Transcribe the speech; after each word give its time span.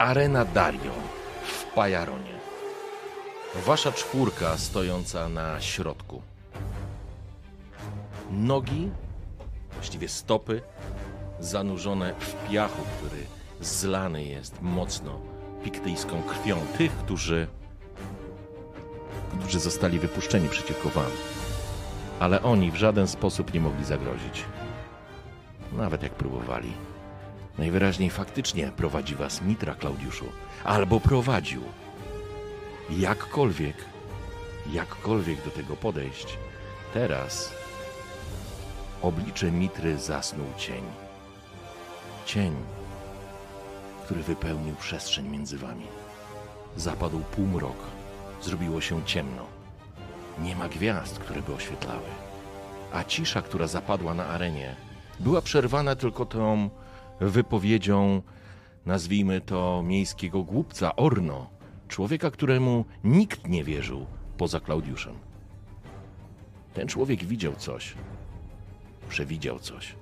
Arena 0.00 0.44
Dario 0.44 0.92
w 1.42 1.64
Pajaronie. 1.64 2.32
Wasza 3.66 3.92
czwórka 3.92 4.58
stojąca 4.58 5.28
na 5.28 5.60
środku. 5.60 6.22
Nogi, 8.30 8.90
właściwie 9.72 10.08
stopy, 10.08 10.62
zanurzone 11.40 12.14
w 12.18 12.48
piachu, 12.50 12.82
który 12.96 13.26
zlany 13.60 14.24
jest 14.24 14.62
mocno 14.62 15.20
piktyjską 15.64 16.22
krwią 16.22 16.56
tych, 16.78 16.92
którzy, 16.92 17.46
którzy 19.40 19.60
zostali 19.60 19.98
wypuszczeni 19.98 20.48
przeciwko 20.48 20.88
wam. 20.88 21.10
Ale 22.20 22.42
oni 22.42 22.70
w 22.70 22.76
żaden 22.76 23.08
sposób 23.08 23.54
nie 23.54 23.60
mogli 23.60 23.84
zagrozić. 23.84 24.44
Nawet 25.72 26.02
jak 26.02 26.12
próbowali. 26.12 26.89
Najwyraźniej 27.60 28.10
faktycznie 28.10 28.72
prowadzi 28.76 29.14
was 29.14 29.42
Mitra, 29.42 29.74
Klaudiuszu. 29.74 30.24
Albo 30.64 31.00
prowadził. 31.00 31.62
Jakkolwiek, 32.90 33.76
jakkolwiek 34.72 35.44
do 35.44 35.50
tego 35.50 35.76
podejść, 35.76 36.38
teraz 36.94 37.52
oblicze 39.02 39.52
Mitry 39.52 39.98
zasnął 39.98 40.46
cień. 40.56 40.82
Cień, 42.26 42.56
który 44.04 44.22
wypełnił 44.22 44.74
przestrzeń 44.74 45.28
między 45.28 45.58
wami. 45.58 45.86
Zapadł 46.76 47.20
półmrok, 47.20 47.76
zrobiło 48.42 48.80
się 48.80 49.04
ciemno. 49.04 49.46
Nie 50.38 50.56
ma 50.56 50.68
gwiazd, 50.68 51.18
które 51.18 51.42
by 51.42 51.54
oświetlały. 51.54 52.08
A 52.92 53.04
cisza, 53.04 53.42
która 53.42 53.66
zapadła 53.66 54.14
na 54.14 54.26
arenie, 54.26 54.76
była 55.18 55.42
przerwana 55.42 55.96
tylko 55.96 56.26
tą 56.26 56.70
wypowiedzią, 57.20 58.22
nazwijmy 58.86 59.40
to 59.40 59.82
miejskiego 59.82 60.42
głupca 60.42 60.96
Orno, 60.96 61.50
człowieka, 61.88 62.30
któremu 62.30 62.84
nikt 63.04 63.48
nie 63.48 63.64
wierzył 63.64 64.06
poza 64.36 64.60
Klaudiuszem. 64.60 65.14
Ten 66.74 66.88
człowiek 66.88 67.24
widział 67.24 67.52
coś, 67.54 67.94
przewidział 69.08 69.58
coś. 69.58 69.94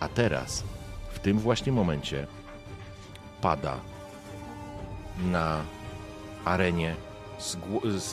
A 0.00 0.08
teraz, 0.08 0.64
w 1.12 1.18
tym 1.18 1.38
właśnie 1.38 1.72
momencie, 1.72 2.26
pada 3.40 3.80
na 5.24 5.62
arenie 6.44 6.94
z, 7.38 7.56
z, 7.96 8.12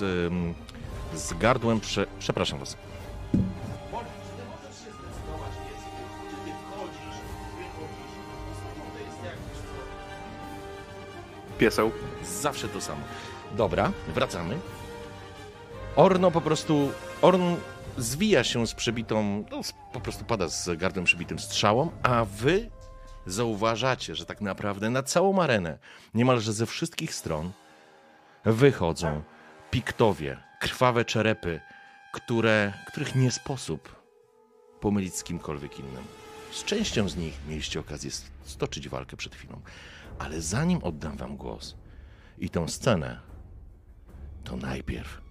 z 1.16 1.34
gardłem. 1.34 1.80
Prze, 1.80 2.08
przepraszam 2.20 2.60
was. 2.60 2.78
Pieseł. 11.62 11.92
Zawsze 12.24 12.68
to 12.68 12.82
samo. 12.82 13.02
Dobra, 13.52 13.92
wracamy. 14.08 14.60
Orno 15.96 16.32
po 16.32 16.42
prostu. 16.42 16.92
Orn 17.22 17.56
zwija 17.98 18.44
się 18.44 18.68
z 18.68 18.74
przebitą. 18.74 19.46
No, 19.52 19.62
po 19.94 20.00
prostu 20.00 20.26
pada 20.26 20.48
z 20.48 20.78
gardłem 20.78 21.06
przebitym 21.06 21.40
strzałą, 21.40 21.92
a 22.04 22.26
wy 22.26 22.70
zauważacie, 23.26 24.16
że 24.16 24.26
tak 24.26 24.42
naprawdę 24.42 24.90
na 24.90 25.04
całą 25.04 25.42
arenę, 25.42 25.80
niemalże 26.14 26.54
ze 26.54 26.66
wszystkich 26.66 27.16
stron, 27.16 27.52
wychodzą 28.46 29.22
piktowie, 29.72 30.38
krwawe 30.60 31.06
czerepy, 31.06 31.60
które, 32.14 32.74
których 32.88 33.16
nie 33.16 33.32
sposób 33.32 33.96
pomylić 34.80 35.16
z 35.16 35.24
kimkolwiek 35.24 35.80
innym. 35.80 36.04
Z 36.52 36.64
częścią 36.64 37.10
z 37.10 37.18
nich 37.18 37.34
mieliście 37.48 37.80
okazję 37.80 38.12
stoczyć 38.46 38.90
walkę 38.90 39.18
przed 39.18 39.36
chwilą. 39.36 39.62
Ale 40.22 40.42
zanim 40.42 40.84
oddam 40.84 41.18
wam 41.18 41.38
głos 41.38 41.76
i 42.38 42.50
tą 42.50 42.68
scenę, 42.68 43.20
to 44.44 44.58
najpierw, 44.58 45.22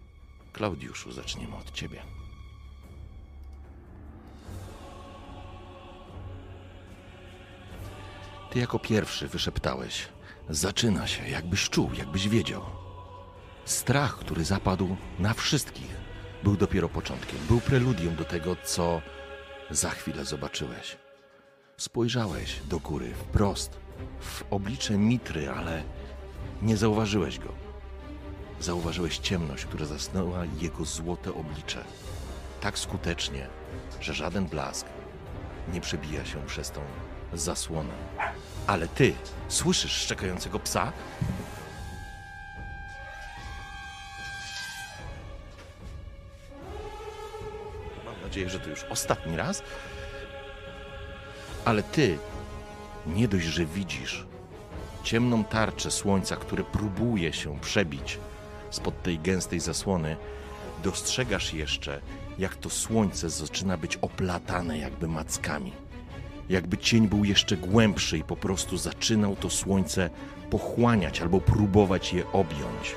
Klaudiuszu, 0.52 1.12
zaczniemy 1.12 1.56
od 1.56 1.70
ciebie. 1.72 2.02
Ty 8.50 8.58
jako 8.58 8.78
pierwszy 8.78 9.28
wyszeptałeś. 9.28 10.08
Zaczyna 10.48 11.06
się, 11.06 11.28
jakbyś 11.28 11.68
czuł, 11.68 11.90
jakbyś 11.94 12.28
wiedział. 12.28 12.62
Strach, 13.64 14.18
który 14.18 14.44
zapadł 14.44 14.96
na 15.18 15.34
wszystkich, 15.34 15.96
był 16.42 16.56
dopiero 16.56 16.88
początkiem. 16.88 17.38
Był 17.48 17.60
preludium 17.60 18.16
do 18.16 18.24
tego, 18.24 18.56
co 18.56 19.02
za 19.70 19.90
chwilę 19.90 20.24
zobaczyłeś. 20.24 20.96
Spojrzałeś 21.76 22.60
do 22.68 22.78
góry, 22.78 23.14
wprost, 23.14 23.80
w 24.20 24.44
oblicze 24.50 24.98
Mitry, 24.98 25.50
ale 25.50 25.82
nie 26.62 26.76
zauważyłeś 26.76 27.38
go. 27.38 27.52
Zauważyłeś 28.60 29.18
ciemność, 29.18 29.64
która 29.64 29.86
zasnęła 29.86 30.44
jego 30.60 30.84
złote 30.84 31.34
oblicze. 31.34 31.84
Tak 32.60 32.78
skutecznie, 32.78 33.46
że 34.00 34.14
żaden 34.14 34.46
blask 34.46 34.86
nie 35.72 35.80
przebija 35.80 36.24
się 36.24 36.46
przez 36.46 36.70
tą 36.70 36.80
zasłonę. 37.32 37.94
Ale 38.66 38.88
ty 38.88 39.14
słyszysz 39.48 39.92
szczekającego 39.92 40.58
psa? 40.58 40.92
Mam 48.04 48.22
nadzieję, 48.22 48.50
że 48.50 48.60
to 48.60 48.70
już 48.70 48.84
ostatni 48.84 49.36
raz. 49.36 49.62
Ale 51.64 51.82
ty 51.82 52.18
nie 53.06 53.28
dość, 53.28 53.46
że 53.46 53.64
widzisz 53.64 54.26
ciemną 55.02 55.44
tarczę 55.44 55.90
słońca, 55.90 56.36
które 56.36 56.64
próbuje 56.64 57.32
się 57.32 57.60
przebić 57.60 58.18
spod 58.70 59.02
tej 59.02 59.18
gęstej 59.18 59.60
zasłony, 59.60 60.16
dostrzegasz 60.84 61.54
jeszcze, 61.54 62.00
jak 62.38 62.56
to 62.56 62.70
słońce 62.70 63.30
zaczyna 63.30 63.76
być 63.76 63.96
oplatane 63.96 64.78
jakby 64.78 65.08
mackami. 65.08 65.72
Jakby 66.48 66.78
cień 66.78 67.08
był 67.08 67.24
jeszcze 67.24 67.56
głębszy 67.56 68.18
i 68.18 68.24
po 68.24 68.36
prostu 68.36 68.76
zaczynał 68.76 69.36
to 69.36 69.50
słońce 69.50 70.10
pochłaniać 70.50 71.20
albo 71.20 71.40
próbować 71.40 72.12
je 72.12 72.32
objąć. 72.32 72.94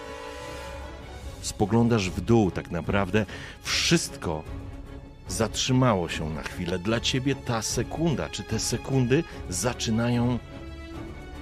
Spoglądasz 1.41 2.09
w 2.09 2.21
dół, 2.21 2.51
tak 2.51 2.71
naprawdę 2.71 3.25
wszystko 3.63 4.43
zatrzymało 5.27 6.09
się 6.09 6.29
na 6.29 6.41
chwilę. 6.41 6.79
Dla 6.79 6.99
ciebie 6.99 7.35
ta 7.35 7.61
sekunda, 7.61 8.29
czy 8.29 8.43
te 8.43 8.59
sekundy 8.59 9.23
zaczynają. 9.49 10.39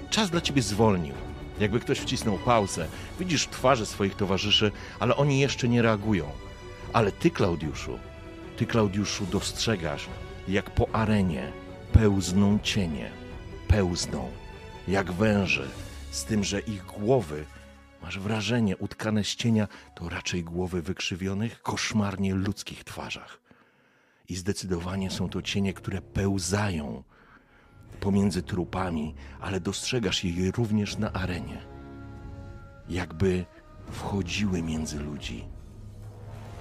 Czas 0.10 0.30
dla 0.30 0.42
ciebie 0.42 0.62
zwolnił. 0.62 1.14
Jakby 1.60 1.80
ktoś 1.80 2.00
wcisnął 2.00 2.38
pauzę. 2.38 2.88
Widzisz 3.20 3.48
twarze 3.48 3.86
swoich 3.86 4.16
towarzyszy, 4.16 4.72
ale 5.00 5.16
oni 5.16 5.40
jeszcze 5.40 5.68
nie 5.68 5.82
reagują. 5.82 6.26
Ale 6.94 7.12
ty, 7.12 7.32
Klaudiuszu, 7.32 8.00
ty, 8.58 8.66
Klaudiuszu, 8.66 9.26
dostrzegasz, 9.26 10.08
jak 10.48 10.70
po 10.70 10.96
arenie 10.96 11.52
pełzną 11.94 12.60
cienie. 12.64 13.12
Pełzną, 13.68 14.30
jak 14.88 15.12
węże, 15.12 15.68
z 16.12 16.26
tym, 16.26 16.44
że 16.44 16.60
ich 16.60 16.86
głowy, 16.86 17.46
masz 18.02 18.20
wrażenie, 18.20 18.78
utkane 18.78 19.24
z 19.24 19.36
cienia, 19.36 19.68
to 19.96 20.10
raczej 20.10 20.44
głowy 20.44 20.82
wykrzywionych, 20.82 21.62
koszmarnie 21.62 22.36
ludzkich 22.36 22.84
twarzach. 22.84 23.41
I 24.32 24.36
zdecydowanie 24.36 25.12
są 25.12 25.30
to 25.30 25.42
cienie, 25.42 25.74
które 25.74 26.02
pełzają 26.02 27.04
pomiędzy 28.00 28.44
trupami, 28.44 29.16
ale 29.42 29.60
dostrzegasz 29.60 30.24
je 30.24 30.52
również 30.52 30.98
na 30.98 31.14
arenie. 31.14 31.62
Jakby 32.90 33.46
wchodziły 33.92 34.62
między 34.62 35.00
ludzi, 35.00 35.46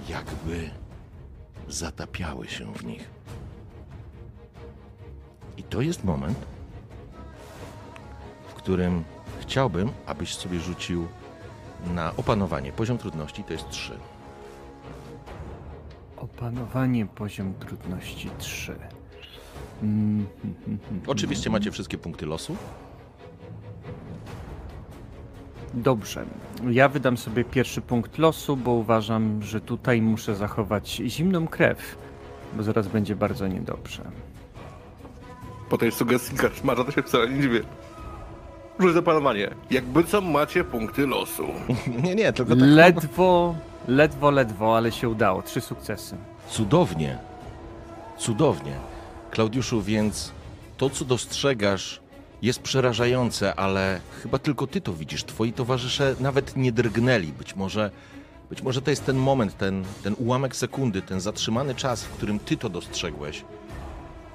jakby 0.09 0.71
zatapiały 1.69 2.49
się 2.49 2.75
w 2.75 2.85
nich. 2.85 3.11
I 5.57 5.63
to 5.63 5.81
jest 5.81 6.05
moment, 6.05 6.39
w 8.49 8.55
którym 8.55 9.05
chciałbym, 9.41 9.93
abyś 10.07 10.35
sobie 10.35 10.61
rzucił 10.61 11.09
na 11.95 12.17
opanowanie. 12.17 12.73
Poziom 12.73 12.99
trudności 12.99 13.45
to 13.45 13.53
jest 13.53 13.69
3. 13.71 13.99
Opanowanie 16.21 17.07
poziom 17.07 17.55
trudności 17.55 18.31
3. 18.39 18.73
Mm, 19.83 20.27
hmm, 20.43 20.57
hmm, 20.65 20.79
hmm. 20.89 21.03
Oczywiście 21.07 21.51
macie 21.51 21.71
wszystkie 21.71 21.99
punkty 21.99 22.27
losu. 22.27 22.57
Dobrze. 25.75 26.25
Ja 26.71 26.89
wydam 26.89 27.17
sobie 27.17 27.45
pierwszy 27.45 27.81
punkt 27.81 28.19
losu, 28.19 28.57
bo 28.57 28.71
uważam, 28.71 29.43
że 29.43 29.61
tutaj 29.61 30.03
muszę 30.03 30.37
zachować 30.37 31.03
zimną 31.07 31.49
krew, 31.49 31.99
bo 32.57 32.63
zaraz 32.63 32.89
będzie 32.89 33.17
bardzo 33.17 33.49
niedobrze. 33.49 34.03
Po 35.69 35.79
tej 35.79 35.93
sugestii 35.93 36.37
kaszmarza 36.37 36.85
to 36.85 36.93
się 36.93 37.03
wcale 37.03 37.31
nie 37.31 37.43
dziwię. 37.43 37.61
Rzuć 38.81 38.95
zapanowanie. 38.95 39.51
Jakby 39.71 40.05
co 40.05 40.21
macie 40.21 40.65
punkty 40.65 41.07
losu. 41.07 41.47
Nie, 42.05 42.15
nie, 42.15 42.33
tylko 42.33 42.57
tak 42.57 42.65
Ledwo, 42.69 43.55
ledwo, 43.89 44.31
ledwo, 44.31 44.77
ale 44.77 44.93
się 44.93 45.09
udało. 45.09 45.43
Trzy 45.43 45.61
sukcesy. 45.61 46.17
Cudownie. 46.49 47.19
Cudownie. 48.19 48.73
Klaudiuszu, 49.31 49.83
więc 49.83 50.33
to, 50.77 50.91
co 50.91 51.05
dostrzegasz, 51.05 52.01
jest 52.43 52.63
przerażające, 52.63 53.55
ale 53.55 54.01
chyba 54.23 54.39
tylko 54.39 54.67
ty 54.67 54.81
to 54.81 54.93
widzisz. 54.93 55.25
Twoi 55.25 55.53
towarzysze 55.53 56.15
nawet 56.21 56.57
nie 56.57 56.73
drgnęli. 56.73 57.27
Być 57.33 57.57
może, 57.57 57.91
być 58.51 58.63
może 58.63 58.83
to 58.83 58.91
jest 58.91 59.07
ten 59.07 59.17
moment, 59.17 59.59
ten, 59.59 59.85
ten 60.03 60.15
ułamek 60.19 60.57
sekundy, 60.57 61.03
ten 61.03 61.21
zatrzymany 61.21 61.75
czas, 61.75 62.05
w 62.05 62.09
którym 62.09 62.39
ty 62.39 62.57
to 62.57 62.69
dostrzegłeś, 62.69 63.45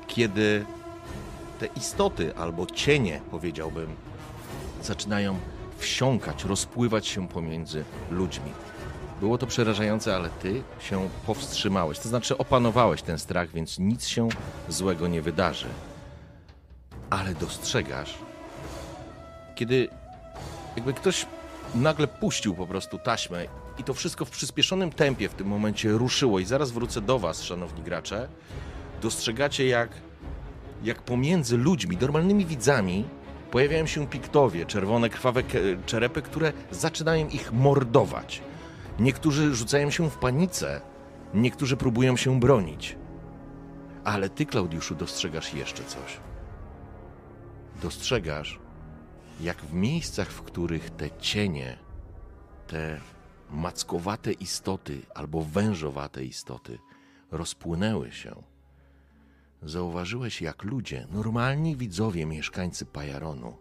kiedy 0.07 0.65
te 1.59 1.65
istoty 1.65 2.35
albo 2.35 2.65
cienie, 2.65 3.21
powiedziałbym, 3.31 3.87
zaczynają 4.85 5.39
wsiąkać, 5.77 6.45
rozpływać 6.45 7.07
się 7.07 7.27
pomiędzy 7.27 7.83
ludźmi. 8.11 8.51
Było 9.19 9.37
to 9.37 9.47
przerażające, 9.47 10.15
ale 10.15 10.29
ty 10.29 10.63
się 10.79 11.09
powstrzymałeś. 11.25 11.99
To 11.99 12.09
znaczy 12.09 12.37
opanowałeś 12.37 13.01
ten 13.01 13.19
strach, 13.19 13.51
więc 13.51 13.79
nic 13.79 14.07
się 14.07 14.29
złego 14.69 15.07
nie 15.07 15.21
wydarzy. 15.21 15.67
Ale 17.09 17.35
dostrzegasz, 17.35 18.17
kiedy 19.55 19.87
jakby 20.75 20.93
ktoś 20.93 21.25
nagle 21.75 22.07
puścił 22.07 22.55
po 22.55 22.67
prostu 22.67 22.97
taśmę 22.97 23.45
i 23.77 23.83
to 23.83 23.93
wszystko 23.93 24.25
w 24.25 24.29
przyspieszonym 24.29 24.91
tempie 24.91 25.29
w 25.29 25.33
tym 25.33 25.47
momencie 25.47 25.91
ruszyło 25.91 26.39
i 26.39 26.45
zaraz 26.45 26.71
wrócę 26.71 27.01
do 27.01 27.19
was, 27.19 27.43
szanowni 27.43 27.83
gracze, 27.83 28.27
dostrzegacie 29.01 29.67
jak, 29.67 29.89
jak 30.83 31.01
pomiędzy 31.01 31.57
ludźmi, 31.57 31.97
normalnymi 32.01 32.45
widzami, 32.45 33.05
pojawiają 33.51 33.85
się 33.85 34.07
piktowie, 34.07 34.65
czerwone 34.65 35.09
krwawe 35.09 35.43
czerepy, 35.85 36.21
które 36.21 36.53
zaczynają 36.71 37.27
ich 37.27 37.53
mordować. 37.53 38.41
Niektórzy 38.99 39.55
rzucają 39.55 39.89
się 39.89 40.09
w 40.09 40.17
panice, 40.17 40.81
niektórzy 41.33 41.77
próbują 41.77 42.17
się 42.17 42.39
bronić. 42.39 42.97
Ale 44.03 44.29
ty, 44.29 44.45
Klaudiuszu, 44.45 44.95
dostrzegasz 44.95 45.53
jeszcze 45.53 45.83
coś. 45.83 46.19
Dostrzegasz, 47.81 48.59
jak 49.41 49.57
w 49.57 49.73
miejscach, 49.73 50.29
w 50.29 50.41
których 50.41 50.89
te 50.89 51.09
cienie, 51.19 51.77
te 52.67 52.99
mackowate 53.49 54.31
istoty 54.31 55.01
albo 55.15 55.41
wężowate 55.41 56.25
istoty 56.25 56.79
rozpłynęły 57.31 58.11
się, 58.11 58.35
zauważyłeś, 59.65 60.41
jak 60.41 60.63
ludzie, 60.63 61.07
normalni 61.11 61.75
widzowie, 61.75 62.25
mieszkańcy 62.25 62.85
Pajaronu, 62.85 63.57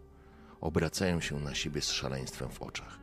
obracają 0.61 1.21
się 1.21 1.39
na 1.39 1.55
siebie 1.55 1.81
z 1.81 1.91
szaleństwem 1.91 2.49
w 2.49 2.61
oczach 2.61 2.99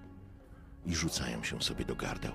i 0.87 0.95
rzucają 0.95 1.45
się 1.45 1.63
sobie 1.63 1.85
do 1.85 1.97
gardeł. 1.97 2.33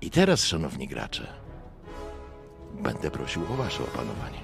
I 0.00 0.10
teraz, 0.10 0.44
szanowni 0.44 0.88
gracze, 0.88 1.26
będę 2.82 3.10
prosił 3.10 3.42
o 3.52 3.56
wasze 3.56 3.82
opanowanie. 3.84 4.40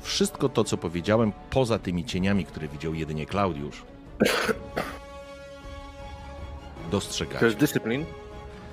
Wszystko 0.00 0.48
to, 0.48 0.64
co 0.64 0.76
powiedziałem, 0.76 1.32
poza 1.50 1.78
tymi 1.78 2.04
cieniami, 2.04 2.44
które 2.44 2.68
widział 2.68 2.94
jedynie 2.94 3.26
Klaudiusz, 3.26 3.82
To 6.84 6.90
dostrzegacie. 6.90 7.46
jest 7.46 7.58
dyscyplin. 7.58 8.04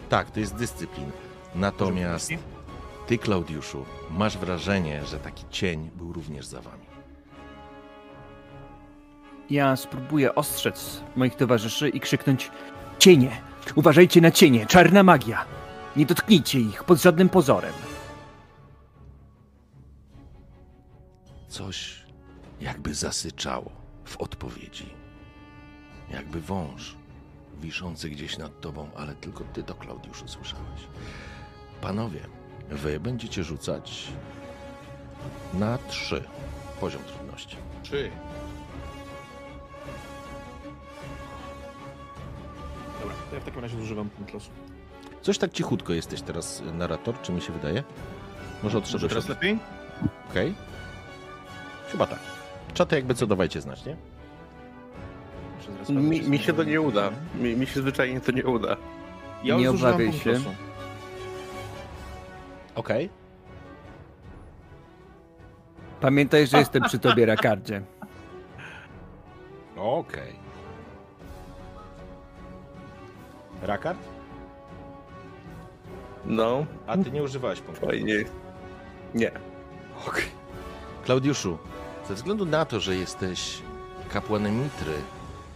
Tak, 0.09 0.31
to 0.31 0.39
jest 0.39 0.55
dyscyplin. 0.55 1.11
Natomiast 1.55 2.31
ty, 3.07 3.17
Klaudiuszu, 3.17 3.85
masz 4.11 4.37
wrażenie, 4.37 5.05
że 5.05 5.19
taki 5.19 5.45
cień 5.49 5.89
był 5.95 6.13
również 6.13 6.45
za 6.45 6.61
wami. 6.61 6.85
Ja 9.49 9.75
spróbuję 9.75 10.35
ostrzec 10.35 11.03
moich 11.15 11.35
towarzyszy 11.35 11.89
i 11.89 11.99
krzyknąć: 11.99 12.51
Cienie! 12.99 13.41
Uważajcie 13.75 14.21
na 14.21 14.31
cienie! 14.31 14.65
Czarna 14.65 15.03
magia! 15.03 15.45
Nie 15.95 16.05
dotknijcie 16.05 16.59
ich 16.59 16.83
pod 16.83 17.01
żadnym 17.01 17.29
pozorem. 17.29 17.73
Coś 21.47 22.05
jakby 22.61 22.93
zasyczało 22.93 23.71
w 24.05 24.17
odpowiedzi. 24.17 24.89
Jakby 26.11 26.41
wąż 26.41 26.96
wiszący 27.57 28.09
gdzieś 28.09 28.37
nad 28.37 28.61
tobą, 28.61 28.89
ale 28.95 29.15
tylko 29.15 29.43
ty 29.53 29.63
to, 29.63 29.75
Klaudiuszu, 29.75 30.27
słyszałeś. 30.27 30.81
Panowie, 31.81 32.19
wy 32.69 32.99
będziecie 32.99 33.43
rzucać 33.43 34.07
na 35.53 35.77
trzy 35.77 36.23
poziom 36.79 37.01
trudności. 37.03 37.57
Trzy. 37.83 38.11
Dobra, 43.01 43.15
to 43.29 43.35
ja 43.35 43.41
w 43.41 43.45
takim 43.45 43.61
razie 43.61 43.77
zużywam 43.77 44.09
punkt 44.09 44.33
losu. 44.33 44.49
Coś 45.21 45.37
tak 45.37 45.51
cichutko 45.51 45.93
jesteś 45.93 46.21
teraz, 46.21 46.63
narrator, 46.73 47.21
czy 47.21 47.31
mi 47.31 47.41
się 47.41 47.53
wydaje? 47.53 47.83
Może 48.63 48.77
odszedłeś 48.77 49.09
teraz 49.09 49.23
od... 49.23 49.29
lepiej? 49.29 49.59
Okej. 50.31 50.53
Chyba 51.91 52.07
tak. 52.07 52.19
Czaty 52.73 52.95
jakby 52.95 53.15
co 53.15 53.27
dawajcie 53.27 53.61
znać, 53.61 53.85
nie? 53.85 53.97
Zaraz 55.71 55.89
Mi, 55.89 56.21
mi 56.21 56.39
się 56.39 56.53
to 56.53 56.63
nie 56.63 56.81
uda. 56.81 57.11
Mi, 57.35 57.55
mi 57.55 57.67
się 57.67 57.81
zwyczajnie 57.81 58.21
to 58.21 58.31
nie 58.31 58.43
uda. 58.45 58.77
Ja 59.43 59.55
Nie 59.57 59.69
obawiaj 59.71 60.13
się. 60.13 60.39
Okej. 62.75 63.09
Pamiętaj, 66.01 66.47
że 66.47 66.57
jestem 66.57 66.83
przy 66.83 66.99
tobie, 66.99 67.25
Rakardzie. 67.25 67.81
Okej. 69.77 70.33
Rakard? 73.61 73.97
No, 76.25 76.65
A 76.87 76.97
ty 76.97 77.11
nie 77.11 77.23
używałeś 77.23 77.61
punktu. 77.61 77.85
fajnie. 77.85 78.13
Nie. 79.15 79.31
Okej. 80.07 80.23
Klaudiuszu, 81.05 81.57
ze 82.07 82.13
względu 82.13 82.45
na 82.45 82.65
to, 82.65 82.79
że 82.79 82.95
jesteś 82.95 83.61
kapłanem 84.13 84.63
Mitry, 84.63 84.93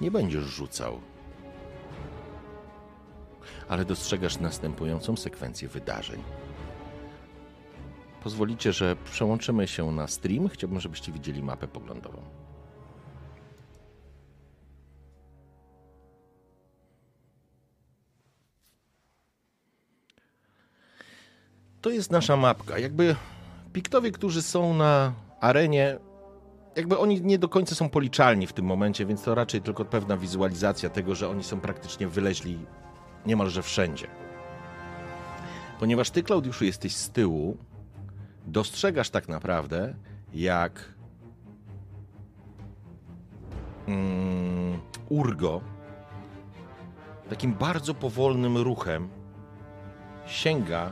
nie 0.01 0.12
będziesz 0.12 0.43
rzucał. 0.43 1.01
Ale 3.70 3.86
dostrzegasz 3.86 4.39
następującą 4.39 5.17
sekwencję 5.17 5.67
wydarzeń. 5.67 6.24
Pozwolicie, 8.24 8.74
że 8.74 8.96
przełączymy 8.96 9.67
się 9.67 9.91
na 9.91 10.08
stream. 10.08 10.50
Chciałbym, 10.50 10.79
żebyście 10.79 11.12
widzieli 11.12 11.43
mapę 11.43 11.67
poglądową. 11.67 12.22
To 21.81 21.89
jest 21.89 22.12
nasza 22.12 22.38
mapka. 22.38 22.79
Jakby 22.79 23.15
piktowie, 23.74 24.12
którzy 24.12 24.41
są 24.41 24.74
na 24.74 25.13
arenie, 25.39 26.00
jakby 26.75 26.98
oni 26.98 27.22
nie 27.22 27.40
do 27.40 27.50
końca 27.50 27.75
są 27.75 27.90
policzalni 27.90 28.48
w 28.48 28.54
tym 28.54 28.66
momencie, 28.66 29.06
więc 29.06 29.24
to 29.24 29.36
raczej 29.36 29.62
tylko 29.62 29.86
pewna 29.86 30.18
wizualizacja 30.18 30.90
tego, 30.90 31.16
że 31.16 31.30
oni 31.30 31.44
są 31.44 31.60
praktycznie 31.60 32.08
wyleźli 32.08 32.60
niemalże 33.25 33.62
wszędzie. 33.62 34.08
Ponieważ 35.80 36.10
ty, 36.10 36.24
Klaudiuszu, 36.24 36.66
jesteś 36.66 36.96
z 36.96 37.10
tyłu, 37.10 37.58
dostrzegasz 38.46 39.10
tak 39.10 39.30
naprawdę, 39.30 39.94
jak 40.34 40.94
mm, 43.88 44.80
Urgo 45.10 45.62
takim 47.30 47.54
bardzo 47.54 47.94
powolnym 47.94 48.58
ruchem 48.58 49.10
sięga 50.25 50.92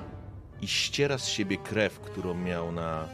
i 0.62 0.68
ściera 0.68 1.18
z 1.18 1.28
siebie 1.28 1.58
krew, 1.58 2.00
którą 2.00 2.34
miał 2.34 2.72
na, 2.72 3.08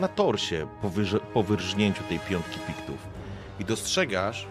na 0.00 0.08
torsie 0.08 0.66
po, 0.82 0.90
wyrze- 0.90 1.20
po 1.20 1.42
wyrżnięciu 1.42 2.02
tej 2.02 2.18
piątki 2.18 2.58
piktów. 2.66 2.98
I 3.60 3.64
dostrzegasz, 3.64 4.46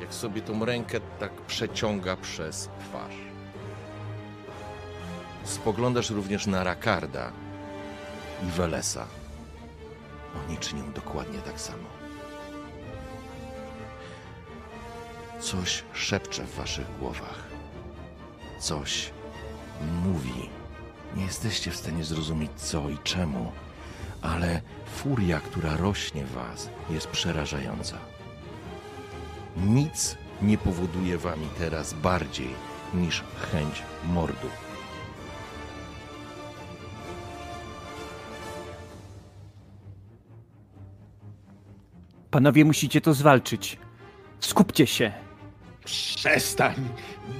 jak 0.00 0.14
sobie 0.14 0.42
tą 0.42 0.64
rękę 0.64 1.00
tak 1.20 1.32
przeciąga 1.32 2.16
przez 2.16 2.68
twarz. 2.80 3.14
Spoglądasz 5.44 6.10
również 6.10 6.46
na 6.46 6.64
Rakarda 6.64 7.32
i 8.42 8.46
Welesa. 8.50 9.06
oni 10.48 10.58
czynią 10.58 10.92
dokładnie 10.92 11.38
tak 11.38 11.60
samo. 11.60 11.88
Coś 15.40 15.82
szepcze 15.92 16.44
w 16.44 16.54
waszych 16.54 16.98
głowach. 16.98 17.42
Coś 18.60 19.10
mówi. 20.04 20.50
Nie 21.16 21.24
jesteście 21.24 21.70
w 21.70 21.76
stanie 21.76 22.04
zrozumieć 22.04 22.50
co 22.56 22.88
i 22.88 22.98
czemu, 22.98 23.52
ale 24.26 24.60
furia, 24.86 25.40
która 25.40 25.76
rośnie 25.76 26.24
w 26.24 26.32
was, 26.32 26.70
jest 26.90 27.06
przerażająca. 27.08 27.98
Nic 29.56 30.16
nie 30.42 30.58
powoduje 30.58 31.18
wami 31.18 31.48
teraz 31.58 31.94
bardziej 31.94 32.48
niż 32.94 33.24
chęć 33.52 33.82
mordu. 34.04 34.48
Panowie, 42.30 42.64
musicie 42.64 43.00
to 43.00 43.14
zwalczyć. 43.14 43.78
Skupcie 44.40 44.86
się. 44.86 45.12
Przestań 45.84 46.74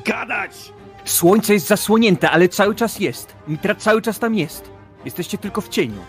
gadać! 0.04 0.72
Słońce 1.04 1.54
jest 1.54 1.66
zasłonięte, 1.66 2.30
ale 2.30 2.48
cały 2.48 2.74
czas 2.74 3.00
jest. 3.00 3.34
Mitra 3.48 3.74
cały 3.74 4.02
czas 4.02 4.18
tam 4.18 4.34
jest. 4.34 4.70
Jesteście 5.04 5.38
tylko 5.38 5.60
w 5.60 5.68
cieniu. 5.68 6.00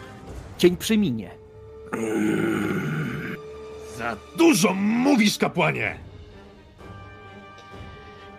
Cień 0.58 0.78
przeminie. 0.78 1.32
Za 3.98 4.18
dużo 4.38 4.74
mówisz, 4.74 5.38
kapłanie! 5.38 6.00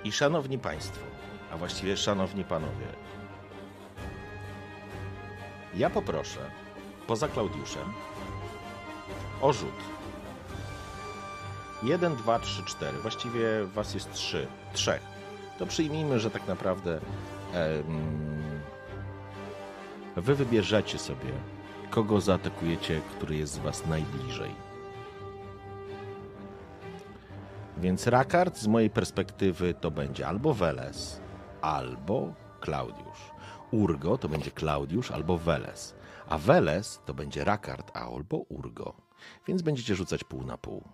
I 0.04 0.12
szanowni 0.12 0.58
państwo, 0.58 1.00
a 1.52 1.56
właściwie 1.56 1.96
szanowni 1.96 2.44
panowie, 2.44 2.86
ja 5.74 5.90
poproszę, 5.90 6.40
poza 7.06 7.28
Klaudiuszem, 7.28 7.92
o 9.40 9.52
rzut. 9.52 9.78
1, 11.82 12.16
2, 12.16 12.38
3, 12.38 12.62
4. 12.64 12.98
Właściwie 12.98 13.64
was 13.74 13.94
jest 13.94 14.12
3. 14.12 14.46
Trzech. 14.72 15.02
To 15.58 15.66
przyjmijmy, 15.66 16.20
że 16.20 16.30
tak 16.30 16.46
naprawdę 16.46 17.00
em, 17.52 18.62
wy 20.16 20.34
wybierzecie 20.34 20.98
sobie, 20.98 21.32
kogo 21.90 22.20
zaatakujecie, 22.20 23.00
który 23.16 23.36
jest 23.36 23.52
z 23.52 23.58
was 23.58 23.86
najbliżej. 23.86 24.50
Więc 27.78 28.06
Rakard 28.06 28.58
z 28.58 28.66
mojej 28.66 28.90
perspektywy 28.90 29.74
to 29.74 29.90
będzie 29.90 30.28
albo 30.28 30.54
Weles, 30.54 31.20
albo 31.60 32.34
Klaudiusz. 32.60 33.30
Urgo 33.70 34.18
to 34.18 34.28
będzie 34.28 34.50
Klaudiusz 34.50 35.10
albo 35.10 35.38
Weles. 35.38 35.94
A 36.28 36.38
Weles 36.38 37.00
to 37.06 37.14
będzie 37.14 37.44
Rakard 37.44 37.96
albo 37.96 38.36
Urgo. 38.36 38.94
Więc 39.46 39.62
będziecie 39.62 39.94
rzucać 39.94 40.24
pół 40.24 40.44
na 40.44 40.58
pół. 40.58 40.84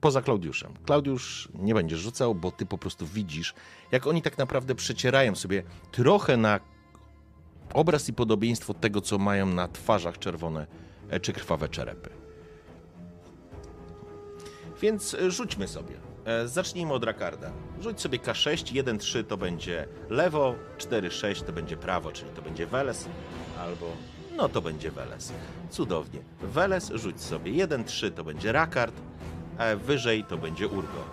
Poza 0.00 0.22
Klaudiuszem. 0.22 0.74
Klaudiusz 0.84 1.48
nie 1.54 1.74
będziesz 1.74 2.00
rzucał, 2.00 2.34
bo 2.34 2.50
ty 2.50 2.66
po 2.66 2.78
prostu 2.78 3.06
widzisz, 3.06 3.54
jak 3.92 4.06
oni 4.06 4.22
tak 4.22 4.38
naprawdę 4.38 4.74
przecierają 4.74 5.34
sobie 5.34 5.62
trochę 5.92 6.36
na 6.36 6.60
obraz 7.74 8.08
i 8.08 8.12
podobieństwo 8.12 8.74
tego, 8.74 9.00
co 9.00 9.18
mają 9.18 9.46
na 9.46 9.68
twarzach 9.68 10.18
czerwone 10.18 10.66
e, 11.10 11.20
czy 11.20 11.32
krwawe 11.32 11.68
czerepy. 11.68 12.10
Więc 14.82 15.14
e, 15.14 15.30
rzućmy 15.30 15.68
sobie. 15.68 15.94
E, 16.24 16.48
Zacznijmy 16.48 16.92
od 16.92 17.04
Rakarda. 17.04 17.50
Rzuć 17.80 18.00
sobie 18.00 18.18
K6, 18.18 18.82
1-3 18.84 19.24
to 19.24 19.36
będzie 19.36 19.88
lewo, 20.10 20.54
4-6 20.78 21.42
to 21.42 21.52
będzie 21.52 21.76
prawo, 21.76 22.12
czyli 22.12 22.30
to 22.30 22.42
będzie 22.42 22.66
Weles, 22.66 23.08
albo 23.58 23.86
no 24.36 24.48
to 24.48 24.62
będzie 24.62 24.90
Weles. 24.90 25.32
Cudownie. 25.70 26.20
Weles 26.42 26.90
rzuć 26.94 27.20
sobie 27.20 27.66
1-3 27.66 28.12
to 28.12 28.24
będzie 28.24 28.52
Rakard, 28.52 28.94
a 29.58 29.76
wyżej 29.76 30.24
to 30.24 30.38
będzie 30.38 30.68
Urgo. 30.68 31.04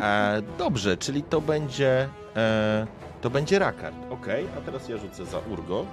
E, 0.00 0.42
dobrze, 0.58 0.96
czyli 0.96 1.22
to 1.22 1.40
będzie 1.40 2.08
e, 2.36 2.86
to 3.20 3.30
będzie 3.30 3.58
Rakard. 3.58 3.94
Ok, 4.10 4.26
a 4.58 4.60
teraz 4.60 4.88
ja 4.88 4.96
rzucę 4.96 5.26
za 5.26 5.38
Urgo. 5.38 5.86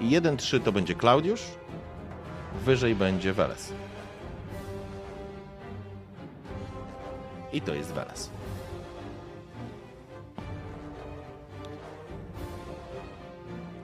I 0.00 0.04
1-3 0.10 0.60
to 0.60 0.72
będzie 0.72 0.94
Klaudiusz. 0.94 1.42
Wyżej 2.64 2.94
będzie 2.94 3.32
Weles. 3.32 3.72
I 7.52 7.60
to 7.60 7.74
jest 7.74 7.92
Weles. 7.92 8.30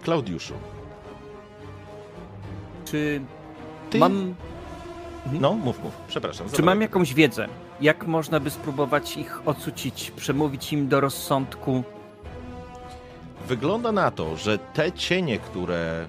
Klaudiuszu, 0.03 0.55
Czy 2.85 3.21
ty... 3.91 3.99
mam, 3.99 4.35
No, 5.33 5.53
mów, 5.53 5.83
mów. 5.83 5.93
Przepraszam. 6.09 6.47
czy 6.53 6.63
mam 6.63 6.81
jakąś 6.81 7.15
wiedzę? 7.15 7.49
Jak 7.81 8.07
można 8.07 8.41
by 8.41 8.51
spróbować 8.51 9.17
ich 9.17 9.49
ocucić, 9.49 10.11
przemówić 10.11 10.73
im 10.73 10.89
do 10.89 11.01
rozsądku? 11.01 11.85
Wygląda 13.47 13.93
na 13.93 14.11
to, 14.11 14.37
że 14.37 14.59
te 14.59 14.93
cienie, 14.93 15.39
które, 15.39 16.07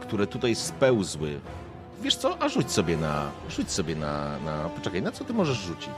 które 0.00 0.26
tutaj 0.26 0.54
spełzły, 0.54 1.40
wiesz 2.02 2.16
co, 2.16 2.42
a 2.42 2.48
rzuć 2.48 2.70
sobie 2.70 2.96
na, 2.96 3.30
rzuć 3.48 3.70
sobie 3.70 3.96
na, 3.96 4.38
na, 4.44 4.68
poczekaj, 4.76 5.02
na 5.02 5.12
co 5.12 5.24
ty 5.24 5.32
możesz 5.32 5.58
rzucić? 5.58 5.94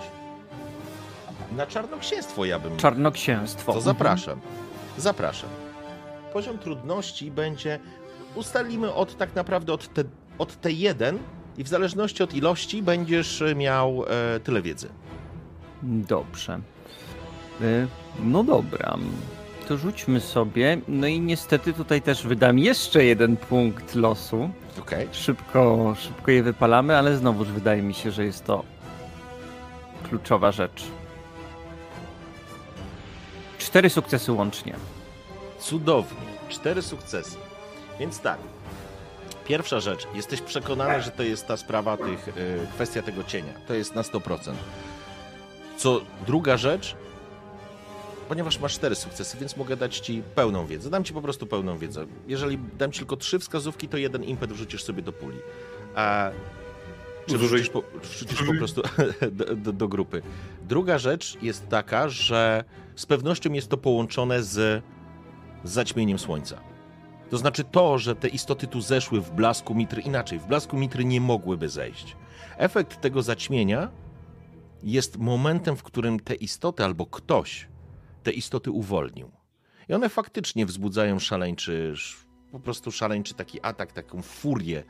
Na 1.57 1.67
czarnoksięstwo 1.67 2.45
ja 2.45 2.59
bym... 2.59 2.77
Czarnoksięstwo. 2.77 3.73
To 3.73 3.81
zapraszam. 3.81 4.41
Zapraszam. 4.99 5.51
Poziom 6.33 6.59
trudności 6.59 7.31
będzie, 7.31 7.79
ustalimy 8.35 8.95
od 8.95 9.17
tak 9.17 9.35
naprawdę 9.35 9.73
od 10.39 10.61
T1 10.63 11.19
i 11.59 11.65
w 11.65 11.69
zależności 11.69 12.23
od 12.23 12.35
ilości 12.35 12.83
będziesz 12.83 13.43
miał 13.57 14.05
e, 14.37 14.41
tyle 14.41 14.63
wiedzy. 14.63 14.89
Dobrze. 15.83 16.61
Y, 17.61 17.87
No 18.23 18.45
dobra. 18.45 18.97
To 19.69 19.77
rzućmy 19.77 20.21
sobie. 20.21 20.79
No 20.89 21.07
i 21.07 21.21
niestety 21.21 21.73
tutaj 21.73 22.03
też 22.03 22.27
wydam 22.27 22.59
jeszcze 22.59 23.05
jeden 23.05 23.37
punkt 23.37 23.95
losu. 23.95 24.51
Okej. 24.81 25.09
Szybko, 25.13 25.95
szybko 25.99 26.31
je 26.31 26.43
wypalamy, 26.43 26.97
ale 26.97 27.17
znowuż 27.17 27.49
wydaje 27.49 27.83
mi 27.83 27.95
się, 27.95 28.11
że 28.11 28.25
jest 28.25 28.45
to 28.45 28.65
kluczowa 30.09 30.53
rzecz. 30.53 30.85
Cztery 33.59 33.91
sukcesy 33.91 34.33
łącznie. 34.33 34.75
Cudownie. 35.59 36.27
Cztery 36.49 36.83
sukcesy. 36.83 37.37
Więc 38.01 38.21
tak. 38.21 38.39
Pierwsza 39.47 39.81
rzecz. 39.81 40.07
Jesteś 40.15 40.41
przekonany, 40.41 41.03
że 41.03 41.11
to 41.11 41.23
jest 41.23 41.47
ta 41.47 41.57
sprawa 41.57 41.97
tych, 41.97 42.29
y, 42.29 42.33
kwestia 42.75 43.03
tego 43.03 43.25
cienia. 43.25 43.53
To 43.69 43.75
jest 43.75 43.95
na 43.95 44.03
100%. 44.03 44.53
Co 45.77 46.01
druga 46.27 46.57
rzecz, 46.57 46.97
ponieważ 48.29 48.59
masz 48.59 48.75
cztery 48.75 48.95
sukcesy, 48.95 49.39
więc 49.39 49.57
mogę 49.57 49.77
dać 49.77 49.99
ci 49.99 50.23
pełną 50.35 50.67
wiedzę. 50.67 50.91
Dam 50.91 51.05
ci 51.05 51.13
po 51.13 51.23
prostu 51.23 51.47
pełną 51.47 51.79
wiedzę. 51.79 52.07
Jeżeli 52.29 52.59
dam 52.79 52.93
ci 52.93 52.99
tylko 52.99 53.17
trzy 53.17 53.39
wskazówki, 53.39 53.89
to 53.89 53.97
jeden 53.97 54.25
impet 54.25 54.53
wrzucisz 54.53 54.85
sobie 54.85 55.03
do 55.03 55.13
puli. 55.13 55.39
A 55.95 56.31
czy 57.27 57.39
wrzucisz 57.39 57.69
po, 57.69 57.83
wrzucisz 58.03 58.43
po 58.43 58.55
prostu 58.55 58.83
do, 59.33 59.57
do, 59.57 59.73
do 59.73 59.89
grupy. 59.89 60.23
Druga 60.69 60.99
rzecz 60.99 61.43
jest 61.43 61.69
taka, 61.69 62.09
że 62.09 62.65
z 62.97 63.07
pewnością 63.07 63.53
jest 63.53 63.69
to 63.69 63.77
połączone 63.77 64.43
z 64.43 64.85
zaćmieniem 65.65 66.19
słońca. 66.19 66.72
To 67.33 67.39
znaczy 67.39 67.65
to, 67.65 67.99
że 67.99 68.17
te 68.17 68.29
istoty 68.29 68.67
tu 68.67 68.81
zeszły 68.81 69.21
w 69.21 69.31
blasku 69.31 69.75
mitry 69.75 70.03
inaczej. 70.03 70.39
W 70.39 70.47
blasku 70.47 70.77
mitry 70.77 71.05
nie 71.05 71.21
mogłyby 71.21 71.69
zejść. 71.69 72.17
Efekt 72.57 73.01
tego 73.01 73.23
zaćmienia 73.23 73.89
jest 74.83 75.19
momentem, 75.19 75.77
w 75.77 75.83
którym 75.83 76.21
te 76.21 76.35
istoty 76.35 76.85
albo 76.85 77.07
ktoś 77.07 77.69
te 78.23 78.31
istoty 78.31 78.71
uwolnił. 78.71 79.31
I 79.89 79.95
one 79.95 80.09
faktycznie 80.09 80.67
wzbudzają 80.67 81.19
szaleńczy, 81.19 81.91
sz- 81.93 82.27
po 82.51 82.61
prostu 82.61 82.93
szaleńczy 82.93 83.35
taki 83.35 83.61
atak, 83.63 83.93
taką 83.93 84.23
furię 84.23 84.85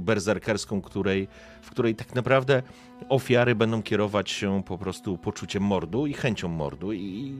berserkerską, 0.00 0.82
której, 0.82 1.28
w 1.62 1.70
której 1.70 1.94
tak 1.94 2.14
naprawdę 2.14 2.62
ofiary 3.08 3.54
będą 3.54 3.82
kierować 3.82 4.30
się 4.30 4.62
po 4.66 4.78
prostu 4.78 5.18
poczuciem 5.18 5.62
mordu 5.62 6.06
i 6.06 6.12
chęcią 6.12 6.48
mordu. 6.48 6.92
I... 6.92 7.34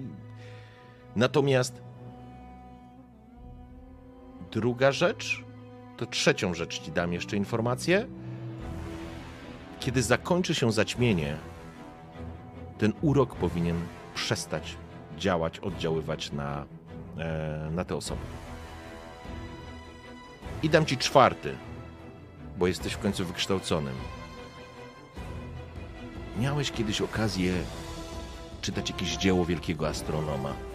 Natomiast 1.16 1.82
druga 4.54 4.92
rzecz, 4.92 5.44
to 5.96 6.06
trzecią 6.06 6.54
rzecz 6.54 6.80
ci 6.82 6.92
dam 6.92 7.12
jeszcze 7.12 7.36
informację. 7.36 8.06
Kiedy 9.80 10.02
zakończy 10.02 10.54
się 10.54 10.72
zaćmienie, 10.72 11.36
ten 12.78 12.92
urok 13.02 13.34
powinien 13.34 13.76
przestać 14.14 14.76
działać, 15.18 15.58
oddziaływać 15.58 16.32
na, 16.32 16.66
e, 17.18 17.70
na 17.70 17.84
te 17.84 17.96
osoby. 17.96 18.20
I 20.62 20.70
dam 20.70 20.86
ci 20.86 20.98
czwarty, 20.98 21.56
bo 22.58 22.66
jesteś 22.66 22.92
w 22.92 22.98
końcu 22.98 23.24
wykształconym. 23.24 23.94
Miałeś 26.38 26.72
kiedyś 26.72 27.00
okazję 27.00 27.52
czytać 28.60 28.90
jakieś 28.90 29.16
dzieło 29.16 29.44
wielkiego 29.44 29.88
astronoma. 29.88 30.73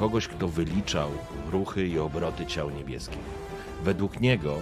Kogoś, 0.00 0.28
kto 0.28 0.48
wyliczał 0.48 1.10
ruchy 1.50 1.86
i 1.86 1.98
obroty 1.98 2.46
ciał 2.46 2.70
niebieskich. 2.70 3.18
Według 3.84 4.20
niego 4.20 4.56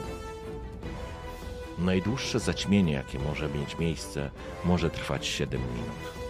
najdłuższe 1.79 2.41
zaćmienie, 2.41 2.93
jakie 2.93 3.19
może 3.19 3.49
mieć 3.49 3.79
miejsce, 3.79 4.31
może 4.65 4.91
trwać 4.91 5.27
7 5.27 5.61
minut. 5.61 6.27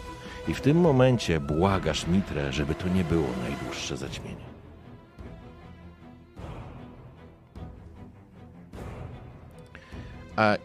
I 0.49 0.55
w 0.55 0.61
tym 0.61 0.81
momencie 0.81 1.41
błagasz 1.41 2.07
Mitrę, 2.07 2.53
żeby 2.53 2.75
to 2.75 2.89
nie 2.89 3.05
było 3.05 3.29
najdłuższe 3.43 3.97
zaćmienie. 3.97 4.47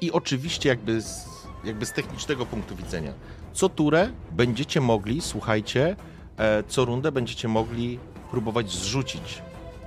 I 0.01 0.11
oczywiście 0.11 0.69
jakby 0.69 1.01
z, 1.01 1.25
jakby 1.63 1.85
z 1.85 1.93
technicznego 1.93 2.45
punktu 2.45 2.75
widzenia, 2.75 3.13
co 3.53 3.69
turę 3.69 4.09
będziecie 4.31 4.81
mogli, 4.81 5.21
słuchajcie, 5.21 5.95
e, 6.37 6.63
co 6.67 6.85
rundę 6.85 7.11
będziecie 7.11 7.47
mogli 7.47 7.99
próbować 8.31 8.71
zrzucić 8.71 9.41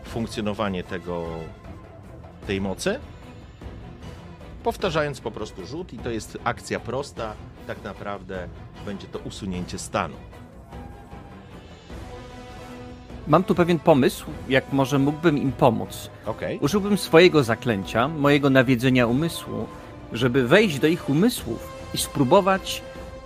funkcjonowanie 0.05 0.83
tego, 0.83 1.27
tej 2.47 2.61
mocy, 2.61 3.01
powtarzając 4.63 5.21
po 5.21 5.31
prostu 5.31 5.67
rzut 5.67 5.93
i 5.93 5.99
to 5.99 6.11
jest 6.11 6.39
akcja 6.45 6.81
prosta, 6.81 7.33
tak 7.67 7.85
naprawdę 7.85 8.49
będzie 8.87 9.07
to 9.07 9.19
usunięcie 9.19 9.79
stanu. 9.79 10.15
Mam 13.27 13.45
tu 13.45 13.55
pewien 13.55 13.79
pomysł, 13.79 14.27
jak 14.49 14.73
może 14.73 14.99
mógłbym 14.99 15.39
im 15.39 15.53
pomóc. 15.53 16.11
Okej. 16.27 16.59
Użyłbym 16.59 16.99
swojego 16.99 17.43
zaklęcia, 17.43 18.09
mojego 18.09 18.51
nawiedzenia 18.51 19.07
umysłu, 19.07 19.67
żeby 20.13 20.49
wejść 20.49 20.79
do 20.79 20.87
ich 20.87 21.09
umysłów 21.09 21.69
i 21.95 21.99
spróbować 21.99 22.83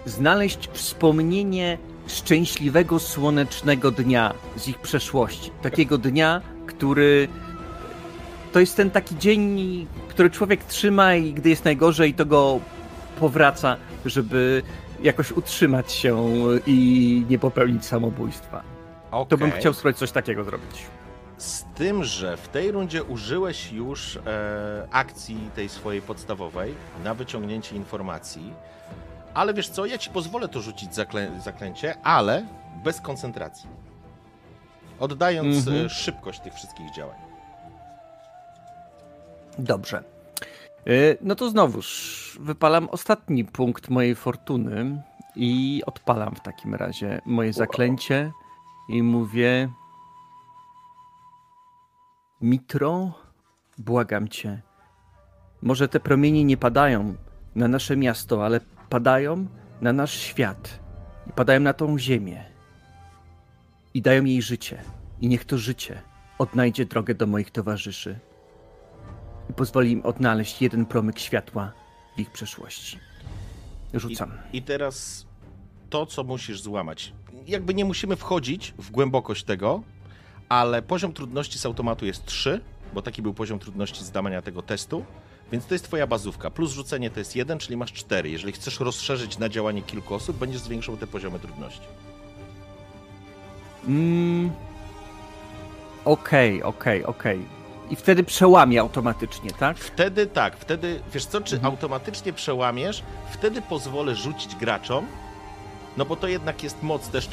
znaleźć 0.07 0.69
wspomnienie 0.73 1.79
szczęśliwego 2.09 2.99
słonecznego 2.99 3.91
dnia 3.91 4.35
z 4.57 4.69
ich 4.69 4.79
przeszłości. 4.79 5.51
Takiego 5.63 5.99
dnia, 5.99 6.41
który 6.67 7.29
to 8.53 8.61
jest 8.61 8.77
ten 8.77 8.91
taki 8.91 9.19
dzień, 9.19 9.87
który 10.09 10.31
człowiek 10.31 10.65
trzyma 10.65 11.15
i 11.15 11.33
gdy 11.33 11.51
jest 11.51 11.65
najgorzej, 11.65 12.15
to 12.15 12.27
go 12.27 12.61
powraca, 13.21 13.77
żeby 14.07 14.63
jakoś 15.03 15.33
utrzymać 15.33 15.93
się 15.93 16.27
i 16.67 17.23
nie 17.31 17.39
popełnić 17.39 17.87
samobójstwa. 17.87 18.63
To 19.29 19.37
bym 19.39 19.53
chciał 19.53 19.73
spróbować 19.75 19.99
coś 19.99 20.11
takiego 20.11 20.45
zrobić. 20.45 20.87
Z 21.39 21.65
tym, 21.75 22.05
że 22.05 22.37
w 22.37 22.49
tej 22.49 22.71
rundzie 22.71 23.05
użyłeś 23.05 23.73
już 23.73 24.17
e, 24.17 24.89
akcji 24.91 25.51
tej 25.55 25.69
swojej 25.69 26.03
podstawowej 26.03 26.75
na 27.05 27.15
wyciągnięcie 27.15 27.77
informacji, 27.77 28.53
ale 29.39 29.55
wiesz 29.55 29.69
co, 29.69 29.87
ja 29.87 29.99
ci 29.99 30.11
pozwolę 30.11 30.49
to 30.49 30.61
rzucić 30.61 30.95
zaklę 30.95 31.31
zaklęcie, 31.45 31.95
ale 32.03 32.47
bez 32.85 33.01
koncentracji. 33.01 33.69
Oddając 35.01 35.57
Mhm. 35.57 35.87
e, 35.87 35.89
szybkość 35.89 36.41
tych 36.41 36.55
wszystkich 36.55 36.91
działań. 36.95 37.17
Dobrze. 39.59 40.03
Y, 40.89 41.19
No 41.21 41.35
to 41.35 41.51
znowuż 41.51 42.39
wypalam 42.41 42.89
ostatni 42.89 43.45
punkt 43.45 43.89
mojej 43.89 44.15
fortuny 44.15 45.03
i 45.37 45.83
odpalam 45.87 46.35
w 46.35 46.41
takim 46.41 46.75
razie 46.75 47.21
moje 47.27 47.53
zaklęcie 47.53 48.33
i 48.89 49.03
mówię: 49.03 49.69
Mitro, 52.41 53.13
błagam 53.79 54.29
cię. 54.29 54.63
Może 55.63 55.89
te 55.89 56.01
promienie 56.01 56.45
nie 56.45 56.57
padają 56.57 57.15
na 57.55 57.69
nasze 57.69 57.97
miasto, 57.97 58.45
ale 58.45 58.61
padają 58.89 59.47
na 59.81 59.93
nasz 59.93 60.13
świat 60.13 60.81
i 61.27 61.33
padają 61.33 61.61
na 61.61 61.73
tą 61.73 61.99
ziemię 61.99 62.45
i 63.95 64.03
dają 64.03 64.25
jej 64.25 64.43
życie. 64.43 64.83
I 65.21 65.29
niech 65.29 65.45
to 65.45 65.59
życie 65.59 66.03
odnajdzie 66.39 66.87
drogę 66.87 67.15
do 67.15 67.27
moich 67.27 67.51
towarzyszy 67.51 68.19
i 69.51 69.53
pozwoli 69.53 69.93
im 69.93 70.03
odnaleźć 70.03 70.63
jeden 70.63 70.87
promyk 70.87 71.19
światła 71.19 71.73
w 72.17 72.21
ich 72.21 72.31
przeszłości. 72.31 72.99
Rzucam. 73.95 74.33
I 74.53 74.63
teraz 74.63 75.27
to, 75.91 76.07
co 76.07 76.25
musisz 76.25 76.61
złamać. 76.61 77.13
Jakby 77.47 77.75
nie 77.75 77.85
musimy 77.85 78.17
wchodzić 78.17 78.75
w 78.79 78.91
głębokość 78.91 79.45
tego, 79.45 79.83
ale 80.49 80.83
poziom 80.83 81.13
trudności 81.13 81.59
z 81.59 81.67
automatu 81.67 82.07
jest 82.07 82.25
3, 82.25 82.61
bo 82.95 83.03
taki 83.03 83.23
był 83.23 83.35
poziom 83.35 83.59
trudności 83.59 84.05
zdania 84.05 84.43
tego 84.43 84.63
testu. 84.63 85.05
Więc 85.53 85.67
to 85.67 85.75
jest 85.75 85.85
twoja 85.85 86.07
bazówka. 86.07 86.51
Plus 86.51 86.73
rzucenie 86.73 87.11
to 87.11 87.19
jest 87.19 87.37
1, 87.37 87.59
czyli 87.59 87.77
masz 87.77 87.93
4. 87.93 88.31
Jeżeli 88.31 88.53
chcesz 88.53 88.81
rozszerzyć 88.81 89.39
na 89.39 89.49
działanie 89.49 89.83
kilku 89.83 90.15
osób, 90.15 90.37
będziesz 90.37 90.61
zwiększał 90.61 90.97
te 90.97 91.07
poziomy 91.07 91.39
trudności. 91.39 91.87
Mm. 93.89 94.51
Okej, 96.05 96.63
okej, 96.63 97.05
okej. 97.05 97.41
I 97.91 97.97
wtedy 97.97 98.25
przełamie 98.25 98.81
automatycznie, 98.81 99.51
tak? 99.51 99.79
Wtedy 99.79 100.27
tak, 100.27 100.57
wtedy, 100.57 101.01
wiesz 101.15 101.27
co, 101.27 101.41
czy 101.41 101.55
Mhm. 101.57 101.73
automatycznie 101.75 102.33
przełamiesz, 102.33 103.03
wtedy 103.33 103.63
pozwolę 103.63 104.15
rzucić 104.15 104.55
graczom, 104.57 105.07
no 105.99 106.05
bo 106.05 106.17
to 106.17 106.29
jednak 106.29 106.63
jest 106.63 106.83
moc 106.83 107.09
też 107.09 107.29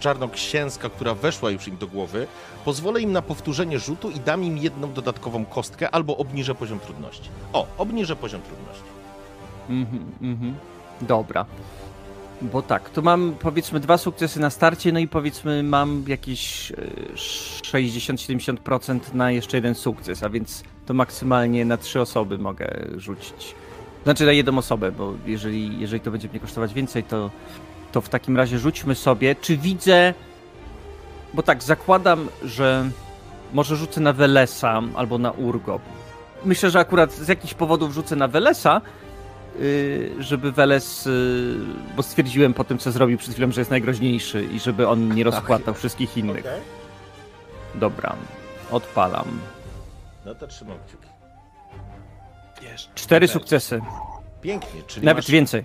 czarnoksięska, 0.00 0.88
która 0.88 1.14
weszła 1.14 1.50
już 1.50 1.68
im 1.68 1.76
do 1.76 1.86
głowy. 1.86 2.26
Pozwolę 2.64 3.00
im 3.00 3.12
na 3.12 3.22
powtórzenie 3.22 3.78
rzutu 3.78 4.10
i 4.10 4.20
dam 4.20 4.44
im 4.44 4.58
jedną 4.58 4.92
dodatkową 4.92 5.44
kostkę 5.44 5.90
albo 5.90 6.16
obniżę 6.16 6.54
poziom 6.54 6.80
trudności. 6.80 7.28
O, 7.52 7.66
obniżę 7.78 8.16
poziom 8.16 8.40
trudności. 8.42 8.84
Mhm, 9.68 10.12
mhm. 10.22 10.54
Dobra. 11.00 11.46
Bo 12.42 12.62
tak, 12.62 12.90
to 12.90 13.02
mam 13.02 13.34
powiedzmy 13.40 13.80
dwa 13.80 13.98
sukcesy 13.98 14.40
na 14.40 14.50
starcie, 14.50 14.92
no 14.92 14.98
i 14.98 15.08
powiedzmy 15.08 15.62
mam 15.62 16.04
jakieś 16.06 16.72
e, 16.72 16.74
60-70% 17.62 19.00
na 19.14 19.30
jeszcze 19.30 19.56
jeden 19.56 19.74
sukces, 19.74 20.22
a 20.22 20.28
więc 20.28 20.64
to 20.86 20.94
maksymalnie 20.94 21.64
na 21.64 21.76
trzy 21.76 22.00
osoby 22.00 22.38
mogę 22.38 22.86
rzucić. 22.96 23.54
Znaczy 24.04 24.26
na 24.26 24.32
jedną 24.32 24.58
osobę, 24.58 24.92
bo 24.92 25.14
jeżeli, 25.26 25.80
jeżeli 25.80 26.00
to 26.00 26.10
będzie 26.10 26.28
mnie 26.28 26.40
kosztować 26.40 26.74
więcej, 26.74 27.04
to, 27.04 27.30
to 27.92 28.00
w 28.00 28.08
takim 28.08 28.36
razie 28.36 28.58
rzućmy 28.58 28.94
sobie. 28.94 29.34
Czy 29.34 29.56
widzę. 29.56 30.14
Bo 31.34 31.42
tak, 31.42 31.62
zakładam, 31.62 32.28
że 32.42 32.90
może 33.52 33.76
rzucę 33.76 34.00
na 34.00 34.12
Welesa 34.12 34.82
albo 34.94 35.18
na 35.18 35.30
Urgo. 35.30 35.80
Myślę, 36.44 36.70
że 36.70 36.78
akurat 36.78 37.12
z 37.12 37.28
jakichś 37.28 37.54
powodów 37.54 37.94
rzucę 37.94 38.16
na 38.16 38.28
Welesa, 38.28 38.80
y, 39.60 40.14
żeby 40.18 40.52
Weles, 40.52 41.06
y, 41.06 41.56
bo 41.96 42.02
stwierdziłem 42.02 42.54
po 42.54 42.64
tym, 42.64 42.78
co 42.78 42.92
zrobił 42.92 43.18
przed 43.18 43.32
chwilą, 43.34 43.52
że 43.52 43.60
jest 43.60 43.70
najgroźniejszy 43.70 44.44
i 44.44 44.60
żeby 44.60 44.88
on 44.88 45.14
nie 45.14 45.24
rozpłatał 45.24 45.74
wszystkich 45.74 46.16
innych. 46.16 46.46
Okej. 46.46 46.60
Dobra, 47.74 48.16
odpalam. 48.70 49.38
No 50.26 50.34
to 50.34 50.46
trzymam 50.46 50.78
kciuki. 50.86 51.07
Cztery 52.94 53.28
sukcesy, 53.28 53.80
Pięknie, 54.42 54.82
czyli 54.86 55.06
nawet 55.06 55.24
masz, 55.24 55.30
więcej. 55.30 55.64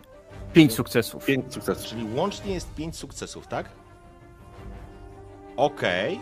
Pięć 0.54 0.74
sukcesów. 0.74 1.26
Pięć 1.26 1.54
sukcesów. 1.54 1.86
Czyli 1.86 2.06
łącznie 2.16 2.54
jest 2.54 2.74
5 2.76 2.96
sukcesów, 2.96 3.48
tak? 3.48 3.70
Okej. 5.58 6.20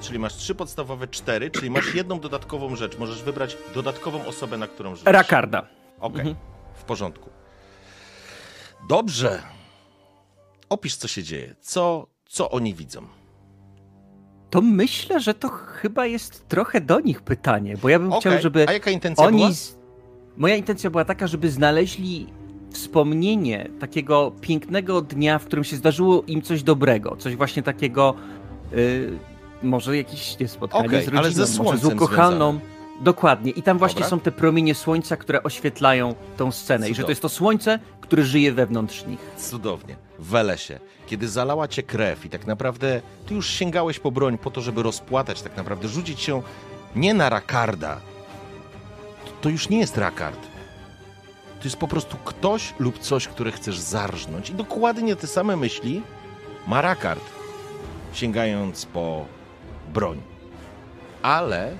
Czyli 0.00 0.18
masz 0.18 0.34
trzy 0.36 0.54
podstawowe, 0.54 1.08
cztery, 1.08 1.50
czyli 1.50 1.70
masz 1.70 1.94
jedną 1.94 2.20
dodatkową 2.20 2.76
rzecz. 2.76 2.98
Możesz 2.98 3.22
wybrać 3.22 3.56
dodatkową 3.74 4.26
osobę, 4.26 4.58
na 4.58 4.66
którą 4.66 4.90
rzucisz. 4.90 5.12
Rakarda. 5.12 5.66
Okej, 6.00 6.20
Mhm. 6.20 6.36
w 6.74 6.84
porządku. 6.84 7.30
Dobrze. 8.88 9.42
Opisz, 10.68 10.96
co 10.96 11.08
się 11.08 11.22
dzieje. 11.22 11.54
Co, 11.60 12.06
co 12.28 12.50
oni 12.50 12.74
widzą? 12.74 13.06
To 14.50 14.60
myślę, 14.60 15.20
że 15.20 15.34
to 15.34 15.48
chyba 15.48 16.06
jest 16.06 16.48
trochę 16.48 16.80
do 16.80 17.00
nich 17.00 17.22
pytanie, 17.22 17.76
bo 17.76 17.88
ja 17.88 17.98
bym 17.98 18.08
chciał, 18.10 18.18
Okej, 18.32 18.42
żeby 18.42 18.66
A 18.68 18.72
jaka 18.72 18.90
intencja 18.90 19.30
była? 19.30 19.44
oni. 19.46 19.54
z- 19.54 19.76
Moja 20.36 20.56
intencja 20.56 20.90
była 20.90 21.04
taka, 21.04 21.26
żeby 21.26 21.50
znaleźli 21.50 22.26
wspomnienie 22.70 23.68
takiego 23.80 24.32
pięknego 24.40 25.00
dnia, 25.00 25.38
w 25.38 25.44
którym 25.44 25.64
się 25.64 25.76
zdarzyło 25.76 26.22
im 26.26 26.42
coś 26.42 26.62
dobrego. 26.62 27.16
Coś 27.16 27.36
właśnie 27.36 27.62
takiego. 27.62 28.14
y, 28.72 29.18
może 29.62 29.96
jakieś 29.96 30.38
nie, 30.38 30.48
spotkanie 30.48 30.86
Okej, 30.86 31.04
z 31.04 31.08
ale 31.08 31.22
rodziną, 31.22 31.46
ze 31.46 31.62
może 31.62 31.78
z 31.78 31.84
ukochaną. 31.84 32.58
Dokładnie. 33.00 33.52
I 33.52 33.62
tam 33.62 33.78
właśnie 33.78 34.00
Dobra. 34.00 34.10
są 34.10 34.20
te 34.20 34.32
promienie 34.32 34.74
słońca, 34.74 35.16
które 35.16 35.42
oświetlają 35.42 36.14
tą 36.36 36.52
scenę. 36.52 36.86
I 36.86 36.88
że 36.88 36.94
Cudownie. 36.94 37.06
to 37.06 37.10
jest 37.10 37.22
to 37.22 37.28
słońce, 37.28 37.78
które 38.00 38.22
żyje 38.22 38.52
wewnątrz 38.52 39.06
nich. 39.06 39.18
Cudownie. 39.36 39.96
W 40.18 40.26
Welesie, 40.26 40.80
kiedy 41.06 41.28
zalała 41.28 41.68
cię 41.68 41.82
krew 41.82 42.26
i 42.26 42.30
tak 42.30 42.46
naprawdę 42.46 43.02
ty 43.26 43.34
już 43.34 43.48
sięgałeś 43.48 43.98
po 43.98 44.10
broń 44.10 44.38
po 44.38 44.50
to, 44.50 44.60
żeby 44.60 44.82
rozpłatać, 44.82 45.42
tak 45.42 45.56
naprawdę 45.56 45.88
rzucić 45.88 46.20
się 46.20 46.42
nie 46.96 47.14
na 47.14 47.28
Rakarda. 47.28 48.00
To, 49.40 49.48
już 49.48 49.68
nie 49.68 49.78
jest 49.78 49.98
Rakard. 49.98 50.40
To 51.58 51.64
jest 51.64 51.76
po 51.76 51.88
prostu 51.88 52.16
ktoś 52.24 52.74
lub 52.78 52.98
coś, 52.98 53.28
które 53.28 53.52
chcesz 53.52 53.78
zarżnąć. 53.78 54.50
I 54.50 54.54
dokładnie 54.54 55.16
te 55.16 55.26
same 55.26 55.56
myśli 55.56 56.02
ma 56.66 56.80
Rakard, 56.80 57.24
sięgając 58.12 58.86
po 58.86 59.26
broń. 59.92 60.20
Ale 61.22 61.76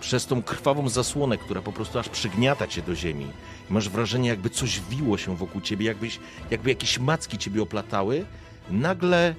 przez 0.00 0.26
tą 0.26 0.42
krwawą 0.42 0.88
zasłonę, 0.88 1.38
która 1.38 1.62
po 1.62 1.72
prostu 1.72 1.98
aż 1.98 2.08
przygniata 2.08 2.66
cię 2.66 2.82
do 2.82 2.94
ziemi, 2.94 3.26
masz 3.70 3.88
wrażenie, 3.88 4.28
jakby 4.28 4.50
coś 4.50 4.80
wiło 4.80 5.18
się 5.18 5.36
wokół 5.36 5.60
ciebie, 5.60 5.86
jakbyś, 5.86 6.20
jakby 6.50 6.68
jakieś 6.70 6.98
macki 6.98 7.38
ciebie 7.38 7.62
oplatały, 7.62 8.24
nagle 8.70 9.34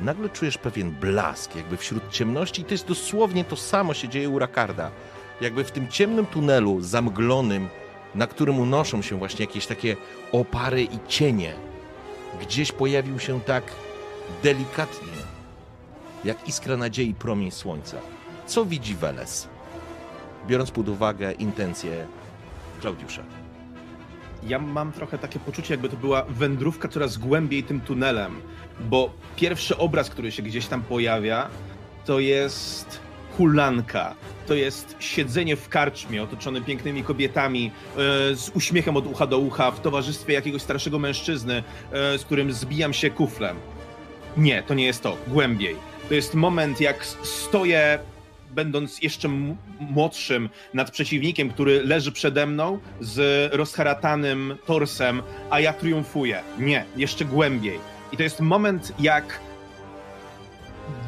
nagle 0.00 0.28
czujesz 0.28 0.58
pewien 0.58 0.90
blask, 0.90 1.56
jakby 1.56 1.76
wśród 1.76 2.10
ciemności, 2.10 2.62
i 2.62 2.64
to 2.64 2.74
jest 2.74 2.86
dosłownie 2.86 3.44
to 3.44 3.56
samo 3.56 3.94
się 3.94 4.08
dzieje 4.08 4.28
u 4.28 4.38
Rakarda. 4.38 4.90
Jakby 5.40 5.64
w 5.64 5.70
tym 5.72 5.88
ciemnym 5.88 6.26
tunelu 6.26 6.80
zamglonym, 6.80 7.68
na 8.14 8.26
którym 8.26 8.58
unoszą 8.58 9.02
się 9.02 9.18
właśnie 9.18 9.46
jakieś 9.46 9.66
takie 9.66 9.96
opary 10.32 10.82
i 10.82 10.98
cienie, 11.08 11.54
gdzieś 12.40 12.72
pojawił 12.72 13.18
się 13.18 13.40
tak 13.40 13.64
delikatnie, 14.42 15.12
jak 16.24 16.48
iskra 16.48 16.76
nadziei 16.76 17.14
promień 17.14 17.50
słońca. 17.50 17.96
Co 18.46 18.64
widzi 18.64 18.94
Weles? 18.94 19.48
Biorąc 20.46 20.70
pod 20.70 20.88
uwagę 20.88 21.32
intencje 21.32 22.06
Klaudiusza. 22.80 23.22
Ja 24.42 24.58
mam 24.58 24.92
trochę 24.92 25.18
takie 25.18 25.38
poczucie, 25.38 25.74
jakby 25.74 25.88
to 25.88 25.96
była 25.96 26.22
wędrówka 26.28 26.88
coraz 26.88 27.16
głębiej 27.16 27.62
tym 27.62 27.80
tunelem, 27.80 28.40
bo 28.80 29.10
pierwszy 29.36 29.76
obraz, 29.76 30.10
który 30.10 30.32
się 30.32 30.42
gdzieś 30.42 30.66
tam 30.66 30.82
pojawia, 30.82 31.48
to 32.04 32.20
jest 32.20 33.00
hulanka. 33.36 34.14
To 34.46 34.54
jest 34.54 34.96
siedzenie 34.98 35.56
w 35.56 35.68
karczmie, 35.68 36.22
otoczone 36.22 36.60
pięknymi 36.60 37.02
kobietami, 37.02 37.70
e, 37.70 37.98
z 38.36 38.50
uśmiechem 38.54 38.96
od 38.96 39.06
ucha 39.06 39.26
do 39.26 39.38
ucha, 39.38 39.70
w 39.70 39.80
towarzystwie 39.80 40.32
jakiegoś 40.32 40.62
starszego 40.62 40.98
mężczyzny, 40.98 41.62
e, 41.92 42.18
z 42.18 42.24
którym 42.24 42.52
zbijam 42.52 42.92
się 42.92 43.10
kuflem. 43.10 43.56
Nie, 44.36 44.62
to 44.62 44.74
nie 44.74 44.84
jest 44.84 45.02
to. 45.02 45.16
Głębiej. 45.28 45.76
To 46.08 46.14
jest 46.14 46.34
moment, 46.34 46.80
jak 46.80 47.04
stoję, 47.22 47.98
będąc 48.50 49.02
jeszcze 49.02 49.28
młodszym, 49.80 50.48
nad 50.74 50.90
przeciwnikiem, 50.90 51.50
który 51.50 51.84
leży 51.84 52.12
przede 52.12 52.46
mną 52.46 52.78
z 53.00 53.48
rozharatanym 53.54 54.56
torsem, 54.66 55.22
a 55.50 55.60
ja 55.60 55.72
triumfuję. 55.72 56.42
Nie, 56.58 56.84
jeszcze 56.96 57.24
głębiej. 57.24 57.78
I 58.12 58.16
to 58.16 58.22
jest 58.22 58.40
moment, 58.40 58.92
jak 58.98 59.40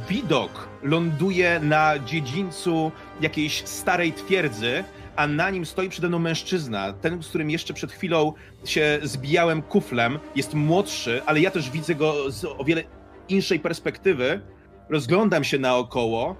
widok 0.08 0.67
ląduje 0.82 1.60
na 1.60 1.98
dziedzińcu 1.98 2.92
jakiejś 3.20 3.64
starej 3.64 4.12
twierdzy, 4.12 4.84
a 5.16 5.26
na 5.26 5.50
nim 5.50 5.66
stoi 5.66 5.88
przede 5.88 6.08
mną 6.08 6.18
mężczyzna, 6.18 6.92
ten, 6.92 7.22
z 7.22 7.28
którym 7.28 7.50
jeszcze 7.50 7.74
przed 7.74 7.92
chwilą 7.92 8.32
się 8.64 8.98
zbijałem 9.02 9.62
kuflem, 9.62 10.18
jest 10.34 10.54
młodszy, 10.54 11.22
ale 11.26 11.40
ja 11.40 11.50
też 11.50 11.70
widzę 11.70 11.94
go 11.94 12.30
z 12.30 12.44
o 12.44 12.64
wiele 12.64 12.84
inszej 13.28 13.60
perspektywy. 13.60 14.40
Rozglądam 14.88 15.44
się 15.44 15.58
naokoło, 15.58 16.36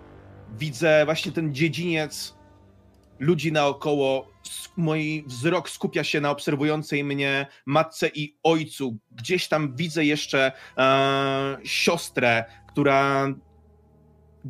widzę 0.58 1.04
właśnie 1.04 1.32
ten 1.32 1.54
dziedziniec 1.54 2.38
ludzi 3.18 3.52
naokoło. 3.52 4.28
Mój 4.76 5.24
wzrok 5.26 5.70
skupia 5.70 6.04
się 6.04 6.20
na 6.20 6.30
obserwującej 6.30 7.04
mnie 7.04 7.46
matce 7.66 8.08
i 8.14 8.36
ojcu. 8.42 8.96
Gdzieś 9.10 9.48
tam 9.48 9.76
widzę 9.76 10.04
jeszcze 10.04 10.52
e, 10.78 11.58
siostrę, 11.64 12.44
która 12.68 13.28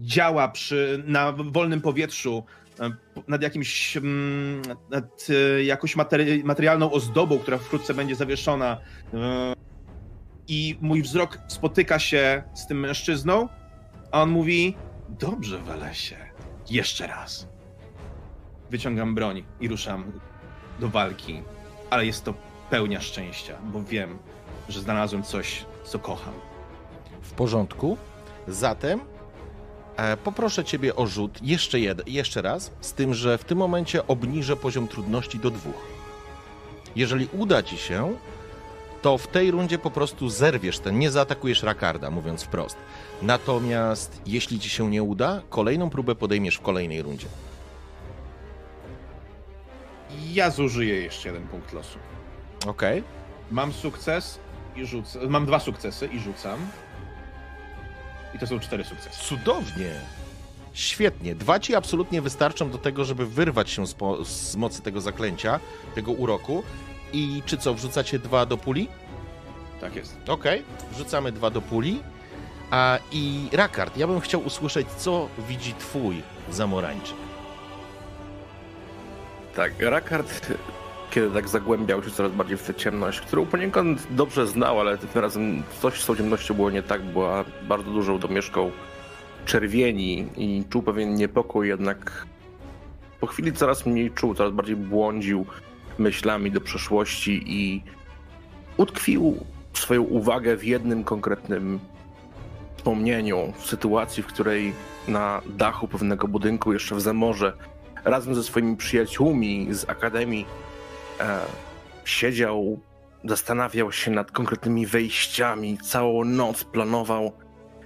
działa 0.01 0.49
przy, 0.49 1.03
na 1.07 1.33
wolnym 1.33 1.81
powietrzu 1.81 2.45
e, 2.81 2.91
nad 3.29 3.43
jakimś 3.43 3.97
mm, 3.97 4.63
nad 4.91 5.27
e, 5.31 5.65
jakąś 5.65 5.97
materi- 5.97 6.45
materialną 6.45 6.93
ozdobą, 6.93 7.39
która 7.39 7.59
wkrótce 7.59 7.95
będzie 7.95 8.15
zawieszona. 8.15 8.81
E, 9.15 9.55
I 10.49 10.79
mój 10.81 11.03
wzrok 11.03 11.39
spotyka 11.49 11.99
się 11.99 12.43
z 12.55 12.67
tym 12.67 12.81
mężczyzną, 12.81 13.49
a 14.13 14.23
on 14.23 14.31
mówi: 14.31 14.77
Dobrze, 15.09 15.59
Welesie, 15.59 16.17
jeszcze 16.71 17.07
raz. 17.07 17.49
Wyciągam 18.71 19.15
broń 19.15 19.45
i 19.61 19.69
ruszam 19.69 20.13
do 20.81 20.89
walki, 20.89 21.43
ale 21.91 22.07
jest 22.07 22.25
to 22.25 22.35
pełnia 22.71 23.01
szczęścia, 23.01 23.59
bo 23.73 23.83
wiem, 23.83 24.19
że 24.69 24.81
znalazłem 24.81 25.23
coś, 25.23 25.65
co 25.85 25.99
kocham. 25.99 26.35
W 27.23 27.33
porządku. 27.33 27.99
Zatem 28.49 29.01
poproszę 30.25 30.65
Ciebie 30.65 30.97
o 30.97 31.07
rzut 31.07 31.39
jeszcze, 31.43 31.81
jed, 31.81 32.09
jeszcze 32.09 32.43
raz, 32.43 32.71
z 32.81 32.93
tym, 32.93 33.15
że 33.15 33.39
w 33.39 33.45
tym 33.45 33.59
momencie 33.59 34.07
obniżę 34.07 34.57
poziom 34.57 34.89
trudności 34.89 35.39
do 35.39 35.51
dwóch. 35.51 35.87
Jeżeli 36.97 37.29
uda 37.33 37.63
Ci 37.63 37.77
się, 37.77 38.17
to 39.03 39.19
w 39.19 39.27
tej 39.27 39.51
rundzie 39.51 39.79
po 39.79 39.91
prostu 39.91 40.29
zerwiesz 40.29 40.79
ten, 40.79 40.99
nie 40.99 41.11
zaatakujesz 41.11 41.63
Rakarda, 41.63 42.11
mówiąc 42.11 42.43
wprost. 42.43 42.77
Natomiast 43.23 44.23
jeśli 44.27 44.61
Ci 44.61 44.71
się 44.71 44.91
nie 44.91 45.03
uda, 45.03 45.43
kolejną 45.49 45.91
próbę 45.91 46.15
podejmiesz 46.15 46.57
w 46.57 46.61
kolejnej 46.61 47.03
rundzie. 47.03 47.27
Ja 50.33 50.51
zużyję 50.51 51.01
jeszcze 51.01 51.29
jeden 51.29 51.49
punkt 51.49 51.73
losu. 51.73 51.99
Okej? 52.67 53.03
Mam 53.51 53.73
sukces 53.73 54.39
i 54.77 54.87
rzucam. 54.87 55.29
Mam 55.29 55.47
dwa 55.47 55.59
sukcesy 55.59 56.07
i 56.07 56.21
rzucam. 56.21 56.59
I 58.35 58.39
to 58.39 58.47
są 58.47 58.61
cztery 58.61 58.85
sukcesy. 58.85 59.25
Cudownie. 59.25 60.01
Świetnie. 60.73 61.35
Dwa 61.35 61.61
ci 61.61 61.75
absolutnie 61.75 62.23
wystarczą 62.23 62.71
do 62.71 62.79
tego, 62.79 63.05
żeby 63.05 63.27
wyrwać 63.27 63.71
się 63.71 63.87
z, 63.87 63.95
po, 63.95 64.25
z 64.25 64.57
mocy 64.57 64.83
tego 64.83 65.01
zaklęcia, 65.01 65.61
tego 65.95 66.13
uroku. 66.13 66.63
I 67.13 67.43
czy 67.47 67.59
co, 67.59 67.75
wrzucacie 67.75 68.19
dwa 68.19 68.47
do 68.47 68.57
puli? 68.57 68.89
Tak 69.81 69.97
jest. 69.97 70.17
Okej, 70.29 70.65
wrzucamy 70.93 71.33
dwa 71.33 71.51
do 71.51 71.61
puli. 71.61 72.01
A 72.71 72.99
i 73.13 73.49
Rakard, 73.53 73.97
ja 73.97 74.07
bym 74.07 74.21
chciał 74.21 74.41
usłyszeć, 74.41 74.89
co 74.89 75.29
widzi 75.49 75.75
twój 75.75 76.23
zamorańczyk. 76.51 77.17
Tak, 79.57 79.73
Rakard, 79.79 80.53
kiedy 81.11 81.31
tak 81.31 81.49
zagłębiał 81.49 82.03
się 82.03 82.11
coraz 82.11 82.33
bardziej 82.33 82.57
w 82.57 82.63
tę 82.63 82.75
ciemność, 82.75 83.21
którą 83.21 83.47
poniekąd 83.47 84.07
dobrze 84.11 84.47
znał, 84.47 84.81
ale 84.81 84.99
tym 84.99 85.23
razem 85.23 85.63
coś 85.81 86.03
z 86.03 86.07
tą 86.07 86.17
ciemnością 86.17 86.55
było 86.55 86.71
nie 86.71 86.83
tak, 86.83 87.03
była 87.03 87.45
bardzo 87.69 87.91
dużą 87.91 88.19
domieszką 88.19 88.71
czerwieni 89.45 90.27
i 90.37 90.65
czuł 90.71 90.83
pewien 90.83 91.15
niepokój, 91.15 91.69
jednak 91.69 92.27
po 93.21 93.27
chwili 93.27 93.53
coraz 93.53 93.87
mniej 93.87 94.11
czuł, 94.11 94.35
coraz 94.35 94.53
bardziej 94.53 94.77
błądził 94.77 95.47
myślami 95.99 96.51
do 96.51 96.61
przeszłości 96.61 97.45
i 97.47 97.83
utkwił 98.77 99.37
swoją 99.73 100.03
uwagę 100.03 100.57
w 100.57 100.65
jednym 100.65 101.05
konkretnym 101.05 101.79
wspomnieniu, 102.77 103.53
w 103.59 103.67
sytuacji, 103.67 104.23
w 104.23 104.27
której 104.27 104.73
na 105.09 105.43
dachu 105.47 105.89
pewnego 105.89 106.29
budynku 106.29 106.73
jeszcze 106.73 106.95
w 106.95 107.01
Zamorze 107.01 107.53
razem 108.05 108.35
ze 108.35 108.43
swoimi 108.43 108.77
przyjaciółmi 108.77 109.69
z 109.71 109.91
Akademii 109.91 110.47
e, 111.21 111.41
siedział, 112.05 112.81
zastanawiał 113.25 113.93
się 113.93 114.11
nad 114.11 114.31
konkretnymi 114.31 114.87
wejściami, 114.87 115.79
całą 115.79 116.25
noc 116.25 116.65
planował, 116.65 117.33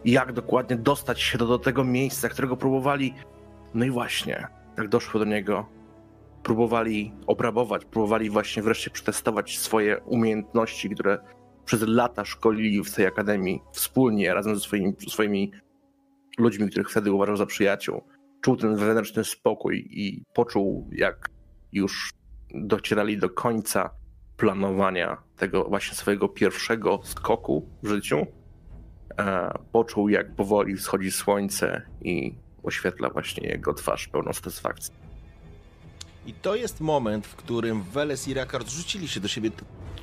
jak 0.04 0.32
dokładnie 0.32 0.76
dostać 0.76 1.20
się 1.20 1.38
do, 1.38 1.46
do 1.46 1.58
tego 1.58 1.84
miejsca, 1.84 2.28
którego 2.28 2.56
próbowali. 2.56 3.14
No 3.74 3.84
i 3.84 3.90
właśnie, 3.90 4.46
jak 4.76 4.88
doszło 4.88 5.20
do 5.20 5.26
niego, 5.26 5.66
próbowali 6.42 7.12
obrabować, 7.26 7.84
próbowali 7.84 8.30
właśnie 8.30 8.62
wreszcie 8.62 8.90
przetestować 8.90 9.58
swoje 9.58 9.98
umiejętności, 9.98 10.90
które 10.90 11.18
przez 11.64 11.82
lata 11.86 12.24
szkolili 12.24 12.84
w 12.84 12.94
tej 12.94 13.06
akademii 13.06 13.62
wspólnie, 13.72 14.34
razem 14.34 14.54
ze 14.54 14.60
swoimi, 14.60 14.92
swoimi 15.08 15.52
ludźmi, 16.38 16.68
których 16.68 16.90
wtedy 16.90 17.12
uważał 17.12 17.36
za 17.36 17.46
przyjaciół 17.46 18.02
czuł 18.42 18.56
ten 18.56 18.76
wewnętrzny 18.76 19.24
spokój 19.24 19.88
i 19.90 20.24
poczuł, 20.34 20.88
jak 20.92 21.28
już 21.72 22.10
docierali 22.54 23.18
do 23.18 23.30
końca 23.30 23.90
planowania 24.36 25.16
tego 25.36 25.64
właśnie 25.64 25.94
swojego 25.94 26.28
pierwszego 26.28 27.00
skoku 27.04 27.68
w 27.82 27.88
życiu. 27.88 28.26
E, 29.18 29.52
poczuł, 29.72 30.08
jak 30.08 30.34
powoli 30.34 30.76
wschodzi 30.76 31.10
słońce 31.10 31.82
i 32.00 32.34
oświetla 32.62 33.10
właśnie 33.10 33.48
jego 33.48 33.74
twarz 33.74 34.08
pełną 34.08 34.32
satysfakcji. 34.32 34.94
I 36.26 36.34
to 36.34 36.54
jest 36.54 36.80
moment, 36.80 37.26
w 37.26 37.36
którym 37.36 37.82
Weles 37.82 38.28
i 38.28 38.34
Rakard 38.34 38.70
rzucili 38.70 39.08
się 39.08 39.20
do 39.20 39.28
siebie. 39.28 39.50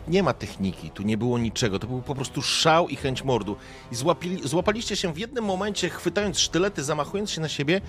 Nie 0.08 0.24
ma 0.24 0.34
techniki, 0.34 0.90
tu 0.90 1.04
nie 1.04 1.18
było 1.18 1.38
niczego, 1.38 1.80
to 1.80 1.88
był 1.88 2.02
po 2.02 2.16
prostu 2.16 2.42
szał 2.42 2.90
i 2.90 2.96
chęć 2.96 3.24
mordu. 3.24 3.56
I 3.92 3.96
złapili, 3.96 4.48
złapaliście 4.48 4.96
się 4.96 5.14
w 5.14 5.18
jednym 5.18 5.46
momencie, 5.46 5.90
chwytając 5.90 6.40
sztylety, 6.40 6.84
zamachując 6.84 7.32
się 7.32 7.42
na 7.42 7.50
siebie 7.50 7.82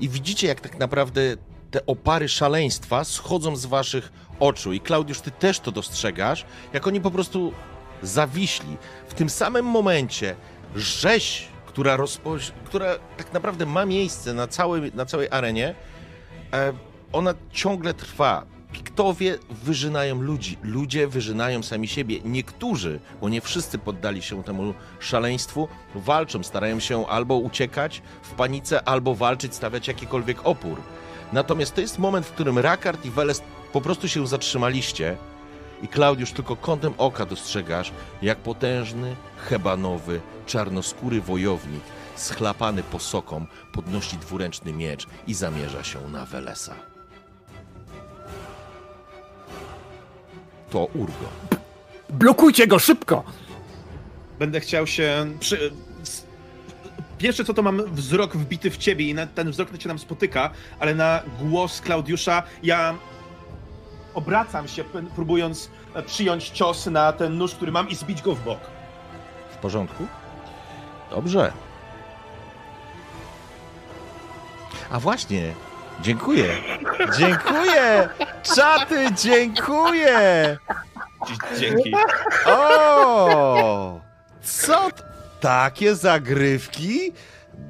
i 0.00 0.08
widzicie, 0.08 0.46
jak 0.46 0.60
tak 0.60 0.78
naprawdę 0.78 1.36
te 1.70 1.86
opary 1.86 2.28
szaleństwa 2.28 3.04
schodzą 3.04 3.56
z 3.56 3.66
waszych 3.66 4.12
oczu. 4.40 4.72
I 4.72 4.80
Klaudiusz, 4.80 5.20
ty 5.20 5.30
też 5.30 5.60
to 5.60 5.72
dostrzegasz, 5.72 6.44
jak 6.72 6.86
oni 6.86 7.00
po 7.00 7.10
prostu 7.10 7.52
zawiśli. 8.02 8.76
W 9.08 9.14
tym 9.14 9.30
samym 9.30 9.66
momencie 9.66 10.36
rzeź, 10.76 11.48
która, 11.66 11.96
rozpo... 11.96 12.36
która 12.64 12.94
tak 13.16 13.32
naprawdę 13.32 13.66
ma 13.66 13.86
miejsce 13.86 14.34
na, 14.34 14.46
całej 14.46 14.92
na 14.94 15.06
całej 15.06 15.28
arenie, 15.30 15.74
e, 16.52 16.72
ona 17.12 17.34
ciągle 17.52 17.94
trwa. 17.94 18.46
Piktowie 18.72 19.38
wyżynają 19.50 20.22
ludzi, 20.22 20.58
ludzie 20.62 21.08
wyżynają 21.08 21.62
sami 21.62 21.88
siebie. 21.88 22.20
Niektórzy, 22.24 23.00
bo 23.20 23.28
nie 23.28 23.40
wszyscy 23.40 23.78
poddali 23.78 24.22
się 24.22 24.44
temu 24.44 24.74
szaleństwu, 25.00 25.68
walczą, 25.94 26.42
starają 26.42 26.80
się 26.80 27.06
albo 27.06 27.36
uciekać 27.36 28.02
w 28.22 28.30
panice, 28.30 28.88
albo 28.88 29.14
walczyć, 29.14 29.54
stawiać 29.54 29.88
jakikolwiek 29.88 30.46
opór. 30.46 30.80
Natomiast 31.32 31.74
to 31.74 31.80
jest 31.80 31.98
moment, 31.98 32.26
w 32.26 32.32
którym 32.32 32.58
Rakard 32.58 33.04
i 33.04 33.10
Weles 33.10 33.42
po 33.72 33.80
prostu 33.80 34.08
się 34.08 34.26
zatrzymaliście 34.26 35.16
I 35.82 35.88
Klaudiusz 35.88 36.32
tylko 36.32 36.56
kątem 36.56 36.94
oka 36.98 37.26
dostrzegasz, 37.26 37.92
jak 38.22 38.38
potężny, 38.38 39.16
hebanowy, 39.48 40.20
czarnoskóry 40.46 41.20
wojownik, 41.20 41.82
schlapany 42.16 42.82
posoką, 42.82 43.46
podnosi 43.72 44.16
dwuręczny 44.16 44.72
miecz 44.72 45.06
i 45.26 45.34
zamierza 45.34 45.84
się 45.84 46.08
na 46.08 46.26
Welesa. 46.26 46.74
To 50.70 50.84
Urgo. 50.84 51.28
Blokujcie 52.10 52.66
go 52.66 52.78
szybko! 52.78 53.24
Będę 54.38 54.60
chciał 54.60 54.86
się. 54.86 55.26
Przy... 55.40 55.72
Pierwsze 57.18 57.44
co 57.44 57.54
to 57.54 57.62
mam 57.62 57.94
wzrok 57.94 58.36
wbity 58.36 58.70
w 58.70 58.76
ciebie 58.76 59.08
i 59.08 59.14
na, 59.14 59.26
ten 59.26 59.50
wzrok 59.50 59.78
cię 59.78 59.88
nam 59.88 59.98
spotyka, 59.98 60.50
ale 60.80 60.94
na 60.94 61.22
głos 61.40 61.80
Klaudiusza 61.80 62.42
ja 62.62 62.94
obracam 64.14 64.68
się, 64.68 64.84
próbując 65.14 65.70
e, 65.94 66.02
przyjąć 66.02 66.48
cios 66.48 66.86
na 66.86 67.12
ten 67.12 67.38
nóż, 67.38 67.54
który 67.54 67.72
mam 67.72 67.88
i 67.88 67.94
zbić 67.94 68.22
go 68.22 68.34
w 68.34 68.44
bok. 68.44 68.60
W 69.50 69.56
porządku? 69.56 70.06
Dobrze. 71.10 71.52
A 74.90 75.00
właśnie, 75.00 75.54
dziękuję. 76.00 76.44
Dziękuję! 77.18 78.08
Czaty, 78.56 79.08
dziękuję! 79.22 80.58
Dzięki. 81.58 81.92
O! 82.46 84.00
Co? 84.42 84.88
Takie 85.40 85.94
zagrywki? 85.94 87.12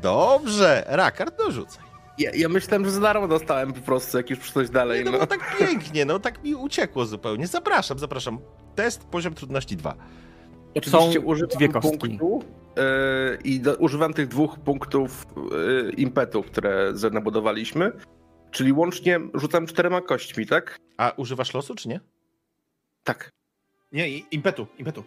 Dobrze. 0.02 0.84
Rakard, 0.86 1.38
dorzucaj. 1.38 1.84
Ja, 2.18 2.30
ja 2.34 2.48
myślałem, 2.48 2.84
że 2.84 2.90
za 2.90 3.00
darmo 3.00 3.28
dostałem 3.28 3.72
po 3.72 3.80
prostu, 3.80 4.16
jak 4.16 4.30
już 4.30 4.38
przyszedłeś 4.38 4.70
dalej. 4.70 5.04
Nie, 5.04 5.10
no 5.10 5.18
No. 5.18 5.26
tak 5.26 5.56
pięknie, 5.58 6.04
no 6.04 6.18
tak 6.18 6.42
mi 6.44 6.54
uciekło 6.54 7.06
zupełnie. 7.06 7.46
Zapraszam, 7.46 7.98
zapraszam. 7.98 8.38
Test, 8.74 9.04
poziom 9.04 9.34
trudności 9.34 9.76
2. 9.76 9.94
Oczywiście 10.74 11.12
Są 11.20 11.20
używam 11.24 11.56
dwie 11.56 11.68
kostki. 11.68 11.98
punktu 11.98 12.42
yy, 12.76 13.38
i 13.44 13.60
do, 13.60 13.76
używam 13.76 14.12
tych 14.14 14.28
dwóch 14.28 14.58
punktów 14.58 15.26
yy, 15.84 15.90
impetu, 15.96 16.42
które 16.42 16.92
nabudowaliśmy. 17.12 17.92
Czyli 18.50 18.72
łącznie 18.72 19.20
rzucam 19.34 19.66
czterema 19.66 20.00
kośćmi, 20.00 20.46
tak? 20.46 20.78
A 20.96 21.12
używasz 21.16 21.54
losu, 21.54 21.74
czy 21.74 21.88
nie? 21.88 22.00
Tak. 23.04 23.30
Nie, 23.92 24.08
i- 24.08 24.26
impetu, 24.30 24.66
impetu. 24.78 25.04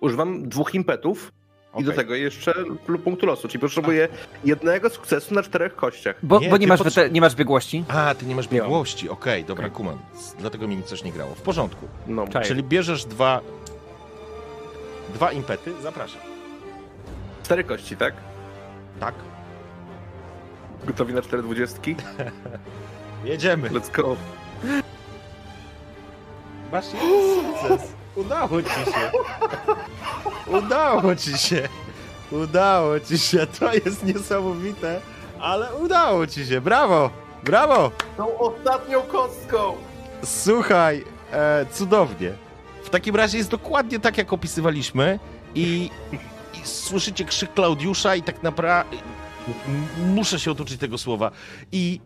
Używam 0.00 0.48
dwóch 0.48 0.74
impetów 0.74 1.32
i 1.78 1.84
do 1.84 1.92
tego 1.92 2.14
jeszcze 2.14 2.54
lub 2.88 3.02
punktu 3.02 3.26
losu, 3.26 3.48
czyli 3.48 3.60
potrzebuję 3.60 4.08
jednego 4.44 4.90
sukcesu 4.90 5.34
na 5.34 5.42
czterech 5.42 5.76
kościach. 5.76 6.16
Bo 6.22 6.40
Nie, 6.40 6.48
bo 6.48 6.56
nie, 6.56 6.66
masz, 6.66 6.80
potrze- 6.80 7.02
wete- 7.08 7.12
nie 7.12 7.20
masz 7.20 7.34
biegłości? 7.34 7.84
A, 7.88 8.14
ty 8.14 8.26
nie 8.26 8.36
masz 8.36 8.48
biegłości. 8.48 9.08
Okej, 9.08 9.44
dobra, 9.44 9.70
kumam. 9.70 9.98
Dlatego 10.38 10.68
mi 10.68 10.82
coś 10.82 11.04
nie 11.04 11.12
grało. 11.12 11.34
W 11.34 11.42
porządku. 11.42 11.88
No. 12.06 12.24
Czyli 12.44 12.62
bierzesz 12.62 13.04
dwa... 13.04 13.40
Dwa 15.14 15.32
impety. 15.32 15.72
Zapraszam. 15.82 16.20
Cztery 17.44 17.64
kości, 17.64 17.96
tak? 17.96 18.14
Tak. 19.00 19.14
Gotowi 20.86 21.14
na 21.14 21.22
cztery 21.22 21.42
dwudziestki? 21.42 21.96
Jedziemy. 23.24 23.70
Let's 23.70 23.92
go. 23.92 24.16
Masz 26.72 26.84
jeden 26.94 27.42
sukces. 27.44 27.92
Udało 28.18 28.62
ci 28.62 28.68
się. 28.68 29.10
Udało 30.46 31.16
ci 31.16 31.38
się. 31.38 31.68
Udało 32.30 33.00
ci 33.00 33.18
się. 33.18 33.46
To 33.46 33.74
jest 33.74 34.04
niesamowite, 34.04 35.00
ale 35.40 35.74
udało 35.74 36.26
ci 36.26 36.46
się. 36.46 36.60
Brawo. 36.60 37.10
Brawo. 37.44 37.90
Tą 38.16 38.38
ostatnią 38.38 39.02
kostką! 39.02 39.74
Słuchaj, 40.24 41.04
e, 41.32 41.66
cudownie. 41.72 42.32
W 42.84 42.90
takim 42.90 43.16
razie 43.16 43.38
jest 43.38 43.50
dokładnie 43.50 44.00
tak, 44.00 44.18
jak 44.18 44.32
opisywaliśmy 44.32 45.18
i, 45.54 45.90
i 46.52 46.66
słyszycie 46.66 47.24
krzyk 47.24 47.54
Klaudiusza 47.54 48.16
i 48.16 48.22
tak 48.22 48.42
naprawdę 48.42 48.96
muszę 50.06 50.40
się 50.40 50.50
otoczyć 50.50 50.80
tego 50.80 50.98
słowa 50.98 51.30
i 51.72 52.00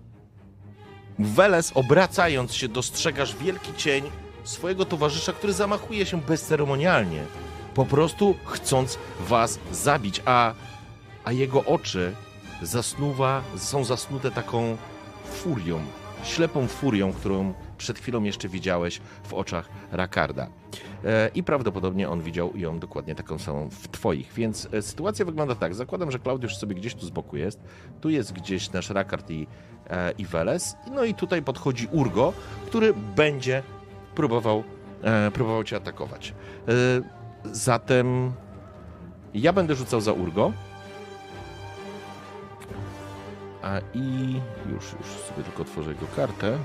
Weles 1.18 1.72
obracając 1.74 2.54
się 2.54 2.68
dostrzegasz 2.68 3.36
wielki 3.36 3.74
cień 3.74 4.10
swojego 4.44 4.84
towarzysza, 4.84 5.32
który 5.32 5.52
zamachuje 5.52 6.06
się 6.06 6.20
bezceremonialnie, 6.20 7.24
po 7.74 7.86
prostu 7.86 8.34
chcąc 8.44 8.98
was 9.20 9.58
zabić, 9.72 10.22
a, 10.24 10.54
a 11.24 11.32
jego 11.32 11.64
oczy 11.64 12.14
zasnuwa, 12.62 13.42
są 13.56 13.84
zasnute 13.84 14.30
taką 14.30 14.76
furią, 15.24 15.80
ślepą 16.24 16.66
furią, 16.66 17.12
którą 17.12 17.54
przed 17.78 17.98
chwilą 17.98 18.22
jeszcze 18.22 18.48
widziałeś 18.48 19.00
w 19.24 19.34
oczach 19.34 19.68
Rakarda. 19.92 20.46
E, 21.04 21.30
I 21.34 21.42
prawdopodobnie 21.42 22.08
on 22.08 22.20
widział 22.20 22.56
ją 22.56 22.78
dokładnie 22.78 23.14
taką 23.14 23.38
samą 23.38 23.68
w 23.70 23.88
twoich. 23.88 24.32
Więc 24.32 24.68
e, 24.72 24.82
sytuacja 24.82 25.24
wygląda 25.24 25.54
tak. 25.54 25.74
Zakładam, 25.74 26.10
że 26.10 26.18
Klaudiusz 26.18 26.56
sobie 26.56 26.74
gdzieś 26.74 26.94
tu 26.94 27.06
z 27.06 27.10
boku 27.10 27.36
jest. 27.36 27.60
Tu 28.00 28.10
jest 28.10 28.32
gdzieś 28.32 28.72
nasz 28.72 28.90
Rakard 28.90 29.30
i, 29.30 29.46
e, 29.90 30.12
i. 30.18 30.26
No 30.90 31.04
i 31.04 31.14
tutaj 31.14 31.42
podchodzi 31.42 31.88
Urgo, 31.92 32.32
który 32.66 32.94
będzie 33.16 33.62
próbował, 34.14 34.64
e, 35.02 35.30
próbował 35.30 35.64
cię 35.64 35.76
atakować. 35.76 36.34
E, 36.68 36.72
zatem 37.52 38.32
ja 39.34 39.52
będę 39.52 39.74
rzucał 39.74 40.00
za 40.00 40.12
Urgo. 40.12 40.52
A 43.62 43.78
i 43.94 44.34
już, 44.72 44.84
już 44.92 45.06
sobie 45.08 45.42
tylko 45.44 45.62
otworzę 45.62 45.90
jego 45.90 46.06
kartę. 46.16 46.58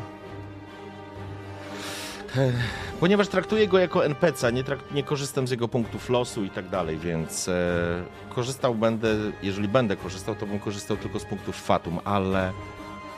Ech, 2.37 2.55
Ponieważ 2.99 3.27
traktuję 3.27 3.67
go 3.67 3.79
jako 3.79 4.05
NPC, 4.05 4.53
nie, 4.53 4.63
trak- 4.63 4.91
nie 4.93 5.03
korzystam 5.03 5.47
z 5.47 5.51
jego 5.51 5.67
punktów 5.67 6.09
losu 6.09 6.43
i 6.43 6.49
tak 6.49 6.69
dalej, 6.69 6.97
więc 6.97 7.47
e, 7.49 7.53
korzystał 8.29 8.75
będę, 8.75 9.15
jeżeli 9.43 9.67
będę 9.67 9.95
korzystał, 9.95 10.35
to 10.35 10.45
bym 10.45 10.59
korzystał 10.59 10.97
tylko 10.97 11.19
z 11.19 11.25
punktów 11.25 11.55
Fatum, 11.61 11.99
ale 12.05 12.51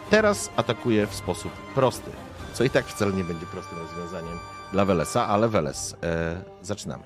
teraz 0.10 0.50
atakuję 0.56 1.08
w 1.08 1.16
sposób 1.16 1.52
prosty, 1.52 2.12
co 2.60 2.64
i 2.64 2.70
tak 2.70 2.86
wcale 2.86 3.14
nie 3.14 3.24
będzie 3.24 3.46
prostym 3.46 3.78
rozwiązaniem 3.78 4.38
dla 4.72 4.86
Welesa, 4.86 5.28
ale 5.28 5.50
Weles, 5.50 5.96
e, 6.04 6.44
zaczynamy. 6.62 7.04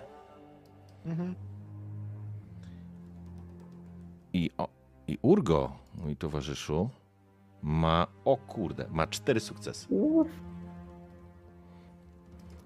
I, 4.33 4.51
o, 4.57 4.67
I 5.07 5.17
Urgo, 5.21 5.71
mój 5.95 6.15
towarzyszu, 6.15 6.89
ma, 7.61 8.07
o 8.25 8.37
kurde, 8.37 8.87
ma 8.91 9.07
cztery 9.07 9.39
sukcesy. 9.39 9.87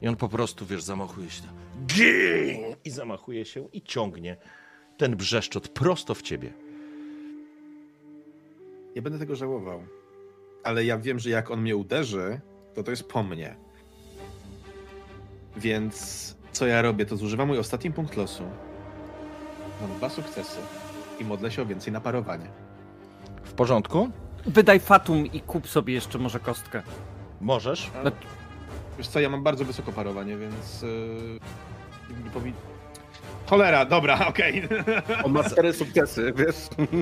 I 0.02 0.08
on 0.08 0.15
po 0.15 0.30
prostu, 0.30 0.65
wiesz, 0.65 0.84
zamachuje 0.84 1.30
się. 1.30 1.43
Gin! 1.86 2.76
I 2.86 2.89
zamachuje 2.89 3.45
się 3.45 3.67
i 3.73 3.82
ciągnie 3.82 4.38
ten 4.97 5.15
brzeszczot 5.15 5.67
prosto 5.69 6.13
w 6.13 6.21
ciebie. 6.21 6.54
Nie 8.95 9.02
będę 9.02 9.19
tego 9.19 9.36
żałował. 9.36 9.84
Ale 10.63 10.86
ja 10.86 10.97
wiem, 10.97 11.19
że 11.19 11.30
jak 11.30 11.52
on 11.52 11.62
mnie 11.62 11.76
uderzy, 11.76 12.41
to 12.78 12.84
to 12.84 12.92
jest 12.92 13.10
po 13.10 13.24
mnie. 13.24 13.56
Więc 15.56 16.36
co 16.52 16.68
ja 16.68 16.82
robię, 16.82 17.06
to 17.06 17.18
zużywam 17.18 17.48
mój 17.48 17.60
ostatni 17.60 17.92
punkt 17.92 18.18
losu. 18.18 18.44
Mam 19.82 19.98
dwa 19.98 20.10
sukcesy 20.10 20.60
i 21.20 21.26
modlę 21.26 21.52
się 21.52 21.62
o 21.62 21.66
więcej 21.66 21.94
naparowania. 21.94 22.48
W 23.44 23.54
porządku? 23.54 24.10
Wydaj 24.46 24.80
fatum 24.80 25.26
i 25.26 25.42
kup 25.42 25.68
sobie 25.68 25.94
jeszcze 25.94 26.18
może 26.18 26.40
kostkę. 26.40 26.82
Możesz. 27.42 27.92
Wiesz 28.98 29.08
co, 29.08 29.20
ja 29.20 29.30
mam 29.30 29.44
bardzo 29.44 29.66
wysoko 29.66 29.92
parowanie, 29.92 30.38
więc... 30.38 30.82
Yy, 30.82 31.40
nie 32.24 32.30
powin... 32.30 32.54
Cholera, 33.46 33.86
dobra, 33.86 34.26
okej. 34.30 34.68
On 35.24 35.32
ma 35.32 35.44
cztery 35.44 35.74
sukcesy, 35.74 36.34
wiesz? 36.36 36.56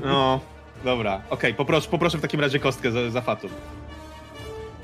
No, 0.06 0.40
dobra, 0.84 1.22
okej, 1.30 1.54
poproszę, 1.54 1.90
poproszę 1.90 2.18
w 2.18 2.22
takim 2.22 2.40
razie 2.40 2.60
kostkę 2.60 2.92
za, 2.92 3.10
za 3.10 3.22
fatum. 3.22 3.52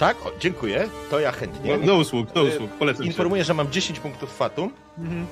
Tak? 0.02 0.26
O, 0.26 0.32
dziękuję. 0.40 0.90
To 1.10 1.20
ja 1.20 1.32
chętnie. 1.32 1.78
Do, 1.78 1.86
do 1.86 1.96
usług, 1.96 2.32
do 2.34 2.44
usług, 2.44 2.72
polecam 2.72 3.04
się. 3.04 3.08
Informuję, 3.08 3.44
że 3.44 3.54
mam 3.54 3.72
10 3.72 4.00
punktów 4.00 4.38
Fatum. 4.38 4.72
Mhm. 4.98 5.28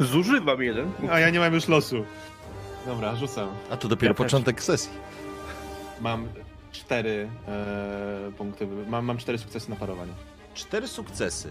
Zużywam 0.00 0.62
jeden. 0.62 0.90
A 1.10 1.18
ja 1.20 1.30
nie 1.30 1.38
mam 1.38 1.54
już 1.54 1.68
losu. 1.68 2.04
Dobra, 2.86 3.16
rzucam. 3.16 3.48
A 3.70 3.76
to 3.76 3.88
dopiero 3.88 4.10
Ja 4.10 4.14
też. 4.14 4.24
początek 4.26 4.62
sesji. 4.62 4.90
Mam 6.00 6.28
cztery 6.72 7.28
e, 7.48 8.32
punkty, 8.38 8.66
mam, 8.88 9.04
mam 9.04 9.18
cztery 9.18 9.38
sukcesy 9.38 9.70
na 9.70 9.76
parowanie. 9.76 10.12
Cztery 10.54 10.88
sukcesy. 10.88 11.48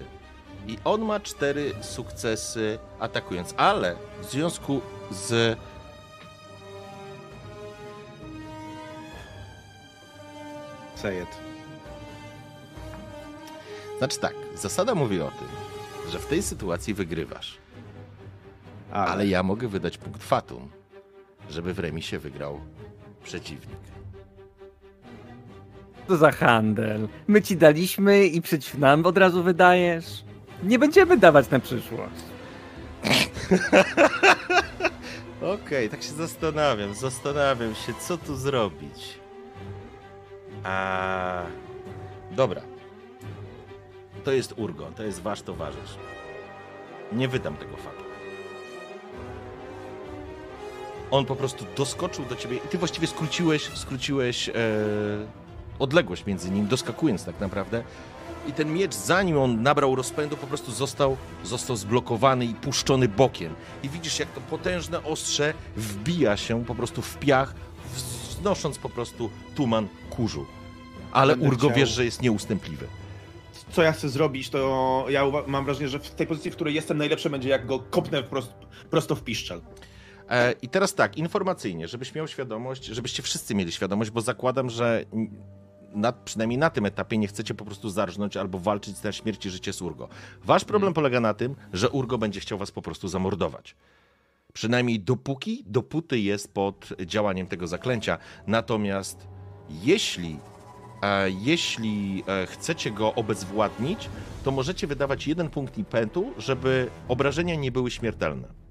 I 0.68 0.78
on 0.84 1.02
ma 1.02 1.20
cztery 1.20 1.72
sukcesy 1.82 2.80
atakując, 3.00 3.54
ale 3.58 3.96
w 4.22 4.26
związku 4.26 4.82
z 5.12 5.58
Say 10.96 11.22
it. 11.22 11.51
Znaczy 14.02 14.20
tak, 14.20 14.34
zasada 14.56 14.96
mówi 14.96 15.22
o 15.22 15.32
tym, 15.32 15.48
że 16.12 16.20
w 16.20 16.26
tej 16.26 16.44
sytuacji 16.44 16.94
wygrywasz. 16.94 17.58
Ale, 18.92 19.12
Ale 19.12 19.28
ja 19.28 19.44
mogę 19.44 19.68
wydać 19.68 19.98
punkt 19.98 20.24
fatum, 20.24 20.70
żeby 21.50 21.74
w 21.74 21.80
remisie 21.80 22.20
wygrał 22.20 22.60
przeciwnik. 23.24 23.80
To 26.08 26.18
za 26.18 26.32
handel. 26.32 27.08
My 27.28 27.42
ci 27.42 27.58
daliśmy 27.58 28.26
i 28.26 28.42
przeciw 28.42 28.78
nam 28.78 29.06
od 29.06 29.18
razu 29.18 29.44
wydajesz. 29.44 30.24
Nie 30.64 30.80
będziemy 30.80 31.18
dawać 31.18 31.50
na 31.50 31.60
przyszłość. 31.60 32.22
Okej, 35.56 35.90
tak 35.90 36.04
się 36.04 36.14
zastanawiam, 36.14 36.94
zastanawiam 36.94 37.76
się, 37.76 37.94
co 38.00 38.18
tu 38.18 38.36
zrobić. 38.36 39.20
A... 40.64 41.44
Dobra. 42.32 42.71
To 44.24 44.32
jest 44.32 44.54
Urgon, 44.58 44.94
to 44.94 45.04
jest 45.04 45.22
wasz 45.22 45.42
towarzysz. 45.42 45.96
Nie 47.12 47.28
wydam 47.28 47.56
tego 47.58 47.78
faktu. 47.78 48.04
On 51.12 51.26
po 51.26 51.36
prostu 51.36 51.66
doskoczył 51.78 52.26
do 52.26 52.36
ciebie 52.36 52.58
i 52.58 52.60
ty 52.60 52.78
właściwie 52.78 53.08
skróciłeś, 53.08 53.64
skróciłeś 53.78 54.50
e, 54.50 54.54
odległość 55.80 56.26
między 56.26 56.52
nim, 56.52 56.68
doskakując 56.68 57.26
tak 57.26 57.40
naprawdę. 57.40 57.84
I 58.48 58.54
ten 58.54 58.74
miecz, 58.74 58.94
zanim 58.96 59.38
on 59.38 59.62
nabrał 59.64 59.96
rozpędu, 59.96 60.38
po 60.38 60.48
prostu 60.48 60.72
został, 60.72 61.18
został 61.44 61.76
zblokowany 61.76 62.46
i 62.46 62.54
puszczony 62.54 63.08
bokiem. 63.08 63.54
I 63.84 63.90
widzisz, 63.90 64.20
jak 64.20 64.30
to 64.30 64.42
potężne 64.42 65.04
ostrze 65.04 65.54
wbija 65.76 66.38
się 66.38 66.66
po 66.66 66.76
prostu 66.76 67.02
w 67.02 67.18
piach, 67.18 67.54
wznosząc 67.94 68.78
po 68.78 68.90
prostu 68.90 69.30
tuman 69.56 69.88
kurzu. 70.10 70.46
Ale 71.12 71.34
Będę 71.34 71.48
Urgo 71.48 71.68
chciał- 71.68 71.78
wiesz, 71.78 71.90
że 71.90 72.06
jest 72.06 72.22
nieustępliwy. 72.22 72.88
Co 73.72 73.84
ja 73.84 73.92
chcę 73.92 74.10
zrobić, 74.10 74.50
to 74.50 75.06
ja 75.10 75.24
mam 75.48 75.66
wrażenie, 75.66 75.90
że 75.90 76.00
w 76.00 76.12
tej 76.12 76.28
pozycji, 76.28 76.52
w 76.52 76.56
której 76.56 76.74
jestem, 76.76 76.98
najlepsze 76.98 77.30
będzie, 77.30 77.50
jak 77.50 77.66
go 77.66 77.80
kopnę 77.80 78.24
prosto 78.90 79.16
w 79.16 79.24
piszczel. 79.24 79.62
E, 80.30 80.52
I 80.62 80.70
teraz 80.70 80.96
tak, 80.96 81.18
informacyjnie, 81.18 81.88
żebyś 81.88 82.16
miał 82.16 82.28
świadomość, 82.28 82.86
żebyście 82.86 83.24
wszyscy 83.24 83.56
mieli 83.56 83.72
świadomość, 83.72 84.12
bo 84.12 84.22
zakładam, 84.22 84.70
że 84.70 85.06
na, 85.94 86.12
przynajmniej 86.12 86.58
na 86.58 86.70
tym 86.70 86.86
etapie 86.86 87.18
nie 87.18 87.28
chcecie 87.28 87.54
po 87.54 87.66
prostu 87.66 87.90
zarżnąć 87.90 88.38
albo 88.38 88.60
walczyć 88.60 89.04
na 89.04 89.12
śmierć 89.12 89.46
i 89.46 89.50
życie 89.50 89.74
z 89.74 89.82
Urgo. 89.82 90.10
Wasz 90.44 90.66
problem 90.66 90.94
polega 90.94 91.20
na 91.20 91.34
tym, 91.34 91.56
że 91.74 91.90
Urgo 91.90 92.18
będzie 92.18 92.40
chciał 92.40 92.58
was 92.58 92.72
po 92.72 92.82
prostu 92.82 93.08
zamordować. 93.08 93.76
Przynajmniej 94.54 95.00
dopóki, 95.00 95.64
dopóty 95.68 96.20
jest 96.20 96.54
pod 96.54 96.90
działaniem 97.06 97.48
tego 97.48 97.68
zaklęcia. 97.68 98.18
Natomiast 98.48 99.28
jeśli, 99.70 100.40
jeśli 101.42 102.24
e, 102.28 102.48
chcecie 102.48 102.92
go 102.92 103.16
obezwładnić, 103.16 104.10
to 104.44 104.52
możecie 104.52 104.88
wydawać 104.88 105.28
jeden 105.28 105.50
punkt 105.50 105.78
impetu, 105.78 106.34
żeby 106.38 106.90
obrażenia 107.08 107.56
nie 107.56 107.72
były 107.72 107.92
śmiertelne 107.92 108.62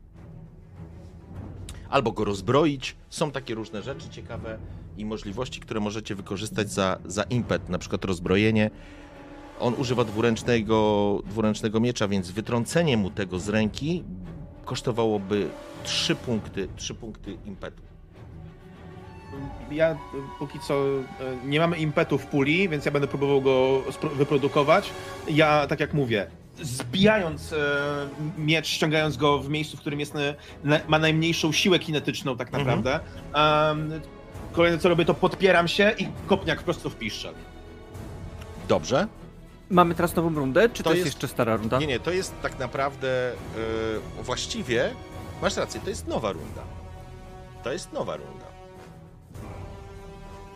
albo 1.91 2.13
go 2.13 2.25
rozbroić. 2.25 2.97
Są 3.11 3.31
takie 3.31 3.55
różne 3.55 3.83
rzeczy 3.83 4.09
ciekawe 4.09 4.59
i 4.97 5.05
możliwości, 5.05 5.61
które 5.61 5.81
możecie 5.81 6.15
wykorzystać 6.15 6.71
za, 6.71 6.99
za 7.05 7.23
impet, 7.23 7.69
na 7.69 7.79
przykład 7.79 8.05
rozbrojenie. 8.05 8.71
On 9.61 9.75
używa 9.75 10.05
dwuręcznego, 10.05 11.19
dwuręcznego 11.27 11.81
miecza, 11.81 12.09
więc 12.09 12.31
wytrącenie 12.31 12.97
mu 12.97 13.11
tego 13.11 13.39
z 13.39 13.49
ręki 13.49 14.05
kosztowałoby 14.65 15.49
3 15.85 16.15
punkty, 16.15 16.69
3 16.77 16.95
punkty 16.95 17.37
impetu. 17.47 17.90
Ja 19.71 19.93
y, 19.93 19.97
póki 20.39 20.59
co 20.61 20.75
y, 20.75 21.05
nie 21.45 21.61
mamy 21.61 21.77
impetu 21.77 22.19
w 22.19 22.27
puli, 22.27 22.69
więc 22.69 22.85
ja 22.85 22.91
będę 22.93 23.09
próbował 23.09 23.43
go 23.43 23.83
wyprodukować. 24.15 24.91
Ja, 25.29 25.67
tak 25.67 25.81
jak 25.81 25.95
mówię, 25.95 26.27
zbijając 26.63 27.53
e, 27.53 27.57
miecz, 28.39 28.67
ściągając 28.67 29.17
go 29.17 29.39
w 29.39 29.49
miejscu, 29.49 29.77
w 29.77 29.81
którym 29.81 30.01
jest 30.01 30.15
na, 30.15 30.21
na, 30.65 30.81
ma 30.89 30.99
najmniejszą 30.99 31.53
siłę 31.53 31.79
kinetyczną 31.79 32.37
tak 32.37 32.49
Mhm. 32.55 32.67
naprawdę. 32.67 33.01
em, 33.35 34.01
kolejne 34.53 34.79
co 34.79 34.89
robię, 34.89 35.05
to 35.05 35.15
podpieram 35.15 35.69
się 35.69 35.95
i 35.99 36.09
kopniak 36.27 36.63
prosto 36.63 36.91
w 36.91 36.97
piszczel. 36.97 37.35
Dobrze? 38.69 39.07
Mamy 39.71 39.95
teraz 39.95 40.15
nową 40.17 40.35
rundę, 40.35 40.69
czy 40.69 40.83
To 40.83 40.91
to, 40.91 40.95
jest 40.95 41.07
jest- 41.07 41.17
jeszcze 41.17 41.29
stara 41.29 41.57
runda? 41.57 41.79
Nie, 41.79 41.87
nie, 41.87 42.01
to 42.01 42.11
jest 42.11 42.35
tak 42.43 42.59
naprawdę 42.59 43.33
yy, 44.17 44.23
właściwie, 44.25 44.91
masz 45.43 45.57
rację, 45.57 45.81
to 45.85 45.91
jest 45.91 46.09
nowa 46.09 46.33
runda. 46.33 46.63
To 47.65 47.73
jest 47.73 47.93
nowa 47.93 48.17
runda. 48.17 48.40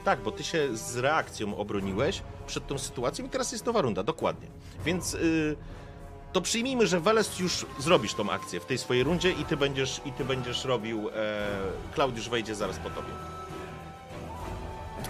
Tak, 0.05 0.21
bo 0.21 0.31
ty 0.31 0.45
się 0.45 0.77
z 0.77 0.97
reakcją 0.97 1.57
obroniłeś 1.57 2.23
przed 2.47 2.67
tą 2.67 2.79
sytuacją 2.79 3.25
i 3.25 3.29
teraz 3.29 3.53
jest 3.53 3.67
nowa 3.67 3.83
runda, 3.83 4.03
dokładnie. 4.03 4.49
Więc 4.85 5.13
yy, 5.13 5.57
to 6.33 6.41
przyjmijmy, 6.41 6.87
że 6.87 7.01
Weles 7.01 7.39
już 7.39 7.67
zrobisz 7.79 8.15
tą 8.15 8.31
akcję 8.31 8.61
w 8.61 8.65
tej 8.65 8.79
swojej 8.79 9.05
rundzie 9.05 9.31
i 9.31 9.45
ty 9.45 9.57
będziesz, 9.57 10.01
i 10.05 10.13
ty 10.13 10.25
będziesz 10.25 10.65
robił, 10.65 11.09
e, 11.09 11.13
Klaudiusz 11.95 12.29
wejdzie 12.29 12.55
zaraz 12.55 12.79
po 12.79 12.91
tobie. 12.91 13.09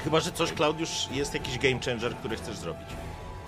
Chyba, 0.04 0.20
że 0.20 0.32
coś, 0.32 0.52
Klaudiusz, 0.52 1.08
jest 1.12 1.34
jakiś 1.34 1.58
game 1.58 1.80
changer, 1.80 2.16
który 2.16 2.36
chcesz 2.36 2.56
zrobić. 2.56 2.88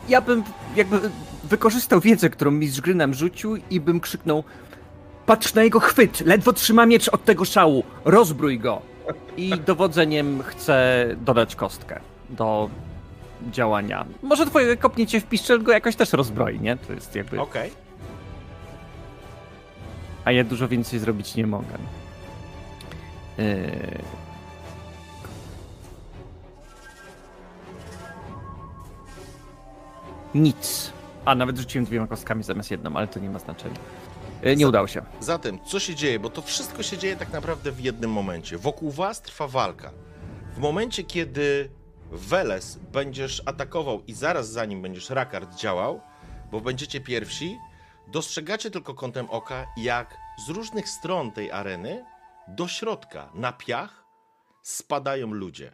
Ja 0.09 0.21
bym 0.21 0.45
jakby 0.77 1.11
wykorzystał 1.45 2.01
wiedzę, 2.01 2.31
którą 2.31 2.51
mistrz 2.51 2.81
gry 2.81 2.95
nam 2.95 3.15
rzucił 3.15 3.57
i 3.71 3.81
bym 3.81 4.01
krzyknął 4.01 4.45
Patrz 5.27 5.55
na 5.55 5.63
jego 5.63 5.81
chwyt! 5.81 6.21
Ledwo 6.21 6.53
trzyma 6.53 6.87
miecz 6.87 7.09
od 7.09 7.25
tego 7.25 7.45
szału! 7.45 7.85
Rozbrój 8.05 8.59
go! 8.59 8.96
I 9.37 9.51
dowodzeniem 9.51 10.43
chcę 10.43 11.07
dodać 11.21 11.57
kostkę 11.57 12.01
do 12.31 12.71
działania. 13.51 14.07
Może 14.23 14.47
twoje 14.47 14.77
kopnięcie 14.77 15.21
w 15.21 15.25
piszczel 15.25 15.63
go 15.63 15.73
jakoś 15.73 15.97
też 15.97 16.13
rozbroi, 16.13 16.61
nie? 16.61 16.77
To 16.77 16.93
jest 16.93 17.15
jakby... 17.15 17.41
Okej. 17.41 17.71
A 20.25 20.33
ja 20.33 20.45
dużo 20.45 20.69
więcej 20.69 20.99
zrobić 20.99 21.35
nie 21.35 21.47
mogę. 21.47 21.79
Yy... 23.39 23.45
Nic. 30.35 30.93
A 31.25 31.35
nawet 31.35 31.59
rzuciłem 31.59 31.85
dwiema 31.85 32.07
kostkami 32.07 32.43
zamiast 32.43 32.71
jedną, 32.71 32.97
ale 32.97 33.09
to 33.09 33.21
nie 33.21 33.31
ma 33.31 33.39
znaczenia. 33.39 33.77
Yy, 34.47 34.57
Nie 34.57 34.69
udało 34.69 34.87
się. 34.87 35.03
Zatem, 35.21 35.59
co 35.65 35.81
się 35.81 35.95
dzieje? 35.95 36.19
Bo 36.21 36.31
to 36.31 36.43
wszystko 36.43 36.83
się 36.83 36.99
dzieje 36.99 37.17
tak 37.17 37.33
naprawdę 37.33 37.73
w 37.73 37.81
jednym 37.81 38.11
momencie. 38.11 38.59
Wokół 38.59 38.91
was 38.91 39.23
trwa 39.23 39.49
walka. 39.49 39.93
W 40.55 40.59
momencie, 40.59 41.05
kiedy 41.05 41.71
Weles 42.11 42.79
będziesz 42.93 43.43
atakował 43.47 44.03
i 44.07 44.15
zaraz 44.15 44.51
za 44.51 44.65
nim 44.65 44.83
będziesz 44.83 45.11
Rakard 45.11 45.55
działał, 45.57 46.01
bo 46.51 46.61
będziecie 46.61 47.01
pierwsi, 47.01 47.59
dostrzegacie 48.13 48.71
tylko 48.71 48.95
kątem 48.95 49.31
oka, 49.31 49.67
jak 49.77 50.17
z 50.47 50.49
różnych 50.49 50.89
stron 50.89 51.33
tej 51.33 51.53
areny 51.53 52.05
do 52.49 52.69
środka, 52.69 53.31
na 53.35 53.53
piach, 53.53 54.05
spadają 54.63 55.33
ludzie. 55.33 55.73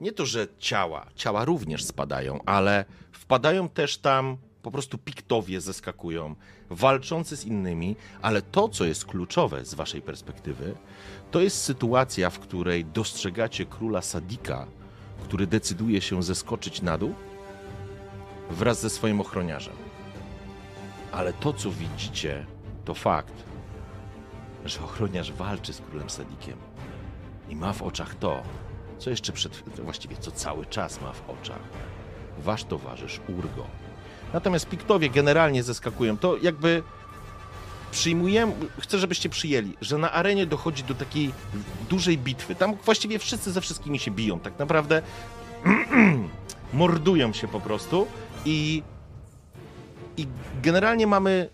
Nie 0.00 0.12
to, 0.12 0.26
że 0.26 0.46
ciała, 0.58 1.06
ciała 1.14 1.44
również 1.44 1.84
spadają, 1.84 2.40
ale 2.46 2.84
wpadają 3.12 3.68
też 3.68 3.98
tam 3.98 4.38
po 4.62 4.70
prostu 4.70 4.98
piktowie 4.98 5.60
zeskakują, 5.60 6.34
walczący 6.70 7.36
z 7.36 7.44
innymi, 7.44 7.96
ale 8.22 8.42
to, 8.42 8.68
co 8.68 8.84
jest 8.84 9.04
kluczowe 9.04 9.64
z 9.64 9.74
waszej 9.74 10.02
perspektywy, 10.02 10.74
to 11.30 11.40
jest 11.40 11.62
sytuacja, 11.62 12.30
w 12.30 12.38
której 12.38 12.84
dostrzegacie 12.84 13.66
króla 13.66 14.02
Sadika, 14.02 14.66
który 15.24 15.46
decyduje 15.46 16.00
się 16.00 16.22
zeskoczyć 16.22 16.82
na 16.82 16.98
dół 16.98 17.14
wraz 18.50 18.80
ze 18.80 18.90
swoim 18.90 19.20
ochroniarzem. 19.20 19.74
Ale 21.12 21.32
to, 21.32 21.52
co 21.52 21.70
widzicie, 21.70 22.46
to 22.84 22.94
fakt, 22.94 23.34
że 24.64 24.84
ochroniarz 24.84 25.32
walczy 25.32 25.72
z 25.72 25.80
królem 25.80 26.10
Sadikiem 26.10 26.56
i 27.48 27.56
ma 27.56 27.72
w 27.72 27.82
oczach 27.82 28.14
to, 28.14 28.42
co 28.98 29.10
jeszcze 29.10 29.32
przed, 29.32 29.62
właściwie 29.78 30.16
co 30.16 30.30
cały 30.30 30.66
czas 30.66 31.00
ma 31.00 31.12
w 31.12 31.30
oczach. 31.30 31.62
Wasz 32.38 32.64
towarzysz 32.64 33.20
Urgo. 33.28 33.66
Natomiast 34.32 34.68
piktowie 34.68 35.10
generalnie 35.10 35.62
zeskakują. 35.62 36.18
To 36.18 36.36
jakby 36.36 36.82
przyjmujemy, 37.90 38.52
chcę, 38.78 38.98
żebyście 38.98 39.28
przyjęli, 39.28 39.76
że 39.80 39.98
na 39.98 40.12
arenie 40.12 40.46
dochodzi 40.46 40.84
do 40.84 40.94
takiej 40.94 41.32
dużej 41.88 42.18
bitwy. 42.18 42.54
Tam 42.54 42.74
właściwie 42.74 43.18
wszyscy 43.18 43.52
ze 43.52 43.60
wszystkimi 43.60 43.98
się 43.98 44.10
biją. 44.10 44.40
Tak 44.40 44.58
naprawdę 44.58 45.02
mordują 46.72 47.32
się 47.32 47.48
po 47.48 47.60
prostu 47.60 48.06
i, 48.44 48.82
i 50.16 50.26
generalnie 50.62 51.06
mamy 51.06 51.48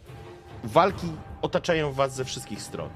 walki 0.64 1.08
otaczają 1.42 1.92
was 1.92 2.14
ze 2.14 2.24
wszystkich 2.24 2.62
stron. 2.62 2.88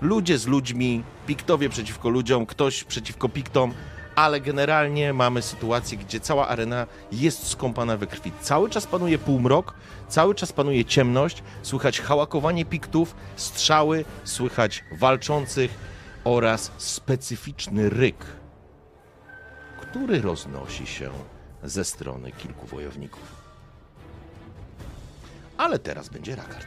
Ludzie 0.00 0.38
z 0.38 0.46
ludźmi, 0.46 1.02
piktowie 1.26 1.68
przeciwko 1.68 2.08
ludziom, 2.08 2.46
ktoś 2.46 2.84
przeciwko 2.84 3.28
piktom, 3.28 3.74
ale 4.16 4.40
generalnie 4.40 5.12
mamy 5.12 5.42
sytuację, 5.42 5.98
gdzie 5.98 6.20
cała 6.20 6.48
arena 6.48 6.86
jest 7.12 7.46
skąpana 7.48 7.96
we 7.96 8.06
krwi. 8.06 8.32
Cały 8.40 8.70
czas 8.70 8.86
panuje 8.86 9.18
półmrok, 9.18 9.74
cały 10.08 10.34
czas 10.34 10.52
panuje 10.52 10.84
ciemność, 10.84 11.42
słychać 11.62 12.00
hałakowanie 12.00 12.64
piktów, 12.64 13.14
strzały, 13.36 14.04
słychać 14.24 14.84
walczących 14.92 15.74
oraz 16.24 16.72
specyficzny 16.76 17.90
ryk, 17.90 18.16
który 19.80 20.20
roznosi 20.20 20.86
się 20.86 21.10
ze 21.64 21.84
strony 21.84 22.32
kilku 22.32 22.66
wojowników. 22.66 23.22
Ale 25.58 25.78
teraz 25.78 26.08
będzie 26.08 26.36
Rakard. 26.36 26.66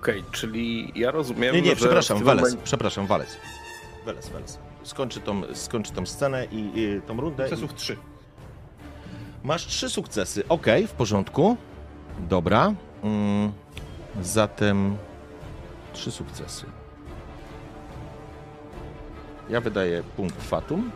Okej, 0.00 0.24
czyli 0.32 0.92
ja 0.94 1.10
rozumiem, 1.10 1.54
Nie, 1.54 1.62
nie, 1.62 1.76
przepraszam, 1.76 2.16
w 2.16 2.20
tym 2.20 2.26
Wales, 2.26 2.42
momencie- 2.42 2.64
przepraszam, 2.64 3.06
Wales. 3.06 3.36
Wales, 4.06 4.28
Wales. 4.28 4.58
Skończy 4.82 5.20
tą, 5.20 5.54
skończy 5.54 5.92
tą 5.92 6.06
scenę 6.06 6.44
i, 6.44 6.72
i 6.74 7.00
tą 7.06 7.20
rundę. 7.20 7.46
I, 7.46 7.50
Sukcesów 7.50 7.74
trzy. 7.74 7.96
Masz 9.44 9.66
trzy 9.66 9.90
sukcesy. 9.90 10.48
Ok, 10.48 10.66
w 10.88 10.92
porządku. 10.92 11.56
Dobra. 12.18 12.74
Mm, 13.02 13.52
zatem 14.22 14.96
trzy 15.92 16.10
sukcesy. 16.10 16.66
Ja 19.48 19.60
wydaję 19.60 20.02
punkt 20.16 20.42
fatum 20.42 20.90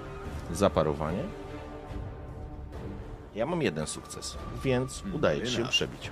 za 0.53 0.71
parowanie. 0.71 1.23
Ja 3.35 3.47
mam 3.47 3.63
jeden 3.63 3.87
sukces, 3.87 4.39
więc 4.65 5.03
udaje 5.15 5.43
ci 5.43 5.53
się 5.53 5.59
enough. 5.59 5.71
przebić. 5.71 6.11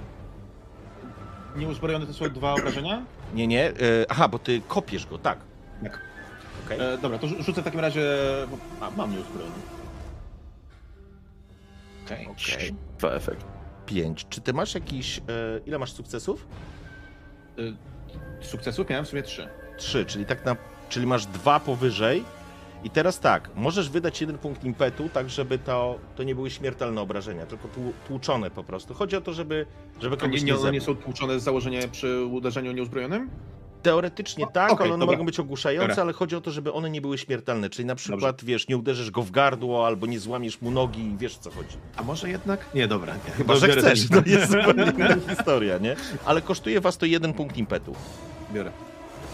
Nieuzbrojone 1.57 2.07
to 2.07 2.13
są 2.15 2.31
dwa 2.31 2.53
obrażenia? 2.55 3.03
Nie, 3.35 3.47
nie. 3.47 3.69
E, 3.69 3.73
aha, 4.09 4.29
bo 4.29 4.39
ty 4.39 4.63
kopiesz 4.69 5.07
go, 5.07 5.19
tak. 5.19 5.39
Tak. 5.83 6.01
Okej. 6.67 6.81
E, 6.81 6.99
dobra, 6.99 7.19
to 7.19 7.27
rzu- 7.27 7.43
rzucę 7.43 7.61
w 7.63 7.65
takim 7.65 7.81
razie... 7.81 8.03
A, 8.81 8.91
mam 8.91 9.13
nieuzbrojony. 9.13 9.53
Okej. 12.07 12.27
Okej. 12.27 12.75
Dwa 12.99 13.11
efekt. 13.11 13.45
Pięć. 13.87 14.27
Czy 14.29 14.41
ty 14.41 14.53
masz 14.53 14.75
jakiś. 14.75 15.19
E, 15.19 15.23
ile 15.67 15.79
masz 15.79 15.93
sukcesów? 15.93 16.47
Sukcesów 18.41 18.89
miałem 18.89 19.05
w 19.05 19.09
sumie 19.09 19.23
trzy. 19.23 19.49
Trzy, 19.77 20.07
czyli 20.07 20.27
tak 20.27 20.45
na. 20.45 20.57
Czyli 20.89 21.07
masz 21.07 21.27
dwa 21.27 21.61
powyżej. 21.61 22.25
I 22.85 22.91
teraz 22.91 23.21
tak, 23.21 23.51
możesz 23.55 23.91
wydać 23.91 24.21
jeden 24.21 24.39
punkt 24.39 24.65
impetu, 24.65 25.09
tak 25.09 25.31
żeby 25.31 25.59
to, 25.59 25.99
to 26.17 26.23
nie 26.23 26.35
były 26.35 26.51
śmiertelne 26.51 27.01
obrażenia, 27.01 27.47
tylko 27.47 27.69
tłu- 27.69 27.93
tłuczone 28.09 28.51
po 28.51 28.65
prostu. 28.65 28.95
Chodzi 28.95 29.17
o 29.17 29.21
to, 29.21 29.33
żeby, 29.33 29.67
żeby 30.01 30.17
A 30.17 30.19
kogoś 30.19 30.41
nie, 30.41 30.47
nie, 30.47 30.53
nie, 30.53 30.59
one 30.59 30.73
nie 30.73 30.81
zabił. 30.81 30.97
są 30.97 31.03
tłuczone 31.03 31.41
z 31.41 31.43
założenia 31.43 31.89
przy 31.89 32.25
uderzeniu 32.25 32.73
nieuzbrojonym? 32.73 33.31
Teoretycznie 33.83 34.47
tak, 34.53 34.73
okej, 34.73 34.85
ale 34.85 34.95
one 34.95 35.01
dobra. 35.01 35.17
mogą 35.17 35.27
być 35.27 35.41
ogłuszające, 35.41 35.89
Dobra. 35.89 36.03
ale 36.03 36.13
chodzi 36.13 36.37
o 36.37 36.41
to, 36.41 36.51
żeby 36.51 36.73
one 36.73 36.91
nie 36.91 37.01
były 37.01 37.19
śmiertelne. 37.19 37.71
Czyli 37.71 37.87
na 37.87 37.95
przykład, 37.95 38.45
wiesz, 38.45 38.69
nie 38.69 38.77
uderzysz 38.77 39.11
go 39.11 39.23
w 39.23 39.31
gardło 39.31 39.87
albo 39.87 40.07
nie 40.07 40.21
złamiesz 40.21 40.61
mu 40.61 40.71
nogi 40.71 41.03
i 41.03 41.17
wiesz 41.17 41.39
co 41.39 41.51
chodzi. 41.51 41.77
A 41.97 42.03
może 42.03 42.31
jednak? 42.31 42.67
Nie, 42.75 42.89
dobra. 42.89 43.15
Nie. 43.15 43.31
Chyba, 43.31 43.55
To 43.55 43.61
że 43.61 43.69
chcesz, 43.69 44.09
to 44.09 44.23
jest 44.27 44.51
zupełnie 44.53 44.93
inna 44.97 45.35
historia, 45.37 45.79
nie? 45.79 45.97
Ale 46.25 46.43
kosztuje 46.43 46.81
was 46.81 46.99
to 46.99 47.07
jeden 47.07 47.33
punkt 47.35 47.57
impetu. 47.57 47.95
Biorę. 48.55 48.73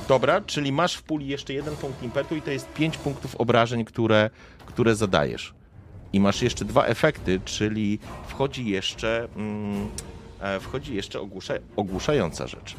Dobra, 0.08 0.40
czyli 0.40 0.72
masz 0.72 0.94
w 0.94 1.02
puli 1.02 1.26
jeszcze 1.26 1.52
jeden 1.52 1.76
punkt 1.76 2.02
impetu 2.02 2.36
i 2.36 2.42
to 2.42 2.50
jest 2.50 2.72
pięć 2.72 2.96
punktów 2.98 3.36
obrażeń, 3.36 3.84
które, 3.84 4.30
które 4.66 4.94
zadajesz. 4.94 5.54
I 6.12 6.20
masz 6.20 6.42
jeszcze 6.42 6.64
dwa 6.64 6.84
efekty, 6.84 7.40
czyli 7.44 7.98
wchodzi 8.28 8.66
jeszcze, 8.68 9.28
mm, 9.36 9.88
e, 10.40 10.60
wchodzi 10.60 10.94
jeszcze 10.94 11.20
ogłusza, 11.20 11.54
ogłuszająca 11.76 12.46
rzecz. 12.46 12.76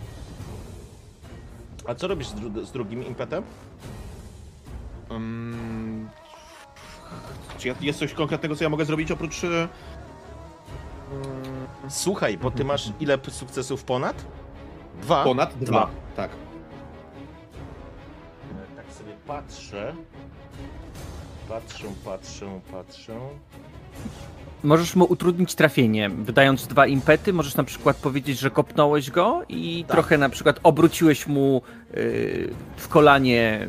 A 1.89 1.95
co 1.95 2.07
robisz 2.07 2.27
z, 2.27 2.33
dru- 2.35 2.65
z 2.65 2.71
drugim 2.71 3.03
impetem? 3.05 3.43
Um, 5.09 6.09
czy 7.57 7.75
jest 7.81 7.99
coś 7.99 8.13
konkretnego, 8.13 8.55
co 8.55 8.63
ja 8.63 8.69
mogę 8.69 8.85
zrobić 8.85 9.11
oprócz... 9.11 9.43
e, 9.43 9.67
Słuchaj, 11.89 12.37
bo 12.37 12.51
ty 12.51 12.65
masz 12.65 12.91
ile 12.99 13.17
sukcesów 13.29 13.83
ponad? 13.83 14.25
Dwa. 15.01 15.23
Ponad 15.23 15.53
dwa. 15.57 15.89
Tak. 16.15 16.31
E, 16.31 16.35
Tak 18.75 18.93
sobie 18.93 19.13
patrzę. 19.27 19.95
Patrzę, 21.49 21.87
patrzę, 22.05 22.59
patrzę. 22.71 23.19
Możesz 24.63 24.95
mu 24.95 25.05
utrudnić 25.05 25.55
trafienie, 25.55 26.09
wydając 26.09 26.67
dwa 26.67 26.87
impety. 26.87 27.33
Możesz 27.33 27.55
na 27.55 27.63
przykład 27.63 27.97
powiedzieć, 27.97 28.39
że 28.39 28.51
kopnąłeś 28.51 29.11
go 29.11 29.41
i 29.49 29.85
Tak. 29.87 29.91
trochę 29.95 30.17
na 30.17 30.29
przykład 30.29 30.59
obróciłeś 30.63 31.27
mu 31.27 31.61
yy, 31.93 32.49
w 32.77 32.87
kolanie 32.87 33.67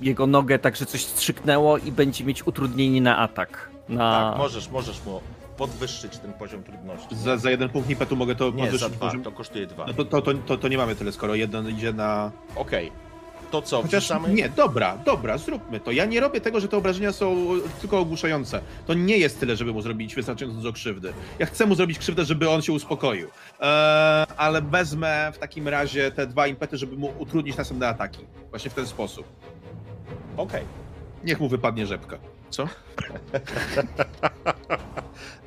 jego 0.00 0.26
nogę, 0.26 0.58
tak 0.58 0.76
że 0.76 0.86
coś 0.86 1.04
strzyknęło 1.04 1.78
i 1.78 1.92
będzie 1.92 2.24
mieć 2.24 2.46
utrudnienie 2.46 3.02
na 3.02 3.18
atak. 3.18 3.70
Na... 3.88 4.30
Tak, 4.30 4.38
możesz, 4.38 4.70
możesz 4.70 5.04
mu 5.04 5.20
podwyższyć 5.56 6.18
ten 6.18 6.32
poziom 6.32 6.62
trudności. 6.62 7.16
Za, 7.16 7.36
za 7.36 7.50
jeden 7.50 7.68
punkt 7.68 7.90
impetu 7.90 8.16
mogę 8.16 8.34
to 8.34 8.44
Nie, 8.44 8.50
za 8.50 8.62
podwyższyć 8.62 8.88
dwa, 8.96 9.06
poziom. 9.06 9.22
to 9.22 9.32
kosztuje 9.32 9.66
dwa. 9.66 9.86
No 9.86 9.92
to, 9.94 10.04
to, 10.04 10.22
to, 10.22 10.34
to, 10.34 10.56
to 10.56 10.68
nie 10.68 10.76
mamy 10.78 10.94
tyle, 10.96 11.12
skoro 11.12 11.34
jeden 11.34 11.68
idzie 11.70 11.92
na... 11.92 12.30
Okej. 12.56 12.92
To 13.52 13.62
co, 13.62 13.82
Chociaż 13.82 14.04
wrzucamy? 14.04 14.28
nie, 14.34 14.48
dobra, 14.48 14.96
dobra, 14.96 15.38
zróbmy 15.38 15.80
to. 15.80 15.90
Ja 15.92 16.04
nie 16.04 16.20
robię 16.20 16.40
tego, 16.40 16.60
że 16.60 16.68
te 16.68 16.76
obrażenia 16.76 17.12
są 17.12 17.46
tylko 17.80 17.98
ogłuszające. 17.98 18.60
To 18.86 18.94
nie 18.94 19.18
jest 19.18 19.40
tyle, 19.40 19.56
żeby 19.56 19.72
mu 19.72 19.82
zrobić 19.82 20.14
wystarczająco 20.14 20.58
dużo 20.60 20.72
krzywdy. 20.72 21.12
Ja 21.38 21.46
chcę 21.46 21.66
mu 21.66 21.74
zrobić 21.74 21.98
krzywdę, 21.98 22.24
żeby 22.24 22.50
on 22.50 22.62
się 22.62 22.72
uspokoił. 22.72 23.28
Eee, 23.60 24.26
ale 24.36 24.62
wezmę 24.62 25.32
w 25.34 25.38
takim 25.38 25.68
razie 25.68 26.10
te 26.10 26.26
dwa 26.26 26.46
impety, 26.46 26.76
żeby 26.76 26.96
mu 26.96 27.12
utrudnić 27.18 27.56
następne 27.56 27.88
ataki. 27.88 28.24
Właśnie 28.50 28.70
w 28.70 28.74
ten 28.74 28.86
sposób. 28.86 29.26
Okej. 30.36 30.62
Niech 31.24 31.40
mu 31.40 31.48
wypadnie 31.48 31.86
rzepka. 31.86 32.18
Co? 32.50 32.68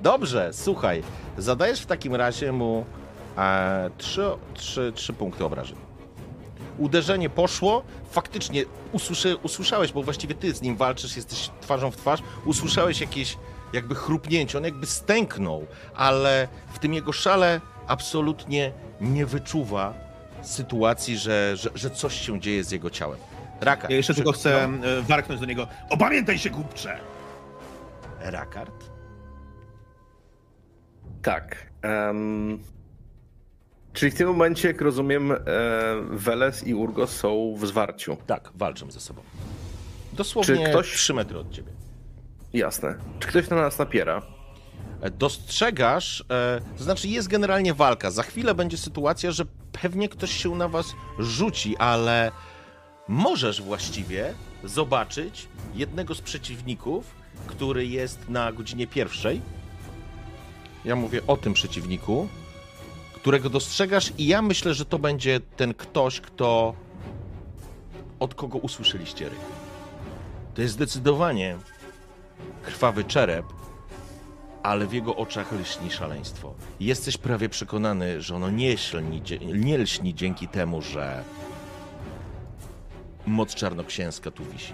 Dobrze, 0.02 0.50
słuchaj. 0.54 1.04
Zadajesz 1.38 1.82
w 1.82 1.86
takim 1.86 2.16
razie 2.16 2.52
mu 2.52 2.86
e, 3.38 3.90
trzy, 3.98 4.26
trzy, 4.54 4.92
trzy 4.96 5.14
punkty 5.14 5.46
obrażeń. 5.46 5.78
Uderzenie 6.78 7.30
poszło, 7.30 7.84
faktycznie 8.12 8.64
usłyszy, 8.92 9.38
usłyszałeś, 9.44 9.92
bo 9.92 10.04
właściwie 10.04 10.36
ty 10.36 10.54
z 10.54 10.62
nim 10.62 10.76
walczysz, 10.76 11.16
jesteś 11.16 11.50
twarzą 11.62 11.92
w 11.92 11.96
twarz, 11.96 12.20
usłyszałeś 12.46 13.02
jakieś 13.02 13.38
jakby 13.74 13.96
chrupnięcie, 13.96 14.58
on 14.58 14.64
jakby 14.64 14.86
stęknął, 14.86 15.66
ale 15.96 16.48
w 16.74 16.80
tym 16.80 16.94
jego 16.94 17.12
szale 17.12 17.62
absolutnie 17.88 18.72
nie 19.02 19.26
wyczuwa 19.26 19.94
sytuacji, 20.42 21.18
że, 21.18 21.58
że, 21.58 21.70
że 21.76 21.90
coś 21.90 22.22
się 22.22 22.40
dzieje 22.40 22.64
z 22.64 22.72
jego 22.72 22.90
ciałem. 22.90 23.20
Raka. 23.62 23.88
Ja 23.90 23.96
jeszcze 23.96 24.14
tylko 24.14 24.32
chcę 24.32 24.64
e, 24.64 25.02
warknąć 25.02 25.40
do 25.42 25.46
niego. 25.46 25.68
Opamiętaj 25.90 26.40
się, 26.40 26.50
głupcze! 26.50 27.00
no, 28.26 28.32
Rakard? 28.32 28.90
Tak. 31.22 31.72
em, 31.82 32.60
czyli 33.96 34.12
w 34.12 34.16
tym 34.16 34.28
momencie, 34.28 34.68
jak 34.68 34.82
rozumiem, 34.82 35.32
e, 35.32 35.38
Weles 36.12 36.68
i 36.68 36.74
Urgos 36.74 37.12
są 37.12 37.56
w 37.58 37.68
zwarciu. 37.68 38.18
Tak, 38.28 38.50
walczą 38.56 38.92
ze 38.92 39.00
sobą. 39.00 39.22
Dosłownie 40.14 40.56
Czy 40.58 40.70
ktoś- 40.70 40.94
3 40.94 41.14
metry 41.14 41.40
od 41.40 41.52
ciebie. 41.52 41.72
Jasne. 42.54 42.96
Czy 43.20 43.28
ktoś 43.28 43.50
na 43.50 43.56
nas 43.56 43.80
napiera? 43.80 44.22
E, 45.02 45.10
Dostrzegasz, 45.12 46.24
e, 46.30 46.62
to 46.78 46.84
znaczy 46.84 47.08
jest 47.08 47.28
generalnie 47.28 47.74
walka. 47.74 48.12
Za 48.12 48.24
chwilę 48.24 48.56
będzie 48.56 48.78
sytuacja, 48.78 49.32
że 49.32 49.44
pewnie 49.82 50.10
ktoś 50.10 50.32
się 50.44 50.56
na 50.56 50.68
was 50.68 50.86
rzuci, 51.20 51.78
ale 51.78 52.32
możesz 53.08 53.62
właściwie 53.62 54.34
zobaczyć 54.64 55.48
jednego 55.76 56.16
z 56.16 56.22
przeciwników, 56.22 57.06
który 57.48 57.88
jest 57.88 58.30
na 58.30 58.52
godzinie 58.52 58.88
pierwszej. 58.88 59.42
Ja 60.86 60.96
mówię 60.96 61.22
o 61.28 61.38
tym 61.38 61.54
przeciwniku, 61.54 62.28
którego 63.26 63.50
dostrzegasz, 63.50 64.14
i 64.18 64.28
ja 64.28 64.42
myślę, 64.42 64.74
że 64.74 64.86
to 64.86 65.00
będzie 65.00 65.40
ten 65.40 65.74
ktoś, 65.74 66.22
kto 66.22 66.74
od 68.20 68.36
kogo 68.36 68.58
usłyszeliście 68.58 69.30
ryk. 69.30 69.40
To 70.54 70.62
jest 70.62 70.74
zdecydowanie 70.74 71.58
krwawy 72.64 73.04
czerep, 73.04 73.46
ale 74.64 74.88
w 74.88 74.94
jego 74.94 75.16
oczach 75.16 75.52
lśni 75.52 75.92
szaleństwo. 75.92 76.54
Jesteś 76.80 77.18
prawie 77.18 77.50
przekonany, 77.50 78.22
że 78.22 78.36
ono 78.36 78.50
nie 78.50 78.74
lśni, 78.74 79.22
nie 79.54 79.78
lśni 79.78 80.16
dzięki 80.16 80.48
temu, 80.48 80.82
że 80.82 81.24
moc 83.26 83.56
czarnoksięska 83.56 84.32
tu 84.32 84.46
wisi. 84.46 84.74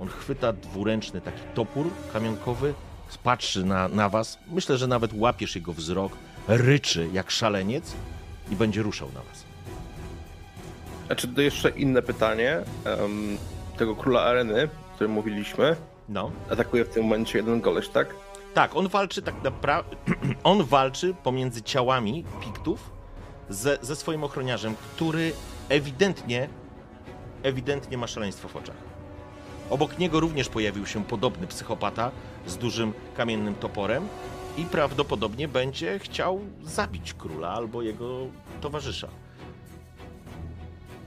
On 0.00 0.08
chwyta 0.08 0.52
dwuręczny 0.52 1.20
taki 1.20 1.42
topór 1.54 1.90
kamionkowy, 2.12 2.74
patrzy 3.22 3.64
na, 3.64 3.88
na 3.88 4.08
was. 4.08 4.38
Myślę, 4.46 4.78
że 4.78 4.86
nawet 4.86 5.10
łapiesz 5.14 5.56
jego 5.56 5.72
wzrok, 5.72 6.12
ryczy 6.48 7.08
jak 7.12 7.30
szaleniec 7.30 7.92
i 8.50 8.56
będzie 8.56 8.82
ruszał 8.82 9.08
na 9.08 9.20
was. 9.20 9.44
Znaczy, 11.06 11.28
to 11.28 11.40
jeszcze 11.40 11.70
inne 11.70 12.02
pytanie. 12.02 12.58
em, 12.84 13.38
tego 13.76 13.96
króla 13.96 14.22
areny, 14.22 14.64
o 14.64 14.94
którym 14.94 15.12
mówiliśmy, 15.12 15.76
No. 16.08 16.30
atakuje 16.50 16.84
w 16.84 16.88
tym 16.88 17.02
momencie 17.02 17.38
jeden 17.38 17.60
koleś, 17.60 17.88
tak? 17.88 18.14
Tak, 18.54 18.76
on 18.76 18.88
walczy 18.88 19.22
tak 19.22 19.34
naprawdę. 19.44 19.96
on 20.44 20.64
walczy 20.64 21.14
pomiędzy 21.22 21.62
ciałami 21.62 22.24
Piktów 22.40 22.90
ze, 23.48 23.78
ze 23.82 23.96
swoim 23.96 24.24
ochroniarzem, 24.24 24.74
który 24.94 25.32
ewidentnie, 25.68 26.48
ewidentnie 27.42 27.98
ma 27.98 28.06
szaleństwo 28.06 28.48
w 28.48 28.56
oczach. 28.56 28.76
Obok 29.70 29.98
niego 29.98 30.20
również 30.20 30.48
pojawił 30.48 30.86
się 30.86 31.04
podobny 31.04 31.46
psychopata 31.46 32.10
z 32.46 32.56
dużym 32.56 32.92
kamiennym 33.16 33.54
toporem 33.54 34.08
i 34.56 34.64
prawdopodobnie 34.64 35.48
będzie 35.48 35.98
chciał 35.98 36.40
zabić 36.62 37.14
króla 37.14 37.48
albo 37.48 37.82
jego 37.82 38.26
towarzysza. 38.60 39.08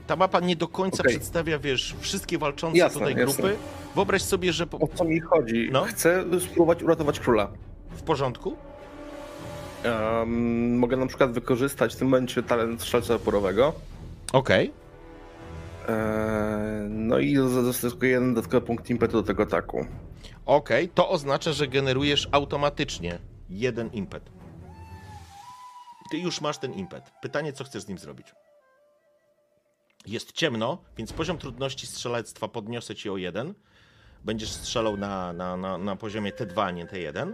Ta 0.06 0.16
mapa 0.16 0.40
nie 0.40 0.56
do 0.56 0.68
końca 0.68 1.02
Okej. 1.02 1.10
przedstawia, 1.14 1.58
wiesz, 1.58 1.94
wszystkie 2.00 2.38
walczące 2.38 2.78
Jasne, 2.78 3.00
tutaj 3.00 3.16
jasne. 3.16 3.42
grupy. 3.42 3.56
Wyobraź 3.94 4.22
sobie, 4.22 4.52
że 4.52 4.66
po, 4.66 4.78
O 4.78 4.88
co 4.94 5.04
mi 5.04 5.20
chodzi? 5.20 5.68
No. 5.72 5.84
Chcę 5.84 6.24
spróbować 6.40 6.82
uratować 6.82 7.20
króla. 7.20 7.48
w 7.90 8.02
porządku, 8.02 8.56
Em, 9.84 10.78
mogę 10.78 10.96
na 10.96 11.06
przykład 11.06 11.32
wykorzystać 11.32 11.94
w 11.94 11.96
tym 11.98 12.08
momencie 12.08 12.42
talent 12.42 12.82
strzelca 12.82 13.14
oporowego. 13.14 13.72
okej, 14.32 14.72
Eee, 15.88 15.94
no 16.88 17.18
i 17.18 17.36
zyskuję 17.72 18.10
jeden 18.10 18.34
dodatkowy 18.34 18.66
punkt 18.66 18.90
impetu 18.90 19.12
do 19.12 19.22
tego 19.22 19.42
ataku. 19.42 19.86
Okej, 20.46 20.88
to 20.88 21.08
oznacza, 21.08 21.52
że 21.52 21.68
generujesz 21.68 22.28
automatycznie 22.32 23.18
jeden 23.50 23.90
impet. 23.92 24.30
Ty 26.10 26.18
już 26.18 26.40
masz 26.40 26.58
ten 26.58 26.72
impet. 26.72 27.12
Pytanie, 27.22 27.52
co 27.52 27.64
chcesz 27.64 27.82
z 27.82 27.88
nim 27.88 27.98
zrobić? 27.98 28.34
Jest 30.06 30.32
ciemno, 30.32 30.78
więc 30.96 31.12
poziom 31.12 31.38
trudności 31.38 31.86
strzelectwa 31.86 32.48
podniosę 32.48 32.94
ci 32.94 33.10
o 33.10 33.16
jeden. 33.16 33.54
Będziesz 34.24 34.50
strzelał 34.50 34.96
na, 34.96 35.32
na, 35.32 35.56
na, 35.56 35.78
na 35.78 35.96
poziomie 35.96 36.32
T2, 36.32 36.62
a 36.62 36.70
nie 36.70 36.86
T1. 36.86 37.32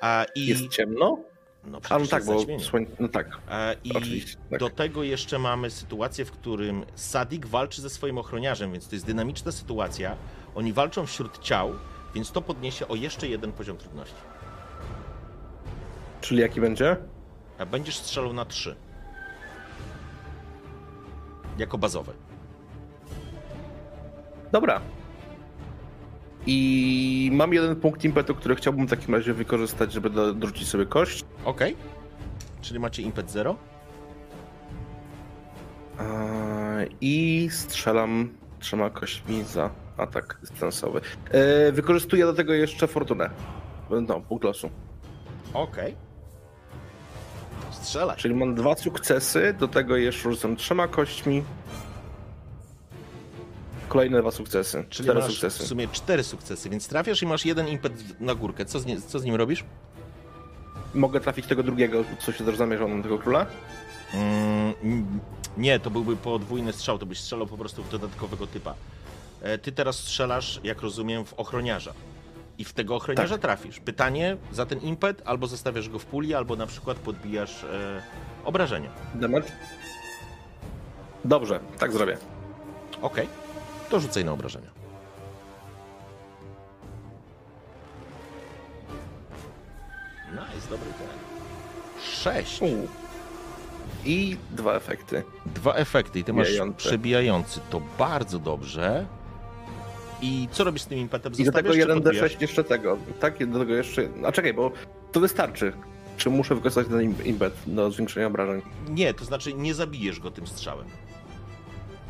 A, 0.00 0.26
i, 0.34 0.46
Jest 0.46 0.68
ciemno? 0.68 1.18
no, 1.64 1.80
A 1.90 1.98
no 1.98 2.06
tak, 2.06 2.24
bo 2.24 2.60
słoń... 2.60 2.86
No 3.00 3.08
tak. 3.08 3.38
I 3.84 3.96
Oczywiście, 3.96 4.36
tak. 4.50 4.60
do 4.60 4.70
tego 4.70 5.02
jeszcze 5.02 5.38
mamy 5.38 5.70
sytuację, 5.70 6.24
w 6.24 6.30
którym 6.32 6.84
Sadik 6.94 7.46
walczy 7.46 7.82
ze 7.82 7.90
swoim 7.90 8.18
ochroniarzem, 8.18 8.72
więc 8.72 8.88
to 8.88 8.96
jest 8.96 9.06
dynamiczna 9.06 9.52
sytuacja. 9.52 10.16
Oni 10.54 10.72
walczą 10.72 11.06
wśród 11.06 11.38
ciał, 11.38 11.74
więc 12.14 12.32
to 12.32 12.42
podniesie 12.42 12.88
o 12.88 12.94
jeszcze 12.94 13.28
jeden 13.28 13.52
poziom 13.52 13.76
trudności. 13.76 14.31
Czyli 16.22 16.40
jaki 16.40 16.60
będzie? 16.60 16.96
Będziesz 17.70 17.96
strzelał 17.96 18.32
na 18.32 18.44
trzy. 18.44 18.76
Jako 21.58 21.78
bazowe. 21.78 22.12
Dobra. 24.52 24.80
I 26.46 27.30
mam 27.32 27.52
jeden 27.54 27.76
punkt 27.76 28.04
impetu, 28.04 28.34
który 28.34 28.54
chciałbym 28.54 28.86
w 28.86 28.90
takim 28.90 29.14
razie 29.14 29.34
wykorzystać, 29.34 29.92
żeby 29.92 30.10
do- 30.10 30.34
dorzucić 30.34 30.68
sobie 30.68 30.86
kość. 30.86 31.24
Ok. 31.44 31.60
Czyli 32.60 32.80
macie 32.80 33.02
impet 33.02 33.30
0? 33.30 33.56
Eee, 36.00 36.88
I 37.00 37.48
strzelam 37.50 38.30
trzema 38.58 38.90
kośćmi 38.90 39.42
za 39.44 39.70
atak 39.96 40.38
dystansowy. 40.40 41.00
Eee, 41.32 41.72
wykorzystuję 41.72 42.24
do 42.24 42.32
tego 42.34 42.52
jeszcze 42.52 42.86
fortunę. 42.86 43.30
No, 44.08 44.20
punkt 44.20 44.44
losu. 44.44 44.70
Ok. 45.54 45.76
Strzelaj. 47.70 48.16
Czyli 48.16 48.34
mam 48.34 48.54
dwa 48.54 48.76
sukcesy, 48.76 49.54
do 49.58 49.68
tego 49.68 49.96
jeszcze 49.96 50.30
rzucam 50.30 50.56
trzema 50.56 50.88
kośćmi. 50.88 51.42
Kolejne 53.88 54.20
dwa 54.20 54.30
sukcesy. 54.30 54.84
Czyli 54.90 55.04
Cztery 55.08 55.20
masz 55.20 55.30
sukcesy. 55.32 55.64
w 55.64 55.66
sumie 55.66 55.88
cztery 55.88 56.24
sukcesy, 56.24 56.70
więc 56.70 56.88
trafiasz 56.88 57.22
i 57.22 57.26
masz 57.26 57.46
jeden 57.46 57.68
impet 57.68 58.20
na 58.20 58.34
górkę. 58.34 58.64
Co 58.64 58.80
z, 58.80 58.86
nie, 58.86 59.00
co 59.00 59.18
z 59.18 59.24
nim 59.24 59.34
robisz? 59.34 59.64
Mogę 60.94 61.20
trafić 61.20 61.46
tego 61.46 61.62
drugiego, 61.62 62.04
co 62.18 62.32
się 62.32 62.44
też 62.44 62.56
zamierzał 62.56 62.88
na 62.88 63.02
tego 63.02 63.18
króla? 63.18 63.46
Mm, 64.14 64.74
mm, 64.82 65.20
nie, 65.56 65.80
to 65.80 65.90
byłby 65.90 66.16
podwójny 66.16 66.72
strzał, 66.72 66.98
to 66.98 67.06
byś 67.06 67.20
strzelał 67.20 67.46
po 67.46 67.56
prostu 67.58 67.82
w 67.82 67.88
dodatkowego 67.90 68.46
typa. 68.46 68.74
E, 69.42 69.58
Ty 69.58 69.72
teraz 69.72 69.96
strzelasz, 69.96 70.60
jak 70.64 70.80
rozumiem, 70.82 71.24
w 71.24 71.34
ochroniarza. 71.34 71.92
I 72.58 72.64
w 72.64 72.72
tego 72.72 72.96
ochroniarza 72.96 73.38
trafisz. 73.38 73.80
Pytanie 73.80 74.36
za 74.52 74.66
ten 74.66 74.80
impet, 74.80 75.22
albo 75.24 75.46
zostawiasz 75.46 75.88
go 75.88 75.98
w 75.98 76.06
puli, 76.06 76.34
albo 76.34 76.56
na 76.56 76.66
przykład 76.66 76.98
podbijasz 76.98 77.64
e, 77.64 78.02
obrażenia. 78.44 78.90
Damage? 79.14 79.48
Dobrze, 81.24 81.60
tak 81.78 81.92
zrobię. 81.92 82.18
Okej, 83.02 83.28
to 83.90 84.00
rzucaj 84.00 84.24
na 84.24 84.32
obrażenia. 84.32 84.70
Nice, 90.32 90.70
dobry 90.70 90.86
ten. 90.98 91.08
Sześć. 92.02 92.62
U. 92.62 92.66
I 94.04 94.36
dwa 94.50 94.74
efekty. 94.74 95.22
Dwa 95.46 95.74
efekty 95.74 96.18
i 96.18 96.24
ty 96.24 96.32
masz 96.32 96.48
przebijający. 96.76 97.60
To 97.70 97.80
bardzo 97.98 98.38
dobrze. 98.38 99.06
I 100.22 100.48
co 100.52 100.64
robisz 100.64 100.82
z 100.82 100.86
tym 100.86 100.98
impetem? 100.98 101.32
I 101.38 101.44
do 101.44 101.52
tego 101.52 101.72
czy 101.74 101.86
podbijasz? 101.86 102.32
1d6 102.32 102.40
jeszcze 102.42 102.64
tego. 102.64 102.98
Tak, 103.20 103.46
do 103.46 103.58
tego 103.58 103.74
jeszcze. 103.74 104.08
A 104.26 104.32
czekaj, 104.32 104.54
bo 104.54 104.72
to 105.12 105.20
wystarczy. 105.20 105.72
Czy 106.16 106.30
muszę 106.30 106.54
wykorzystać 106.54 106.86
ten 106.88 107.02
im- 107.02 107.24
impet 107.24 107.54
do 107.66 107.90
zwiększenia 107.90 108.26
obrażeń? 108.26 108.62
Nie, 108.88 109.14
to 109.14 109.24
znaczy 109.24 109.54
nie 109.54 109.74
zabijesz 109.74 110.20
go 110.20 110.30
tym 110.30 110.46
strzałem. 110.46 110.86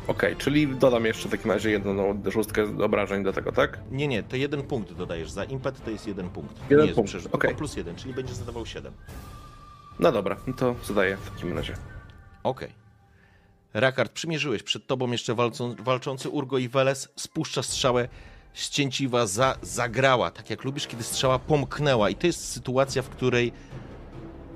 Okej, 0.07 0.35
czyli 0.35 0.67
dodam 0.67 1.05
jeszcze 1.05 1.27
w 1.27 1.31
takim 1.31 1.51
razie 1.51 1.71
jedną 1.71 2.21
szóstkę 2.31 2.63
obrażeń 2.83 3.23
do 3.23 3.33
tego, 3.33 3.51
tak? 3.51 3.79
Nie, 3.91 4.07
nie, 4.07 4.23
to 4.23 4.35
jeden 4.35 4.63
punkt 4.63 4.93
dodajesz. 4.93 5.31
Za 5.31 5.43
impet 5.43 5.83
to 5.85 5.91
jest 5.91 6.07
jeden 6.07 6.29
punkt. 6.29 6.55
Jeden 6.61 6.77
nie 6.79 6.83
jest 6.85 6.95
punkt, 6.95 7.09
przerzut, 7.11 7.31
tylko 7.31 7.55
plus 7.55 7.75
jeden, 7.77 7.95
czyli 7.95 8.13
będziesz 8.13 8.35
zadawał 8.35 8.65
siedem. 8.65 8.93
No 9.99 10.11
dobra, 10.11 10.37
no 10.47 10.53
to 10.53 10.75
zadaję 10.85 11.17
w 11.17 11.29
takim 11.31 11.57
razie. 11.57 11.73
Okej. 12.43 12.82
Rakard, 13.73 14.11
przymierzyłeś. 14.11 14.63
Przed 14.63 14.87
tobą 14.87 15.11
jeszcze 15.11 15.35
walczą, 15.35 15.75
walczący 15.79 16.29
Urgo 16.29 16.57
i 16.57 16.69
Weles 16.69 17.09
spuszcza 17.15 17.63
strzałę. 17.63 18.07
Ścięciwa 18.53 19.27
za, 19.27 19.57
zagrała, 19.61 20.31
tak 20.31 20.49
jak 20.49 20.63
lubisz, 20.63 20.87
kiedy 20.87 21.03
strzała 21.03 21.39
pomknęła. 21.39 22.09
I 22.09 22.15
to 22.15 22.27
jest 22.27 22.51
sytuacja, 22.51 23.01
w 23.01 23.09
której 23.09 23.51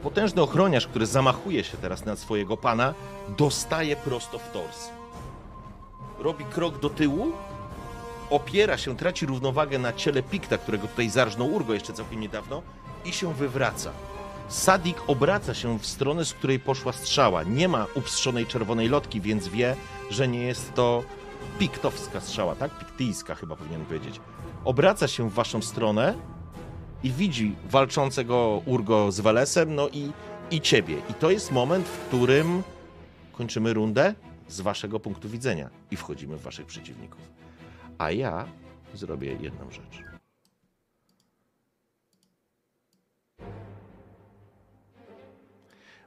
potężny 0.03 0.41
ochroniarz, 0.41 0.88
który 0.88 1.05
zamachuje 1.05 1.63
się 1.63 1.78
teraz 1.78 2.05
na 2.05 2.15
swojego 2.15 2.57
pana, 2.57 2.93
dostaje 3.38 3.95
prosto 3.95 4.39
w 4.39 4.51
tors. 4.51 4.89
Robi 6.20 6.45
krok 6.45 6.80
do 6.80 6.89
tyłu, 6.89 7.32
opiera 8.30 8.78
się, 8.78 8.97
traci 8.97 9.26
równowagę 9.26 9.80
na 9.80 9.93
ciele 9.93 10.24
Pikta, 10.24 10.57
którego 10.57 10.88
tutaj 10.88 11.09
zarżnął 11.09 11.53
Urgo 11.53 11.74
jeszcze 11.74 11.93
całkiem 11.93 12.20
niedawno 12.20 12.61
i 13.05 13.11
się 13.11 13.34
wywraca. 13.34 13.91
Sadik 14.48 14.98
obraca 15.08 15.54
się 15.54 15.80
w 15.80 15.86
stronę, 15.86 16.26
z 16.26 16.34
której 16.34 16.60
poszła 16.60 16.93
strzała. 16.93 17.43
Nie 17.43 17.68
ma 17.68 17.86
upstrzonej 17.95 18.45
czerwonej 18.45 18.89
lotki, 18.89 19.22
więc 19.22 19.48
wie, 19.48 19.76
że 20.10 20.28
nie 20.28 20.43
jest 20.43 20.74
to 20.74 21.04
piktowska 21.60 22.22
strzała, 22.22 22.56
tak? 22.56 22.80
Piktyjska 22.80 23.36
chyba 23.36 23.56
powinien 23.56 23.86
powiedzieć. 23.86 24.22
Obraca 24.66 25.08
się 25.08 25.30
w 25.30 25.34
waszą 25.34 25.62
stronę 25.62 26.14
i 27.04 27.12
widzi 27.12 27.56
walczącego 27.70 28.62
Urgo 28.66 29.12
z 29.12 29.20
Welesem, 29.20 29.76
no 29.76 29.89
i, 29.89 30.12
i 30.52 30.62
ciebie. 30.62 30.98
I 31.10 31.14
to 31.14 31.32
jest 31.32 31.52
moment, 31.52 31.88
w 31.88 32.08
którym 32.08 32.64
kończymy 33.34 33.74
rundę 33.74 34.14
z 34.48 34.62
waszego 34.62 35.00
punktu 35.00 35.30
widzenia 35.30 35.70
i 35.91 35.95
wchodzimy 35.95 36.38
w 36.38 36.41
waszych 36.41 36.66
przeciwników. 36.66 37.22
A 37.98 38.12
ja 38.12 38.45
zrobię 38.93 39.38
jedną 39.41 39.72
rzecz. 39.72 40.07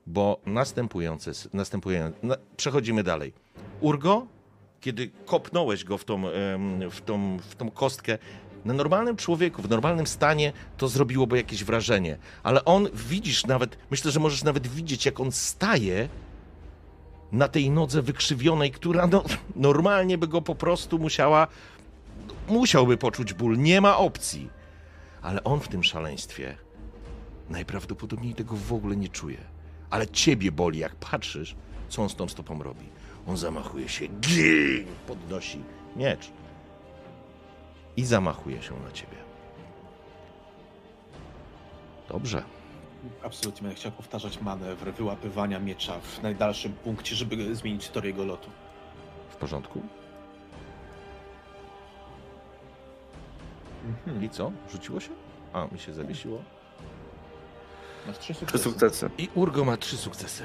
Bo 0.07 0.41
następujące, 0.47 1.33
następują, 1.53 2.13
na, 2.23 2.37
przechodzimy 2.57 3.03
dalej. 3.03 3.33
Urgo, 3.81 4.27
kiedy 4.81 5.11
kopnąłeś 5.27 5.85
go 5.85 5.99
w 5.99 6.05
tą, 6.05 6.23
w, 6.91 7.01
tą, 7.05 7.39
w 7.39 7.55
tą 7.55 7.71
kostkę, 7.71 8.19
na 8.65 8.75
normalnym 8.75 9.17
człowieku, 9.17 9.63
w 9.63 9.71
normalnym 9.71 10.07
stanie 10.07 10.53
to 10.77 10.89
zrobiłoby 10.89 11.37
jakieś 11.37 11.65
wrażenie, 11.65 12.19
ale 12.43 12.65
on, 12.65 12.89
widzisz 12.95 13.47
nawet, 13.47 13.79
myślę, 13.91 14.11
że 14.11 14.21
możesz 14.21 14.45
nawet 14.45 14.67
widzieć, 14.67 15.07
jak 15.07 15.21
on 15.21 15.33
staje 15.33 16.09
na 17.33 17.49
tej 17.49 17.71
nodze 17.71 18.03
wykrzywionej, 18.03 18.71
która 18.71 19.07
no, 19.07 19.25
normalnie 19.57 20.19
by 20.19 20.29
go 20.29 20.43
po 20.43 20.55
prostu 20.55 20.99
musiała, 20.99 21.47
musiałby 22.49 22.97
poczuć 22.97 23.35
ból, 23.35 23.59
nie 23.59 23.81
ma 23.81 23.99
opcji. 23.99 24.51
Ale 25.23 25.45
on 25.45 25.61
w 25.61 25.69
tym 25.69 25.85
szaleństwie 25.85 26.57
najprawdopodobniej 27.51 28.35
tego 28.35 28.57
w 28.57 28.73
ogóle 28.73 28.97
nie 28.97 29.09
czuje. 29.09 29.39
Ale 29.91 30.09
ciebie 30.09 30.53
boli, 30.53 30.79
jak 30.79 30.95
patrzysz, 30.95 31.57
co 31.89 32.03
on 32.03 32.09
z 32.09 32.17
tą 32.17 32.29
stopą 32.29 32.63
robi. 32.63 32.87
On 33.27 33.37
zamachuje 33.37 33.89
się, 33.89 34.07
gin, 34.07 34.87
podnosi 35.07 35.61
miecz 35.97 36.31
i 37.97 38.05
zamachuje 38.05 38.63
się 38.63 38.75
na 38.81 38.91
ciebie. 38.93 39.17
Dobrze. 42.09 42.43
Absolutnie 43.25 43.63
będę 43.63 43.77
chciał 43.77 43.93
powtarzać 43.93 44.41
manewr 44.41 44.93
wyłapywania 44.93 45.61
miecza 45.61 46.01
w 46.01 46.23
najdalszym 46.23 46.73
punkcie, 46.73 47.17
żeby 47.17 47.55
zmienić 47.55 47.89
tor 47.89 48.05
jego 48.05 48.25
lotu. 48.25 48.51
W 49.31 49.37
porządku? 49.37 49.83
Mhm. 53.87 54.25
I 54.25 54.31
co? 54.31 54.53
Rzuciło 54.73 55.01
się? 55.01 55.11
A, 55.53 55.67
mi 55.73 55.79
się 55.79 55.93
zawiesiło. 55.93 56.43
Masz 58.07 58.19
trzy 58.19 58.35
Trzy 58.35 58.41
sukcesy. 58.41 58.65
sukcesy. 58.65 59.11
I 59.19 59.29
Urgo 59.35 59.65
ma 59.65 59.77
trzy 59.77 59.97
sukcesy. 59.97 60.45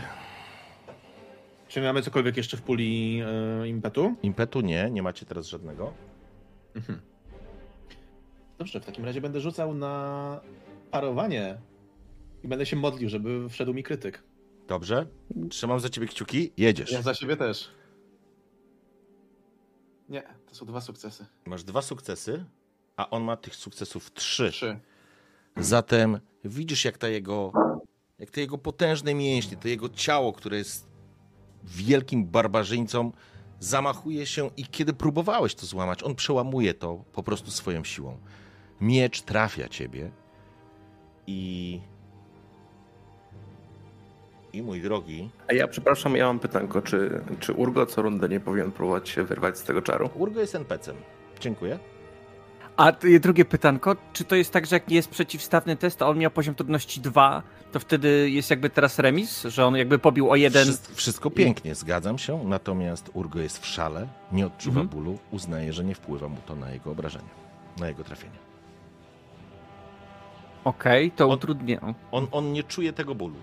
Czy 1.67 1.81
mamy 1.81 2.01
cokolwiek 2.01 2.37
jeszcze 2.37 2.57
w 2.57 2.61
puli 2.61 3.21
e, 3.61 3.67
impetu? 3.67 4.15
Impetu 4.23 4.61
nie, 4.61 4.89
nie 4.91 5.03
macie 5.03 5.25
teraz 5.25 5.47
żadnego. 5.47 5.93
Mhm. 6.75 7.01
Dobrze, 8.57 8.79
w 8.79 8.85
takim 8.85 9.05
razie 9.05 9.21
będę 9.21 9.41
rzucał 9.41 9.73
na 9.73 10.41
parowanie 10.91 11.57
i 12.43 12.47
będę 12.47 12.65
się 12.65 12.75
modlił, 12.75 13.09
żeby 13.09 13.49
wszedł 13.49 13.73
mi 13.73 13.83
krytyk. 13.83 14.23
Dobrze? 14.67 15.05
Trzymam 15.49 15.79
za 15.79 15.89
ciebie 15.89 16.07
kciuki. 16.07 16.51
Jedziesz. 16.57 16.91
Ja 16.91 17.01
za 17.01 17.13
siebie 17.13 17.37
też. 17.37 17.71
Nie, 20.09 20.23
to 20.49 20.55
są 20.55 20.65
dwa 20.65 20.81
sukcesy. 20.81 21.25
Masz 21.45 21.63
dwa 21.63 21.81
sukcesy, 21.81 22.45
a 22.97 23.09
on 23.09 23.23
ma 23.23 23.37
tych 23.37 23.55
sukcesów 23.55 24.13
trzy. 24.13 24.51
Trzy. 24.51 24.79
Zatem 25.57 26.19
widzisz, 26.43 26.85
jak 26.85 26.97
ta 26.97 27.07
jego, 27.07 27.51
jak 28.19 28.29
te 28.29 28.41
jego 28.41 28.57
potężne 28.57 29.13
mięśnie, 29.13 29.57
to 29.57 29.67
jego 29.67 29.89
ciało, 29.89 30.33
które 30.33 30.57
jest 30.57 30.87
wielkim 31.63 32.25
barbarzyńcą, 32.25 33.11
zamachuje 33.59 34.25
się 34.25 34.49
i 34.57 34.65
kiedy 34.65 34.93
próbowałeś 34.93 35.55
to 35.55 35.65
złamać, 35.65 36.03
on 36.03 36.15
przełamuje 36.15 36.73
to 36.73 37.03
po 37.13 37.23
prostu 37.23 37.51
swoją 37.51 37.83
siłą. 37.83 38.17
Miecz 38.81 39.21
trafia 39.21 39.69
ciebie 39.69 40.11
i 41.27 41.81
I 44.53 44.61
mój 44.63 44.81
drogi, 44.81 45.29
A 45.47 45.53
ja 45.53 45.67
przepraszam, 45.67 46.15
ja 46.15 46.25
mam 46.25 46.39
pytanko, 46.39 46.81
czy, 46.81 47.21
czy 47.39 47.53
Urgo 47.53 47.85
co 47.85 48.01
rundę 48.01 48.29
nie 48.29 48.39
powinien 48.39 48.71
próbować 48.71 49.09
się 49.09 49.23
wyrwać 49.23 49.57
z 49.57 49.63
tego 49.63 49.81
czaru? 49.81 50.09
Urgo 50.15 50.39
jest 50.39 50.55
NPC-em. 50.55 50.95
Dziękuję. 51.39 51.79
A 52.77 52.91
drugie 53.19 53.45
pytanko, 53.45 53.95
czy 54.13 54.23
to 54.23 54.35
jest 54.35 54.51
tak, 54.53 54.65
że 54.65 54.75
jak 54.75 54.91
jest 54.91 55.09
przeciwstawny 55.09 55.75
test, 55.75 56.01
a 56.01 56.07
on 56.07 56.17
miał 56.17 56.31
poziom 56.31 56.55
trudności 56.55 57.01
2, 57.01 57.43
to 57.71 57.79
wtedy 57.79 58.29
jest 58.29 58.49
jakby 58.49 58.69
teraz 58.69 58.99
remis, 58.99 59.43
że 59.43 59.65
on 59.65 59.75
jakby 59.75 59.99
pobił 59.99 60.31
o 60.31 60.35
jeden. 60.35 60.63
Wszystko, 60.63 60.95
wszystko 60.95 61.29
pięknie, 61.31 61.75
zgadzam 61.75 62.17
się, 62.17 62.43
natomiast 62.45 63.09
Urgo 63.13 63.39
jest 63.39 63.59
w 63.59 63.65
szale, 63.65 64.07
nie 64.31 64.45
odczuwa 64.45 64.81
Mhm. 64.81 64.87
bólu, 64.87 65.19
uznaje, 65.31 65.73
że 65.73 65.83
nie 65.83 65.95
wpływa 65.95 66.27
mu 66.29 66.37
to 66.45 66.55
na 66.55 66.71
jego 66.71 66.91
obrażenia, 66.91 67.29
na 67.79 67.87
jego 67.87 68.03
trafienie. 68.03 68.37
Okej, 70.63 71.11
to 71.11 71.25
On- 71.25 71.31
utrudnia. 71.31 71.93
On, 72.11 72.27
on 72.31 72.53
nie 72.53 72.63
czuje 72.63 72.93
tego 72.93 73.15
bólu. 73.15 73.35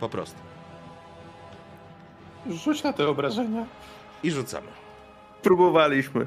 Po 0.00 0.08
prostu. 0.08 0.38
Rzuć 2.50 2.82
na 2.82 2.92
te 2.92 3.08
obrażenia. 3.08 3.66
I 4.22 4.30
rzucamy. 4.30 4.66
Próbowaliśmy. 5.42 6.24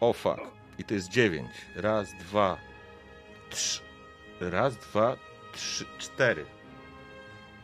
O 0.00 0.12
fuck. 0.12 0.40
I 0.78 0.84
to 0.84 0.94
jest 0.94 1.08
dziewięć. 1.08 1.50
Raz, 1.76 2.14
dwa, 2.14 2.56
trzy. 3.50 3.80
Raz, 4.40 4.76
dwa, 4.76 5.16
trzy, 5.52 5.86
cztery. 5.98 6.46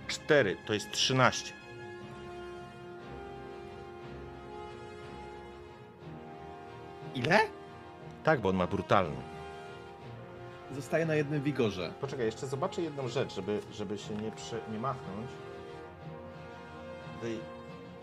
Cztery, 0.08 0.56
to 0.66 0.74
jest 0.74 0.90
trzynaście. 0.90 1.52
Ile? 7.14 7.40
Tak, 8.24 8.40
bo 8.40 8.48
on 8.48 8.56
ma 8.56 8.66
brutalny. 8.66 9.16
Zostaje 10.70 11.06
na 11.06 11.14
jednym 11.14 11.42
wigorze. 11.42 11.92
Poczekaj, 12.00 12.26
jeszcze 12.26 12.46
zobaczę 12.46 12.82
jedną 12.82 13.08
rzecz, 13.08 13.34
żeby, 13.34 13.60
żeby 13.72 13.98
się 13.98 14.14
nie, 14.14 14.32
prze, 14.32 14.60
nie 14.72 14.78
machnąć. 14.78 15.30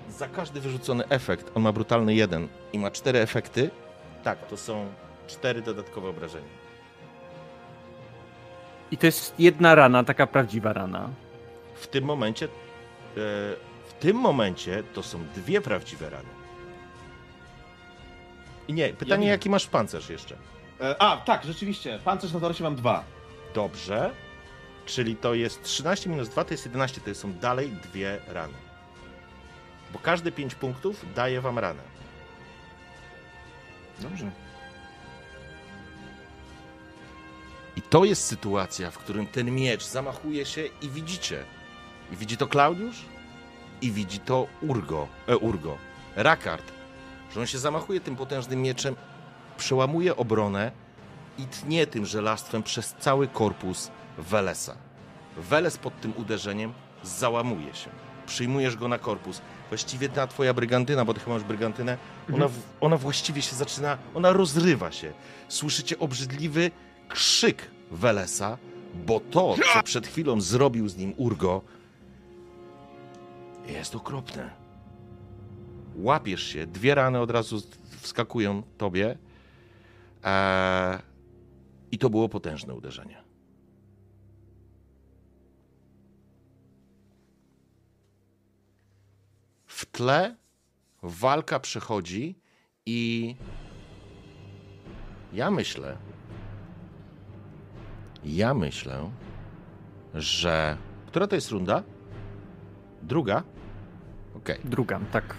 Za 0.09 0.27
każdy 0.27 0.61
wyrzucony 0.61 1.07
efekt 1.07 1.51
on 1.55 1.63
ma 1.63 1.71
brutalny 1.71 2.13
jeden 2.13 2.47
i 2.73 2.80
ma 2.80 2.91
cztery 2.91 3.19
efekty. 3.19 3.69
Tak, 4.24 4.47
to 4.47 4.57
są 4.57 4.93
cztery 5.28 5.61
dodatkowe 5.61 6.09
obrażenia. 6.09 6.59
I 8.91 8.97
to 8.97 9.05
jest 9.05 9.39
jedna 9.39 9.76
rana, 9.76 10.03
taka 10.03 10.28
prawdziwa 10.28 10.74
rana. 10.74 11.09
W 11.76 11.88
tym 11.88 12.03
momencie, 12.03 12.45
e, 12.45 12.49
w 13.88 13.93
tym 13.99 14.17
momencie 14.17 14.84
to 14.93 15.03
są 15.03 15.20
dwie 15.36 15.61
prawdziwe 15.61 16.09
rany. 16.09 16.30
I 18.67 18.74
nie, 18.74 18.89
pytanie, 18.89 19.22
widzę. 19.22 19.32
jaki 19.32 19.49
masz 19.49 19.67
pancerz 19.67 20.09
jeszcze? 20.09 20.36
E, 20.82 21.01
a, 21.01 21.17
tak, 21.17 21.43
rzeczywiście. 21.43 21.99
Pancerz 22.03 22.34
na 22.34 22.39
Dorosie 22.39 22.63
mam 22.63 22.76
dwa. 22.76 23.03
Dobrze. 23.53 24.11
Czyli 24.86 25.15
to 25.15 25.34
jest 25.34 25.63
13 25.63 26.09
minus 26.09 26.30
2 26.30 26.43
to 26.43 26.53
jest 26.53 26.65
11, 26.65 27.01
to 27.01 27.15
są 27.15 27.34
dalej 27.34 27.70
dwie 27.70 28.20
rany. 28.28 28.53
Bo 29.93 29.99
każde 29.99 30.32
5 30.32 30.55
punktów 30.55 31.05
daje 31.15 31.41
wam 31.41 31.59
ranę. 31.59 31.98
Dobrze. 34.01 34.31
I 37.75 37.81
to 37.81 38.05
jest 38.05 38.25
sytuacja, 38.25 38.91
w 38.91 38.97
którym 38.97 39.27
ten 39.27 39.51
miecz 39.51 39.85
zamachuje 39.85 40.45
się 40.45 40.65
i 40.81 40.89
widzicie. 40.89 41.43
I 42.13 42.15
widzi 42.15 42.37
to 42.37 42.47
Klaudiusz, 42.47 43.05
i 43.81 43.91
widzi 43.91 44.19
to 44.19 44.47
Urgo, 44.61 45.07
e, 45.27 45.37
Urgo, 45.37 45.77
Rakard, 46.15 46.71
że 47.33 47.39
on 47.39 47.47
się 47.47 47.57
zamachuje 47.57 47.99
tym 47.99 48.15
potężnym 48.15 48.61
mieczem, 48.61 48.95
przełamuje 49.57 50.15
obronę 50.15 50.71
i 51.37 51.45
tnie 51.45 51.87
tym 51.87 52.05
żelastwem 52.05 52.63
przez 52.63 52.95
cały 52.99 53.27
korpus 53.27 53.91
Welesa. 54.17 54.75
Weles 55.37 55.77
pod 55.77 56.01
tym 56.01 56.13
uderzeniem 56.17 56.73
załamuje 57.03 57.75
się. 57.75 57.89
Przyjmujesz 58.34 58.75
go 58.75 58.88
na 58.88 58.97
korpus. 58.97 59.41
Właściwie 59.69 60.09
ta 60.09 60.27
twoja 60.27 60.53
brygantyna, 60.53 61.05
bo 61.05 61.13
ty 61.13 61.19
chyba 61.19 61.34
masz 61.34 61.43
brygantynę, 61.43 61.97
ona, 62.34 62.47
w- 62.47 62.59
ona 62.82 62.97
właściwie 62.97 63.41
się 63.41 63.55
zaczyna, 63.55 63.97
ona 64.15 64.34
rozrywa 64.34 64.91
się. 64.91 65.13
Słyszycie 65.47 65.99
obrzydliwy 65.99 66.71
krzyk 67.07 67.71
Welesa, 67.91 68.57
bo 69.05 69.19
to, 69.19 69.55
co 69.73 69.84
przed 69.84 70.07
chwilą 70.07 70.41
zrobił 70.41 70.88
z 70.89 70.97
nim 70.97 71.13
Urgo, 71.17 71.61
jest 73.67 73.95
okropne. 73.95 74.49
Łapiesz 75.95 76.43
się, 76.43 76.67
dwie 76.67 76.95
rany 76.95 77.19
od 77.19 77.32
razu 77.32 77.61
wskakują 78.01 78.63
tobie 78.77 79.17
eee, 80.23 80.97
i 81.91 81.97
to 81.97 82.09
było 82.09 82.30
potężne 82.30 82.73
uderzenie. 82.73 83.17
W 89.80 89.86
tle 89.86 90.36
walka 91.03 91.59
przechodzi 91.59 92.36
i 92.86 93.36
ja 95.34 95.51
myślę, 95.51 95.97
ja 98.23 98.53
myślę, 98.53 99.11
że. 100.13 100.77
Która 101.07 101.27
to 101.27 101.36
jest 101.36 101.51
runda? 101.51 101.84
Druga? 103.01 103.43
Okej. 104.36 104.59
Druga, 104.63 104.99
tak. 105.11 105.36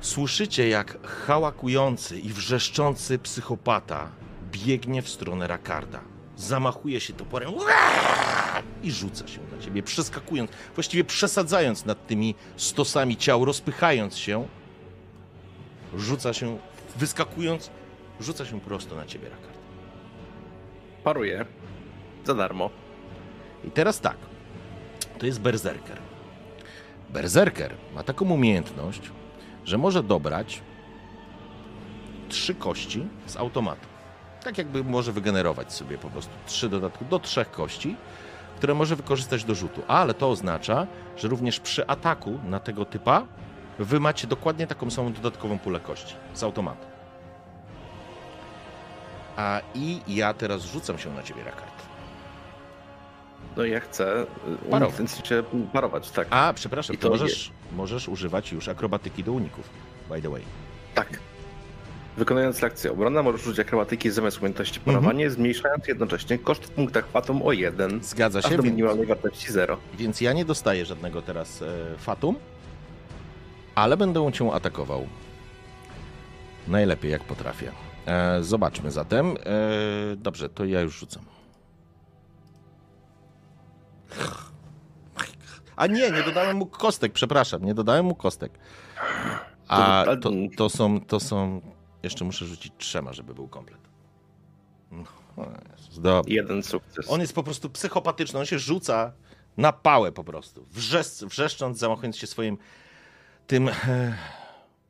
Słyszycie, 0.00 0.68
jak 0.68 1.06
hałakujący 1.06 2.18
i 2.18 2.28
wrzeszczący 2.28 3.18
psychopata 3.18 4.10
biegnie 4.52 5.02
w 5.02 5.08
stronę 5.08 5.46
Rakarda. 5.46 6.00
Zamachuje 6.36 7.00
się 7.00 7.12
toporem 7.12 7.54
i 8.82 8.90
rzuca 8.90 9.28
się 9.28 9.40
na 9.56 9.62
ciebie, 9.62 9.82
przeskakując, 9.82 10.50
właściwie 10.74 11.04
przesadzając 11.04 11.84
nad 11.84 12.06
tymi 12.06 12.34
stosami 12.56 13.16
ciał, 13.16 13.44
rozpychając 13.44 14.16
się. 14.16 14.48
Rzuca 15.96 16.32
się, 16.32 16.58
wyskakując, 16.96 17.70
rzuca 18.20 18.44
się 18.44 18.60
prosto 18.60 18.96
na 18.96 19.06
ciebie, 19.06 19.28
Rakard. 19.28 19.58
Paruję. 21.04 21.46
Za 22.24 22.34
darmo. 22.34 22.70
I 23.64 23.70
teraz 23.70 24.00
tak. 24.00 24.16
To 25.18 25.26
jest 25.26 25.40
berserker. 25.40 25.98
Berserker 27.10 27.74
ma 27.94 28.02
taką 28.02 28.30
umiejętność, 28.30 29.00
że 29.64 29.78
może 29.78 30.02
dobrać 30.02 30.62
trzy 32.28 32.54
kości 32.54 33.06
z 33.26 33.36
automatu. 33.36 33.86
Tak 34.44 34.58
jakby 34.58 34.84
może 34.84 35.12
wygenerować 35.12 35.72
sobie 35.72 35.98
po 35.98 36.10
prostu 36.10 36.32
trzy 36.46 36.68
dodatku 36.68 37.04
do 37.04 37.18
trzech 37.18 37.50
kości, 37.50 37.96
które 38.58 38.74
może 38.74 38.96
wykorzystać 38.96 39.44
do 39.44 39.54
rzutu. 39.54 39.82
Ale 39.88 40.14
to 40.14 40.30
oznacza, 40.30 40.86
że 41.16 41.28
również 41.28 41.60
przy 41.60 41.86
ataku 41.86 42.38
na 42.44 42.60
tego 42.60 42.84
typa 42.84 43.26
wy 43.78 44.00
macie 44.00 44.26
dokładnie 44.26 44.66
taką 44.66 44.90
samą 44.90 45.12
dodatkową 45.12 45.58
pulę 45.58 45.80
kości 45.80 46.14
z 46.34 46.42
automatu. 46.42 46.86
A 49.36 49.60
i 49.74 50.00
ja 50.08 50.34
teraz 50.34 50.64
rzucam 50.64 50.98
się 50.98 51.14
na 51.14 51.22
ciebie, 51.22 51.44
Rakard. 51.44 51.82
No 53.56 53.64
ja 53.64 53.80
chcę 53.80 54.26
Parować. 54.70 54.94
parować. 54.96 55.44
parować, 55.72 56.10
tak. 56.10 56.26
A, 56.30 56.52
przepraszam, 56.52 56.96
I 56.96 56.98
to 56.98 57.02
to 57.08 57.10
możesz, 57.10 57.50
możesz 57.72 58.08
używać 58.08 58.52
już 58.52 58.68
akrobatyki 58.68 59.24
do 59.24 59.32
uników, 59.32 59.70
by 60.08 60.22
the 60.22 60.30
way. 60.30 60.42
Tak. 60.94 61.08
Wykonując 62.18 62.64
akcję 62.64 62.92
obronna, 62.92 63.22
możesz 63.22 63.46
użyć 63.46 63.58
akrobatyki 63.58 64.10
zamiast 64.10 64.38
umiejętności 64.38 64.80
parowanie, 64.80 65.30
zmniejszając 65.30 65.88
jednocześnie 65.88 66.38
koszt 66.38 66.64
w 66.64 66.70
punktach 66.70 67.08
fatum 67.08 67.42
o 67.42 67.52
1, 67.52 68.00
Zgadza 68.02 68.42
się, 68.42 68.56
do 68.56 68.62
więc, 68.62 68.74
minimalnej 68.74 69.06
wartości 69.06 69.52
0. 69.52 69.76
więc 69.94 70.20
ja 70.20 70.32
nie 70.32 70.44
dostaję 70.44 70.84
żadnego 70.84 71.22
teraz 71.22 71.62
e, 71.62 71.66
fatum, 71.98 72.36
ale 73.74 73.96
będę 73.96 74.32
cię 74.32 74.52
atakował. 74.52 75.06
Najlepiej 76.68 77.10
jak 77.10 77.24
potrafię. 77.24 77.72
E, 78.06 78.42
zobaczmy 78.42 78.90
zatem. 78.90 79.30
E, 79.30 79.36
dobrze, 80.16 80.48
to 80.48 80.64
ja 80.64 80.80
już 80.80 80.98
rzucam. 80.98 81.24
A 85.76 85.86
nie, 85.86 86.10
nie 86.10 86.22
dodałem 86.22 86.56
mu 86.56 86.66
kostek, 86.66 87.12
przepraszam, 87.12 87.64
nie 87.64 87.74
dodałem 87.74 88.06
mu 88.06 88.14
kostek. 88.14 88.52
A 89.68 90.04
to, 90.22 90.30
to 90.56 90.68
są, 90.68 91.00
to 91.00 91.20
są, 91.20 91.60
jeszcze 92.02 92.24
muszę 92.24 92.46
rzucić 92.46 92.72
trzema, 92.78 93.12
żeby 93.12 93.34
był 93.34 93.48
komplet. 93.48 93.80
No, 94.90 95.04
o 95.36 95.46
Jezus, 95.72 96.00
dobra. 96.00 96.32
Jeden 96.32 96.62
sukces. 96.62 97.10
On 97.10 97.20
jest 97.20 97.32
po 97.34 97.42
prostu 97.42 97.70
psychopatyczny, 97.70 98.38
on 98.38 98.46
się 98.46 98.58
rzuca 98.58 99.12
na 99.56 99.72
pałę 99.72 100.12
po 100.12 100.24
prostu, 100.24 100.66
wrzesz, 100.70 101.06
wrzeszcząc, 101.06 101.78
zamachując 101.78 102.16
się 102.16 102.26
swoim 102.26 102.58
tym 103.46 103.68
e, 103.68 103.72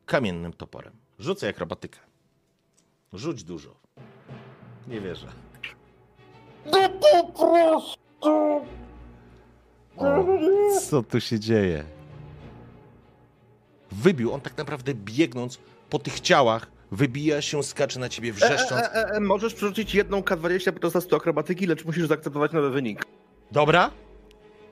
kamiennym 0.07 0.53
toporem. 0.53 0.93
Rzucaj 1.19 1.51
akrobatykę. 1.51 1.99
Rzuć 3.13 3.45
dużo. 3.45 3.75
Nie 4.89 5.01
wierzę. 5.01 5.27
O, 9.97 10.25
co 10.81 11.03
tu 11.03 11.21
się 11.21 11.41
dzieje? 11.41 11.85
Wybił, 13.91 14.33
on 14.33 14.41
tak 14.41 14.59
naprawdę 14.59 14.95
biegnąc 14.95 15.59
po 15.91 15.99
tych 15.99 16.21
ciałach, 16.21 16.71
wybija 16.93 17.41
się, 17.43 17.62
skacze 17.62 18.01
na 18.01 18.09
ciebie 18.09 18.28
E, 18.30 18.32
wrzeszcząc. 18.32 18.72
e, 18.82 18.95
e, 18.95 19.11
e, 19.11 19.20
możesz 19.20 19.55
przerzucić 19.55 19.95
jedną 19.95 20.20
K20 20.20 20.72
podczas 20.72 20.93
testu 20.93 21.16
akrobatyki, 21.16 21.66
lecz 21.66 21.84
musisz 21.84 22.07
zaakceptować 22.07 22.53
nowy 22.53 22.70
wynik. 22.70 23.05
Dobra? 23.53 23.91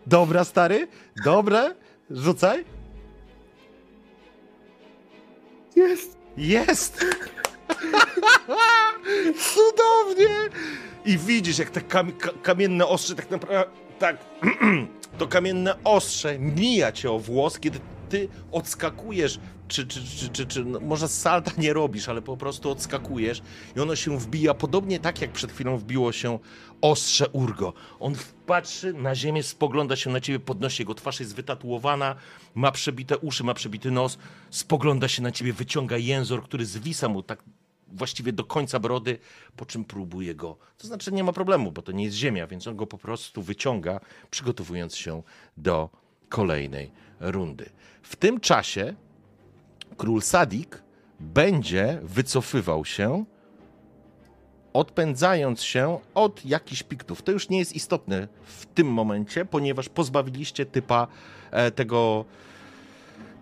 Dobra, 0.06 0.44
stary? 0.44 0.88
Dobre? 1.24 1.74
Rzucaj. 2.10 2.64
Jest! 5.76 6.16
Jest! 6.36 7.04
Cudownie! 9.54 10.28
I 11.04 11.18
widzisz, 11.18 11.58
jak 11.58 11.70
te 11.70 11.80
kam 11.80 12.12
ka 12.12 12.30
kamienne 12.42 12.86
ostrze 12.86 13.14
tak 13.14 13.30
naprawdę, 13.30 13.70
tak, 13.98 14.16
to 15.18 15.26
kamienne 15.28 15.74
ostrze 15.84 16.38
mija 16.38 16.92
cię 16.92 17.10
o 17.10 17.18
włos, 17.18 17.58
kiedy 17.60 17.78
ty 18.08 18.28
odskakujesz, 18.52 19.40
czy, 19.68 19.86
czy, 19.86 20.04
czy, 20.04 20.28
czy, 20.28 20.46
czy 20.46 20.64
no, 20.64 20.80
może 20.80 21.08
salta 21.08 21.50
nie 21.58 21.72
robisz, 21.72 22.08
ale 22.08 22.22
po 22.22 22.36
prostu 22.36 22.70
odskakujesz 22.70 23.42
i 23.76 23.80
ono 23.80 23.96
się 23.96 24.18
wbija, 24.18 24.54
podobnie 24.54 25.00
tak 25.00 25.20
jak 25.20 25.32
przed 25.32 25.52
chwilą 25.52 25.78
wbiło 25.78 26.12
się 26.12 26.38
ostrze 26.80 27.28
Urgo. 27.28 27.72
On 28.00 28.14
patrzy 28.46 28.92
na 28.92 29.14
ziemię, 29.14 29.42
spogląda 29.42 29.96
się 29.96 30.10
na 30.10 30.20
ciebie, 30.20 30.38
podnosi, 30.38 30.82
jego 30.82 30.94
twarz 30.94 31.20
jest 31.20 31.34
wytatuowana, 31.34 32.16
ma 32.54 32.72
przebite 32.72 33.18
uszy, 33.18 33.44
ma 33.44 33.54
przebity 33.54 33.90
nos, 33.90 34.18
spogląda 34.50 35.08
się 35.08 35.22
na 35.22 35.32
ciebie, 35.32 35.52
wyciąga 35.52 35.96
jęzor, 35.96 36.42
który 36.42 36.66
zwisa 36.66 37.08
mu 37.08 37.22
tak 37.22 37.42
właściwie 37.88 38.32
do 38.32 38.44
końca 38.44 38.78
brody, 38.78 39.18
po 39.56 39.66
czym 39.66 39.84
próbuje 39.84 40.34
go. 40.34 40.56
To 40.78 40.86
znaczy 40.86 41.12
nie 41.12 41.24
ma 41.24 41.32
problemu, 41.32 41.72
bo 41.72 41.82
to 41.82 41.92
nie 41.92 42.04
jest 42.04 42.16
ziemia, 42.16 42.46
więc 42.46 42.66
on 42.66 42.76
go 42.76 42.86
po 42.86 42.98
prostu 42.98 43.42
wyciąga, 43.42 44.00
przygotowując 44.30 44.96
się 44.96 45.22
do 45.56 45.90
kolejnej 46.28 46.90
rundy. 47.20 47.70
W 48.02 48.16
tym 48.16 48.40
czasie 48.40 48.94
król 49.96 50.22
Sadik 50.22 50.82
będzie 51.20 52.00
wycofywał 52.02 52.84
się, 52.84 53.24
odpędzając 54.72 55.62
się 55.62 55.98
od 56.14 56.44
jakichś 56.44 56.82
piktów. 56.82 57.22
To 57.22 57.32
już 57.32 57.48
nie 57.48 57.58
jest 57.58 57.76
istotne 57.76 58.28
w 58.44 58.66
tym 58.66 58.86
momencie, 58.86 59.44
ponieważ 59.44 59.88
pozbawiliście 59.88 60.66
typa 60.66 61.06
e, 61.50 61.70
tego 61.70 62.24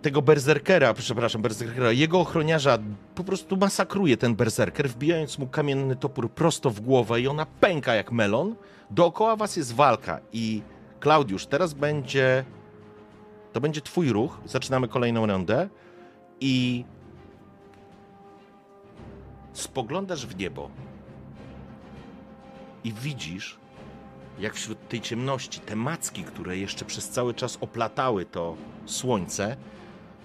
tego 0.01 0.21
berserkera, 0.21 0.93
przepraszam, 0.93 1.41
berserkera, 1.41 1.91
jego 1.91 2.19
ochroniarza 2.19 2.77
po 3.15 3.23
prostu 3.23 3.57
masakruje 3.57 4.17
ten 4.17 4.35
berserker, 4.35 4.89
wbijając 4.89 5.39
mu 5.39 5.47
kamienny 5.47 5.95
topór 5.95 6.31
prosto 6.31 6.69
w 6.69 6.81
głowę 6.81 7.21
i 7.21 7.27
ona 7.27 7.45
pęka 7.45 7.95
jak 7.95 8.11
melon. 8.11 8.55
Dookoła 8.91 9.35
was 9.35 9.55
jest 9.55 9.73
walka 9.73 10.19
i 10.33 10.61
Klaudiusz, 10.99 11.45
teraz 11.45 11.73
będzie 11.73 12.45
to 13.55 13.61
będzie 13.61 13.81
twój 13.81 14.09
ruch. 14.09 14.39
Zaczynamy 14.45 14.87
kolejną 14.87 15.25
rundę 15.25 15.69
i 16.39 16.85
spoglądasz 19.53 20.25
w 20.25 20.37
niebo 20.37 20.69
i 22.83 22.93
widzisz, 22.93 23.59
jak 24.39 24.53
wśród 24.53 24.87
tej 24.87 25.01
ciemności 25.01 25.59
te 25.59 25.75
macki, 25.75 26.23
które 26.23 26.57
jeszcze 26.57 26.85
przez 26.85 27.09
cały 27.09 27.33
czas 27.33 27.57
oplatały 27.61 28.25
to 28.25 28.55
słońce, 28.85 29.57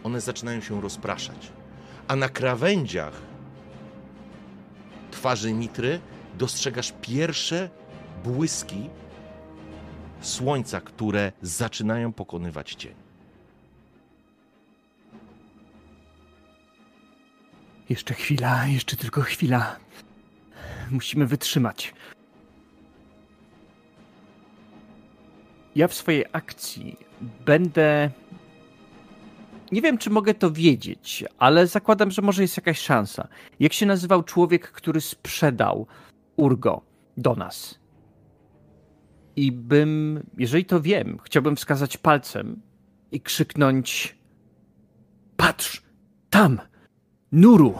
one 0.04 0.20
zaczynają 0.20 0.60
się 0.60 0.80
rozpraszać. 0.80 1.52
A 2.08 2.16
na 2.16 2.28
krawędziach 2.28 3.22
twarzy 5.10 5.52
Nitry 5.52 6.00
dostrzegasz 6.38 6.94
pierwsze 7.02 7.70
błyski 8.24 8.90
słońca, 10.20 10.80
które 10.80 11.32
zaczynają 11.42 12.12
pokonywać 12.12 12.74
cień. 12.74 13.09
Jeszcze 17.90 18.14
chwila, 18.14 18.66
jeszcze 18.66 18.96
tylko 18.96 19.20
chwila. 19.20 19.76
Musimy 20.90 21.26
wytrzymać. 21.26 21.94
Ja 25.76 25.88
w 25.88 25.94
swojej 25.94 26.24
akcji 26.32 26.96
będę. 27.46 28.10
Nie 29.72 29.82
wiem, 29.82 29.98
czy 29.98 30.10
mogę 30.10 30.34
to 30.34 30.50
wiedzieć, 30.50 31.24
ale 31.38 31.66
zakładam, 31.66 32.10
że 32.10 32.22
może 32.22 32.42
jest 32.42 32.56
jakaś 32.56 32.78
szansa. 32.78 33.28
Jak 33.60 33.72
się 33.72 33.86
nazywał 33.86 34.22
człowiek, 34.22 34.72
który 34.72 35.00
sprzedał 35.00 35.86
Urgo 36.36 36.82
do 37.16 37.34
nas? 37.34 37.80
I 39.36 39.52
bym, 39.52 40.22
jeżeli 40.38 40.64
to 40.64 40.80
wiem, 40.80 41.18
chciałbym 41.24 41.56
wskazać 41.56 41.96
palcem 41.96 42.62
i 43.12 43.20
krzyknąć: 43.20 44.16
Patrz, 45.36 45.82
tam! 46.30 46.69
Nuru! 47.32 47.74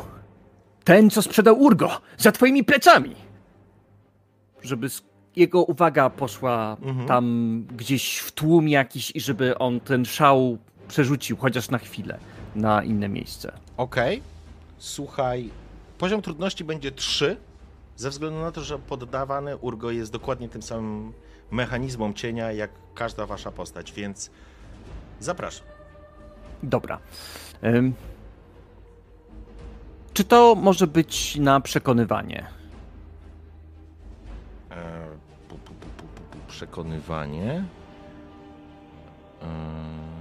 Ten, 0.84 1.10
co 1.10 1.22
sprzedał 1.22 1.60
Urgo! 1.60 2.00
Za 2.18 2.32
twoimi 2.32 2.64
plecami! 2.64 3.14
Żeby 4.62 4.88
jego 5.36 5.62
uwaga 5.64 6.10
poszła 6.10 6.76
Mhm. 6.82 7.08
tam 7.08 7.64
gdzieś 7.76 8.18
w 8.18 8.32
tłum 8.32 8.68
jakiś 8.68 9.12
i 9.16 9.20
żeby 9.20 9.58
on 9.58 9.80
ten 9.80 10.04
szał 10.04 10.58
przerzucił 10.88 11.36
chociaż 11.36 11.70
na 11.70 11.78
chwilę 11.78 12.18
na 12.54 12.82
inne 12.82 13.08
miejsce. 13.08 13.52
Okej. 13.76 14.22
Słuchaj, 14.78 15.50
poziom 15.98 16.22
trudności 16.22 16.64
będzie 16.64 16.92
3, 16.92 17.36
ze 17.96 18.10
względu 18.10 18.40
na 18.40 18.52
to, 18.52 18.60
że 18.60 18.78
poddawany 18.78 19.56
Urgo 19.56 19.90
jest 19.90 20.12
dokładnie 20.12 20.48
tym 20.48 20.62
samym 20.62 21.12
mechanizmom 21.50 22.14
cienia, 22.14 22.52
jak 22.52 22.70
każda 22.94 23.26
wasza 23.26 23.50
postać, 23.50 23.92
więc 23.92 24.30
zapraszam. 25.20 25.66
Dobra. 26.62 26.98
Ym. 27.64 27.94
Czy 30.14 30.24
to 30.24 30.54
może 30.54 30.86
być 30.86 31.36
na 31.36 31.60
przekonywanie? 31.60 32.46
E, 34.70 35.06
pu, 35.48 35.54
pu, 35.58 35.72
pu, 35.74 36.38
przekonywanie. 36.48 37.64
E, 39.42 39.46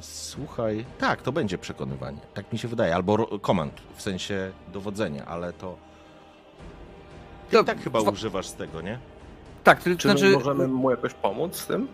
słuchaj, 0.01 0.85
tak, 0.99 1.21
to 1.21 1.31
będzie 1.31 1.57
przekonywanie. 1.57 2.17
Tak 2.33 2.53
mi 2.53 2.59
się 2.59 2.67
wydaje. 2.67 2.95
Albo 2.95 3.39
komand, 3.39 3.73
w 3.95 4.01
sensie 4.01 4.51
dowodzenia, 4.73 5.25
ale 5.25 5.53
to. 5.53 5.77
Ty 7.49 7.57
To- 7.57 7.63
tak 7.63 7.81
chyba 7.81 7.99
używasz 7.99 8.47
z 8.47 8.53
tego, 8.53 8.81
nie? 8.81 8.99
Tak, 9.63 9.77
to 9.77 9.83
Czy 9.83 9.89
my 9.89 9.97
znaczy. 10.17 10.31
możemy 10.31 10.67
mu 10.67 10.91
jakoś 10.91 11.13
pomóc 11.13 11.55
z 11.55 11.65
tym? 11.67 11.87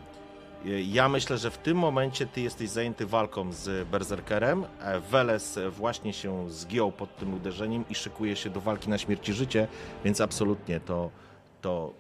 Ja 0.87 1.09
myślę, 1.09 1.37
że 1.37 1.51
w 1.51 1.57
tym 1.57 1.77
momencie 1.77 2.25
ty 2.25 2.41
jesteś 2.41 2.69
zajęty 2.69 3.05
walką 3.05 3.51
z 3.53 3.87
Berserkerem. 3.87 4.65
E, 4.79 4.99
Weles 4.99 5.59
właśnie 5.71 6.13
się 6.13 6.49
zgiął 6.49 6.91
pod 6.91 7.17
tym 7.17 7.33
uderzeniem 7.33 7.85
i 7.89 7.95
szykuje 7.95 8.35
się 8.35 8.49
do 8.49 8.61
walki 8.61 8.89
na 8.89 8.97
śmierć 8.97 9.29
i 9.29 9.33
życie, 9.33 9.67
więc 10.03 10.21
absolutnie 10.21 10.79
to, 10.79 11.11
to 11.61 11.93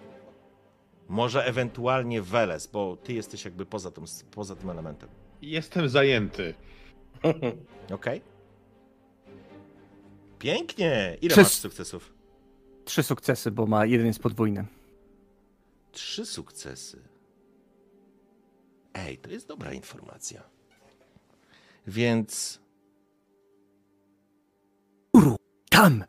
może 1.09 1.45
ewentualnie 1.45 2.21
Weles, 2.21 2.67
bo 2.67 2.97
ty 2.97 3.13
jesteś 3.13 3.45
jakby 3.45 3.65
poza 3.65 3.91
tym, 3.91 4.03
poza 4.31 4.55
tym 4.55 4.69
elementem. 4.69 5.09
Jestem 5.41 5.89
zajęty. 5.89 6.53
Okej? 7.93 8.21
Pięknie! 10.39 11.17
Ile 11.21 11.29
Przez- 11.33 11.45
masz 11.45 11.53
sukcesów? 11.53 12.13
Trzy 12.85 13.03
sukcesy, 13.03 13.51
bo 13.51 13.65
ma 13.65 13.85
jeden 13.85 14.07
jest 14.07 14.19
podwójny. 14.19 14.65
Trzy 15.91 16.25
sukcesy. 16.25 17.14
Ej, 18.95 19.17
to 19.17 19.29
jest 19.29 19.47
dobra 19.47 19.73
informacja. 19.73 20.43
Więc 21.87 22.59
Uru, 25.13 25.35
tam! 25.69 26.03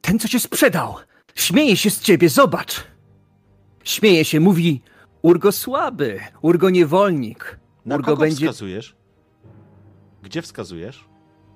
Ten, 0.00 0.18
co 0.18 0.28
cię 0.28 0.40
sprzedał! 0.40 0.94
Śmieje 1.34 1.76
się 1.76 1.90
z 1.90 2.00
ciebie, 2.00 2.28
zobacz! 2.28 2.84
Śmieje 3.84 4.24
się, 4.24 4.40
mówi 4.40 4.82
Urgo 5.22 5.52
słaby, 5.52 6.20
Urgo 6.42 6.70
niewolnik. 6.70 7.58
na 7.84 7.94
Urgo 7.94 8.06
kogo 8.06 8.20
będzie 8.20 8.46
wskazujesz? 8.46 8.96
Gdzie 10.22 10.42
wskazujesz? 10.42 11.04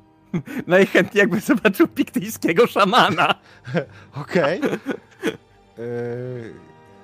najchętniej 0.66 1.20
jakby 1.20 1.40
zobaczył 1.40 1.88
piktyjskiego 1.88 2.66
szamana. 2.66 3.34
Okej. 4.22 4.60
Yy, 5.78 6.54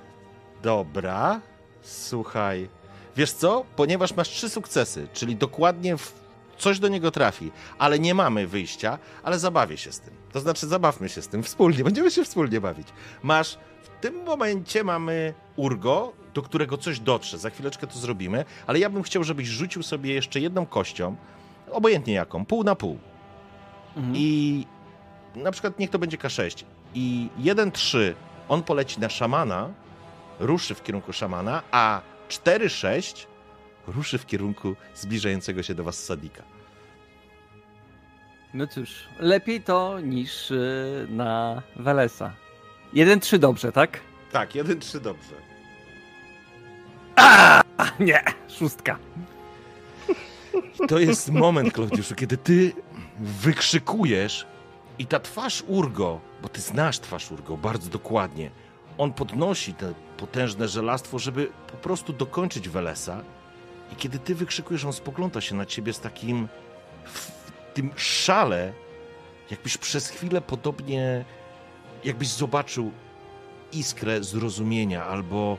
Dobra. 0.63 1.41
Słuchaj. 1.81 2.69
Wiesz 3.17 3.31
co? 3.31 3.65
Ponieważ 3.75 4.15
masz 4.15 4.29
trzy 4.29 4.49
sukcesy, 4.49 5.07
czyli 5.13 5.35
dokładnie 5.35 5.95
coś 6.57 6.79
do 6.79 6.87
niego 6.87 7.11
trafi, 7.11 7.51
ale 7.77 7.99
nie 7.99 8.13
mamy 8.13 8.47
wyjścia, 8.47 8.97
ale 9.23 9.39
zabawię 9.39 9.77
się 9.77 9.91
z 9.91 9.99
tym. 9.99 10.13
To 10.31 10.39
znaczy, 10.39 10.67
zabawmy 10.67 11.09
się 11.09 11.21
z 11.21 11.27
tym 11.27 11.43
wspólnie, 11.43 11.83
będziemy 11.89 12.11
się 12.11 12.23
wspólnie 12.23 12.61
bawić. 12.61 12.87
Masz, 13.23 13.57
w 13.83 14.01
tym 14.01 14.23
momencie 14.23 14.83
mamy 14.83 15.33
Urgo, 15.55 16.13
do 16.33 16.41
którego 16.41 16.77
coś 16.77 16.99
dotrze. 16.99 17.37
Za 17.37 17.49
chwileczkę 17.49 17.87
to 17.87 17.99
zrobimy, 17.99 18.45
ale 18.67 18.79
ja 18.79 18.89
bym 18.89 19.03
chciał, 19.03 19.23
żebyś 19.23 19.47
rzucił 19.47 19.83
sobie 19.83 20.13
jeszcze 20.13 20.39
jedną 20.39 20.65
kością, 20.65 21.15
obojętnie 21.71 22.13
jaką, 22.13 22.45
pół 22.45 22.63
na 22.63 22.75
pół. 22.75 22.97
Mhm. 23.95 24.15
I 24.17 24.65
na 25.35 25.51
przykład 25.51 25.79
niech 25.79 25.89
to 25.89 25.99
będzie 25.99 26.17
K6. 26.17 26.63
I 26.95 27.29
1-3 27.39 28.13
on 28.49 28.63
poleci 28.63 28.99
na 28.99 29.09
szamana, 29.09 29.69
ruszy 30.39 30.75
w 30.75 30.83
kierunku 30.83 31.13
szamana, 31.13 31.61
a 31.71 32.01
4-6 32.39 33.25
ruszy 33.87 34.17
w 34.17 34.25
kierunku 34.25 34.75
zbliżającego 34.95 35.63
się 35.63 35.75
do 35.75 35.83
was 35.83 36.03
Sadika. 36.03 36.43
No 38.53 38.67
cóż, 38.67 38.89
lepiej 39.19 39.61
to 39.61 39.99
niż 39.99 40.51
y, 40.51 41.07
na 41.09 41.61
Welesa. 41.75 42.33
Jeden 42.93 43.19
trzy 43.19 43.39
dobrze, 43.39 43.71
tak? 43.71 43.99
Tak, 44.31 44.51
1-3 44.51 44.99
dobrze. 44.99 45.35
Nie, 47.99 48.23
szóstka. 48.47 48.99
To 50.87 50.99
jest 50.99 51.31
moment, 51.31 51.73
Klaudiuszu, 51.73 52.15
kiedy 52.15 52.37
ty 52.37 52.73
wykrzykujesz 53.19 54.47
i 54.99 55.05
ta 55.05 55.19
twarz 55.19 55.63
Urgo, 55.67 56.19
bo 56.41 56.49
ty 56.49 56.61
znasz 56.61 56.99
twarz 56.99 57.31
Urgo 57.31 57.57
bardzo 57.57 57.89
dokładnie, 57.89 58.51
on 58.97 59.13
podnosi 59.13 59.73
te 59.73 59.93
potężne 60.17 60.67
żelastwo, 60.67 61.19
żeby 61.19 61.51
po 61.71 61.77
prostu 61.77 62.13
dokończyć 62.13 62.69
Welesa 62.69 63.21
i 63.93 63.95
kiedy 63.95 64.19
ty 64.19 64.35
wykrzykujesz, 64.35 64.85
on 64.85 64.93
spogląda 64.93 65.41
się 65.41 65.55
na 65.55 65.65
ciebie 65.65 65.93
z 65.93 65.99
takim 65.99 66.47
w 67.05 67.31
tym 67.73 67.91
szale, 67.95 68.73
jakbyś 69.51 69.77
przez 69.77 70.09
chwilę 70.09 70.41
podobnie, 70.41 71.25
jakbyś 72.03 72.27
zobaczył 72.27 72.91
iskrę 73.71 74.23
zrozumienia 74.23 75.05
albo, 75.05 75.57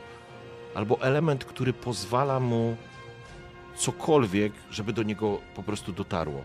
albo 0.75 1.01
element, 1.01 1.45
który 1.45 1.73
pozwala 1.73 2.39
mu 2.39 2.75
cokolwiek, 3.75 4.53
żeby 4.71 4.93
do 4.93 5.03
niego 5.03 5.39
po 5.55 5.63
prostu 5.63 5.93
dotarło. 5.93 6.43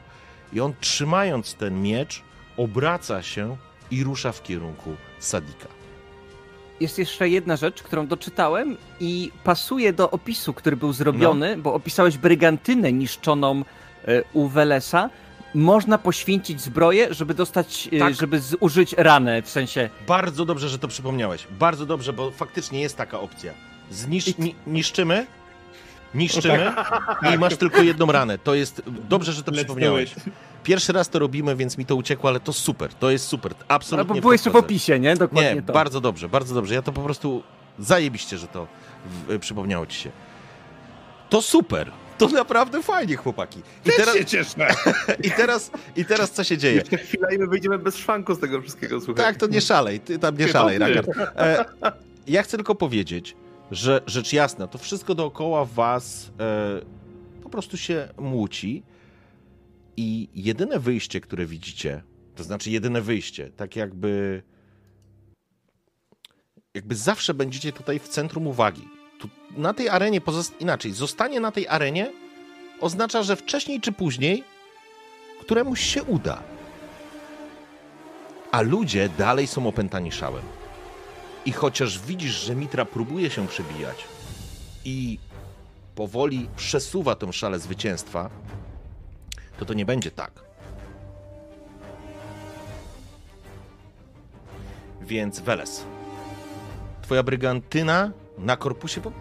I 0.53 0.61
on 0.61 0.75
trzymając 0.81 1.55
ten 1.55 1.83
miecz, 1.83 2.23
obraca 2.57 3.23
się 3.23 3.57
i 3.91 4.05
rusza 4.05 4.33
w 4.33 4.43
kierunku 4.43 4.97
Sadika. 5.19 5.80
Jest 6.81 6.99
jeszcze 6.99 7.29
jedna 7.29 7.57
rzecz, 7.57 7.83
którą 7.83 8.07
doczytałem 8.07 8.77
i 9.01 9.31
pasuje 9.45 9.93
do 9.93 10.11
opisu, 10.11 10.55
który 10.55 10.77
był 10.77 10.93
zrobiony, 10.93 11.57
bo 11.57 11.75
opisałeś 11.75 12.19
brygantynę 12.19 12.93
niszczoną 12.93 13.65
e, 14.05 14.23
u 14.33 14.49
Welesa. 14.49 15.11
Można 15.55 15.99
poświęcić 15.99 16.61
zbroję, 16.61 17.15
żeby 17.15 17.35
dostać, 17.35 17.89
e, 17.93 17.99
Tak. 17.99 18.15
żeby 18.15 18.41
zużyć 18.41 18.93
ranę, 18.99 19.43
w 19.43 19.51
sensie 19.51 19.91
Bardzo 20.09 20.45
dobrze, 20.45 20.69
że 20.69 20.79
to 20.79 20.89
przypomniałeś. 20.89 21.47
Bardzo 21.51 21.87
dobrze, 21.87 22.13
bo 22.13 22.31
faktycznie 22.31 22.81
jest 22.81 22.97
taka 22.97 23.21
opcja. 23.21 23.53
Znisz, 23.91 24.39
ni, 24.39 24.55
niszczymy, 24.67 25.27
niszczymy 26.15 26.73
i 27.35 27.39
masz 27.39 27.57
tylko 27.57 27.83
jedną 27.83 28.13
ranę. 28.13 28.39
To 28.39 28.55
jest 28.55 28.83
dobrze, 28.87 29.33
że 29.33 29.43
to 29.43 29.53
Let's 29.53 29.55
przypomniałeś. 29.55 30.15
Pierwszy 30.63 30.93
raz 30.93 31.09
to 31.09 31.19
robimy, 31.19 31.57
więc 31.57 31.79
mi 31.79 31.87
to 31.87 31.97
uciekło, 31.97 32.31
ale 32.31 32.41
to 32.41 32.53
super. 32.53 32.95
To 32.95 33.11
jest 33.11 33.27
super. 33.27 33.55
Absolutnie. 33.69 34.11
Albo 34.11 34.21
było 34.21 34.33
jeszcze 34.33 34.51
w 34.51 34.57
opisie, 34.57 35.01
nie? 35.01 35.17
Dokładnie 35.17 35.55
Nie, 35.55 35.63
to. 35.63 35.73
bardzo 35.73 36.01
dobrze, 36.01 36.29
bardzo 36.29 36.55
dobrze. 36.55 36.75
Ja 36.75 36.83
to 36.83 36.93
po 36.93 37.03
prostu 37.03 37.43
zajebiście, 37.79 38.39
że 38.39 38.47
to 38.47 38.67
w, 39.29 39.39
przypomniało 39.39 39.87
ci 39.87 40.01
się. 40.01 40.11
To 41.31 41.43
super. 41.43 41.91
To 42.19 42.29
naprawdę 42.29 42.83
fajnie, 42.83 43.17
chłopaki. 43.17 43.59
I 43.59 43.87
Też 43.87 43.97
teraz, 43.97 44.17
się 44.17 44.25
cieszę. 44.25 44.69
i 45.27 45.31
teraz, 45.31 45.71
i 45.97 46.05
teraz 46.05 46.31
co 46.31 46.45
się 46.45 46.59
dzieje? 46.59 46.75
Jeszcze 46.75 46.97
chwila 46.99 47.31
i 47.31 47.39
my 47.39 47.47
wyjdziemy 47.47 47.79
bez 47.79 47.97
szwanku 47.97 48.35
z 48.35 48.41
tego 48.41 48.61
wszystkiego, 48.63 49.01
słuchaj. 49.01 49.25
Tak, 49.25 49.37
to 49.37 49.47
nie 49.47 49.61
szalej, 49.61 50.01
ty 50.01 50.19
tam 50.19 50.39
nie 50.39 50.49
szalej, 50.49 50.79
Rakard. 50.79 51.09
E, 51.37 51.65
ja 52.27 52.43
chcę 52.43 52.57
tylko 52.57 52.75
powiedzieć, 52.75 53.37
że 53.71 54.01
rzecz 54.07 54.33
jasna, 54.33 54.67
to 54.67 54.79
wszystko 54.79 55.15
dookoła 55.15 55.65
was 55.65 56.31
e, 56.41 56.81
po 57.43 57.51
prostu 57.51 57.77
się 57.77 58.09
młóci 58.19 58.83
i 60.01 60.29
jedyne 60.35 60.79
wyjście, 60.79 61.21
które 61.21 61.47
widzicie, 61.47 62.03
to 62.35 62.45
znaczy 62.45 62.71
jedyne 62.71 63.01
wyjście, 63.01 63.51
tak 63.51 63.77
jakby 63.77 64.43
jakby 66.75 66.95
zawsze 66.95 67.35
będziecie 67.35 67.73
tutaj 67.73 67.99
w 67.99 68.09
centrum 68.09 68.47
uwagi. 68.47 68.89
Tu, 69.19 69.29
na 69.57 69.75
tej 69.75 69.89
arenie, 69.89 70.21
pozost- 70.21 70.61
inaczej, 70.61 70.93
zostanie 70.93 71.41
na 71.41 71.53
tej 71.53 71.69
arenie 71.69 72.13
oznacza, 72.81 73.23
że 73.23 73.37
wcześniej 73.37 73.81
czy 73.81 73.93
później 73.93 74.45
któremuś 75.41 75.81
się 75.81 76.03
uda 76.03 76.43
a 78.51 78.61
ludzie 78.61 79.09
dalej 79.09 79.47
są 79.47 79.67
opętani 79.67 80.13
szałem. 80.13 80.43
I 81.45 81.53
chociaż 81.53 81.99
widzisz, 81.99 82.45
że 82.45 82.57
Mitra 82.57 82.85
próbuje 82.85 83.31
się 83.31 83.47
przebijać 83.49 84.05
i 84.85 85.19
powoli 85.95 86.49
przesuwa 86.57 87.15
tą 87.15 87.33
szalę 87.33 87.59
zwycięstwa, 87.59 88.31
to 89.61 89.65
to 89.65 89.75
nie 89.75 89.85
będzie 89.85 90.11
tak. 90.11 90.33
Więc 95.01 95.41
Weles, 95.41 95.85
twoja 97.03 97.23
brygantyna 97.23 98.11
na 98.39 98.57
korpusie 98.57 99.01
po... 99.01 99.13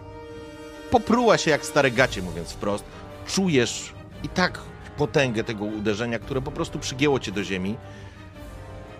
popruła 0.90 1.38
się 1.38 1.50
jak 1.50 1.66
stare 1.66 1.90
gacie, 1.90 2.22
mówiąc 2.22 2.52
wprost. 2.52 2.84
Czujesz 3.26 3.92
i 4.22 4.28
tak 4.28 4.60
potęgę 4.96 5.44
tego 5.44 5.64
uderzenia, 5.64 6.18
które 6.18 6.40
po 6.40 6.50
prostu 6.50 6.78
przygięło 6.78 7.20
cię 7.20 7.32
do 7.32 7.44
ziemi 7.44 7.76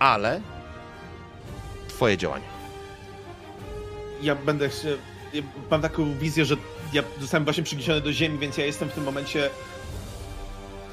ale 0.01 0.41
twoje 1.88 2.16
działanie. 2.16 2.45
Ja 4.22 4.34
będę 4.34 4.70
się... 4.70 4.97
ja 5.32 5.43
Mam 5.70 5.82
taką 5.82 6.14
wizję, 6.14 6.45
że 6.45 6.57
ja 6.93 7.03
zostałem 7.20 7.45
właśnie 7.45 7.62
przygniesiony 7.62 8.01
do 8.01 8.12
ziemi, 8.12 8.38
więc 8.38 8.59
ja 8.59 8.66
jestem 8.66 8.88
w 8.88 8.93
tym 8.93 9.05
momencie 9.05 9.51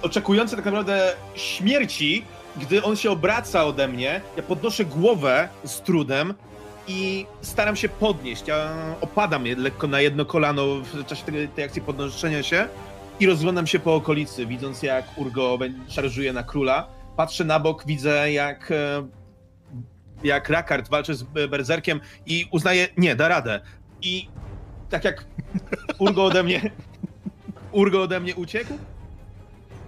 oczekujący 0.02 0.56
tak 0.56 0.66
naprawdę 0.66 1.14
śmierci, 1.36 2.26
gdy 2.58 2.84
on 2.84 2.96
się 2.96 3.12
obraca 3.12 3.66
ode 3.66 3.88
mnie, 3.88 4.22
ja 4.38 4.44
podnoszę 4.44 4.86
głowę 4.86 5.50
z 5.64 5.82
trudem 5.82 6.34
i 6.88 7.26
staram 7.42 7.76
się 7.76 7.90
podnieść. 7.90 8.48
Ja 8.48 8.74
opadam 9.02 9.44
lekko 9.58 9.88
na 9.88 10.02
jedno 10.02 10.26
kolano 10.26 10.66
w 10.76 11.06
czasie 11.06 11.24
tej, 11.24 11.48
tej 11.48 11.66
akcji 11.66 11.82
podnoszenia 11.82 12.44
się 12.44 12.68
i 13.20 13.28
rozglądam 13.28 13.68
się 13.68 13.80
po 13.80 13.96
okolicy, 13.96 14.46
widząc 14.46 14.84
jak 14.84 15.18
Urgo 15.18 15.58
szarżuje 15.88 16.34
na 16.34 16.44
króla. 16.44 16.88
Patrzę 17.16 17.44
na 17.44 17.60
bok, 17.60 17.84
widzę 17.86 18.32
jak, 18.32 18.72
e, 18.72 19.08
jak 20.24 20.50
Rakard 20.50 20.90
walczy 20.90 21.16
z 21.16 21.24
Berzerkiem 21.24 22.00
i 22.26 22.46
uznaje, 22.52 22.88
nie, 22.98 23.16
da 23.16 23.28
radę. 23.28 23.62
I 24.02 24.28
tak 24.90 25.04
jak 25.04 25.26
Urgo 25.98 26.26
ode 26.26 26.44
mnie, 26.44 26.72
Urgo 27.72 28.02
ode 28.02 28.20
mnie 28.20 28.36
uciekł, 28.36 28.74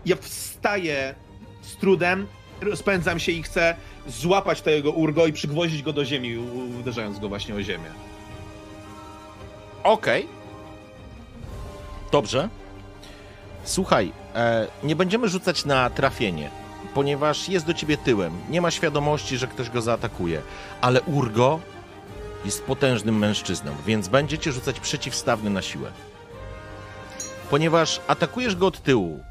ja 0.05 0.15
wstaję 0.15 1.15
z 1.61 1.75
trudem, 1.75 2.27
rozpędzam 2.61 3.19
się 3.19 3.31
i 3.31 3.43
chcę 3.43 3.75
złapać 4.07 4.61
tego 4.61 4.91
Urgo 4.91 5.27
i 5.27 5.33
przygwoździć 5.33 5.83
go 5.83 5.93
do 5.93 6.05
ziemi, 6.05 6.37
uderzając 6.79 7.19
go 7.19 7.29
właśnie 7.29 7.55
o 7.55 7.61
ziemię. 7.61 7.89
Okej. 9.83 10.27
Dobrze. 12.11 12.49
Słuchaj, 13.63 14.11
e, 14.35 14.67
nie 14.83 14.95
będziemy 14.95 15.29
rzucać 15.29 15.65
na 15.65 15.89
trafienie, 15.89 16.49
ponieważ 16.93 17.49
jest 17.49 17.65
do 17.65 17.73
ciebie 17.73 17.97
tyłem. 17.97 18.33
Nie 18.49 18.61
ma 18.61 18.71
świadomości, 18.71 19.37
że 19.37 19.47
ktoś 19.47 19.69
go 19.69 19.81
zaatakuje. 19.81 20.41
Ale 20.81 21.01
Urgo 21.01 21.59
jest 22.45 22.63
potężnym 22.63 23.17
mężczyzną, 23.17 23.75
więc 23.85 24.07
będziecie 24.07 24.51
rzucać 24.51 24.79
przeciwstawny 24.79 25.49
na 25.49 25.61
siłę. 25.61 25.91
Ponieważ 27.49 28.01
atakujesz 28.07 28.55
go 28.55 28.67
od 28.67 28.83
tyłu, 28.83 29.23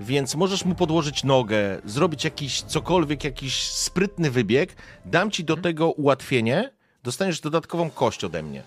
więc 0.00 0.34
możesz 0.34 0.64
mu 0.64 0.74
podłożyć 0.74 1.24
nogę, 1.24 1.80
zrobić 1.84 2.24
jakiś 2.24 2.62
cokolwiek, 2.62 3.24
jakiś 3.24 3.62
sprytny 3.62 4.30
wybieg. 4.30 4.76
Dam 5.04 5.30
ci 5.30 5.44
do 5.44 5.56
tego 5.56 5.90
ułatwienie. 5.90 6.70
Dostaniesz 7.02 7.40
dodatkową 7.40 7.90
kość 7.90 8.24
ode 8.24 8.42
mnie. 8.42 8.62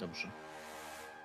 Dobrze. 0.00 0.28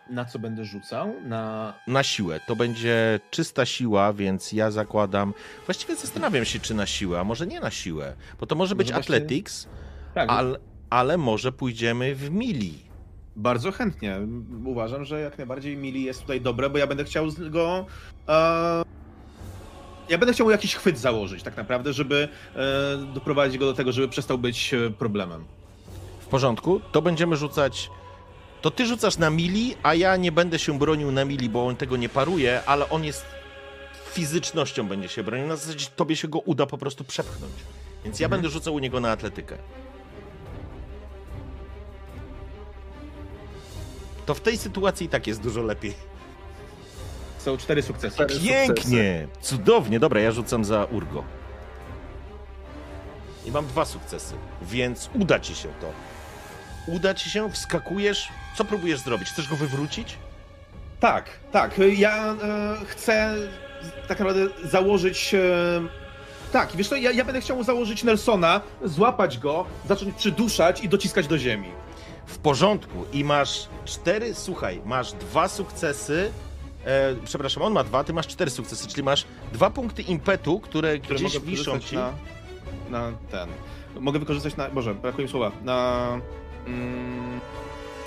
Na 0.10 0.26
co 0.26 0.40
będę 0.40 0.66
rzucał? 0.66 1.14
Na. 1.26 1.74
na 1.88 2.04
siłę. 2.04 2.40
To 2.48 2.56
będzie 2.56 3.20
czysta 3.32 3.66
siła, 3.66 4.14
więc 4.14 4.52
ja 4.54 4.72
zakładam. 4.72 5.34
Właściwie 5.66 5.96
zastanawiam 5.96 6.46
się, 6.46 6.60
czy 6.60 6.74
na 6.74 6.86
siłę, 6.86 7.20
a 7.20 7.24
może 7.24 7.48
nie 7.48 7.60
na 7.60 7.72
siłę, 7.72 8.14
bo 8.40 8.46
to 8.48 8.56
może 8.56 8.76
być 8.76 8.88
Może 8.88 8.94
właśnie- 8.94 9.16
athletics, 9.16 9.68
Tak, 10.14 10.30
ale, 10.30 10.60
ale 10.90 11.18
może 11.18 11.52
pójdziemy 11.52 12.16
w 12.16 12.30
mili. 12.32 12.91
Bardzo 13.36 13.72
chętnie. 13.72 14.20
Uważam, 14.66 15.06
że 15.06 15.22
jak 15.22 15.38
najbardziej 15.38 15.78
Mili 15.78 16.04
jest 16.04 16.22
tutaj 16.22 16.42
dobre, 16.42 16.70
bo 16.70 16.78
ja 16.78 16.88
będę 16.88 17.04
chciał 17.04 17.30
z 17.30 17.50
go. 17.50 17.86
E... 18.28 18.84
Ja 20.10 20.18
będę 20.18 20.34
chciał 20.34 20.46
mu 20.46 20.52
jakiś 20.52 20.76
chwyt 20.76 21.00
założyć, 21.00 21.44
tak 21.44 21.58
naprawdę, 21.58 21.94
żeby 21.94 22.30
e, 22.56 23.14
doprowadzić 23.14 23.58
go 23.58 23.66
do 23.66 23.74
tego, 23.74 23.92
żeby 23.92 24.08
przestał 24.08 24.38
być 24.38 24.74
e, 24.74 24.90
problemem. 24.90 25.46
W 26.20 26.26
porządku? 26.26 26.82
To 26.92 27.02
będziemy 27.02 27.36
rzucać. 27.36 27.90
To 28.62 28.72
ty 28.72 28.86
rzucasz 28.86 29.18
na 29.18 29.30
mili, 29.30 29.76
a 29.84 29.94
ja 29.94 30.16
nie 30.18 30.32
będę 30.32 30.60
się 30.60 30.80
bronił 30.80 31.12
na 31.12 31.26
mili, 31.26 31.50
bo 31.50 31.68
on 31.68 31.76
tego 31.76 31.98
nie 31.98 32.10
paruje, 32.10 32.64
ale 32.66 32.90
on 32.90 33.04
jest 33.04 33.26
fizycznością 34.12 34.88
będzie 34.88 35.10
się 35.10 35.24
bronił. 35.24 35.48
Na 35.48 35.56
zasadzie 35.56 35.86
tobie 35.96 36.16
się 36.16 36.28
go 36.28 36.40
uda 36.40 36.66
po 36.66 36.78
prostu 36.78 37.04
przepchnąć. 37.04 37.54
Więc 38.06 38.20
ja 38.20 38.30
będę 38.30 38.50
rzucał 38.50 38.74
u 38.74 38.80
niego 38.80 39.00
na 39.00 39.12
atletykę. 39.12 39.58
To 44.32 44.36
w 44.36 44.42
tej 44.42 44.58
sytuacji 44.58 45.06
i 45.06 45.10
tak 45.10 45.28
jest 45.28 45.42
dużo 45.42 45.62
lepiej. 45.62 45.94
Są 47.38 47.58
cztery 47.58 47.84
sukcesy. 47.84 48.16
Cztery 48.16 48.40
Pięknie! 48.40 49.28
Cudownie. 49.42 50.00
Dobra, 50.00 50.22
ja 50.22 50.32
rzucam 50.32 50.66
za 50.66 50.86
Urgo. 50.86 51.24
I 53.46 53.52
mam 53.52 53.68
dwa 53.68 53.86
sukcesy, 53.86 54.36
więc 54.62 55.10
uda 55.14 55.40
ci 55.40 55.56
się 55.56 55.70
to. 55.82 55.92
Uda 56.92 57.14
ci 57.14 57.30
się, 57.30 57.52
wskakujesz. 57.52 58.30
Co 58.58 58.66
próbujesz 58.66 59.00
zrobić? 59.00 59.30
Chcesz 59.30 59.50
go 59.50 59.56
wywrócić? 59.56 60.18
Tak, 61.00 61.26
tak. 61.52 61.80
Ja 61.98 62.36
e, 62.44 62.76
chcę 62.86 63.36
tak 64.08 64.20
naprawdę 64.20 64.48
założyć 64.64 65.34
e, 65.34 65.40
Tak, 66.52 66.70
wiesz 66.76 66.90
co, 66.90 66.96
ja, 66.96 67.12
ja 67.12 67.26
będę 67.26 67.42
chciał 67.42 67.64
założyć 67.64 68.04
Nelsona, 68.04 68.62
złapać 68.84 69.38
go, 69.38 69.66
zacząć 69.88 70.16
przyduszać 70.16 70.84
i 70.84 70.90
dociskać 70.90 71.28
do 71.28 71.38
ziemi. 71.38 71.72
W 72.32 72.38
porządku. 72.38 73.06
I 73.14 73.24
masz 73.24 73.68
cztery, 73.86 74.36
słuchaj, 74.36 74.82
masz 74.86 75.14
dwa 75.14 75.48
sukcesy. 75.48 76.32
E, 76.86 77.16
przepraszam, 77.26 77.64
on 77.64 77.74
ma 77.74 77.84
dwa, 77.84 78.04
ty 78.04 78.14
masz 78.14 78.28
cztery 78.28 78.52
sukcesy, 78.52 78.88
czyli 78.88 79.04
masz 79.04 79.26
dwa 79.54 79.70
punkty 79.70 80.02
impetu, 80.02 80.60
które, 80.60 81.00
które 81.00 81.20
gdzieś 81.20 81.34
mogę 81.34 81.46
wiszą 81.46 81.80
ci. 81.80 81.96
na, 81.96 82.14
na 82.90 83.12
ten. 83.32 83.50
Mogę 84.00 84.20
wykorzystać 84.20 84.56
na. 84.56 84.70
Boże, 84.70 84.96
brakuje 84.96 85.26
mi 85.26 85.32
słowa. 85.32 85.52
Na. 85.64 86.08
Mm, 86.68 87.40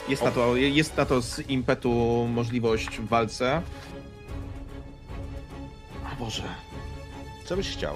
jest, 0.08 0.22
O. 0.22 0.24
na 0.24 0.30
to, 0.30 0.56
jest 0.56 0.96
na 0.96 1.04
to 1.06 1.22
z 1.22 1.38
impetu 1.50 1.92
możliwość 2.34 2.98
w 2.98 3.08
walce. 3.08 3.62
A 6.12 6.14
Boże. 6.16 6.42
Co 7.44 7.56
byś 7.56 7.70
chciał? 7.70 7.94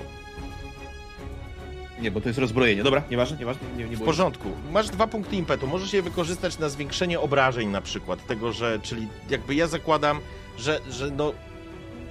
Nie, 2.01 2.11
bo 2.11 2.21
to 2.21 2.29
jest 2.29 2.39
rozbrojenie. 2.39 2.83
Dobra, 2.83 3.03
nieważne, 3.11 3.37
nieważne. 3.37 3.69
Nie, 3.77 3.85
nie 3.85 3.97
W 3.97 4.03
porządku. 4.03 4.51
Masz 4.73 4.89
dwa 4.89 5.07
punkty 5.07 5.37
impetu. 5.37 5.67
Możesz 5.67 5.93
je 5.93 6.03
wykorzystać 6.03 6.59
na 6.59 6.69
zwiększenie 6.69 7.21
obrażeń 7.21 7.69
na 7.69 7.81
przykład. 7.81 8.27
Tego, 8.27 8.53
że, 8.53 8.79
czyli 8.83 9.09
jakby 9.31 9.55
ja 9.55 9.67
zakładam, 9.67 10.21
że, 10.59 10.81
że 10.91 11.11
no 11.11 11.33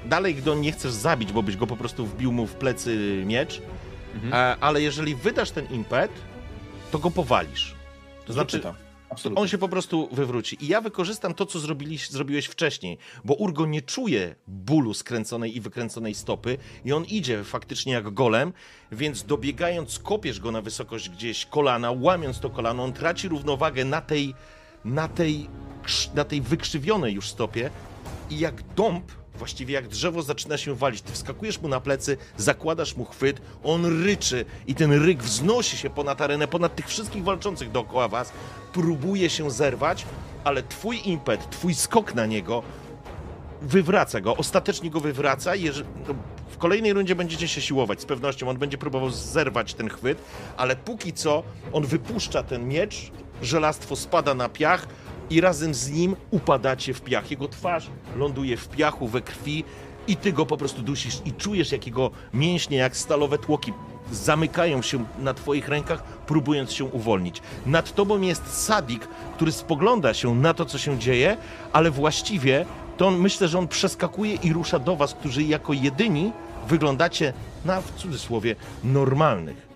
dalej 0.05 0.35
go 0.35 0.55
nie 0.55 0.71
chcesz 0.71 0.91
zabić, 0.91 1.31
bo 1.31 1.43
byś 1.43 1.57
go 1.57 1.67
po 1.67 1.77
prostu 1.77 2.05
wbił 2.05 2.31
mu 2.31 2.47
w 2.47 2.53
plecy 2.53 3.23
miecz, 3.25 3.61
Mhm. 4.15 4.33
e, 4.33 4.57
ale 4.63 4.81
jeżeli 4.81 5.15
wydasz 5.15 5.51
ten 5.51 5.65
impet, 5.71 6.11
to 6.91 6.99
go 6.99 7.11
powalisz. 7.11 7.75
To 8.25 8.33
znaczy, 8.33 8.59
to. 8.59 8.75
Absolutnie. 9.09 9.41
on 9.41 9.47
się 9.47 9.57
po 9.57 9.69
prostu 9.69 10.09
wywróci. 10.11 10.65
I 10.65 10.67
ja 10.67 10.81
wykorzystam 10.81 11.33
to, 11.33 11.45
co 11.45 11.59
zrobili, 11.59 11.97
zrobiłeś 11.97 12.45
wcześniej, 12.45 12.97
bo 13.25 13.33
Urgo 13.33 13.65
nie 13.65 13.81
czuje 13.81 14.35
bólu 14.47 14.93
skręconej 14.93 15.57
i 15.57 15.61
wykręconej 15.61 16.15
stopy 16.15 16.57
i 16.85 16.93
on 16.93 17.05
idzie 17.05 17.43
faktycznie 17.43 17.93
jak 17.93 18.09
golem, 18.13 18.53
więc 18.91 19.23
dobiegając, 19.23 19.99
kopiesz 19.99 20.39
go 20.39 20.51
na 20.51 20.61
wysokość 20.61 21.09
gdzieś 21.09 21.45
kolana, 21.45 21.91
łamiąc 21.91 22.39
to 22.39 22.49
kolano, 22.49 22.83
on 22.83 22.93
traci 22.93 23.27
równowagę 23.27 23.85
na 23.85 24.01
tej, 24.01 24.33
na 24.85 25.07
tej, 25.07 25.49
na 26.15 26.23
tej 26.23 26.41
wykrzywionej 26.41 27.13
już 27.13 27.29
stopie 27.29 27.69
i 28.29 28.39
jak 28.39 28.73
dąb, 28.75 29.11
właściwie 29.37 29.73
jak 29.73 29.87
drzewo 29.87 30.21
zaczyna 30.21 30.57
się 30.57 30.75
walić. 30.75 31.01
Ty 31.01 31.13
wskakujesz 31.13 31.61
mu 31.61 31.67
na 31.67 31.79
plecy, 31.79 32.17
zakładasz 32.37 32.95
mu 32.95 33.05
chwyt, 33.05 33.41
on 33.63 34.03
ryczy 34.03 34.45
i 34.67 34.75
ten 34.75 35.05
ryk 35.05 35.23
wznosi 35.23 35.77
się 35.77 35.89
ponad 35.89 36.21
arenę, 36.21 36.47
ponad 36.47 36.75
tych 36.75 36.87
wszystkich 36.87 37.23
walczących 37.23 37.71
dookoła 37.71 38.07
was, 38.07 38.31
próbuje 38.73 39.29
się 39.29 39.51
zerwać, 39.51 40.05
ale 40.43 40.63
twój 40.63 41.01
impet, 41.09 41.49
twój 41.49 41.73
skok 41.73 42.15
na 42.15 42.25
niego 42.25 42.63
wywraca 43.61 44.21
go, 44.21 44.37
ostatecznie 44.37 44.89
go 44.89 44.99
wywraca 44.99 45.51
w 46.49 46.57
kolejnej 46.57 46.93
rundzie 46.93 47.15
będziecie 47.15 47.47
się 47.47 47.61
siłować, 47.61 48.01
z 48.01 48.05
pewnością 48.05 48.49
on 48.49 48.57
będzie 48.57 48.77
próbował 48.77 49.09
zerwać 49.09 49.73
ten 49.73 49.89
chwyt, 49.89 50.17
ale 50.57 50.75
póki 50.75 51.13
co 51.13 51.43
on 51.73 51.85
wypuszcza 51.85 52.43
ten 52.43 52.67
miecz, 52.67 53.11
żelastwo 53.41 53.95
spada 53.95 54.33
na 54.33 54.49
piach 54.49 54.87
i 55.29 55.41
razem 55.41 55.73
z 55.73 55.89
nim 55.89 56.15
upadacie 56.31 56.93
w 56.93 57.01
piach. 57.01 57.31
Jego 57.31 57.47
twarz 57.47 57.89
ląduje 58.15 58.57
w 58.57 58.69
piachu, 58.69 59.07
we 59.07 59.21
krwi 59.21 59.63
i 60.07 60.15
ty 60.15 60.33
go 60.33 60.45
po 60.45 60.57
prostu 60.57 60.81
dusisz 60.81 61.21
i 61.25 61.33
czujesz, 61.33 61.71
jak 61.71 61.85
jego 61.85 62.11
mięśnie, 62.33 62.77
jak 62.77 62.97
stalowe 62.97 63.37
tłoki 63.37 63.73
zamykają 64.11 64.81
się 64.81 65.05
na 65.19 65.33
twoich 65.33 65.67
rękach, 65.67 66.03
próbując 66.03 66.71
się 66.71 66.85
uwolnić. 66.85 67.41
Nad 67.65 67.95
tobą 67.95 68.21
jest 68.21 68.63
Sadik, 68.65 69.07
który 69.35 69.51
spogląda 69.51 70.13
się 70.13 70.35
na 70.35 70.53
to, 70.53 70.65
co 70.65 70.77
się 70.77 70.99
dzieje, 70.99 71.37
ale 71.73 71.91
właściwie 71.91 72.65
to 72.97 73.07
on, 73.07 73.17
myślę, 73.17 73.47
że 73.47 73.59
on 73.59 73.67
przeskakuje 73.67 74.33
i 74.35 74.53
rusza 74.53 74.79
do 74.79 74.95
was, 74.95 75.13
którzy 75.13 75.43
jako 75.43 75.73
jedyni 75.73 76.31
wyglądacie 76.67 77.33
na, 77.65 77.81
w 77.81 77.91
cudzysłowie, 77.95 78.55
normalnych. 78.83 79.66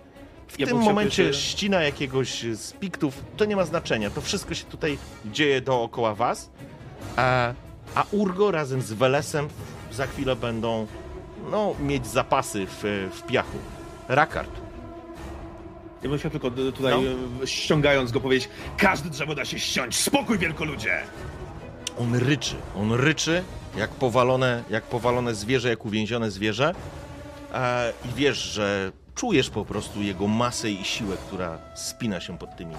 W 0.52 0.58
Ja 0.58 0.66
tym 0.66 0.76
momencie 0.78 1.22
jeszcze- 1.24 1.42
ścina 1.42 1.82
jakiegoś 1.82 2.42
z 2.42 2.72
piktów, 2.72 3.24
to 3.36 3.44
nie 3.44 3.56
ma 3.56 3.64
znaczenia. 3.64 4.10
To 4.10 4.20
wszystko 4.20 4.54
się 4.54 4.64
tutaj 4.64 4.98
dzieje 5.24 5.60
dookoła 5.60 6.14
was. 6.14 6.50
A, 7.16 7.52
a 7.94 8.04
Urgo 8.10 8.50
razem 8.50 8.82
z 8.82 8.92
Welesem 8.92 9.48
za 9.92 10.06
chwilę 10.06 10.36
będą 10.36 10.86
no, 11.50 11.74
mieć 11.80 12.06
zapasy 12.06 12.66
w, 12.66 13.08
w 13.14 13.22
piachu. 13.22 13.58
Rakard. 14.08 14.50
Ja 16.02 16.08
bym 16.08 16.18
chciał 16.18 16.30
tylko 16.30 16.50
tutaj, 16.50 16.92
No. 16.92 17.42
e, 17.42 17.46
ściągając 17.46 18.12
go, 18.12 18.20
powiedzieć: 18.20 18.48
Każde 18.76 19.10
drzewo 19.10 19.34
da 19.34 19.44
się 19.44 19.58
ściąć! 19.58 19.96
Spokój, 19.96 20.38
wielkoludzie! 20.38 21.00
On 21.98 22.14
ryczy, 22.14 22.54
on 22.76 22.92
ryczy 22.92 23.44
jak 23.76 23.90
powalone, 23.90 24.62
jak 24.70 24.84
powalone 24.84 25.34
zwierzę, 25.34 25.68
jak 25.68 25.84
uwięzione 25.84 26.30
zwierzę. 26.30 26.74
E, 27.54 27.92
I 28.04 28.08
wiesz, 28.16 28.38
że 28.38 28.92
czujesz 29.14 29.50
po 29.50 29.64
prostu 29.64 30.02
jego 30.02 30.26
masę 30.26 30.70
i 30.70 30.84
siłę, 30.84 31.16
która 31.26 31.58
spina 31.74 32.20
się 32.20 32.38
pod 32.38 32.56
tymi 32.56 32.74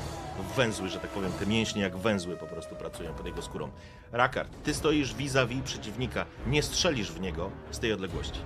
węzły, 0.55 0.89
że 0.89 0.99
tak 0.99 1.09
powiem, 1.09 1.31
te 1.31 1.45
mięśnie 1.45 1.81
jak 1.81 1.97
węzły 1.97 2.37
po 2.37 2.45
prostu 2.45 2.75
pracują 2.75 3.13
pod 3.13 3.25
jego 3.25 3.41
skórą. 3.41 3.69
Rakard, 4.11 4.49
ty 4.63 4.73
stoisz 4.73 5.15
vis-a-vis 5.15 5.61
przeciwnika, 5.61 6.25
nie 6.47 6.63
strzelisz 6.63 7.11
w 7.11 7.21
niego 7.21 7.49
z 7.71 7.79
tej 7.79 7.93
odległości. 7.93 8.39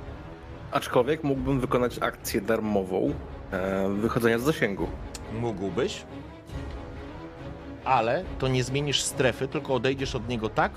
Aczkolwiek 0.72 1.24
mógłbym 1.24 1.60
wykonać 1.60 2.00
akcję 2.00 2.42
darmową 2.42 3.14
e, 3.52 3.90
wychodzenia 3.90 4.40
z 4.40 4.42
zasięgu. 4.42 4.88
Mógłbyś, 5.34 6.04
ale 7.86 8.24
to 8.40 8.48
nie 8.48 8.64
zmienisz 8.64 9.02
strefy, 9.02 9.48
tylko 9.48 9.74
odejdziesz 9.74 10.16
od 10.16 10.30
niego 10.30 10.50
tak, 10.50 10.72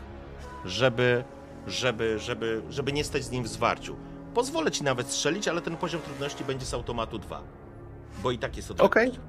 żeby, 0.65 1.25
żeby, 1.67 2.19
żeby, 2.19 2.63
żeby 2.71 2.93
nie 2.93 3.05
stać 3.05 3.25
z 3.25 3.31
nim 3.31 3.45
w 3.45 3.49
zwarciu. 3.49 3.97
Pozwolę 4.35 4.71
ci 4.71 4.85
nawet 4.85 5.07
strzelić, 5.09 5.49
ale 5.49 5.61
ten 5.63 5.77
poziom 5.77 6.01
trudności 6.01 6.45
będzie 6.45 6.67
z 6.67 6.75
automatu 6.75 7.19
2. 7.19 7.43
Bo 8.23 8.31
i 8.31 8.39
tak 8.39 8.57
jest 8.57 8.71
odległość. 8.71 9.09
Okej. 9.09 9.23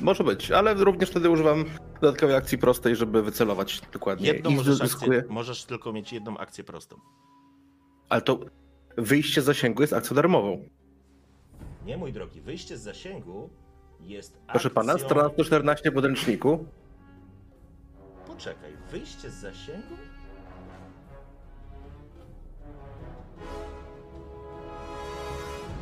Może 0.00 0.24
być, 0.24 0.50
ale 0.50 0.74
również 0.74 1.10
wtedy 1.10 1.30
używam 1.30 1.64
dodatkowej 2.00 2.36
akcji 2.36 2.58
prostej, 2.58 2.96
żeby 2.96 3.22
wycelować 3.22 3.80
dokładnie. 3.92 4.26
Jedną 4.26 4.50
I 4.50 4.54
możesz, 4.56 4.76
zyskuję. 4.78 5.18
akcję, 5.18 5.32
możesz 5.34 5.64
tylko 5.64 5.92
mieć 5.92 6.12
jedną 6.12 6.38
akcję 6.38 6.64
prostą. 6.64 6.96
Ale 8.08 8.22
to 8.22 8.38
wyjście 8.96 9.42
z 9.42 9.44
zasięgu 9.44 9.82
jest 9.82 9.92
akcją 9.92 10.16
darmową. 10.16 10.64
Nie, 11.86 11.96
mój 11.96 12.12
drogi, 12.12 12.40
wyjście 12.40 12.78
z 12.78 12.82
zasięgu 12.82 13.50
jest 14.00 14.38
Proszę 14.48 14.70
pana, 14.70 14.92
akcją... 14.92 15.08
strona 15.08 15.28
114 15.28 15.90
w 15.90 15.94
podręczniku. 15.94 16.66
Poczekaj, 18.26 18.72
wyjście 18.90 19.30
z 19.30 19.34
zasięgu? 19.34 19.94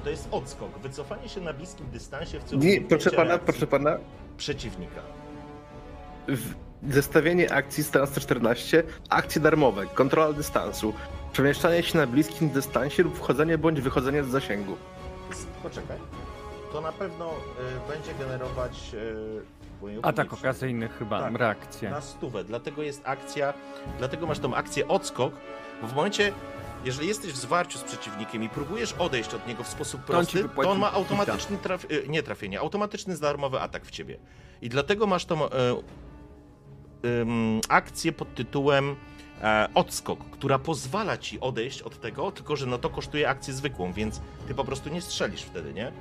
To 0.05 0.11
jest 0.11 0.29
odskok, 0.31 0.79
wycofanie 0.79 1.29
się 1.29 1.41
na 1.41 1.53
bliskim 1.53 1.87
dystansie 1.91 2.41
w 2.41 2.45
celu 2.45 2.63
Nie, 2.63 2.81
proszę 2.81 3.11
pana, 3.11 3.39
proszę 3.39 3.67
pana. 3.67 3.97
przeciwnika. 4.37 5.01
w- 6.29 6.55
Zestawienie 6.91 7.53
akcji 7.53 7.85
strona 7.85 8.07
114. 8.07 8.83
Akcje 9.11 9.41
darmowe, 9.41 9.87
kontrola 9.87 10.33
dystansu, 10.33 10.95
przemieszczanie 11.33 11.83
się 11.83 11.99
na 11.99 12.07
bliskim 12.07 12.51
dystansie 12.51 13.03
lub 13.03 13.17
wchodzenie 13.19 13.59
bądź 13.59 13.81
wychodzenie 13.81 14.25
z 14.25 14.27
zasięgu. 14.29 14.77
Z- 15.33 15.45
Poczekaj. 15.63 15.97
To 16.73 16.81
na 16.81 16.93
pewno 16.93 17.31
y, 17.31 17.93
będzie 17.93 18.15
generować 18.25 18.95
y, 18.95 20.01
Atak 20.03 20.33
okazyjny 20.33 20.89
chyba, 20.89 21.21
Tak. 21.21 21.35
reakcja. 21.35 21.91
na 21.91 22.01
stówę. 22.01 22.45
Dlatego 22.45 22.83
jest 22.83 23.03
akcja, 23.05 23.55
dlatego 23.99 24.27
masz 24.27 24.39
tą 24.39 24.55
akcję 24.55 24.89
odskok, 24.89 25.33
bo 25.83 25.89
w 25.89 25.95
momencie, 25.95 26.33
jeżeli 26.85 27.09
jesteś 27.09 27.33
w 27.33 27.37
zwarciu 27.37 27.79
z 27.79 27.83
przeciwnikiem 27.83 28.43
i 28.43 28.49
próbujesz 28.49 28.93
odejść 28.93 29.35
od 29.35 29.47
niego 29.47 29.65
w 29.65 29.69
sposób 29.69 30.05
prosty, 30.05 30.49
to 30.49 30.71
on 30.71 30.79
ma 30.79 30.93
automatyczny 30.93 31.57
traf, 31.57 31.85
y, 31.91 32.09
nie 32.09 32.23
trafienie, 32.23 32.61
automatyczny 32.61 33.19
darmowy 33.19 33.61
atak 33.61 33.87
w 33.87 33.91
ciebie. 33.91 34.19
I 34.63 34.69
dlatego 34.69 35.07
masz 35.07 35.25
tą 35.25 35.45
e, 35.45 35.51
ym, 37.05 37.61
akcję 37.69 38.13
pod 38.13 38.35
tytułem 38.35 38.97
e, 39.43 39.69
odskok, 39.75 40.31
która 40.31 40.59
pozwala 40.59 41.17
ci 41.17 41.41
odejść 41.41 41.83
od 41.83 42.01
tego, 42.01 42.33
tylko 42.33 42.57
że 42.57 42.67
no 42.67 42.79
to 42.79 42.91
kosztuje 42.91 43.29
akcję 43.29 43.55
zwykłą, 43.55 43.93
więc 43.93 44.21
ty 44.49 44.55
po 44.55 44.65
prostu 44.65 44.89
nie 44.89 45.01
strzelisz 45.01 45.43
wtedy, 45.43 45.73
nie? 45.73 45.93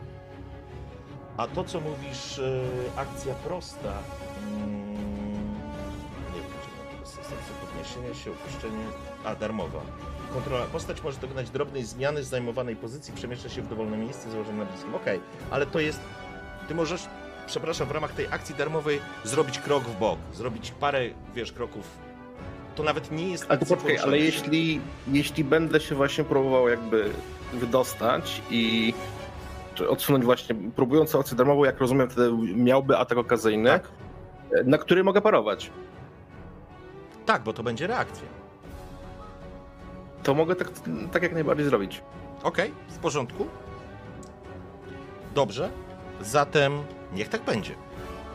A 1.38 1.48
to, 1.48 1.64
co 1.64 1.80
mówisz, 1.80 2.40
e, 2.40 2.62
akcja 2.96 3.34
prosta. 3.34 3.94
Mm, 4.44 4.94
nie 6.34 6.42
wiem, 6.42 6.52
czy 6.64 6.96
to 6.96 7.00
jest 7.00 7.14
sensu 7.14 7.54
podniesienie 7.62 8.16
się, 8.16 8.32
opuszczenie. 8.32 8.86
A, 9.24 9.36
darmowa. 9.36 9.82
Kontrola. 10.34 10.66
Postać 10.66 11.04
może 11.04 11.20
dokonać 11.20 11.50
drobnej 11.50 11.84
zmiany 11.84 12.24
z 12.24 12.28
zajmowanej 12.28 12.76
pozycji, 12.76 13.14
przemieszcza 13.14 13.50
się 13.50 13.62
w 13.62 13.68
dowolne 13.70 13.98
miejsce 13.98 14.32
założone 14.32 14.58
na 14.58 14.66
bliskim. 14.66 14.96
Okej, 14.96 15.20
ale 15.52 15.66
to 15.66 15.80
jest. 15.80 16.00
Ty 16.68 16.76
możesz, 16.76 17.06
przepraszam, 17.48 17.88
w 17.88 17.92
ramach 17.92 18.12
tej 18.12 18.28
akcji 18.32 18.56
darmowej 18.56 19.00
zrobić 19.24 19.60
krok 19.60 19.84
w 19.84 20.00
bok, 20.00 20.20
zrobić 20.34 20.72
parę, 20.72 21.02
wiesz, 21.36 21.52
kroków. 21.52 21.84
To 22.76 22.84
nawet 22.84 23.12
nie 23.12 23.30
jest. 23.30 23.48
To 23.48 23.54
akcja 23.54 23.78
poczekaj, 23.78 23.98
ale 23.98 24.18
jeśli, 24.20 24.82
jeśli 25.08 25.44
będę 25.44 25.80
się 25.80 25.96
właśnie 25.96 26.24
próbował 26.24 26.70
jakby 26.70 27.10
wydostać 27.54 28.42
i 28.50 28.94
odsunąć 29.90 30.26
właśnie, 30.26 30.56
próbując 30.76 31.16
akcję 31.16 31.38
darmową, 31.38 31.64
jak 31.64 31.80
rozumiem, 31.80 32.10
wtedy 32.10 32.32
miałby 32.56 32.98
atak 32.98 33.18
okazyjny, 33.18 33.70
Tak, 33.70 33.90
na 34.66 34.78
który 34.78 35.04
mogę 35.04 35.22
parować. 35.22 35.72
tak, 37.26 37.44
bo 37.44 37.54
to 37.54 37.64
będzie 37.64 37.88
reakcja. 37.88 38.39
To 40.24 40.34
mogę 40.34 40.56
tak, 40.56 40.70
tak 41.12 41.24
jak 41.24 41.34
najbardziej 41.34 41.66
zrobić. 41.66 42.02
Okej, 42.44 42.74
w 42.90 42.98
porządku. 42.98 43.48
Dobrze? 45.36 45.70
Zatem 46.22 46.84
niech 47.14 47.30
tak 47.30 47.44
będzie. 47.44 47.76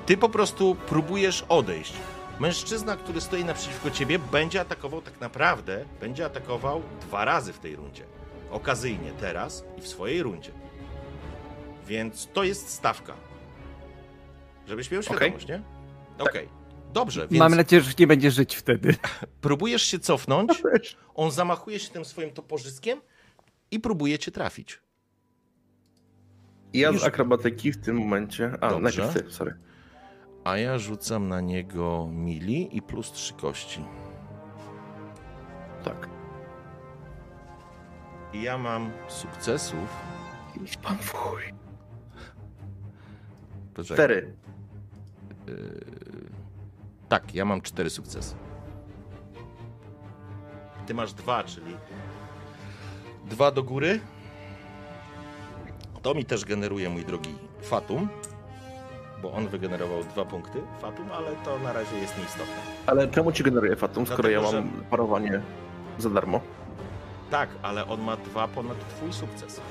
Ty 0.06 0.16
po 0.16 0.28
prostu 0.28 0.74
próbujesz 0.74 1.44
odejść. 1.48 1.92
Mężczyzna, 2.40 2.96
który 2.96 3.20
stoi 3.20 3.44
naprzeciwko 3.44 3.90
ciebie, 3.90 4.18
będzie 4.18 4.60
atakował 4.60 5.02
tak 5.02 5.20
naprawdę, 5.20 5.84
będzie 6.00 6.24
atakował 6.24 6.82
dwa 7.00 7.24
razy 7.24 7.52
w 7.52 7.58
tej 7.58 7.76
rundzie. 7.76 8.04
Okazyjnie 8.50 9.12
teraz 9.20 9.64
i 9.78 9.80
w 9.80 9.88
swojej 9.88 10.22
rundzie. 10.22 10.50
Więc 11.86 12.28
to 12.32 12.44
jest 12.44 12.68
stawka. 12.68 13.14
Żebyś 14.68 14.90
miał 14.90 15.02
świadomość, 15.02 15.48
nie? 15.48 15.62
Okej. 16.18 16.48
Dobrze, 16.94 17.28
więc 17.28 17.38
Mamy 17.38 17.56
nadzieję, 17.56 17.82
że 17.82 17.92
nie 17.98 18.06
będzie 18.06 18.30
żyć 18.30 18.56
wtedy. 18.56 18.94
próbujesz 19.40 19.82
się 19.82 19.98
cofnąć, 19.98 20.62
on 21.14 21.30
zamachuje 21.30 21.78
się 21.78 21.90
tym 21.90 22.04
swoim 22.04 22.30
toporzyskiem 22.30 23.00
i 23.70 23.80
próbuje 23.80 24.18
cię 24.18 24.30
trafić. 24.30 24.80
Ja 26.72 26.88
Już- 26.90 27.00
z 27.00 27.04
akrobatyki 27.04 27.72
w 27.72 27.76
tym 27.76 27.96
momencie. 27.98 28.52
A, 28.60 28.70
Dobrze. 28.70 28.82
najpierw 29.02 29.26
ty, 29.26 29.32
sorry. 29.32 29.54
A 30.44 30.56
ja 30.56 30.78
rzucam 30.78 31.28
na 31.28 31.40
niego 31.40 32.08
mili 32.12 32.76
i 32.76 32.82
plus 32.82 33.12
trzy 33.12 33.34
kości. 33.34 33.84
Tak. 35.84 36.08
I 38.32 38.42
ja 38.42 38.58
mam 38.58 38.90
sukcesów. 39.08 39.96
Idź 40.64 40.76
pan 40.76 40.98
w 40.98 41.10
chuj. 41.12 41.42
Poczekaj. 43.74 43.96
Cztery. 43.96 44.36
Tak, 47.14 47.34
ja 47.34 47.44
mam 47.44 47.60
cztery 47.60 47.90
sukcesy. 47.90 48.34
Ty 50.86 50.94
masz 50.94 51.12
dwa, 51.12 51.44
czyli 51.44 51.76
dwa 53.24 53.50
do 53.50 53.62
góry. 53.62 54.00
To 56.02 56.14
mi 56.14 56.24
też 56.24 56.44
generuje, 56.44 56.90
mój 56.90 57.04
drogi 57.04 57.34
Fatum, 57.62 58.08
bo 59.22 59.32
on 59.32 59.48
wygenerował 59.48 60.04
dwa 60.04 60.24
punkty 60.24 60.58
Fatum, 60.80 61.12
ale 61.12 61.30
to 61.44 61.58
na 61.58 61.72
razie 61.72 61.98
jest 61.98 62.18
nieistotne. 62.18 62.54
Ale 62.86 63.08
czemu 63.08 63.32
ci 63.32 63.42
generuje 63.42 63.76
Fatum, 63.76 64.06
skoro 64.06 64.22
Dlatego, 64.22 64.42
ja 64.44 64.50
że- 64.50 64.60
mam 64.60 64.84
parowanie 64.90 65.40
za 65.98 66.10
darmo? 66.10 66.40
Tak, 67.30 67.48
ale 67.62 67.86
on 67.86 68.00
ma 68.00 68.16
dwa 68.16 68.48
ponad 68.48 68.88
twój 68.88 69.12
sukces. 69.12 69.56
To 69.56 69.62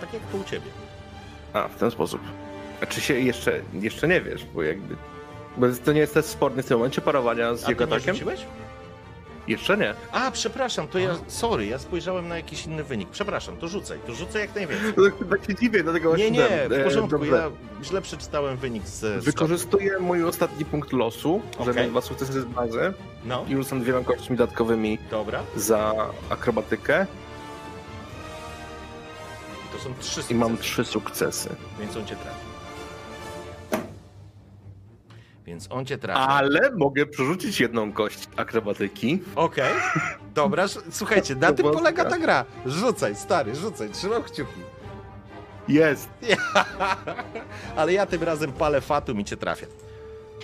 tak 0.00 0.14
jak 0.14 0.22
to 0.22 0.36
u 0.36 0.44
ciebie. 0.44 0.70
A, 1.52 1.68
w 1.68 1.76
ten 1.76 1.90
sposób. 1.90 2.20
A 2.82 2.86
czy 2.86 3.00
się 3.00 3.14
jeszcze, 3.14 3.60
jeszcze 3.72 4.08
nie 4.08 4.20
wiesz, 4.20 4.44
bo 4.44 4.62
jakby... 4.62 4.96
Bo 5.56 5.66
to 5.84 5.92
nie 5.92 6.00
jest 6.00 6.14
też 6.14 6.24
sporny 6.24 6.62
w 6.62 6.66
tym 6.66 6.76
momencie 6.78 7.00
parowania 7.00 7.54
z 7.54 7.64
A 7.64 7.68
jego 7.68 7.84
nie 7.86 7.92
atakiem? 7.92 8.14
rzuciłeś? 8.14 8.40
Jeszcze 9.48 9.76
nie. 9.76 9.94
A, 10.12 10.30
przepraszam, 10.30 10.88
to 10.88 10.98
ja, 10.98 11.14
sorry, 11.28 11.66
ja 11.66 11.78
spojrzałem 11.78 12.28
na 12.28 12.36
jakiś 12.36 12.66
inny 12.66 12.84
wynik. 12.84 13.08
Przepraszam, 13.10 13.56
to 13.56 13.68
rzucaj, 13.68 13.98
to 14.06 14.14
rzucaj 14.14 14.40
jak 14.42 14.54
najwięcej. 14.54 14.92
Tak 15.30 15.44
się 15.46 15.54
dziwię, 15.54 15.82
dlatego 15.82 16.16
Nie, 16.16 16.30
właśnie 16.30 16.30
nie, 16.30 16.68
dam. 16.68 16.68
w 16.68 16.72
E, 16.72 16.84
porządku, 16.84 17.24
ja 17.24 17.50
źle 17.82 18.02
przeczytałem 18.02 18.56
wynik 18.56 18.86
z... 18.88 19.24
Wykorzystuję 19.24 19.98
mój 19.98 20.24
ostatni 20.24 20.64
punkt 20.64 20.92
losu, 20.92 21.42
że 21.64 21.70
Okej. 21.70 21.82
mam 21.82 21.90
dwa 21.90 22.00
sukcesy 22.00 22.40
z 22.40 22.44
bazy 22.44 22.92
No, 23.24 23.44
i 23.48 23.56
rzucam 23.56 23.80
dwiema 23.80 24.00
kośćmi 24.00 24.36
dodatkowymi 24.36 24.98
dobra. 25.10 25.40
za 25.56 25.92
akrobatykę 26.30 27.06
I 29.64 29.76
to 29.78 29.84
są 29.84 29.94
trzy 30.00 30.10
i 30.10 30.22
sukcesy, 30.22 30.34
mam 30.34 30.58
trzy 30.58 30.84
sukcesy. 30.84 31.56
więc 31.80 31.96
on 31.96 32.06
cię 32.06 32.16
trafi. 32.16 32.43
Więc 35.46 35.66
on 35.70 35.86
cię 35.86 35.98
trafi. 35.98 36.20
Ale 36.20 36.70
mogę 36.76 37.06
przerzucić 37.06 37.60
jedną 37.60 37.92
kość 37.92 38.28
akrobatyki. 38.36 39.22
Okej, 39.36 39.72
dobra, 40.34 40.62
sz- 40.64 40.84
słuchajcie, 40.96 41.34
na 41.34 41.52
tym 41.52 41.66
polega 41.72 42.04
taka. 42.04 42.16
ta 42.16 42.22
gra. 42.22 42.44
Rzucaj, 42.66 43.16
stary, 43.16 43.54
rzucaj, 43.54 43.90
trzymam 43.90 44.22
kciuki. 44.22 44.60
Jest! 45.68 46.08
Ale 47.76 47.92
ja 47.92 48.06
tym 48.06 48.22
razem 48.22 48.52
palę 48.52 48.80
fatum 48.80 49.20
i 49.20 49.24
cię 49.24 49.36
trafię. 49.36 49.66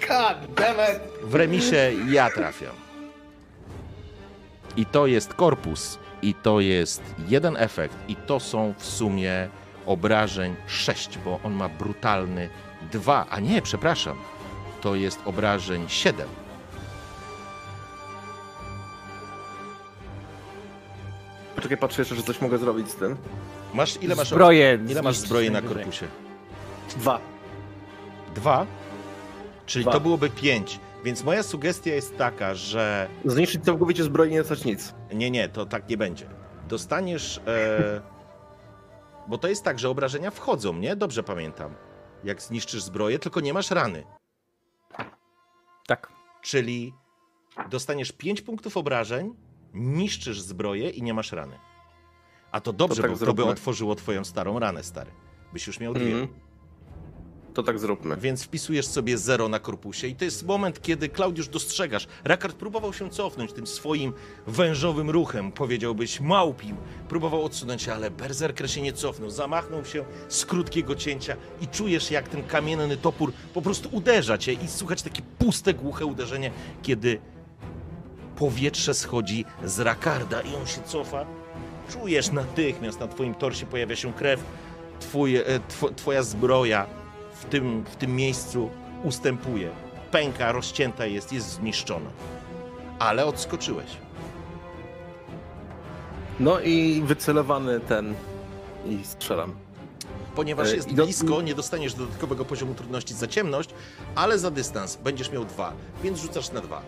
God 0.08 0.54
damn 0.54 0.76
it! 0.96 1.00
W 1.22 1.34
remisie 1.34 1.92
ja 2.08 2.30
trafiam. 2.30 2.72
I 4.76 4.86
to 4.86 5.06
jest 5.06 5.34
korpus, 5.34 5.98
i 6.22 6.34
to 6.34 6.60
jest 6.60 7.02
jeden 7.28 7.56
efekt, 7.56 7.94
i 8.08 8.16
to 8.16 8.40
są 8.40 8.74
w 8.78 8.84
sumie 8.86 9.48
obrażeń 9.86 10.56
6, 10.66 11.18
bo 11.18 11.40
on 11.44 11.52
ma 11.54 11.68
brutalny 11.68 12.48
2, 12.92 13.26
a 13.30 13.40
nie, 13.40 13.62
przepraszam, 13.62 14.18
to 14.80 14.94
jest 14.94 15.20
obrażeń 15.24 15.84
7. 15.88 16.28
Poczekaj, 21.56 21.78
patrzę 21.78 22.02
jeszcze, 22.02 22.14
że 22.14 22.22
coś 22.22 22.40
mogę 22.40 22.58
zrobić 22.58 22.90
z 22.90 22.94
tym. 22.94 23.16
Masz 23.74 24.02
ile 24.02 24.14
masz 24.14 24.28
Zbroję 24.28 24.78
ile 24.88 25.02
masz 25.02 25.16
zbroi 25.16 25.50
na 25.50 25.62
korpusie? 25.62 26.06
Dwa. 26.96 27.20
Dwa? 28.34 28.66
Czyli 29.66 29.84
Dwa. 29.84 29.92
to 29.92 30.00
byłoby 30.00 30.30
pięć. 30.30 30.80
Więc 31.04 31.24
moja 31.24 31.42
sugestia 31.42 31.90
jest 31.94 32.16
taka, 32.18 32.54
że 32.54 33.08
Zniszczyć 33.24 33.64
całkowicie 33.64 34.04
zbroi, 34.04 34.30
nie 34.30 34.38
dostać 34.38 34.64
nic. 34.64 34.94
Nie, 35.14 35.30
nie, 35.30 35.48
to 35.48 35.66
tak 35.66 35.88
nie 35.88 35.96
będzie. 35.96 36.26
Dostaniesz. 36.68 37.40
E... 37.46 38.00
Bo 39.28 39.38
to 39.38 39.48
jest 39.48 39.64
tak, 39.64 39.78
że 39.78 39.88
obrażenia 39.88 40.30
wchodzą, 40.30 40.74
nie? 40.74 40.96
Dobrze 40.96 41.22
pamiętam. 41.22 41.74
Jak 42.24 42.42
zniszczysz 42.42 42.82
zbroję, 42.82 43.18
tylko 43.18 43.40
nie 43.40 43.54
masz 43.54 43.70
rany. 43.70 44.04
Tak. 45.90 46.12
Czyli 46.42 46.94
dostaniesz 47.70 48.12
5 48.12 48.42
punktów 48.42 48.76
obrażeń, 48.76 49.34
niszczysz 49.74 50.40
zbroję 50.40 50.90
i 50.90 51.02
nie 51.02 51.14
masz 51.14 51.32
rany. 51.32 51.58
A 52.52 52.60
to 52.60 52.72
dobrze, 52.72 53.02
To 53.02 53.08
tak 53.08 53.18
bo 53.18 53.26
to 53.26 53.34
by 53.34 53.44
otworzyło 53.44 53.94
twoją 53.94 54.24
starą 54.24 54.58
ranę, 54.58 54.82
stary. 54.82 55.10
Byś 55.52 55.66
już 55.66 55.80
miał 55.80 55.94
dwie. 55.94 56.06
Mhm. 56.06 56.40
To 57.54 57.62
tak 57.62 57.78
zróbmy. 57.78 58.16
Więc 58.16 58.42
wpisujesz 58.42 58.86
sobie 58.86 59.18
zero 59.18 59.48
na 59.48 59.58
korpusie 59.58 60.06
i 60.06 60.14
to 60.14 60.24
jest 60.24 60.46
moment, 60.46 60.82
kiedy 60.82 61.08
Klaudiusz 61.08 61.48
dostrzegasz. 61.48 62.06
Rakard 62.24 62.56
próbował 62.56 62.92
się 62.92 63.10
cofnąć 63.10 63.52
tym 63.52 63.66
swoim 63.66 64.12
wężowym 64.46 65.10
ruchem, 65.10 65.52
powiedziałbyś 65.52 66.20
małpim. 66.20 66.76
Próbował 67.08 67.44
odsunąć 67.44 67.88
ale 67.88 68.10
berserker 68.10 68.70
się 68.70 68.82
nie 68.82 68.92
cofnął. 68.92 69.30
Zamachnął 69.30 69.84
się 69.84 70.04
z 70.28 70.46
krótkiego 70.46 70.94
cięcia 70.94 71.36
i 71.60 71.68
czujesz, 71.68 72.10
jak 72.10 72.28
ten 72.28 72.42
kamienny 72.42 72.96
topór 72.96 73.32
po 73.54 73.62
prostu 73.62 73.88
uderza 73.92 74.38
cię 74.38 74.52
i 74.52 74.68
słuchać 74.68 75.02
takie 75.02 75.22
puste, 75.38 75.74
głuche 75.74 76.06
uderzenie, 76.06 76.50
kiedy 76.82 77.20
powietrze 78.36 78.94
schodzi 78.94 79.44
z 79.64 79.80
Rakarda 79.80 80.40
i 80.40 80.54
on 80.54 80.66
się 80.66 80.82
cofa. 80.82 81.26
Czujesz 81.88 82.32
natychmiast 82.32 83.00
na 83.00 83.08
twoim 83.08 83.34
torsie 83.34 83.66
pojawia 83.66 83.96
się 83.96 84.12
krew. 84.12 84.40
Twoje, 85.00 85.46
e, 85.46 85.60
two, 85.60 85.90
twoja 85.96 86.22
zbroja 86.22 86.99
w 87.40 87.44
tym, 87.44 87.84
w 87.84 87.96
tym 87.96 88.16
miejscu 88.16 88.70
ustępuje. 89.04 89.70
Pęka, 90.10 90.52
rozcięta 90.52 91.06
jest, 91.06 91.32
jest 91.32 91.48
zniszczona. 91.50 92.10
Ale 92.98 93.26
odskoczyłeś. 93.26 93.86
No 96.40 96.60
i 96.60 97.02
wycelowany 97.04 97.80
ten 97.80 98.14
i 98.86 99.04
strzelam. 99.04 99.52
Ponieważ 100.36 100.68
E, 100.72 100.76
jest 100.76 100.94
do- 100.94 101.04
blisko, 101.04 101.42
nie 101.42 101.54
dostaniesz 101.54 101.94
dodatkowego 101.94 102.44
poziomu 102.44 102.74
trudności 102.74 103.14
za 103.14 103.26
ciemność, 103.26 103.70
ale 104.14 104.38
za 104.38 104.50
dystans 104.50 104.96
będziesz 104.96 105.32
miał 105.32 105.44
dwa, 105.44 105.72
więc 106.02 106.18
rzucasz 106.20 106.52
na 106.52 106.60
dwa. 106.60 106.82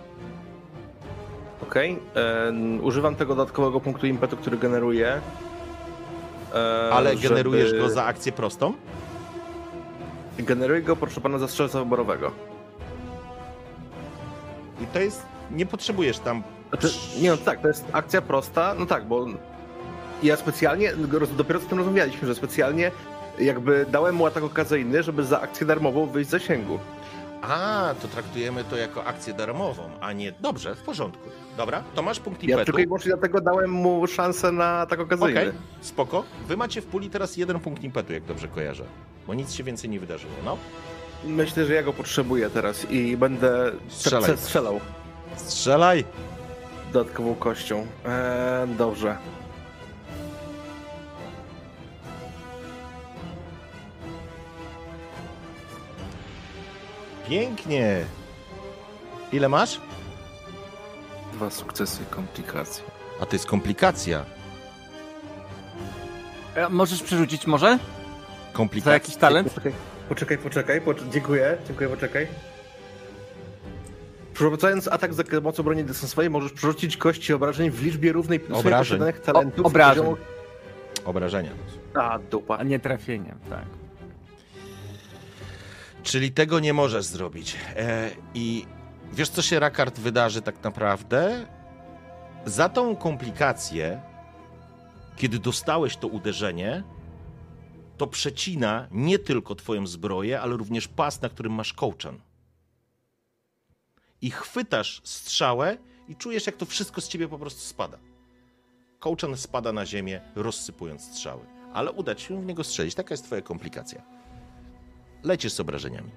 Okej. 1.62 1.99
E, 2.16 2.53
Używam 2.83 3.15
tego 3.16 3.35
dodatkowego 3.35 3.81
punktu 3.81 4.07
impetu, 4.07 4.37
który 4.37 4.59
generuję. 4.59 5.20
e, 6.55 6.91
Ale 6.93 7.16
żeby- 7.16 7.29
generujesz 7.29 7.73
go 7.74 7.89
za 7.91 8.05
akcję 8.05 8.33
prostą? 8.33 8.74
Generuję 10.39 10.83
go, 10.83 10.97
proszę 10.97 11.21
pana, 11.21 11.39
za 11.39 11.49
strzelca 11.49 11.79
wyborowego. 11.79 12.31
I 14.81 14.87
to 14.87 15.01
jest. 15.01 15.23
Nie 15.51 15.67
potrzebujesz 15.67 16.19
tam. 16.19 16.43
Znaczy, 16.69 16.89
nie 17.21 17.31
no 17.31 17.37
tak, 17.37 17.63
to 17.63 17.69
jest 17.69 17.85
akcja 17.93 18.23
prosta, 18.23 18.75
no 18.79 18.87
tak, 18.87 19.05
bo 19.07 19.27
ja 20.23 20.37
specjalnie, 20.37 20.93
dopiero 21.37 21.61
z 21.61 21.67
tym 21.67 21.79
rozmawialiśmy, 21.79 22.29
że 22.29 22.35
specjalnie 22.35 22.91
jakby 23.39 23.87
dałem 23.91 24.15
mu 24.15 24.27
atak 24.27 24.45
okazyjny, 24.45 25.03
żeby 25.03 25.25
za 25.25 25.41
akcję 25.41 25.67
darmową 25.67 26.07
wyjść 26.07 26.29
z 26.29 26.33
zasięgu. 26.33 26.79
A, 27.43 27.95
to 28.03 28.09
traktujemy 28.09 28.65
to 28.65 28.77
jako 28.77 29.05
akcję 29.05 29.35
darmową, 29.35 29.83
a 30.01 30.13
nie. 30.13 30.33
Dobrze, 30.41 30.75
w 30.75 30.83
porządku. 30.83 31.29
Dobra, 31.57 31.83
to 31.95 32.03
masz 32.03 32.21
punkt 32.21 32.43
Ja 32.43 32.49
impetu. 32.49 32.65
tylko 32.65 32.79
i 32.81 32.87
wyłącznie 32.87 33.09
dlatego 33.09 33.41
dałem 33.41 33.71
mu 33.71 34.07
szansę 34.07 34.53
na 34.53 34.65
atak 34.79 35.01
okazyjny. 35.01 35.41
Okej, 35.41 35.53
spoko. 35.81 36.25
Wy 36.49 36.57
macie 36.57 36.83
w 36.83 36.87
puli 36.87 37.11
teraz 37.11 37.37
jeden 37.37 37.61
punkt 37.61 37.85
impetu, 37.85 38.13
jak 38.13 38.25
dobrze 38.25 38.49
kojarzę. 38.49 38.85
Bo 39.27 39.35
nic 39.35 39.53
się 39.53 39.65
więcej 39.65 39.90
nie 39.90 40.01
wydarzyło, 40.01 40.32
no. 40.44 40.57
Myślę, 41.24 41.66
że 41.66 41.74
ja 41.74 41.82
go 41.82 41.93
potrzebuję 41.93 42.51
teraz 42.51 42.90
i 42.90 43.16
będę 43.16 43.73
Strzelaj. 43.89 44.23
strzelaj. 44.23 44.39
strzelał 44.39 44.81
Strzelaj! 45.36 46.05
dodatkową 46.93 47.35
kością. 47.35 47.86
Eee, 48.07 48.69
dobrze. 48.78 49.16
Pięknie! 57.28 58.05
Ile 59.32 59.49
masz? 59.49 59.81
Dwa 61.32 61.51
sukcesy, 61.51 62.05
komplikacje. 62.11 62.85
A 63.20 63.27
to 63.27 63.36
jest 63.36 63.47
komplikacja. 63.47 64.24
E, 66.55 66.69
Możesz 66.69 67.03
przerzucić 67.03 67.47
może? 67.47 67.78
Komplikacji. 68.53 68.85
Za 68.91 68.93
jakiś 68.95 69.16
talent? 69.16 69.49
Poczekaj, 69.49 69.73
poczekaj, 70.09 70.39
poczekaj. 70.39 70.81
Pocz- 70.81 71.09
dziękuję, 71.12 71.57
dziękuję, 71.66 71.89
poczekaj. 71.89 72.27
Przeprowadzając 74.35 74.89
atak 74.89 75.15
za 75.15 75.24
pomocą 75.24 75.62
broni 75.62 75.85
dystansowej 75.85 76.31
możesz 76.31 76.53
przerzucić 76.53 76.97
kości 76.97 77.33
obrażeń 77.33 77.70
w 77.70 77.83
liczbie 77.83 78.12
równej 78.12 78.41
Obrażeń. 78.53 78.73
posiadanych 78.99 79.20
talentów. 79.20 79.65
O- 79.65 79.69
obrażeń. 79.69 80.05
poziomu- 80.05 80.16
Obrażenia. 81.05 81.51
A, 81.95 82.19
dupa. 82.19 82.57
A 82.59 82.62
nie 82.62 82.79
trafieniem, 82.81 83.39
tak. 83.51 83.65
Czyli 86.03 86.31
tego 86.33 86.61
nie 86.61 86.73
możesz 86.73 87.05
zrobić. 87.05 87.57
E, 87.77 88.11
I 88.35 88.66
wiesz, 89.12 89.29
co 89.29 89.43
się 89.43 89.61
Rakard 89.61 89.99
wydarzy 90.01 90.43
tak 90.43 90.65
naprawdę? 90.65 91.47
Za 92.47 92.69
tą 92.69 92.97
komplikację, 92.97 94.01
kiedy 95.16 95.39
dostałeś 95.39 95.97
to 95.97 96.09
uderzenie, 96.09 96.83
to 98.03 98.07
przecina 98.07 98.89
nie 98.91 99.19
tylko 99.19 99.55
twoją 99.55 99.87
zbroję, 99.87 100.41
ale 100.41 100.57
również 100.57 100.89
pas, 100.89 101.23
na 101.23 101.29
którym 101.29 101.53
masz 101.53 101.73
kołczan. 101.73 102.20
I 104.20 104.31
chwytasz 104.31 105.01
strzałę 105.05 105.77
i 106.09 106.16
czujesz, 106.16 106.47
jak 106.47 106.57
to 106.57 106.66
wszystko 106.66 107.01
z 107.01 107.09
ciebie 107.09 107.29
po 107.29 107.39
prostu 107.39 107.61
spada. 107.61 107.99
Kołczan 108.99 109.37
spada 109.37 109.73
na 109.73 109.87
ziemię, 109.87 110.20
rozsypując 110.35 111.03
strzały. 111.03 111.41
Ale 111.73 111.93
uda 111.93 112.15
ci 112.15 112.27
się 112.27 112.43
w 112.43 112.47
niego 112.47 112.65
strzelić. 112.65 112.95
Taka 112.95 113.15
jest 113.15 113.24
twoja 113.24 113.43
komplikacja. 113.43 114.03
Lecisz 115.23 115.53
z 115.53 115.61
obrażeniami. 115.61 116.11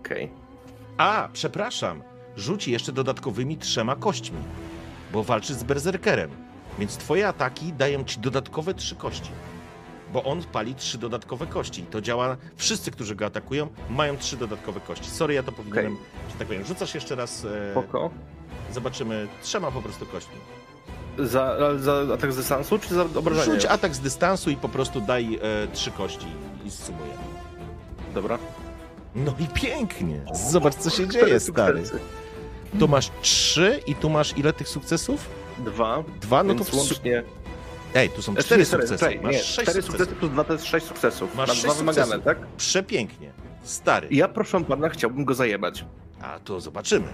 Okej. 0.00 0.30
A, 0.98 1.28
przepraszam, 1.32 2.02
rzuci 2.36 2.72
jeszcze 2.72 2.92
dodatkowymi 2.92 3.58
trzema 3.58 3.96
kośćmi, 3.96 4.38
bo 5.12 5.22
walczysz 5.22 5.56
z 5.56 5.62
berserkerem. 5.62 6.43
Więc 6.78 6.96
twoje 6.96 7.28
ataki 7.28 7.72
dają 7.72 8.04
ci 8.04 8.20
dodatkowe 8.20 8.74
trzy 8.74 8.94
kości. 8.96 9.30
Bo 10.12 10.24
on 10.24 10.42
pali 10.42 10.74
trzy 10.74 10.98
dodatkowe 10.98 11.46
kości. 11.46 11.82
I 11.82 11.86
to 11.86 12.00
działa. 12.00 12.36
Wszyscy, 12.56 12.90
którzy 12.90 13.14
go 13.14 13.26
atakują, 13.26 13.68
mają 13.90 14.16
trzy 14.16 14.36
dodatkowe 14.36 14.80
kości. 14.80 15.10
Sorry, 15.10 15.34
ja 15.34 15.42
to 15.42 15.52
powinienem, 15.52 15.96
że 16.32 16.34
tak 16.38 16.46
powiem. 16.46 16.64
Rzucasz 16.64 16.94
jeszcze 16.94 17.14
raz. 17.14 17.44
E, 17.44 17.70
Spoko. 17.72 18.10
zobaczymy. 18.72 19.28
Trzema 19.42 19.70
po 19.70 19.82
prostu 19.82 20.06
kośćmi. 20.06 20.34
Za, 21.18 21.56
za 21.78 22.14
atak 22.14 22.32
z 22.32 22.36
dystansu, 22.36 22.78
czy 22.78 22.94
za 22.94 23.02
obrażenie? 23.02 23.54
Rzuć 23.54 23.64
atak 23.64 23.94
z 23.94 24.00
dystansu 24.00 24.50
i 24.50 24.56
po 24.56 24.68
prostu 24.68 25.00
daj 25.00 25.34
e, 25.34 25.38
trzy 25.72 25.90
kości 25.90 26.26
i 26.64 26.70
sumujemy. 26.70 27.18
Dobra. 28.14 28.38
No 29.14 29.34
i 29.38 29.46
pięknie. 29.46 30.20
Zobacz, 30.50 30.74
co 30.74 30.90
się 30.90 31.08
dzieje, 31.08 31.40
stary. 31.40 31.82
Tu 32.78 32.88
masz 32.88 33.10
trzy 33.22 33.80
i 33.86 33.94
tu 33.94 34.10
masz 34.10 34.38
ile 34.38 34.52
tych 34.52 34.68
sukcesów? 34.68 35.28
Dwa. 35.58 36.04
Dwa, 36.20 36.42
no 36.42 36.54
to 36.54 36.76
łącznie... 36.76 37.22
Ej, 37.94 38.10
tu 38.10 38.22
są 38.22 38.32
E, 38.36 38.42
cztery 38.42 38.64
sukcesy. 38.64 38.98
sorry, 38.98 39.20
Masz 39.22 39.32
nie, 39.32 39.38
sześć 39.38 39.52
cztery 39.52 39.82
sukcesów. 39.82 39.90
sukcesy 39.98 40.16
plus 40.20 40.30
dwa 40.32 40.44
to 40.44 40.52
jest 40.52 40.64
sześć 40.66 40.86
sukcesów. 40.86 41.34
Masz 41.34 41.48
sześć 41.50 41.62
dwa 41.62 41.74
wymagane, 41.74 42.04
sukcesów. 42.14 42.24
tak? 42.24 42.38
Przepięknie. 42.56 43.32
Stary. 43.62 44.08
Ja 44.10 44.28
proszę 44.28 44.64
pana, 44.64 44.88
chciałbym 44.88 45.24
go 45.24 45.34
zajebać. 45.34 45.84
A 46.20 46.38
to 46.38 46.60
zobaczymy. 46.60 47.06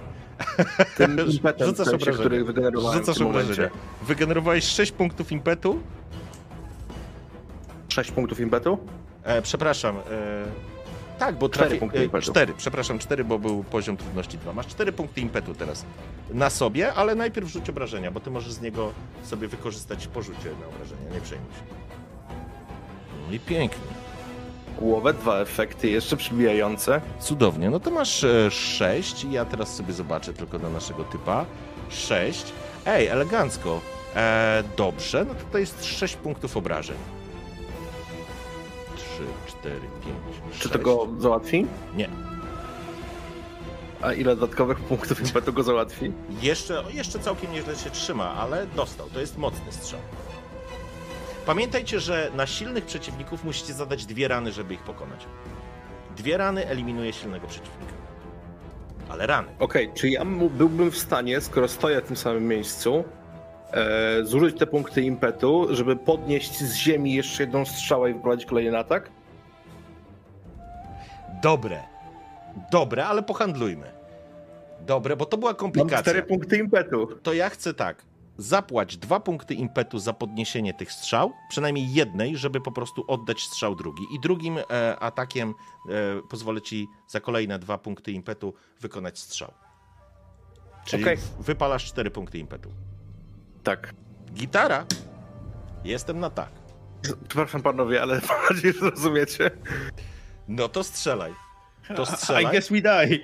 Tym 0.96 1.26
impetem, 1.30 1.66
Rzucasz 1.68 1.86
w 1.86 1.90
sensie, 1.90 2.12
który 2.12 2.44
wygenerowałem 2.44 2.98
Rzucasz 2.98 3.14
w 3.16 3.18
tym 3.18 3.26
momencie. 3.26 3.70
Wygenerowałeś 4.02 4.64
6 4.64 4.92
punktów 4.92 5.32
impetu. 5.32 5.80
Sześć 7.88 8.10
punktów 8.10 8.40
impetu? 8.40 8.78
E, 9.22 9.42
przepraszam. 9.42 9.96
E, 9.96 10.00
tak, 11.20 11.38
bo 11.38 11.48
Cztery 11.48 11.66
trafi... 11.66 11.80
punkty 11.80 11.98
e, 11.98 12.04
impetu. 12.04 12.30
Cztery, 12.30 12.54
przepraszam, 12.56 12.98
cztery, 12.98 13.24
bo 13.24 13.38
był 13.38 13.64
poziom 13.64 13.96
trudności 13.96 14.38
2. 14.38 14.52
Masz 14.52 14.66
cztery 14.66 14.92
punkty 14.92 15.20
impetu 15.20 15.54
teraz 15.54 15.84
na 16.30 16.50
sobie, 16.50 16.94
ale 16.94 17.14
najpierw 17.14 17.48
rzuć 17.48 17.70
obrażenia, 17.70 18.10
bo 18.10 18.20
ty 18.20 18.30
możesz 18.30 18.52
z 18.52 18.60
niego 18.60 18.92
sobie 19.22 19.48
wykorzystać 19.48 20.06
porzucie 20.06 20.50
na 20.60 20.66
obrażenia. 20.66 21.14
Nie 21.14 21.20
przejmuj 21.20 21.52
się. 21.52 21.62
No 23.28 23.34
i 23.34 23.40
pięknie. 23.40 23.82
Głowę, 24.78 25.14
dwa 25.14 25.38
efekty 25.38 25.88
jeszcze 25.90 26.16
przybijające. 26.16 27.00
Cudownie. 27.20 27.70
No 27.70 27.80
to 27.80 27.90
masz 27.90 28.26
6 28.50 29.24
i 29.24 29.32
ja 29.32 29.44
teraz 29.44 29.76
sobie 29.76 29.92
zobaczę 29.92 30.32
tylko 30.32 30.58
na 30.58 30.70
naszego 30.70 31.04
typa. 31.04 31.46
6. 31.88 32.52
Ej, 32.86 33.06
elegancko. 33.06 33.80
E, 34.16 34.62
dobrze, 34.76 35.24
no 35.28 35.34
to 35.34 35.40
to 35.52 35.58
jest 35.58 35.84
6 35.84 36.16
punktów 36.16 36.56
obrażeń. 36.56 36.96
3, 39.46 39.58
4, 39.58 39.74
5, 39.80 40.14
6. 40.52 40.62
Czy 40.62 40.68
to 40.68 40.78
go 40.78 41.08
załatwi? 41.18 41.66
Nie. 41.96 42.08
A 44.02 44.12
ile 44.12 44.36
dodatkowych 44.36 44.80
punktów 44.80 45.20
impetu 45.26 45.52
go 45.52 45.62
załatwi? 45.62 46.12
Jeszcze, 46.42 46.84
jeszcze 46.92 47.18
całkiem 47.18 47.52
nieźle 47.52 47.76
się 47.76 47.90
trzyma, 47.90 48.34
ale 48.34 48.66
dostał. 48.66 49.10
To 49.10 49.20
jest 49.20 49.38
mocny 49.38 49.72
strzał. 49.72 50.00
Pamiętajcie, 51.46 52.00
że 52.00 52.30
na 52.36 52.46
silnych 52.46 52.86
przeciwników 52.86 53.44
musicie 53.44 53.72
zadać 53.72 54.06
dwie 54.06 54.28
rany, 54.28 54.52
żeby 54.52 54.74
ich 54.74 54.82
pokonać. 54.82 55.26
Dwie 56.16 56.36
rany 56.36 56.66
eliminuje 56.66 57.12
silnego 57.12 57.46
przeciwnika. 57.46 57.92
Ale 59.08 59.26
rany. 59.26 59.48
Okej, 59.58 59.90
czy 59.94 60.08
ja 60.08 60.24
byłbym 60.50 60.90
w 60.90 60.98
stanie, 60.98 61.40
skoro 61.40 61.68
stoję 61.68 62.00
w 62.00 62.04
tym 62.04 62.16
samym 62.16 62.48
miejscu, 62.48 63.04
zużyć 64.22 64.58
te 64.58 64.66
punkty 64.66 65.02
impetu, 65.02 65.66
żeby 65.70 65.96
podnieść 65.96 66.58
z 66.58 66.74
ziemi 66.74 67.14
jeszcze 67.14 67.42
jedną 67.42 67.64
strzałę 67.64 68.10
i 68.10 68.14
wyprowadzić 68.14 68.46
kolejny 68.46 68.78
atak? 68.78 69.10
Dobre. 71.42 71.82
Dobre, 72.70 73.06
ale 73.06 73.22
pohandlujmy. 73.22 73.92
Dobre, 74.86 75.16
bo 75.16 75.26
to 75.26 75.36
była 75.38 75.50
Mam 75.50 75.58
komplikacja. 75.58 76.02
cztery 76.02 76.22
punkty 76.22 76.58
impetu. 76.58 77.06
To 77.22 77.32
ja 77.32 77.48
chcę 77.48 77.74
tak. 77.74 78.04
Zapłać 78.38 78.96
dwa 78.96 79.20
punkty 79.20 79.54
impetu 79.54 79.98
za 79.98 80.12
podniesienie 80.12 80.74
tych 80.74 80.92
strzał, 80.92 81.32
przynajmniej 81.48 81.92
jednej, 81.92 82.36
żeby 82.36 82.60
po 82.60 82.72
prostu 82.72 83.04
oddać 83.08 83.40
strzał 83.40 83.74
drugi. 83.76 84.02
I 84.14 84.20
drugim 84.20 84.58
e, 84.58 84.96
atakiem 84.98 85.48
e, 85.50 85.92
pozwolę 86.30 86.60
ci 86.60 86.88
za 87.08 87.20
kolejne 87.20 87.58
dwa 87.58 87.78
punkty 87.78 88.12
impetu 88.12 88.54
wykonać 88.80 89.18
strzał. 89.18 89.52
Czyli 90.84 91.02
Okej. 91.02 91.16
wypalasz 91.40 91.84
cztery 91.84 92.10
punkty 92.10 92.38
impetu. 92.38 92.70
Tak. 93.62 93.94
Gitara. 94.34 94.86
Jestem 95.84 96.20
na 96.20 96.30
tak. 96.30 96.48
Przepraszam 97.28 97.62
panowie, 97.62 98.02
ale 98.02 98.20
że 98.80 98.90
rozumiecie. 98.90 99.50
No 100.48 100.68
to 100.68 100.84
strzelaj. 100.84 101.32
To 101.96 102.02
I 102.02 102.06
strzelaj. 102.06 102.46
guess 102.46 102.68
we 102.68 102.80
die. 102.80 103.18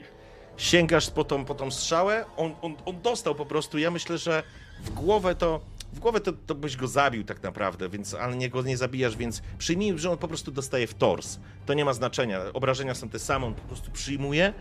sięgasz 0.57 1.11
po 1.11 1.25
tą, 1.25 1.45
po 1.45 1.55
tą 1.55 1.71
strzałę, 1.71 2.25
on, 2.37 2.55
on, 2.63 2.75
on 2.85 3.03
dostał 3.03 3.35
po 3.35 3.47
prostu. 3.47 3.79
Ja 3.79 3.91
myślę, 3.91 4.19
że 4.19 4.43
w 4.85 4.91
głowę 4.91 5.35
to. 5.35 5.61
W 5.93 5.99
głowę 5.99 6.21
to, 6.21 6.33
to 6.33 6.55
byś 6.55 6.77
go 6.77 6.89
zabił 6.89 7.25
tak 7.25 7.43
naprawdę, 7.43 7.89
więc 7.89 8.15
ale 8.15 8.37
nie 8.37 8.49
go 8.49 8.63
nie 8.63 8.77
zabijasz, 8.77 9.17
więc 9.17 9.43
przyjmij, 9.59 9.99
że 9.99 10.11
on 10.11 10.19
po 10.19 10.29
prostu 10.29 10.51
dostaje 10.53 10.87
w 10.87 10.95
tors. 10.95 11.39
To 11.67 11.75
nie 11.75 11.85
ma 11.85 11.93
znaczenia. 11.93 12.41
Obrażenia 12.53 12.95
są 12.95 13.09
te 13.09 13.19
same, 13.19 13.47
on 13.47 13.55
po 13.55 13.63
prostu 13.63 13.91
przyjmuje, 13.91 14.53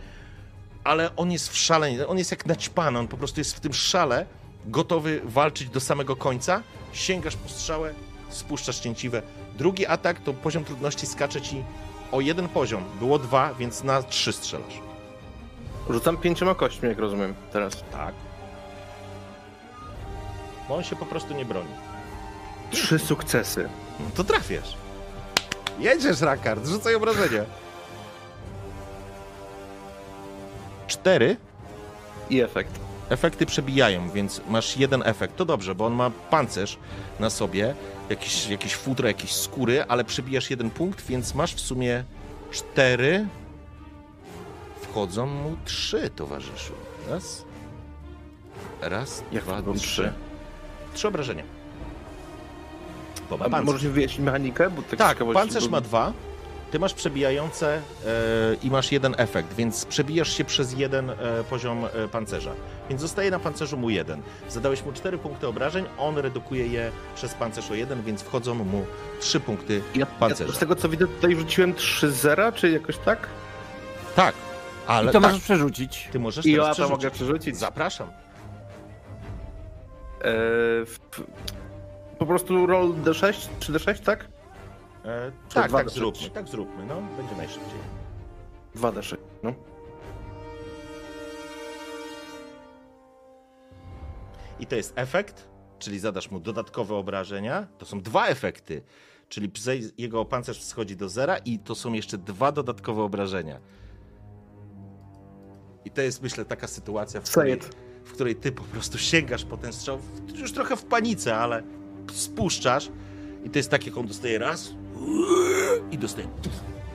ale 0.84 1.16
on 1.16 1.32
jest 1.32 1.48
w 1.48 1.56
szale, 1.56 2.06
on 2.06 2.18
jest 2.18 2.30
jak 2.30 2.46
naćpany, 2.46 2.98
on 2.98 3.08
po 3.08 3.16
prostu 3.16 3.40
jest 3.40 3.56
w 3.56 3.60
tym 3.60 3.72
szale, 3.72 4.26
gotowy 4.66 5.20
walczyć 5.24 5.68
do 5.68 5.80
samego 5.80 6.16
końca. 6.16 6.62
Sięgasz 6.92 7.36
po 7.36 7.48
strzałę, 7.48 7.94
spuszczasz 8.28 8.78
cięciwe. 8.80 9.22
Drugi 9.58 9.86
atak 9.86 10.20
to 10.20 10.32
poziom 10.32 10.64
trudności 10.64 11.06
skacze 11.06 11.42
ci 11.42 11.62
o 12.12 12.20
jeden 12.20 12.48
poziom. 12.48 12.84
Było 12.98 13.18
dwa, 13.18 13.54
więc 13.54 13.84
na 13.84 14.02
trzy 14.02 14.32
strzelasz. 14.32 14.80
Rzucam 15.90 16.16
pięcioma 16.16 16.54
kośćmi, 16.54 16.88
jak 16.88 16.98
rozumiem 16.98 17.34
teraz. 17.52 17.84
Tak. 17.92 18.14
Bo 20.68 20.76
on 20.76 20.84
się 20.84 20.96
po 20.96 21.06
prostu 21.06 21.34
nie 21.34 21.44
broni. 21.44 21.70
Trzy 22.70 22.98
sukcesy. 22.98 23.68
No 24.00 24.06
to 24.14 24.24
trafiasz. 24.24 24.76
Jedziesz, 25.78 26.20
Rakard, 26.20 26.66
rzucaj 26.66 26.94
obrażenia. 26.94 27.44
Cztery 30.86 31.36
I 32.30 32.40
efekt. 32.40 32.85
Efekty 33.10 33.46
przebijają, 33.46 34.10
więc 34.10 34.40
masz 34.48 34.76
jeden 34.76 35.02
efekt. 35.06 35.36
To 35.36 35.44
dobrze, 35.44 35.74
bo 35.74 35.86
on 35.86 35.92
ma 35.92 36.10
pancerz 36.10 36.78
na 37.20 37.30
sobie, 37.30 37.74
jakieś, 38.10 38.48
jakieś 38.48 38.74
futro, 38.74 39.08
jakieś 39.08 39.32
skóry, 39.32 39.84
ale 39.88 40.04
przebijasz 40.04 40.50
jeden 40.50 40.70
punkt, 40.70 41.06
więc 41.06 41.34
masz 41.34 41.54
w 41.54 41.60
sumie 41.60 42.04
cztery. 42.50 43.26
Wchodzą 44.80 45.26
mu 45.26 45.56
trzy, 45.64 46.10
towarzyszu. 46.16 46.72
Raz. 47.10 47.44
Raz, 48.80 49.22
Jak 49.32 49.44
dwa, 49.44 49.62
trzy. 49.62 49.78
trzy? 49.80 50.12
Trzy 50.94 51.08
obrażenia. 51.08 51.44
Bo 53.30 53.36
ma 53.36 53.44
pancerz. 53.44 53.66
możesz 53.66 53.86
wyjaśnić 53.92 54.20
mechanikę? 54.20 54.70
Bo 54.70 54.82
tak, 54.82 54.98
Tak, 54.98 55.18
pancerz 55.34 55.68
ma 55.68 55.80
dwa. 55.80 56.12
Ty 56.76 56.80
masz 56.80 56.94
przebijające 56.94 57.74
e, 57.76 57.80
i 58.62 58.70
masz 58.70 58.92
jeden 58.92 59.14
efekt, 59.18 59.54
więc 59.54 59.84
przebijasz 59.84 60.36
się 60.36 60.44
przez 60.44 60.72
jeden 60.72 61.10
e, 61.10 61.14
poziom 61.50 61.84
e, 61.84 62.08
pancerza. 62.08 62.50
Więc 62.88 63.00
zostaje 63.00 63.30
na 63.30 63.38
pancerzu 63.38 63.76
mu 63.76 63.90
jeden. 63.90 64.22
Zadałeś 64.48 64.84
mu 64.84 64.92
cztery 64.92 65.18
punkty 65.18 65.46
obrażeń, 65.48 65.84
on 65.98 66.18
redukuje 66.18 66.66
je 66.66 66.90
przez 67.14 67.34
pancerz 67.34 67.70
o 67.70 67.74
jeden, 67.74 68.02
więc 68.02 68.22
wchodzą 68.22 68.54
mu 68.54 68.86
trzy 69.20 69.40
punkty 69.40 69.82
Ja, 69.94 70.06
pancerza. 70.06 70.50
ja 70.52 70.56
z 70.56 70.58
tego 70.58 70.76
co 70.76 70.88
widzę, 70.88 71.06
tutaj 71.06 71.36
rzuciłem 71.36 71.74
3 71.74 72.12
zera, 72.12 72.52
czy 72.52 72.70
jakoś 72.70 72.98
tak? 72.98 73.18
Tak, 74.16 74.34
ale 74.86 75.10
I 75.10 75.12
to 75.12 75.20
tak, 75.20 75.22
możesz 75.30 75.44
przerzucić. 75.44 76.08
ty 76.12 76.18
możesz 76.18 76.46
I 76.46 76.52
teraz 76.52 76.66
ja 76.68 76.72
przerzucić. 76.74 76.90
mogę 77.04 77.10
przerzucić. 77.10 77.56
Zapraszam. 77.56 78.08
E, 78.08 78.12
w- 80.84 80.98
Po 82.18 82.26
prostu 82.26 82.66
roll 82.66 82.92
D6 82.92 83.48
czy 83.60 83.72
D6, 83.72 83.98
tak? 84.04 84.24
E, 85.06 85.32
tak, 85.54 85.72
tak 85.72 85.86
D6? 85.86 85.90
zróbmy, 85.90 86.30
tak 86.30 86.48
zróbmy, 86.48 86.86
no, 86.86 87.02
będzie 87.16 87.36
najszybciej. 87.36 87.78
2D6, 88.76 89.16
no. 89.42 89.52
I 94.60 94.66
to 94.66 94.76
jest 94.76 94.92
efekt, 94.96 95.48
czyli 95.78 95.98
zadasz 95.98 96.30
mu 96.30 96.40
dodatkowe 96.40 96.94
obrażenia. 96.94 97.66
To 97.78 97.86
są 97.86 98.00
dwa 98.00 98.26
efekty, 98.26 98.82
czyli 99.28 99.52
jego 99.98 100.24
pancerz 100.24 100.62
schodzi 100.62 100.96
do 100.96 101.08
zera 101.08 101.36
i 101.36 101.58
to 101.58 101.74
są 101.74 101.92
jeszcze 101.92 102.18
dwa 102.18 102.52
dodatkowe 102.52 103.02
obrażenia. 103.02 103.60
I 105.84 105.90
to 105.90 106.02
jest, 106.02 106.22
myślę, 106.22 106.44
taka 106.44 106.66
sytuacja, 106.66 107.20
w 107.20 107.30
której, 107.30 107.60
w 108.04 108.12
której 108.12 108.36
ty 108.36 108.52
po 108.52 108.62
prostu 108.62 108.98
sięgasz 108.98 109.44
po 109.44 109.56
ten 109.56 109.72
strzał, 109.72 109.98
już 110.34 110.52
trochę 110.52 110.76
w 110.76 110.84
panice, 110.84 111.36
ale 111.36 111.62
spuszczasz 112.12 112.90
i 113.44 113.50
to 113.50 113.58
jest 113.58 113.70
tak, 113.70 113.86
jak 113.86 113.96
on 113.96 114.06
dostaje 114.06 114.38
raz 114.38 114.74
i 115.90 115.98
dostaje 115.98 116.28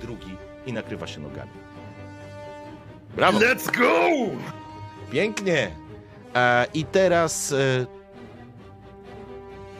drugi 0.01 0.35
i 0.65 0.73
nakrywa 0.73 1.07
się 1.07 1.19
nogami. 1.19 1.51
Brawo! 3.15 3.39
Let's 3.39 3.77
go! 3.77 4.09
Pięknie. 5.11 5.71
E, 6.35 6.65
I 6.73 6.85
teraz. 6.85 7.51
E, 7.51 7.85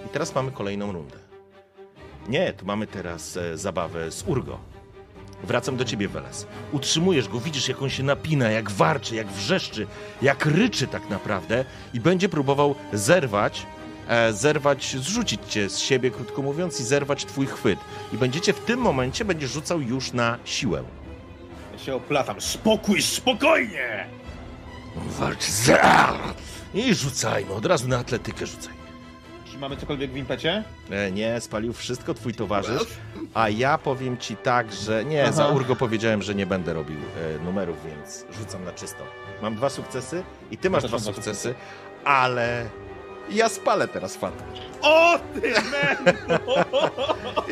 I 0.05 0.09
teraz 0.09 0.35
mamy 0.35 0.51
kolejną 0.51 0.91
rundę. 0.91 1.17
Nie, 2.29 2.53
tu 2.53 2.65
mamy 2.65 2.87
teraz 2.87 3.37
e, 3.37 3.57
zabawę 3.57 4.11
z 4.11 4.23
Urgo. 4.27 4.59
Wracam 5.43 5.77
do 5.77 5.85
ciebie, 5.85 6.07
Weles. 6.07 6.47
Utrzymujesz 6.71 7.29
go, 7.29 7.39
widzisz, 7.39 7.67
jak 7.69 7.81
on 7.81 7.89
się 7.89 8.03
napina, 8.03 8.51
jak 8.51 8.71
warczy, 8.71 9.15
jak 9.15 9.27
wrzeszczy, 9.27 9.87
jak 10.21 10.45
ryczy 10.45 10.87
tak 10.87 11.09
naprawdę 11.09 11.65
i 11.93 11.99
będzie 11.99 12.29
próbował 12.29 12.75
zerwać, 12.93 13.65
zerwać, 14.31 14.95
zrzucić 14.99 15.41
cię 15.47 15.69
z 15.69 15.79
siebie, 15.79 16.11
krótko 16.11 16.41
mówiąc, 16.41 16.79
i 16.79 16.83
zerwać 16.83 17.25
twój 17.25 17.47
chwyt. 17.47 17.79
I 18.13 18.17
będziecie 18.17 18.53
w 18.53 18.59
tym 18.59 18.79
momencie, 18.79 19.25
będziesz 19.25 19.51
rzucał 19.51 19.81
już 19.81 20.13
na 20.13 20.37
siłę. 20.45 20.83
Ja 21.73 21.79
się 21.79 21.95
oplatam. 21.95 22.41
Spokój, 22.41 23.01
spokojnie! 23.01 24.05
On 24.97 25.09
walczy 25.09 25.51
z... 25.51 25.71
I 26.73 26.95
rzucajmy, 26.95 27.53
od 27.53 27.65
razu 27.65 27.87
na 27.87 27.97
atletykę 27.97 28.45
rzucaj. 28.45 28.73
Czy 29.51 29.57
mamy 29.57 29.77
cokolwiek 29.77 30.11
w 30.11 30.17
impecie? 30.17 30.63
E, 30.89 31.11
nie, 31.11 31.41
spalił 31.41 31.73
wszystko 31.73 32.13
twój 32.13 32.33
towarzysz, 32.33 32.87
a 33.33 33.49
ja 33.49 33.77
powiem 33.77 34.17
ci 34.17 34.35
tak, 34.35 34.73
że 34.73 35.05
nie, 35.05 35.23
Aha. 35.23 35.31
za 35.31 35.47
Urgo 35.47 35.75
powiedziałem, 35.75 36.21
że 36.21 36.35
nie 36.35 36.45
będę 36.45 36.73
robił 36.73 36.97
e, 36.97 37.43
numerów, 37.43 37.77
więc 37.85 38.25
rzucam 38.39 38.63
na 38.63 38.71
czysto. 38.71 39.03
Mam 39.41 39.55
dwa 39.55 39.69
sukcesy 39.69 40.23
i 40.51 40.57
ty 40.57 40.69
masz 40.69 40.83
dwa 40.83 40.97
dwa 40.97 41.13
sukcesy, 41.13 41.55
ale 42.05 42.69
ja 43.31 43.49
spalę 43.49 43.87
teraz 43.87 44.15
fatę. 44.15 44.43
O 44.81 45.19
ty! 45.33 45.53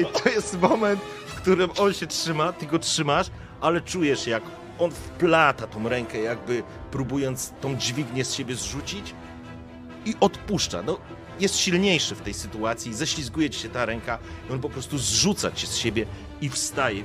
I 0.01 0.05
to 0.05 0.29
jest 0.29 0.61
moment, 0.61 1.01
w 1.25 1.35
którym 1.35 1.69
on 1.77 1.93
się 1.93 2.07
trzyma, 2.07 2.53
ty 2.53 2.65
go 2.65 2.79
trzymasz, 2.79 3.27
ale 3.61 3.81
czujesz 3.81 4.27
jak 4.27 4.43
on 4.79 4.91
wplata 4.91 5.67
tą 5.67 5.89
rękę, 5.89 6.19
jakby 6.19 6.63
próbując 6.91 7.53
tą 7.61 7.75
dźwignię 7.75 8.25
z 8.25 8.33
siebie 8.33 8.55
zrzucić 8.55 9.13
i 10.05 10.15
odpuszcza. 10.19 10.81
No, 10.81 10.97
jest 11.39 11.57
silniejszy 11.57 12.15
w 12.15 12.21
tej 12.21 12.33
sytuacji, 12.33 12.93
ześlizguje 12.93 13.49
ci 13.49 13.59
się 13.59 13.69
ta 13.69 13.85
ręka 13.85 14.17
i 14.49 14.53
on 14.53 14.59
po 14.59 14.69
prostu 14.69 14.97
zrzuca 14.97 15.51
cię 15.51 15.67
z 15.67 15.77
siebie 15.77 16.05
i 16.41 16.49
wstaje. 16.49 17.03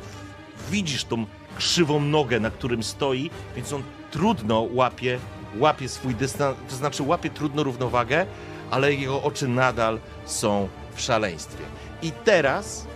Widzisz 0.71 1.05
tą 1.05 1.27
krzywą 1.57 2.01
nogę, 2.01 2.41
na 2.41 2.51
którym 2.51 2.83
stoi, 2.83 3.31
więc 3.57 3.73
on 3.73 3.83
trudno 4.11 4.69
łapie, 4.73 5.19
łapie 5.59 5.89
swój 5.89 6.15
dystans, 6.15 6.57
to 6.69 6.77
znaczy 6.77 7.03
łapie 7.03 7.31
trudno 7.31 7.63
równowagę, 7.63 8.27
ale 8.71 8.95
jego 8.95 9.23
oczy 9.23 9.49
nadal 9.49 10.01
są 10.25 10.69
w 10.95 11.01
szaleństwie. 11.01 11.65
I 12.03 12.13
teraz 12.25 12.87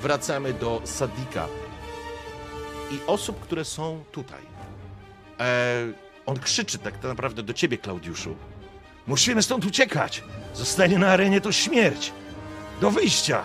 wracamy 0.00 0.52
do 0.52 0.80
Sadika 0.84 1.46
i 2.90 2.98
osób, 3.06 3.40
które 3.40 3.64
są 3.64 4.04
tutaj. 4.12 4.42
E, 5.40 5.86
on 6.26 6.38
krzyczy 6.38 6.78
tak 6.78 7.02
naprawdę 7.02 7.42
do 7.42 7.52
ciebie, 7.52 7.78
Klaudiuszu. 7.78 8.36
Musimy 9.06 9.42
stąd 9.42 9.64
uciekać. 9.64 10.24
Zostanie 10.54 10.98
na 10.98 11.08
arenie 11.08 11.40
to 11.40 11.52
śmierć. 11.52 12.12
Do 12.80 12.90
wyjścia. 12.90 13.42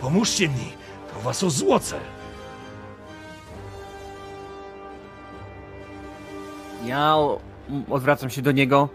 Pomóżcie 0.00 0.48
mi. 0.48 0.72
To 1.14 1.20
was 1.20 1.42
ozłocę. 1.42 2.00
Ja 6.84 7.16
odwracam 7.90 8.30
się 8.30 8.42
do 8.42 8.52
niego. 8.52 8.88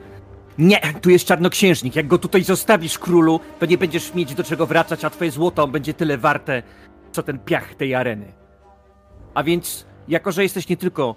Nie, 0.58 0.80
tu 1.02 1.10
jest 1.10 1.26
czarnoksiężnik. 1.26 1.96
Jak 1.96 2.08
go 2.08 2.18
tutaj 2.18 2.44
zostawisz, 2.44 3.00
królu, 3.00 3.40
to 3.60 3.66
nie 3.66 3.78
będziesz 3.78 4.14
mieć 4.14 4.36
do 4.36 4.44
czego 4.44 4.66
wracać, 4.66 5.06
a 5.06 5.10
twoje 5.10 5.32
złoto 5.32 5.68
będzie 5.68 5.94
tyle 5.94 6.18
warte, 6.18 6.64
co 7.12 7.24
ten 7.24 7.40
piach 7.40 7.76
tej 7.76 7.96
areny. 7.96 8.34
A 9.34 9.44
więc, 9.44 9.86
jako 10.08 10.32
że 10.32 10.44
jesteś 10.44 10.70
nie 10.70 10.78
tylko 10.78 11.16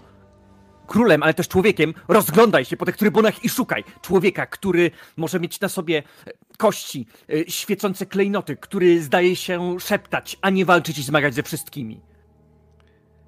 królem, 0.87 1.23
ale 1.23 1.35
też 1.35 1.49
człowiekiem, 1.49 1.95
rozglądaj 2.09 2.65
się 2.65 2.77
po 2.77 2.87
tych 2.87 2.97
trybunach 2.97 3.45
i 3.45 3.49
szukaj 3.49 3.85
człowieka, 4.03 4.47
który 4.47 4.91
może 5.17 5.41
mieć 5.41 5.61
na 5.61 5.69
sobie 5.69 6.03
e, 6.27 6.31
kości, 6.59 7.07
e, 7.33 7.51
świecące 7.51 8.07
klejnoty, 8.07 8.57
który 8.57 9.03
zdaje 9.03 9.37
się 9.37 9.81
szeptać, 9.81 10.39
a 10.41 10.51
nie 10.51 10.65
walczyć 10.65 10.99
i 10.99 11.03
zmagać 11.03 11.35
ze 11.35 11.43
wszystkimi. 11.43 12.01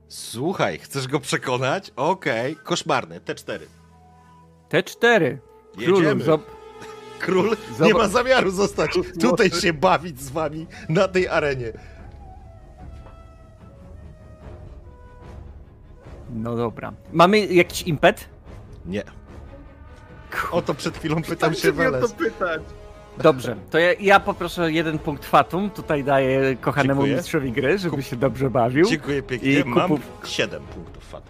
Słuchaj, 0.09 0.79
chcesz 0.79 1.09
go 1.09 1.21
przekonać? 1.21 1.91
Okej. 1.97 2.57
Koszmarny, 2.57 3.21
T4. 3.21 3.59
Te 4.69 4.83
cztery. 4.83 5.39
Królu, 5.39 5.54
Jedziemy. 5.79 6.25
Król 7.19 7.57
nie 7.81 7.95
ma 7.95 8.09
zamiaru 8.09 8.51
zostać 8.51 8.91
tutaj 9.21 9.51
się 9.51 9.73
bawić 9.73 10.21
z 10.21 10.31
wami 10.31 10.67
na 10.89 11.09
tej 11.09 11.29
arenie. 11.29 11.73
No 16.35 16.57
dobra. 16.57 16.93
Mamy 17.13 17.47
jakiś 17.47 17.83
impet? 17.83 18.29
Nie. 18.87 19.03
O 20.51 20.63
to 20.63 20.75
przed 20.75 20.99
chwilą 20.99 21.23
pytał 21.23 21.55
się 21.55 21.73
Weles. 21.73 22.13
pytać. 22.13 22.63
Dobrze, 23.23 23.57
to 23.71 23.79
ja, 23.79 23.93
ja 23.93 24.21
poproszę 24.21 24.73
jeden 24.73 24.99
punkt 24.99 25.25
fatum. 25.27 25.71
Tutaj 25.71 26.05
daję 26.05 26.57
kochanemu 26.57 27.01
Dziękuję. 27.01 27.17
mistrzowi 27.17 27.53
gry, 27.53 27.79
żeby 27.79 28.03
się 28.03 28.17
dobrze 28.17 28.51
bawił. 28.51 28.87
Dziękuję 28.87 29.23
pięknie. 29.23 29.53
I 29.61 29.65
Mam 29.65 29.91
kupu- 29.91 30.01
7 30.27 30.63
punktów 30.63 31.05
fatu. 31.05 31.29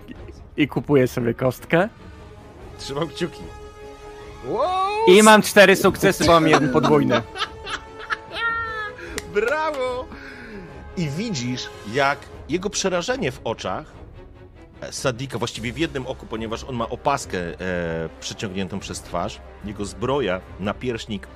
I 0.57 0.69
kupuję 0.69 1.09
sobie 1.09 1.35
kostkę. 1.35 1.89
Trzymam 2.79 3.09
kciuki. 3.09 3.41
I 5.07 5.23
mam 5.23 5.43
cztery 5.43 5.77
sukcesy, 5.77 6.25
bo 6.25 6.33
mam 6.33 6.49
jeden 6.49 6.73
podwójny. 6.73 7.23
Brawo! 9.35 10.07
I 10.97 11.09
widzisz, 11.09 11.69
jak 11.93 12.19
jego 12.49 12.71
przerażenie 12.71 13.33
w 13.33 13.41
oczach 13.45 13.93
e, 14.81 14.93
Sadika, 14.93 15.39
właściwie 15.39 15.73
w 15.73 15.79
jednym 15.79 16.07
oku, 16.07 16.27
ponieważ 16.27 16.65
on 16.65 16.77
ma 16.77 16.89
opaskę 16.89 17.39
e, 17.39 17.55
przeciągniętą 18.21 18.81
przez 18.81 19.01
twarz, 19.01 19.41
jego 19.65 19.85
zbroja, 19.85 20.41
napierśnik 20.61 21.27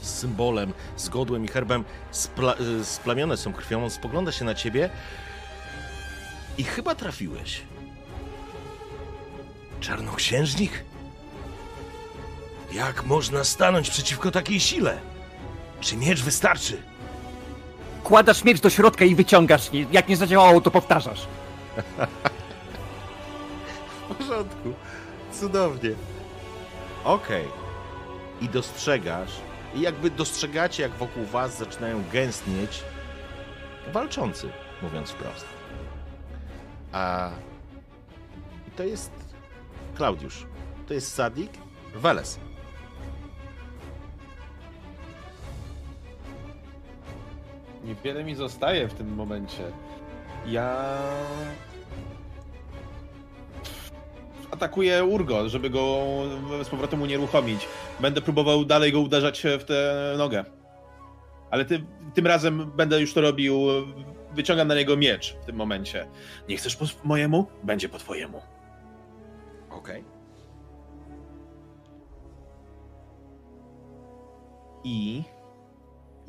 z 0.00 0.18
symbolem, 0.18 0.72
z 0.96 1.08
godłem 1.08 1.44
i 1.44 1.48
herbem 1.48 1.84
spla, 2.10 2.54
e, 2.54 2.84
splamione 2.84 3.36
są 3.36 3.52
krwią, 3.52 3.84
on 3.84 3.90
spogląda 3.90 4.32
się 4.32 4.44
na 4.44 4.54
ciebie 4.54 4.90
i 6.58 6.64
chyba 6.64 6.94
trafiłeś. 6.94 7.62
Czarnoksiężnik? 9.80 10.84
Jak 12.72 13.04
można 13.04 13.44
stanąć 13.44 13.90
przeciwko 13.90 14.30
takiej 14.30 14.60
sile? 14.60 14.98
Czy 15.80 15.96
miecz 15.96 16.22
wystarczy? 16.22 16.82
Kładasz 18.04 18.44
miecz 18.44 18.60
do 18.60 18.70
środka 18.70 19.04
i 19.04 19.14
wyciągasz. 19.14 19.70
Jak 19.92 20.08
nie 20.08 20.16
zadziałało, 20.16 20.60
to 20.60 20.70
powtarzasz. 20.70 21.26
W 24.10 24.14
porządku. 24.14 24.74
Cudownie. 25.32 25.90
Okej. 27.04 27.44
I 28.40 28.48
dostrzegasz, 28.48 29.30
i 29.74 29.80
jakby 29.80 30.10
dostrzegacie, 30.10 30.82
jak 30.82 30.92
wokół 30.92 31.24
was 31.24 31.58
zaczynają 31.58 32.04
gęstnieć 32.12 32.82
walczący, 33.92 34.48
mówiąc 34.82 35.10
wprost. 35.10 35.44
A 36.92 37.30
i 38.68 38.70
to 38.70 38.82
jest 38.82 39.10
Klaudiusz. 39.96 40.46
To 40.86 40.94
jest 40.94 41.14
Sadik 41.14 41.50
Weles. 41.94 42.38
Niewiele 47.88 48.24
mi 48.24 48.34
zostaje 48.34 48.88
w 48.88 48.94
tym 48.94 49.14
momencie. 49.14 49.62
Ja... 50.46 50.84
Atakuję 54.50 55.04
Urgo, 55.04 55.48
żeby 55.48 55.70
go 55.70 56.04
z 56.62 56.68
powrotem 56.68 57.02
unieruchomić. 57.02 57.68
Będę 58.00 58.20
próbował 58.20 58.64
dalej 58.64 58.92
go 58.92 59.00
uderzać 59.00 59.42
w 59.58 59.64
tę 59.64 60.14
nogę. 60.18 60.44
Ale 61.50 61.64
ty, 61.64 61.84
tym 62.14 62.26
razem 62.26 62.70
będę 62.76 63.00
już 63.00 63.14
to 63.14 63.20
robił. 63.20 63.60
Wyciągam 64.34 64.68
na 64.68 64.74
niego 64.74 64.96
miecz 64.96 65.36
w 65.42 65.44
tym 65.44 65.56
momencie. 65.56 66.08
Nie 66.48 66.56
chcesz 66.56 66.76
po 66.76 66.84
mojemu? 67.04 67.46
Będzie 67.62 67.88
po 67.88 67.98
twojemu. 67.98 68.42
Okej. 69.70 70.04
I 74.84 75.22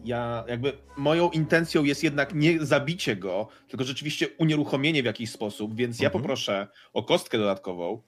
Ja 0.05 0.43
jakby 0.47 0.73
moją 0.97 1.29
intencją 1.29 1.83
jest 1.83 2.03
jednak 2.03 2.33
nie 2.35 2.65
zabicie 2.65 3.15
go, 3.15 3.47
tylko 3.67 3.83
rzeczywiście 3.85 4.27
unieruchomienie 4.37 5.01
w 5.03 5.05
jakiś 5.05 5.31
sposób, 5.31 5.75
więc 5.75 5.99
ja 5.99 6.07
Mhm. 6.07 6.21
poproszę 6.21 6.67
o 6.93 7.03
kostkę 7.03 7.37
dodatkową 7.37 8.01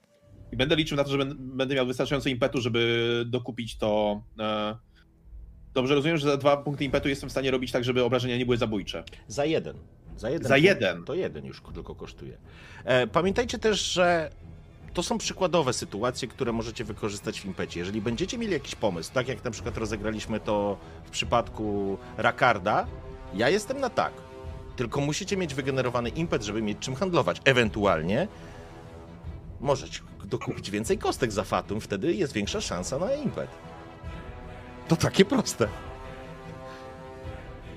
i 0.52 0.58
będę 0.58 0.76
liczył 0.76 0.98
na 0.98 1.04
to, 1.04 1.10
że 1.10 1.18
będę 1.36 1.76
miał 1.76 1.86
wystarczająco 1.86 2.30
impetu, 2.30 2.62
żeby 2.62 3.24
dokupić 3.28 3.78
to. 3.78 4.24
E... 4.40 4.76
Dobrze 5.74 5.96
rozumiem, 5.96 6.18
że 6.18 6.28
za 6.28 6.38
dwa 6.38 6.58
punkty 6.58 6.86
impetu 6.86 7.10
jestem 7.10 7.30
w 7.30 7.32
stanie 7.32 7.52
robić 7.52 7.72
tak, 7.72 7.84
żeby 7.84 8.04
obrażenia 8.04 8.38
nie 8.38 8.46
były 8.46 8.58
zabójcze. 8.58 9.04
Za 9.28 9.46
jeden. 9.46 9.78
Za 10.18 10.30
jeden. 10.30 10.48
Za 10.48 10.58
jeden. 10.58 11.04
To 11.04 11.14
jeden 11.14 11.46
już 11.46 11.62
tylko 11.74 11.96
kosztuje. 11.96 12.38
E, 12.84 13.08
pamiętajcie 13.08 13.60
też, 13.60 13.94
że 13.94 14.32
to 14.94 15.04
są 15.04 15.18
przykładowe 15.18 15.74
sytuacje, 15.74 16.28
które 16.28 16.52
możecie 16.52 16.84
wykorzystać 16.84 17.42
w 17.42 17.46
impecie. 17.46 17.80
Jeżeli 17.80 18.02
będziecie 18.02 18.38
mieli 18.38 18.54
jakiś 18.54 18.76
pomysł, 18.76 19.14
tak 19.14 19.28
jak 19.28 19.44
na 19.44 19.52
przykład 19.52 19.78
rozegraliśmy 19.78 20.40
to 20.40 20.78
w 21.06 21.10
przypadku 21.10 21.98
Rakarda, 22.18 22.88
ja 23.34 23.50
jestem 23.50 23.80
na 23.80 23.90
tak. 23.90 24.14
Tylko 24.76 25.02
musicie 25.02 25.38
mieć 25.38 25.54
wygenerowany 25.54 26.10
impet, 26.10 26.44
żeby 26.44 26.62
mieć 26.62 26.80
czym 26.80 26.96
handlować. 26.96 27.42
Ewentualnie 27.46 28.28
możecie 29.60 30.00
dokupić 30.26 30.72
więcej 30.72 30.98
kostek 30.98 31.32
za 31.32 31.44
Fatum, 31.44 31.82
wtedy 31.82 32.14
jest 32.14 32.34
większa 32.34 32.62
szansa 32.62 33.00
na 33.00 33.14
impet. 33.14 33.50
To 34.88 34.96
takie 34.96 35.26
proste. 35.26 35.68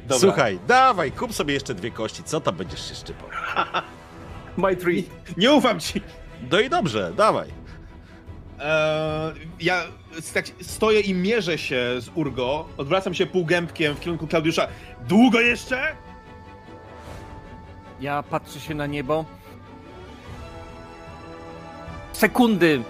Dobra. 0.02 0.18
Słuchaj, 0.18 0.58
dawaj, 0.66 1.12
kup 1.12 1.32
sobie 1.34 1.54
jeszcze 1.54 1.74
dwie 1.74 1.90
kości. 1.90 2.22
Co 2.22 2.40
tam 2.40 2.56
będziesz 2.56 2.88
się 2.88 2.94
szczypał? 2.94 3.28
My 4.56 4.76
tree. 4.76 5.04
Nie 5.36 5.52
ufam 5.52 5.80
ci! 5.80 6.00
No 6.50 6.60
i 6.60 6.70
dobrze, 6.70 7.12
dawaj. 7.16 7.48
Eee, 8.60 9.32
ja 9.60 9.82
tak 10.34 10.44
stoję 10.62 11.00
i 11.00 11.14
mierzę 11.14 11.58
się 11.58 11.94
z 12.00 12.08
Urgo, 12.14 12.68
odwracam 12.76 13.14
się 13.14 13.26
półgębkiem 13.26 13.94
w 13.94 14.00
kierunku 14.00 14.26
Klaudiusza. 14.26 14.68
Długo 15.08 15.40
jeszcze? 15.40 15.82
Ja 18.00 18.22
patrzę 18.22 18.60
się 18.60 18.74
na 18.74 18.86
niebo. 18.86 19.24
Sekundy, 22.12 22.82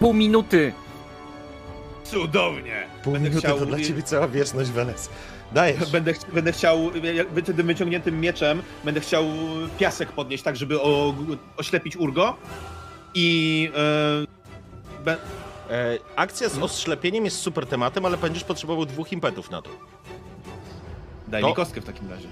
pół 0.00 0.14
minuty. 0.14 0.72
Cudownie! 2.04 2.86
Pół 3.04 3.12
Będę 3.12 3.28
minuty 3.28 3.46
chciał- 3.46 3.58
to 3.58 3.66
dla 3.66 3.78
ciebie 3.80 4.02
cała 4.02 4.28
wieczność, 4.28 4.70
Weles. 4.70 5.10
Dajesz. 5.52 5.90
Będę, 5.92 6.12
ch- 6.14 6.30
będę 6.32 6.52
chciał, 6.52 6.90
tym 7.56 7.66
wyciągniętym 7.66 8.20
mieczem, 8.20 8.62
będę 8.84 9.00
chciał 9.00 9.24
piasek 9.78 10.12
podnieść 10.12 10.44
tak, 10.44 10.56
żeby 10.56 10.80
o, 10.82 11.14
oślepić 11.56 11.96
Urgo. 11.96 12.36
I... 13.14 13.70
E, 14.98 15.04
be, 15.04 15.16
E, 15.70 15.98
akcja 16.16 16.48
z 16.48 16.58
oślepieniem 16.58 17.24
jest 17.24 17.38
super 17.38 17.66
tematem, 17.66 18.04
ale 18.06 18.16
będziesz 18.16 18.44
potrzebował 18.44 18.86
dwóch 18.86 19.12
impetów 19.12 19.50
na 19.50 19.62
to. 19.62 19.70
daj 21.28 21.42
To- 21.42 21.48
mi 21.48 21.54
kostkę 21.54 21.80
w 21.80 21.84
takim 21.84 22.10
razie. 22.10 22.28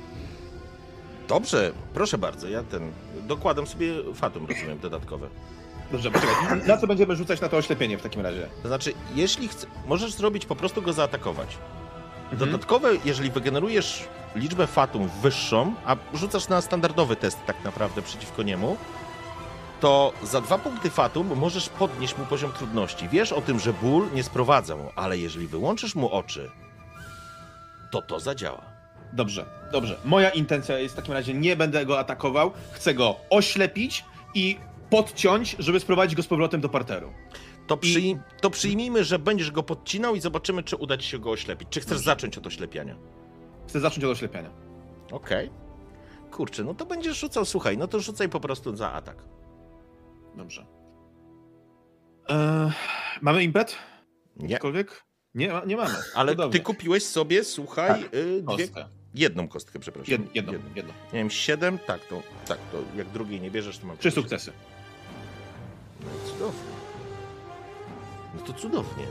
Dobrze, 1.29 1.73
proszę 1.95 2.19
bardzo, 2.19 2.49
ja 2.49 2.63
ten... 2.63 2.93
Dokładam 3.23 3.67
sobie 3.67 3.87
fatum, 4.15 4.47
rozumiem, 4.47 4.79
dodatkowe. 4.79 5.29
Dobrze, 5.93 6.11
poczekaj. 6.11 6.37
Na 6.67 6.77
co 6.77 6.87
będziemy 6.87 7.17
rzucać 7.17 7.41
na 7.41 7.49
to 7.49 7.57
oślepienie 7.57 7.99
w 7.99 8.03
takim 8.03 8.21
razie? 8.23 8.49
To 8.63 8.69
znaczy, 8.69 8.93
jeśli 9.15 9.49
chcesz, 9.49 9.71
możesz 9.87 10.13
zrobić, 10.13 10.47
po 10.47 10.57
prostu 10.57 10.83
go 10.83 10.93
zaatakować. 10.93 11.57
Mhm. 12.31 12.39
Dodatkowe, 12.51 12.91
jeżeli 13.05 13.31
wygenerujesz 13.31 14.05
liczbę 14.37 14.67
fatum 14.67 15.09
wyższą, 15.23 15.75
a 15.87 15.97
rzucasz 16.15 16.49
na 16.49 16.61
standardowy 16.61 17.17
test 17.17 17.39
tak 17.47 17.65
naprawdę 17.65 18.03
przeciwko 18.03 18.43
niemu, 18.43 18.77
to 19.83 20.13
za 20.23 20.41
dwa 20.41 20.59
punkty 20.59 20.91
fatum 20.91 21.37
możesz 21.39 21.69
podnieść 21.69 22.19
mu 22.19 22.25
poziom 22.27 22.53
trudności. 22.53 23.09
Wiesz 23.09 23.33
o 23.33 23.41
tym, 23.41 23.59
że 23.59 23.73
ból 23.73 24.09
nie 24.15 24.23
sprowadza 24.23 24.77
mu, 24.77 24.91
ale 24.97 25.19
jeżeli 25.19 25.47
wyłączysz 25.47 25.95
mu 25.95 26.11
oczy, 26.13 26.51
to 27.91 28.03
to 28.03 28.21
zadziała. 28.21 28.63
Dobrze, 29.13 29.45
dobrze. 29.73 29.99
Moja 30.05 30.31
intencja 30.31 30.79
jest 30.79 30.95
w 30.95 30.97
takim 30.97 31.15
razie, 31.15 31.35
nie 31.35 31.57
będę 31.57 31.87
go 31.87 31.99
atakował, 31.99 32.51
chcę 32.73 32.95
go 32.95 33.17
oślepić 33.31 34.05
i 34.35 34.59
podciąć, 34.91 35.57
żeby 35.59 35.81
sprowadzić 35.81 36.17
go 36.17 36.23
z 36.23 36.27
powrotem 36.27 36.61
do 36.61 36.69
parteru. 36.69 37.13
To, 37.67 37.77
przyj- 37.77 38.19
to 38.41 38.51
przyjmijmy, 38.51 39.05
że 39.05 39.19
będziesz 39.19 39.51
go 39.51 39.63
podcinał 39.63 40.15
i 40.15 40.21
zobaczymy, 40.21 40.63
czy 40.63 40.77
uda 40.77 40.97
ci 40.99 41.09
się 41.09 41.19
go 41.19 41.31
oślepić. 41.31 41.69
Czy 41.71 41.81
chcesz 41.81 41.99
zacząć 41.99 42.39
od 42.39 42.47
oślepiania? 42.47 42.97
Chcę 43.69 43.81
zacząć 43.81 44.05
od 44.05 44.11
oślepiania. 44.11 44.51
Okej. 45.13 45.51
Kurczę, 46.31 46.65
no 46.65 46.75
to 46.75 46.87
będziesz 46.87 47.19
rzucał, 47.21 47.45
słuchaj, 47.45 47.79
no 47.79 47.89
to 47.89 48.01
rzucaj 48.01 48.29
po 48.29 48.41
prostu 48.41 48.77
za 48.77 48.93
atak. 48.93 49.17
Dobrze. 50.37 50.67
Eee, 52.29 52.73
mamy 53.21 53.43
impet? 53.45 53.77
Nie. 54.37 54.57
Cokolwiek? 54.57 55.05
Nie, 55.35 55.53
nie 55.67 55.77
mamy. 55.77 55.95
Ale 56.15 56.51
ty 56.51 56.61
kupiłeś 56.61 57.07
sobie, 57.07 57.45
słuchaj, 57.45 58.05
y, 58.15 58.43
dwie, 58.43 58.43
Kostkę. 58.45 58.89
jedną 59.15 59.49
kostkę, 59.49 59.79
przepraszam. 59.79 60.13
Jed, 60.13 60.35
jedną, 60.35 60.53
jedną. 60.75 60.93
Nie 61.13 61.19
wiem, 61.19 61.31
siedem, 61.31 61.79
tak, 61.79 62.01
to, 62.07 62.23
tak, 62.47 62.59
to 62.73 62.79
jak 62.97 63.09
drugiej 63.09 63.41
nie 63.41 63.51
bierzesz, 63.51 63.79
to 63.79 63.87
mam... 63.87 63.99
Trzy 63.99 64.11
sukcesy. 64.11 64.53
No 66.01 66.07
cudownie. 66.31 66.61
No 68.35 68.41
to 68.41 68.53
cudownie. 68.53 69.05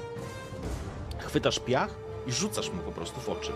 Chwytasz 1.20 1.60
piach 1.60 1.96
i 2.28 2.32
rzucasz 2.32 2.70
mu 2.70 2.82
po 2.82 2.92
prostu 2.92 3.22
w 3.22 3.30
oczy. 3.30 3.52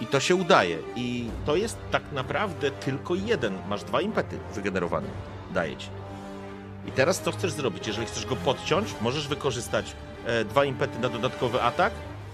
I 0.00 0.06
to 0.06 0.20
się 0.20 0.34
udaje. 0.34 0.78
I 0.96 1.30
to 1.46 1.56
jest 1.56 1.78
tak 1.90 2.02
naprawdę 2.12 2.70
tylko 2.70 3.14
jeden. 3.14 3.58
Masz 3.68 3.84
dwa 3.84 4.00
impety 4.00 4.38
wygenerowane. 4.54 5.08
Daję 5.54 5.76
ci. 5.76 5.88
I 6.88 6.92
teraz 6.92 7.20
co 7.20 7.32
chcesz 7.32 7.52
zrobić? 7.52 7.86
Jeżeli 7.86 8.06
chcesz 8.06 8.26
go 8.26 8.36
podciąć, 8.36 8.94
możesz 9.00 9.28
wykorzystać 9.28 9.96
e, 10.26 10.44
dwa 10.44 10.64
impety 10.64 10.98
na 10.98 11.08
dodatkowy 11.08 11.62
atak 11.62 11.92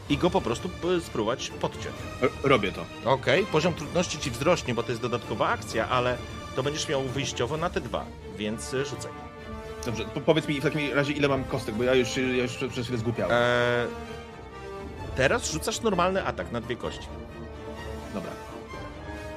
i 0.08 0.18
go 0.18 0.30
po 0.30 0.40
prostu 0.40 0.70
e, 0.96 1.00
spróbować 1.00 1.50
podciąć. 1.50 1.96
Robię 2.42 2.72
to. 2.72 3.10
Okej, 3.10 3.46
poziom 3.46 3.74
trudności 3.74 4.18
ci 4.18 4.30
wzrośnie, 4.30 4.74
bo 4.74 4.82
to 4.82 4.88
jest 4.88 5.02
dodatkowa 5.02 5.48
akcja, 5.48 5.88
ale 5.88 6.16
to 6.56 6.62
będziesz 6.62 6.88
miał 6.88 7.02
wyjściowo 7.02 7.56
na 7.56 7.70
te 7.70 7.80
dwa, 7.80 8.04
więc 8.36 8.74
e, 8.74 8.84
rzucaj. 8.84 9.10
Dobrze, 9.86 10.04
po, 10.04 10.20
powiedz 10.20 10.48
mi 10.48 10.60
w 10.60 10.62
takim 10.62 10.92
razie, 10.92 11.12
ile 11.12 11.28
mam 11.28 11.44
kostek, 11.44 11.74
bo 11.74 11.84
ja 11.84 11.94
już, 11.94 12.16
ja 12.16 12.42
już 12.42 12.52
przez 12.52 12.84
chwilę 12.86 12.98
zgłupiałem. 12.98 13.32
Eee, 13.32 13.88
teraz 15.16 15.52
rzucasz 15.52 15.80
normalny 15.80 16.26
atak 16.26 16.52
na 16.52 16.60
dwie 16.60 16.76
kości. 16.76 17.06
Dobra. 18.14 18.30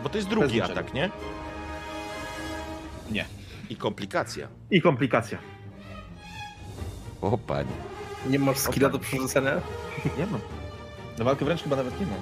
Bo 0.03 0.09
to 0.09 0.17
jest 0.17 0.29
drugi 0.29 0.61
atak, 0.61 0.93
nie? 0.93 1.09
Nie. 3.11 3.36
I 3.69 3.75
komplikacja. 3.75 4.47
I 4.71 4.81
komplikacja. 4.81 5.37
O 7.21 7.37
panie. 7.37 7.71
Nie 8.29 8.39
masz 8.39 8.57
skilla 8.57 8.89
do 8.89 8.99
przerzucenia? 8.99 9.61
Nie 10.17 10.25
mam. 10.25 10.41
Na 11.17 11.25
walkę 11.25 11.45
wręcz 11.45 11.63
chyba 11.63 11.75
nawet 11.75 11.99
nie 11.99 12.05
mam. 12.05 12.19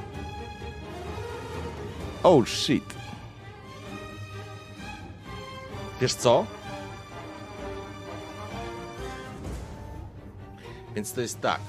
Oh 2.23 2.45
shit. 2.45 2.95
Wiesz 6.01 6.13
co? 6.13 6.45
Więc 10.95 11.13
to 11.13 11.22
jest 11.22 11.41
tak. 11.41 11.59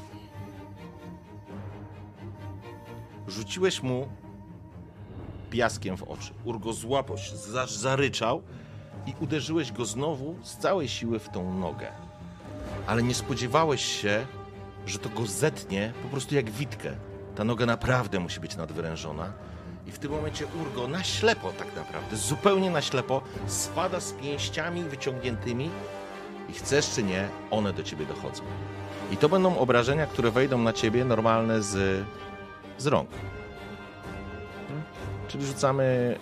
Rzuciłeś 3.28 3.82
mu 3.82 4.09
piaskiem 5.51 5.97
w 5.97 6.03
oczy. 6.03 6.32
Urgo 6.44 6.73
złapał 6.73 7.19
się, 7.19 7.36
zaryczał 7.66 8.43
i 9.07 9.15
uderzyłeś 9.20 9.73
go 9.73 9.85
znowu 9.85 10.35
z 10.43 10.57
całej 10.57 10.89
siły 10.89 11.19
w 11.19 11.28
tą 11.28 11.55
nogę. 11.55 11.89
Ale 12.87 13.03
nie 13.03 13.15
spodziewałeś 13.15 13.85
się, 14.03 14.27
że 14.87 14.99
to 14.99 15.09
go 15.09 15.27
zetnie 15.27 15.93
po 16.03 16.09
prostu 16.09 16.35
jak 16.35 16.51
witkę. 16.51 16.91
Ta 17.37 17.45
noga 17.45 17.66
naprawdę 17.66 18.20
musi 18.20 18.41
być 18.41 18.57
nadwyrężona. 18.57 19.33
I 19.87 19.93
w 19.93 19.99
tym 19.99 20.11
momencie 20.11 20.47
Urgo 20.61 20.89
na 20.89 21.05
ślepo 21.05 21.53
tak 21.53 21.77
naprawdę, 21.77 22.16
zupełnie 22.16 22.70
na 22.70 22.83
ślepo, 22.83 23.23
spada 23.47 24.01
z 24.01 24.12
pięściami 24.12 24.83
wyciągniętymi 24.83 25.70
i 26.49 26.53
chcesz 26.53 26.91
czy 26.91 27.03
nie, 27.03 27.28
one 27.51 27.73
do 27.73 27.83
ciebie 27.83 28.07
dochodzą. 28.07 28.43
I 29.12 29.16
to 29.16 29.28
będą 29.28 29.59
obrażenia, 29.59 30.07
które 30.07 30.31
wejdą 30.31 30.59
na 30.59 30.73
ciebie 30.73 31.05
normalne 31.05 31.62
z, 31.62 32.05
z 32.78 32.87
rąk. 32.87 33.11
Czyli 35.28 35.47
rzucamy 35.47 36.16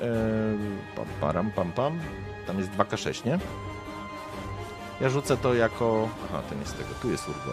e, 0.92 0.96
pam, 0.96 1.06
param, 1.20 1.50
pam, 1.50 1.72
pam. 1.72 2.00
Tam 2.46 2.58
jest 2.58 2.70
2K6, 2.70 3.26
nie? 3.26 3.38
Ja 5.00 5.08
rzucę 5.08 5.36
to 5.36 5.54
jako... 5.54 6.08
Aha, 6.24 6.42
to 6.48 6.54
nie 6.54 6.66
z 6.66 6.72
tego, 6.72 6.88
tu 7.02 7.10
jest 7.10 7.28
Urgo. 7.28 7.50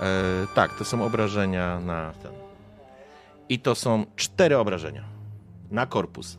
E, 0.00 0.46
tak, 0.54 0.74
to 0.74 0.84
są 0.84 1.04
obrażenia 1.04 1.80
na 1.80 2.12
ten. 2.22 2.32
I 3.48 3.58
to 3.58 3.74
są 3.74 4.06
cztery 4.16 4.58
obrażenia 4.58 5.04
na 5.70 5.86
korpus. 5.86 6.38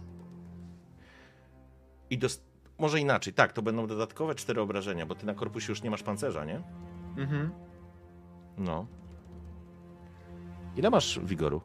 I 2.09 2.17
dos- 2.17 2.41
może 2.79 2.99
inaczej, 2.99 3.33
tak, 3.33 3.53
to 3.53 3.61
będą 3.61 3.87
dodatkowe 3.87 4.35
cztery 4.35 4.61
obrażenia, 4.61 5.05
bo 5.05 5.15
ty 5.15 5.25
na 5.25 5.33
korpusie 5.33 5.71
już 5.71 5.83
nie 5.83 5.91
masz 5.91 6.03
pancerza, 6.03 6.45
nie? 6.45 6.61
Mhm. 7.17 7.51
No. 8.57 8.85
Ile 10.75 10.89
masz 10.89 11.19
wigoru? 11.23 11.61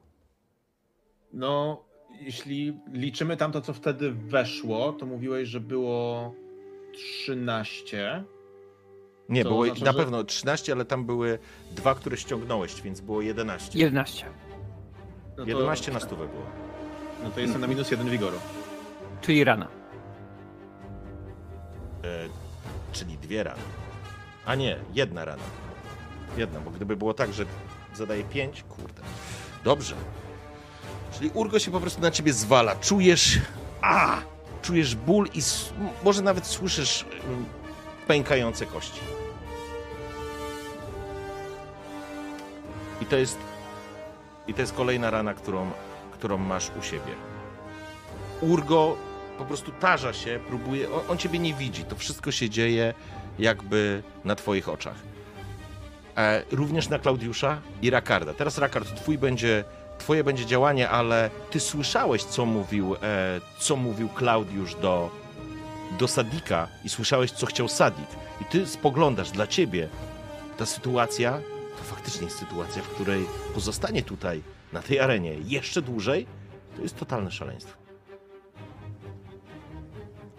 No, 1.32 1.84
jeśli 2.20 2.80
liczymy 2.92 3.36
tamto, 3.36 3.60
co 3.60 3.72
wtedy 3.72 4.12
weszło, 4.12 4.92
to 4.92 5.06
mówiłeś, 5.06 5.48
że 5.48 5.60
było 5.60 6.34
13. 6.92 8.24
Nie, 9.28 9.42
było 9.42 9.60
oznacza, 9.60 9.84
na 9.84 9.92
że- 9.92 9.98
pewno 9.98 10.24
13, 10.24 10.72
ale 10.72 10.84
tam 10.84 11.04
były 11.04 11.38
dwa, 11.70 11.94
które 11.94 12.16
ściągnąłeś, 12.16 12.82
więc 12.82 13.00
było 13.00 13.22
11. 13.22 13.78
11. 13.78 14.26
No 15.38 15.44
to, 15.44 15.50
11 15.50 15.92
na 15.92 16.00
stówę 16.00 16.28
było. 16.28 16.46
No 17.24 17.30
to 17.30 17.40
jestem 17.40 17.60
na 17.60 17.66
minus 17.66 17.90
jeden 17.90 18.10
wigoru. 18.10 18.36
Czyli 19.20 19.44
rana. 19.44 19.68
E, 22.04 22.28
czyli 22.92 23.18
dwie 23.18 23.42
rany. 23.42 23.62
A 24.46 24.54
nie, 24.54 24.78
jedna 24.94 25.24
rana. 25.24 25.42
Jedna, 26.36 26.60
bo 26.60 26.70
gdyby 26.70 26.96
było 26.96 27.14
tak, 27.14 27.32
że 27.32 27.44
zadaje 27.94 28.24
pięć, 28.24 28.62
kurde. 28.62 29.02
Dobrze. 29.64 29.94
Czyli 31.18 31.30
Urgo 31.34 31.58
się 31.58 31.70
po 31.70 31.80
prostu 31.80 32.00
na 32.00 32.10
ciebie 32.10 32.32
zwala. 32.32 32.76
Czujesz. 32.76 33.38
A! 33.82 34.16
Czujesz 34.62 34.94
ból 34.94 35.28
i 35.34 35.40
może 36.04 36.22
nawet 36.22 36.46
słyszysz 36.46 37.04
mm, 37.24 37.44
pękające 38.06 38.66
kości. 38.66 39.00
I 43.00 43.06
to 43.06 43.16
jest. 43.16 43.38
I 44.48 44.54
to 44.54 44.60
jest 44.60 44.72
kolejna 44.72 45.10
rana, 45.10 45.34
którą, 45.34 45.70
którą 46.12 46.38
masz 46.38 46.70
u 46.80 46.82
siebie. 46.82 47.12
Urgo 48.40 48.96
po 49.38 49.44
prostu 49.44 49.72
tarza 49.72 50.12
się, 50.12 50.40
próbuje. 50.48 50.92
On, 50.92 51.00
on 51.08 51.18
ciebie 51.18 51.38
nie 51.38 51.54
widzi. 51.54 51.84
To 51.84 51.96
wszystko 51.96 52.32
się 52.32 52.50
dzieje 52.50 52.94
jakby 53.38 54.02
na 54.24 54.34
twoich 54.34 54.68
oczach. 54.68 54.96
E, 56.16 56.42
również 56.50 56.88
na 56.88 56.98
Klaudiusza 56.98 57.60
i 57.82 57.90
Rakarda. 57.90 58.34
Teraz 58.34 58.58
Rakard, 58.58 58.94
twój 58.96 59.18
będzie, 59.18 59.64
twoje 59.98 60.24
będzie 60.24 60.46
działanie, 60.46 60.90
ale 60.90 61.30
ty 61.50 61.60
słyszałeś, 61.60 62.24
co 62.24 62.46
mówił, 62.46 62.94
e, 62.94 63.40
co 63.58 63.76
mówił 63.76 64.08
Klaudiusz 64.08 64.74
do, 64.74 65.10
do 65.98 66.08
Sadika 66.08 66.68
i 66.84 66.88
słyszałeś, 66.88 67.30
co 67.30 67.46
chciał 67.46 67.68
Sadik. 67.68 68.08
I 68.40 68.44
ty 68.44 68.66
spoglądasz, 68.66 69.30
dla 69.30 69.46
ciebie 69.46 69.88
ta 70.56 70.66
sytuacja 70.66 71.40
to 71.78 71.84
faktycznie 71.84 72.24
jest 72.24 72.38
sytuacja, 72.38 72.82
w 72.82 72.88
której 72.88 73.26
pozostanie 73.54 74.02
tutaj, 74.02 74.42
na 74.72 74.82
tej 74.82 75.00
arenie, 75.00 75.34
jeszcze 75.44 75.82
dłużej, 75.82 76.26
to 76.76 76.82
jest 76.82 76.98
totalne 76.98 77.30
szaleństwo. 77.30 77.86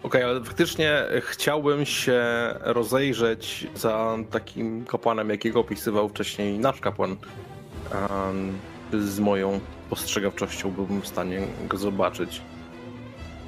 Okej, 0.02 0.22
ale 0.22 0.44
faktycznie 0.44 1.04
chciałbym 1.20 1.86
się 1.86 2.22
rozejrzeć 2.60 3.66
za 3.74 4.16
takim 4.30 4.84
kapłanem, 4.84 5.30
jakiego 5.30 5.60
opisywał 5.60 6.08
wcześniej 6.08 6.58
nasz 6.58 6.80
kapłan. 6.80 7.10
Em, 7.10 8.58
Z 8.92 9.20
moją 9.20 9.60
postrzegawczością 9.90 10.70
byłbym 10.70 11.02
w 11.02 11.08
stanie 11.08 11.40
go 11.68 11.76
zobaczyć. 11.76 12.40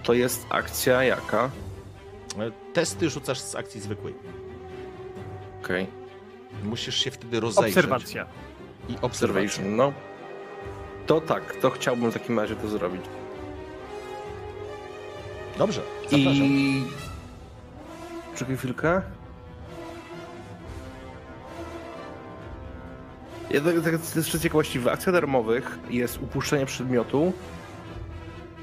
To 0.02 0.12
jest 0.12 0.46
akcja 0.50 1.04
jaka? 1.04 1.50
E, 2.38 2.50
Testy 2.72 3.10
rzucasz 3.10 3.38
z 3.40 3.54
akcji 3.54 3.80
zwykłej. 3.80 4.14
Okej. 5.64 5.86
Musisz 6.64 7.04
się 7.04 7.10
wtedy 7.10 7.40
rozejrzeć. 7.40 7.76
Obserwacja. 7.76 8.22
I 8.88 8.92
obserwacja. 8.92 9.06
Observation, 9.06 9.76
no. 9.76 9.92
To 11.06 11.20
tak, 11.20 11.56
to 11.56 11.70
chciałbym 11.70 12.10
w 12.10 12.14
takim 12.14 12.38
razie 12.40 12.56
to 12.56 12.68
zrobić. 12.68 13.02
Dobrze, 15.58 15.80
zapraszam. 16.02 16.32
I... 16.32 16.84
Czekaj 18.36 18.56
chwilkę. 18.56 19.02
Ja 23.50 23.60
tak, 23.60 23.80
tak 23.84 23.96
z 23.96 24.14
z 24.14 24.42
ciekawości, 24.42 24.78
w 24.78 24.88
akcjach 24.88 25.14
darmowych 25.14 25.78
jest 25.90 26.22
upuszczenie 26.22 26.66
przedmiotu, 26.66 27.32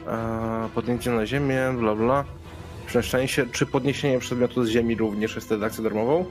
e, 0.07 0.69
podjęcie 0.75 1.11
na 1.11 1.25
ziemię, 1.25 1.73
bla 1.79 1.95
bla, 1.95 2.25
przemieszczanie 2.85 3.27
się, 3.27 3.45
czy 3.45 3.65
podniesienie 3.65 4.19
przedmiotu 4.19 4.65
z 4.65 4.69
ziemi 4.69 4.95
również 4.95 5.35
jest 5.35 5.47
wtedy 5.47 5.65
akcją 5.65 5.83
darmową? 5.83 6.25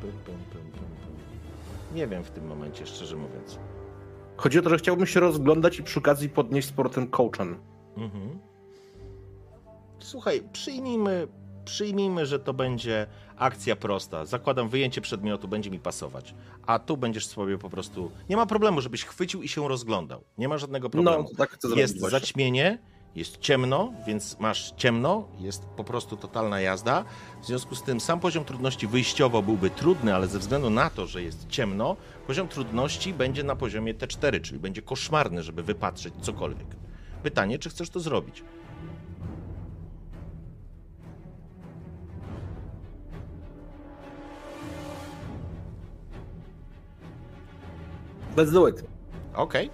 Pum, 0.00 0.10
pum, 0.24 0.34
pum, 0.52 0.60
pum, 0.60 0.70
pum. 0.70 1.96
Nie 1.96 2.06
wiem 2.06 2.24
w 2.24 2.30
tym 2.30 2.46
momencie, 2.46 2.86
szczerze 2.86 3.16
mówiąc. 3.16 3.58
Chodzi 4.36 4.58
o 4.58 4.62
to, 4.62 4.70
że 4.70 4.78
chciałbym 4.78 5.06
się 5.06 5.20
rozglądać 5.20 5.78
i 5.78 5.82
przy 5.82 5.98
okazji 5.98 6.28
podnieść 6.28 6.68
z 6.68 6.72
portem 6.72 7.08
coachem. 7.08 7.56
Mhm. 7.96 8.38
Słuchaj, 9.98 10.42
przyjmijmy, 10.52 11.28
przyjmijmy, 11.64 12.26
że 12.26 12.38
to 12.38 12.54
będzie 12.54 13.06
akcja 13.36 13.76
prosta. 13.76 14.24
Zakładam 14.24 14.68
wyjęcie 14.68 15.00
przedmiotu, 15.00 15.48
będzie 15.48 15.70
mi 15.70 15.78
pasować. 15.78 16.34
A 16.66 16.78
tu 16.78 16.96
będziesz 16.96 17.26
sobie 17.26 17.58
po 17.58 17.70
prostu. 17.70 18.10
Nie 18.28 18.36
ma 18.36 18.46
problemu, 18.46 18.80
żebyś 18.80 19.04
chwycił 19.04 19.42
i 19.42 19.48
się 19.48 19.68
rozglądał. 19.68 20.24
Nie 20.38 20.48
ma 20.48 20.58
żadnego 20.58 20.90
problemu. 20.90 21.22
No, 21.22 21.36
tak 21.36 21.50
chcę 21.50 21.68
jest 21.68 22.00
właśnie. 22.00 22.18
zaćmienie, 22.18 22.78
jest 23.14 23.38
ciemno, 23.38 23.92
więc 24.06 24.38
masz 24.38 24.72
ciemno, 24.76 25.28
jest 25.38 25.64
po 25.64 25.84
prostu 25.84 26.16
totalna 26.16 26.60
jazda. 26.60 27.04
W 27.42 27.46
związku 27.46 27.74
z 27.74 27.82
tym 27.82 28.00
sam 28.00 28.20
poziom 28.20 28.44
trudności 28.44 28.86
wyjściowo 28.86 29.42
byłby 29.42 29.70
trudny, 29.70 30.14
ale 30.14 30.26
ze 30.26 30.38
względu 30.38 30.70
na 30.70 30.90
to, 30.90 31.06
że 31.06 31.22
jest 31.22 31.48
ciemno, 31.48 31.96
poziom 32.26 32.48
trudności 32.48 33.12
będzie 33.12 33.44
na 33.44 33.56
poziomie 33.56 33.94
T4, 33.94 34.40
czyli 34.40 34.58
będzie 34.58 34.82
koszmarny, 34.82 35.42
żeby 35.42 35.62
wypatrzeć 35.62 36.14
cokolwiek. 36.20 36.66
Pytanie, 37.22 37.58
czy 37.58 37.70
chcesz 37.70 37.90
to 37.90 38.00
zrobić? 38.00 38.44
Let's 48.36 48.52
do 48.52 48.68
it. 48.68 48.84
Okej. 49.34 49.70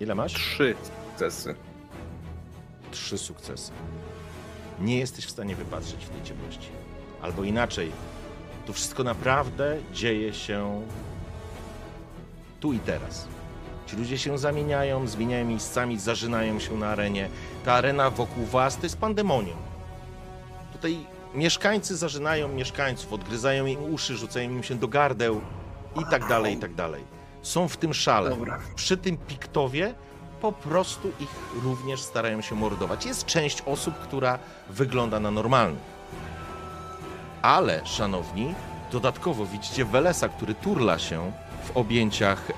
Ile 0.00 0.14
masz? 0.14 0.32
Trzy 0.34 0.74
sukcesy. 0.82 1.54
Trzy 2.90 3.18
sukcesy. 3.18 3.72
Nie 4.80 4.98
jesteś 4.98 5.26
w 5.26 5.30
stanie 5.30 5.56
wypatrzeć 5.56 6.04
w 6.04 6.08
tej 6.08 6.22
ciemności. 6.22 6.68
Albo 7.22 7.44
inaczej, 7.44 7.90
to 8.66 8.72
wszystko 8.72 9.04
naprawdę 9.04 9.76
dzieje 9.92 10.34
się 10.34 10.82
tu 12.60 12.72
i 12.72 12.78
teraz. 12.78 13.33
Ci 13.86 13.96
ludzie 13.96 14.18
się 14.18 14.38
zamieniają, 14.38 15.06
zmieniają 15.06 15.44
miejscami, 15.44 15.98
zażynają 15.98 16.60
się 16.60 16.74
na 16.78 16.88
arenie. 16.88 17.28
Ta 17.64 17.72
arena 17.72 18.10
wokół 18.10 18.44
was 18.44 18.76
to 18.76 18.82
jest 18.82 18.98
pandemonium. 18.98 19.56
Tutaj 20.72 21.06
mieszkańcy 21.34 21.96
zażynają 21.96 22.48
mieszkańców, 22.48 23.12
odgryzają 23.12 23.66
im 23.66 23.94
uszy, 23.94 24.16
rzucają 24.16 24.50
im 24.50 24.62
się 24.62 24.74
do 24.74 24.88
gardeł 24.88 25.40
i 26.02 26.10
tak 26.10 26.28
dalej, 26.28 26.54
i 26.54 26.56
tak 26.56 26.74
dalej. 26.74 27.04
Są 27.42 27.68
w 27.68 27.76
tym 27.76 27.94
szale. 27.94 28.30
Dobra. 28.30 28.58
Przy 28.74 28.96
tym 28.96 29.16
piktowie 29.16 29.94
po 30.40 30.52
prostu 30.52 31.12
ich 31.20 31.62
również 31.62 32.00
starają 32.00 32.40
się 32.40 32.54
mordować. 32.54 33.06
Jest 33.06 33.26
część 33.26 33.62
osób, 33.66 33.94
która 33.94 34.38
wygląda 34.70 35.20
na 35.20 35.30
normalną. 35.30 35.76
Ale, 37.42 37.86
szanowni, 37.86 38.54
dodatkowo 38.92 39.46
widzicie 39.46 39.84
Welesa, 39.84 40.28
który 40.28 40.54
turla 40.54 40.98
się 40.98 41.32
w 41.64 41.76
objęciach 41.76 42.50
e, 42.50 42.54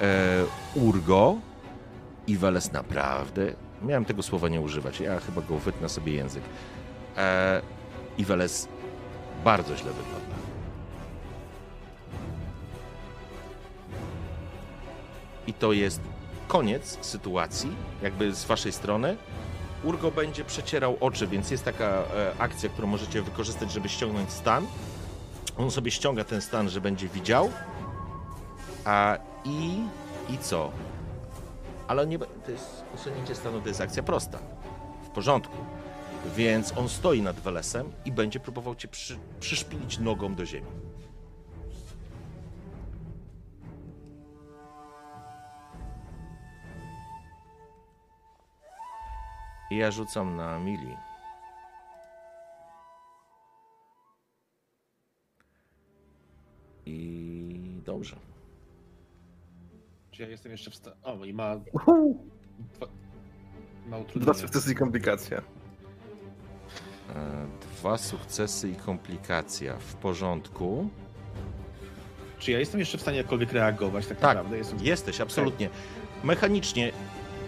Urgo. 0.77 1.37
I 2.27 2.37
Weles 2.37 2.73
naprawdę, 2.73 3.53
miałem 3.83 4.05
tego 4.05 4.23
słowa 4.23 4.49
nie 4.49 4.61
używać, 4.61 5.01
ja 5.01 5.21
chyba 5.21 5.43
go 5.43 5.59
wytnę 5.59 5.89
sobie 5.89 6.13
język. 6.13 6.43
E, 7.17 7.63
I 8.19 8.25
Weles 8.25 8.69
bardzo 9.45 9.77
źle 9.77 9.93
wygląda. 9.93 10.37
I 15.47 15.53
to 15.53 15.73
jest 15.73 16.01
koniec 16.49 16.99
sytuacji, 17.01 17.71
jakby 18.03 18.35
z 18.35 18.45
waszej 18.45 18.73
strony. 18.73 19.17
Urgo 19.85 20.11
będzie 20.11 20.45
przecierał 20.45 20.97
oczy, 21.01 21.27
więc 21.27 21.51
jest 21.51 21.65
taka 21.65 21.87
e, 21.87 22.33
akcja, 22.39 22.69
którą 22.69 22.89
możecie 22.89 23.23
wykorzystać, 23.23 23.73
żeby 23.73 23.89
ściągnąć 23.89 24.31
stan. 24.31 24.67
On 25.59 25.71
sobie 25.71 25.91
ściąga 25.91 26.25
ten 26.25 26.41
stan, 26.41 26.69
że 26.69 26.81
będzie 26.81 27.09
widział. 27.09 27.51
A 28.85 29.19
i. 29.45 29.79
i 30.29 30.39
co? 30.39 30.73
Ale 31.89 32.03
on 32.03 32.09
nie. 32.09 32.19
To 32.19 32.51
jest 32.51 32.85
usunięcie 32.95 33.35
stanu, 33.35 33.61
to 33.61 33.69
jest 33.69 33.81
akcja 33.81 34.03
prosta. 34.03 34.39
W 35.05 35.09
porządku. 35.09 35.57
Więc 36.37 36.79
on 36.79 36.89
stoi 36.89 37.23
nad 37.23 37.37
Welesem 37.37 37.93
i 38.05 38.13
będzie 38.13 38.41
próbował 38.41 38.75
cię 38.75 38.89
przy, 38.89 39.19
przyszpilić 39.41 39.99
nogą 39.99 40.35
do 40.35 40.47
ziemi. 40.47 40.67
I 49.71 49.77
ja 49.77 49.91
rzucam 49.91 50.37
na 50.37 50.59
Mili. 50.59 50.97
I 56.87 57.81
dobrze. 57.85 58.17
Czy 60.17 60.23
ja 60.23 60.29
jestem 60.29 60.53
jeszcze 60.53 60.71
w 60.71 60.75
stanie... 60.75 60.97
O, 61.03 61.25
i 61.25 61.35
ma... 61.35 61.57
Dwa... 61.57 62.87
Ma 63.87 63.97
Dwa 63.97 63.99
utrudnienia. 63.99 64.35
sukcesy 64.35 64.73
i 64.73 64.75
komplikacja. 64.75 65.43
E, 67.15 67.47
Dwa 67.61 67.99
sukcesy 67.99 68.69
i 68.71 68.75
komplikacja. 68.77 69.77
W 69.79 69.95
porządku. 69.95 70.89
Czy 72.39 72.51
ja 72.53 72.59
jestem 72.59 72.81
jeszcze 72.81 72.99
w 72.99 73.01
stanie 73.01 73.17
jakkolwiek 73.19 73.53
reagować 73.53 74.07
tak, 74.07 74.19
Tak, 74.19 74.37
naprawdę? 74.37 74.59
Jestem... 74.59 74.79
Jesteś, 74.83 75.21
absolutnie. 75.21 75.71
Mechanicznie 76.25 76.93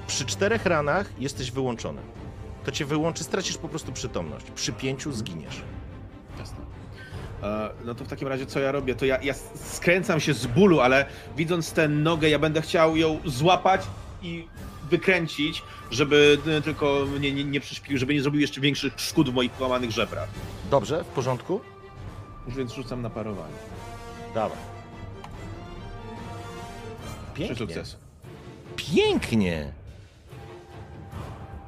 przy 0.06 0.26
czterech 0.26 0.66
ranach 0.66 1.20
jesteś 1.20 1.50
wyłączony. 1.50 2.00
to 2.64 2.72
cię 2.72 2.84
wyłączy, 2.84 3.24
stracisz 3.24 3.58
po 3.58 3.68
prostu 3.68 3.92
przytomność. 3.92 4.50
Przy 4.50 4.72
pięciu 4.72 5.12
zginiesz. 5.12 5.62
Jasne. 6.38 6.58
E, 7.42 7.70
No 7.84 7.94
to 7.94 8.04
w 8.04 8.08
takim 8.08 8.28
razie 8.28 8.46
co 8.46 8.60
ja 8.60 8.72
robię? 8.72 8.94
To 8.94 9.06
ja, 9.06 9.22
ja 9.22 9.34
skręcam 9.54 10.20
się 10.20 10.34
z 10.34 10.46
bólu, 10.46 10.80
ale 10.80 11.06
widząc 11.36 11.72
tę 11.72 11.88
nogę, 11.88 12.28
ja 12.28 12.38
będę 12.38 12.62
chciał 12.62 12.96
ją 12.96 13.18
złapać 13.24 13.80
i 14.22 14.46
wykręcić, 14.90 15.62
żeby 15.90 16.38
e, 16.58 16.62
tylko 16.62 17.06
mnie 17.18 17.32
nie, 17.32 17.44
nie 17.44 17.60
przyśpił, 17.60 17.98
żeby 17.98 18.14
nie 18.14 18.22
zrobił 18.22 18.40
jeszcze 18.40 18.60
większych 18.60 18.92
szkód 18.96 19.30
w 19.30 19.34
moich 19.34 19.52
połamanych 19.52 19.90
żebrach. 19.90 20.28
Dobrze, 20.70 21.04
w 21.04 21.06
porządku? 21.06 21.60
Już 22.46 22.56
więc 22.56 22.72
rzucam 22.72 23.02
na 23.02 23.10
parowanie. 23.10 23.54
Dawaj. 24.34 24.58
Trzy 27.34 27.46
Pięknie. 27.46 27.56
sukcesy. 27.56 27.96
Pięknie! 28.76 29.72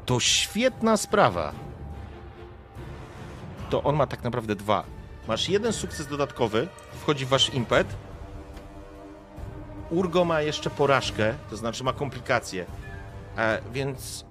To 0.06 0.20
świetna 0.20 0.96
sprawa. 0.96 1.52
To 3.70 3.82
on 3.82 3.96
ma 3.96 4.06
tak 4.06 4.24
naprawdę 4.24 4.54
dwa. 4.56 4.84
Masz 5.28 5.48
jeden 5.48 5.72
sukces 5.72 6.06
dodatkowy, 6.06 6.68
wchodzi 7.00 7.26
w 7.26 7.28
wasz 7.28 7.54
impet. 7.54 7.86
Urgo 9.90 10.24
ma 10.24 10.40
jeszcze 10.40 10.70
porażkę, 10.70 11.34
to 11.50 11.56
znaczy 11.56 11.84
ma 11.84 11.92
komplikacje. 11.92 12.66
E, 13.38 13.62
więc 13.72 14.24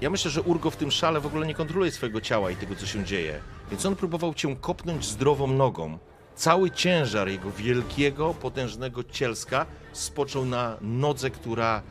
ja 0.00 0.10
myślę, 0.10 0.30
że 0.30 0.42
Urgo 0.42 0.70
w 0.70 0.76
tym 0.76 0.90
szale 0.90 1.20
w 1.20 1.26
ogóle 1.26 1.46
nie 1.46 1.54
kontroluje 1.54 1.92
swojego 1.92 2.20
ciała 2.20 2.50
i 2.50 2.56
tego, 2.56 2.76
co 2.76 2.86
się 2.86 3.04
dzieje. 3.04 3.40
Więc 3.70 3.86
on 3.86 3.96
próbował 3.96 4.34
cię 4.34 4.56
kopnąć 4.56 5.04
zdrową 5.04 5.46
nogą. 5.46 5.98
Cały 6.34 6.70
ciężar 6.70 7.28
jego 7.28 7.50
wielkiego, 7.50 8.34
potężnego 8.34 9.04
cielska 9.04 9.66
spoczął 9.92 10.44
na 10.44 10.76
nodze, 10.80 11.30
która 11.30 11.82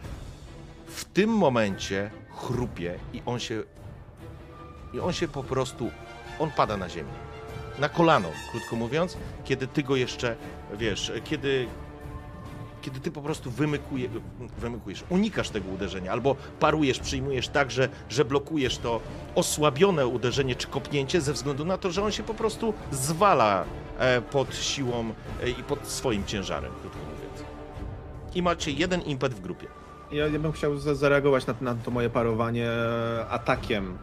w 0.87 1.05
tym 1.05 1.29
momencie 1.29 2.11
chrupie 2.31 2.99
i 3.13 3.21
on 3.25 3.39
się 3.39 3.63
i 4.93 4.99
on 4.99 5.13
się 5.13 5.27
po 5.27 5.43
prostu 5.43 5.91
on 6.39 6.51
pada 6.51 6.77
na 6.77 6.89
ziemię. 6.89 7.28
Na 7.79 7.89
kolano, 7.89 8.29
krótko 8.51 8.75
mówiąc, 8.75 9.17
kiedy 9.45 9.67
ty 9.67 9.83
go 9.83 9.95
jeszcze, 9.95 10.35
wiesz, 10.77 11.11
kiedy 11.23 11.67
kiedy 12.81 12.99
ty 12.99 13.11
po 13.11 13.21
prostu 13.21 13.51
wymykuje, 13.51 14.09
wymykujesz, 14.57 15.03
unikasz 15.09 15.49
tego 15.49 15.69
uderzenia, 15.69 16.11
albo 16.11 16.35
parujesz, 16.59 16.99
przyjmujesz 16.99 17.47
tak, 17.47 17.71
że, 17.71 17.89
że 18.09 18.25
blokujesz 18.25 18.77
to 18.77 18.99
osłabione 19.35 20.07
uderzenie 20.07 20.55
czy 20.55 20.67
kopnięcie 20.67 21.21
ze 21.21 21.33
względu 21.33 21.65
na 21.65 21.77
to, 21.77 21.91
że 21.91 22.03
on 22.03 22.11
się 22.11 22.23
po 22.23 22.33
prostu 22.33 22.73
zwala 22.91 23.65
e, 23.99 24.21
pod 24.21 24.55
siłą 24.55 25.13
e, 25.43 25.49
i 25.49 25.53
pod 25.63 25.87
swoim 25.87 26.25
ciężarem, 26.25 26.71
krótko 26.81 26.99
mówiąc. 26.99 27.43
I 28.35 28.41
macie 28.41 28.71
jeden 28.71 29.01
impet 29.01 29.33
w 29.33 29.41
grupie. 29.41 29.67
Ja, 30.11 30.27
ja 30.27 30.39
bym 30.39 30.51
chciał 30.51 30.77
za- 30.77 30.95
zareagować 30.95 31.47
na, 31.47 31.53
na 31.61 31.75
to 31.75 31.91
moje 31.91 32.09
parowanie 32.09 32.67
atakiem, 33.29 33.97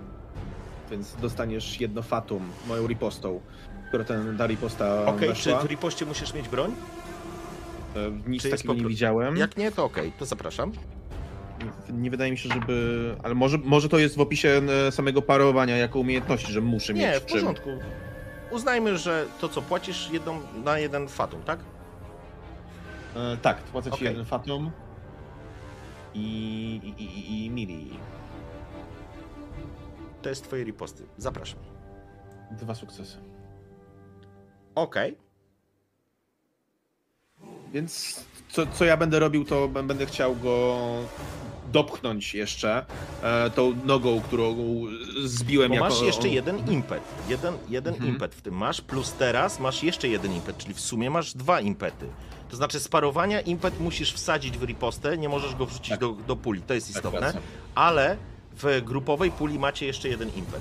więc 0.90 1.16
dostaniesz 1.16 1.80
jedno 1.80 2.02
fatum 2.02 2.42
moją 2.68 2.86
ripostą, 2.86 3.40
która 3.88 4.04
ten 4.04 4.36
da 4.36 4.46
riposta 4.46 5.06
Okej, 5.06 5.28
czy 5.28 5.34
weszła. 5.34 5.60
w 5.60 5.66
ripoście 5.66 6.06
musisz 6.06 6.34
mieć 6.34 6.48
broń? 6.48 6.74
E, 7.96 8.28
Nic 8.30 8.42
czy 8.42 8.50
takiego 8.50 8.74
nie 8.74 8.84
widziałem. 8.86 9.36
Jak 9.36 9.56
nie, 9.56 9.72
to 9.72 9.84
okej, 9.84 10.12
to 10.18 10.24
zapraszam. 10.26 10.72
Nie 11.92 12.10
wydaje 12.10 12.30
mi 12.30 12.38
się, 12.38 12.48
żeby. 12.48 13.14
Ale 13.22 13.34
może, 13.34 13.58
może 13.58 13.88
to 13.88 13.98
jest 13.98 14.16
w 14.16 14.20
opisie 14.20 14.60
e, 14.88 14.92
samego 14.92 15.22
parowania 15.22 15.76
jako 15.76 15.98
umiejętności, 15.98 16.52
że 16.52 16.60
muszę 16.60 16.94
Nie, 16.94 17.08
mieć 17.08 17.16
w 17.22 17.26
czym. 17.26 17.40
porządku. 17.40 17.70
Uznajmy, 18.50 18.98
że 18.98 19.26
to 19.40 19.48
co, 19.48 19.62
płacisz 19.62 20.10
jedną 20.12 20.40
na 20.64 20.78
jeden 20.78 21.08
fatum, 21.08 21.42
tak? 21.42 21.60
E, 23.16 23.36
tak, 23.36 23.56
płacę 23.56 23.90
ci 23.90 23.94
Okej. 23.96 24.08
jeden 24.08 24.24
fatum 24.24 24.70
i, 26.14 26.20
i, 26.98 27.02
i, 27.02 27.44
i 27.46 27.50
mili. 27.50 27.90
To 30.22 30.28
jest 30.28 30.44
twoje 30.44 30.64
riposty. 30.64 31.06
Zapraszam. 31.18 31.58
Dwa 32.50 32.74
sukcesy. 32.74 33.16
Okej. 34.76 35.16
Więc 37.72 38.20
co, 38.48 38.66
co 38.66 38.84
ja 38.84 38.96
będę 38.96 39.18
robił, 39.18 39.44
to 39.44 39.68
będę 39.68 40.06
chciał 40.06 40.36
go 40.36 40.76
dopchnąć 41.72 42.34
jeszcze 42.34 42.86
e, 43.22 43.50
tą 43.50 43.76
nogą, 43.84 44.20
którą 44.20 44.56
zbiłem 45.24 45.68
Bo 45.68 45.74
jako... 45.74 45.88
masz 45.88 46.02
jeszcze 46.02 46.28
jeden 46.28 46.70
impet. 46.72 47.02
Jeden, 47.28 47.54
jeden 47.68 47.94
Mhm. 47.94 48.12
impet 48.12 48.34
w 48.34 48.42
tym 48.42 48.54
masz, 48.54 48.80
plus 48.80 49.12
teraz 49.12 49.60
masz 49.60 49.82
jeszcze 49.82 50.08
jeden 50.08 50.32
impet, 50.32 50.58
czyli 50.58 50.74
w 50.74 50.80
sumie 50.80 51.10
masz 51.10 51.34
dwa 51.34 51.60
impety. 51.60 52.06
To 52.50 52.56
znaczy 52.56 52.80
z 52.80 52.88
parowania 52.88 53.40
impet 53.40 53.80
musisz 53.80 54.12
wsadzić 54.12 54.58
w 54.58 54.62
ripostę, 54.62 55.18
nie 55.18 55.28
możesz 55.28 55.54
go 55.54 55.66
wrzucić 55.66 55.88
Tak. 55.88 56.00
do, 56.00 56.12
do 56.12 56.36
puli, 56.36 56.62
to 56.62 56.74
jest 56.74 56.86
Tak, 56.86 56.96
istotne. 56.96 57.20
racja. 57.20 57.40
ale 57.74 58.16
w 58.62 58.80
grupowej 58.84 59.30
puli 59.30 59.58
macie 59.58 59.86
jeszcze 59.86 60.08
jeden 60.08 60.28
impet. 60.36 60.60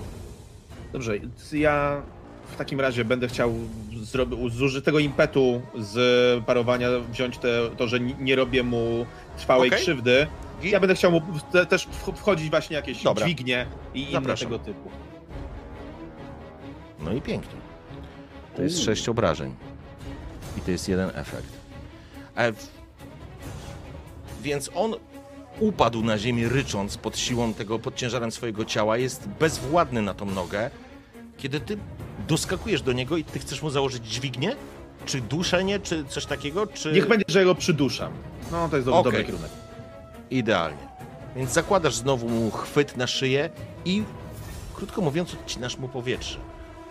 Dobrze, 0.93 1.13
ja 1.53 2.01
w 2.47 2.55
takim 2.55 2.81
razie 2.81 3.05
będę 3.05 3.27
chciał 3.27 3.53
zrobić 4.01 4.53
z 4.53 4.61
użytego 4.61 4.99
impetu 4.99 5.61
z 5.79 6.43
parowania 6.45 6.87
wziąć 7.11 7.37
te, 7.37 7.47
to, 7.77 7.87
że 7.87 7.99
ni- 7.99 8.15
nie 8.19 8.35
robię 8.35 8.63
mu 8.63 9.05
trwałej 9.37 9.69
Okej. 9.69 9.81
krzywdy. 9.81 10.27
Ja 10.63 10.79
będę 10.79 10.95
chciał 10.95 11.11
mu 11.11 11.21
te, 11.51 11.65
też 11.65 11.87
wch- 11.87 12.15
wchodzić 12.15 12.49
właśnie 12.49 12.75
jakieś 12.75 13.03
Dobra. 13.03 13.25
dźwignie 13.25 13.65
i 13.93 14.11
inne 14.11 14.35
tego 14.37 14.59
typu. 14.59 14.89
No 16.99 17.13
i 17.13 17.21
pięknie. 17.21 17.59
To 18.55 18.61
jest 18.61 18.83
sześć 18.83 19.09
obrażeń. 19.09 19.55
I 20.57 20.61
to 20.61 20.71
jest 20.71 20.89
jeden 20.89 21.09
efekt. 21.15 21.47
E. 22.37 22.53
Więc 24.43 24.69
on 24.75 24.93
upadł 25.59 26.03
na 26.03 26.17
ziemię 26.17 26.49
rycząc 26.49 26.97
pod 26.97 27.17
siłą 27.17 27.53
tego, 27.53 27.79
pod 27.79 27.95
ciężarem 27.95 28.31
swojego 28.31 28.65
ciała, 28.65 28.97
jest 28.97 29.27
bezwładny 29.27 30.01
na 30.01 30.13
tą 30.13 30.25
nogę. 30.25 30.69
Kiedy 31.37 31.59
ty 31.59 31.77
doskakujesz 32.27 32.81
do 32.81 32.93
niego 32.93 33.17
i 33.17 33.23
ty 33.23 33.39
chcesz 33.39 33.61
mu 33.61 33.69
założyć 33.69 34.07
dźwignię? 34.07 34.55
Czy 35.05 35.21
duszenie, 35.21 35.79
czy 35.79 36.05
coś 36.05 36.25
takiego? 36.25 36.67
Czy... 36.67 36.91
Niech 36.91 37.07
będzie, 37.07 37.25
że 37.27 37.45
go 37.45 37.55
przyduszam. 37.55 38.11
No 38.51 38.69
to 38.69 38.75
jest 38.75 38.85
dobry, 38.87 38.99
Okej. 38.99 39.11
dobry 39.11 39.25
kierunek. 39.25 39.51
Idealnie. 40.31 40.87
Więc 41.35 41.51
zakładasz 41.51 41.95
znowu 41.95 42.29
mu 42.29 42.51
chwyt 42.51 42.97
na 42.97 43.07
szyję 43.07 43.49
i, 43.85 44.03
krótko 44.75 45.01
mówiąc, 45.01 45.33
odcinasz 45.33 45.77
mu 45.77 45.87
powietrze. 45.87 46.39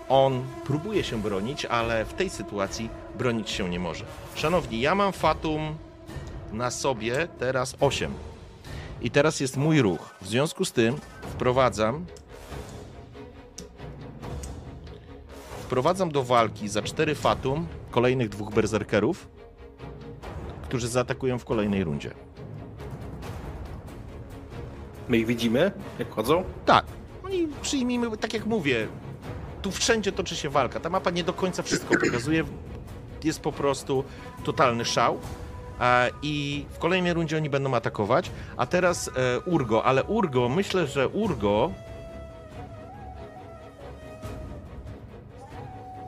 On 0.09 0.45
próbuje 0.65 1.05
się 1.05 1.23
bronić, 1.23 1.65
ale 1.65 2.05
w 2.05 2.13
tej 2.13 2.31
sytuacji 2.31 2.91
bronić 3.19 3.51
się 3.51 3.69
nie 3.69 3.81
może. 3.81 4.05
Szanowni, 4.35 4.81
ja 4.81 4.95
mam 4.95 5.13
Fatum 5.13 5.77
na 6.53 6.71
sobie 6.71 7.29
teraz 7.39 7.77
8. 7.81 8.13
I 9.03 9.11
teraz 9.11 9.41
jest 9.41 9.57
mój 9.57 9.83
ruch. 9.83 10.15
W 10.23 10.29
związku 10.29 10.65
z 10.65 10.73
tym 10.73 10.97
wprowadzam. 11.23 12.07
Wprowadzam 15.75 16.11
do 16.13 16.23
walki 16.23 16.69
za 16.69 16.83
4 16.83 17.15
Fatum 17.15 17.67
kolejnych 17.91 18.29
dwóch 18.29 18.55
berserkerów, 18.55 19.29
którzy 20.63 20.89
zaatakują 20.89 21.39
w 21.39 21.45
kolejnej 21.45 21.85
rundzie. 21.85 22.11
My 25.09 25.19
ich 25.19 25.27
widzimy, 25.27 25.73
jak 25.99 26.11
chodzą? 26.11 26.45
Tak. 26.67 26.85
Oni 27.25 27.49
przyjmijmy, 27.63 28.17
tak 28.17 28.35
jak 28.35 28.47
mówię, 28.47 28.89
tu 29.63 29.71
wszędzie 29.71 30.13
toczy 30.13 30.37
się 30.37 30.49
walka. 30.49 30.81
Ta 30.81 30.91
mapa 30.91 31.11
nie 31.11 31.25
do 31.25 31.33
końca 31.33 31.63
wszystko 31.63 31.95
pokazuje. 32.05 32.45
Jest 33.25 33.41
po 33.41 33.53
prostu 33.53 34.05
totalny 34.45 34.85
szał. 34.85 35.19
E, 35.81 36.11
I 36.23 36.67
w 36.71 36.79
kolejnej 36.79 37.13
rundzie 37.13 37.37
oni 37.37 37.51
będą 37.51 37.75
atakować. 37.75 38.31
A 38.57 38.67
teraz 38.67 39.09
e, 39.09 39.41
Urgo, 39.41 39.85
ale 39.85 40.05
Urgo, 40.05 40.49
myślę, 40.49 40.87
że 40.87 41.09
Urgo. 41.09 41.71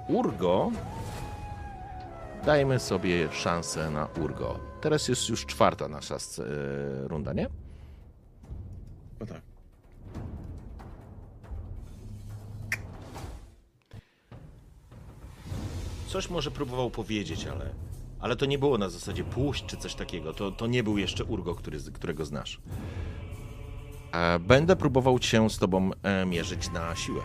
Urgo. 0.09 0.71
Dajmy 2.45 2.79
sobie 2.79 3.33
szansę 3.33 3.91
na 3.91 4.09
Urgo. 4.23 4.59
Teraz 4.81 5.09
jest 5.09 5.29
już 5.29 5.47
czwarta 5.47 5.89
nasza 5.89 6.15
e, 6.15 6.19
runda, 7.09 7.33
nie? 7.33 7.49
No 9.21 9.27
tak. 9.27 9.41
Coś 16.09 16.31
może 16.31 16.51
próbował 16.51 16.91
powiedzieć, 16.91 17.47
ale, 17.47 17.71
ale 18.21 18.37
to 18.37 18.47
nie 18.47 18.59
było 18.59 18.79
na 18.79 18.89
zasadzie 18.89 19.25
puść 19.25 19.67
czy 19.67 19.77
coś 19.77 19.95
takiego. 19.95 20.33
To, 20.33 20.51
to 20.51 20.67
nie 20.67 20.83
był 20.83 20.99
jeszcze 20.99 21.25
Urgo, 21.25 21.55
który, 21.55 21.79
którego 21.95 22.25
znasz. 22.25 22.61
E, 24.13 24.39
Będę 24.39 24.77
próbował 24.77 25.23
się 25.23 25.51
z 25.51 25.59
tobą 25.59 25.91
e, 26.03 26.27
mierzyć 26.27 26.71
na 26.73 26.97
siłę. 26.97 27.23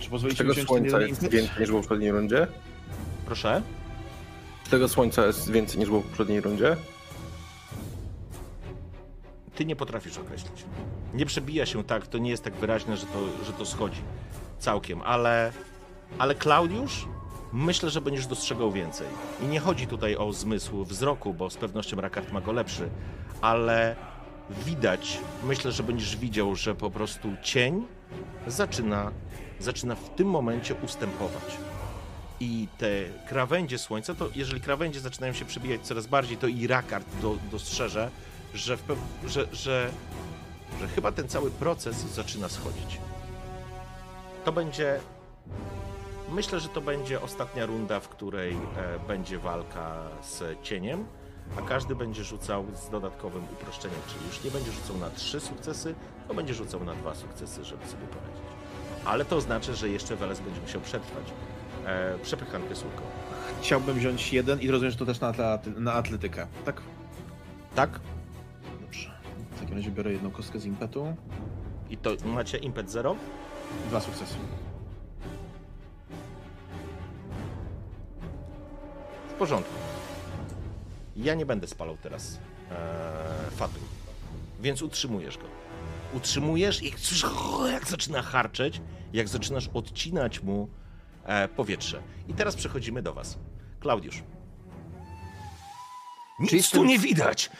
Czy 0.00 0.10
Czy 0.28 0.36
tego 0.36 0.54
ten 0.54 0.66
słońca 0.66 1.00
jeden 1.00 1.08
jest 1.08 1.22
więcej 1.28 1.60
niż 1.60 1.68
było 1.68 1.82
w 1.82 1.84
poprzedniej 1.84 2.12
rundzie? 2.12 2.46
Proszę? 3.26 3.62
Czy 4.64 4.70
tego 4.70 4.88
słońca 4.88 5.26
jest 5.26 5.50
więcej 5.50 5.78
niż 5.78 5.88
było 5.88 6.00
w 6.00 6.06
poprzedniej 6.06 6.40
rundzie? 6.40 6.76
Ty 9.54 9.64
nie 9.64 9.76
potrafisz 9.76 10.18
określić. 10.18 10.64
Nie 11.14 11.26
przebija 11.26 11.66
się 11.66 11.84
tak, 11.84 12.06
to 12.06 12.18
nie 12.18 12.30
jest 12.30 12.44
tak 12.44 12.54
wyraźne, 12.54 12.96
że 12.96 13.06
to, 13.06 13.44
że 13.44 13.52
to 13.52 13.66
schodzi 13.66 14.00
całkiem, 14.58 15.02
ale, 15.02 15.52
ale 16.18 16.34
Klaudiusz, 16.34 17.06
myślę, 17.52 17.90
że 17.90 18.00
będziesz 18.00 18.26
dostrzegał 18.26 18.72
więcej. 18.72 19.06
I 19.42 19.46
nie 19.46 19.60
chodzi 19.60 19.86
tutaj 19.86 20.16
o 20.16 20.32
zmysł 20.32 20.84
wzroku, 20.84 21.34
bo 21.34 21.50
z 21.50 21.56
pewnością 21.56 22.00
Rakard 22.00 22.32
ma 22.32 22.40
go 22.40 22.52
lepszy, 22.52 22.88
ale 23.40 23.96
widać, 24.50 25.18
myślę, 25.44 25.72
że 25.72 25.82
będziesz 25.82 26.16
widział, 26.16 26.56
że 26.56 26.74
po 26.74 26.90
prostu 26.90 27.28
cień 27.42 27.86
zaczyna, 28.46 29.12
zaczyna 29.60 29.94
w 29.94 30.14
tym 30.14 30.28
momencie 30.28 30.74
ustępować. 30.74 31.56
I 32.40 32.68
te 32.78 32.88
krawędzie 33.28 33.78
słońca, 33.78 34.14
to 34.14 34.28
jeżeli 34.34 34.60
krawędzie 34.60 35.00
zaczynają 35.00 35.32
się 35.32 35.44
przebijać 35.44 35.80
coraz 35.80 36.06
bardziej, 36.06 36.36
to 36.36 36.46
i 36.46 36.66
Rakard 36.66 37.06
do, 37.22 37.36
dostrzeże, 37.50 38.10
że, 38.54 38.78
pew, 38.78 38.98
że, 39.26 39.46
że, 39.52 39.90
że 40.80 40.88
chyba 40.88 41.12
ten 41.12 41.28
cały 41.28 41.50
proces 41.50 41.96
zaczyna 41.96 42.48
schodzić. 42.48 43.00
To 44.44 44.52
będzie. 44.52 45.00
Myślę, 46.32 46.60
że 46.60 46.68
to 46.68 46.80
będzie 46.80 47.20
ostatnia 47.20 47.66
runda, 47.66 48.00
w 48.00 48.08
której 48.08 48.52
e, 48.52 48.58
będzie 49.08 49.38
walka 49.38 49.96
z 50.22 50.62
cieniem, 50.62 51.06
a 51.58 51.62
każdy 51.62 51.94
będzie 51.94 52.24
rzucał 52.24 52.64
z 52.74 52.90
dodatkowym 52.90 53.44
uproszczeniem, 53.44 54.00
czyli 54.08 54.26
już 54.26 54.44
nie 54.44 54.50
będzie 54.50 54.72
rzucał 54.72 54.96
na 54.96 55.10
trzy 55.10 55.40
sukcesy, 55.40 55.94
tylko 56.18 56.34
będzie 56.34 56.54
rzucał 56.54 56.84
na 56.84 56.94
dwa 56.94 57.14
sukcesy, 57.14 57.64
żeby 57.64 57.86
sobie 57.86 58.06
poradzić. 58.06 58.42
Ale 59.04 59.24
to 59.24 59.36
oznacza, 59.36 59.72
że 59.72 59.88
jeszcze 59.88 60.16
Weles 60.16 60.40
będzie 60.40 60.60
musiał 60.60 60.80
przetrwać 60.80 61.24
e, 61.86 62.18
przepychankę 62.22 62.76
słówką. 62.76 63.02
Chciałbym 63.60 63.96
wziąć 63.96 64.32
jeden 64.32 64.60
i 64.60 64.70
rozumiem, 64.70 64.90
że 64.90 64.98
to 64.98 65.06
też 65.06 65.20
na, 65.20 65.28
atlety, 65.28 65.70
na 65.70 65.92
atletykę, 65.92 66.46
tak? 66.64 66.82
Tak? 67.74 68.00
Dobrze. 68.80 69.10
W 69.56 69.60
takim 69.60 69.76
razie 69.76 69.90
biorę 69.90 70.12
jedną 70.12 70.30
kostkę 70.30 70.58
z 70.58 70.64
impetu. 70.64 71.16
I 71.90 71.96
to 71.96 72.10
macie 72.24 72.58
impet 72.58 72.90
0? 72.90 73.16
Dwa 73.88 74.00
sukcesy. 74.00 74.34
W 79.28 79.32
porządku. 79.32 79.95
Ja 81.16 81.34
nie 81.34 81.46
będę 81.46 81.66
spalał 81.66 81.96
teraz 81.96 82.38
e, 82.70 83.50
fatum, 83.50 83.82
więc 84.60 84.82
utrzymujesz 84.82 85.38
go. 85.38 85.44
Utrzymujesz 86.14 86.82
i 86.82 86.92
jak 87.72 87.88
zaczyna 87.88 88.22
harczeć, 88.22 88.80
jak 89.12 89.28
zaczynasz 89.28 89.68
odcinać 89.74 90.42
mu 90.42 90.68
e, 91.24 91.48
powietrze. 91.48 92.02
I 92.28 92.34
teraz 92.34 92.56
przechodzimy 92.56 93.02
do 93.02 93.14
was. 93.14 93.38
Klaudiusz. 93.80 94.22
Nic 96.40 96.50
Czyli 96.50 96.62
tu 96.62 96.84
nie 96.84 96.98
widać! 96.98 97.50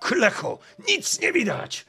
Klecho, 0.00 0.58
nic 0.88 1.20
nie 1.20 1.32
widać! 1.32 1.86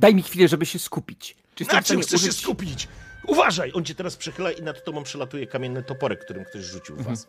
Daj 0.00 0.14
mi 0.14 0.22
chwilę, 0.22 0.48
żeby 0.48 0.66
się 0.66 0.78
skupić. 0.78 1.36
Czy 1.54 1.64
Na 1.64 1.82
czym 1.82 2.00
chcesz 2.00 2.20
się 2.20 2.28
użyć- 2.28 2.40
skupić? 2.42 2.88
Uważaj! 3.26 3.72
On 3.74 3.84
cię 3.84 3.94
teraz 3.94 4.16
przechyla 4.16 4.52
i 4.52 4.62
nad 4.62 4.84
tobą 4.84 5.02
przelatuje 5.02 5.46
kamienny 5.46 5.82
toporek, 5.82 6.24
którym 6.24 6.44
ktoś 6.44 6.62
rzucił 6.64 6.96
w 6.96 7.02
was. 7.02 7.28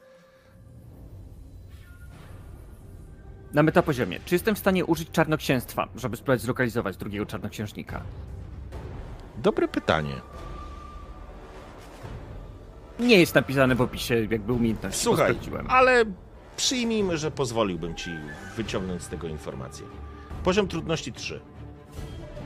Na 3.54 3.64
metapoziomie. 3.64 4.20
Czy 4.26 4.36
jestem 4.36 4.56
w 4.56 4.60
stanie 4.60 4.86
użyć 4.86 5.12
czarnoksięstwa, 5.12 5.88
żeby 5.96 6.18
spróbować 6.18 6.42
zlokalizować 6.42 6.98
drugiego 6.98 7.26
czarnoksiężnika? 7.26 8.02
Dobre 9.38 9.68
pytanie. 9.68 10.14
Nie 13.00 13.20
jest 13.20 13.36
napisane 13.36 13.76
w 13.76 13.82
opisie 13.82 14.28
jakby 14.32 14.54
umiejętności. 14.54 15.04
Słuchaj, 15.04 15.36
ale 15.68 16.06
przyjmijmy, 16.58 17.18
że 17.18 17.32
pozwoliłbym 17.32 17.96
ci 17.96 18.12
wyciągnąć 18.56 19.04
z 19.04 19.08
tego 19.08 19.28
informację. 19.28 19.86
Poziom 20.44 20.68
trudności 20.68 21.14
3. 21.14 21.40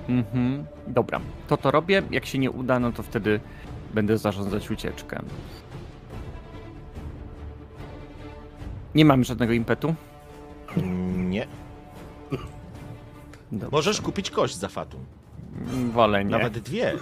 Mhm. 0.10 0.66
Dobra, 0.88 1.20
to 1.48 1.58
to 1.58 1.72
robię. 1.72 2.04
Jak 2.12 2.26
się 2.26 2.38
nie 2.40 2.52
uda, 2.52 2.80
no 2.80 2.92
to 2.92 3.04
wtedy 3.04 3.40
będę 3.94 4.18
zarządzać 4.18 4.72
ucieczkę. 4.72 5.22
Nie 8.96 9.06
mam 9.06 9.24
żadnego 9.24 9.54
impetu. 9.54 9.96
Nie. 11.18 11.48
Dobrze. 13.52 13.68
Możesz 13.72 14.02
kupić 14.02 14.32
kość 14.32 14.56
za 14.56 14.68
fatum. 14.68 15.06
Wolę 15.94 16.26
nie. 16.26 16.32
Nawet 16.32 16.60
dwie. 16.60 16.94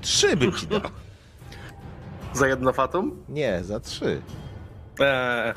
Trzy 0.00 0.36
bym 0.36 0.52
ci 0.52 0.66
dał. 0.66 0.80
Za 2.32 2.48
jedno 2.48 2.72
fatum? 2.72 3.22
Nie, 3.28 3.64
za 3.64 3.80
trzy. 3.80 4.22
Eee, 5.00 5.54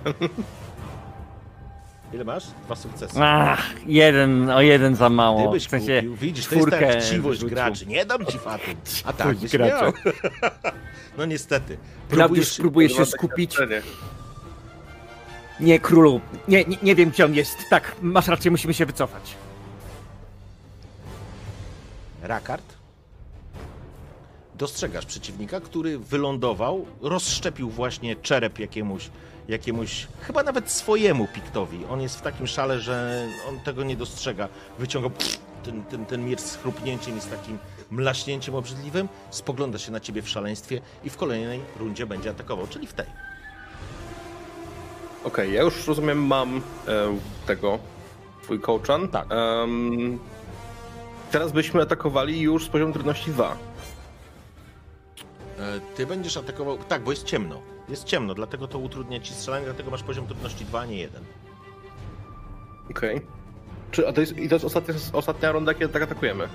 Ile 2.13 2.23
masz? 2.23 2.43
Dwa 2.65 2.75
sukcesy. 2.75 3.19
Ach, 3.23 3.65
jeden, 3.85 4.49
o 4.49 4.61
jeden 4.61 4.95
za 4.95 5.09
mało. 5.09 5.41
Gdybyś 5.43 5.65
w 5.65 5.69
sensie 5.69 5.95
kupił, 5.95 6.15
widzisz, 6.15 6.47
to 6.47 6.55
jest 6.55 6.69
ta 6.69 6.77
chciwość 6.77 7.21
wyrzucił. 7.21 7.49
graczy. 7.49 7.85
Nie 7.85 8.05
dam 8.05 8.25
ci 8.25 8.37
fatum. 8.39 8.73
A 9.05 9.13
tak 9.13 9.37
miał. 9.59 9.93
No 11.17 11.25
niestety. 11.25 11.77
Próbujesz... 12.09 12.57
próbuje 12.57 12.89
się 12.89 13.05
skupić. 13.05 13.57
Nie, 15.59 15.79
królu. 15.79 16.21
Nie, 16.47 16.65
nie, 16.65 16.77
nie 16.83 16.95
wiem, 16.95 17.09
gdzie 17.09 17.25
on 17.25 17.33
jest. 17.33 17.57
Tak, 17.69 17.95
masz 18.01 18.27
rację, 18.27 18.51
musimy 18.51 18.73
się 18.73 18.85
wycofać. 18.85 19.35
Rakard. 22.21 22.77
Dostrzegasz 24.55 25.05
przeciwnika, 25.05 25.59
który 25.59 25.99
wylądował, 25.99 26.85
rozszczepił 27.01 27.69
właśnie 27.69 28.15
czerep 28.15 28.59
jakiemuś, 28.59 29.09
jakiemuś, 29.47 30.07
chyba 30.21 30.43
nawet 30.43 30.71
swojemu 30.71 31.27
piktowi. 31.27 31.85
On 31.89 32.01
jest 32.01 32.17
w 32.17 32.21
takim 32.21 32.47
szale, 32.47 32.79
że 32.79 33.27
on 33.49 33.59
tego 33.59 33.83
nie 33.83 33.95
dostrzega. 33.95 34.47
Wyciąga 34.79 35.09
pff, 35.09 35.39
ten, 35.63 35.83
ten, 35.83 36.05
ten 36.05 36.25
miecz 36.25 36.39
z 36.39 36.55
chrupnięciem 36.55 37.17
i 37.17 37.21
z 37.21 37.27
takim 37.27 37.57
mlaśnięciem 37.91 38.55
obrzydliwym, 38.55 39.09
spogląda 39.29 39.77
się 39.77 39.91
na 39.91 39.99
ciebie 39.99 40.21
w 40.21 40.29
szaleństwie 40.29 40.81
i 41.03 41.09
w 41.09 41.17
kolejnej 41.17 41.59
rundzie 41.79 42.05
będzie 42.05 42.29
atakował, 42.29 42.67
czyli 42.67 42.87
w 42.87 42.93
tej. 42.93 43.26
Okej, 45.27 45.53
ja 45.53 45.61
już 45.61 45.87
rozumiem, 45.87 46.25
mam 46.25 46.57
e, 46.57 46.61
tego, 47.45 47.79
twój 48.43 48.59
kołczan. 48.59 49.07
Tak. 49.07 49.27
Em, 49.29 50.19
teraz 51.31 51.51
byśmy 51.51 51.81
atakowali 51.81 52.41
już 52.41 52.65
z 52.65 52.69
poziomu 52.69 52.93
trudności 52.93 53.31
2. 53.31 53.57
E, 55.59 55.79
Ty 55.95 56.05
będziesz 56.05 56.37
atakował, 56.37 56.77
tak, 56.77 57.03
bo 57.03 57.11
jest 57.11 57.23
ciemno. 57.23 57.61
Jest 57.89 58.03
ciemno, 58.03 58.33
dlatego 58.33 58.67
to 58.67 58.79
utrudnia 58.79 59.19
ci 59.19 59.33
strzelanie, 59.33 59.65
dlatego 59.65 59.91
masz 59.91 60.03
poziom 60.03 60.27
trudności 60.27 60.65
2, 60.65 60.79
a 60.79 60.85
nie 60.85 60.97
1. 60.97 61.23
Okej. 62.91 63.21
Czy, 63.91 64.07
a 64.07 64.13
to 64.13 64.21
jest, 64.21 64.37
I 64.37 64.49
to 64.49 64.55
jest 64.55 64.65
ostatnia, 64.65 64.93
ostatnia 65.13 65.51
runda, 65.51 65.73
kiedy 65.73 65.93
tak 65.93 66.01
atakujemy? 66.01 66.47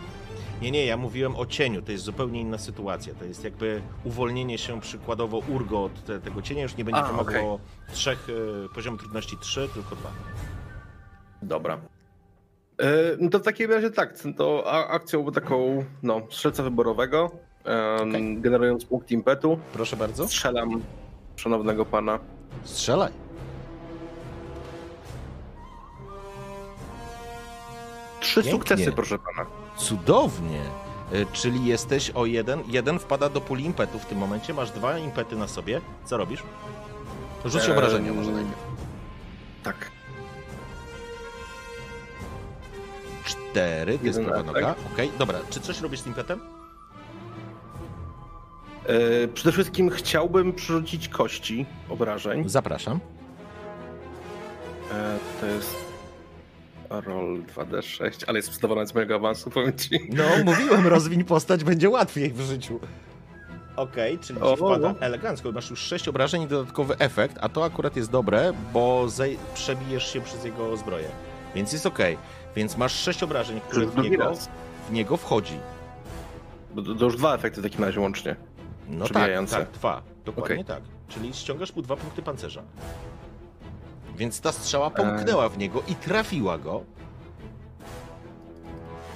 Nie, 0.63 0.71
nie, 0.71 0.87
ja 0.87 0.97
mówiłem 0.97 1.37
o 1.37 1.47
cieniu, 1.47 1.83
to 1.83 1.93
jest 1.93 2.05
zupełnie 2.05 2.41
inna 2.41 2.59
sytuacja. 2.59 3.15
To 3.15 3.25
jest 3.25 3.45
jakby 3.45 3.83
uwolnienie 4.05 4.59
się 4.59 4.81
przykładowo 4.81 5.39
Urgo 5.39 5.85
od 5.85 6.05
te, 6.05 6.21
tego 6.21 6.43
cienia, 6.43 6.63
już 6.63 6.77
nie 6.77 6.85
będzie 6.85 7.01
A, 7.01 7.09
wymagało 7.09 7.59
trzech, 7.93 8.27
e, 8.65 8.75
poziom 8.75 8.99
trudności 8.99 9.37
3, 9.41 9.69
tylko 9.75 9.97
2. 9.97 10.11
Dobra. 11.43 11.79
No 13.19 13.31
to 13.31 13.39
w 13.39 13.43
takim 13.43 13.71
razie 13.71 13.91
tak, 13.91 14.15
to 14.37 14.73
akcją 14.91 15.33
taką, 15.33 15.85
no, 16.03 16.21
strzelca 16.31 16.63
wyborowego, 16.63 17.31
Okej. 18.01 18.41
generując 18.41 18.85
punkt 18.85 19.11
impetu, 19.11 19.59
Proszę 19.73 19.97
bardzo. 19.97 20.29
strzelam 20.29 20.83
szanownego 21.37 21.85
pana. 21.85 22.19
Strzelaj. 22.65 23.13
Trzy 28.21 28.35
Pięknie. 28.35 28.53
sukcesy, 28.53 28.93
proszę 28.93 29.19
pana. 29.19 29.62
Cudownie. 29.77 30.61
E, 31.12 31.27
Czyli 31.32 31.65
jesteś 31.66 32.11
o 32.11 32.27
jeden, 32.27 32.62
jeden 32.69 32.99
wpada 32.99 33.28
do 33.28 33.40
puli 33.40 33.65
impetu 33.65 33.99
w 33.99 34.07
tym 34.07 34.19
momencie, 34.19 34.55
masz 34.55 34.70
dwa 34.70 34.99
impety 34.99 35.36
na 35.36 35.49
sobie. 35.49 35.81
Co 36.05 36.16
robisz? 36.16 36.43
Rzuć 37.44 37.65
Eee, 37.65 37.73
obrażenia 37.73 38.12
może 38.12 38.31
najpierw. 38.32 38.59
Tak. 39.62 39.90
Cztery, 43.24 43.99
to 43.99 44.07
jest 44.07 44.20
prawa 44.20 44.43
noga. 44.43 44.74
Okej, 44.94 45.11
dobra. 45.19 45.39
Czy 45.51 45.61
coś 45.61 45.81
robisz 45.81 46.01
z 46.01 46.07
impetem? 46.07 46.40
E, 48.86 49.28
przede 49.28 49.53
wszystkim 49.53 49.90
chciałbym 49.90 50.53
przerzucić 50.53 51.09
kości 51.09 51.66
obrażeń. 51.89 52.49
Zapraszam. 52.49 53.01
E, 54.93 55.19
to 55.40 55.47
jest 55.47 55.77
roll 57.01 57.43
2d6, 57.56 58.24
ale 58.27 58.39
jest 58.39 58.55
zadowolony 58.55 58.86
z 58.86 58.94
mojego 58.94 59.14
awansu, 59.14 59.51
powiem 59.51 59.78
ci. 59.78 60.01
No, 60.12 60.24
mówiłem, 60.44 60.86
rozwiń 60.86 61.24
postać, 61.24 61.64
będzie 61.64 61.90
łatwiej 61.90 62.32
w 62.32 62.40
życiu. 62.40 62.81
Okej, 63.77 64.19
czyli 64.19 64.39
ci 64.39 64.44
O, 64.47 64.56
wpada 64.56 64.89
o. 64.89 64.94
elegancko. 65.01 65.52
Masz 65.52 65.70
już 65.70 65.81
6 65.81 66.09
obrażeń 66.09 66.43
i 66.43 66.47
dodatkowy 66.47 66.98
efekt, 66.98 67.36
a 67.40 67.48
to 67.48 67.64
akurat 67.64 67.97
jest 67.97 68.10
dobre, 68.10 68.52
bo 68.73 69.05
zej- 69.09 69.36
przebijesz 69.55 70.12
się 70.12 70.20
przez 70.20 70.44
jego 70.44 70.77
zbroję. 70.77 71.09
Więc 71.55 71.73
jest 71.73 71.86
okej. 71.86 72.19
Więc 72.56 72.77
masz 72.77 72.93
6 72.93 73.23
obrażeń, 73.23 73.60
które 73.69 73.86
w 73.86 73.97
niego, 73.98 74.32
w 74.89 74.93
niego 74.93 75.16
wchodzi. 75.16 75.59
To, 76.77 76.94
to 76.94 77.05
już 77.05 77.16
dwa 77.16 77.35
efekty 77.35 77.60
w 77.60 77.64
takim 77.64 77.85
razie 77.85 78.01
łącznie. 78.01 78.36
No 78.89 79.09
tak, 79.09 79.31
tak, 79.51 79.70
dwa. 79.70 80.02
Dokładnie 80.24 80.55
Okej. 80.55 80.64
tak. 80.64 80.82
Czyli 81.09 81.35
ściągasz 81.35 81.77
mu 81.77 81.82
dwa 81.82 81.97
punkty 81.97 82.23
pancerza. 82.23 82.62
Więc 84.17 84.41
ta 84.41 84.53
strzała 84.53 84.91
pomknęła 84.91 85.49
w 85.49 85.59
niego 85.59 85.83
i 85.89 85.95
trafiła 85.95 86.59
go 86.59 86.85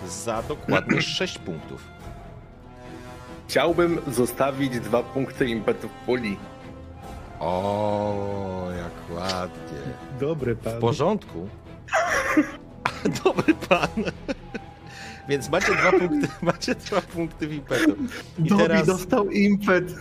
za 0.09 0.43
dokładnie 0.43 1.03
6 1.19 1.39
punktów. 1.39 1.85
Chciałbym 3.49 3.99
zostawić 4.13 4.81
dwa 4.81 5.03
punkty 5.03 5.47
impetu 5.49 5.89
w 5.89 5.93
puli. 6.07 6.37
O, 7.41 8.69
jak 8.77 9.19
ładnie. 9.19 9.79
Dobry 10.21 10.55
W 10.55 10.59
pan. 10.59 10.81
porządku. 10.81 11.49
Dobry 13.25 13.55
pan. 13.55 13.89
Więc 15.29 15.49
macie 15.49 15.75
dwa 15.75 15.91
punkty, 15.93 16.29
macie 16.43 16.75
dwa 16.75 17.01
punkty 17.01 17.49
w 17.49 17.53
impetu. 17.53 17.97
I 18.39 18.43
Dobby 18.43 18.65
teraz, 18.65 18.87
dostał 18.87 19.31
impet. 19.31 19.95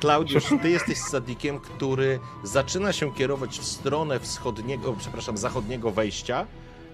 Klaudiusz, 0.00 0.44
ty 0.62 0.70
jesteś 0.70 0.98
sadikiem, 0.98 1.60
który 1.60 2.20
zaczyna 2.44 2.92
się 2.92 3.14
kierować 3.14 3.58
w 3.58 3.64
stronę 3.64 4.20
wschodniego, 4.20 4.96
przepraszam, 4.98 5.36
zachodniego 5.36 5.90
wejścia, 5.90 6.46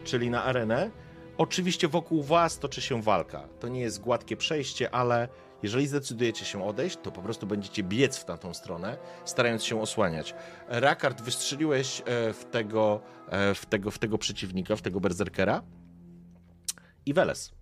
czyli 0.04 0.30
na 0.30 0.44
arenę. 0.44 0.90
Oczywiście 1.38 1.88
wokół 1.88 2.22
was 2.22 2.58
toczy 2.58 2.80
się 2.80 3.02
walka. 3.02 3.48
To 3.60 3.68
nie 3.68 3.80
jest 3.80 4.00
gładkie 4.00 4.36
przejście, 4.36 4.94
ale 4.94 5.28
jeżeli 5.62 5.86
zdecydujecie 5.86 6.44
się 6.44 6.64
odejść, 6.64 6.98
to 7.02 7.12
po 7.12 7.22
prostu 7.22 7.46
będziecie 7.46 7.82
biec 7.82 8.18
w 8.18 8.24
tamtą 8.24 8.54
stronę, 8.54 8.98
starając 9.24 9.64
się 9.64 9.80
osłaniać. 9.80 10.34
Rakard, 10.68 11.22
wystrzeliłeś 11.22 12.00
e, 12.00 12.32
w 12.32 12.44
tego, 12.44 13.00
e, 13.28 13.54
w 13.54 13.66
tego, 13.66 13.90
w 13.90 13.98
tego 13.98 14.18
przeciwnika, 14.18 14.76
w 14.76 14.82
tego 14.82 15.00
berserkera. 15.00 15.62
I 17.06 17.14
Weles. 17.14 17.52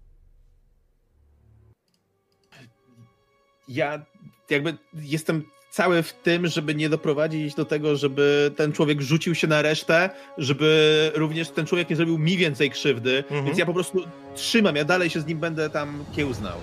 Ja 3.69 4.07
jakby 4.51 4.77
jestem 4.95 5.43
cały 5.71 6.03
w 6.03 6.13
tym, 6.13 6.47
żeby 6.47 6.75
nie 6.75 6.89
doprowadzić 6.89 7.55
do 7.55 7.65
tego, 7.65 7.97
żeby 7.97 8.51
ten 8.57 8.73
człowiek 8.73 9.01
rzucił 9.01 9.35
się 9.35 9.47
na 9.47 9.63
resztę, 9.63 10.11
żeby 10.39 11.11
również 11.15 11.49
ten 11.51 11.67
człowiek 11.67 11.91
nie 11.91 11.97
zrobił 11.97 12.19
mi 12.19 12.37
więcej 12.37 12.71
krzywdy, 12.71 13.19
Mhm. 13.19 13.45
więc 13.45 13.59
ja 13.59 13.67
po 13.67 13.75
prostu 13.75 14.05
trzymam, 14.35 14.77
ja 14.77 14.85
dalej 14.85 15.11
się 15.11 15.21
z 15.21 15.27
nim 15.27 15.39
będę 15.39 15.71
tam 15.71 16.05
kiełznał. 16.17 16.59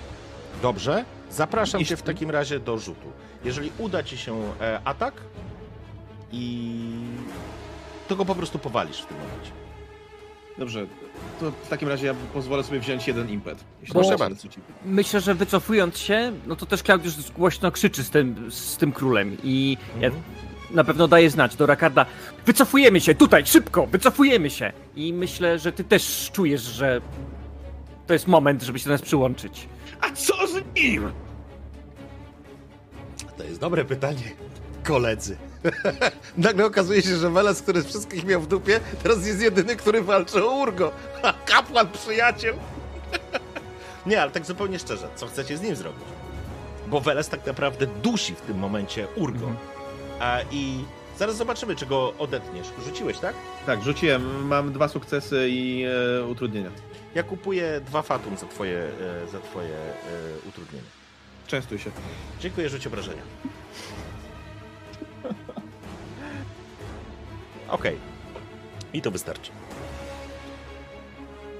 Dobrze. 0.62 1.04
Zapraszam 1.30 1.80
cię 1.80 1.86
w 1.86 1.90
Jeśli- 1.90 2.06
takim 2.06 2.30
razie 2.30 2.60
do 2.60 2.78
rzutu. 2.78 3.12
Jeżeli 3.44 3.72
uda 3.78 4.02
ci 4.02 4.16
się 4.18 4.52
e, 4.60 4.80
atak 4.84 5.14
i 6.32 6.80
to 8.08 8.16
go 8.16 8.24
po 8.24 8.34
prostu 8.34 8.58
powalisz 8.58 9.02
w 9.02 9.06
tym 9.06 9.16
momencie. 9.16 9.50
Dobrze, 10.58 10.86
to 11.40 11.50
w 11.50 11.68
takim 11.68 11.88
razie 11.88 12.06
ja 12.06 12.14
pozwolę 12.34 12.64
sobie 12.64 12.80
wziąć 12.80 13.08
jeden 13.08 13.28
impet. 13.30 13.64
Proszę 13.92 14.16
bardzo. 14.16 14.48
ci- 14.48 14.60
Myślę, 14.86 15.20
że 15.20 15.34
wycofując 15.34 15.98
się, 15.98 16.32
no 16.46 16.56
to 16.56 16.66
też 16.66 16.82
Klaudiusz 16.82 17.14
głośno 17.36 17.70
krzyczy 17.72 18.04
z 18.04 18.10
tym, 18.10 18.50
z 18.50 18.76
tym 18.76 18.92
królem 18.92 19.36
i 19.44 19.76
ja 20.00 20.06
Mhm. 20.06 20.22
na 20.70 20.84
pewno 20.84 21.08
daje 21.08 21.30
znać 21.30 21.56
do 21.56 21.66
Rakarda 21.66 22.06
wycofujemy 22.46 23.00
się, 23.00 23.14
tutaj, 23.14 23.46
szybko, 23.46 23.86
wycofujemy 23.86 24.50
się. 24.50 24.72
I 24.96 25.12
myślę, 25.12 25.58
że 25.58 25.72
ty 25.72 25.84
też 25.84 26.30
czujesz, 26.32 26.62
że 26.62 27.00
to 28.06 28.12
jest 28.12 28.26
moment, 28.28 28.62
żeby 28.62 28.78
się 28.78 28.84
do 28.84 28.90
nas 28.90 29.02
przyłączyć. 29.02 29.68
A 30.00 30.10
co 30.10 30.46
z 30.46 30.54
nim? 30.76 31.12
To 33.36 33.44
jest 33.44 33.60
dobre 33.60 33.84
pytanie, 33.84 34.32
koledzy. 34.84 35.36
Nagle 36.36 36.66
okazuje 36.66 37.02
się, 37.02 37.16
że 37.16 37.30
Weles, 37.30 37.62
który 37.62 37.82
wszystkich 37.82 38.24
miał 38.24 38.40
w 38.40 38.46
dupie, 38.46 38.80
teraz 39.02 39.26
jest 39.26 39.40
jedyny, 39.40 39.76
który 39.76 40.02
walczy 40.02 40.44
o 40.44 40.50
Urgo. 40.54 40.92
Ha, 41.22 41.34
Kapłan, 41.46 41.88
przyjaciel. 41.92 42.54
Nie, 44.06 44.22
ale 44.22 44.30
tak 44.30 44.46
zupełnie 44.46 44.78
szczerze, 44.78 45.08
co 45.16 45.26
chcecie 45.26 45.56
z 45.56 45.60
nim 45.62 45.76
zrobić? 45.76 46.04
Bo 46.86 47.00
Weles 47.00 47.28
tak 47.28 47.46
naprawdę 47.46 47.86
dusi 47.86 48.34
w 48.34 48.40
tym 48.40 48.58
momencie 48.58 49.06
Urgo. 49.16 49.52
A, 50.20 50.38
I 50.50 50.84
zaraz 51.18 51.36
zobaczymy, 51.36 51.76
czy 51.76 51.86
go 51.86 52.14
odetniesz. 52.18 52.66
Rzuciłeś, 52.84 53.18
tak? 53.18 53.34
Tak, 53.66 53.82
rzuciłem, 53.82 54.46
mam 54.46 54.72
dwa 54.72 54.88
sukcesy 54.88 55.46
i 55.50 55.84
e, 56.18 56.24
utrudnienia. 56.24 56.70
Ja 57.14 57.22
kupuję 57.22 57.80
dwa 57.86 58.02
fatum 58.02 58.36
za 58.36 58.46
twoje, 58.46 58.78
e, 58.78 59.28
za 59.32 59.40
twoje 59.40 59.74
e, 59.74 60.48
utrudnienie. 60.48 60.86
Częstuj 61.46 61.78
się. 61.78 61.90
Dziękuję, 62.40 62.68
rzuć 62.68 62.86
obrażenia. 62.86 63.22
Okej. 67.68 67.98
I 68.92 69.02
to 69.02 69.10
wystarczy. 69.10 69.50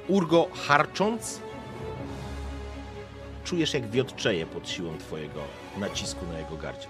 Urgo 0.09 0.49
harcząc, 0.67 1.41
czujesz 3.45 3.75
jak 3.75 3.91
wiotczeje 3.91 4.47
pod 4.47 4.69
siłą 4.69 4.99
twojego 4.99 5.41
nacisku 5.79 6.27
na 6.27 6.39
jego 6.39 6.57
gardzie. 6.57 6.89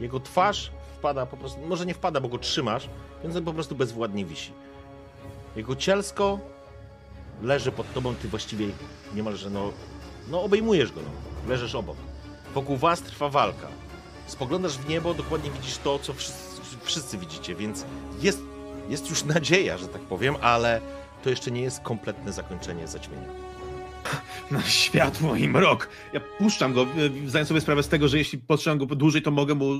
Jego 0.00 0.20
twarz 0.20 0.70
wpada 0.98 1.26
po 1.26 1.36
prostu, 1.36 1.60
może 1.66 1.86
nie 1.86 1.94
wpada, 1.94 2.20
bo 2.20 2.28
go 2.28 2.38
trzymasz, 2.38 2.88
więc 3.22 3.36
on 3.36 3.44
po 3.44 3.52
prostu 3.52 3.74
bezwładnie 3.74 4.24
wisi. 4.24 4.52
Jego 5.56 5.76
cielsko 5.76 6.38
leży 7.42 7.72
pod 7.72 7.92
tobą, 7.92 8.14
ty 8.14 8.28
właściwie 8.28 8.66
niemalże, 9.14 9.50
no, 9.50 9.72
no 10.28 10.42
obejmujesz 10.42 10.92
go, 10.92 11.00
no. 11.00 11.10
leżysz 11.50 11.74
obok. 11.74 11.96
Wokół 12.54 12.76
was 12.76 13.02
trwa 13.02 13.28
walka. 13.28 13.68
Spoglądasz 14.26 14.78
w 14.78 14.88
niebo, 14.88 15.14
dokładnie 15.14 15.50
widzisz 15.50 15.78
to, 15.78 15.98
co 15.98 16.14
wszyscy, 16.14 16.55
wszyscy 16.86 17.18
widzicie, 17.18 17.54
więc 17.54 17.84
jest, 18.22 18.42
jest 18.88 19.10
już 19.10 19.24
nadzieja, 19.24 19.78
że 19.78 19.88
tak 19.88 20.02
powiem, 20.02 20.34
ale 20.40 20.80
to 21.22 21.30
jeszcze 21.30 21.50
nie 21.50 21.62
jest 21.62 21.80
kompletne 21.80 22.32
zakończenie 22.32 22.88
zaćmienia. 22.88 23.28
Na 24.50 24.62
światło 24.62 25.36
i 25.36 25.48
mrok. 25.48 25.88
Ja 26.12 26.20
puszczam 26.38 26.72
go, 26.72 26.82
e, 26.82 27.28
zdając 27.28 27.48
sobie 27.48 27.60
sprawę 27.60 27.82
z 27.82 27.88
tego, 27.88 28.08
że 28.08 28.18
jeśli 28.18 28.38
potrzymam 28.38 28.78
go 28.78 28.86
dłużej, 28.86 29.22
to 29.22 29.30
mogę 29.30 29.54
mu, 29.54 29.72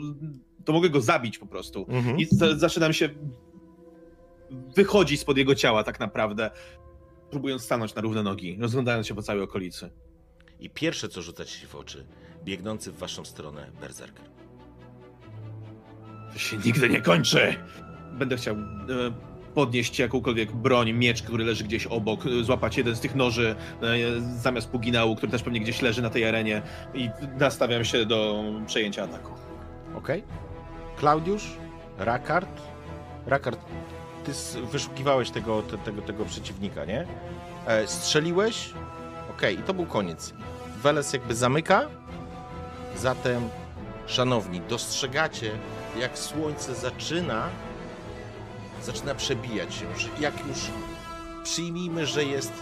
to 0.65 0.73
mogę 0.73 0.91
go 0.91 1.01
zabić 1.01 1.39
po 1.39 1.47
prostu. 1.47 1.87
Mhm. 1.89 2.19
I 2.19 2.27
za, 2.31 2.57
zaczynam 2.57 2.93
się 2.93 3.09
wychodzić 4.51 5.21
spod 5.21 5.37
jego 5.37 5.55
ciała 5.55 5.85
tak 5.85 6.01
naprawdę, 6.01 6.51
próbując 7.31 7.63
stanąć 7.63 7.95
na 7.95 8.03
równe 8.03 8.23
nogi, 8.23 8.59
rozglądając 8.61 9.07
się 9.07 9.15
po 9.15 9.23
całej 9.23 9.43
okolicy. 9.43 9.91
I 10.61 10.71
pierwsze, 10.71 11.09
co 11.09 11.23
rzuca 11.23 11.45
ci 11.45 11.59
się 11.59 11.67
w 11.67 11.75
oczy, 11.75 12.07
biegnący 12.45 12.93
w 12.93 12.99
waszą 12.99 13.25
stronę 13.25 13.71
berserker. 13.81 14.36
To 16.37 16.41
się 16.41 16.57
nigdy 16.57 16.89
nie 16.89 17.03
kończy! 17.03 17.55
Będę 18.13 18.37
chciał 18.37 18.57
e, 18.57 18.59
podnieść 19.55 19.99
jakąkolwiek 19.99 20.53
broń, 20.53 20.93
miecz, 20.93 21.23
który 21.23 21.45
leży 21.45 21.65
gdzieś 21.65 21.87
obok, 21.87 22.27
e, 22.27 22.45
złapać 22.45 22.77
jeden 22.77 22.97
z 22.97 23.01
tych 23.01 23.15
noży 23.15 23.55
e, 23.83 24.21
zamiast 24.21 24.69
puginału, 24.69 25.17
który 25.17 25.33
też 25.33 25.43
pewnie 25.43 25.61
gdzieś 25.61 25.83
leży 25.83 26.03
na 26.03 26.11
tej 26.11 26.25
arenie 26.25 26.63
i 26.95 27.11
nastawiam 27.39 27.85
się 27.85 28.07
do 28.07 28.45
przejęcia 28.67 29.05
ataku. 29.05 29.33
Okej? 29.95 30.25
Klaudiusz, 30.97 31.45
Rakard. 31.99 32.63
Rakard, 33.27 33.61
ty 34.25 34.33
wyszukiwałeś 34.73 35.31
tego, 35.31 35.63
te, 35.63 35.79
tego, 35.79 36.03
tego 36.03 36.25
przeciwnika, 36.25 36.85
nie? 36.85 37.07
E, 37.67 37.87
strzeliłeś. 37.87 38.71
Okej, 39.31 39.59
i 39.59 39.63
to 39.63 39.75
był 39.75 39.87
koniec. 39.87 40.35
Weles 40.83 41.13
jakby 41.13 41.35
zamyka. 41.35 41.89
Zatem, 42.97 43.49
szanowni, 44.07 44.61
dostrzegacie, 44.61 45.51
jak 45.99 46.19
słońce 46.19 46.75
zaczyna 46.75 47.49
zaczyna 48.87 49.15
przebijać 49.15 49.75
się. 49.75 49.85
Że 49.99 50.09
Jak 50.21 50.47
już 50.47 50.59
przyjmijmy, 51.45 52.07
że 52.07 52.25
jest 52.25 52.53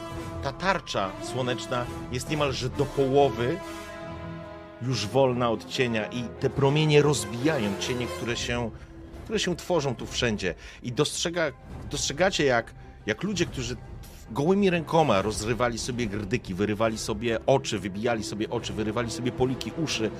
ta 0.42 0.52
tarcza 0.52 1.10
słoneczna 1.22 1.86
jest 2.12 2.30
niemalże 2.30 2.68
do 2.68 2.84
połowy 2.84 3.58
już 4.82 5.06
wolna 5.06 5.50
od 5.50 5.68
cienia 5.68 6.06
i 6.06 6.24
te 6.40 6.50
promienie 6.50 7.02
rozbijają 7.02 7.70
cienie, 7.80 8.06
które 8.06 8.36
się, 8.36 8.70
które 9.24 9.38
się 9.38 9.56
tworzą 9.56 9.94
tu 9.94 10.06
wszędzie. 10.06 10.54
I 10.82 10.92
dostrzega, 10.92 11.52
dostrzegacie, 11.90 12.44
jak, 12.44 12.74
jak 13.06 13.22
ludzie, 13.22 13.46
którzy 13.46 13.76
gołymi 14.30 14.70
rękoma 14.70 15.22
rozrywali 15.22 15.78
sobie 15.78 16.06
grdyki, 16.06 16.54
wyrywali 16.54 16.98
sobie 16.98 17.38
oczy, 17.46 17.78
wybijali 17.78 18.24
sobie 18.24 18.50
oczy, 18.50 18.72
wyrywali 18.72 19.10
sobie 19.10 19.32
poliki 19.32 19.72
uszy, 19.84 20.10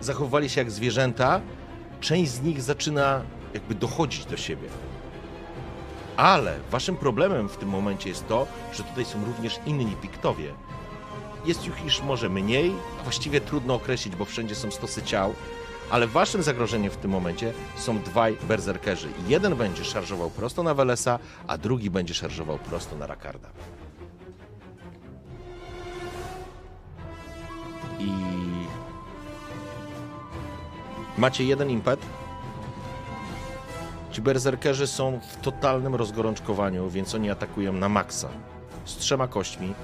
zachowywali 0.00 0.48
się 0.50 0.60
jak 0.60 0.70
zwierzęta, 0.70 1.40
część 2.00 2.30
z 2.30 2.42
nich 2.42 2.62
zaczyna 2.62 3.22
jakby 3.54 3.74
dochodzić 3.74 4.24
do 4.26 4.36
siebie. 4.36 4.68
Ale 6.16 6.58
waszym 6.70 6.96
problemem 6.96 7.48
w 7.48 7.56
tym 7.56 7.68
momencie 7.68 8.08
jest 8.08 8.28
to, 8.28 8.46
że 8.72 8.84
tutaj 8.84 9.04
są 9.04 9.24
również 9.24 9.60
inni 9.66 9.96
piktowie, 9.96 10.52
jest 11.44 11.66
ich 11.66 11.84
już 11.84 12.02
może 12.02 12.28
mniej, 12.28 12.72
a 13.00 13.02
właściwie 13.02 13.40
trudno 13.40 13.74
określić, 13.74 14.16
bo 14.16 14.24
wszędzie 14.24 14.54
są 14.54 14.70
stosy 14.70 15.02
ciał, 15.02 15.34
ale 15.90 16.06
waszym 16.06 16.42
zagrożeniem 16.42 16.90
w 16.90 16.96
tym 16.96 17.10
momencie 17.10 17.52
są 17.76 17.98
dwaj 17.98 18.36
berserkerzy. 18.48 19.08
Jeden 19.28 19.56
będzie 19.56 19.84
szarżował 19.84 20.30
prosto 20.30 20.62
na 20.62 20.74
Welesa, 20.74 21.18
a 21.46 21.58
drugi 21.58 21.90
będzie 21.90 22.14
szarżował 22.14 22.58
prosto 22.58 22.96
na 22.96 23.06
Rakarda. 23.06 23.48
I 27.98 28.10
macie 31.20 31.44
jeden 31.44 31.70
impet. 31.70 32.00
Ci 34.12 34.22
berserkerzy 34.22 34.86
są 34.86 35.20
w 35.28 35.36
totalnym 35.36 35.94
rozgorączkowaniu, 35.94 36.90
więc 36.90 37.14
oni 37.14 37.30
atakują 37.30 37.72
na 37.72 37.88
maksa. 37.88 38.28
Z 38.84 38.96
trzema 38.96 39.28
kośćmi, 39.28 39.74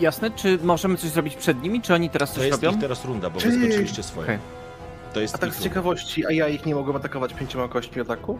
Jasne, 0.00 0.30
czy 0.30 0.58
możemy 0.62 0.96
coś 0.96 1.10
zrobić 1.10 1.34
przed 1.36 1.62
nimi, 1.62 1.82
czy 1.82 1.94
oni 1.94 2.10
teraz 2.10 2.30
To 2.30 2.36
coś 2.36 2.46
jest 2.46 2.62
robią? 2.62 2.74
ich 2.74 2.80
teraz 2.80 3.04
runda, 3.04 3.30
bo 3.30 3.40
wy 3.40 3.52
skończyliście 3.52 4.02
swoje. 4.02 4.26
Okej. 4.26 4.38
To 5.12 5.20
jest 5.20 5.34
A 5.34 5.38
tak 5.38 5.48
ich 5.48 5.54
z 5.54 5.58
runda. 5.58 5.70
ciekawości, 5.70 6.26
a 6.26 6.30
ja 6.32 6.48
ich 6.48 6.66
nie 6.66 6.74
mogłem 6.74 6.96
atakować 6.96 7.34
pięcioma 7.34 7.68
kośćmi 7.68 8.02
ataku? 8.02 8.38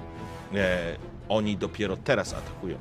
E, 0.54 0.78
oni 1.28 1.56
dopiero 1.56 1.96
teraz 1.96 2.34
atakują. 2.34 2.76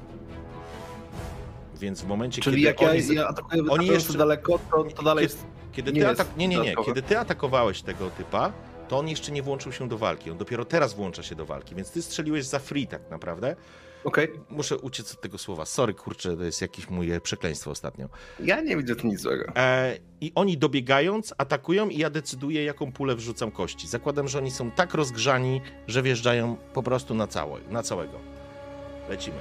Więc 1.80 2.02
w 2.02 2.08
momencie, 2.08 2.42
Czyli 2.42 2.56
kiedy 2.56 2.68
jak 2.68 2.82
ja, 2.82 2.90
oni... 2.90 3.16
ja 3.16 3.28
atakuję 3.28 3.62
oni 3.62 3.70
oni 3.72 3.88
jeszcze- 3.88 4.18
daleko, 4.18 4.60
to, 4.72 4.84
to 4.84 5.04
dalej 5.04 5.24
jest... 5.24 5.46
Kiedy 5.72 5.94
nie 5.94 6.02
ty, 6.02 6.08
atak... 6.08 6.28
nie, 6.38 6.48
nie, 6.48 6.56
nie. 6.56 6.62
dodatkowe. 6.62 6.86
Kiedy 6.86 7.02
ty 7.02 7.20
atakowałeś 7.20 7.82
tego 7.82 8.10
typa, 8.10 8.54
to 8.88 8.98
on 8.98 9.08
jeszcze 9.08 9.32
nie 9.32 9.44
włączył 9.44 9.72
się 9.72 9.88
do 9.90 9.98
walki. 9.98 10.32
On 10.32 10.38
dopiero 10.38 10.66
teraz 10.66 10.94
włącza 10.94 11.24
się 11.24 11.36
do 11.36 11.46
walki, 11.46 11.76
więc 11.76 11.92
ty 11.92 12.02
strzeliłeś 12.02 12.46
za 12.46 12.60
free 12.60 12.88
tak 12.88 13.10
naprawdę. 13.10 13.56
Okej. 14.04 14.32
Muszę 14.50 14.78
uciec 14.78 15.14
od 15.14 15.22
tego 15.22 15.38
słowa. 15.38 15.66
Sorry, 15.66 15.94
kurczę, 15.94 16.38
to 16.38 16.44
jest 16.44 16.62
jakieś 16.62 16.90
moje 16.90 17.22
przekleństwo 17.22 17.72
ostatnio. 17.72 18.10
Ja 18.40 18.62
nie 18.62 18.78
widzę 18.78 18.96
tu 18.96 19.08
nic 19.08 19.20
złego. 19.20 19.52
E, 19.56 19.98
I 20.22 20.32
oni 20.36 20.58
dobiegając, 20.58 21.34
atakują 21.38 21.90
i 21.90 21.98
ja 21.98 22.10
decyduję, 22.10 22.64
jaką 22.64 22.92
pulę 22.92 23.16
wrzucam 23.16 23.52
kości. 23.52 23.88
Zakładam, 23.88 24.28
że 24.28 24.38
oni 24.38 24.52
są 24.52 24.72
tak 24.72 24.94
rozgrzani, 24.94 25.62
że 25.88 26.02
wjeżdżają 26.02 26.58
po 26.74 26.84
prostu 26.84 27.14
na, 27.14 27.28
całe, 27.28 27.60
na 27.70 27.84
całego. 27.84 28.20
Lecimy. 29.10 29.38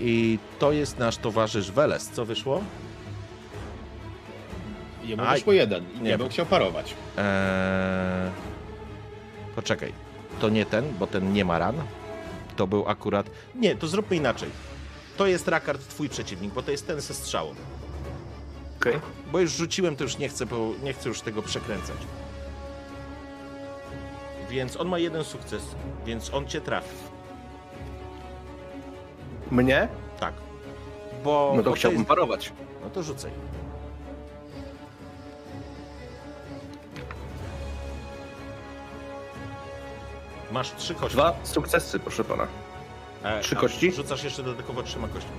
I 0.00 0.38
to 0.58 0.72
jest 0.72 0.98
nasz 0.98 1.16
towarzysz 1.16 1.70
Weles. 1.70 2.10
Co 2.12 2.24
wyszło? 2.24 2.62
Jemu 5.04 5.22
Aj. 5.22 5.38
wyszło 5.38 5.52
jeden 5.52 5.84
i 5.94 5.96
Nie, 5.96 6.02
nie 6.02 6.12
bo- 6.12 6.24
był 6.24 6.28
chciał 6.28 6.46
parować. 6.46 6.94
Eee... 7.18 7.24
Poczekaj. 9.54 9.92
To 10.40 10.48
nie 10.48 10.66
ten, 10.66 10.84
bo 10.98 11.06
ten 11.06 11.32
nie 11.32 11.44
ma 11.44 11.58
ran. 11.58 11.74
To 12.56 12.66
był 12.66 12.88
akurat. 12.88 13.30
Nie, 13.54 13.76
to 13.76 13.86
zróbmy 13.88 14.16
inaczej. 14.16 14.48
To 15.16 15.26
jest 15.26 15.48
Rakard, 15.48 15.88
twój 15.88 16.08
przeciwnik, 16.08 16.52
bo 16.52 16.62
to 16.62 16.70
jest 16.70 16.86
ten 16.86 17.00
ze 17.00 17.14
strzałą. 17.14 17.54
Okej. 18.80 19.00
Bo 19.32 19.38
już 19.40 19.52
rzuciłem, 19.52 19.96
to 19.96 20.04
już 20.04 20.18
nie 20.18 20.28
chcę, 20.28 20.46
bo 20.46 20.70
nie 20.82 20.92
chcę 20.92 21.08
już 21.08 21.20
tego 21.20 21.42
przekręcać. 21.42 21.96
Więc 24.50 24.76
on 24.76 24.88
ma 24.88 24.98
jeden 24.98 25.24
sukces, 25.24 25.62
więc 26.06 26.34
on 26.34 26.46
cię 26.46 26.60
trafi. 26.60 26.96
Mnie? 29.50 29.88
Tak. 30.20 30.34
Bo. 31.24 31.52
No 31.56 31.62
to 31.62 31.70
bo 31.70 31.76
chciałbym 31.76 32.00
jest... 32.00 32.08
parować. 32.08 32.52
No 32.84 32.90
to 32.90 33.02
rzucaj. 33.02 33.30
Masz 40.52 40.72
trzy 40.76 40.94
kości. 40.94 41.16
Dwa 41.16 41.34
sukcesy, 41.42 41.98
proszę 41.98 42.24
pana. 42.24 42.46
E, 43.22 43.40
trzy 43.40 43.56
kości? 43.56 43.92
Rzucasz 43.92 44.24
jeszcze 44.24 44.42
dodatkowo 44.42 44.82
trzema 44.82 45.08
kośćmi. 45.08 45.30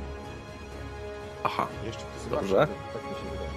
Aha. 1.43 1.67
Jeszcze 1.85 2.01
to 2.01 2.35
Dobrze. 2.35 2.67
Tak 2.93 3.03
mi 3.03 3.09
się 3.09 3.31
wydaje. 3.31 3.49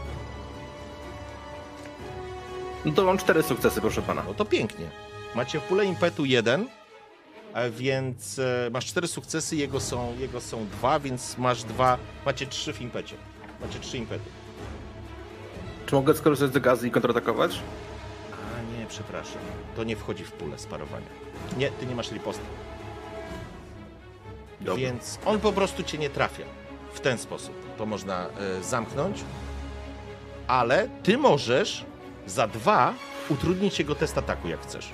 No 2.85 2.93
to 2.93 3.05
mam 3.05 3.19
cztery 3.19 3.43
sukcesy, 3.43 3.81
proszę 3.81 4.03
pana. 4.03 4.23
No 4.27 4.35
to 4.35 4.45
pięknie. 4.45 4.87
Macie 5.35 5.61
w 5.61 5.63
pulę 5.63 5.85
impetu 5.85 6.25
jeden, 6.25 6.69
a 7.55 7.61
więc 7.71 8.39
e, 8.39 8.71
masz 8.73 8.87
cztery 8.87 9.07
sukcesy, 9.09 9.57
jego 9.57 9.81
są, 9.81 10.15
jego 10.19 10.41
są 10.41 10.67
dwa, 10.67 11.01
więc 11.01 11.39
masz 11.39 11.63
dwa, 11.63 11.99
macie 12.27 12.47
trzy 12.47 12.73
w 12.73 12.81
impecie. 12.81 13.17
Macie 13.61 13.81
trzy 13.81 13.99
impety. 13.99 14.31
Czy 15.87 15.95
mogę 15.95 16.15
skorzystać 16.15 16.53
z 16.53 16.59
gazy 16.59 16.89
i 16.89 16.91
kontratakować? 16.91 17.61
A 18.33 18.79
nie, 18.79 18.87
przepraszam. 18.87 19.43
To 19.77 19.85
nie 19.85 19.97
wchodzi 19.97 20.25
w 20.25 20.33
pulę 20.33 20.59
sparowania. 20.59 21.24
Nie, 21.57 21.71
ty 21.71 21.87
nie 21.87 21.95
masz 21.95 22.13
riposty. 22.13 22.43
Dobra. 24.61 24.81
Więc 24.81 25.19
on 25.27 25.41
po 25.41 25.53
prostu 25.53 25.83
cię 25.83 25.99
nie 25.99 26.11
trafia. 26.11 26.45
W 26.95 27.01
ten 27.01 27.19
sposób. 27.19 27.55
To 27.79 27.87
można 27.87 28.27
e, 28.27 28.63
zamknąć. 28.63 29.25
Ale 30.47 30.89
ty 31.03 31.19
możesz 31.19 31.85
za 32.27 32.47
dwa 32.47 32.95
utrudnić 33.29 33.79
jego 33.79 33.95
test 33.95 34.19
ataku, 34.19 34.49
jak 34.49 34.61
chcesz. 34.61 34.91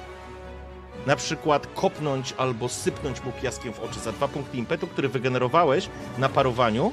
Na 1.06 1.16
przykład 1.16 1.66
kopnąć 1.74 2.34
albo 2.38 2.68
sypnąć 2.68 3.24
mu 3.24 3.32
piaskiem 3.32 3.72
w 3.72 3.80
oczy 3.80 4.00
za 4.00 4.12
dwa 4.12 4.28
punkty 4.28 4.56
impetu, 4.58 4.86
który 4.86 5.08
wygenerowałeś 5.08 5.88
na 6.18 6.28
parowaniu. 6.28 6.92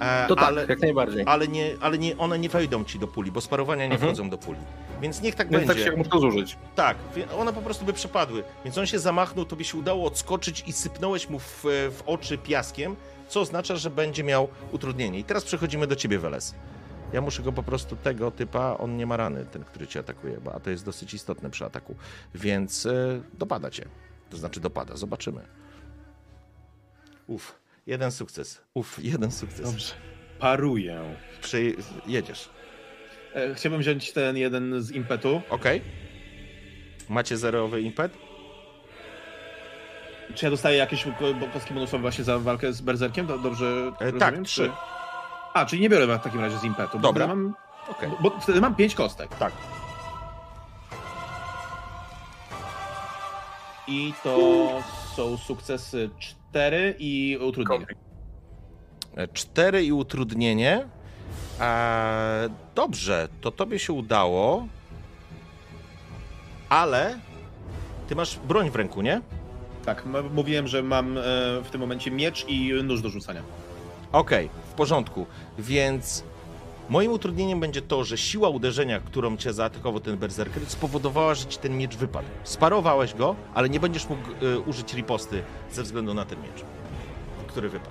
E, 0.00 0.28
To 0.28 0.34
tak, 0.36 0.44
ale, 0.44 0.66
jak 0.66 0.80
najbardziej. 0.80 1.24
ale, 1.26 1.48
nie, 1.48 1.76
ale 1.80 1.98
nie, 1.98 2.18
one 2.18 2.38
nie 2.38 2.48
wejdą 2.48 2.84
ci 2.84 2.98
do 2.98 3.08
puli, 3.08 3.32
bo 3.32 3.40
z 3.40 3.48
parowania 3.48 3.86
nie 3.86 3.92
Mhm. 3.92 4.10
wchodzą 4.12 4.30
do 4.30 4.38
puli. 4.38 4.58
Więc 5.00 5.22
niech 5.22 5.34
tak 5.34 5.48
Więc 5.50 5.66
tak 5.66 5.76
będzie. 5.76 5.90
się 5.90 5.96
muszę 5.96 6.10
zużyć. 6.20 6.56
Tak, 6.74 6.96
one 7.38 7.52
po 7.52 7.62
prostu 7.62 7.84
by 7.84 7.92
przepadły. 7.92 8.44
Więc 8.64 8.78
on 8.78 8.86
się 8.86 8.98
zamachnął, 8.98 9.44
to 9.44 9.56
by 9.56 9.64
się 9.64 9.78
udało 9.78 10.06
odskoczyć 10.06 10.64
i 10.66 10.72
sypnąłeś 10.72 11.28
mu 11.28 11.38
w, 11.38 11.60
w 11.64 12.02
oczy 12.06 12.38
piaskiem, 12.38 12.96
co 13.28 13.40
oznacza, 13.40 13.76
że 13.76 13.90
będzie 13.90 14.24
miał 14.24 14.48
utrudnienie. 14.72 15.18
I 15.18 15.24
teraz 15.24 15.44
przechodzimy 15.44 15.86
do 15.86 15.96
ciebie, 15.96 16.18
Weles. 16.18 16.54
Ja 17.12 17.20
muszę 17.20 17.42
go 17.42 17.52
po 17.52 17.62
prostu 17.62 17.96
tego 17.96 18.30
typa, 18.30 18.76
on 18.78 18.96
nie 18.96 19.06
ma 19.06 19.16
rany, 19.16 19.44
ten, 19.44 19.64
który 19.64 19.86
cię 19.86 20.00
atakuje, 20.00 20.40
bo, 20.40 20.54
a 20.54 20.60
to 20.60 20.70
jest 20.70 20.84
dosyć 20.84 21.14
istotne 21.14 21.50
przy 21.50 21.64
ataku. 21.64 21.94
Więc 22.34 22.86
e, 22.86 23.20
dopada 23.34 23.70
cię. 23.70 23.84
To 24.30 24.36
znaczy 24.36 24.60
dopada, 24.60 24.96
zobaczymy. 24.96 25.40
Uf, 27.26 27.54
jeden 27.88 28.10
sukces. 28.12 28.60
Uf, 28.74 28.98
jeden 29.04 29.30
sukces. 29.32 29.60
Dobrze. 29.70 29.94
Paruję. 30.38 31.14
Przy... 31.42 31.76
Jedziesz. 32.06 32.48
E, 33.34 33.54
Chciałbym 33.54 33.80
wziąć 33.80 34.12
ten 34.12 34.36
jeden 34.36 34.82
z 34.82 34.90
impetu. 34.90 35.42
Okej. 35.50 35.82
Macie 37.08 37.36
zerowy 37.36 37.80
impet? 37.80 38.12
Czy 40.34 40.46
ja 40.46 40.50
dostaję 40.50 40.76
jakieś 40.78 41.04
ko- 41.04 41.48
kostki 41.52 41.74
bonusowe 41.74 42.00
właśnie 42.02 42.24
za 42.24 42.38
walkę 42.38 42.72
z 42.72 42.80
berserkiem? 42.80 43.26
Do- 43.26 43.38
Dobrze 43.38 43.66
E, 43.66 44.04
rozumiem? 44.04 44.18
tak, 44.20 44.42
trzy. 44.44 44.64
Czy- 44.64 44.72
A, 45.54 45.66
czyli 45.66 45.82
nie 45.82 45.88
biorę 45.88 46.18
w 46.18 46.22
takim 46.22 46.40
razie 46.40 46.58
z 46.58 46.64
impetu. 46.64 46.98
bo 46.98 47.02
Dobra. 47.02 47.26
wtedy 47.26 47.42
Mam, 47.42 47.54
Okej. 47.88 48.10
bo 48.20 48.40
wtedy 48.40 48.60
mam 48.60 48.74
pięć 48.74 48.94
kostek. 48.94 49.34
Tak. 49.38 49.52
I 53.86 54.14
to 54.22 54.36
są 55.16 55.36
sukcesy 55.36 56.10
cztery 56.50 56.94
i 56.98 57.38
utrudnienia. 57.40 57.86
E, 59.16 59.28
Cztery 59.28 59.84
i 59.84 59.92
utrudnienie. 59.92 60.86
E, 61.60 62.48
dobrze, 62.74 63.28
to 63.40 63.50
tobie 63.50 63.78
się 63.78 63.92
udało. 63.92 64.66
Ale 66.68 67.18
ty 68.08 68.16
masz 68.16 68.38
broń 68.38 68.70
w 68.70 68.76
ręku, 68.76 69.02
nie? 69.02 69.20
Tak, 69.84 70.02
m- 70.06 70.34
mówiłem, 70.34 70.68
że 70.68 70.82
mam 70.82 71.18
e, 71.18 71.20
w 71.64 71.68
tym 71.70 71.80
momencie 71.80 72.10
miecz 72.10 72.44
i 72.48 72.72
nóż 72.84 73.02
do 73.02 73.08
rzucania. 73.08 73.42
Okej, 74.12 74.48
w 74.70 74.72
porządku. 74.72 75.26
Więc 75.58 76.24
moim 76.88 77.12
utrudnieniem 77.12 77.60
będzie 77.60 77.82
to, 77.82 78.04
że 78.04 78.18
siła 78.18 78.48
uderzenia, 78.48 79.00
którą 79.00 79.36
cię 79.36 79.52
zaatakował 79.52 80.00
ten 80.00 80.16
berserker, 80.16 80.66
spowodowała, 80.66 81.34
że 81.34 81.46
ci 81.46 81.58
ten 81.58 81.76
miecz 81.78 81.96
wypadł. 81.96 82.28
Sparowałeś 82.44 83.14
go, 83.14 83.36
ale 83.54 83.68
nie 83.68 83.80
będziesz 83.80 84.08
mógł 84.08 84.22
e, 84.42 84.58
użyć 84.58 84.94
riposty 84.94 85.42
ze 85.72 85.82
względu 85.82 86.14
na 86.14 86.24
ten 86.24 86.38
miecz, 86.42 86.64
który 87.46 87.68
wypadł. 87.68 87.90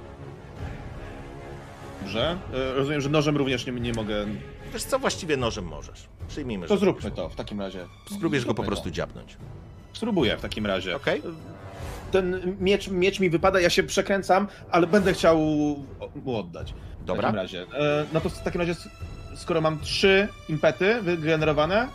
Dobrze. 2.01 2.37
E, 2.53 2.73
rozumiem, 2.73 3.01
że 3.01 3.09
nożem 3.09 3.37
również 3.37 3.65
nie, 3.65 3.73
nie 3.73 3.93
mogę. 3.93 4.25
Wiesz 4.73 4.83
co, 4.83 4.99
właściwie 4.99 5.37
nożem 5.37 5.65
możesz. 5.65 6.07
Przyjmijmy, 6.27 6.67
To 6.67 6.73
że 6.75 6.79
zróbmy 6.79 7.11
to 7.11 7.29
w 7.29 7.35
takim 7.35 7.61
razie. 7.61 7.85
spróbujesz 8.15 8.45
go 8.45 8.53
po 8.53 8.55
Zróbmy 8.55 8.67
prostu 8.67 8.85
to. 8.89 8.91
dziabnąć. 8.95 9.37
Spróbuję 9.93 10.37
w 10.37 10.41
takim 10.41 10.65
razie. 10.65 10.95
Okej? 10.95 11.21
Ten 12.11 12.55
miecz, 12.59 12.87
miecz 12.87 13.19
mi 13.19 13.29
wypada, 13.29 13.59
ja 13.59 13.69
się 13.69 13.83
przekręcam, 13.83 14.47
ale 14.71 14.87
będę 14.87 15.13
chciał 15.13 15.37
mu 16.25 16.35
oddać. 16.37 16.73
W 17.07 17.09
Dobra. 17.09 17.21
takim 17.23 17.35
razie. 17.35 17.61
E, 17.61 18.05
no 18.13 18.21
to 18.21 18.29
w 18.29 18.39
takim 18.41 18.61
razie, 18.61 18.75
skoro 19.35 19.61
mam 19.61 19.79
trzy 19.79 20.27
impety 20.49 21.01
wygenerowane, 21.01 21.87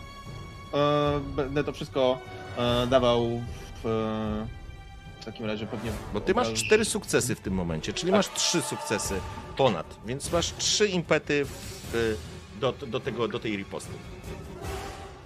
e, 0.73 1.19
będę 1.35 1.63
to 1.63 1.73
wszystko 1.73 2.19
e, 2.57 2.87
dawał 2.87 3.41
w, 3.83 3.85
e, 3.85 5.21
w 5.21 5.25
takim 5.25 5.45
razie 5.45 5.67
pewnie. 5.67 5.91
Bo 6.13 6.21
ty 6.21 6.33
masz 6.33 6.53
cztery 6.53 6.85
sukcesy 6.85 7.35
w 7.35 7.39
tym 7.39 7.53
momencie, 7.53 7.93
czyli 7.93 8.11
Tak. 8.11 8.19
masz 8.19 8.29
trzy 8.29 8.61
sukcesy 8.61 9.19
ponad, 9.57 9.95
więc 10.05 10.31
masz 10.31 10.53
trzy 10.57 10.87
impety 10.87 11.45
w, 11.45 12.17
do, 12.59 12.71
do, 12.71 12.99
tego, 12.99 13.27
do 13.27 13.39
tej 13.39 13.57
riposty. 13.57 13.93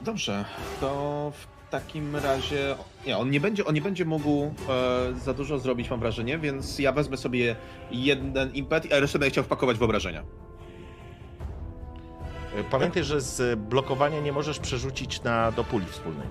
Dobrze, 0.02 0.46
to 0.82 1.32
w 1.36 1.57
takim 1.70 2.16
razie. 2.16 2.76
Nie, 3.06 3.18
on 3.18 3.30
nie 3.32 3.40
będzie, 3.40 3.66
on 3.66 3.76
nie 3.76 3.82
będzie 3.82 4.06
mógł 4.06 4.44
e, 4.44 4.52
za 5.20 5.34
dużo 5.34 5.60
zrobić, 5.60 5.90
mam 5.90 6.00
wrażenie, 6.00 6.38
więc 6.38 6.80
ja 6.80 6.92
wezmę 6.92 7.18
sobie 7.18 7.56
jeden 7.92 8.54
impet, 8.54 8.94
a 8.94 9.00
resztę 9.00 9.20
będę 9.20 9.32
chciał 9.32 9.44
wpakować 9.44 9.78
w 9.78 9.84
obrażenia. 9.84 10.24
Pamiętaj, 12.72 13.04
że 13.04 13.22
z 13.22 13.60
blokowania 13.60 14.20
nie 14.20 14.32
możesz 14.32 14.60
przerzucić 14.60 15.24
na, 15.24 15.52
do 15.52 15.64
puli 15.64 15.86
wspólnej. 15.86 16.28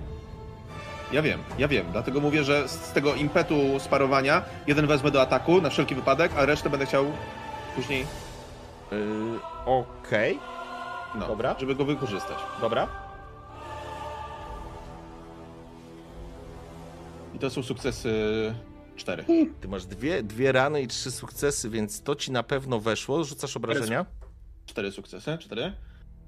Ja 1.11 1.21
wiem, 1.21 1.39
ja 1.57 1.67
wiem, 1.67 1.85
dlatego 1.91 2.19
mówię, 2.21 2.43
że 2.43 2.67
z 2.67 2.91
tego 2.91 3.15
impetu 3.15 3.55
sparowania 3.79 4.41
jeden 4.67 4.87
wezmę 4.87 5.11
do 5.11 5.21
ataku 5.21 5.61
na 5.61 5.69
wszelki 5.69 5.95
wypadek, 5.95 6.31
a 6.37 6.45
resztę 6.45 6.69
będę 6.69 6.85
chciał 6.85 7.05
później, 7.75 8.05
Yy, 8.91 8.97
Okej, 9.65 10.39
no, 11.15 11.27
Dobra. 11.27 11.55
żeby 11.59 11.75
go 11.75 11.85
wykorzystać. 11.85 12.37
dobra. 12.61 12.87
I 17.37 17.39
to 17.39 17.49
są 17.49 17.63
sukcesy 17.63 18.13
cztery. 18.95 19.25
Ty 19.61 19.67
masz 19.67 19.85
dwie, 19.85 20.23
dwie 20.23 20.51
rany 20.51 20.81
i 20.81 20.87
trzy 20.87 21.11
sukcesy, 21.11 21.69
więc 21.69 22.01
to 22.01 22.15
ci 22.15 22.31
na 22.31 22.43
pewno 22.43 22.79
weszło. 22.79 23.23
Rzucasz 23.23 23.57
obrażenia? 23.57 24.05
Cztery 24.65 24.91
sukcesy, 24.91 25.37
cztery. 25.37 25.73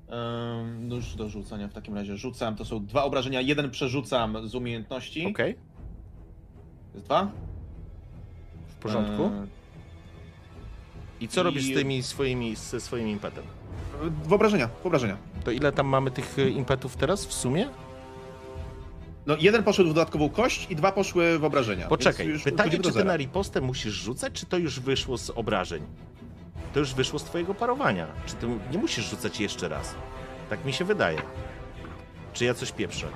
Um, 0.08 0.88
nóż 0.88 1.16
do 1.16 1.30
rzucania 1.30 1.68
w 1.68 1.74
takim 1.74 1.96
razie 1.96 2.18
rzucam, 2.18 2.56
to 2.56 2.66
są 2.66 2.86
dwa 2.86 3.04
obrażenia, 3.04 3.42
jeden 3.42 3.72
przerzucam 3.72 4.48
z 4.48 4.56
umiejętności. 4.56 5.26
Okej, 5.28 5.56
Jest 6.94 7.06
dwa. 7.06 7.32
w 8.68 8.76
porządku. 8.76 9.32
I 11.22 11.28
co 11.28 11.42
i- 11.42 11.44
robisz 11.44 11.64
z 11.64 11.74
tymi 11.74 12.04
swoimi, 12.04 12.56
ze 12.56 12.82
swoim 12.82 13.08
impetem? 13.08 13.44
Wyobrażenia, 14.26 14.70
wyobrażenia. 14.84 15.18
To 15.44 15.52
ile 15.52 15.72
tam 15.72 15.88
mamy 15.88 16.12
tych 16.12 16.40
e, 16.40 16.50
impetów 16.50 16.96
teraz 16.96 17.26
w 17.26 17.34
sumie? 17.34 17.70
No, 19.30 19.36
jeden 19.40 19.64
poszedł 19.64 19.90
w 19.90 19.94
dodatkową 19.94 20.30
kość 20.30 20.68
i 20.70 20.76
dwa 20.76 20.92
poszły 20.92 21.40
w 21.40 21.44
obrażenia. 21.44 21.88
Poczekaj, 21.88 22.40
pytanie, 22.44 22.80
czy 22.80 22.92
ty 22.92 23.04
na 23.04 23.16
ripostę 23.16 23.62
musisz 23.62 23.94
rzucać, 23.94 24.34
czy 24.34 24.46
to 24.46 24.58
już 24.58 24.80
wyszło 24.80 25.18
z 25.18 25.30
obrażeń? 25.30 25.84
To 26.74 26.80
już 26.80 26.94
wyszło 26.94 27.20
z 27.20 27.24
twojego 27.24 27.56
parowania. 27.56 28.08
Czy 28.26 28.36
ty 28.36 28.48
nie 28.72 28.78
musisz 28.78 29.10
rzucać 29.10 29.40
jeszcze 29.40 29.70
raz? 29.70 29.96
Tak 30.50 30.66
mi 30.66 30.74
się 30.74 30.86
wydaje. 30.86 31.22
Czy 32.34 32.46
ja 32.46 32.54
coś 32.54 32.72
pieprzę? 32.72 33.08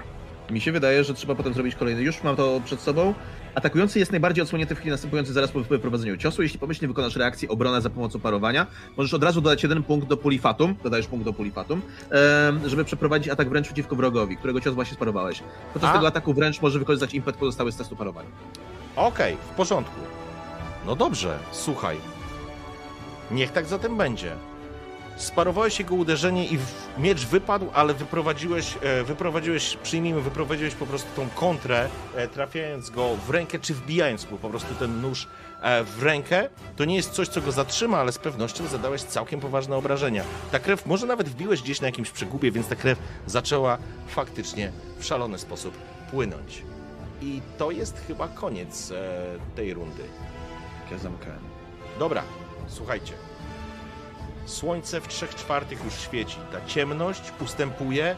Mi 0.49 0.61
się 0.61 0.71
wydaje, 0.71 1.03
że 1.03 1.13
trzeba 1.13 1.35
potem 1.35 1.53
zrobić 1.53 1.75
kolejny. 1.75 2.01
Już 2.01 2.23
mam 2.23 2.35
to 2.35 2.61
przed 2.65 2.79
sobą. 2.81 3.13
Atakujący 3.55 3.99
jest 3.99 4.11
najbardziej 4.11 4.41
odsłonięty 4.41 4.75
w 4.75 4.77
chwili 4.77 4.91
następującej 4.91 5.33
zaraz 5.33 5.51
po 5.51 5.59
wyprowadzeniu 5.59 6.17
ciosu. 6.17 6.43
Jeśli 6.43 6.59
pomyślnie 6.59 6.87
wykonasz 6.87 7.15
reakcję 7.15 7.49
obrona 7.49 7.81
za 7.81 7.89
pomocą 7.89 8.19
parowania, 8.19 8.67
możesz 8.97 9.13
od 9.13 9.23
razu 9.23 9.41
dodać 9.41 9.63
jeden 9.63 9.83
punkt 9.83 10.07
do 10.07 10.17
puli 10.17 10.39
fatum, 10.39 10.75
dodajesz 10.83 11.07
punkt 11.07 11.25
do 11.25 11.33
puli 11.33 11.51
fatum, 11.51 11.81
em, 12.09 12.69
żeby 12.69 12.85
przeprowadzić 12.85 13.29
atak 13.29 13.49
wręcz 13.49 13.65
przeciwko 13.67 13.95
wrogowi, 13.95 14.37
którego 14.37 14.61
cios 14.61 14.73
właśnie 14.75 14.95
sparowałeś. 14.95 15.43
Podczas 15.73 15.91
A. 15.91 15.93
tego 15.93 16.07
ataku 16.07 16.33
wręcz 16.33 16.61
może 16.61 16.79
wykorzystać 16.79 17.13
impet 17.13 17.35
pozostały 17.35 17.71
z 17.71 17.75
testu 17.77 17.95
parowania. 17.95 18.29
Okej, 18.95 19.37
w 19.51 19.55
porządku. 19.55 19.99
No 20.85 20.95
dobrze, 20.95 21.37
słuchaj. 21.51 21.97
Niech 23.31 23.51
tak 23.51 23.65
zatem 23.65 23.97
będzie. 23.97 24.35
Sparowałeś 25.17 25.79
jego 25.79 25.95
uderzenie 25.95 26.45
i 26.45 26.57
miecz 26.97 27.25
wypadł, 27.25 27.67
ale 27.73 27.93
wyprowadziłeś, 27.93 28.77
e, 28.81 29.03
wyprowadziłeś, 29.03 29.77
przyjmijmy, 29.83 30.21
wyprowadziłeś 30.21 30.75
po 30.75 30.85
prostu 30.85 31.07
tą 31.15 31.29
kontrę, 31.29 31.89
e, 32.15 32.27
trafiając 32.27 32.89
go 32.89 33.15
w 33.27 33.29
rękę, 33.29 33.59
czy 33.59 33.73
wbijając 33.73 34.31
mu 34.31 34.37
po 34.37 34.49
prostu 34.49 34.75
ten 34.75 35.01
nóż 35.01 35.27
e, 35.61 35.83
w 35.83 36.03
rękę. 36.03 36.49
To 36.75 36.85
nie 36.85 36.95
jest 36.95 37.11
coś, 37.11 37.27
co 37.27 37.41
go 37.41 37.51
zatrzyma, 37.51 37.97
ale 37.97 38.11
z 38.11 38.17
pewnością 38.17 38.67
zadałeś 38.67 39.03
całkiem 39.03 39.39
poważne 39.39 39.75
obrażenia. 39.75 40.23
Ta 40.51 40.59
krew, 40.59 40.85
może 40.85 41.07
nawet 41.07 41.29
wbiłeś 41.29 41.61
gdzieś 41.61 41.81
na 41.81 41.87
jakimś 41.87 42.09
przegubie, 42.09 42.51
więc 42.51 42.67
ta 42.67 42.75
krew 42.75 42.99
zaczęła 43.27 43.77
faktycznie 44.07 44.71
w 44.99 45.05
szalony 45.05 45.39
sposób 45.39 45.73
płynąć. 46.11 46.63
I 47.21 47.41
to 47.57 47.71
jest 47.71 48.01
chyba 48.07 48.27
koniec 48.27 48.93
tej 49.55 49.73
rundy. 49.73 50.03
Zamknąłem. 51.01 51.39
Dobra, 51.99 52.23
słuchajcie. 52.67 53.13
Słońce 54.45 55.01
w 55.01 55.07
trzech 55.07 55.35
czwartych 55.35 55.85
już 55.85 55.93
świeci. 55.93 56.37
Ta 56.51 56.65
ciemność 56.65 57.21
ustępuje 57.41 58.15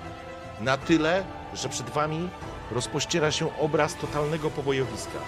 na 0.61 0.77
tyle, 0.77 1.23
że 1.53 1.69
przed 1.69 1.89
wami 1.89 2.29
rozpościera 2.71 3.31
się 3.31 3.57
obraz 3.57 3.95
totalnego 3.95 4.49
pobojowiska. 4.51 5.19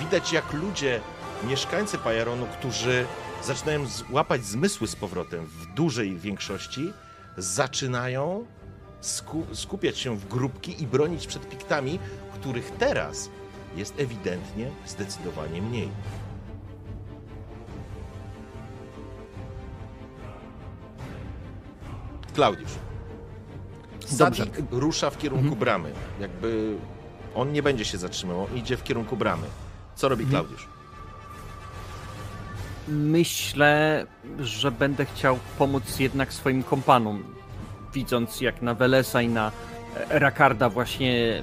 Widać, 0.00 0.32
jak 0.32 0.52
ludzie, 0.52 1.00
mieszkańcy 1.44 1.98
Pajaronu, 1.98 2.46
którzy 2.58 3.06
zaczynają 3.44 3.86
z- 3.86 4.04
łapać 4.10 4.44
zmysły 4.44 4.86
z 4.86 4.96
powrotem 4.96 5.46
w 5.46 5.66
dużej 5.74 6.16
większości, 6.18 6.92
zaczynają 7.36 8.46
sku- 9.02 9.54
skupiać 9.54 9.98
się 9.98 10.16
w 10.16 10.28
grupki 10.28 10.82
i 10.82 10.86
bronić 10.86 11.26
przed 11.26 11.48
piktami, 11.48 11.98
których 12.34 12.70
teraz 12.78 13.30
jest 13.76 14.00
ewidentnie 14.00 14.70
zdecydowanie 14.86 15.62
mniej. 15.62 15.88
Klaudiusz. 22.36 22.70
Dobrze. 24.18 24.44
Sadik 24.44 24.64
rusza 24.70 25.10
w 25.10 25.18
kierunku 25.18 25.56
bramy. 25.56 25.92
Jakby 26.20 26.76
on 27.34 27.52
nie 27.52 27.62
będzie 27.62 27.84
się 27.84 27.98
zatrzymywał, 27.98 28.46
idzie 28.54 28.76
w 28.76 28.82
kierunku 28.82 29.16
bramy. 29.16 29.46
Co 29.94 30.08
robi 30.08 30.26
Klaudiusz? 30.26 30.68
Myślę, 32.88 34.06
że 34.38 34.70
będę 34.70 35.04
chciał 35.04 35.38
pomóc 35.58 35.98
jednak 35.98 36.32
swoim 36.32 36.62
kompanom. 36.62 37.24
Widząc 37.94 38.40
jak 38.40 38.62
na 38.62 38.74
Welesa 38.74 39.22
i 39.22 39.28
na 39.28 39.52
e, 40.10 40.18
Rakarda 40.18 40.68
właśnie 40.68 41.42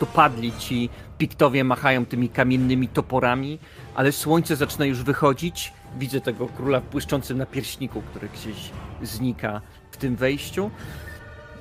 dopadli 0.00 0.52
ci 0.58 0.88
piktowie 1.18 1.64
machają 1.64 2.06
tymi 2.06 2.28
kamiennymi 2.28 2.88
toporami, 2.88 3.58
ale 3.94 4.12
słońce 4.12 4.56
zaczyna 4.56 4.84
już 4.84 5.02
wychodzić. 5.02 5.72
Widzę 5.98 6.20
tego 6.20 6.48
króla 6.48 6.80
w 6.80 6.90
błyszczącym 6.90 7.38
napierśniku, 7.38 8.02
który 8.02 8.28
gdzieś 8.28 8.70
znika 9.02 9.60
tym 10.00 10.16
wejściu. 10.16 10.70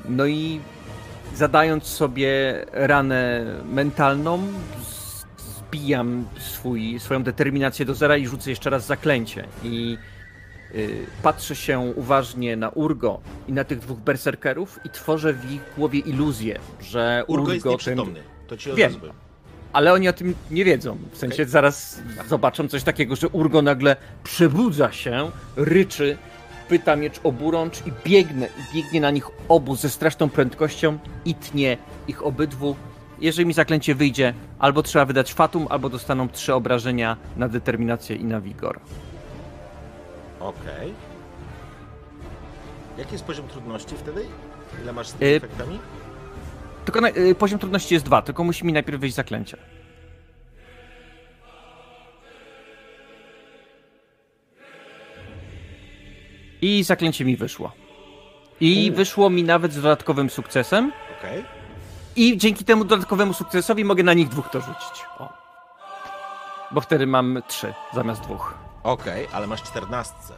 No 0.05 0.25
i 0.25 0.59
zadając 1.35 1.83
sobie 1.83 2.31
ranę 2.71 3.45
mentalną, 3.71 4.43
zbijam 5.69 6.25
swój, 6.39 6.99
swoją 6.99 7.23
determinację 7.23 7.85
do 7.85 7.95
zera 7.95 8.17
i 8.17 8.27
rzucę 8.27 8.49
jeszcze 8.49 8.69
raz 8.69 8.85
zaklęcie. 8.85 9.47
I 9.63 9.97
y, 10.75 11.05
patrzę 11.23 11.55
się 11.55 11.79
uważnie 11.79 12.55
na 12.55 12.69
Urgo 12.69 13.19
i 13.47 13.53
na 13.53 13.63
tych 13.63 13.79
dwóch 13.79 13.99
berserkerów 13.99 14.79
i 14.85 14.89
tworzę 14.89 15.33
w 15.33 15.51
ich 15.51 15.61
głowie 15.77 15.99
iluzję, 15.99 16.59
że 16.81 17.23
Urgo 17.27 17.41
Urgo, 17.41 17.53
jest 17.53 17.65
nieprzytomny. 17.65 18.19
To 18.47 18.57
ci 18.57 18.73
Wiem. 18.73 18.93
ale 19.73 19.93
oni 19.93 20.09
o 20.09 20.13
tym 20.13 20.35
nie 20.51 20.65
wiedzą. 20.65 20.97
W 21.11 21.17
sensie 21.17 21.45
zaraz 21.45 22.01
zobaczą 22.29 22.67
coś 22.67 22.83
takiego, 22.83 23.15
że 23.15 23.27
Urgo 23.27 23.61
nagle 23.61 23.95
przebudza 24.23 24.91
się, 24.91 25.31
ryczy, 25.55 26.17
pyta 26.69 26.95
miecz 26.95 27.19
oburącz 27.23 27.87
i 27.87 27.91
biegnę, 28.09 28.47
biegnie 28.73 29.01
na 29.01 29.11
nich 29.11 29.27
obu 29.47 29.75
ze 29.75 29.89
straszną 29.89 30.29
prędkością 30.29 30.97
i 31.25 31.35
tnie 31.35 31.77
ich 32.07 32.25
obydwu. 32.25 32.75
Jeżeli 33.21 33.45
mi 33.45 33.53
zaklęcie 33.53 33.95
wyjdzie, 33.95 34.33
albo 34.59 34.83
trzeba 34.83 35.05
wydać 35.05 35.33
fatum, 35.33 35.67
albo 35.69 35.89
dostaną 35.89 36.29
trzy 36.29 36.53
obrażenia 36.53 37.17
na 37.37 37.47
determinację 37.49 38.15
i 38.15 38.25
na 38.25 38.41
wigor. 38.41 38.79
Okej. 40.39 40.93
Jaki 42.97 43.11
jest 43.11 43.23
poziom 43.25 43.47
trudności 43.47 43.95
wtedy? 43.97 44.25
Ile 44.83 44.93
masz 44.93 45.07
z 45.07 45.13
Y- 45.15 45.17
tymi 45.19 45.33
efektami? 45.35 45.79
Tylko 46.85 47.01
na, 47.01 47.09
y, 47.09 47.35
poziom 47.35 47.59
trudności 47.59 47.93
jest 47.93 48.05
dwa, 48.05 48.21
tylko 48.21 48.43
musi 48.43 48.65
mi 48.65 48.73
najpierw 48.73 48.99
wyjść 48.99 49.15
zaklęcie. 49.15 49.57
I 56.61 56.83
zaklęcie 56.83 57.25
mi 57.25 57.35
wyszło. 57.37 57.71
I 58.59 58.91
wyszło 58.91 59.29
mi 59.29 59.43
nawet 59.43 59.73
z 59.73 59.75
dodatkowym 59.75 60.29
sukcesem. 60.29 60.91
Okej. 61.19 61.45
I 62.15 62.37
dzięki 62.37 62.65
temu 62.65 62.85
dodatkowemu 62.85 63.33
sukcesowi 63.33 63.85
mogę 63.85 64.03
na 64.03 64.13
nich 64.13 64.29
dwóch 64.29 64.49
to 64.49 64.61
rzucić. 64.61 65.05
O. 65.19 65.29
Bo 66.71 66.81
wtedy 66.81 67.07
mam 67.07 67.41
trzy 67.47 67.73
zamiast 67.93 68.21
dwóch. 68.21 68.53
Okej, 68.83 69.27
ale 69.33 69.47
masz 69.47 69.63
czternastce. 69.63 70.33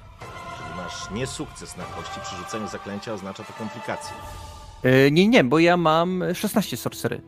Czyli 0.58 0.70
masz 0.78 1.12
nie 1.12 1.28
sukces 1.28 1.78
na 1.78 1.84
kości. 1.84 2.20
Przy 2.24 2.36
rzuceniu 2.36 2.68
zaklęcia 2.68 3.14
oznacza 3.14 3.44
to 3.44 3.54
komplikacje. 3.54 4.16
Yy, 4.84 5.12
nie, 5.12 5.28
nie, 5.28 5.44
bo 5.44 5.60
ja 5.60 5.78
mam 5.78 6.24
16 6.34 6.78
sorcery. 6.78 7.22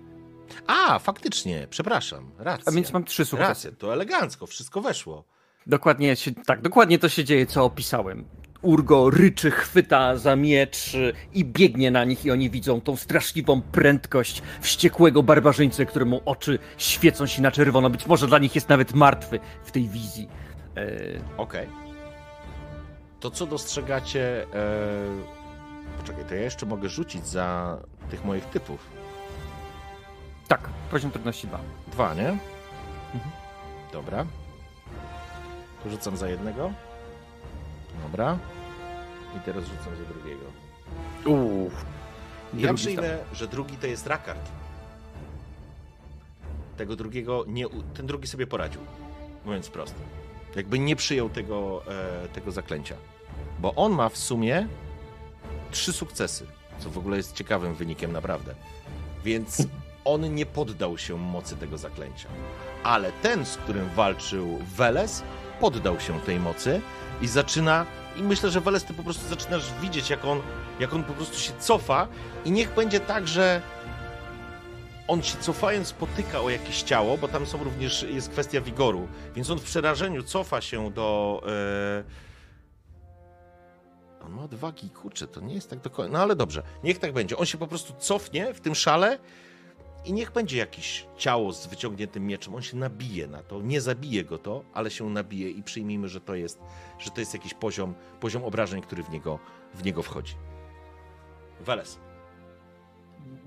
A, 0.67 0.99
faktycznie, 0.99 1.67
przepraszam. 1.69 2.31
Racja. 2.37 2.63
A 2.71 2.75
więc 2.75 2.93
mam 2.93 3.03
trzy 3.03 3.25
sukcesy. 3.25 3.49
Rację, 3.49 3.71
to 3.71 3.93
elegancko, 3.93 4.47
wszystko 4.47 4.81
weszło. 4.81 5.23
Dokładnie 5.67 6.15
się, 6.15 6.31
tak, 6.31 6.61
dokładnie 6.61 6.99
to 6.99 7.09
się 7.09 7.23
dzieje, 7.23 7.45
co 7.45 7.65
opisałem. 7.65 8.25
Urgo 8.63 9.09
ryczy, 9.09 9.51
chwyta 9.51 10.17
za 10.17 10.35
miecz 10.35 10.97
i 11.33 11.45
biegnie 11.45 11.91
na 11.91 12.03
nich 12.03 12.25
i 12.25 12.31
oni 12.31 12.49
widzą 12.49 12.81
tą 12.81 12.95
straszliwą 12.95 13.61
prędkość 13.61 14.41
wściekłego 14.61 15.23
barbarzyńcy, 15.23 15.85
któremu 15.85 16.21
oczy 16.25 16.59
świecą 16.77 17.25
się 17.27 17.41
na 17.41 17.51
czerwono. 17.51 17.89
Być 17.89 18.05
może 18.05 18.27
dla 18.27 18.39
nich 18.39 18.55
jest 18.55 18.69
nawet 18.69 18.93
martwy 18.93 19.39
w 19.63 19.71
tej 19.71 19.87
wizji. 19.87 20.27
E, 20.77 20.87
Okej. 21.37 21.67
To 23.19 23.31
co 23.31 23.45
dostrzegacie... 23.45 24.43
E... 24.53 25.43
Poczekaj, 26.01 26.25
to 26.29 26.35
ja 26.35 26.41
jeszcze 26.41 26.65
mogę 26.65 26.89
rzucić 26.89 27.27
za 27.27 27.77
tych 28.09 28.25
moich 28.25 28.45
typów. 28.45 28.79
tak, 30.47 30.69
poziom 30.91 31.11
trudności 31.11 31.47
2. 31.47 31.59
Dwa, 31.91 32.13
nie? 32.13 32.37
Dobra. 33.93 34.25
Tu 35.83 35.89
rzucam 35.89 36.17
za 36.17 36.27
jednego. 36.29 36.71
Dobra. 38.03 38.37
I 39.37 39.39
teraz 39.39 39.63
rzucam 39.63 39.95
za 39.95 40.13
drugiego. 40.13 40.45
Uuu, 41.25 41.71
Ja 42.53 42.73
przyjmę, 42.73 43.17
że 43.33 43.47
drugi 43.47 43.77
to 43.77 43.87
jest 43.87 44.07
Rakard. 44.07 44.49
Tego 46.77 46.95
drugiego 46.95 47.43
nie. 47.47 47.65
Ten 47.93 48.07
drugi 48.07 48.27
sobie 48.27 48.47
poradził. 48.47 48.81
Mówiąc 49.45 49.69
prosto. 49.69 49.99
Jakby 50.55 50.79
nie 50.79 50.95
przyjął 50.95 51.29
tego, 51.29 51.81
e, 52.23 52.27
tego 52.27 52.51
zaklęcia. 52.51 52.95
Bo 53.59 53.75
on 53.75 53.91
ma 53.91 54.09
w 54.09 54.17
sumie 54.17 54.67
trzy 55.71 55.93
sukcesy. 55.93 56.45
Co 56.79 56.89
w 56.89 56.97
ogóle 56.97 57.17
jest 57.17 57.33
ciekawym 57.35 57.75
wynikiem, 57.75 58.11
naprawdę. 58.11 58.55
Więc 59.23 59.67
on 60.05 60.35
nie 60.35 60.45
poddał 60.45 60.97
się 60.97 61.17
mocy 61.17 61.55
tego 61.57 61.77
zaklęcia. 61.77 62.29
Ale 62.83 63.11
ten, 63.11 63.45
z 63.45 63.57
którym 63.57 63.89
walczył 63.89 64.59
Weles, 64.75 65.23
poddał 65.59 65.99
się 65.99 66.19
tej 66.19 66.39
mocy 66.39 66.81
i 67.23 67.27
zaczyna. 67.27 67.85
I 68.15 68.23
myślę, 68.23 68.49
że 68.49 68.61
Weles, 68.61 68.83
ty 68.83 68.93
po 68.93 69.03
prostu 69.03 69.27
zaczynasz 69.27 69.73
widzieć, 69.81 70.09
jak 70.09 70.25
on, 70.25 70.41
jak 70.79 70.93
on 70.93 71.03
po 71.03 71.13
prostu 71.13 71.39
się 71.39 71.53
cofa. 71.59 72.07
I 72.45 72.51
niech 72.51 72.73
będzie 72.73 72.99
tak, 72.99 73.27
że 73.27 73.61
on 75.07 75.23
się 75.23 75.37
cofając 75.37 75.93
potyka 75.93 76.41
o 76.41 76.49
jakieś 76.49 76.81
ciało, 76.81 77.17
bo 77.17 77.27
tam 77.27 77.45
są 77.45 77.63
również, 77.63 78.05
jest 78.09 78.29
kwestia 78.29 78.61
wigoru, 78.61 79.07
więc 79.35 79.49
on 79.49 79.59
w 79.59 79.63
przerażeniu 79.63 80.23
cofa 80.23 80.61
się 80.61 80.91
do... 80.91 81.41
On 84.25 84.31
ma 84.31 84.43
odwagi, 84.43 84.89
kurczę, 84.89 85.27
to 85.27 85.41
nie 85.41 85.55
jest 85.55 85.69
tak 85.69 85.79
do 85.79 85.89
końca. 85.89 86.13
No 86.13 86.19
ale 86.19 86.35
dobrze, 86.35 86.63
niech 86.83 86.99
tak 86.99 87.13
będzie. 87.13 87.37
On 87.37 87.45
się 87.45 87.57
po 87.57 87.67
prostu 87.67 87.93
cofnie 87.99 88.53
w 88.53 88.59
tym 88.59 88.75
szale 88.75 89.19
i 90.05 90.13
niech 90.13 90.31
będzie 90.31 90.57
jakieś 90.57 91.05
ciało 91.17 91.53
z 91.53 91.67
wyciągniętym 91.67 92.27
mieczem. 92.27 92.55
On 92.55 92.61
się 92.61 92.77
nabije 92.77 93.27
na 93.27 93.43
to. 93.43 93.61
Nie 93.61 93.81
zabije 93.81 94.25
go 94.25 94.37
to, 94.37 94.63
ale 94.73 94.91
się 94.91 95.09
nabije 95.09 95.49
i 95.49 95.63
przyjmijmy, 95.63 96.09
że 96.09 96.21
to 96.21 96.35
jest, 96.35 96.59
że 96.99 97.11
to 97.11 97.19
jest 97.19 97.33
jakiś 97.33 97.53
poziom, 97.53 97.93
poziom 98.19 98.43
obrażeń, 98.43 98.81
który 98.81 99.03
w 99.03 99.09
niego, 99.09 99.39
w 99.73 99.85
niego 99.85 100.03
wchodzi. 100.03 100.33
Weles. 101.61 101.99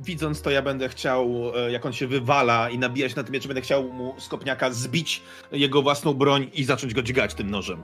Widząc 0.01 0.43
to, 0.43 0.51
ja 0.51 0.63
będę 0.63 0.89
chciał, 0.89 1.53
e, 1.57 1.73
jak 1.73 1.87
on 1.87 1.93
się 1.93 2.07
wywala 2.07 2.71
i 2.71 2.79
nabija 2.79 3.09
się 3.09 3.17
na 3.17 3.25
tym 3.25 3.33
mieczu, 3.33 3.49
będę 3.49 3.61
chciał 3.61 3.93
mu 3.93 4.15
z 4.19 4.29
kopniaka 4.29 4.71
zbić 4.71 5.23
jego 5.53 5.83
własną 5.83 6.15
broń 6.15 6.51
i 6.55 6.65
zacząć 6.65 6.95
go 6.95 7.03
dźgać 7.03 7.35
tym 7.35 7.51
nożem. 7.51 7.83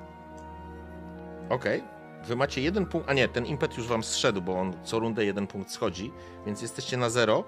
Okej. 1.48 1.82
Wy 2.24 2.36
macie 2.36 2.62
jeden 2.62 2.86
punkt. 2.86 3.10
A 3.10 3.12
nie, 3.12 3.28
ten 3.28 3.46
impet 3.46 3.78
już 3.78 3.86
wam 3.86 4.02
zszedł, 4.02 4.42
bo 4.42 4.60
on 4.60 4.74
co 4.84 4.98
rundę 4.98 5.24
jeden 5.24 5.46
punkt 5.46 5.70
schodzi, 5.70 6.12
więc 6.46 6.62
jesteście 6.62 6.96
na 6.96 7.10
zero. 7.10 7.44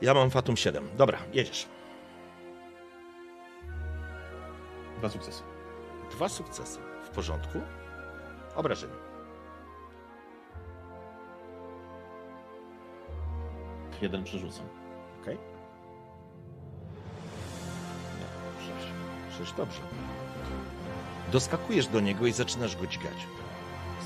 Ja 0.00 0.14
mam 0.14 0.30
Fatum 0.30 0.56
7. 0.56 0.88
Dobra, 0.96 1.18
jedziesz. 1.32 1.66
Dwa 4.98 5.08
sukcesy. 5.08 5.42
Dwa 6.10 6.28
sukcesy. 6.28 6.78
W 7.04 7.08
porządku. 7.08 7.60
Obrażenie. 8.54 8.94
Jeden 14.02 14.24
przerzucam. 14.24 14.66
Okej. 15.22 15.38
Sześć. 18.58 18.92
Przecież 19.30 19.52
dobrze. 19.52 19.80
Doskakujesz 21.32 21.86
do 21.86 22.00
niego 22.00 22.26
i 22.26 22.32
zaczynasz 22.32 22.76
go 22.76 22.86
dźgać. 22.86 23.26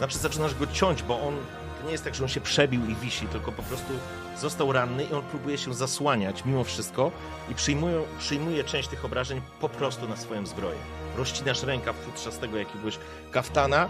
Znaczy 0.00 0.18
zaczynasz 0.18 0.54
go 0.54 0.66
ciąć, 0.66 1.02
bo 1.02 1.20
on 1.20 1.36
to 1.80 1.86
nie 1.86 1.92
jest 1.92 2.04
tak, 2.04 2.14
że 2.14 2.22
on 2.24 2.28
się 2.28 2.40
przebił 2.40 2.86
i 2.86 2.94
wisi, 2.94 3.26
tylko 3.26 3.52
po 3.52 3.62
prostu 3.62 3.92
został 4.38 4.72
ranny 4.72 5.04
i 5.04 5.12
on 5.12 5.22
próbuje 5.22 5.58
się 5.58 5.74
zasłaniać 5.74 6.44
mimo 6.44 6.64
wszystko 6.64 7.12
i 7.50 7.54
przyjmuje, 7.54 8.02
przyjmuje 8.18 8.64
część 8.64 8.88
tych 8.88 9.04
obrażeń 9.04 9.40
po 9.60 9.68
prostu 9.68 10.08
na 10.08 10.16
swoją 10.16 10.46
zbroję. 10.46 10.78
Rozcinasz 11.16 11.62
rękaw 11.62 11.96
futrzastego 11.96 12.56
jakiegoś 12.56 12.98
kaftana, 13.30 13.88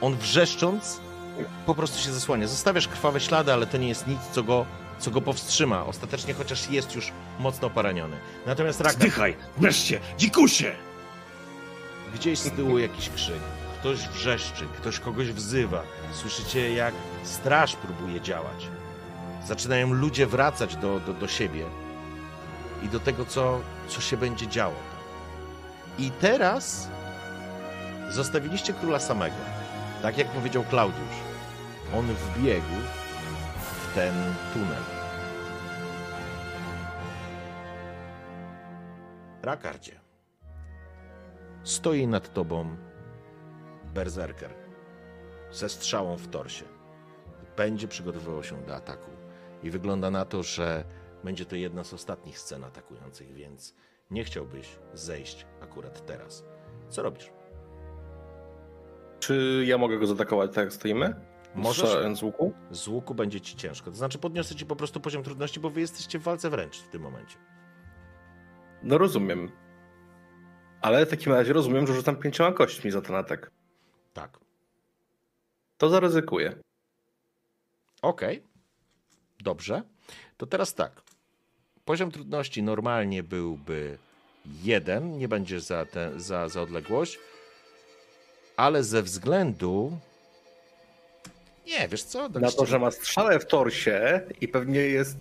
on 0.00 0.16
wrzeszcząc 0.16 1.00
po 1.66 1.74
prostu 1.74 1.98
się 1.98 2.12
zasłania. 2.12 2.48
Zostawiasz 2.48 2.88
krwawe 2.88 3.20
ślady, 3.20 3.52
ale 3.52 3.66
to 3.66 3.76
nie 3.76 3.88
jest 3.88 4.06
nic, 4.06 4.20
co 4.32 4.42
go, 4.42 4.66
co 4.98 5.10
go 5.10 5.20
powstrzyma. 5.20 5.86
Ostatecznie, 5.86 6.34
chociaż 6.34 6.70
jest 6.70 6.94
już 6.94 7.12
mocno 7.38 7.70
poraniony. 7.70 8.16
Natomiast 8.46 8.80
Ragnar... 8.80 9.02
Zdychaj! 9.02 9.36
Wreszcie! 9.56 10.00
Dzikusie! 10.18 10.72
Gdzieś 12.14 12.38
z 12.38 12.50
tyłu 12.50 12.78
jakiś 12.78 13.08
krzyk. 13.08 13.59
Ktoś 13.80 14.08
wrzeszczy, 14.08 14.66
ktoś 14.76 15.00
kogoś 15.00 15.32
wzywa. 15.32 15.82
Słyszycie, 16.12 16.74
jak 16.74 16.94
straż 17.24 17.76
próbuje 17.76 18.20
działać. 18.20 18.68
Zaczynają 19.46 19.92
ludzie 19.92 20.26
wracać 20.26 20.76
do, 20.76 21.00
do, 21.00 21.14
do 21.14 21.28
siebie 21.28 21.64
i 22.82 22.88
do 22.88 23.00
tego, 23.00 23.24
co, 23.24 23.60
co 23.88 24.00
się 24.00 24.16
będzie 24.16 24.48
działo. 24.48 24.74
I 25.98 26.10
teraz 26.10 26.88
zostawiliście 28.10 28.72
króla 28.72 28.98
samego. 29.00 29.36
Tak 30.02 30.18
jak 30.18 30.28
powiedział 30.28 30.64
Klaudiusz. 30.64 31.16
On 31.94 32.06
wbiegł 32.06 32.74
w 33.56 33.94
ten 33.94 34.14
tunel. 34.52 34.82
Rakardzie. 39.42 40.00
Stoi 41.64 42.06
nad 42.06 42.32
tobą 42.32 42.76
berserker 43.94 44.54
ze 45.50 45.68
strzałą 45.68 46.16
w 46.16 46.28
torsie. 46.28 46.64
Będzie 47.56 47.88
przygotowywał 47.88 48.42
się 48.42 48.62
do 48.62 48.76
ataku. 48.76 49.10
I 49.62 49.70
wygląda 49.70 50.10
na 50.10 50.24
to, 50.24 50.42
że 50.42 50.84
będzie 51.24 51.44
to 51.44 51.56
jedna 51.56 51.84
z 51.84 51.94
ostatnich 51.94 52.38
scen 52.38 52.64
atakujących, 52.64 53.32
więc 53.32 53.74
nie 54.10 54.24
chciałbyś 54.24 54.78
zejść 54.94 55.46
akurat 55.60 56.06
teraz. 56.06 56.44
Co 56.88 57.02
robisz? 57.02 57.32
Czy 59.20 59.64
ja 59.66 59.78
mogę 59.78 59.98
go 59.98 60.06
zaatakować 60.06 60.54
tak 60.54 60.64
jak 60.64 60.72
stoimy? 60.72 61.14
Możesz. 61.54 62.16
Z 62.18 62.22
łuku? 62.22 62.52
Z 62.70 62.88
łuku 62.88 63.14
będzie 63.14 63.40
ci 63.40 63.56
ciężko. 63.56 63.90
To 63.90 63.96
znaczy 63.96 64.18
podniosę 64.18 64.54
ci 64.54 64.66
po 64.66 64.76
prostu 64.76 65.00
poziom 65.00 65.22
trudności, 65.22 65.60
bo 65.60 65.70
wy 65.70 65.80
jesteście 65.80 66.18
w 66.18 66.22
walce 66.22 66.50
wręcz 66.50 66.78
w 66.78 66.88
tym 66.88 67.02
momencie. 67.02 67.36
No 68.82 68.98
rozumiem. 68.98 69.50
Ale 70.80 71.06
w 71.06 71.10
takim 71.10 71.32
razie 71.32 71.52
rozumiem, 71.52 71.86
że 71.86 71.94
rzucam 71.94 72.16
pięcioma 72.16 72.52
kośćmi 72.52 72.90
za 72.90 73.02
ten 73.02 73.16
atak. 73.16 73.50
Tak. 74.12 74.38
To 75.78 75.88
zaryzykuję. 75.90 76.56
Okej. 78.02 78.42
Dobrze. 79.40 79.82
To 80.36 80.46
teraz 80.46 80.74
tak. 80.74 81.02
Poziom 81.84 82.10
trudności 82.10 82.62
normalnie 82.62 83.22
byłby 83.22 83.98
jeden, 84.62 85.18
nie 85.18 85.28
będzie 85.28 85.60
za, 85.60 85.86
te, 85.86 86.20
za, 86.20 86.48
za 86.48 86.62
odległość, 86.62 87.18
ale 88.56 88.84
ze 88.84 89.02
względu. 89.02 89.98
Nie, 91.66 91.88
wiesz 91.88 92.02
co? 92.02 92.30
Tak 92.30 92.42
Na 92.42 92.50
to, 92.50 92.66
że 92.66 92.78
ma 92.78 92.90
strzałę 92.90 93.38
w 93.38 93.46
torsie 93.46 94.20
i 94.40 94.48
pewnie 94.48 94.80
jest... 94.80 95.16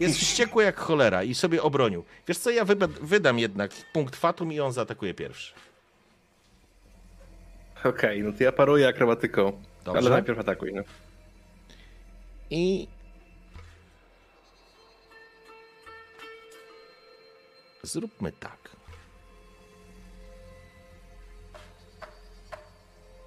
Jest 0.00 0.18
wściekły 0.18 0.64
jak 0.64 0.76
cholera 0.80 1.22
i 1.22 1.34
sobie 1.34 1.62
obronił. 1.62 2.04
Wiesz 2.28 2.38
co, 2.38 2.50
ja 2.50 2.64
wyba- 2.64 2.88
wydam 3.00 3.38
jednak 3.38 3.70
punkt 3.92 4.16
fatum 4.16 4.52
i 4.52 4.60
on 4.60 4.72
zaatakuje 4.72 5.14
pierwszy. 5.14 5.54
Okej, 7.84 8.22
no 8.22 8.32
to 8.32 8.44
ja 8.44 8.52
paruję 8.52 8.88
akrobatyką. 8.88 9.62
Dobrze. 9.84 9.98
Ale 10.00 10.10
najpierw 10.10 10.38
atakuj, 10.38 10.72
no. 10.74 10.82
I. 12.50 12.88
Zróbmy 17.82 18.32
tak. 18.32 18.76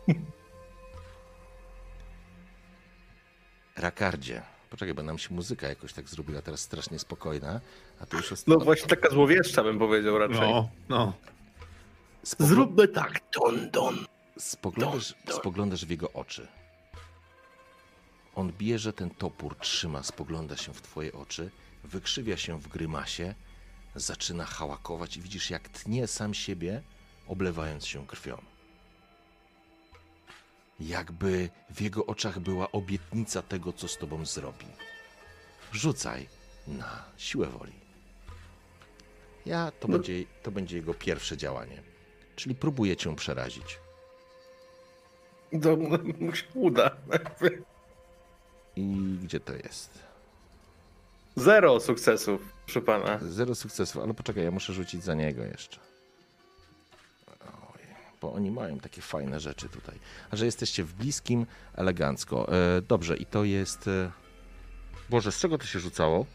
Rakardzie. 3.77 4.41
Poczekaj, 4.69 4.93
bo 4.93 5.03
nam 5.03 5.17
się 5.17 5.33
muzyka 5.33 5.67
jakoś 5.67 5.93
tak 5.93 6.09
zrobiła 6.09 6.41
teraz 6.41 6.59
strasznie 6.59 6.99
spokojna, 6.99 7.61
a 7.99 8.05
to 8.05 8.17
już 8.17 8.31
jest... 8.31 8.47
No 8.47 8.57
właśnie 8.57 8.87
taka 8.87 9.09
złowieszcza 9.09 9.63
bym 9.63 9.79
powiedział 9.79 10.17
raczej. 10.17 10.39
No, 10.39 10.69
no. 10.89 11.13
Zróbmy 12.23 12.87
tak, 12.87 13.19
don, 13.39 13.71
don. 13.71 14.05
Spoglądasz, 14.39 15.15
spoglądasz 15.31 15.85
w 15.85 15.89
jego 15.89 16.11
oczy. 16.13 16.47
On 18.35 18.51
bierze 18.57 18.93
ten 18.93 19.09
topór, 19.09 19.55
trzyma, 19.59 20.03
spogląda 20.03 20.57
się 20.57 20.73
w 20.73 20.81
twoje 20.81 21.13
oczy, 21.13 21.51
wykrzywia 21.83 22.37
się 22.37 22.59
w 22.59 22.67
grymasie, 22.67 23.35
zaczyna 23.95 24.45
hałakować 24.45 25.17
i 25.17 25.21
widzisz, 25.21 25.49
jak 25.49 25.69
tnie 25.69 26.07
sam 26.07 26.33
siebie, 26.33 26.81
oblewając 27.27 27.85
się 27.85 28.07
krwią. 28.07 28.41
Jakby 30.79 31.49
w 31.69 31.81
jego 31.81 32.05
oczach 32.05 32.39
była 32.39 32.71
obietnica 32.71 33.41
tego, 33.41 33.73
co 33.73 33.87
z 33.87 33.97
tobą 33.97 34.25
zrobi. 34.25 34.65
Rzucaj 35.71 36.27
na 36.67 37.03
siłę 37.17 37.47
woli. 37.47 37.73
Ja, 39.45 39.71
to, 39.71 39.87
No. 39.87 39.91
będzie, 39.93 40.13
to 40.43 40.51
będzie 40.51 40.75
jego 40.77 40.93
pierwsze 40.93 41.37
działanie. 41.37 41.81
Czyli 42.35 42.55
próbuje 42.55 42.97
cię 42.97 43.15
przerazić. 43.15 43.79
To 45.61 45.77
mu 46.19 46.35
się 46.35 46.45
uda. 46.53 46.91
I 48.75 49.17
gdzie 49.23 49.39
to 49.39 49.53
jest? 49.53 50.05
Zero 51.35 51.79
sukcesów, 51.79 52.41
proszę 52.65 52.81
pana. 52.81 53.19
Zero 53.21 53.55
sukcesów, 53.55 54.03
ale 54.03 54.13
poczekaj, 54.13 54.43
ja 54.43 54.51
muszę 54.51 54.73
rzucić 54.73 55.03
za 55.03 55.13
niego 55.13 55.43
jeszcze. 55.43 55.79
Oj, 57.41 57.79
bo 58.21 58.33
oni 58.33 58.51
mają 58.51 58.79
takie 58.79 59.01
fajne 59.01 59.39
rzeczy 59.39 59.69
tutaj. 59.69 59.99
A 60.31 60.35
że 60.35 60.45
jesteście 60.45 60.83
w 60.83 60.93
bliskim, 60.93 61.45
elegancko. 61.75 62.53
E, 62.53 62.81
dobrze, 62.81 63.17
i 63.17 63.25
to 63.25 63.43
jest. 63.43 63.87
E... 63.87 64.11
Boże, 65.09 65.31
z 65.31 65.39
czego 65.39 65.57
to 65.57 65.65
się 65.65 65.79
rzucało? 65.79 66.25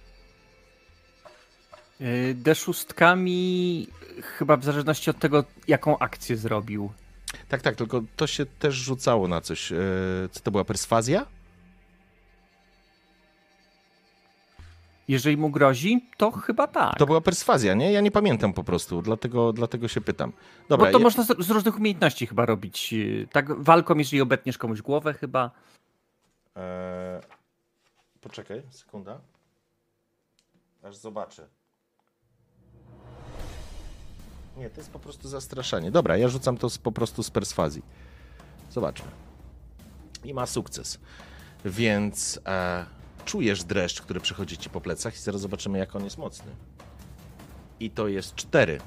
Yy, 2.00 2.34
D6 2.34 3.86
chyba 4.22 4.56
w 4.56 4.64
zależności 4.64 5.10
od 5.10 5.18
tego, 5.18 5.44
jaką 5.68 5.98
akcję 5.98 6.36
zrobił. 6.36 6.92
Tak, 7.50 7.62
tak, 7.62 7.76
tylko 7.76 8.02
to 8.16 8.26
się 8.26 8.46
też 8.46 8.74
rzucało 8.74 9.28
na 9.28 9.40
coś. 9.40 9.72
E, 9.72 9.76
co 10.30 10.40
to 10.40 10.50
była 10.50 10.64
perswazja? 10.64 11.26
Jeżeli 15.08 15.36
mu 15.36 15.50
grozi, 15.50 16.08
to 16.16 16.30
chyba 16.30 16.66
tak. 16.66 16.98
To 16.98 17.06
była 17.06 17.20
perswazja, 17.20 17.74
nie? 17.74 17.92
Ja 17.92 18.00
nie 18.00 18.10
pamiętam 18.10 18.52
po 18.52 18.64
prostu, 18.64 19.02
dlatego, 19.02 19.52
dlatego 19.52 19.88
się 19.88 20.00
pytam. 20.00 20.30
Bo 20.30 20.36
Dobra, 20.68 20.92
to 20.92 20.98
ja... 20.98 21.02
można 21.02 21.24
z, 21.24 21.46
z 21.46 21.50
różnych 21.50 21.76
umiejętności 21.76 22.26
chyba 22.26 22.46
robić. 22.46 22.92
yy, 22.92 23.26
Tak 23.32 23.62
walką, 23.62 23.94
jeżeli 23.94 24.20
obetniesz 24.20 24.58
komuś 24.58 24.82
głowę 24.82 25.14
chyba. 25.14 25.50
Eee, 26.56 27.20
poczekaj, 28.20 28.62
sekunda. 28.70 29.20
Aż 30.82 30.96
zobaczę. 30.96 31.48
Nie, 34.60 34.70
to 34.70 34.80
jest 34.80 34.90
po 34.90 34.98
prostu 34.98 35.28
zastraszanie. 35.28 35.90
Dobra, 35.90 36.16
ja 36.16 36.28
rzucam 36.28 36.56
to 36.56 36.70
z, 36.70 36.78
po 36.78 36.92
prostu 36.92 37.22
z 37.22 37.30
perswazji. 37.30 37.82
Zobaczmy. 38.70 39.08
i 40.24 40.34
ma 40.34 40.46
sukces. 40.46 40.98
Więc 41.64 42.40
e, 42.46 42.86
czujesz 43.24 43.64
dreszcz, 43.64 44.02
który 44.02 44.20
przechodzi 44.20 44.58
ci 44.58 44.70
po 44.70 44.80
plecach 44.80 45.14
i 45.14 45.18
zaraz 45.18 45.40
zobaczymy, 45.40 45.78
jak 45.78 45.96
on 45.96 46.04
jest 46.04 46.18
mocny. 46.18 46.52
I 47.80 47.90
to 47.90 48.08
jest 48.08 48.34
cztery. 48.34 48.80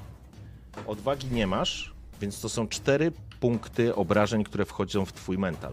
Odwagi 0.86 1.26
nie 1.26 1.46
masz, 1.46 1.94
więc 2.20 2.40
to 2.40 2.48
są 2.48 2.68
cztery 2.68 3.12
punkty 3.40 3.94
obrażeń, 3.94 4.44
które 4.44 4.64
wchodzą 4.64 5.04
w 5.04 5.12
twój 5.12 5.38
mental. 5.38 5.72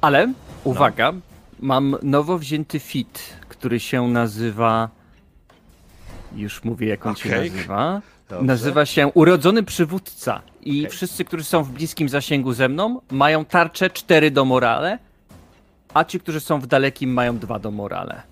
Ale, 0.00 0.32
uwaga, 0.64 1.12
mam 1.60 1.96
nowo 2.02 2.38
wzięty 2.38 2.78
fit, 2.80 3.36
który 3.48 3.80
się 3.80 4.08
nazywa... 4.08 4.90
Już 6.36 6.64
mówię, 6.64 6.88
jak 6.88 7.06
on 7.06 7.16
się 7.16 7.28
Okej. 7.28 7.50
nazywa. 7.50 8.02
Dobrze. 8.30 8.46
Nazywa 8.46 8.86
się 8.86 9.06
Urodzony 9.08 9.62
Przywódca. 9.62 10.42
I 10.60 10.80
Okej. 10.80 10.90
wszyscy, 10.90 11.24
którzy 11.24 11.44
są 11.44 11.62
w 11.64 11.70
bliskim 11.70 12.08
zasięgu 12.08 12.52
ze 12.52 12.68
mną, 12.68 13.00
mają 13.10 13.44
tarczę 13.44 13.90
4 13.90 14.30
do 14.30 14.44
morale, 14.44 14.98
a 15.94 16.04
ci, 16.04 16.20
którzy 16.20 16.40
są 16.40 16.60
w 16.60 16.66
dalekim, 16.66 17.12
mają 17.12 17.38
2 17.38 17.58
do 17.58 17.70
morale. 17.70 18.22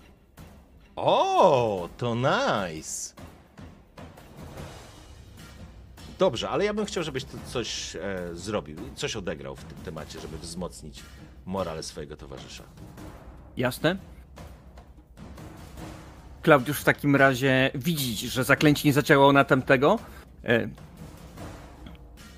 O, 0.96 1.88
to 1.96 2.14
nice. 2.14 3.14
Dobrze, 6.18 6.50
ale 6.50 6.64
ja 6.64 6.74
bym 6.74 6.84
chciał, 6.86 7.02
żebyś 7.02 7.24
coś 7.46 7.96
e, 7.96 8.00
zrobił, 8.32 8.76
coś 8.94 9.16
odegrał 9.16 9.56
w 9.56 9.64
tym 9.64 9.78
temacie, 9.84 10.20
żeby 10.20 10.38
wzmocnić 10.38 11.02
morale 11.46 11.82
swojego 11.82 12.16
towarzysza. 12.16 12.64
Jasne? 13.56 13.96
Klaudiusz 16.43 16.81
w 16.81 16.85
takim 16.85 17.16
razie 17.16 17.70
widzi, 17.74 18.28
że 18.28 18.44
zaklęcie 18.44 18.89
nie 18.89 18.93
zadziałało 18.93 19.32
na 19.32 19.44
tamtego. 19.44 19.98
E... 20.44 20.69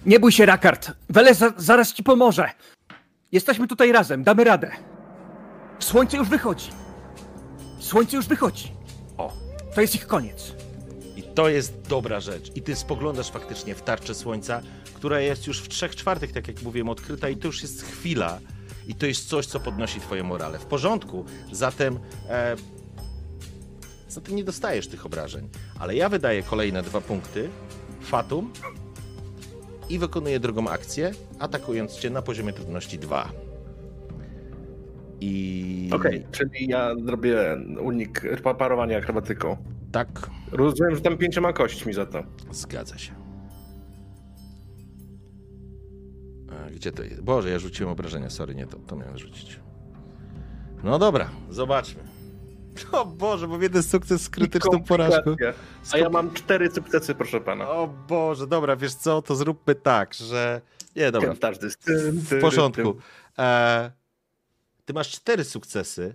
Nie 0.07 0.21
bój 0.21 0.33
się, 0.33 0.47
Rakard! 0.47 0.93
Wele 1.09 1.35
za 1.35 1.53
zaraz 1.57 1.93
ci 1.93 2.03
pomoże! 2.03 2.51
Jesteśmy 3.33 3.69
tutaj 3.69 3.93
razem, 3.93 4.25
damy 4.25 4.45
radę. 4.45 4.71
Słońce 5.79 6.17
już 6.17 6.29
wychodzi. 6.29 6.71
Słońce 7.81 8.17
już 8.17 8.27
wychodzi. 8.27 8.73
O. 9.17 9.33
To 9.75 9.81
jest 9.81 9.95
ich 9.95 10.07
koniec. 10.07 10.55
I 11.17 11.23
to 11.23 11.49
jest 11.49 11.81
dobra 11.89 12.21
rzecz. 12.21 12.57
I 12.57 12.63
ty 12.63 12.77
spoglądasz 12.77 13.31
faktycznie 13.31 13.75
w 13.75 13.83
tarczę 13.83 14.15
słońca, 14.15 14.63
która 14.95 15.21
jest 15.21 15.47
już 15.47 15.61
w 15.61 15.69
trzech 15.69 15.97
czwartych, 15.97 16.33
tak 16.33 16.49
jak 16.49 16.63
mówiłem, 16.63 16.89
odkryta 16.89 17.29
i 17.29 17.37
to 17.37 17.47
już 17.47 17.63
jest 17.63 17.83
chwila. 17.83 18.39
I 18.87 18.95
to 18.95 19.07
jest 19.07 19.29
coś, 19.29 19.47
co 19.47 19.61
podnosi 19.61 20.01
twoje 20.01 20.23
morale. 20.23 20.59
W 20.59 20.67
porządku. 20.67 21.25
Zatem... 21.53 21.99
E, 22.29 22.57
zatem 24.11 24.37
nie 24.37 24.45
dostajesz 24.45 24.89
tych 24.89 25.07
obrażeń. 25.07 25.49
Ale 25.78 25.95
ja 25.97 26.09
wydaję 26.09 26.43
kolejne 26.43 26.82
dwa 26.82 27.01
punkty. 27.01 27.49
Fatum. 28.01 28.53
I 29.89 29.99
wykonuję 29.99 30.41
drugą 30.41 30.69
akcję, 30.69 31.12
atakując 31.39 31.93
cię 31.93 32.11
na 32.11 32.23
poziomie 32.23 32.53
trudności 32.53 32.99
2. 32.99 33.32
I... 35.20 35.91
Okej, 35.93 36.27
czyli 36.32 36.66
ja 36.69 36.95
zrobię 37.05 37.57
unik 37.81 38.23
pa- 38.43 38.55
parowania 38.55 38.99
akrobatyką. 38.99 39.57
Tak, 39.93 40.31
Rozumiem, 40.53 40.95
że 40.95 41.01
tam 41.01 41.19
pięcioma 41.19 41.53
kośćmi 41.53 41.93
za 41.93 42.07
to. 42.07 42.23
Zgadza 42.51 42.99
się. 42.99 43.12
A, 46.66 46.70
gdzie 46.70 46.93
to 46.93 47.03
jest? 47.03 47.20
Boże, 47.23 47.51
ja 47.51 47.59
rzuciłem 47.59 47.93
obrażenia, 47.93 48.31
sorry, 48.31 48.55
nie 48.55 48.66
to, 48.66 48.77
to 48.78 48.97
miałem 48.97 49.19
rzucić. 49.19 49.61
No 50.85 50.99
dobra, 50.99 51.31
zobaczmy. 51.51 52.03
O 52.93 53.05
Boże, 53.05 53.49
bo 53.49 53.63
jeden 53.63 53.83
sukces 53.83 54.23
z 54.23 54.31
krytyczną 54.31 54.83
porażką. 54.83 55.37
A 55.93 55.99
ja 55.99 56.11
mam 56.11 56.33
cztery 56.35 56.71
sukcesy, 56.71 57.15
proszę 57.15 57.41
pana. 57.41 57.71
O 57.71 57.89
Boże, 58.09 58.47
dobra, 58.47 58.77
wiesz 58.77 58.95
co, 58.95 59.23
to 59.23 59.35
zróbmy 59.35 59.75
tak, 59.75 60.15
że... 60.15 60.61
Nie, 60.97 61.11
dobra, 61.13 61.35
w 62.13 62.41
porządku. 62.41 62.97
E, 63.39 63.91
ty 64.85 64.93
masz 64.93 65.11
cztery 65.11 65.45
sukcesy, 65.45 66.15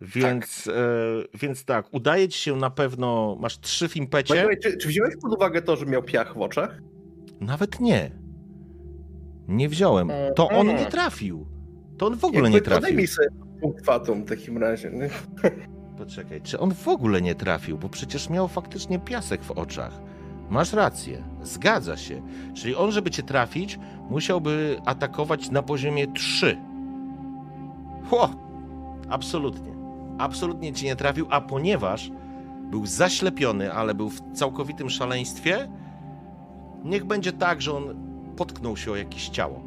więc 0.00 0.64
tak. 0.64 0.74
E, 0.74 1.38
więc 1.38 1.64
tak, 1.64 1.86
udaje 1.90 2.28
ci 2.28 2.38
się 2.38 2.56
na 2.56 2.70
pewno, 2.70 3.36
masz 3.40 3.60
trzy 3.60 3.88
w 3.88 3.96
impecie. 3.96 4.48
Czy, 4.62 4.76
czy 4.76 4.88
wziąłeś 4.88 5.14
pod 5.22 5.34
uwagę 5.34 5.62
to, 5.62 5.76
że 5.76 5.86
miał 5.86 6.02
piach 6.02 6.34
w 6.34 6.40
oczach? 6.40 6.78
Nawet 7.40 7.80
nie. 7.80 8.10
Nie 9.48 9.68
wziąłem. 9.68 10.10
To 10.36 10.48
on 10.48 10.66
nie 10.66 10.86
trafił. 10.86 11.46
To 11.98 12.06
on 12.06 12.16
w 12.16 12.24
ogóle 12.24 12.50
nie 12.50 12.54
Jakby 12.54 12.60
trafił. 12.70 12.82
Podaj 12.82 12.96
mi 12.96 13.06
sobie 13.06 13.28
punkt 13.60 13.84
fatum 13.84 14.24
w 14.24 14.28
takim 14.28 14.58
razie. 14.58 14.90
Nie? 14.90 15.10
Poczekaj, 16.04 16.40
czy 16.42 16.60
on 16.60 16.74
w 16.74 16.88
ogóle 16.88 17.22
nie 17.22 17.34
trafił? 17.34 17.78
Bo 17.78 17.88
przecież 17.88 18.30
miał 18.30 18.48
faktycznie 18.48 18.98
piasek 18.98 19.42
w 19.42 19.50
oczach. 19.50 20.00
Masz 20.50 20.72
rację, 20.72 21.22
zgadza 21.42 21.96
się. 21.96 22.22
Czyli 22.54 22.74
on, 22.74 22.92
żeby 22.92 23.10
cię 23.10 23.22
trafić, 23.22 23.78
musiałby 24.10 24.80
atakować 24.84 25.50
na 25.50 25.62
poziomie 25.62 26.06
3. 26.12 26.58
Ho! 28.10 28.30
Absolutnie. 29.08 29.72
Absolutnie 30.18 30.72
ci 30.72 30.84
nie 30.84 30.96
trafił, 30.96 31.26
a 31.30 31.40
ponieważ 31.40 32.10
był 32.70 32.86
zaślepiony, 32.86 33.72
ale 33.72 33.94
był 33.94 34.10
w 34.10 34.22
całkowitym 34.32 34.90
szaleństwie, 34.90 35.68
niech 36.84 37.04
będzie 37.04 37.32
tak, 37.32 37.62
że 37.62 37.72
on 37.72 37.84
potknął 38.36 38.76
się 38.76 38.92
o 38.92 38.96
jakieś 38.96 39.28
ciało, 39.28 39.62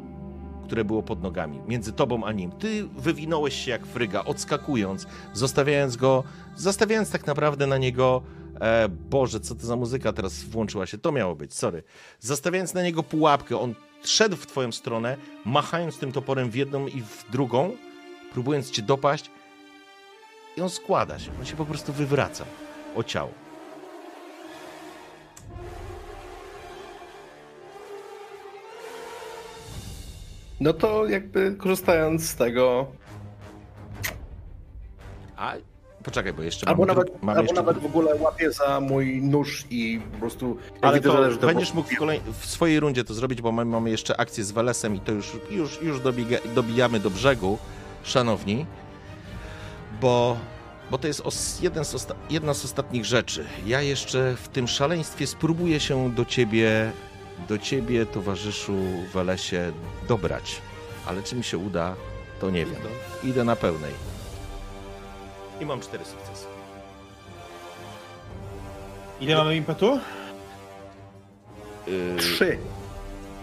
które 0.66 0.84
było 0.84 1.02
pod 1.02 1.22
nogami, 1.22 1.60
między 1.68 1.92
tobą 1.92 2.24
a 2.24 2.32
nim. 2.32 2.52
Ty 2.52 2.88
wywinąłeś 2.88 3.54
się 3.64 3.70
jak 3.70 3.86
fryga, 3.86 4.24
odskakując, 4.24 5.06
zostawiając 5.32 5.96
go, 5.96 6.24
zostawiając 6.56 7.10
tak 7.10 7.26
naprawdę 7.26 7.66
na 7.66 7.78
niego. 7.78 8.22
E, 8.60 8.88
Boże, 8.88 9.40
co 9.40 9.54
to 9.54 9.66
za 9.66 9.76
muzyka 9.76 10.12
teraz 10.12 10.44
włączyła 10.44 10.86
się? 10.86 10.98
To 10.98 11.12
miało 11.12 11.34
być, 11.34 11.54
sorry. 11.54 11.82
Zostawiając 12.20 12.74
na 12.74 12.82
niego 12.82 13.02
pułapkę, 13.02 13.58
on 13.58 13.74
szedł 14.04 14.36
w 14.36 14.46
twoją 14.46 14.72
stronę, 14.72 15.16
machając 15.44 15.98
tym 15.98 16.12
toporem 16.12 16.50
w 16.50 16.54
jedną 16.54 16.86
i 16.86 17.02
w 17.02 17.24
drugą, 17.30 17.76
próbując 18.32 18.70
cię 18.70 18.82
dopaść, 18.82 19.30
i 20.56 20.60
on 20.60 20.70
składa 20.70 21.18
się, 21.18 21.30
on 21.38 21.44
się 21.44 21.56
po 21.56 21.64
prostu 21.64 21.92
wywraca 21.92 22.44
o 22.96 23.02
ciało. 23.02 23.45
No 30.60 30.72
to 30.72 31.06
jakby 31.06 31.54
korzystając 31.58 32.28
z 32.28 32.36
tego, 32.36 32.86
A 35.36 35.54
poczekaj, 36.04 36.32
bo 36.32 36.42
jeszcze 36.42 36.68
albo 36.68 36.86
mamy, 36.86 36.94
nawet, 36.94 37.12
albo 37.22 37.40
jeszcze 37.40 37.54
nawet 37.54 37.78
w 37.78 37.86
ogóle 37.86 38.14
łapię 38.14 38.52
za 38.52 38.80
mój 38.80 39.22
nóż 39.22 39.64
i 39.70 40.00
po 40.12 40.18
prostu 40.18 40.56
Ale 40.82 41.00
to 41.00 41.36
to 41.36 41.46
będziesz 41.46 41.74
mógł 41.74 41.88
w, 41.88 41.96
kolej... 41.96 42.20
w 42.40 42.46
swojej 42.46 42.80
rundzie 42.80 43.04
to 43.04 43.14
zrobić, 43.14 43.42
bo 43.42 43.52
mamy, 43.52 43.70
mamy 43.70 43.90
jeszcze 43.90 44.20
akcję 44.20 44.44
z 44.44 44.52
Welesem 44.52 44.94
i 44.94 45.00
to 45.00 45.12
już, 45.12 45.36
już, 45.50 45.82
już 45.82 46.00
dobiega... 46.00 46.36
dobijamy 46.54 47.00
do 47.00 47.10
brzegu, 47.10 47.58
szanowni, 48.02 48.66
bo, 50.00 50.36
bo 50.90 50.98
to 50.98 51.06
jest 51.06 51.20
os... 51.20 51.60
jeden 51.60 51.84
z 51.84 51.94
osta... 51.94 52.14
jedna 52.30 52.54
z 52.54 52.64
ostatnich 52.64 53.04
rzeczy. 53.04 53.44
Ja 53.66 53.82
jeszcze 53.82 54.36
w 54.36 54.48
tym 54.48 54.68
szaleństwie 54.68 55.26
spróbuję 55.26 55.80
się 55.80 56.10
do 56.10 56.24
ciebie, 56.24 56.92
do 57.48 57.58
ciebie, 57.58 58.06
towarzyszu 58.06 58.74
Welesie, 59.12 59.72
dobrać. 60.08 60.60
Ale 61.06 61.22
czy 61.22 61.36
mi 61.36 61.44
się 61.44 61.58
uda, 61.58 61.94
to 62.40 62.50
nie 62.50 62.66
wiem. 62.66 62.80
Idę 63.24 63.44
na 63.44 63.56
pełnej. 63.56 63.92
I 65.60 65.66
mam 65.66 65.80
cztery 65.80 66.04
sukcesy. 66.04 66.46
Ile 69.20 69.34
mamy 69.36 69.56
impetu? 69.56 70.00
Yy, 71.86 72.16
Trzy. 72.18 72.58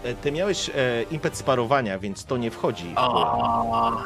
e, 0.04 0.14
Ty 0.14 0.32
miałeś 0.32 0.70
e, 0.70 0.74
impet 1.12 1.38
sparowania, 1.38 2.00
więc 2.00 2.26
to 2.26 2.38
nie 2.38 2.52
wchodzi. 2.52 2.94
A, 2.96 3.98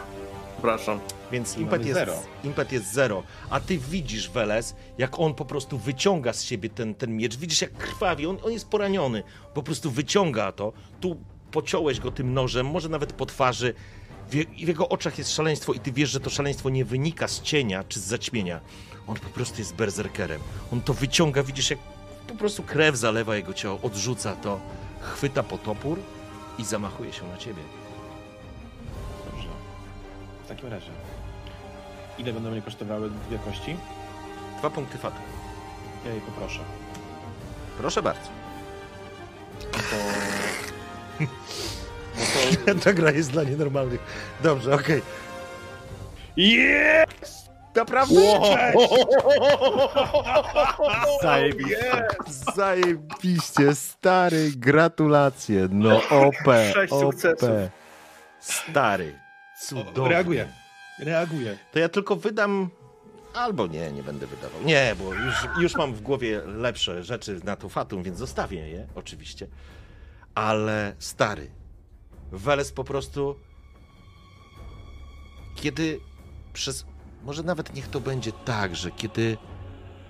Przepraszam. 0.53 0.99
Więc 1.31 1.57
impet 1.57 1.85
jest, 1.85 1.99
zero. 1.99 2.13
impet 2.43 2.71
jest 2.71 2.93
zero. 2.93 3.23
A 3.49 3.59
ty 3.59 3.77
widzisz, 3.77 4.29
Weles, 4.29 4.75
jak 4.97 5.19
on 5.19 5.33
po 5.33 5.45
prostu 5.45 5.77
wyciąga 5.77 6.33
z 6.33 6.43
siebie 6.43 6.69
ten, 6.69 6.95
ten 6.95 7.17
miecz. 7.17 7.37
Widzisz, 7.37 7.61
jak 7.61 7.73
krwawi. 7.73 8.27
On, 8.27 8.37
on 8.43 8.51
jest 8.51 8.67
poraniony. 8.67 9.23
Po 9.53 9.63
prostu 9.63 9.91
wyciąga 9.91 10.51
to. 10.51 10.73
Tu 10.99 11.17
pociąłeś 11.51 11.99
go 11.99 12.11
tym 12.11 12.33
nożem, 12.33 12.65
może 12.65 12.89
nawet 12.89 13.13
po 13.13 13.25
twarzy. 13.25 13.73
W, 14.29 14.31
w 14.65 14.67
jego 14.67 14.89
oczach 14.89 15.17
jest 15.17 15.35
szaleństwo 15.35 15.73
i 15.73 15.79
ty 15.79 15.91
wiesz, 15.91 16.09
że 16.09 16.19
to 16.19 16.29
szaleństwo 16.29 16.69
nie 16.69 16.85
wynika 16.85 17.27
z 17.27 17.41
cienia 17.41 17.83
czy 17.83 17.99
z 17.99 18.03
zaćmienia. 18.03 18.61
On 19.07 19.15
po 19.15 19.29
prostu 19.29 19.57
jest 19.59 19.75
berserkerem. 19.75 20.41
On 20.73 20.81
to 20.81 20.93
wyciąga, 20.93 21.43
widzisz, 21.43 21.69
jak 21.69 21.79
po 22.27 22.35
prostu 22.35 22.63
krew 22.63 22.95
zalewa 22.95 23.35
jego 23.35 23.53
ciało, 23.53 23.79
odrzuca 23.81 24.35
to, 24.35 24.59
chwyta 25.01 25.43
po 25.43 25.57
topór 25.57 25.99
i 26.57 26.65
zamachuje 26.65 27.13
się 27.13 27.27
na 27.27 27.37
ciebie. 27.37 27.61
Dobrze. 29.31 29.47
W 30.45 30.47
takim 30.47 30.69
razie. 30.69 30.91
Ile 32.17 32.33
będą 32.33 32.51
mnie 32.51 32.61
kosztowały 32.61 33.09
dwie 33.27 33.39
kości? 33.39 33.77
Dwa 34.59 34.69
punkty 34.69 34.97
fatu. 34.97 35.17
Ja 36.05 36.11
jej 36.11 36.21
poproszę. 36.21 36.59
Proszę 37.77 38.01
bardzo. 38.03 38.29
No 39.73 39.79
to... 39.79 39.95
No 42.65 42.73
to... 42.73 42.79
Ta 42.83 42.93
gra 42.93 43.11
jest 43.11 43.31
dla 43.31 43.43
nienormalnych. 43.43 43.99
Dobrze, 44.43 44.73
okej. 44.75 45.01
Yes! 46.37 47.47
Naprawdę? 47.75 48.15
Zajebiście. 51.21 52.07
Zajebiście, 52.55 53.75
stary, 53.75 54.51
gratulacje. 54.55 55.67
No 55.71 55.95
OP, 56.09 56.35
Sześć 56.73 56.93
OP. 56.93 56.99
sukcesów. 57.01 57.49
Stary, 58.39 59.19
Cudownie. 59.61 60.09
Reaguję. 60.09 60.47
Reaguję. 60.99 61.57
To 61.71 61.79
ja 61.79 61.89
tylko 61.89 62.15
wydam. 62.15 62.69
Albo 63.33 63.67
nie, 63.67 63.91
nie 63.91 64.03
będę 64.03 64.27
wydawał. 64.27 64.63
Nie, 64.63 64.95
bo 64.99 65.13
już, 65.13 65.47
już 65.61 65.75
mam 65.75 65.93
w 65.93 66.01
głowie 66.01 66.41
lepsze 66.45 67.03
rzeczy 67.03 67.39
na 67.43 67.55
to 67.55 67.69
fatum, 67.69 68.03
więc 68.03 68.17
zostawię 68.17 68.69
je, 68.69 68.87
oczywiście. 68.95 69.47
Ale 70.35 70.95
stary, 70.99 71.51
Weles 72.31 72.71
po 72.71 72.83
prostu. 72.83 73.35
Kiedy 75.55 75.99
przez. 76.53 76.85
Może 77.23 77.43
nawet 77.43 77.73
niech 77.73 77.87
to 77.87 77.99
będzie 77.99 78.31
tak, 78.31 78.75
że 78.75 78.91
kiedy 78.91 79.37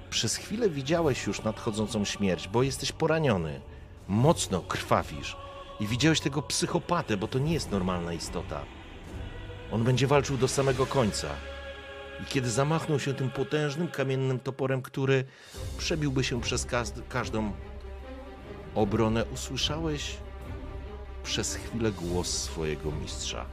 przez 0.09 0.35
chwilę 0.35 0.69
widziałeś 0.69 1.27
już 1.27 1.43
nadchodzącą 1.43 2.05
śmierć, 2.05 2.47
bo 2.47 2.63
jesteś 2.63 2.91
poraniony, 2.91 3.61
mocno 4.07 4.61
krwawisz 4.61 5.37
i 5.79 5.87
widziałeś 5.87 6.19
tego 6.19 6.41
psychopatę, 6.41 7.17
bo 7.17 7.27
to 7.27 7.39
nie 7.39 7.53
jest 7.53 7.71
normalna 7.71 8.13
istota. 8.13 8.65
On 9.71 9.83
będzie 9.83 10.07
walczył 10.07 10.37
do 10.37 10.47
samego 10.47 10.85
końca. 10.85 11.27
I 12.21 12.25
kiedy 12.25 12.49
zamachnął 12.49 12.99
się 12.99 13.13
tym 13.13 13.29
potężnym 13.29 13.87
kamiennym 13.87 14.39
toporem, 14.39 14.81
który 14.81 15.25
przebiłby 15.77 16.23
się 16.23 16.41
przez 16.41 16.67
każdą 17.09 17.51
obronę, 18.75 19.25
usłyszałeś 19.25 20.17
przez 21.23 21.55
chwilę 21.55 21.91
głos 21.91 22.27
swojego 22.27 22.91
mistrza 22.91 23.45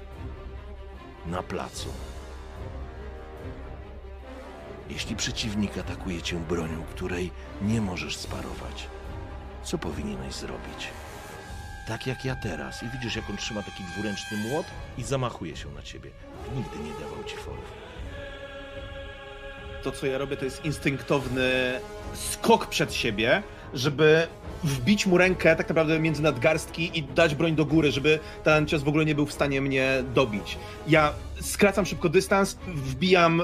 na 1.26 1.42
placu. 1.42 1.88
Jeśli 4.90 5.16
przeciwnik 5.16 5.78
atakuje 5.78 6.22
cię 6.22 6.36
bronią, 6.36 6.82
której 6.82 7.30
nie 7.62 7.80
możesz 7.80 8.16
sparować, 8.16 8.88
co 9.62 9.78
powinieneś 9.78 10.34
zrobić? 10.34 10.88
Tak 11.86 12.06
jak 12.06 12.24
ja 12.24 12.36
teraz. 12.36 12.82
I 12.82 12.88
widzisz, 12.88 13.16
jak 13.16 13.30
on 13.30 13.36
trzyma 13.36 13.62
taki 13.62 13.84
dwuręczny 13.84 14.36
młot 14.36 14.66
i 14.98 15.02
zamachuje 15.02 15.56
się 15.56 15.70
na 15.70 15.82
ciebie. 15.82 16.10
Nigdy 16.56 16.78
nie 16.78 16.92
dawał 16.92 17.24
ci 17.24 17.36
forów. 17.36 17.72
To, 19.82 19.92
co 19.92 20.06
ja 20.06 20.18
robię, 20.18 20.36
to 20.36 20.44
jest 20.44 20.64
instynktowny 20.64 21.80
skok 22.14 22.66
przed 22.66 22.94
siebie, 22.94 23.42
żeby 23.74 24.26
wbić 24.64 25.06
mu 25.06 25.18
rękę 25.18 25.56
tak 25.56 25.68
naprawdę 25.68 26.00
między 26.00 26.22
nadgarstki 26.22 26.98
i 26.98 27.02
dać 27.02 27.34
broń 27.34 27.54
do 27.54 27.64
góry, 27.64 27.92
żeby 27.92 28.18
ten 28.44 28.66
cios 28.66 28.82
w 28.82 28.88
ogóle 28.88 29.04
nie 29.04 29.14
był 29.14 29.26
w 29.26 29.32
stanie 29.32 29.60
mnie 29.60 30.04
dobić. 30.14 30.58
Ja 30.88 31.12
skracam 31.40 31.86
szybko 31.86 32.08
dystans, 32.08 32.54
wbijam 32.66 33.42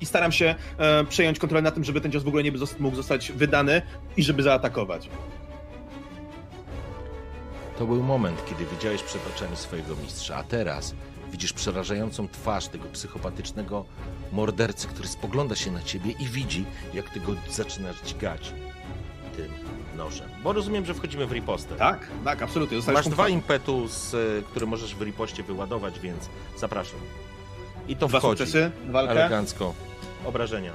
i 0.00 0.06
staram 0.06 0.32
się 0.32 0.54
e, 0.78 1.04
przejąć 1.04 1.38
kontrolę 1.38 1.62
nad 1.62 1.74
tym, 1.74 1.84
żeby 1.84 2.00
ten 2.00 2.12
cios 2.12 2.22
w 2.22 2.28
ogóle 2.28 2.42
nie 2.42 2.52
mógł 2.78 2.96
zostać 2.96 3.32
wydany 3.32 3.82
i 4.16 4.22
żeby 4.22 4.42
zaatakować. 4.42 5.08
To 7.78 7.86
był 7.86 8.02
moment, 8.02 8.44
kiedy 8.48 8.66
widziałeś 8.66 9.02
przed 9.02 9.22
oczami 9.36 9.56
swojego 9.56 9.96
mistrza, 9.96 10.36
a 10.36 10.42
teraz 10.42 10.94
widzisz 11.32 11.52
przerażającą 11.52 12.28
twarz 12.28 12.68
tego 12.68 12.84
psychopatycznego 12.92 13.84
mordercy, 14.32 14.88
który 14.88 15.08
spogląda 15.08 15.54
się 15.56 15.70
na 15.70 15.82
ciebie 15.82 16.10
i 16.10 16.26
widzi, 16.26 16.64
jak 16.94 17.10
ty 17.10 17.20
go 17.20 17.34
zaczynasz 17.50 17.96
dźgać 18.04 18.52
tym 19.36 19.48
nożem. 19.96 20.28
Bo 20.42 20.52
rozumiem, 20.52 20.86
że 20.86 20.94
wchodzimy 20.94 21.26
w 21.26 21.32
ripostę. 21.32 21.74
Tak, 21.76 22.06
tak, 22.24 22.42
absolutnie. 22.42 22.78
Masz 22.92 23.08
dwa 23.08 23.28
impetus, 23.28 24.14
y, 24.14 24.42
które 24.50 24.66
możesz 24.66 24.94
w 24.94 25.02
ripoście 25.02 25.42
wyładować, 25.42 26.00
więc 26.00 26.28
zapraszam. 26.58 26.98
I 27.88 27.96
to 27.96 28.08
Dwa 28.08 28.18
wchodzi. 28.18 28.38
sukcesy, 28.38 28.70
walkę. 28.90 29.12
Elegancko. 29.12 29.74
Obrażenia. 30.24 30.72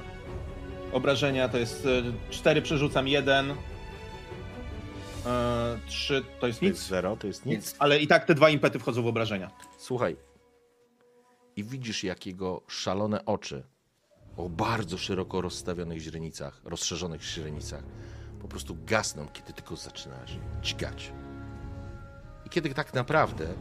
Obrażenia 0.92 1.48
to 1.48 1.58
jest 1.58 1.86
e, 1.86 2.02
4 2.32 2.62
przerzucam 2.62 3.08
1. 3.08 3.54
E, 5.26 5.78
3 5.86 6.22
to 6.22 6.24
jest 6.24 6.40
To 6.40 6.46
jest 6.46 6.62
nic, 6.62 6.78
zero, 6.88 7.16
to 7.16 7.26
jest 7.26 7.46
nic. 7.46 7.74
ale 7.78 7.98
i 7.98 8.06
tak 8.06 8.24
te 8.24 8.34
dwa 8.34 8.50
impety 8.50 8.78
wchodzą 8.78 9.02
w 9.02 9.06
obrażenia. 9.06 9.50
Słuchaj. 9.78 10.16
I 11.56 11.64
widzisz, 11.64 12.04
jak 12.04 12.26
jego 12.26 12.62
szalone 12.68 13.24
oczy 13.24 13.62
o 14.36 14.48
bardzo 14.48 14.98
szeroko 14.98 15.40
rozstawionych 15.40 15.98
źrenicach, 15.98 16.60
rozszerzonych 16.64 17.22
źrenicach, 17.22 17.82
po 18.42 18.48
prostu 18.48 18.76
gasną, 18.86 19.26
kiedy 19.32 19.52
tylko 19.52 19.76
zaczynasz 19.76 20.38
dźgać. 20.62 21.12
I 22.46 22.50
kiedy 22.50 22.74
tak 22.74 22.94
naprawdę 22.94 23.54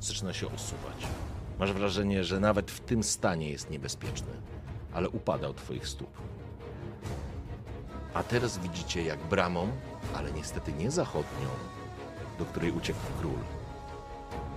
zaczyna 0.00 0.32
się 0.32 0.46
osuwać. 0.46 1.06
Masz 1.58 1.72
wrażenie, 1.72 2.24
że 2.24 2.40
nawet 2.40 2.70
w 2.70 2.80
tym 2.80 3.02
stanie 3.02 3.50
jest 3.50 3.70
niebezpieczny, 3.70 4.32
ale 4.92 5.08
upada 5.08 5.48
od 5.48 5.56
twoich 5.56 5.88
stóp. 5.88 6.10
A 8.14 8.22
teraz 8.22 8.58
widzicie, 8.58 9.02
jak 9.02 9.18
bramą, 9.18 9.68
ale 10.14 10.32
niestety 10.32 10.72
nie 10.72 10.90
zachodnią, 10.90 11.48
do 12.38 12.44
której 12.44 12.72
uciekł 12.72 12.98
król, 13.20 13.38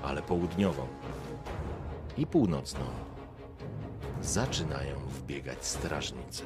ale 0.03 0.22
południową 0.22 0.88
i 2.18 2.28
północną 2.28 2.86
zaczynają 4.22 4.95
wbiegać 4.95 5.65
strażnicy. 5.65 6.44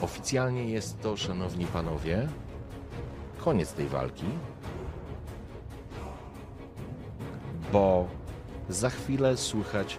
Oficjalnie 0.00 0.64
jest 0.64 1.00
to, 1.00 1.16
szanowni 1.16 1.66
panowie, 1.66 2.28
koniec 3.38 3.72
tej 3.72 3.88
walki, 3.88 4.26
bo 7.72 8.08
za 8.68 8.90
chwilę 8.90 9.36
słychać 9.36 9.98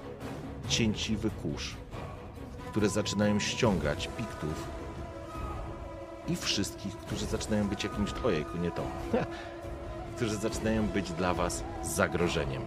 cięciwy 0.67 1.29
kurz, 1.29 1.75
które 2.71 2.89
zaczynają 2.89 3.39
ściągać 3.39 4.09
piktów 4.17 4.67
i 6.27 6.35
wszystkich, 6.35 6.97
którzy 6.97 7.25
zaczynają 7.25 7.67
być 7.67 7.83
jakimś... 7.83 8.13
Ojejku, 8.23 8.57
nie 8.57 8.71
to. 8.71 8.83
którzy 10.15 10.35
zaczynają 10.35 10.87
być 10.87 11.11
dla 11.11 11.33
was 11.33 11.63
zagrożeniem. 11.83 12.61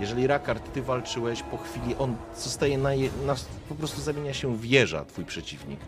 Jeżeli 0.00 0.26
Rakard, 0.26 0.72
ty 0.72 0.82
walczyłeś, 0.82 1.42
po 1.42 1.58
chwili 1.58 1.94
on 1.98 2.16
zostaje 2.36 2.78
na, 2.78 2.94
je, 2.94 3.10
na... 3.26 3.34
po 3.68 3.74
prostu 3.74 4.00
zamienia 4.00 4.34
się 4.34 4.56
w 4.56 4.64
jeża, 4.64 5.04
twój 5.04 5.24
przeciwnik. 5.24 5.80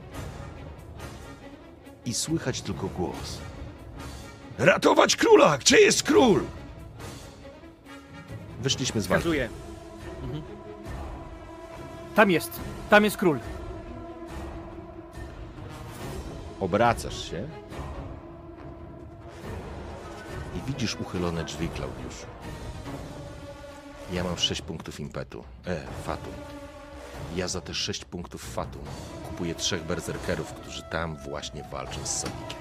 I 2.07 2.15
słychać 2.15 2.61
tylko 2.61 2.87
głos. 2.87 3.39
Ratować 4.59 5.16
króla! 5.16 5.59
Gdzie 5.59 5.81
jest 5.81 6.03
król? 6.03 6.41
Wyszliśmy 8.62 9.01
z 9.01 9.07
walki. 9.07 9.20
Wskazuję. 9.20 9.49
Mhm. 10.23 10.57
Tam 12.19 12.31
jest. 12.31 12.61
Tam 12.90 13.05
jest 13.05 13.16
król. 13.16 13.39
Obracasz 16.61 17.31
się 17.31 17.49
i 20.55 20.61
widzisz 20.66 20.95
uchylone 20.95 21.45
drzwi, 21.45 21.69
Klaudiusz. 21.69 22.27
Ja 24.12 24.24
mam 24.24 24.39
6 24.39 24.62
punktów 24.62 25.01
impetu. 25.01 25.45
E, 25.66 25.81
fatum. 26.05 26.32
Ja 27.36 27.49
za 27.49 27.61
te 27.61 27.74
6 27.74 28.05
punktów 28.05 28.55
fatum 28.55 28.82
kupuję 29.28 29.55
trzech 29.55 29.85
berserkerów, 29.85 30.53
którzy 30.53 30.82
tam 30.82 31.16
właśnie 31.16 31.65
walczą 31.73 32.07
z 32.07 32.11
Sadikiem. 32.11 32.59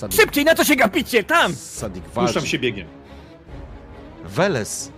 Sadik, 0.00 0.20
Szybciej, 0.20 0.44
na 0.44 0.54
co 0.54 0.64
się 0.64 0.76
gapicie? 0.76 1.24
Tam! 1.24 1.54
Sadik 1.54 2.04
Puszczam 2.04 2.24
walczy. 2.24 2.46
się 2.48 2.58
biegiem. 2.58 2.88
Weles, 4.24 4.92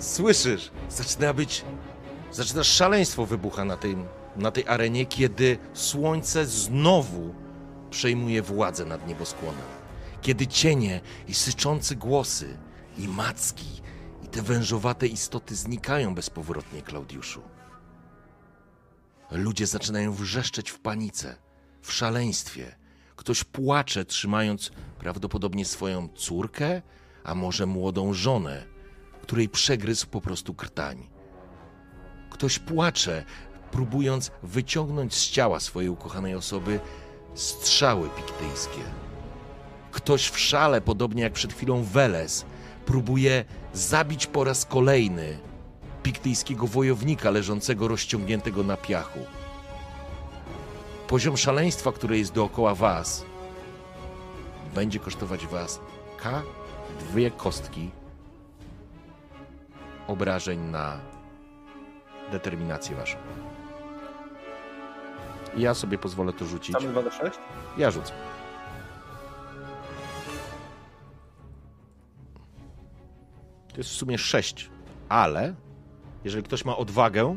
słyszysz? 0.00 0.70
Zaczyna 0.88 1.34
być. 1.34 1.64
Zaczyna 2.30 2.64
szaleństwo 2.64 3.26
wybucha 3.26 3.64
na, 3.64 3.76
tym, 3.76 4.04
na 4.36 4.50
tej 4.50 4.68
arenie, 4.68 5.06
kiedy 5.06 5.58
słońce 5.72 6.46
znowu 6.46 7.34
przejmuje 7.90 8.42
władzę 8.42 8.84
nad 8.84 9.08
nieboskłonem. 9.08 9.64
Kiedy 10.20 10.46
cienie 10.46 11.00
i 11.28 11.34
syczące 11.34 11.96
głosy, 11.96 12.58
i 12.98 13.08
macki, 13.08 13.82
i 14.24 14.28
te 14.28 14.42
wężowate 14.42 15.06
istoty 15.06 15.56
znikają 15.56 16.14
bezpowrotnie, 16.14 16.82
Klaudiuszu. 16.82 17.42
Ludzie 19.30 19.66
zaczynają 19.66 20.12
wrzeszczeć 20.12 20.70
w 20.70 20.78
panice, 20.78 21.36
w 21.82 21.92
szaleństwie. 21.92 22.81
Ktoś 23.16 23.44
płacze, 23.44 24.04
trzymając 24.04 24.70
prawdopodobnie 24.98 25.64
swoją 25.64 26.08
córkę, 26.08 26.82
a 27.24 27.34
może 27.34 27.66
młodą 27.66 28.12
żonę, 28.12 28.64
której 29.22 29.48
przegryzł 29.48 30.06
po 30.06 30.20
prostu 30.20 30.54
krtań. 30.54 31.08
Ktoś 32.30 32.58
płacze, 32.58 33.24
próbując 33.70 34.30
wyciągnąć 34.42 35.14
z 35.14 35.30
ciała 35.30 35.60
swojej 35.60 35.90
ukochanej 35.90 36.34
osoby 36.34 36.80
strzały 37.34 38.08
piktyjskie. 38.08 38.80
Ktoś 39.90 40.28
w 40.28 40.38
szale, 40.38 40.80
podobnie 40.80 41.22
jak 41.22 41.32
przed 41.32 41.52
chwilą 41.52 41.84
Weles, 41.84 42.44
próbuje 42.86 43.44
zabić 43.72 44.26
po 44.26 44.44
raz 44.44 44.64
kolejny 44.64 45.38
piktyjskiego 46.02 46.66
wojownika 46.66 47.30
leżącego 47.30 47.88
rozciągniętego 47.88 48.62
na 48.62 48.76
piachu. 48.76 49.18
Poziom 51.12 51.36
szaleństwa, 51.36 51.92
które 51.92 52.18
jest 52.18 52.32
dookoła 52.32 52.74
was, 52.74 53.24
będzie 54.74 54.98
kosztować 54.98 55.46
was 55.46 55.80
K 56.16 56.42
dwie 57.00 57.30
kostki 57.30 57.90
obrażeń 60.06 60.60
na 60.60 61.00
determinację 62.30 62.96
waszą. 62.96 63.18
I 65.56 65.60
ja 65.60 65.74
sobie 65.74 65.98
pozwolę 65.98 66.32
to 66.32 66.44
rzucić. 66.44 66.74
Mamy 66.74 66.88
2 66.88 67.02
do 67.02 67.10
6? 67.10 67.38
Ja 67.78 67.90
rzucę. 67.90 68.12
To 73.68 73.76
jest 73.76 73.90
w 73.90 73.94
sumie 73.94 74.18
6, 74.18 74.70
ale 75.08 75.54
jeżeli 76.24 76.44
ktoś 76.44 76.64
ma 76.64 76.76
odwagę, 76.76 77.36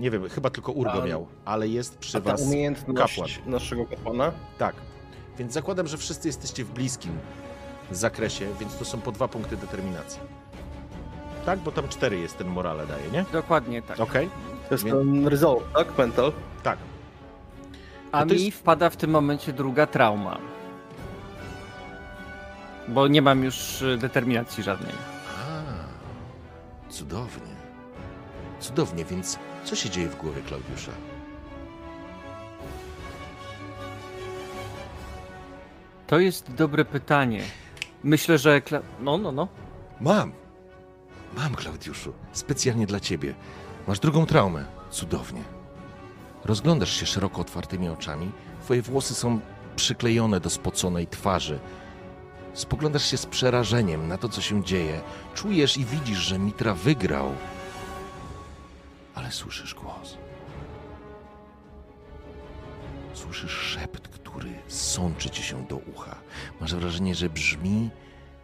nie 0.00 0.10
wiem, 0.10 0.28
chyba 0.28 0.50
tylko 0.50 0.72
Urgo 0.72 1.02
A- 1.02 1.06
miał, 1.06 1.26
ale 1.44 1.68
jest 1.68 1.98
przy 1.98 2.18
A 2.18 2.20
was 2.20 2.42
umiejętność 2.42 3.16
kapłan. 3.16 3.30
naszego 3.46 3.86
kapłana? 3.86 4.32
Tak. 4.58 4.74
Więc 5.38 5.52
zakładam, 5.52 5.86
że 5.86 5.98
wszyscy 5.98 6.28
jesteście 6.28 6.64
w 6.64 6.70
bliskim 6.72 7.12
zakresie, 7.90 8.46
więc 8.60 8.76
to 8.76 8.84
są 8.84 9.00
po 9.00 9.12
dwa 9.12 9.28
punkty 9.28 9.56
determinacji. 9.56 10.20
Tak, 11.46 11.58
bo 11.58 11.72
tam 11.72 11.88
cztery 11.88 12.18
jest 12.18 12.38
ten 12.38 12.48
morale 12.48 12.86
daje, 12.86 13.10
nie? 13.10 13.24
Dokładnie 13.32 13.82
tak. 13.82 14.00
Okej, 14.00 14.30
To 14.68 14.74
jest 14.74 14.84
Więc- 14.84 14.96
ten 14.98 15.26
resolve, 15.28 15.62
tak? 15.74 15.98
Mental? 15.98 16.32
tak. 16.62 16.78
A 18.12 18.24
No 18.24 18.34
mi 18.34 18.44
jest- 18.44 18.58
wpada 18.58 18.90
w 18.90 18.96
tym 18.96 19.10
momencie 19.10 19.52
druga 19.52 19.86
trauma. 19.86 20.38
Bo 22.88 23.08
nie 23.08 23.22
mam 23.22 23.44
już 23.44 23.82
y, 23.82 23.96
determinacji 23.98 24.62
żadnej. 24.62 24.92
A, 25.38 25.62
cudownie. 26.92 27.50
Cudownie, 28.60 29.04
więc 29.04 29.38
co 29.64 29.76
się 29.76 29.90
dzieje 29.90 30.08
w 30.08 30.16
głowie 30.16 30.42
Klaudiusza? 30.42 30.92
To 36.06 36.18
jest 36.18 36.54
dobre 36.54 36.84
pytanie. 36.84 37.42
Myślę, 38.04 38.38
że. 38.38 38.60
Kla... 38.60 38.80
No, 39.00 39.18
no, 39.18 39.32
no. 39.32 39.48
Mam. 40.00 40.32
Mam, 41.36 41.54
Klaudiuszu. 41.54 42.12
Specjalnie 42.32 42.86
dla 42.86 43.00
ciebie. 43.00 43.34
Masz 43.88 43.98
drugą 43.98 44.26
traumę. 44.26 44.64
Cudownie. 44.90 45.42
Rozglądasz 46.44 47.00
się 47.00 47.06
szeroko 47.06 47.40
otwartymi 47.40 47.88
oczami. 47.88 48.30
Twoje 48.62 48.82
włosy 48.82 49.14
są 49.14 49.40
przyklejone 49.76 50.40
do 50.40 50.50
spoconej 50.50 51.06
twarzy. 51.06 51.58
Spoglądasz 52.54 53.10
się 53.10 53.16
z 53.16 53.26
przerażeniem 53.26 54.08
na 54.08 54.18
to, 54.18 54.28
co 54.28 54.40
się 54.40 54.64
dzieje. 54.64 55.00
Czujesz 55.34 55.76
i 55.76 55.84
widzisz, 55.84 56.18
że 56.18 56.38
Mitra 56.38 56.74
wygrał. 56.74 57.34
Ale 59.14 59.32
słyszysz 59.32 59.74
głos. 59.74 60.18
Słyszysz 63.14 63.52
szept, 63.52 64.08
który 64.08 64.52
sączy 64.68 65.30
ci 65.30 65.42
się 65.42 65.66
do 65.66 65.76
ucha. 65.76 66.16
Masz 66.60 66.74
wrażenie, 66.74 67.14
że 67.14 67.30
brzmi 67.30 67.90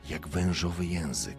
jak 0.08 0.28
wężowy 0.28 0.86
język. 0.86 1.38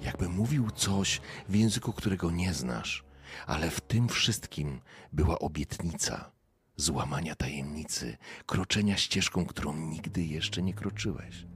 Jakby 0.00 0.28
mówił 0.28 0.70
coś 0.70 1.20
w 1.48 1.54
języku, 1.54 1.92
którego 1.92 2.30
nie 2.30 2.54
znasz, 2.54 3.04
ale 3.46 3.70
w 3.70 3.80
tym 3.80 4.08
wszystkim 4.08 4.80
była 5.12 5.38
obietnica 5.38 6.30
złamania 6.76 7.34
tajemnicy, 7.34 8.16
kroczenia 8.46 8.96
ścieżką, 8.96 9.46
którą 9.46 9.76
nigdy 9.76 10.24
jeszcze 10.24 10.62
nie 10.62 10.74
kroczyłeś. 10.74 11.46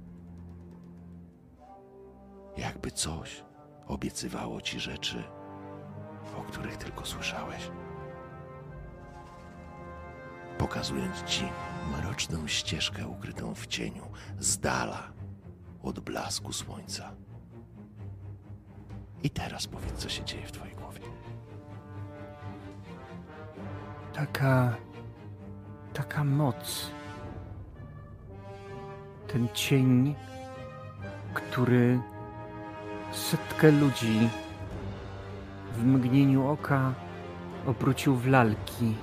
Jakby 2.56 2.90
coś 2.90 3.44
obiecywało 3.86 4.61
ci 4.61 4.81
rzeczy, 4.81 5.24
o 6.36 6.43
których 6.43 6.77
tylko 6.77 7.06
słyszałeś. 7.06 7.70
Pokazując 10.59 11.23
ci 11.23 11.44
mroczną 11.93 12.48
ścieżkę 12.48 13.09
ukrytą 13.09 13.55
w 13.55 13.66
cieniu, 13.66 14.11
z 14.39 14.59
dala 14.59 15.12
od 15.82 16.01
blasku 16.01 16.52
słońca. 16.52 17.12
I 19.23 19.31
teraz 19.31 19.66
powiedz, 19.66 19.94
co 19.94 20.09
się 20.09 20.24
dzieje 20.24 20.47
w 20.47 20.52
twojej 20.52 20.74
głowie. 20.74 21.01
Taka. 24.12 24.77
Taka 25.94 26.24
moc. 26.24 26.90
Ten 29.32 29.48
cień, 29.55 30.15
który 31.35 32.01
setkę 33.12 33.70
ludzi 33.70 34.28
w 35.74 35.84
mgnieniu 35.84 36.48
oka 36.48 36.92
obrócił 37.66 38.16
w 38.16 38.26
lalki. 38.26 38.94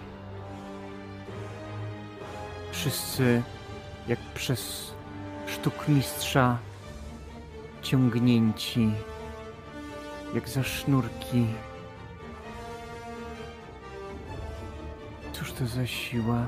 Wszyscy, 2.72 3.44
jak 4.08 4.20
przez 4.20 4.94
sztukmistrza, 5.48 6.58
ciągnięci, 7.82 8.92
jak 10.36 10.50
za 10.50 10.64
sznurki. 10.64 11.46
Cóż 15.34 15.54
to 15.54 15.68
za 15.68 15.88
siła? 15.88 16.46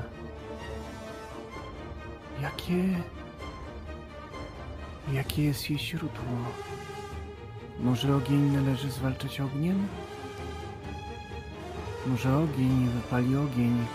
Jakie. 2.42 2.84
Jakie 5.12 5.44
jest 5.44 5.70
jej 5.70 5.78
źródło? 5.78 6.38
Może 7.80 8.16
ogień 8.16 8.40
należy 8.40 8.90
zwalczać 8.90 9.40
ogniem? 9.40 9.88
Może 12.06 12.36
ogień 12.36 12.88
wypali 12.88 13.36
ogień? 13.36 13.86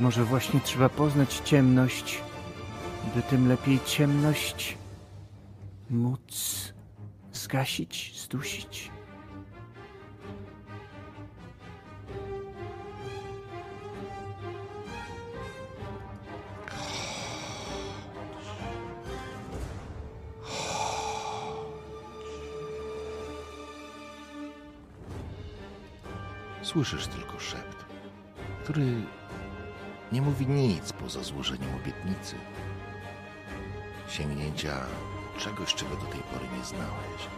Może 0.00 0.24
właśnie 0.24 0.60
trzeba 0.60 0.88
poznać 0.88 1.34
ciemność, 1.44 2.20
by 3.14 3.22
tym 3.22 3.48
lepiej 3.48 3.80
ciemność 3.86 4.78
móc 5.90 6.72
zgasić, 7.32 8.20
zdusić? 8.22 8.93
Słyszysz 26.64 27.06
tylko 27.06 27.40
szept, 27.40 27.84
który 28.64 28.86
nie 30.12 30.22
mówi 30.22 30.46
nic 30.46 30.92
poza 30.92 31.22
złożeniem 31.22 31.74
obietnicy. 31.82 32.36
Sięgnięcia 34.08 34.72
czegoś, 35.38 35.74
czego 35.74 35.96
do 35.96 36.06
tej 36.06 36.20
pory 36.20 36.44
nie 36.58 36.64
znałeś. 36.64 37.28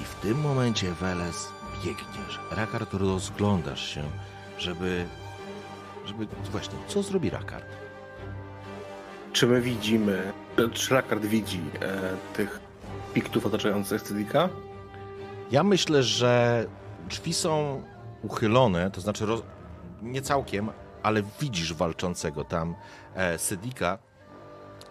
I 0.00 0.04
w 0.04 0.14
tym 0.14 0.40
momencie, 0.40 0.92
Weles, 0.92 1.48
biegniesz. 1.84 2.40
Rakard, 2.50 2.94
rozglądasz 2.94 3.94
się, 3.94 4.02
żeby... 4.58 5.06
żeby... 6.06 6.26
Właśnie, 6.50 6.74
co 6.86 7.02
zrobi 7.02 7.30
Rakard? 7.30 7.66
Czy 9.32 9.46
my 9.46 9.60
widzimy, 9.60 10.32
czy 10.72 10.94
Rakard 10.94 11.22
widzi 11.22 11.60
e, 11.82 12.16
tych 12.36 12.60
piktów 13.14 13.46
otaczających 13.46 14.02
Cydika? 14.02 14.48
Ja 15.50 15.64
myślę, 15.64 16.02
że 16.02 16.66
drzwi 17.08 17.34
są 17.34 17.82
uchylone, 18.22 18.90
to 18.90 19.00
znaczy 19.00 19.26
roz... 19.26 19.42
nie 20.02 20.22
całkiem, 20.22 20.70
ale 21.02 21.22
widzisz 21.40 21.74
walczącego 21.74 22.44
tam 22.44 22.74
e, 23.14 23.38
Sedika 23.38 23.98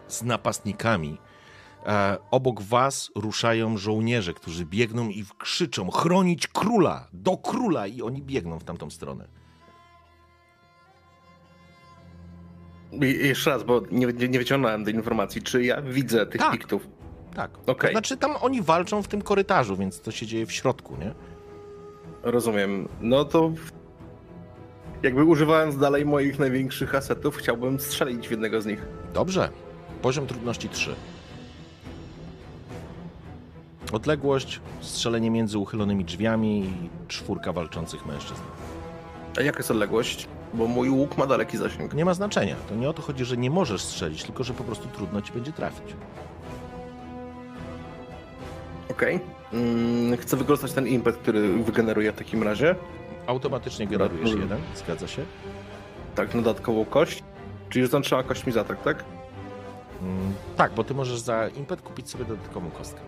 z 0.07 0.23
napastnikami. 0.23 1.18
E, 1.85 2.18
obok 2.31 2.61
was 2.61 3.11
ruszają 3.15 3.77
żołnierze, 3.77 4.34
którzy 4.34 4.65
biegną 4.65 5.10
i 5.10 5.26
krzyczą 5.38 5.91
chronić 5.91 6.47
króla, 6.47 7.07
do 7.14 7.38
króla 7.38 7.88
i 7.88 8.01
oni 8.01 8.22
biegną 8.22 8.60
w 8.60 8.64
tamtą 8.64 8.89
stronę. 8.89 9.27
I, 12.91 13.27
jeszcze 13.27 13.49
raz, 13.49 13.64
bo 13.64 13.81
nie, 13.91 14.07
nie, 14.07 14.27
nie 14.27 14.39
wyciągnąłem 14.39 14.85
tej 14.85 14.93
informacji, 14.95 15.41
czy 15.41 15.64
ja 15.64 15.81
widzę 15.81 16.26
tych 16.26 16.41
Tak. 16.41 16.51
piktów. 16.51 16.88
Tak, 17.35 17.51
Okej. 17.68 17.89
to 17.89 17.91
znaczy 17.91 18.18
tam 18.18 18.31
oni 18.41 18.61
walczą 18.61 19.03
w 19.03 19.07
tym 19.07 19.22
korytarzu, 19.22 19.77
więc 19.77 20.01
to 20.01 20.11
się 20.11 20.26
dzieje 20.26 20.45
w 20.45 20.51
środku, 20.51 20.97
nie? 20.97 21.14
Rozumiem. 22.24 22.88
No 23.02 23.26
to 23.26 23.52
jakby 25.04 25.24
używając 25.24 25.78
dalej 25.78 26.06
moich 26.06 26.40
największych 26.40 26.96
asetów, 26.96 27.38
chciałbym 27.38 27.80
strzelić 27.80 28.28
w 28.28 28.32
jednego 28.32 28.62
z 28.62 28.66
nich. 28.66 28.86
Dobrze. 29.14 29.50
Poziom 30.02 30.28
trudności 30.28 30.70
3. 30.70 30.96
Odległość, 33.91 34.62
strzelenie 34.82 35.32
między 35.32 35.58
uchylonymi 35.58 36.06
drzwiami 36.06 36.60
i 36.60 36.90
czwórka 37.08 37.54
walczących 37.54 38.06
mężczyzn. 38.06 38.41
A 39.38 39.41
jaka 39.41 39.60
jest 39.60 39.72
odległość? 39.72 40.28
Bo 40.54 40.68
mój 40.68 40.90
łuk 40.90 41.18
ma 41.18 41.26
daleki 41.26 41.58
zasięg. 41.58 41.94
Nie 41.94 42.06
ma 42.06 42.14
znaczenia. 42.14 42.56
To 42.70 42.76
nie 42.76 42.90
o 42.90 42.94
to 42.94 43.02
chodzi, 43.02 43.26
że 43.26 43.38
nie 43.38 43.50
możesz 43.50 43.82
strzelić, 43.82 44.24
tylko 44.24 44.44
że 44.44 44.54
po 44.54 44.64
prostu 44.64 44.88
trudno 44.88 45.22
ci 45.22 45.34
będzie 45.34 45.52
trafić. 45.52 45.96
Okej. 48.91 49.39
Mm, 49.53 50.17
chcę 50.17 50.38
wykorzystać 50.38 50.73
ten 50.73 50.88
impet, 50.88 51.17
który 51.17 51.63
wygeneruje 51.63 52.11
w 52.11 52.15
takim 52.15 52.43
razie. 52.43 52.76
Automatycznie 53.27 53.88
generujesz 53.88 54.30
Dobra. 54.31 54.43
jeden, 54.43 54.59
zgadza 54.76 55.07
się? 55.07 55.26
Tak, 56.15 56.35
na 56.35 56.41
dodatkową 56.41 56.85
kość. 56.85 57.23
Czyli 57.69 57.85
rzucam 57.85 58.01
trzema 58.01 58.23
kośćmi 58.23 58.53
za 58.53 58.61
atak, 58.61 58.84
tak? 58.84 59.03
Mm, 60.01 60.34
tak, 60.57 60.73
bo 60.73 60.84
ty 60.84 60.93
możesz 60.93 61.19
za 61.19 61.47
impet 61.47 61.81
kupić 61.81 62.09
sobie 62.09 62.26
dodatkową 62.26 62.71
kostkę. 62.71 62.99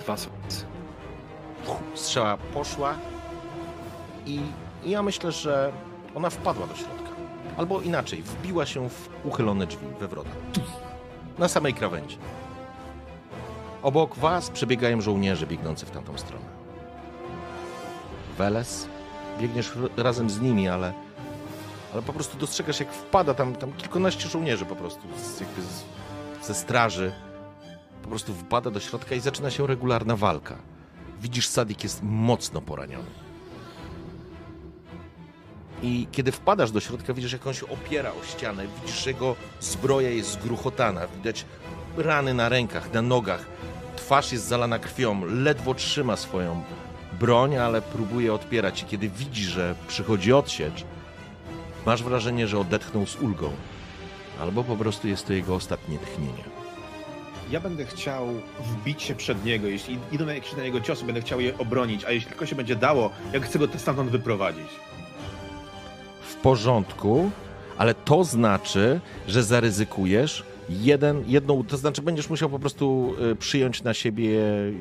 Dwa 0.00 0.16
sukcesy. 0.16 0.64
Strzała 1.94 2.36
poszła 2.36 2.94
i, 4.26 4.40
i 4.84 4.90
ja 4.90 5.02
myślę, 5.02 5.32
że 5.32 5.72
ona 6.14 6.30
wpadła 6.30 6.66
do 6.66 6.74
środka. 6.74 7.10
Albo 7.56 7.80
inaczej, 7.80 8.22
wbiła 8.22 8.66
się 8.66 8.88
w 8.88 9.08
uchylone 9.24 9.66
drzwi 9.66 9.86
we 10.00 10.08
wrota. 10.08 10.30
Na 11.40 11.48
samej 11.48 11.74
krawędzi. 11.74 12.18
Obok 13.82 14.16
was 14.16 14.50
przebiegają 14.50 15.00
żołnierze 15.00 15.46
biegnący 15.46 15.86
w 15.86 15.90
tamtą 15.90 16.18
stronę. 16.18 16.44
Weles, 18.38 18.88
biegniesz 19.40 19.72
razem 19.96 20.30
z 20.30 20.40
nimi, 20.40 20.68
ale, 20.68 20.92
ale 21.92 22.02
po 22.02 22.12
prostu 22.12 22.38
dostrzegasz, 22.38 22.80
jak 22.80 22.92
wpada 22.92 23.34
tam, 23.34 23.56
tam 23.56 23.72
kilkanaście 23.72 24.28
żołnierzy 24.28 24.66
po 24.66 24.76
prostu 24.76 25.00
z, 25.16 25.40
jakby 25.40 25.62
z, 25.62 26.46
ze 26.46 26.54
straży. 26.54 27.12
Po 28.02 28.08
prostu 28.08 28.34
wpada 28.34 28.70
do 28.70 28.80
środka 28.80 29.14
i 29.14 29.20
zaczyna 29.20 29.50
się 29.50 29.66
regularna 29.66 30.16
walka. 30.16 30.56
Widzisz, 31.20 31.48
Sadik 31.48 31.82
jest 31.82 32.02
mocno 32.02 32.60
poraniony. 32.60 33.29
I 35.82 36.06
kiedy 36.12 36.32
wpadasz 36.32 36.70
do 36.70 36.80
środka, 36.80 37.14
widzisz, 37.14 37.32
jak 37.32 37.46
on 37.46 37.54
się 37.54 37.68
opiera 37.68 38.12
o 38.12 38.24
ścianę. 38.24 38.66
Widzisz, 38.80 39.04
że 39.04 39.10
jego 39.10 39.36
zbroja 39.60 40.10
jest 40.10 40.32
zgruchotana. 40.32 41.06
Widać 41.16 41.44
rany 41.96 42.34
na 42.34 42.48
rękach, 42.48 42.92
na 42.92 43.02
nogach. 43.02 43.46
Twarz 43.96 44.32
jest 44.32 44.48
zalana 44.48 44.78
krwią. 44.78 45.24
Ledwo 45.24 45.74
trzyma 45.74 46.16
swoją 46.16 46.62
broń, 47.20 47.56
ale 47.56 47.82
próbuje 47.82 48.34
odpierać. 48.34 48.82
I 48.82 48.86
kiedy 48.86 49.08
widzisz, 49.08 49.46
że 49.46 49.74
przychodzi 49.88 50.32
odsiecz, 50.32 50.84
masz 51.86 52.02
wrażenie, 52.02 52.48
że 52.48 52.58
odetchnął 52.58 53.06
z 53.06 53.16
ulgą. 53.16 53.50
Albo 54.40 54.64
po 54.64 54.76
prostu 54.76 55.08
jest 55.08 55.26
to 55.26 55.32
jego 55.32 55.54
ostatnie 55.54 55.98
tchnienie. 55.98 56.44
Ja 57.50 57.60
będę 57.60 57.84
chciał 57.84 58.26
wbić 58.60 59.02
się 59.02 59.14
przed 59.14 59.44
niego. 59.44 59.66
Jeśli 59.66 59.98
idą 60.12 60.26
jakieś 60.26 60.56
na 60.56 60.62
niego 60.62 60.80
ciosy, 60.80 61.04
będę 61.04 61.20
chciał 61.20 61.40
je 61.40 61.58
obronić, 61.58 62.04
a 62.04 62.10
jeśli 62.10 62.28
tylko 62.28 62.46
się 62.46 62.56
będzie 62.56 62.76
dało, 62.76 63.10
jak 63.32 63.44
chcę 63.44 63.58
go 63.58 63.68
stamtąd 63.78 64.10
wyprowadzić. 64.10 64.68
Porządku, 66.42 67.30
ale 67.78 67.94
to 67.94 68.24
znaczy, 68.24 69.00
że 69.28 69.42
zaryzykujesz 69.42 70.44
jeden, 70.68 71.24
jedną, 71.26 71.64
to 71.64 71.76
znaczy 71.76 72.02
będziesz 72.02 72.30
musiał 72.30 72.48
po 72.50 72.58
prostu 72.58 73.14
y, 73.32 73.36
przyjąć 73.36 73.82
na 73.82 73.94
siebie 73.94 74.30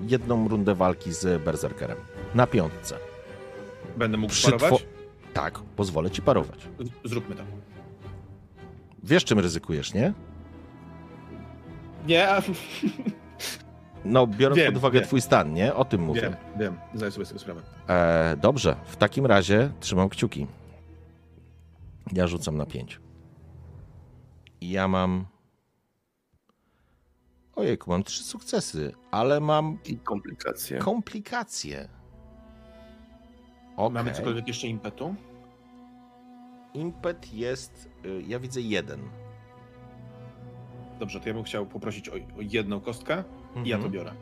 jedną 0.07 0.47
rundę 0.47 0.75
walki 0.75 1.13
z 1.13 1.43
Berserkerem. 1.43 1.97
Na 2.35 2.47
piątce. 2.47 2.95
Będę 3.97 4.17
mógł 4.17 4.33
Przy 4.33 4.51
parować? 4.51 4.85
Tak, 5.33 5.59
pozwolę 5.75 6.11
ci 6.11 6.21
parować. 6.21 6.59
Zróbmy 7.05 7.35
to. 7.35 7.43
Wiesz, 9.03 9.25
czym 9.25 9.39
ryzykujesz, 9.39 9.93
nie? 9.93 10.13
Nie. 12.07 12.27
No, 14.05 14.27
biorąc 14.27 14.57
Wiem, 14.57 14.67
pod 14.73 14.77
uwagę 14.77 14.99
wiem. 14.99 15.07
twój 15.07 15.21
stan, 15.21 15.53
nie? 15.53 15.73
O 15.75 15.85
tym 15.85 16.01
mówię. 16.01 16.21
wiem, 16.21 16.35
wiem, 16.59 16.77
zdaję 16.93 17.11
sobie 17.11 17.25
z 17.25 17.27
tego 17.29 17.39
sprawę. 17.39 17.61
E, 17.89 18.37
dobrze, 18.41 18.75
w 18.85 18.95
takim 18.95 19.25
razie 19.25 19.69
trzymam 19.79 20.09
kciuki. 20.09 20.47
Ja 22.13 22.27
rzucam 22.27 22.57
na 22.57 22.65
5. 22.65 22.99
I 24.61 24.69
ja 24.71 24.87
mam. 24.87 25.25
Ojejku, 27.55 27.89
mam 27.91 28.03
trzy 28.03 28.23
sukcesy, 28.23 28.91
ale 29.11 29.39
mam 29.39 29.77
I 29.85 29.97
komplikacje. 29.97 30.79
komplikacje. 30.79 31.89
Okej. 33.77 33.93
Mamy 33.93 34.11
cokolwiek 34.11 34.47
jeszcze 34.47 34.67
impetu? 34.67 35.15
Impet 36.73 37.33
jest. 37.33 37.89
y, 38.05 38.23
Ja 38.27 38.39
widzę 38.39 38.61
jeden. 38.61 38.99
Dobrze, 40.99 41.19
to 41.19 41.27
ja 41.29 41.33
bym 41.33 41.43
chciał 41.43 41.65
poprosić 41.65 42.09
o, 42.09 42.13
o 42.13 42.41
jedną 42.41 42.79
kostkę 42.81 43.23
i 43.65 43.69
ja 43.69 43.77
to 43.77 43.83
Mhm. 43.85 43.91
biorę. 43.91 44.13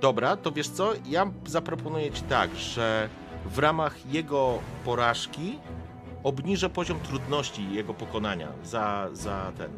Dobra, 0.00 0.36
to 0.36 0.52
wiesz 0.52 0.68
co? 0.68 0.92
Ja 1.08 1.30
zaproponuję 1.46 2.10
ci 2.12 2.22
tak, 2.22 2.54
że 2.54 3.08
w 3.46 3.58
ramach 3.58 4.06
jego 4.12 4.58
porażki 4.84 5.58
obniżę 6.26 6.70
poziom 6.70 7.00
trudności 7.00 7.72
jego 7.72 7.94
pokonania 7.94 8.48
za, 8.64 9.08
za 9.12 9.52
ten. 9.58 9.70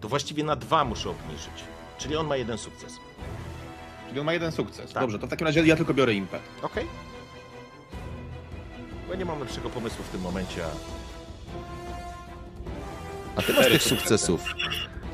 To 0.00 0.08
właściwie 0.08 0.44
na 0.44 0.56
dwa 0.56 0.84
muszę 0.84 1.10
obniżyć. 1.10 1.64
Czyli 1.98 2.16
on 2.16 2.26
ma 2.26 2.36
jeden 2.36 2.58
sukces. 2.58 2.98
Czyli 4.08 4.20
on 4.20 4.26
ma 4.26 4.32
jeden 4.32 4.52
sukces. 4.52 4.92
Tak. 4.92 5.02
Dobrze, 5.02 5.18
to 5.18 5.26
w 5.26 5.30
takim 5.30 5.46
razie 5.46 5.66
ja 5.66 5.76
tylko 5.76 5.94
biorę 5.94 6.14
impet. 6.14 6.42
Okej? 6.62 6.86
Bo 9.06 9.12
ja 9.12 9.18
nie 9.18 9.24
mam 9.24 9.40
lepszego 9.40 9.70
pomysłu 9.70 10.04
w 10.04 10.08
tym 10.08 10.20
momencie. 10.20 10.64
A, 10.64 10.68
a 13.36 13.42
ty 13.42 13.52
masz 13.52 13.68
tych 13.68 13.82
sukcesów 13.82 14.44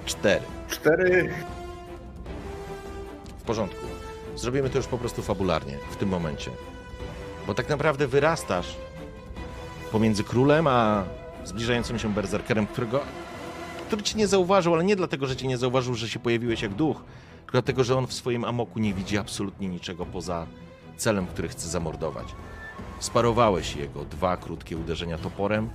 cztery. 0.07 0.45
Cztery. 0.69 1.35
W 3.39 3.43
porządku. 3.43 3.87
Zrobimy 4.37 4.71
to 4.71 4.79
już 4.79 4.87
po 4.87 4.99
prostu 4.99 5.23
fabularnie 5.23 5.79
w 5.91 5.97
tym 5.97 6.09
momencie. 6.09 6.51
Bo 7.47 7.55
tak 7.55 7.69
naprawdę 7.69 8.07
wyrastasz 8.07 8.77
pomiędzy 9.93 10.25
królem 10.25 10.67
a 10.67 11.05
zbliżającym 11.45 11.99
się 11.99 12.15
berserkerem, 12.15 12.67
którego 12.67 13.01
który 13.89 14.03
cię 14.03 14.19
nie 14.19 14.27
zauważył, 14.27 14.75
ale 14.75 14.85
nie 14.85 14.97
dlatego, 14.97 15.27
że 15.27 15.37
cię 15.37 15.47
nie 15.47 15.59
zauważył, 15.59 15.95
że 15.95 16.09
się 16.09 16.19
pojawiłeś 16.19 16.63
jak 16.63 16.75
duch, 16.75 16.97
tylko 17.37 17.53
dlatego, 17.53 17.85
że 17.85 17.99
on 17.99 18.07
w 18.07 18.13
swoim 18.13 18.45
amoku 18.45 18.79
nie 18.79 18.95
widzi 18.95 19.19
absolutnie 19.19 19.69
niczego 19.69 20.07
poza 20.07 20.47
celem, 20.97 21.27
który 21.27 21.49
chce 21.49 21.69
zamordować. 21.69 22.35
Sparowałeś 23.01 23.77
jego 23.77 24.05
dwa 24.05 24.37
krótkie 24.37 24.77
uderzenia 24.77 25.19
toporem, 25.19 25.71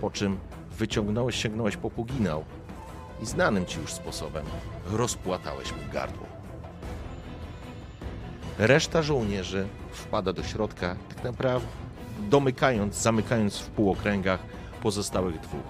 po 0.00 0.10
czym 0.10 0.38
wyciągnąłeś, 0.78 1.36
sięgnąłeś 1.36 1.76
po 1.76 1.90
puginał 1.90 2.44
i 3.22 3.26
znanym 3.26 3.66
ci 3.66 3.80
już 3.80 3.92
sposobem 3.92 4.44
rozpłatałeś 4.90 5.72
mu 5.72 5.92
gardło. 5.92 6.26
Reszta 8.58 9.02
żołnierzy 9.02 9.68
wpada 9.92 10.32
do 10.32 10.42
środka, 10.42 10.96
tak 11.08 11.24
naprawdę 11.24 11.85
domykając, 12.18 12.94
zamykając 12.94 13.58
w 13.58 13.66
półokręgach 13.70 14.40
pozostałych 14.82 15.40
dwóch. 15.40 15.60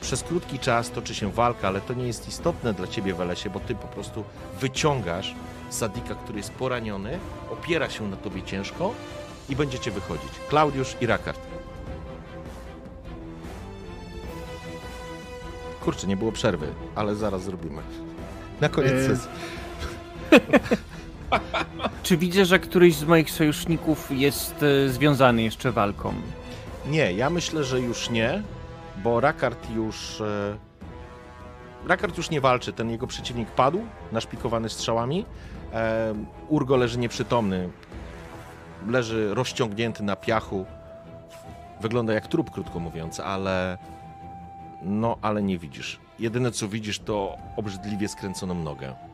Przez 0.00 0.22
krótki 0.22 0.58
czas 0.58 0.90
toczy 0.90 1.14
się 1.14 1.32
walka, 1.32 1.68
ale 1.68 1.80
to 1.80 1.94
nie 1.94 2.06
jest 2.06 2.28
istotne 2.28 2.72
dla 2.74 2.86
ciebie, 2.86 3.14
Welesie, 3.14 3.50
bo 3.50 3.60
ty 3.60 3.74
po 3.74 3.86
prostu 3.88 4.24
wyciągasz 4.60 5.34
Sadika, 5.70 6.14
który 6.14 6.38
jest 6.38 6.50
poraniony, 6.52 7.18
opiera 7.52 7.90
się 7.90 8.08
na 8.08 8.16
tobie 8.16 8.42
ciężko 8.42 8.94
i 9.48 9.56
będziecie 9.56 9.90
wychodzić. 9.90 10.30
Klaudiusz 10.48 10.96
i 11.00 11.06
Rakard. 11.06 11.40
Kurczę, 15.80 16.06
nie 16.06 16.16
było 16.16 16.32
przerwy, 16.32 16.66
ale 16.94 17.14
zaraz 17.16 17.42
zrobimy. 17.42 17.82
Na 18.60 18.68
koniec 18.68 18.92
Yy. 18.92 19.06
sesji. 19.08 19.28
Czy 22.02 22.16
widzę, 22.16 22.44
że 22.44 22.58
któryś 22.58 22.94
z 22.96 23.04
moich 23.04 23.30
sojuszników 23.30 24.10
jest 24.10 24.62
e, 24.62 24.88
związany 24.88 25.42
jeszcze 25.42 25.72
walką? 25.72 26.14
Nie, 26.86 27.12
ja 27.12 27.30
myślę, 27.30 27.64
że 27.64 27.80
już 27.80 28.10
nie, 28.10 28.42
bo 29.02 29.20
Rakard 29.20 29.70
już. 29.70 30.20
E... 30.20 30.56
Rakard 31.86 32.16
już 32.16 32.30
nie 32.30 32.40
walczy. 32.40 32.72
Ten 32.72 32.90
jego 32.90 33.06
przeciwnik 33.06 33.50
padł, 33.50 33.80
naszpikowany 34.12 34.68
strzałami. 34.68 35.24
E... 35.72 36.14
Urgo 36.48 36.76
leży 36.76 36.98
nieprzytomny. 36.98 37.68
Leży 38.88 39.34
rozciągnięty 39.34 40.02
na 40.02 40.16
piachu. 40.16 40.66
Wygląda 41.80 42.12
jak 42.12 42.26
trup, 42.26 42.50
krótko 42.50 42.80
mówiąc, 42.80 43.20
ale. 43.20 43.78
No, 44.82 45.18
ale 45.22 45.42
nie 45.42 45.58
widzisz. 45.58 46.00
Jedyne 46.18 46.50
co 46.50 46.68
widzisz 46.68 46.98
to 46.98 47.36
obrzydliwie 47.56 48.08
skręconą 48.08 48.54
nogę. 48.54 49.07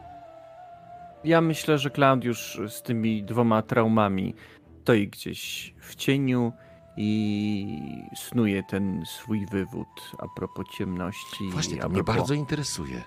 Ja 1.24 1.40
myślę, 1.40 1.78
że 1.78 1.90
Klaudiusz 1.90 2.60
z 2.68 2.82
tymi 2.82 3.22
dwoma 3.22 3.62
traumami 3.62 4.34
stoi 4.82 5.08
gdzieś 5.08 5.74
w 5.80 5.94
cieniu 5.94 6.52
i 6.96 7.78
snuje 8.16 8.62
ten 8.62 9.02
swój 9.06 9.46
wywód 9.46 9.88
a 10.18 10.26
propos 10.36 10.66
ciemności. 10.78 11.50
Właśnie, 11.50 11.78
to 11.78 11.88
mnie 11.88 11.94
propos... 11.94 12.16
bardzo 12.16 12.34
interesuje. 12.34 13.02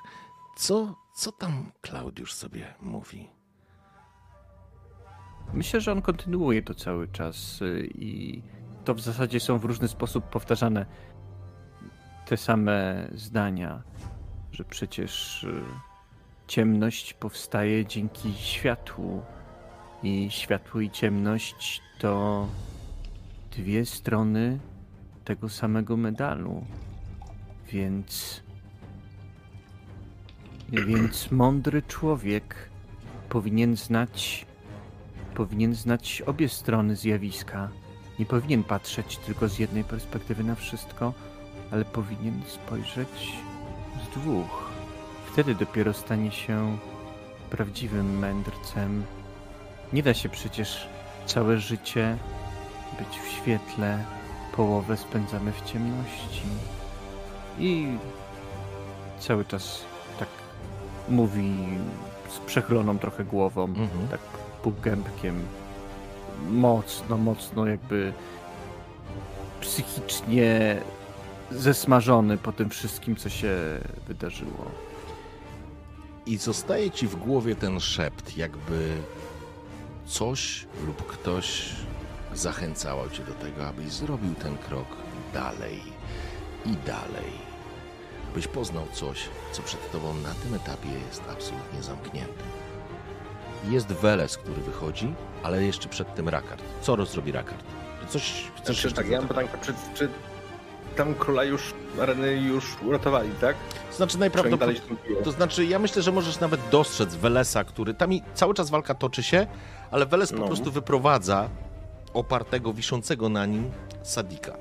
Co, 0.56 0.96
co 1.16 1.32
tam 1.32 1.72
Klaudiusz 1.82 2.34
sobie 2.34 2.74
mówi? 2.82 3.30
Myślę, 5.54 5.82
że 5.82 5.92
on 5.92 6.02
kontynuuje 6.02 6.62
to 6.62 6.74
cały 6.74 7.08
czas 7.08 7.62
y, 7.62 7.90
i 7.96 8.42
to 8.86 8.94
w 8.94 9.02
zasadzie 9.02 9.40
są 9.40 9.58
w 9.58 9.66
różny 9.66 9.88
sposób 9.88 10.26
powtarzane 10.26 10.86
te 12.26 12.38
same 12.38 13.08
zdania, 13.12 13.84
że 14.52 14.64
przecież 14.64 15.44
y, 15.44 15.64
ciemność 16.48 17.14
powstaje 17.14 17.86
dzięki 17.86 18.34
światłu 18.34 19.22
i 20.04 20.28
światło 20.32 20.82
i 20.82 20.90
ciemność 20.90 21.82
to 22.00 22.48
dwie 23.52 23.86
strony 23.86 24.60
tego 25.26 25.50
samego 25.50 25.98
medalu. 25.98 26.66
Więc 27.72 28.42
więc 30.70 31.32
mądry 31.32 31.82
człowiek 31.82 32.70
powinien 33.30 33.76
znać 33.76 34.46
powinien 35.36 35.76
znać 35.76 36.24
obie 36.26 36.50
strony 36.50 36.96
zjawiska. 36.96 37.70
Nie 38.20 38.26
powinien 38.26 38.64
patrzeć 38.64 39.18
tylko 39.18 39.48
z 39.48 39.60
jednej 39.60 39.84
perspektywy 39.84 40.44
na 40.44 40.56
wszystko, 40.56 41.14
ale 41.72 41.86
powinien 41.86 42.42
spojrzeć 42.48 43.34
z 44.04 44.16
dwóch. 44.20 44.67
Wtedy 45.38 45.56
dopiero 45.56 45.94
stanie 45.94 46.32
się 46.32 46.78
prawdziwym 47.50 48.20
mędrcem. 48.20 49.04
Nie 49.94 50.04
da 50.04 50.14
się 50.14 50.30
przecież 50.30 50.88
całe 51.26 51.58
życie 51.58 52.18
być 53.00 53.20
w 53.20 53.28
świetle, 53.28 54.04
połowę 54.56 54.98
spędzamy 54.98 55.52
w 55.52 55.62
ciemności. 55.62 56.42
I 57.60 57.88
cały 59.20 59.46
czas 59.46 59.86
tak 60.20 60.28
mówi 61.10 61.54
z 62.30 62.40
przechyloną 62.40 63.00
trochę 63.00 63.24
głową, 63.26 63.64
Mhm. 63.64 64.08
tak 64.12 64.20
półgębkiem. 64.64 65.36
Mocno, 66.50 67.18
mocno 67.18 67.66
jakby 67.66 68.14
psychicznie 69.62 70.82
zesmażony 71.52 72.38
po 72.38 72.52
tym 72.52 72.70
wszystkim, 72.70 73.16
co 73.16 73.30
się 73.30 73.56
wydarzyło. 74.08 74.87
I 76.28 76.38
zostaje 76.38 76.92
ci 76.92 77.08
w 77.08 77.16
głowie 77.16 77.56
ten 77.56 77.80
szept, 77.80 78.38
jakby 78.38 78.98
coś 80.06 80.68
lub 80.86 81.08
ktoś 81.08 81.70
zachęcało 82.34 83.10
cię 83.10 83.24
do 83.24 83.34
tego, 83.34 83.68
abyś 83.68 83.92
zrobił 83.92 84.36
ten 84.36 84.58
krok 84.58 84.88
dalej 85.34 85.82
i 86.66 86.76
dalej. 86.86 87.32
Byś 88.36 88.48
poznał 88.48 88.88
coś, 88.94 89.20
co 89.52 89.62
przed 89.62 89.92
tobą 89.92 90.14
na 90.14 90.34
tym 90.34 90.54
etapie 90.54 90.90
jest 91.08 91.22
absolutnie 91.32 91.84
zamknięte. 91.84 92.44
Jest 93.70 93.88
Weles, 93.88 94.38
który 94.38 94.62
wychodzi, 94.62 95.14
ale 95.44 95.64
jeszcze 95.64 95.90
przed 95.90 96.16
tym 96.16 96.30
Rakard. 96.30 96.64
Co 96.82 96.96
rozrobi 96.96 97.32
Rakard? 97.32 97.64
Coś 98.10 98.52
chcesz 98.56 98.82
Znaczy, 98.82 98.96
tak, 98.96 99.10
ja 99.10 99.20
mam 99.20 99.28
pytankę, 99.28 99.58
czy, 99.62 99.74
czy 99.94 100.10
tam 100.98 101.16
króla 101.16 101.44
już, 101.44 101.74
areny 102.02 102.34
już 102.38 102.66
uratowali, 102.82 103.30
tak? 103.42 103.56
Znaczy 103.92 104.12
Czy 104.12 104.16
oni 104.18 104.20
najprawdopodobniej... 104.20 104.82
To 105.24 105.32
znaczy, 105.32 105.66
ja 105.66 105.80
myślę, 105.80 106.02
że 106.02 106.12
możesz 106.12 106.40
nawet 106.40 106.62
dostrzec 106.72 107.16
Welesa, 107.16 107.64
który. 107.64 107.94
Tam 107.94 108.14
i 108.14 108.22
cały 108.34 108.54
czas 108.54 108.70
walka 108.70 108.94
toczy 108.94 109.24
się, 109.24 109.48
ale 109.92 110.06
Weles 110.06 110.32
po 110.34 110.40
No. 110.40 110.46
prostu 110.48 110.72
wyprowadza 110.72 111.50
opartego, 112.14 112.74
wiszącego 112.74 113.30
na 113.30 113.46
nim 113.46 113.72
Sadika. 114.04 114.54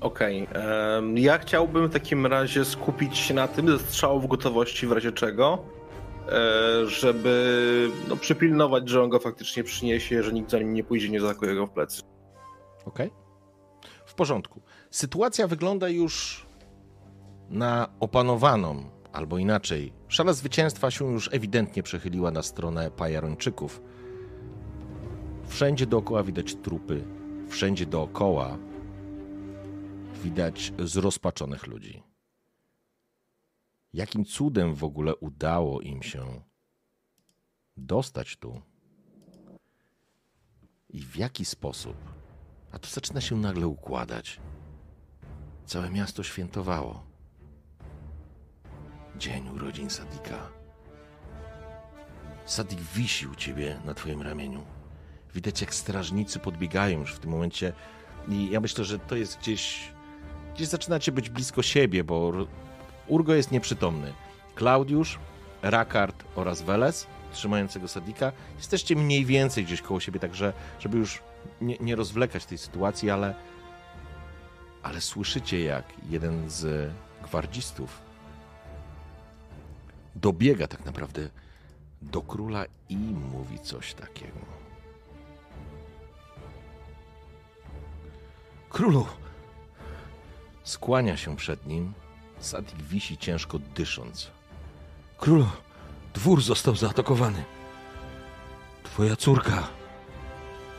Okej, 0.00 0.48
em, 0.98 1.18
ja 1.18 1.38
chciałbym 1.38 1.86
w 1.88 1.92
takim 1.92 2.26
razie 2.26 2.64
skupić 2.64 3.18
się 3.18 3.34
na 3.34 3.48
tym, 3.48 3.68
ze 3.68 3.78
strzału 3.78 4.20
w 4.20 4.26
gotowości 4.26 4.86
w 4.86 4.92
razie 4.92 5.12
czego, 5.12 5.58
e, 6.28 6.86
żeby 6.86 7.90
no, 8.08 8.16
przypilnować, 8.16 8.88
że 8.88 9.02
on 9.02 9.08
go 9.08 9.18
faktycznie 9.18 9.64
przyniesie, 9.64 10.22
że 10.22 10.32
nikt 10.32 10.50
za 10.50 10.58
nim 10.58 10.74
nie 10.74 10.84
pójdzie, 10.84 11.08
nie 11.08 11.20
zaatakuje 11.20 11.54
go 11.54 11.66
w 11.66 11.70
plecy. 11.70 12.02
Ok? 12.84 12.98
W 13.27 13.27
porządku. 14.18 14.60
Sytuacja 14.90 15.46
wygląda 15.46 15.88
już 15.88 16.46
na 17.50 17.88
opanowaną, 18.00 18.90
albo 19.12 19.38
inaczej. 19.38 19.92
Szala 20.08 20.32
zwycięstwa 20.32 20.90
się 20.90 21.12
już 21.12 21.30
ewidentnie 21.32 21.82
przechyliła 21.82 22.30
na 22.30 22.42
stronę 22.42 22.90
Pajarończyków. 22.90 23.82
Wszędzie 25.46 25.86
dookoła 25.86 26.22
widać 26.22 26.54
trupy, 26.54 27.04
wszędzie 27.48 27.86
dookoła 27.86 28.58
widać 30.22 30.72
zrozpaczonych 30.78 31.66
ludzi. 31.66 32.02
Jakim 33.92 34.24
cudem 34.24 34.74
w 34.74 34.84
ogóle 34.84 35.16
udało 35.16 35.80
im 35.80 36.02
się 36.02 36.42
dostać 37.76 38.36
tu? 38.36 38.62
I 40.88 41.02
w 41.02 41.16
jaki 41.16 41.44
sposób? 41.44 42.17
A 42.72 42.78
to 42.78 42.88
zaczyna 42.88 43.20
się 43.20 43.36
nagle 43.36 43.66
układać. 43.66 44.40
Całe 45.66 45.90
miasto 45.90 46.22
świętowało. 46.22 47.02
Dzień 49.16 49.48
urodzin 49.48 49.90
Sadika. 49.90 50.48
Sadik 52.46 52.80
wisi 52.80 53.26
u 53.26 53.34
ciebie 53.34 53.80
na 53.84 53.94
twoim 53.94 54.22
ramieniu. 54.22 54.64
Widać, 55.34 55.60
jak 55.60 55.74
strażnicy 55.74 56.38
podbiegają 56.38 57.00
już 57.00 57.14
w 57.14 57.18
tym 57.18 57.30
momencie. 57.30 57.72
I 58.28 58.50
ja 58.50 58.60
myślę, 58.60 58.84
że 58.84 58.98
to 58.98 59.16
jest 59.16 59.38
gdzieś. 59.38 59.92
Gdzieś 60.54 60.68
zaczynacie 60.68 61.12
być 61.12 61.30
blisko 61.30 61.62
siebie, 61.62 62.04
bo 62.04 62.14
Ur- 62.18 62.48
Urgo 63.06 63.34
jest 63.34 63.50
nieprzytomny. 63.50 64.12
Klaudiusz, 64.54 65.18
Rakard 65.62 66.24
oraz 66.34 66.62
Weles, 66.62 67.06
trzymającego 67.32 67.88
Sadika, 67.88 68.32
jesteście 68.56 68.96
mniej 68.96 69.24
więcej 69.24 69.64
gdzieś 69.64 69.82
koło 69.82 70.00
siebie, 70.00 70.20
także 70.20 70.52
żeby 70.80 70.98
już 70.98 71.22
nie, 71.60 71.76
nie 71.80 71.96
rozwlekać 71.96 72.46
tej 72.46 72.58
sytuacji, 72.58 73.10
ale, 73.10 73.34
ale 74.82 75.00
słyszycie, 75.00 75.64
jak 75.64 75.84
jeden 76.08 76.50
z 76.50 76.92
gwardzistów 77.22 78.02
dobiega 80.16 80.68
tak 80.68 80.84
naprawdę 80.84 81.28
do 82.02 82.22
króla 82.22 82.64
i 82.88 82.96
mówi 82.96 83.58
coś 83.58 83.94
takiego. 83.94 84.38
Królu! 88.70 89.06
Skłania 90.64 91.16
się 91.16 91.36
przed 91.36 91.66
nim. 91.66 91.92
Sadik 92.38 92.82
wisi 92.82 93.18
ciężko 93.18 93.58
dysząc. 93.58 94.30
Królu, 95.18 95.46
dwór 96.14 96.42
został 96.42 96.76
zaatakowany. 96.76 97.44
Twoja 98.82 99.16
córka 99.16 99.68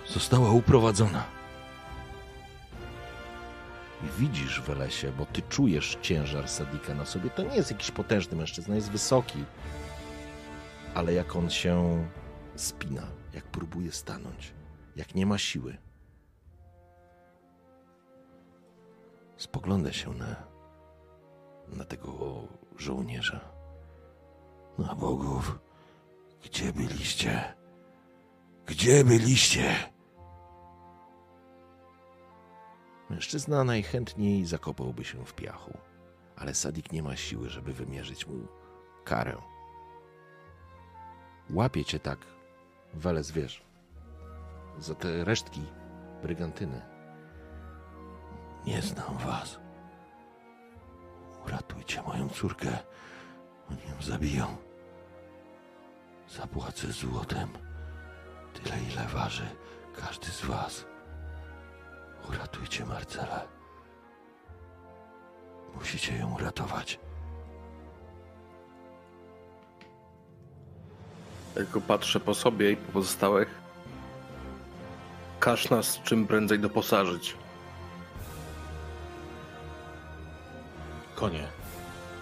została 0.09 0.51
uprowadzona. 0.51 1.23
Widzisz, 4.17 4.61
Welesie, 4.61 5.11
bo 5.11 5.25
ty 5.25 5.41
czujesz 5.41 5.97
ciężar 6.01 6.49
Sadika 6.49 6.93
na 6.93 7.05
sobie. 7.05 7.29
To 7.29 7.43
nie 7.43 7.55
jest 7.55 7.71
jakiś 7.71 7.91
potężny 7.91 8.38
mężczyzna, 8.38 8.75
jest 8.75 8.91
wysoki. 8.91 9.45
Ale 10.93 11.13
jak 11.13 11.35
on 11.35 11.49
się 11.49 12.07
spina, 12.55 13.07
jak 13.33 13.43
próbuje 13.43 13.91
stanąć, 13.91 14.53
jak 14.95 15.15
nie 15.15 15.25
ma 15.25 15.38
siły. 15.38 15.77
Spogląda 19.38 19.93
się 19.93 20.13
na, 20.13 20.35
na 21.67 21.85
tego 21.85 22.43
żołnierza. 22.77 23.39
Na 24.77 24.95
bogów, 24.95 25.59
gdzie 26.43 26.73
byliście? 26.73 27.53
Gdzie 28.65 29.03
byliście? 29.03 29.75
Mężczyzna 33.09 33.63
najchętniej 33.63 34.45
zakopałby 34.45 35.03
się 35.03 35.25
w 35.25 35.33
piachu, 35.33 35.77
ale 36.35 36.55
Sadik 36.55 36.91
nie 36.91 37.03
ma 37.03 37.15
siły, 37.15 37.49
żeby 37.49 37.73
wymierzyć 37.73 38.27
mu 38.27 38.47
karę. 39.03 39.38
Łapie 41.49 41.85
cię 41.85 41.99
tak, 41.99 42.19
Weles, 42.93 43.31
wiesz, 43.31 43.63
za 44.79 44.95
te 44.95 45.23
resztki 45.23 45.61
brygantyny. 46.21 46.81
Nie 48.65 48.81
znam 48.81 49.17
was. 49.17 49.59
Uratujcie 51.45 52.01
moją 52.01 52.29
córkę. 52.29 52.77
Oni 53.71 53.81
ją 53.81 54.01
zabiją. 54.01 54.57
Zapłacę 56.29 56.91
złotem. 56.91 57.49
Tyle, 58.53 58.75
ile 58.91 59.07
waży 59.07 59.49
każdy 59.95 60.27
z 60.27 60.45
was. 60.45 60.85
Uratujcie 62.30 62.85
Marcelę. 62.85 63.48
Musicie 65.75 66.17
ją 66.17 66.35
uratować. 66.35 66.99
Tylko 71.53 71.82
patrzę 71.82 72.19
po 72.19 72.33
sobie 72.33 72.72
i 72.72 72.75
po 72.77 72.91
pozostałych. 72.91 73.61
Każ 75.40 75.69
nas 75.69 75.99
czym 76.03 76.27
prędzej 76.27 76.59
doposażyć. 76.59 77.35
Konie, 81.16 81.48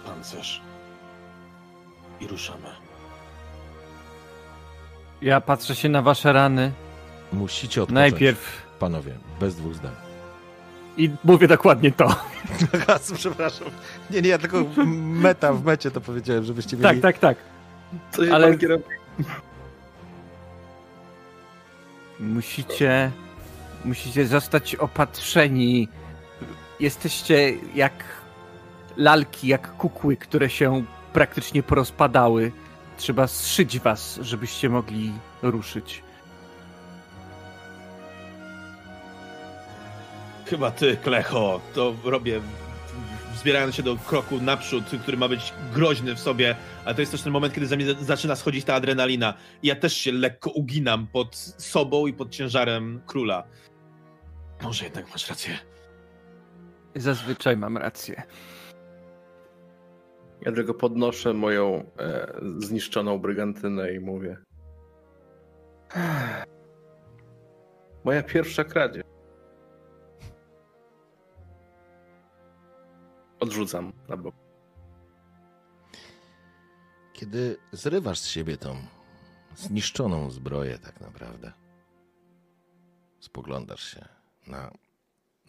pancerz. 0.06 0.62
I 2.20 2.26
ruszamy. 2.26 2.68
Ja 5.22 5.40
patrzę 5.40 5.76
się 5.76 5.88
na 5.88 6.02
wasze 6.02 6.32
rany. 6.32 6.72
Musicie 7.32 7.82
odpocząć. 7.82 8.12
Najpierw 8.12 8.67
Panowie, 8.78 9.12
bez 9.40 9.56
dwóch 9.56 9.74
zdań. 9.74 9.92
i 10.96 11.10
mówię 11.24 11.48
dokładnie 11.48 11.92
to. 11.92 12.16
Przepraszam. 13.14 13.68
Nie, 14.10 14.22
nie, 14.22 14.28
ja 14.28 14.38
tylko 14.38 14.64
meta 14.96 15.52
w 15.52 15.64
mecie 15.64 15.90
to 15.90 16.00
powiedziałem, 16.00 16.44
żebyście 16.44 16.76
Tak, 16.76 17.00
tak, 17.00 17.18
tak. 17.18 17.36
Co 18.10 18.26
się 18.26 18.34
Ale-? 18.34 18.56
Musicie, 22.20 23.10
musicie 23.84 24.26
zostać 24.26 24.74
opatrzeni. 24.74 25.88
Jesteście 26.80 27.52
jak 27.74 27.92
lalki, 28.96 29.48
jak 29.48 29.76
kukły, 29.76 30.16
które 30.16 30.50
się 30.50 30.84
praktycznie 31.12 31.62
porozpadały. 31.62 32.52
Trzeba 32.96 33.26
zszyć 33.26 33.78
was, 33.80 34.18
żebyście 34.22 34.68
mogli 34.68 35.12
ruszyć. 35.42 36.02
Chyba 40.50 40.70
ty, 40.70 40.96
Klecho, 40.96 41.60
to 41.74 41.94
robię 42.04 42.40
wzbierając 43.32 43.74
się 43.74 43.82
do 43.82 43.96
kroku 43.96 44.40
naprzód, 44.40 44.84
który 45.02 45.16
ma 45.16 45.28
być 45.28 45.52
groźny 45.74 46.14
w 46.14 46.20
sobie, 46.20 46.56
ale 46.84 46.94
to 46.94 47.00
jest 47.02 47.12
też 47.12 47.22
ten 47.22 47.32
moment, 47.32 47.54
kiedy 47.54 47.66
za 47.66 47.76
mnie 47.76 47.86
za- 47.94 48.04
zaczyna 48.04 48.36
schodzić 48.36 48.64
ta 48.64 48.74
adrenalina. 48.74 49.34
I 49.62 49.66
ja 49.68 49.76
też 49.76 49.92
się 49.96 50.12
lekko 50.12 50.50
uginam 50.50 51.06
pod 51.06 51.36
sobą 51.58 52.06
i 52.06 52.12
pod 52.12 52.30
ciężarem 52.30 53.00
króla. 53.06 53.44
Może 54.62 54.84
jednak 54.84 55.10
masz 55.10 55.28
rację. 55.28 55.58
Zazwyczaj 56.96 57.56
mam 57.56 57.76
rację. 57.76 58.22
Ja 60.42 60.52
tylko 60.52 60.74
podnoszę 60.74 61.32
moją 61.34 61.90
e, 61.98 62.32
zniszczoną 62.58 63.18
brygantynę 63.18 63.92
i 63.92 64.00
mówię. 64.00 64.36
Moja 68.04 68.22
pierwsza 68.22 68.64
kradzież. 68.64 69.04
Odrzucam 73.48 73.92
na 74.08 74.16
bok. 74.16 74.34
Kiedy 77.12 77.56
zrywasz 77.72 78.18
z 78.18 78.26
siebie 78.26 78.56
tą 78.56 78.86
zniszczoną 79.56 80.30
zbroję, 80.30 80.78
tak 80.78 81.00
naprawdę, 81.00 81.52
spoglądasz 83.20 83.94
się 83.94 84.08
na, 84.46 84.72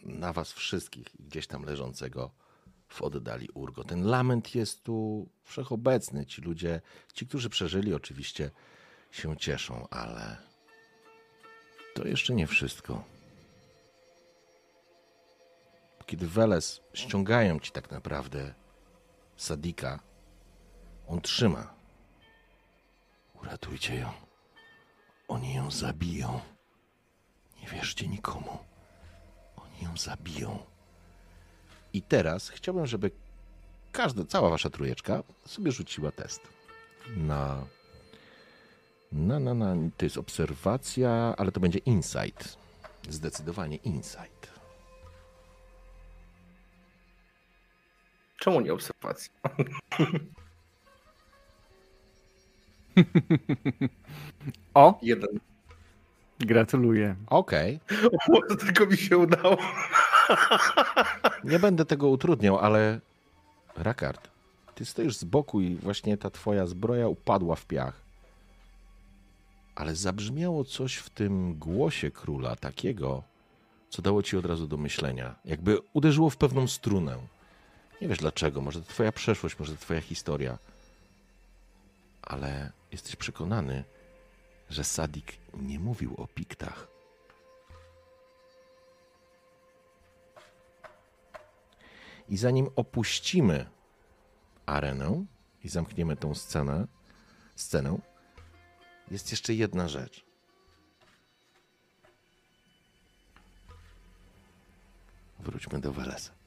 na 0.02 0.32
was 0.32 0.52
wszystkich 0.52 1.06
gdzieś 1.18 1.46
tam 1.46 1.64
leżącego 1.64 2.30
w 2.88 3.02
oddali 3.02 3.48
Urgo. 3.54 3.84
Ten 3.84 4.04
lament 4.04 4.54
jest 4.54 4.84
tu 4.84 5.28
wszechobecny. 5.42 6.26
Ci 6.26 6.42
ludzie, 6.42 6.80
ci, 7.14 7.26
którzy 7.26 7.50
przeżyli, 7.50 7.94
oczywiście 7.94 8.50
się 9.10 9.36
cieszą, 9.36 9.88
ale 9.90 10.36
to 11.94 12.06
jeszcze 12.06 12.34
nie 12.34 12.46
wszystko. 12.46 13.19
Kiedy 16.10 16.26
Weles 16.26 16.80
ściągają 16.94 17.60
ci 17.60 17.72
tak 17.72 17.90
naprawdę 17.90 18.54
Sadika, 19.36 20.00
on 21.08 21.20
trzyma. 21.20 21.74
Uratujcie 23.42 23.94
ją. 23.94 24.12
Oni 25.28 25.54
ją 25.54 25.70
zabiją. 25.70 26.40
Nie 27.62 27.68
wierzcie 27.68 28.08
nikomu. 28.08 28.58
Oni 29.56 29.84
ją 29.84 29.96
zabiją. 29.96 30.58
I 31.92 32.02
teraz 32.02 32.48
chciałbym, 32.48 32.86
żeby 32.86 33.10
każda, 33.92 34.24
cała 34.24 34.50
wasza 34.50 34.70
trójeczka 34.70 35.22
sobie 35.46 35.72
rzuciła 35.72 36.12
test. 36.12 36.40
Na. 37.16 37.64
Na, 39.12 39.40
na, 39.40 39.54
na. 39.54 39.74
To 39.96 40.04
jest 40.04 40.18
obserwacja, 40.18 41.34
ale 41.36 41.52
to 41.52 41.60
będzie 41.60 41.78
insight. 41.78 42.56
Zdecydowanie 43.08 43.76
insight. 43.76 44.59
Czemu 48.40 48.60
nie 48.60 48.72
obserwacja? 48.72 49.32
O, 54.74 54.98
Jeden. 55.02 55.40
gratuluję. 56.38 57.16
Okej. 57.26 57.80
O, 58.32 58.56
tylko 58.56 58.86
mi 58.86 58.96
się 58.96 59.18
udało. 59.18 59.56
Nie 61.44 61.58
będę 61.58 61.84
tego 61.84 62.08
utrudniał, 62.08 62.58
ale 62.58 63.00
Rakard, 63.76 64.28
ty 64.74 64.84
stoisz 64.84 65.16
z 65.16 65.24
boku 65.24 65.60
i 65.60 65.76
właśnie 65.76 66.16
ta 66.16 66.30
twoja 66.30 66.66
zbroja 66.66 67.08
upadła 67.08 67.56
w 67.56 67.66
piach. 67.66 68.00
Ale 69.74 69.96
zabrzmiało 69.96 70.64
coś 70.64 70.96
w 70.96 71.10
tym 71.10 71.54
głosie 71.58 72.10
króla 72.10 72.56
takiego, 72.56 73.22
co 73.88 74.02
dało 74.02 74.22
ci 74.22 74.36
od 74.36 74.46
razu 74.46 74.66
do 74.66 74.76
myślenia. 74.76 75.34
Jakby 75.44 75.78
uderzyło 75.92 76.30
w 76.30 76.36
pewną 76.36 76.68
strunę. 76.68 77.18
Nie 78.00 78.08
wiesz 78.08 78.18
dlaczego, 78.18 78.60
może 78.60 78.82
to 78.82 78.86
twoja 78.86 79.12
przeszłość, 79.12 79.58
może 79.58 79.72
to 79.72 79.80
twoja 79.80 80.00
historia. 80.00 80.58
Ale 82.22 82.72
jesteś 82.92 83.16
przekonany, 83.16 83.84
że 84.70 84.84
Sadik 84.84 85.36
nie 85.54 85.78
mówił 85.78 86.14
o 86.16 86.26
piktach. 86.26 86.86
I 92.28 92.36
zanim 92.36 92.68
opuścimy 92.76 93.66
arenę 94.66 95.24
i 95.64 95.68
zamkniemy 95.68 96.16
tą 96.16 96.34
scenę, 96.34 96.86
scenę, 97.56 97.98
jest 99.10 99.30
jeszcze 99.30 99.54
jedna 99.54 99.88
rzecz. 99.88 100.24
Wróćmy 105.38 105.80
do 105.80 105.92
Welesa. 105.92 106.39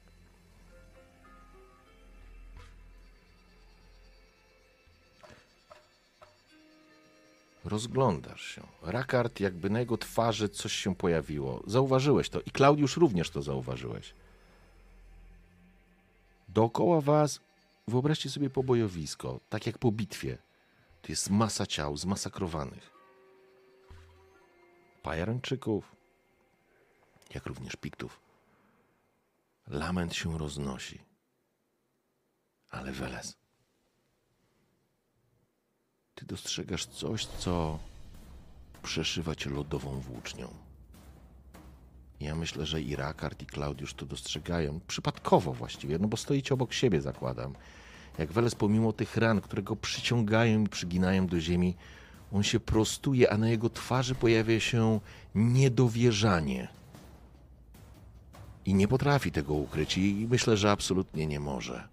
Rozglądasz 7.64 8.42
się. 8.42 8.66
Rakard, 8.82 9.40
jakby 9.40 9.70
na 9.70 9.80
jego 9.80 9.98
twarzy 9.98 10.48
coś 10.48 10.72
się 10.72 10.96
pojawiło. 10.96 11.62
Zauważyłeś 11.66 12.28
to 12.28 12.40
i 12.40 12.50
Klaudiusz 12.50 12.96
również 12.96 13.30
to 13.30 13.42
zauważyłeś. 13.42 14.14
Dookoła 16.48 17.00
was 17.00 17.40
wyobraźcie 17.88 18.30
sobie 18.30 18.50
pobojowisko, 18.50 19.40
tak 19.48 19.66
jak 19.66 19.78
po 19.78 19.92
bitwie. 19.92 20.38
To 21.02 21.12
jest 21.12 21.30
masa 21.30 21.66
ciał 21.66 21.96
zmasakrowanych. 21.96 22.90
Pajarańczyków, 25.02 25.96
jak 27.34 27.46
również 27.46 27.76
piktów. 27.76 28.20
Lament 29.68 30.14
się 30.14 30.38
roznosi. 30.38 30.98
Ale 32.70 32.92
Weles, 32.92 33.36
ty 36.14 36.26
dostrzegasz 36.26 36.86
coś, 36.86 37.26
co 37.26 37.78
przeszywa 38.82 39.34
cię 39.34 39.50
lodową 39.50 40.00
włócznią. 40.00 40.48
Ja 42.20 42.34
myślę, 42.34 42.66
że 42.66 42.82
i 42.82 42.96
Rakard, 42.96 43.42
i 43.42 43.46
Klaudiusz 43.46 43.94
to 43.94 44.06
dostrzegają. 44.06 44.80
Przypadkowo 44.88 45.52
właściwie, 45.52 45.98
no 45.98 46.08
bo 46.08 46.16
stoicie 46.16 46.54
obok 46.54 46.72
siebie, 46.72 47.00
zakładam. 47.00 47.54
Jak 48.18 48.32
Weles 48.32 48.54
pomimo 48.54 48.92
tych 48.92 49.16
ran, 49.16 49.40
które 49.40 49.62
go 49.62 49.76
przyciągają 49.76 50.64
i 50.64 50.68
przyginają 50.68 51.26
do 51.26 51.40
ziemi, 51.40 51.74
on 52.32 52.42
się 52.42 52.60
prostuje, 52.60 53.32
a 53.32 53.38
na 53.38 53.48
jego 53.48 53.70
twarzy 53.70 54.14
pojawia 54.14 54.60
się 54.60 55.00
niedowierzanie. 55.34 56.68
I 58.66 58.74
nie 58.74 58.88
potrafi 58.88 59.32
tego 59.32 59.54
ukryć 59.54 59.98
i 59.98 60.26
myślę, 60.30 60.56
że 60.56 60.70
absolutnie 60.70 61.26
nie 61.26 61.40
może. 61.40 61.88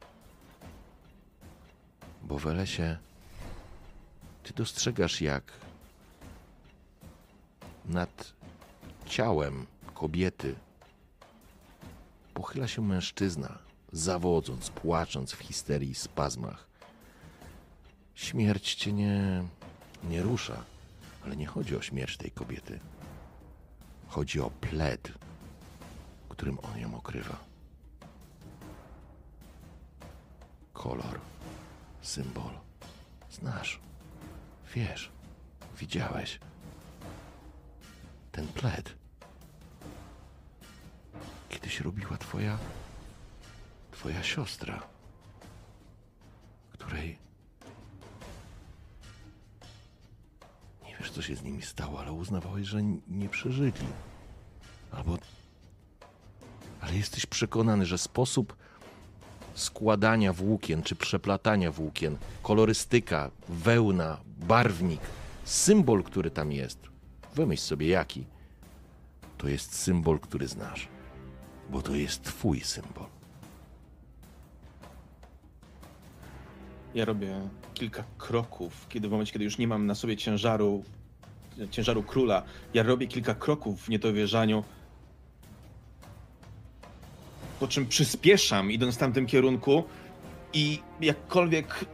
Bo 2.23 2.39
Welesie, 2.39 2.97
ty 4.43 4.53
dostrzegasz 4.53 5.21
jak 5.21 5.43
nad 7.85 8.33
ciałem 9.05 9.65
kobiety 9.93 10.55
pochyla 12.33 12.67
się 12.67 12.81
mężczyzna, 12.81 13.59
zawodząc, 13.91 14.69
płacząc 14.69 15.31
w 15.31 15.39
histerii 15.39 15.89
i 15.89 15.95
spazmach. 15.95 16.67
Śmierć 18.15 18.75
cię 18.75 18.93
nie, 18.93 19.43
nie 20.03 20.21
rusza, 20.21 20.63
ale 21.25 21.35
nie 21.35 21.45
chodzi 21.45 21.75
o 21.75 21.81
śmierć 21.81 22.17
tej 22.17 22.31
kobiety. 22.31 22.79
Chodzi 24.07 24.39
o 24.39 24.49
pled, 24.49 25.11
którym 26.29 26.57
on 26.59 26.79
ją 26.79 26.95
okrywa. 26.95 27.37
Kolor, 30.73 31.19
symbol. 32.01 32.51
Znasz, 33.31 33.79
wiesz, 34.75 35.11
widziałeś. 35.79 36.39
Ten 38.31 38.47
pled 38.47 38.95
kiedyś 41.49 41.79
robiła 41.79 42.17
twoja. 42.17 42.57
twoja 43.91 44.23
siostra, 44.23 44.83
której. 46.69 47.17
Nie 50.83 50.95
wiesz, 50.97 51.11
co 51.11 51.21
się 51.21 51.35
z 51.35 51.43
nimi 51.43 51.61
stało, 51.61 51.99
ale 51.99 52.11
uznawałeś, 52.11 52.67
że 52.67 52.83
nie 53.07 53.29
przeżyli. 53.29 53.87
Albo. 54.91 55.17
Ale 56.81 56.95
jesteś 56.95 57.25
przekonany, 57.25 57.85
że 57.85 57.97
sposób 57.97 58.55
składania 59.53 60.33
włókien 60.33 60.83
czy 60.83 60.95
przeplatania 60.95 61.71
włókien, 61.71 62.17
kolorystyka, 62.43 63.31
wełna, 63.49 64.17
barwnik, 64.37 65.01
symbol, 65.43 66.03
który 66.03 66.31
tam 66.31 66.51
jest, 66.51 66.79
wymyśl 67.35 67.63
sobie 67.63 67.87
jaki, 67.87 68.25
to 69.37 69.47
jest 69.47 69.75
symbol, 69.75 70.19
który 70.19 70.47
znasz. 70.47 70.87
Bo 71.69 71.81
to 71.81 71.95
jest 71.95 72.23
twój 72.23 72.59
symbol. 72.59 73.05
Ja 76.95 77.05
robię 77.05 77.41
kilka 77.73 78.03
kroków, 78.17 78.85
kiedy 78.89 79.07
w 79.07 79.11
momencie, 79.11 79.33
kiedy 79.33 79.45
już 79.45 79.57
nie 79.57 79.67
mam 79.67 79.85
na 79.85 79.95
sobie 79.95 80.17
ciężaru, 80.17 80.83
ciężaru 81.71 82.03
króla, 82.03 82.43
ja 82.73 82.83
robię 82.83 83.07
kilka 83.07 83.35
kroków 83.35 83.81
w 83.81 83.89
niedowierzaniu. 83.89 84.63
Po 87.61 87.67
czym 87.67 87.85
przyspieszam, 87.85 88.71
idąc 88.71 88.95
w 88.95 88.97
tamtym 88.97 89.25
kierunku 89.25 89.83
i 90.53 90.79
jakkolwiek 91.01 91.85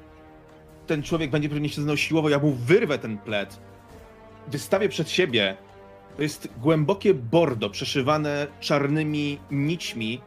ten 0.88 1.04
człowiek 1.04 1.32
będzie 1.32 1.50
pewnie 1.50 1.70
się 1.70 1.98
siłowo, 1.98 2.30
ja 2.30 2.40
mu 2.40 2.54
wyrwę 2.54 3.00
ten 3.00 3.18
pled, 3.18 3.60
wystawię 4.48 4.90
przed 4.90 5.10
siebie. 5.10 5.58
To 6.16 6.22
jest 6.22 6.50
głębokie 6.62 7.14
bordo 7.14 7.70
przeszywane 7.70 8.48
czarnymi 8.60 9.40
nićmi, 9.52 10.22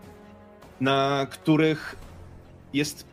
na 0.81 1.27
których 1.31 1.97
jest 2.73 3.07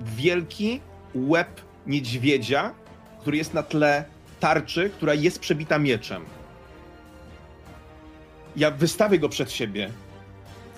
wielki 0.00 0.80
łeb 1.14 1.60
niedźwiedzia, 1.86 2.74
który 3.20 3.36
jest 3.36 3.54
na 3.54 3.62
tle 3.62 4.04
tarczy, 4.40 4.90
która 4.90 5.14
jest 5.14 5.38
przebita 5.38 5.78
mieczem. 5.78 6.22
Ja 8.56 8.70
wystawię 8.70 9.18
go 9.18 9.28
przed 9.28 9.52
siebie. 9.52 9.90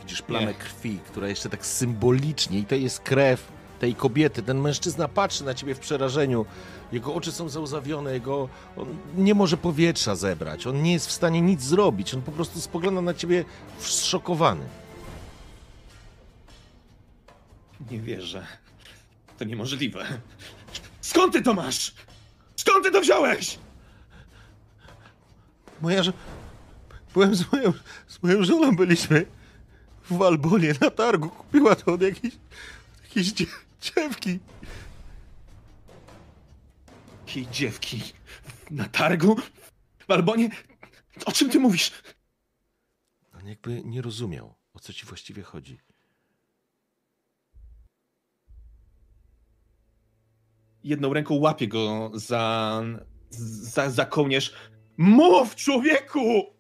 Widzisz 0.07 0.23
plamę 0.23 0.47
Nie. 0.47 0.55
krwi, 0.55 0.99
która 1.07 1.29
jeszcze 1.29 1.49
tak 1.51 1.67
symbolicznie, 1.67 2.59
i 2.59 2.65
to 2.65 2.75
jest 2.75 3.01
krew 3.01 3.53
tej 3.79 3.95
kobiety. 3.95 4.43
Ten 4.43 4.61
mężczyzna 4.61 5.09
patrzy 5.09 5.45
na 5.45 5.55
ciebie 5.55 5.75
w 5.75 5.79
przerażeniu. 5.79 6.47
Jego 6.93 7.15
oczy 7.15 7.33
są 7.33 7.49
załzawione, 7.49 8.13
jego... 8.13 8.49
on 8.77 8.97
nie 9.17 9.35
może 9.35 9.57
powietrza 9.57 10.17
zebrać, 10.17 10.67
on 10.67 10.83
nie 10.83 10.93
jest 10.93 11.07
w 11.07 11.13
stanie 11.13 11.41
nic 11.41 11.63
zrobić, 11.63 12.15
on 12.15 12.23
po 12.23 12.33
prostu 12.33 12.61
spogląda 12.61 13.01
na 13.01 13.15
ciebie 13.15 13.45
zszokowany. 13.79 14.65
Nie 17.91 18.01
wierzę. 18.01 18.47
To 19.39 19.45
niemożliwe. 19.45 20.07
Skąd 21.01 21.33
ty 21.33 21.43
to 21.43 21.55
masz? 21.55 21.95
Skąd 22.57 22.85
ty 22.85 22.91
to 22.91 23.01
wziąłeś? 23.01 23.59
Moja 25.83 26.03
żo... 26.03 26.13
Byłem 27.15 27.35
z 27.35 27.53
moją, 27.53 27.73
z 28.09 28.23
moją 28.23 28.45
żoną, 28.45 28.77
byliśmy 28.77 29.27
w 30.11 30.23
Albonie 30.23 30.75
na 30.81 30.91
targu. 30.91 31.29
Kupiła 31.29 31.75
to 31.75 31.93
od 31.93 32.03
jakiejś, 32.03 32.35
jakiejś 33.03 33.33
dzie, 33.33 33.47
dziewki. 33.81 34.39
Jakiej 37.27 37.47
dziewki? 37.47 38.03
Na 38.71 38.89
targu? 38.89 39.37
W 40.09 40.11
Albonie? 40.11 40.51
O 41.27 41.33
czym 41.33 41.51
ty 41.51 41.61
mówisz? 41.61 41.93
On 43.35 43.49
jakby 43.49 43.83
nie 43.85 44.03
rozumiał, 44.03 44.55
o 44.75 44.81
co 44.81 44.93
ci 44.93 45.07
właściwie 45.07 45.43
chodzi. 45.43 45.79
Jedną 50.85 51.13
ręką 51.13 51.35
łapię 51.35 51.69
go 51.69 52.11
za, 52.15 52.83
za, 53.31 53.91
za 53.91 54.07
kołnierz. 54.07 54.55
Mów, 54.97 55.57
człowieku! 55.57 56.57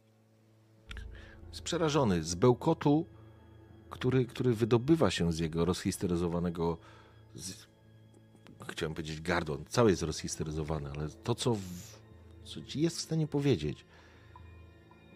Jest 1.48 1.62
przerażony 1.62 2.22
z 2.22 2.34
bełkotu, 2.34 3.06
który, 3.90 4.24
który 4.24 4.54
wydobywa 4.54 5.10
się 5.10 5.32
z 5.32 5.38
jego 5.38 5.64
rozhisteryzowanego. 5.64 6.78
Z, 7.34 7.66
chciałem 8.68 8.94
powiedzieć 8.94 9.20
gardła. 9.20 9.56
Cały 9.68 9.90
jest 9.90 10.02
rozhisteryzowany, 10.02 10.90
ale 10.90 11.08
to, 11.08 11.34
co, 11.34 11.54
w, 11.54 11.60
co 12.44 12.60
jest 12.74 12.96
w 12.96 13.00
stanie 13.00 13.26
powiedzieć, 13.26 13.84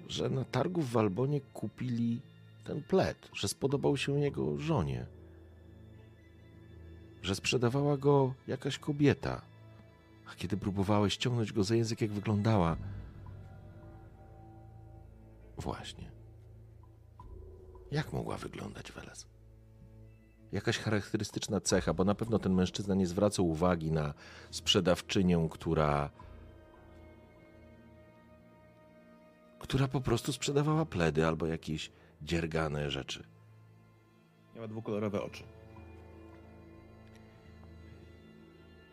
że 0.09 0.31
na 0.31 0.45
targu 0.45 0.83
w 0.83 0.97
Albonie 0.97 1.41
kupili 1.41 2.21
ten 2.65 2.83
plet, 2.83 3.29
że 3.33 3.49
spodobał 3.49 3.97
się 3.97 4.21
jego 4.21 4.59
żonie, 4.59 5.07
że 7.23 7.35
sprzedawała 7.35 7.97
go 7.97 8.35
jakaś 8.47 8.79
kobieta. 8.79 9.43
A 10.27 10.35
kiedy 10.35 10.57
próbowałeś 10.57 11.15
ściągnąć 11.15 11.53
go 11.53 11.65
za 11.65 11.75
język, 11.75 12.01
jak 12.01 12.11
wyglądała. 12.11 12.77
Właśnie. 15.59 16.20
Jak 17.93 18.13
mogła 18.13 18.37
wyglądać 18.37 18.93
Weles? 18.93 19.27
Jakaś 20.53 20.79
charakterystyczna 20.79 21.61
cecha, 21.61 21.95
bo 21.95 22.05
na 22.05 22.15
pewno 22.15 22.39
ten 22.39 22.55
mężczyzna 22.55 22.95
nie 22.95 23.07
zwracał 23.07 23.49
uwagi 23.49 23.93
na 23.93 24.15
sprzedawczynię, 24.51 25.49
która. 25.51 26.11
która 29.59 29.89
po 29.89 30.01
prostu 30.01 30.33
sprzedawała 30.33 30.87
pledy 30.87 31.27
albo 31.27 31.47
jakieś 31.47 31.91
dziergane 32.23 32.91
rzeczy. 32.91 33.25
Miała 34.55 34.69
dwukolorowe 34.69 35.23
oczy. 35.23 35.45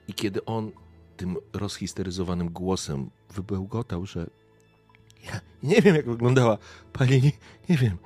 I 0.08 0.14
kiedy 0.14 0.46
on 0.46 0.72
tym 1.18 1.38
rozhisteryzowanym 1.54 2.50
głosem 2.50 3.10
wybełgotał, 3.30 4.06
że 4.06 4.30
ja 5.26 5.42
nie 5.64 5.82
wiem, 5.82 5.96
jak 5.96 6.06
wyglądała 6.06 6.58
pani, 6.94 7.22
nie, 7.22 7.32
nie 7.70 7.78
wiem. 7.78 7.98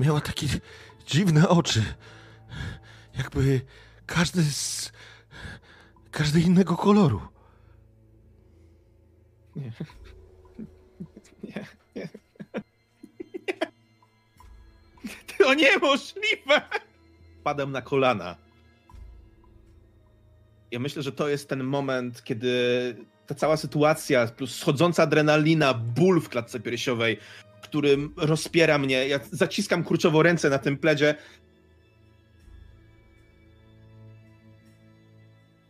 Miała 0.00 0.20
takie 0.20 0.46
dziwne 1.06 1.48
oczy. 1.48 1.84
Jakby 3.18 3.60
każdy 4.06 4.42
z. 4.42 4.92
każdy 6.10 6.40
innego 6.40 6.76
koloru. 6.76 7.20
Nie. 9.56 9.72
Nie, 11.44 11.66
nie. 11.96 12.08
To 15.38 15.54
niemożliwe! 15.54 16.62
Padam 17.44 17.72
na 17.72 17.82
kolana. 17.82 18.36
Ja 20.70 20.78
myślę, 20.78 21.02
że 21.02 21.12
to 21.12 21.28
jest 21.28 21.48
ten 21.48 21.64
moment, 21.64 22.24
kiedy 22.24 22.50
ta 23.26 23.34
cała 23.34 23.56
sytuacja, 23.56 24.26
plus 24.26 24.56
schodząca 24.56 25.02
adrenalina, 25.02 25.74
ból 25.74 26.20
w 26.20 26.28
klatce 26.28 26.60
piersiowej, 26.60 27.18
którym 27.70 28.14
rozpiera 28.16 28.78
mnie. 28.78 29.08
Ja 29.08 29.20
zaciskam 29.32 29.84
kurczowo 29.84 30.22
ręce 30.22 30.50
na 30.50 30.58
tym 30.58 30.78
pledzie. 30.78 31.14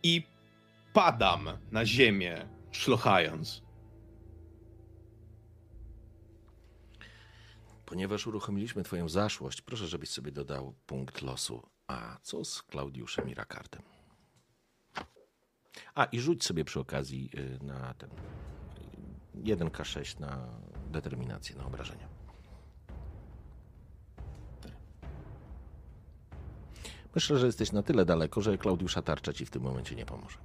I 0.03 0.27
padam 0.93 1.49
na 1.73 1.87
ziemię, 1.87 2.49
szlochając. 2.71 3.63
Ponieważ 7.87 8.27
uruchomiliśmy 8.27 8.83
Twoją 8.83 9.09
zaszłość, 9.09 9.61
proszę, 9.61 9.87
żebyś 9.87 10.11
sobie 10.11 10.33
dodał 10.33 10.75
punkt 10.87 11.23
losu. 11.23 11.63
A 11.87 12.19
co 12.23 12.45
z 12.45 12.63
Klaudiuszem 12.63 13.29
i 13.29 13.35
Rakardem? 13.35 13.83
A 15.95 16.05
i 16.05 16.21
rzuć 16.21 16.45
sobie 16.45 16.65
przy 16.65 16.81
okazji 16.81 17.31
y, 17.35 17.65
na 17.65 17.95
ten 17.95 18.11
1K6 19.35 20.21
na 20.21 20.61
determinację, 20.91 21.57
na 21.57 21.67
obrażenia. 21.67 22.09
Myślę, 27.15 27.39
że 27.39 27.47
jesteś 27.47 27.73
na 27.73 27.83
tyle 27.83 28.05
daleko, 28.05 28.41
że 28.41 28.59
Klaudiusza 28.59 29.03
tarcza 29.03 29.33
ci 29.33 29.47
w 29.47 29.51
tym 29.51 29.63
momencie 29.63 29.97
nie 29.97 30.07
pomoże. 30.07 30.39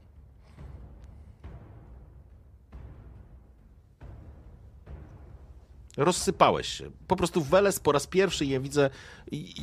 Rozsypałeś 5.98 6.68
się. 6.68 6.92
Po 7.08 7.16
prostu 7.16 7.42
Weles 7.42 7.80
po 7.80 7.92
raz 7.92 8.08
pierwszy, 8.08 8.46
ja 8.46 8.60
widzę, 8.60 8.90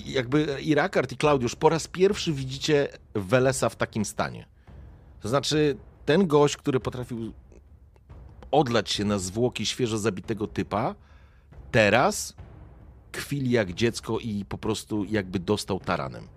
jakby 0.04 0.56
i 0.62 0.74
Rakard, 0.74 1.12
i 1.12 1.16
Klaudiusz, 1.16 1.56
po 1.56 1.68
raz 1.68 1.88
pierwszy 1.88 2.32
widzicie 2.32 2.88
Welesa 3.14 3.68
w 3.68 3.76
takim 3.76 4.04
stanie. 4.04 4.46
To 5.20 5.28
znaczy, 5.28 5.76
ten 6.04 6.26
gość, 6.26 6.56
który 6.56 6.80
potrafił 6.80 7.32
odlać 8.52 8.90
się 8.90 9.04
na 9.04 9.18
zwłoki 9.18 9.66
świeżo 9.66 9.98
zabitego 9.98 10.46
typa, 10.46 10.94
teraz 11.70 12.36
kwili 13.12 13.50
jak 13.50 13.72
dziecko 13.72 14.18
i 14.18 14.44
po 14.44 14.58
prostu 14.58 15.04
jakby 15.04 15.38
dostał 15.38 15.80
taranem. 15.80 16.28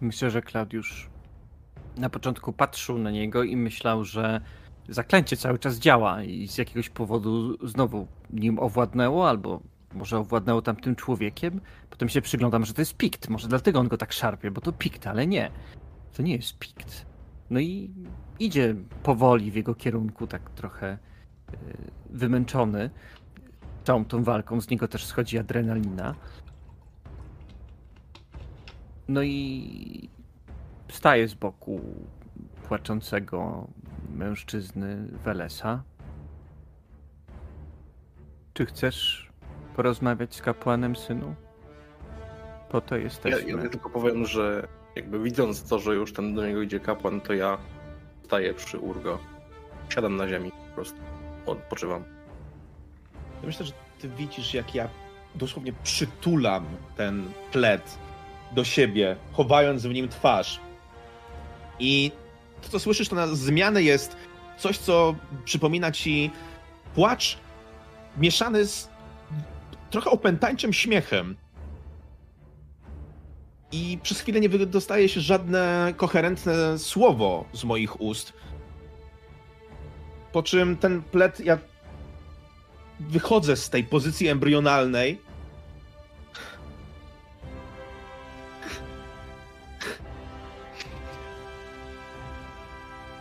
Myślę, 0.00 0.30
że 0.30 0.42
Klaudiusz 0.42 1.10
na 1.96 2.10
początku 2.10 2.52
patrzył 2.52 2.98
na 2.98 3.10
niego 3.10 3.42
i 3.42 3.56
myślał, 3.56 4.04
że 4.04 4.40
zaklęcie 4.88 5.36
cały 5.36 5.58
czas 5.58 5.78
działa 5.78 6.22
i 6.22 6.48
z 6.48 6.58
jakiegoś 6.58 6.90
powodu 6.90 7.66
znowu 7.68 8.06
nim 8.30 8.58
owładnęło, 8.58 9.28
albo 9.28 9.60
może 9.94 10.18
owładnęło 10.18 10.62
tamtym 10.62 10.96
człowiekiem. 10.96 11.60
Potem 11.90 12.08
się 12.08 12.22
przyglądam, 12.22 12.64
że 12.64 12.74
to 12.74 12.80
jest 12.80 12.96
pikt. 12.96 13.28
Może 13.28 13.48
dlatego 13.48 13.80
on 13.80 13.88
go 13.88 13.98
tak 13.98 14.12
szarpie, 14.12 14.50
bo 14.50 14.60
to 14.60 14.72
pikt, 14.72 15.06
ale 15.06 15.26
nie. 15.26 15.50
To 16.16 16.22
nie 16.22 16.36
jest 16.36 16.58
pikt. 16.58 17.11
No 17.52 17.60
i 17.60 17.90
idzie 18.38 18.74
powoli 19.02 19.50
w 19.50 19.54
jego 19.54 19.74
kierunku, 19.74 20.26
tak 20.26 20.50
trochę 20.50 20.98
y, 21.52 21.56
wymęczony. 22.10 22.90
Całą 23.84 24.04
tą 24.04 24.24
walką 24.24 24.60
z 24.60 24.68
niego 24.70 24.88
też 24.88 25.06
schodzi 25.06 25.38
adrenalina. 25.38 26.14
No 29.08 29.22
i 29.22 30.10
staje 30.88 31.28
z 31.28 31.34
boku 31.34 31.80
płaczącego 32.68 33.68
mężczyzny 34.14 35.08
Welesa. 35.24 35.82
Czy 38.54 38.66
chcesz 38.66 39.30
porozmawiać 39.76 40.34
z 40.34 40.42
kapłanem, 40.42 40.96
synu? 40.96 41.34
Po 42.68 42.80
to 42.80 42.96
Ja, 42.96 43.02
jesteśmy. 43.02 43.50
ja 43.50 43.68
tylko 43.68 43.90
powiem, 43.90 44.26
że 44.26 44.68
jakby 44.96 45.22
widząc 45.22 45.68
to, 45.68 45.78
że 45.78 45.94
już 45.94 46.12
ten 46.12 46.34
do 46.34 46.46
niego 46.46 46.62
idzie 46.62 46.80
kapłan, 46.80 47.20
to 47.20 47.32
ja 47.32 47.58
staję 48.24 48.54
przy 48.54 48.78
Urgo. 48.78 49.18
Siadam 49.88 50.16
na 50.16 50.28
ziemi 50.28 50.50
po 50.50 50.74
prostu. 50.74 50.98
Odpoczywam. 51.46 52.04
Ja 53.40 53.46
myślę, 53.46 53.66
że 53.66 53.72
ty 53.98 54.08
widzisz, 54.08 54.54
jak 54.54 54.74
ja 54.74 54.88
dosłownie 55.34 55.72
przytulam 55.82 56.66
ten 56.96 57.32
pled 57.52 57.98
do 58.52 58.64
siebie, 58.64 59.16
chowając 59.32 59.86
w 59.86 59.92
nim 59.92 60.08
twarz. 60.08 60.60
I 61.78 62.12
to, 62.62 62.68
co 62.68 62.78
słyszysz, 62.78 63.08
to 63.08 63.16
na 63.16 63.26
zmianę 63.26 63.82
jest 63.82 64.16
coś, 64.58 64.78
co 64.78 65.14
przypomina 65.44 65.92
ci 65.92 66.30
płacz 66.94 67.38
mieszany 68.16 68.66
z 68.66 68.88
trochę 69.90 70.10
opętańczym 70.10 70.72
śmiechem. 70.72 71.36
I 73.72 73.98
przez 74.02 74.20
chwilę 74.20 74.40
nie 74.40 74.48
wydostaje 74.48 75.08
się 75.08 75.20
żadne 75.20 75.94
koherentne 75.96 76.78
słowo 76.78 77.44
z 77.52 77.64
moich 77.64 78.00
ust. 78.00 78.32
Po 80.32 80.42
czym 80.42 80.76
ten 80.76 81.02
plet, 81.02 81.40
ja 81.40 81.58
wychodzę 83.00 83.56
z 83.56 83.70
tej 83.70 83.84
pozycji 83.84 84.28
embrionalnej. 84.28 85.20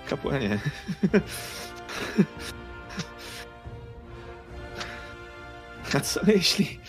Kapłanie. 0.10 0.60
A 5.96 6.00
co 6.00 6.20
jeśli. 6.28 6.80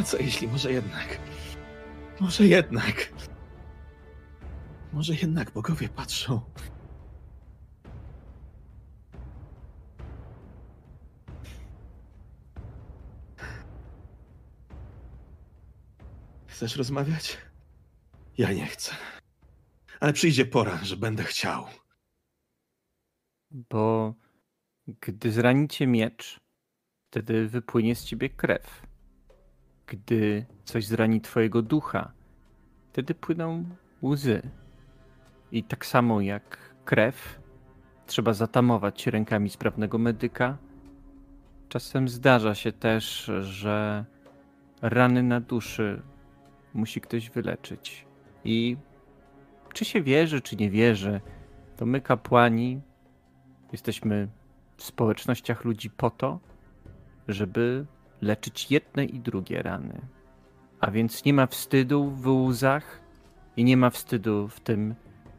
A 0.00 0.02
co 0.02 0.18
jeśli 0.18 0.48
może 0.48 0.72
jednak. 0.72 1.27
Może 2.20 2.46
jednak. 2.46 3.12
Może 4.92 5.14
jednak 5.14 5.50
bogowie 5.50 5.88
patrzą. 5.88 6.40
Chcesz 16.46 16.76
rozmawiać? 16.76 17.38
Ja 18.38 18.52
nie 18.52 18.66
chcę. 18.66 18.92
Ale 20.00 20.12
przyjdzie 20.12 20.46
pora, 20.46 20.84
że 20.84 20.96
będę 20.96 21.24
chciał. 21.24 21.66
Bo 23.50 24.14
gdy 24.86 25.32
zranicie 25.32 25.86
miecz, 25.86 26.40
wtedy 27.10 27.48
wypłynie 27.48 27.94
z 27.94 28.04
ciebie 28.04 28.30
krew. 28.30 28.87
Gdy 29.88 30.46
coś 30.64 30.86
zrani 30.86 31.20
twojego 31.20 31.62
ducha, 31.62 32.12
wtedy 32.92 33.14
płyną 33.14 33.64
łzy. 34.02 34.42
I 35.52 35.64
tak 35.64 35.86
samo 35.86 36.20
jak 36.20 36.74
krew, 36.84 37.40
trzeba 38.06 38.32
zatamować 38.32 39.06
rękami 39.06 39.50
sprawnego 39.50 39.98
medyka. 39.98 40.58
Czasem 41.68 42.08
zdarza 42.08 42.54
się 42.54 42.72
też, 42.72 43.30
że 43.40 44.04
rany 44.82 45.22
na 45.22 45.40
duszy 45.40 46.02
musi 46.74 47.00
ktoś 47.00 47.30
wyleczyć. 47.30 48.06
I 48.44 48.76
czy 49.72 49.84
się 49.84 50.02
wierzy, 50.02 50.40
czy 50.40 50.56
nie 50.56 50.70
wierzy, 50.70 51.20
to 51.76 51.86
my, 51.86 52.00
kapłani, 52.00 52.80
jesteśmy 53.72 54.28
w 54.76 54.82
społecznościach 54.82 55.64
ludzi 55.64 55.90
po 55.90 56.10
to, 56.10 56.40
żeby 57.28 57.86
leczyć 58.20 58.70
jedne 58.70 59.04
i 59.04 59.20
drugie 59.20 59.62
rany. 59.62 60.00
A 60.80 60.90
więc 60.90 61.24
nie 61.24 61.34
ma 61.34 61.46
wstydu 61.46 62.10
w 62.10 62.28
łzach 62.28 63.00
i 63.56 63.64
nie 63.64 63.76
ma 63.76 63.90
wstydu 63.90 64.48
w 64.48 64.60
tym, 64.60 64.94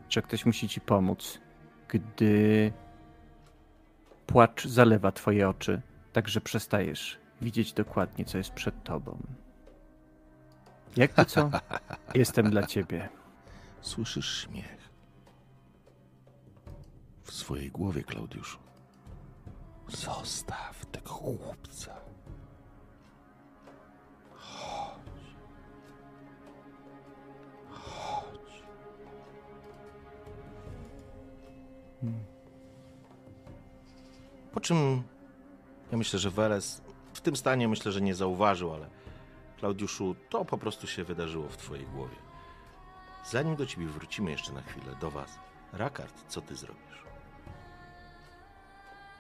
że 0.10 0.22
ktoś 0.22 0.46
musi 0.46 0.70
ci 0.70 0.82
pomóc, 0.82 1.40
gdy 1.88 2.72
płacz 4.28 4.66
zalewa 4.68 5.12
twoje 5.12 5.50
oczy, 5.50 5.82
tak 6.14 6.28
że 6.28 6.42
przestajesz 6.42 7.20
widzieć 7.42 7.74
dokładnie, 7.74 8.26
co 8.26 8.38
jest 8.38 8.52
przed 8.52 8.84
tobą. 8.84 9.18
Jakby 10.98 11.26
co, 11.26 11.52
jestem 12.16 12.50
dla 12.50 12.68
ciebie. 12.68 13.10
Słyszysz 13.82 14.44
śmiech. 14.44 14.90
W 17.24 17.34
swojej 17.34 17.72
głowie, 17.72 18.04
Klaudiuszu. 18.04 18.60
Zostaw 19.88 20.86
tego 20.86 21.10
chłopca. 21.10 22.09
Po 34.54 34.60
czym 34.60 35.04
ja 35.92 35.98
myślę, 35.98 36.20
że 36.20 36.30
Weles 36.32 36.82
w 37.14 37.22
tym 37.22 37.36
stanie 37.36 37.68
myślę, 37.68 37.92
że 37.92 38.02
nie 38.02 38.16
zauważył, 38.16 38.74
ale 38.74 38.90
Klaudiuszu, 39.60 40.16
to 40.30 40.46
po 40.46 40.58
prostu 40.58 40.88
się 40.88 41.04
wydarzyło 41.04 41.48
w 41.50 41.58
twojej 41.58 41.86
głowie. 41.86 42.16
Zanim 43.26 43.56
do 43.56 43.66
ciebie 43.66 43.88
wrócimy 43.88 44.32
jeszcze 44.32 44.54
na 44.54 44.62
chwilę, 44.62 44.96
do 45.02 45.12
was. 45.12 45.40
Rakard, 45.74 46.14
co 46.28 46.42
ty 46.42 46.56
zrobisz? 46.56 47.04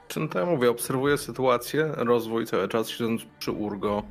Czy 0.07 0.19
no 0.19 0.27
to 0.27 0.39
ja 0.39 0.45
mówię, 0.45 0.69
obserwuję 0.69 1.17
sytuację, 1.17 1.91
rozwój 1.95 2.45
cały 2.45 2.67
czas, 2.67 2.89
siedząc 2.89 3.21
przy 3.39 3.51
Urgo, 3.51 4.03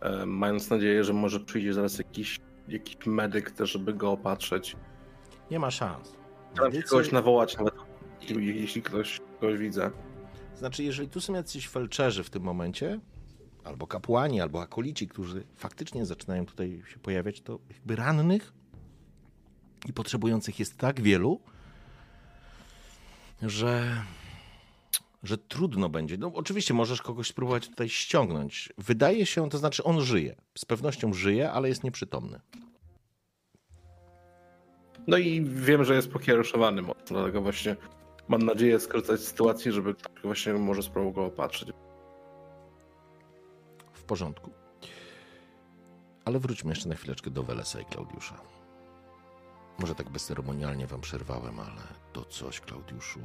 e, 0.00 0.26
mając 0.26 0.70
nadzieję, 0.70 1.04
że 1.04 1.12
może 1.12 1.40
przyjdzie 1.40 1.72
zaraz 1.74 1.98
jakiś, 1.98 2.40
jakiś 2.68 2.96
medyk 3.06 3.50
też, 3.50 3.72
żeby 3.72 3.94
go 3.94 4.12
opatrzeć. 4.12 4.76
Nie 5.50 5.58
ma 5.58 5.70
szans. 5.70 6.08
Się 6.56 6.62
Medycy- 6.62 6.90
kogoś 6.90 7.12
nawołać 7.12 7.56
nawet, 7.56 7.74
jeśli 8.38 8.82
ktoś, 8.82 9.20
kogoś 9.40 9.58
widzę. 9.58 9.90
Znaczy, 10.56 10.84
jeżeli 10.84 11.08
tu 11.08 11.20
są 11.20 11.34
jacyś 11.34 11.68
felczerzy 11.68 12.24
w 12.24 12.30
tym 12.30 12.42
momencie, 12.42 13.00
albo 13.64 13.86
kapłani, 13.86 14.40
albo 14.40 14.62
akolici, 14.62 15.08
którzy 15.08 15.44
faktycznie 15.56 16.06
zaczynają 16.06 16.46
tutaj 16.46 16.82
się 16.88 16.98
pojawiać, 16.98 17.40
to 17.40 17.58
jakby 17.70 17.96
rannych 17.96 18.52
i 19.88 19.92
potrzebujących 19.92 20.58
jest 20.58 20.76
tak 20.78 21.00
wielu, 21.00 21.40
że, 23.42 24.02
że 25.22 25.38
trudno 25.38 25.88
będzie. 25.88 26.18
No, 26.18 26.32
oczywiście 26.34 26.74
możesz 26.74 27.02
kogoś 27.02 27.28
spróbować 27.28 27.68
tutaj 27.68 27.88
ściągnąć. 27.88 28.72
Wydaje 28.78 29.26
się, 29.26 29.50
to 29.50 29.58
znaczy 29.58 29.84
on 29.84 30.00
żyje. 30.00 30.36
Z 30.58 30.64
pewnością 30.64 31.12
żyje, 31.12 31.52
ale 31.52 31.68
jest 31.68 31.84
nieprzytomny. 31.84 32.40
No 35.06 35.16
i 35.16 35.44
wiem, 35.44 35.84
że 35.84 35.94
jest 35.94 36.10
pokierowany 36.10 36.82
mocno, 36.82 37.16
dlatego 37.16 37.42
właśnie 37.42 37.76
mam 38.28 38.42
nadzieję 38.42 38.80
skrócać 38.80 39.20
sytuację, 39.20 39.72
żeby 39.72 39.94
ktoś 39.94 40.22
właśnie 40.24 40.52
może 40.52 40.82
spróbował 40.82 41.12
go 41.12 41.24
opatrzyć. 41.24 41.70
W 43.92 44.02
porządku. 44.02 44.50
Ale 46.24 46.38
wróćmy 46.38 46.70
jeszcze 46.70 46.88
na 46.88 46.94
chwileczkę 46.94 47.30
do 47.30 47.42
Welesa 47.42 47.80
i 47.80 47.84
Klaudiusza. 47.84 48.34
Może 49.78 49.94
tak 49.94 50.10
bezceremonialnie 50.10 50.86
wam 50.86 51.00
przerwałem, 51.00 51.60
ale 51.60 51.82
to 52.12 52.24
coś, 52.24 52.60
Klaudiuszu, 52.60 53.20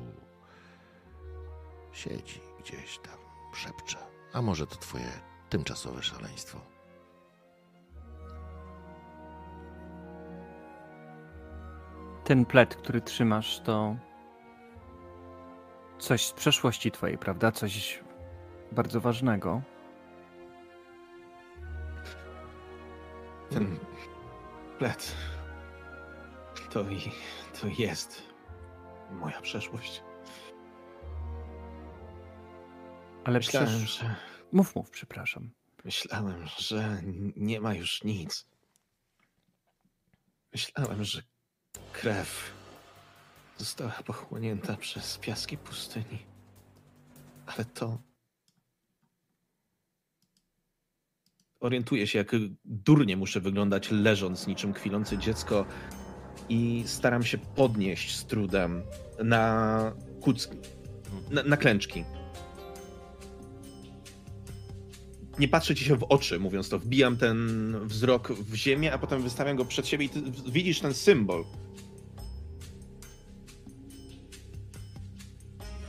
siedzi 1.92 2.42
gdzieś 2.60 3.00
tam, 3.00 3.18
szepcze. 3.54 3.98
A 4.34 4.42
może 4.42 4.68
to 4.68 4.76
twoje 4.76 5.12
tymczasowe 5.50 6.04
szaleństwo? 6.04 6.60
Ten 12.24 12.46
plet, 12.46 12.76
który 12.76 13.02
trzymasz, 13.02 13.60
to 13.60 13.96
coś 16.02 16.26
z 16.26 16.34
przeszłości 16.34 16.92
twojej, 16.92 17.18
prawda? 17.18 17.52
Coś 17.52 18.00
bardzo 18.72 19.02
ważnego. 19.02 19.62
Ten 23.50 23.80
plet. 24.80 25.16
To 26.70 26.90
i 26.90 27.02
to 27.62 27.68
jest 27.78 28.22
moja 29.12 29.42
przeszłość. 29.42 30.04
Ale 33.24 33.40
Myślałem, 33.40 33.70
przecież... 33.70 34.00
że, 34.00 34.16
Mów, 34.52 34.76
mów, 34.76 34.90
przepraszam. 34.90 35.50
myślałem, 35.86 36.46
że 36.58 37.02
nie 37.36 37.62
ma 37.62 37.74
już 37.74 38.04
nic. 38.04 38.48
Myślałem, 40.54 41.04
że 41.04 41.22
krew 41.94 42.52
została 43.62 43.92
pochłonięta 43.92 44.78
przez 44.78 45.18
piaski 45.18 45.58
pustyni. 45.58 46.20
Ale 47.46 47.66
to. 47.66 47.98
Orientuję 51.60 52.08
się, 52.08 52.18
jak 52.18 52.32
durnie 52.66 53.18
muszę 53.18 53.40
wyglądać, 53.40 53.92
leżąc 53.92 54.48
niczym 54.48 54.74
kwilące 54.74 55.18
dziecko, 55.18 55.66
i 56.50 56.84
staram 56.86 57.24
się 57.24 57.38
podnieść 57.38 58.16
z 58.16 58.26
trudem 58.26 58.84
na 59.24 59.96
kucki, 60.22 60.58
na, 61.32 61.44
na 61.44 61.58
klęczki. 61.58 62.04
Nie 65.40 65.48
patrzę 65.48 65.76
ci 65.76 65.86
się 65.86 65.96
w 65.96 66.04
oczy, 66.04 66.40
mówiąc 66.40 66.70
to. 66.70 66.80
Wbijam 66.80 67.18
ten 67.18 67.38
wzrok 67.84 68.32
w 68.32 68.56
ziemię, 68.56 68.94
a 68.94 68.98
potem 68.98 69.22
wystawiam 69.22 69.56
go 69.56 69.66
przed 69.66 69.88
siebie 69.88 70.06
i 70.06 70.10
widzisz 70.52 70.80
ten 70.80 70.94
symbol. 70.94 71.46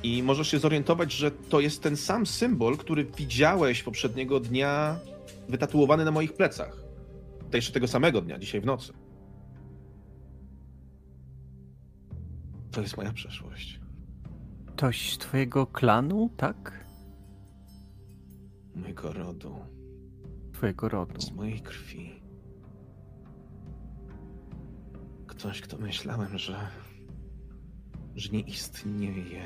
I 0.03 0.23
możesz 0.23 0.49
się 0.49 0.59
zorientować, 0.59 1.13
że 1.13 1.31
to 1.31 1.61
jest 1.61 1.83
ten 1.83 1.97
sam 1.97 2.27
symbol, 2.27 2.77
który 2.77 3.05
widziałeś 3.05 3.83
poprzedniego 3.83 4.41
dnia 4.41 4.99
wytatuowany 5.49 6.05
na 6.05 6.11
moich 6.11 6.33
plecach. 6.33 6.77
To 7.51 7.57
jeszcze 7.57 7.73
tego 7.73 7.89
samego 7.89 8.21
dnia, 8.23 8.39
dzisiaj 8.39 8.61
w 8.61 8.65
nocy. 8.65 8.93
To 12.71 12.81
jest 12.81 12.97
moja 12.97 13.13
przeszłość. 13.13 13.81
Ktoś 14.67 15.13
z 15.15 15.19
twojego 15.19 15.67
klanu, 15.67 16.31
tak? 16.37 16.85
Mojego 18.75 19.13
rodu, 19.13 19.55
Twojego 20.53 20.89
rodu. 20.89 21.21
z 21.21 21.31
mojej 21.33 21.61
krwi. 21.61 22.23
Ktoś, 25.27 25.61
kto 25.61 25.79
myślałem, 25.79 26.39
że, 26.39 26.69
że 28.15 28.31
nie 28.33 28.41
istnieje, 28.41 29.43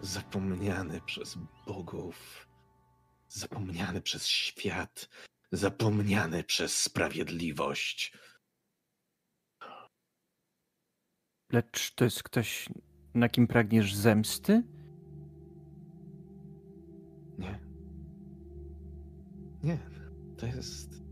zapomniany 0.00 1.00
przez 1.00 1.38
bogów, 1.66 2.48
zapomniany 3.28 4.00
przez 4.00 4.26
świat, 4.26 5.08
zapomniany 5.52 6.44
przez 6.44 6.78
sprawiedliwość. 6.78 8.18
Lecz 11.52 11.94
to 11.94 12.04
jest 12.04 12.22
ktoś, 12.22 12.68
na 13.14 13.28
kim 13.28 13.46
pragniesz 13.46 13.94
zemsty? 13.94 14.62
Nie. 17.38 17.60
Nie, 19.62 19.78
to 20.36 20.46
jest. 20.46 21.04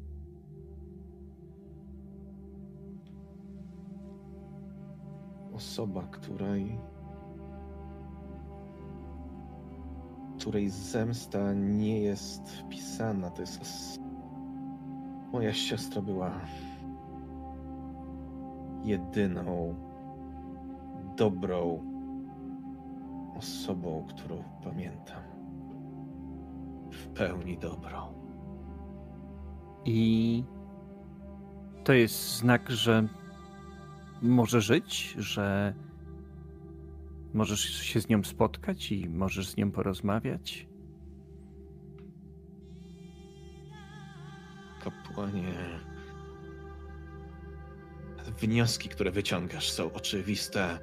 Osoba, 5.53 6.07
której. 6.07 6.79
Której 10.43 10.71
zemsta 10.71 11.53
nie 11.55 12.01
jest 12.01 12.51
wpisana. 12.51 13.31
To 13.31 13.41
jest. 13.41 14.01
Moja 15.33 15.53
siostra 15.53 16.03
była. 16.03 16.41
jedyną 18.85 19.75
dobrą 21.17 21.81
osobą, 23.37 24.07
którą 24.09 24.43
pamiętam 24.65 25.23
w 26.91 27.09
pełni 27.09 27.59
dobrą. 27.59 28.15
I 29.85 30.45
to 31.85 31.93
jest 31.93 32.37
znak, 32.37 32.71
że 32.71 33.09
może 34.23 34.61
żyć, 34.61 35.15
że 35.19 35.75
możesz 37.35 37.61
się 37.61 38.01
z 38.01 38.09
nią 38.09 38.25
spotkać 38.25 38.93
i 38.93 39.09
możesz 39.09 39.49
z 39.49 39.57
nią 39.57 39.71
porozmawiać. 39.71 40.67
Kapłanie, 44.85 45.55
wnioski, 48.41 48.89
które 48.89 49.11
wyciągasz, 49.11 49.71
są 49.71 49.93
oczywiste, 49.93 50.79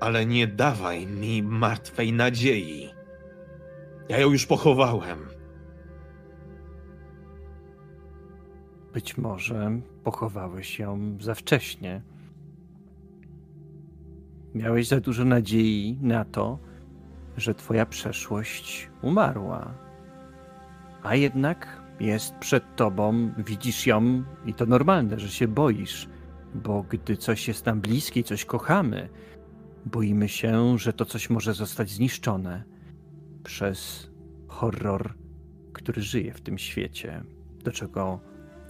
ale 0.00 0.26
nie 0.26 0.46
dawaj 0.46 1.06
mi 1.06 1.42
martwej 1.42 2.12
nadziei. 2.12 2.90
Ja 4.08 4.18
ją 4.18 4.30
już 4.30 4.46
pochowałem. 4.46 5.18
Być 8.92 9.16
może 9.16 9.80
pochowałeś 10.04 10.78
ją 10.78 11.18
za 11.20 11.34
wcześnie. 11.34 12.02
Miałeś 14.56 14.88
za 14.88 15.00
dużo 15.00 15.24
nadziei 15.24 15.98
na 16.00 16.24
to, 16.24 16.58
że 17.36 17.54
twoja 17.54 17.86
przeszłość 17.86 18.90
umarła. 19.02 19.74
A 21.02 21.14
jednak 21.14 21.82
jest 22.00 22.34
przed 22.34 22.76
tobą, 22.76 23.30
widzisz 23.38 23.86
ją 23.86 24.24
i 24.46 24.54
to 24.54 24.66
normalne, 24.66 25.18
że 25.18 25.28
się 25.28 25.48
boisz, 25.48 26.08
bo 26.54 26.82
gdy 26.82 27.16
coś 27.16 27.48
jest 27.48 27.66
nam 27.66 27.80
bliskie 27.80 28.20
i 28.20 28.24
coś 28.24 28.44
kochamy, 28.44 29.08
boimy 29.86 30.28
się, 30.28 30.78
że 30.78 30.92
to 30.92 31.04
coś 31.04 31.30
może 31.30 31.54
zostać 31.54 31.90
zniszczone 31.90 32.64
przez 33.44 34.10
horror, 34.48 35.14
który 35.72 36.02
żyje 36.02 36.32
w 36.32 36.40
tym 36.40 36.58
świecie, 36.58 37.24
do 37.64 37.72
czego 37.72 38.20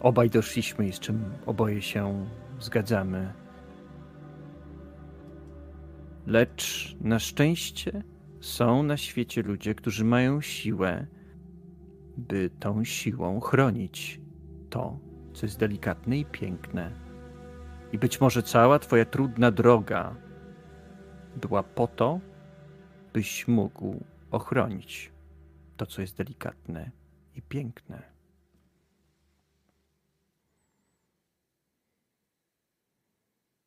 obaj 0.01 0.31
doszliśmy 0.31 0.89
i 0.89 0.93
z 0.93 1.01
czym 1.01 1.25
oboje 1.47 1.83
się 1.83 2.27
zgadzamy. 2.61 3.46
Lecz 6.27 6.97
na 7.01 7.19
szczęście 7.19 8.03
są 8.41 8.83
na 8.83 8.97
świecie 8.97 9.43
ludzie, 9.43 9.75
którzy 9.75 10.05
mają 10.05 10.41
siłę, 10.41 11.07
by 12.17 12.51
tą 12.61 12.85
siłą 12.85 13.41
chronić 13.41 14.21
to, 14.71 14.99
co 15.35 15.47
jest 15.47 15.59
delikatne 15.59 16.19
i 16.19 16.25
piękne. 16.25 16.93
I 17.93 17.99
być 17.99 18.21
może 18.21 18.43
cała 18.43 18.79
Twoja 18.79 19.05
trudna 19.05 19.51
droga 19.51 20.17
była 21.37 21.63
po 21.63 21.87
to, 21.87 22.21
byś 23.13 23.49
mógł 23.49 24.05
ochronić 24.31 25.13
to, 25.77 25.87
co 25.87 26.01
jest 26.01 26.17
delikatne 26.17 26.91
i 27.35 27.43
piękne. 27.43 28.03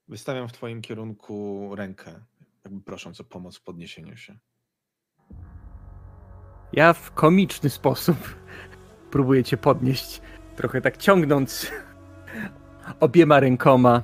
Wystawiam 0.07 0.47
w 0.47 0.53
twoim 0.53 0.81
kierunku 0.81 1.69
rękę, 1.75 2.19
jakby 2.65 2.81
prosząc 2.81 3.19
o 3.21 3.23
pomoc 3.23 3.57
w 3.57 3.61
podniesieniu 3.63 4.17
się. 4.17 4.37
Ja 6.73 6.93
w 6.93 7.11
komiczny 7.11 7.69
sposób 7.69 8.17
próbuję 9.11 9.43
cię 9.43 9.57
podnieść, 9.57 10.21
trochę 10.55 10.81
tak 10.81 10.97
ciągnąc 10.97 11.71
obiema 12.99 13.39
rękoma. 13.39 14.03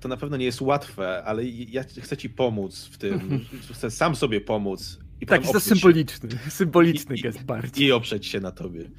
To 0.00 0.08
na 0.08 0.16
pewno 0.16 0.36
nie 0.36 0.44
jest 0.44 0.60
łatwe, 0.60 1.24
ale 1.24 1.44
ja 1.44 1.82
chcę 1.82 2.16
ci 2.16 2.30
pomóc 2.30 2.84
w 2.84 2.98
tym. 2.98 3.40
Chcę 3.74 3.90
sam 3.90 4.16
sobie 4.16 4.40
pomóc. 4.40 4.98
I 5.20 5.26
Tak, 5.26 5.40
jest 5.40 5.52
to 5.52 5.60
się- 5.60 5.64
symboliczny, 5.66 6.28
symboliczny 6.48 7.16
I- 7.16 7.22
gest 7.22 7.44
bardziej. 7.44 7.86
i 7.86 7.92
oprzeć 7.92 8.26
się 8.26 8.40
na 8.40 8.52
tobie. 8.52 8.90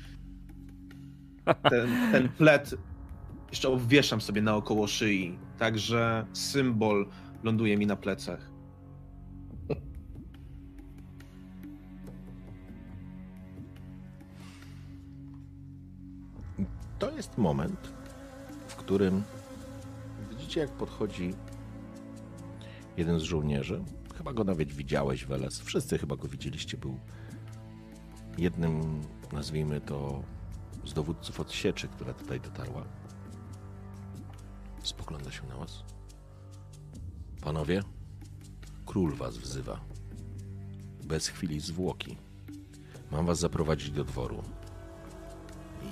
Ten, 1.69 2.11
ten 2.11 2.29
plet 2.29 2.75
jeszcze 3.49 3.69
obwieszam 3.69 4.21
sobie 4.21 4.41
naokoło 4.41 4.87
szyi, 4.87 5.39
tak 5.57 5.79
że 5.79 6.25
symbol 6.33 7.09
ląduje 7.43 7.77
mi 7.77 7.87
na 7.87 7.95
plecach. 7.95 8.57
To 16.99 17.11
jest 17.11 17.37
moment, 17.37 17.93
w 18.67 18.75
którym 18.75 19.23
widzicie, 20.29 20.59
jak 20.59 20.71
podchodzi 20.71 21.33
jeden 22.97 23.19
z 23.19 23.23
żołnierzy. 23.23 23.83
Chyba 24.17 24.33
go 24.33 24.43
nawet 24.43 24.71
widziałeś, 24.73 25.25
Weles. 25.25 25.59
Wszyscy 25.59 25.97
chyba 25.97 26.15
go 26.15 26.27
widzieliście. 26.27 26.77
Był 26.77 26.99
jednym, 28.37 29.01
nazwijmy 29.31 29.81
to, 29.81 30.23
z 30.85 30.93
dowódców 30.93 31.39
odsieczy, 31.39 31.87
która 31.87 32.13
tutaj 32.13 32.39
dotarła. 32.39 32.83
Spogląda 34.83 35.31
się 35.31 35.47
na 35.47 35.55
was. 35.55 35.83
Panowie, 37.41 37.83
król 38.85 39.15
was 39.15 39.37
wzywa. 39.37 39.79
Bez 41.03 41.27
chwili 41.27 41.59
zwłoki. 41.59 42.17
Mam 43.11 43.25
was 43.25 43.39
zaprowadzić 43.39 43.91
do 43.91 44.03
dworu 44.03 44.43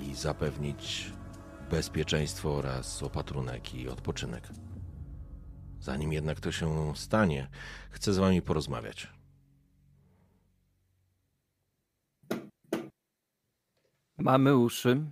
i 0.02 0.14
zapewnić 0.14 1.12
bezpieczeństwo 1.70 2.54
oraz 2.54 3.02
opatrunek 3.02 3.74
i 3.74 3.88
odpoczynek. 3.88 4.48
Zanim 5.80 6.12
jednak 6.12 6.40
to 6.40 6.52
się 6.52 6.92
stanie, 6.96 7.48
chcę 7.90 8.12
z 8.12 8.18
wami 8.18 8.42
porozmawiać. 8.42 9.08
Mamy 14.18 14.56
uszy, 14.56 15.04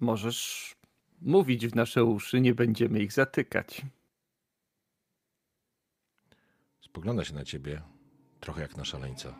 możesz 0.00 0.72
mówić 1.20 1.66
w 1.66 1.74
nasze 1.74 2.04
uszy, 2.04 2.40
nie 2.40 2.54
będziemy 2.54 3.00
ich 3.00 3.12
zatykać. 3.12 3.82
Spogląda 6.98 7.24
się 7.24 7.34
na 7.34 7.44
ciebie 7.44 7.82
trochę 8.40 8.62
jak 8.62 8.76
na 8.76 8.84
szaleńca. 8.84 9.34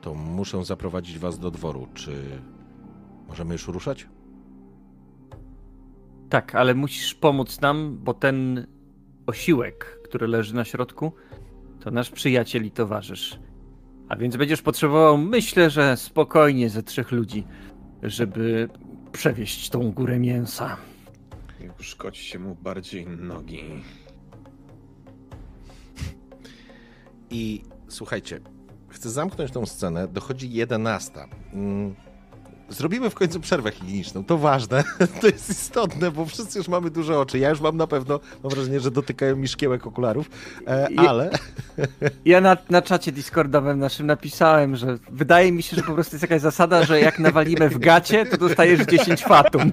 To 0.00 0.14
muszę 0.14 0.64
zaprowadzić 0.64 1.18
was 1.18 1.38
do 1.38 1.50
dworu. 1.50 1.88
Czy 1.94 2.42
możemy 3.28 3.52
już 3.54 3.68
ruszać? 3.68 4.08
Tak, 6.28 6.54
ale 6.54 6.74
musisz 6.74 7.14
pomóc 7.14 7.60
nam, 7.60 7.98
bo 7.98 8.14
ten 8.14 8.66
osiłek, 9.26 10.00
który 10.04 10.26
leży 10.26 10.54
na 10.54 10.64
środku, 10.64 11.12
to 11.80 11.90
nasz 11.90 12.10
przyjaciel 12.10 12.64
i 12.66 12.70
towarzysz. 12.70 13.38
A 14.08 14.16
więc 14.16 14.36
będziesz 14.36 14.62
potrzebował, 14.62 15.18
myślę, 15.18 15.70
że 15.70 15.96
spokojnie 15.96 16.70
ze 16.70 16.82
trzech 16.82 17.12
ludzi, 17.12 17.44
żeby 18.02 18.68
przewieźć 19.12 19.70
tą 19.70 19.92
górę 19.92 20.18
mięsa. 20.18 20.76
Uszkodźcie 21.80 22.38
mu 22.38 22.54
bardziej 22.54 23.06
nogi. 23.06 23.64
I 27.32 27.62
słuchajcie, 27.88 28.40
chcę 28.88 29.10
zamknąć 29.10 29.50
tą 29.50 29.66
scenę, 29.66 30.08
dochodzi 30.08 30.52
11. 30.52 31.12
Mm, 31.52 31.94
Zrobimy 32.68 33.10
w 33.10 33.14
końcu 33.14 33.40
przerwę 33.40 33.72
higieniczną. 33.72 34.24
To 34.24 34.38
ważne, 34.38 34.84
to 35.20 35.26
jest 35.26 35.50
istotne, 35.50 36.10
bo 36.10 36.26
wszyscy 36.26 36.58
już 36.58 36.68
mamy 36.68 36.90
duże 36.90 37.18
oczy. 37.18 37.38
Ja 37.38 37.50
już 37.50 37.60
mam 37.60 37.76
na 37.76 37.86
pewno, 37.86 38.20
mam 38.42 38.52
wrażenie, 38.52 38.80
że 38.80 38.90
dotykają 38.90 39.36
mi 39.36 39.48
szkiełek 39.48 39.86
okularów, 39.86 40.30
e, 40.66 40.88
ale... 40.96 41.30
Ja 42.24 42.40
na, 42.40 42.56
na 42.70 42.82
czacie 42.82 43.12
Discordowym 43.12 43.78
naszym 43.78 44.06
napisałem, 44.06 44.76
że 44.76 44.98
wydaje 45.10 45.52
mi 45.52 45.62
się, 45.62 45.76
że 45.76 45.82
po 45.82 45.94
prostu 45.94 46.14
jest 46.14 46.22
jakaś 46.22 46.40
zasada, 46.40 46.84
że 46.84 47.00
jak 47.00 47.18
nawalimy 47.18 47.68
w 47.68 47.78
gacie, 47.78 48.26
to 48.26 48.36
dostajesz 48.36 48.80
10 48.80 49.24
fatum. 49.24 49.72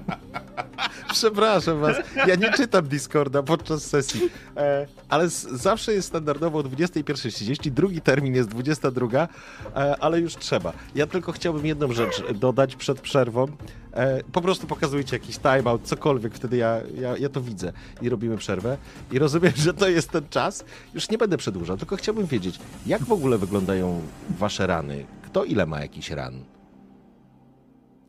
Przepraszam 1.12 1.80
was, 1.80 1.96
ja 2.26 2.34
nie 2.34 2.52
czytam 2.52 2.88
Discorda 2.88 3.42
podczas 3.42 3.84
sesji, 3.84 4.30
e, 4.56 4.86
ale 5.08 5.30
z, 5.30 5.42
zawsze 5.42 5.92
jest 5.92 6.08
standardowo 6.08 6.58
o 6.58 6.62
21.30, 6.62 7.70
drugi 7.70 8.00
termin 8.00 8.34
jest 8.34 8.48
22, 8.48 9.28
e, 9.76 9.96
ale 10.00 10.20
już 10.20 10.36
trzeba. 10.36 10.72
Ja 10.94 11.06
tylko 11.06 11.32
chciałbym 11.32 11.66
jedną 11.66 11.92
rzecz 11.92 12.22
dodać 12.32 12.76
przed 12.76 13.00
przerwą. 13.00 13.46
E, 13.92 14.22
po 14.32 14.40
prostu 14.40 14.66
pokazujcie 14.66 15.16
jakiś 15.16 15.38
timeout, 15.38 15.82
cokolwiek, 15.82 16.34
wtedy 16.34 16.56
ja, 16.56 16.80
ja, 17.00 17.16
ja 17.16 17.28
to 17.28 17.40
widzę 17.40 17.72
i 18.02 18.08
robimy 18.08 18.36
przerwę. 18.36 18.76
I 19.12 19.18
rozumiem, 19.18 19.52
że 19.56 19.74
to 19.74 19.88
jest 19.88 20.10
ten 20.10 20.28
czas. 20.28 20.64
Już 20.94 21.10
nie 21.10 21.18
będę 21.18 21.36
przedłużał, 21.36 21.76
tylko 21.76 21.96
chciałbym 21.96 22.26
wiedzieć, 22.26 22.58
jak 22.86 23.02
w 23.02 23.12
ogóle 23.12 23.38
wyglądają 23.38 24.00
wasze 24.38 24.66
rany? 24.66 25.06
Kto 25.22 25.44
ile 25.44 25.66
ma 25.66 25.80
jakiś 25.80 26.10
ran? 26.10 26.44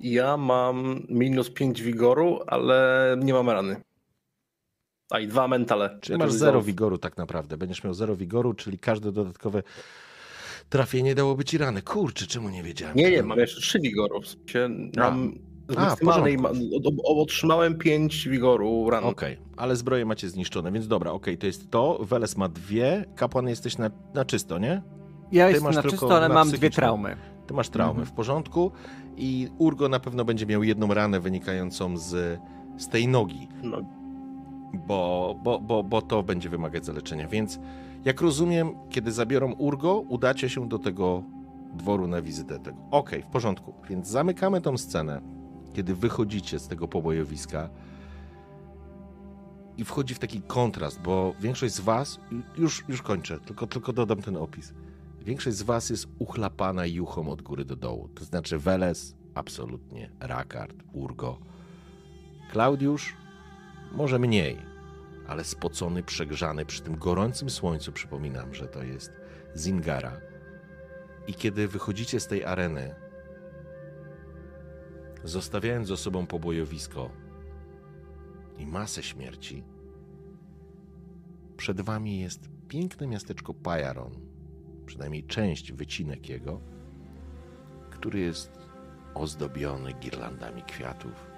Ja 0.03 0.37
mam 0.37 1.05
minus 1.09 1.49
5 1.49 1.81
wigoru, 1.81 2.39
ale 2.47 3.17
nie 3.23 3.33
mam 3.33 3.49
rany. 3.49 3.75
A 5.09 5.19
i 5.19 5.27
dwa 5.27 5.47
mentale. 5.47 5.97
Czyli 6.01 6.19
masz 6.19 6.31
zero 6.31 6.61
wigoru 6.61 6.97
tak 6.97 7.17
naprawdę. 7.17 7.57
Będziesz 7.57 7.83
miał 7.83 7.93
zero 7.93 8.15
wigoru, 8.15 8.53
czyli 8.53 8.79
każde 8.79 9.11
dodatkowe 9.11 9.63
trafienie 10.69 11.15
dałoby 11.15 11.45
ci 11.45 11.57
rany. 11.57 11.81
Kurczę, 11.81 12.27
czemu 12.27 12.49
nie 12.49 12.63
wiedziałem? 12.63 12.95
Nie, 12.95 13.11
nie, 13.11 13.23
mam 13.23 13.39
jeszcze 13.39 13.61
3 13.61 13.79
wigoru. 13.79 14.21
W 14.21 14.27
sensie 14.27 14.69
mam 14.97 15.33
maksymalnej 15.75 16.37
ma, 16.37 16.49
otrzymałem 17.03 17.77
5 17.77 18.27
wigoru 18.27 18.89
ran. 18.89 19.03
Okej, 19.03 19.33
okay, 19.33 19.53
ale 19.57 19.75
zbroje 19.75 20.05
macie 20.05 20.29
zniszczone, 20.29 20.71
więc 20.71 20.87
dobra, 20.87 21.11
okej, 21.11 21.33
okay, 21.33 21.37
to 21.37 21.47
jest 21.47 21.71
to. 21.71 21.99
Weles 22.05 22.37
ma 22.37 22.47
dwie, 22.47 23.05
kapłan 23.15 23.47
jesteś 23.47 23.77
na, 23.77 23.91
na 24.13 24.25
czysto, 24.25 24.59
nie? 24.59 24.81
Ja 25.31 25.47
Ty 25.47 25.53
jestem 25.53 25.73
na 25.73 25.83
czysto, 25.83 26.17
ale 26.17 26.29
mam 26.29 26.51
dwie 26.51 26.69
traumy. 26.69 27.17
Ty 27.47 27.53
masz 27.53 27.69
traumy, 27.69 27.99
mhm. 27.99 28.07
w 28.07 28.11
porządku. 28.11 28.71
I 29.17 29.49
Urgo 29.57 29.89
na 29.89 29.99
pewno 29.99 30.25
będzie 30.25 30.45
miał 30.45 30.63
jedną 30.63 30.93
ranę 30.93 31.19
wynikającą 31.19 31.97
z, 31.97 32.39
z 32.77 32.87
tej 32.87 33.07
nogi. 33.07 33.47
No. 33.63 33.77
Bo, 34.87 35.35
bo, 35.43 35.59
bo, 35.59 35.83
bo 35.83 36.01
to 36.01 36.23
będzie 36.23 36.49
wymagać 36.49 36.85
zaleczenia. 36.85 37.27
Więc 37.27 37.59
jak 38.05 38.21
rozumiem, 38.21 38.69
kiedy 38.89 39.11
zabiorą 39.11 39.53
Urgo, 39.53 39.99
udacie 39.99 40.49
się 40.49 40.69
do 40.69 40.79
tego 40.79 41.23
dworu 41.73 42.07
na 42.07 42.21
wizytę. 42.21 42.59
Tego. 42.59 42.77
Okej, 42.91 43.19
okay, 43.19 43.29
w 43.29 43.33
porządku. 43.33 43.73
Więc 43.89 44.07
zamykamy 44.07 44.61
tą 44.61 44.77
scenę, 44.77 45.21
kiedy 45.73 45.95
wychodzicie 45.95 46.59
z 46.59 46.67
tego 46.67 46.87
pobojowiska 46.87 47.69
i 49.77 49.83
wchodzi 49.83 50.13
w 50.15 50.19
taki 50.19 50.41
kontrast, 50.41 51.01
bo 51.01 51.33
większość 51.39 51.73
z 51.73 51.79
was, 51.79 52.19
już, 52.57 52.83
już 52.89 53.01
kończę, 53.01 53.39
tylko, 53.39 53.67
tylko 53.67 53.93
dodam 53.93 54.21
ten 54.21 54.37
opis 54.37 54.73
Większość 55.25 55.57
z 55.57 55.61
was 55.61 55.89
jest 55.89 56.07
uchlapana 56.19 56.85
juchą 56.85 57.29
od 57.29 57.41
góry 57.41 57.65
do 57.65 57.75
dołu. 57.75 58.09
To 58.15 58.25
znaczy 58.25 58.57
Weles, 58.57 59.15
absolutnie, 59.35 60.11
Rakard, 60.19 60.75
Urgo. 60.93 61.39
Klaudiusz, 62.51 63.15
może 63.91 64.19
mniej, 64.19 64.57
ale 65.27 65.43
spocony, 65.43 66.03
przegrzany 66.03 66.65
przy 66.65 66.81
tym 66.81 66.97
gorącym 66.97 67.49
słońcu, 67.49 67.91
przypominam, 67.91 68.53
że 68.53 68.67
to 68.67 68.83
jest 68.83 69.11
Zingara. 69.55 70.21
I 71.27 71.33
kiedy 71.33 71.67
wychodzicie 71.67 72.19
z 72.19 72.27
tej 72.27 72.45
areny, 72.45 72.95
zostawiając 75.23 75.87
za 75.87 75.97
sobą 75.97 76.27
pobojowisko 76.27 77.09
i 78.57 78.65
masę 78.65 79.03
śmierci, 79.03 79.63
przed 81.57 81.81
wami 81.81 82.19
jest 82.19 82.49
piękne 82.67 83.07
miasteczko 83.07 83.53
Pajaron, 83.53 84.30
przynajmniej 84.91 85.23
część 85.23 85.71
wycinek 85.71 86.29
jego, 86.29 86.61
który 87.89 88.19
jest 88.19 88.59
ozdobiony 89.13 89.93
girlandami 89.93 90.61
kwiatów, 90.63 91.31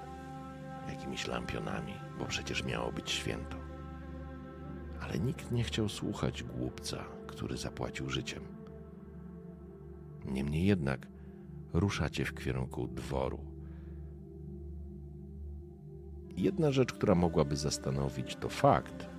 jakimiś 0.90 1.28
lampionami, 1.28 1.94
bo 2.20 2.26
przecież 2.26 2.64
miało 2.64 2.92
być 2.92 3.12
święto. 3.12 3.58
Ale 5.02 5.20
nikt 5.20 5.52
nie 5.52 5.64
chciał 5.64 5.90
słuchać 5.90 6.44
głupca, 6.44 7.04
który 7.28 7.58
zapłacił 7.58 8.10
życiem. 8.10 8.44
Niemniej 10.26 10.66
jednak 10.66 11.08
ruszacie 11.74 12.26
w 12.26 12.34
kierunku 12.34 12.88
dworu. 12.88 13.40
Jedna 16.38 16.72
rzecz, 16.72 16.94
która 16.94 17.16
mogłaby 17.16 17.56
zastanowić, 17.56 18.36
to 18.36 18.50
fakt, 18.50 19.10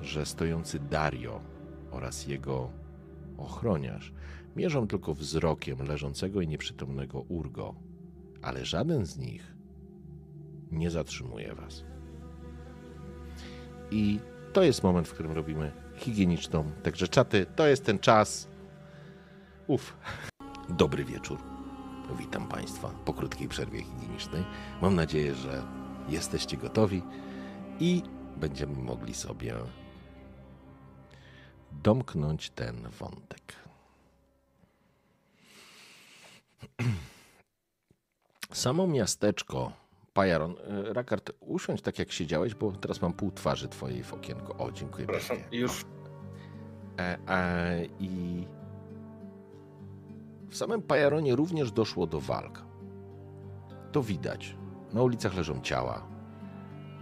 że 0.00 0.26
stojący 0.26 0.78
Dario 0.78 1.51
oraz 1.92 2.26
jego 2.26 2.70
ochroniarz 3.38 4.12
mierzą 4.56 4.86
tylko 4.86 5.14
wzrokiem 5.14 5.78
leżącego 5.78 6.40
i 6.40 6.48
nieprzytomnego 6.48 7.20
Urgo, 7.20 7.74
ale 8.42 8.64
żaden 8.64 9.06
z 9.06 9.18
nich 9.18 9.54
nie 10.70 10.90
zatrzymuje 10.90 11.54
was. 11.54 11.84
I 13.90 14.20
to 14.52 14.62
jest 14.62 14.82
moment, 14.82 15.08
w 15.08 15.12
którym 15.12 15.32
robimy 15.32 15.72
higieniczną. 15.96 16.64
Także 16.82 17.08
czaty, 17.08 17.46
to 17.56 17.66
jest 17.66 17.84
ten 17.84 17.98
czas. 17.98 18.48
Uf. 19.66 19.96
Dobry 20.68 21.04
wieczór. 21.04 21.38
Witam 22.18 22.48
Państwa 22.48 22.88
po 23.04 23.14
krótkiej 23.14 23.48
przerwie 23.48 23.82
higienicznej. 23.82 24.44
Mam 24.82 24.94
nadzieję, 24.94 25.34
że 25.34 25.62
jesteście 26.08 26.56
gotowi 26.56 27.02
i 27.80 28.02
będziemy 28.36 28.82
mogli 28.82 29.14
sobie 29.14 29.54
domknąć 31.82 32.50
ten 32.50 32.76
wątek. 32.98 33.54
Samo 38.52 38.86
miasteczko 38.86 39.72
Pajaron. 40.12 40.54
E, 40.88 40.92
Rakard, 40.92 41.30
usiądź 41.40 41.82
tak 41.82 41.98
jak 41.98 42.12
siedziałeś, 42.12 42.54
bo 42.54 42.72
teraz 42.72 43.02
mam 43.02 43.12
pół 43.12 43.30
twarzy 43.30 43.68
twojej 43.68 44.02
w 44.02 44.14
okienku. 44.14 44.62
O, 44.62 44.72
dziękuję 44.72 45.06
Proszę, 45.06 45.34
już. 45.52 45.84
E, 46.98 47.18
e, 47.28 47.84
I 48.00 48.44
w 50.50 50.56
samym 50.56 50.82
Pajaronie 50.82 51.36
również 51.36 51.72
doszło 51.72 52.06
do 52.06 52.20
walk. 52.20 52.64
To 53.92 54.02
widać. 54.02 54.56
Na 54.92 55.02
ulicach 55.02 55.34
leżą 55.34 55.60
ciała. 55.60 56.06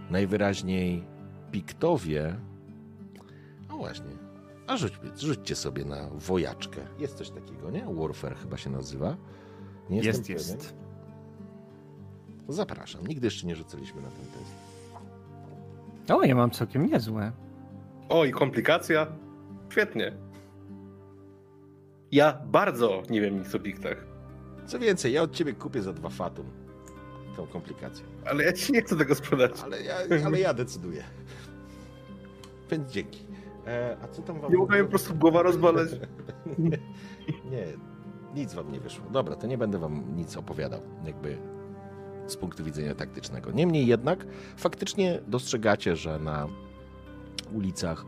Najwyraźniej 0.09 1.03
Piktowie. 1.51 2.35
No 3.69 3.77
właśnie, 3.77 4.05
a 4.67 4.77
rzuć, 4.77 4.93
rzućcie 5.17 5.55
sobie 5.55 5.85
na 5.85 6.09
wojaczkę. 6.09 6.81
Jest 6.99 7.15
coś 7.15 7.29
takiego, 7.29 7.71
nie? 7.71 7.85
Warfare 7.93 8.35
chyba 8.35 8.57
się 8.57 8.69
nazywa. 8.69 9.17
Nie 9.89 9.99
jest, 9.99 10.29
jest. 10.29 10.73
Zapraszam. 12.49 13.07
Nigdy 13.07 13.27
jeszcze 13.27 13.47
nie 13.47 13.55
rzucaliśmy 13.55 14.01
na 14.01 14.09
ten 14.09 14.25
test. 14.25 14.51
O, 16.15 16.23
ja 16.23 16.35
mam 16.35 16.51
całkiem 16.51 16.85
niezłe. 16.85 17.31
O, 18.09 18.25
i 18.25 18.31
komplikacja? 18.31 19.07
Świetnie. 19.69 20.13
Ja 22.11 22.41
bardzo 22.45 23.03
nie 23.09 23.21
wiem 23.21 23.39
nic 23.39 23.55
o 23.55 23.59
piktach. 23.59 24.05
Co 24.65 24.79
więcej, 24.79 25.13
ja 25.13 25.21
od 25.21 25.31
ciebie 25.31 25.53
kupię 25.53 25.81
za 25.81 25.93
dwa 25.93 26.09
fatum 26.09 26.45
tą 27.35 27.47
komplikację. 27.47 28.05
Ale 28.25 28.43
ja 28.43 28.53
ci 28.53 28.73
nie 28.73 28.81
chcę 28.81 28.95
tego 28.95 29.15
sprzedać. 29.15 29.51
Ale 29.63 29.83
ja, 29.83 29.95
ale 30.25 30.39
ja 30.39 30.53
decyduję. 30.53 31.03
Więc 32.71 32.91
dzięki. 32.91 33.30
E, 33.67 33.97
a 34.01 34.07
co 34.07 34.21
tam 34.21 34.39
wam... 34.39 34.51
Nie 34.51 34.57
mogłem 34.57 34.85
po 34.85 34.89
prostu 34.89 35.15
głowa 35.15 35.41
rozboleć. 35.41 35.91
nie, 36.59 36.77
nie, 37.51 37.65
nic 38.35 38.53
wam 38.53 38.71
nie 38.71 38.79
wyszło. 38.79 39.05
Dobra, 39.09 39.35
to 39.35 39.47
nie 39.47 39.57
będę 39.57 39.79
wam 39.79 40.15
nic 40.15 40.37
opowiadał, 40.37 40.81
jakby 41.05 41.37
z 42.27 42.37
punktu 42.37 42.63
widzenia 42.63 42.95
taktycznego. 42.95 43.51
Niemniej 43.51 43.87
jednak 43.87 44.25
faktycznie 44.57 45.21
dostrzegacie, 45.27 45.95
że 45.95 46.19
na 46.19 46.47
ulicach 47.53 48.05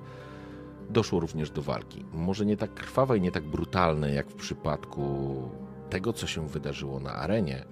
doszło 0.90 1.20
również 1.20 1.52
do 1.52 1.62
walki. 1.62 2.06
Może 2.14 2.46
nie 2.46 2.58
tak 2.58 2.74
krwawej, 2.74 3.22
nie 3.22 3.32
tak 3.32 3.44
brutalnej, 3.44 4.16
jak 4.16 4.28
w 4.30 4.36
przypadku 4.36 5.36
tego, 5.90 6.14
co 6.14 6.28
się 6.28 6.48
wydarzyło 6.48 7.00
na 7.00 7.14
arenie, 7.14 7.66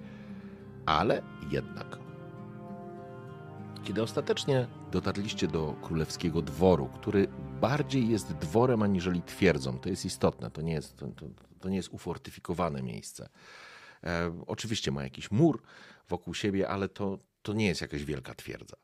ale 0.86 1.22
jednak. 1.50 2.01
Kiedy 3.84 4.02
ostatecznie 4.02 4.66
dotarliście 4.92 5.48
do 5.48 5.74
królewskiego 5.82 6.42
dworu, 6.42 6.88
który 6.88 7.28
bardziej 7.60 8.08
jest 8.08 8.32
dworem 8.32 8.82
aniżeli 8.82 9.22
twierdzą. 9.22 9.78
To 9.78 9.88
jest 9.88 10.04
istotne, 10.04 10.50
to 10.50 10.62
nie 10.62 10.72
jest, 10.72 10.96
to, 10.96 11.06
to 11.60 11.68
nie 11.68 11.76
jest 11.76 11.88
ufortyfikowane 11.88 12.82
miejsce. 12.82 13.28
E, 14.04 14.42
oczywiście 14.46 14.90
ma 14.90 15.02
jakiś 15.02 15.30
mur 15.30 15.62
wokół 16.08 16.34
siebie, 16.34 16.68
ale 16.68 16.88
to, 16.88 17.18
to 17.42 17.52
nie 17.52 17.66
jest 17.66 17.80
jakaś 17.80 18.04
wielka 18.04 18.34
twierdza. 18.34 18.76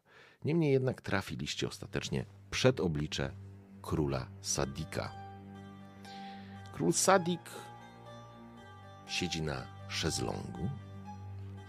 Niemniej 0.44 0.72
jednak 0.72 1.00
trafiliście 1.00 1.68
ostatecznie 1.68 2.24
przed 2.50 2.80
oblicze 2.80 3.30
króla 3.82 4.26
Sadika. 4.40 5.12
Król 6.72 6.92
Sadik 6.92 7.50
siedzi 9.06 9.42
na 9.42 9.66
szezlongu. 9.88 10.68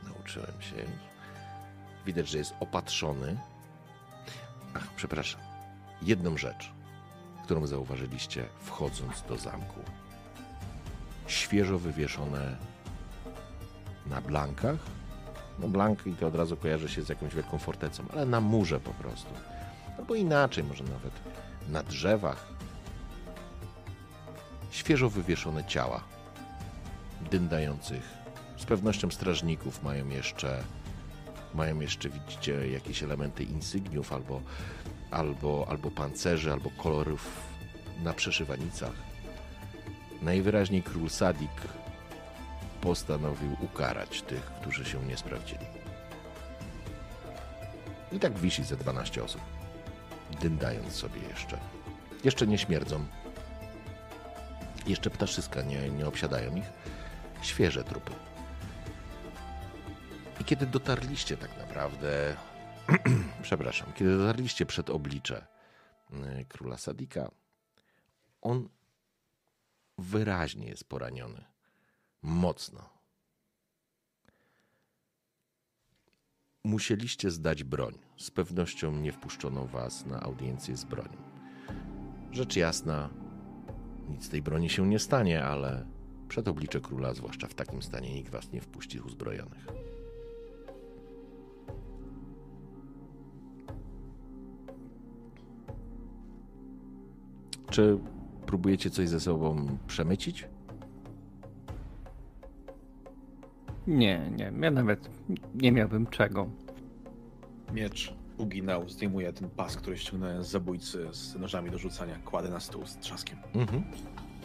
Nauczyłem 0.03 0.61
się. 0.61 1.08
Widać, 2.09 2.29
że 2.29 2.37
jest 2.37 2.55
opatrzony. 2.59 3.37
Ach, 4.73 4.87
przepraszam. 4.95 5.41
Jedną 6.01 6.37
rzecz, 6.37 6.71
którą 7.43 7.67
zauważyliście 7.67 8.45
wchodząc 8.59 9.21
do 9.21 9.37
zamku. 9.37 9.79
Świeżo 11.27 11.79
wywieszone 11.79 12.55
na 14.05 14.21
blankach. 14.21 14.75
No 15.59 15.67
blanki 15.67 16.13
to 16.13 16.27
od 16.27 16.35
razu 16.35 16.57
kojarzy 16.57 16.89
się 16.89 17.01
z 17.01 17.09
jakąś 17.09 17.35
wielką 17.35 17.57
fortecą, 17.57 18.03
ale 18.13 18.25
na 18.25 18.41
murze 18.41 18.79
po 18.79 18.91
prostu. 18.91 19.33
Albo 19.97 20.15
inaczej, 20.15 20.63
może 20.63 20.83
nawet 20.83 21.13
na 21.67 21.83
drzewach. 21.83 22.47
Świeżo 24.71 25.09
wywieszone 25.09 25.65
ciała 25.65 26.03
dyndających. 27.31 28.03
Z 28.57 28.65
pewnością 28.65 29.11
strażników 29.11 29.83
mają 29.83 30.09
jeszcze, 30.09 30.63
mają 31.53 31.79
jeszcze, 31.79 32.09
widzicie, 32.09 32.67
jakieś 32.67 33.03
elementy 33.03 33.43
insygniów 33.43 34.13
albo, 34.13 34.41
albo, 35.11 35.65
albo 35.69 35.91
pancerzy, 35.91 36.51
albo 36.51 36.69
kolorów 36.69 37.27
na 38.03 38.13
przeszywanicach. 38.13 38.93
Najwyraźniej 40.21 40.83
król 40.83 41.09
Sadik 41.09 41.51
postanowił 42.81 43.55
ukarać 43.61 44.21
tych, 44.21 44.41
którzy 44.41 44.85
się 44.85 45.03
nie 45.03 45.17
sprawdzili. 45.17 45.65
I 48.11 48.19
tak 48.19 48.39
wisi 48.39 48.63
ze 48.63 48.77
12 48.77 49.23
osób, 49.23 49.41
dyndając 50.41 50.93
sobie 50.93 51.21
jeszcze. 51.29 51.59
Jeszcze 52.23 52.47
nie 52.47 52.57
śmierdzą. 52.57 53.05
Jeszcze 54.87 55.09
ptaszyska 55.09 55.61
nie, 55.61 55.89
nie 55.89 56.07
obsiadają 56.07 56.55
ich. 56.55 56.71
Świeże 57.41 57.83
trupy. 57.83 58.11
I 60.39 60.43
kiedy 60.43 60.65
dotarliście 60.65 61.37
tak 61.37 61.57
naprawdę, 61.57 62.35
przepraszam, 63.41 63.93
kiedy 63.93 64.17
dotarliście 64.17 64.65
przed 64.65 64.89
oblicze 64.89 65.47
y, 66.13 66.45
króla 66.49 66.77
Sadika, 66.77 67.31
on 68.41 68.69
wyraźnie 69.97 70.67
jest 70.67 70.83
poraniony. 70.83 71.45
Mocno. 72.21 72.89
Musieliście 76.63 77.31
zdać 77.31 77.63
broń. 77.63 77.99
Z 78.17 78.31
pewnością 78.31 78.91
nie 78.91 79.11
wpuszczono 79.11 79.65
was 79.65 80.05
na 80.05 80.19
audiencję 80.19 80.77
z 80.77 80.85
bronią. 80.85 81.17
Rzecz 82.31 82.55
jasna, 82.55 83.09
nic 84.09 84.25
z 84.25 84.29
tej 84.29 84.41
broni 84.41 84.69
się 84.69 84.87
nie 84.87 84.99
stanie, 84.99 85.43
ale 85.43 85.85
przed 86.27 86.47
oblicze 86.47 86.81
króla, 86.81 87.13
zwłaszcza 87.13 87.47
w 87.47 87.53
takim 87.53 87.81
stanie, 87.81 88.13
nikt 88.13 88.31
was 88.31 88.51
nie 88.51 88.61
wpuści 88.61 88.99
uzbrojonych. 88.99 89.88
Czy 97.69 97.97
próbujecie 98.45 98.89
coś 98.89 99.09
ze 99.09 99.19
sobą 99.19 99.77
przemycić? 99.87 100.47
Nie, 103.87 104.31
nie, 104.37 104.51
ja 104.61 104.71
nawet 104.71 105.09
nie 105.55 105.71
miałbym 105.71 106.07
czego. 106.07 106.49
Miecz 107.73 108.13
uginał, 108.37 108.89
zdejmuje 108.89 109.33
ten 109.33 109.49
pas, 109.49 109.75
który 109.75 109.97
ściągnąłem 109.97 110.43
z 110.43 110.49
zabójcy 110.49 111.07
z 111.11 111.35
nożami 111.35 111.71
do 111.71 111.77
rzucania, 111.77 112.15
kładę 112.25 112.49
na 112.49 112.59
stół 112.59 112.85
z 112.85 112.97
trzaskiem. 112.97 113.37
Mhm. 113.55 113.83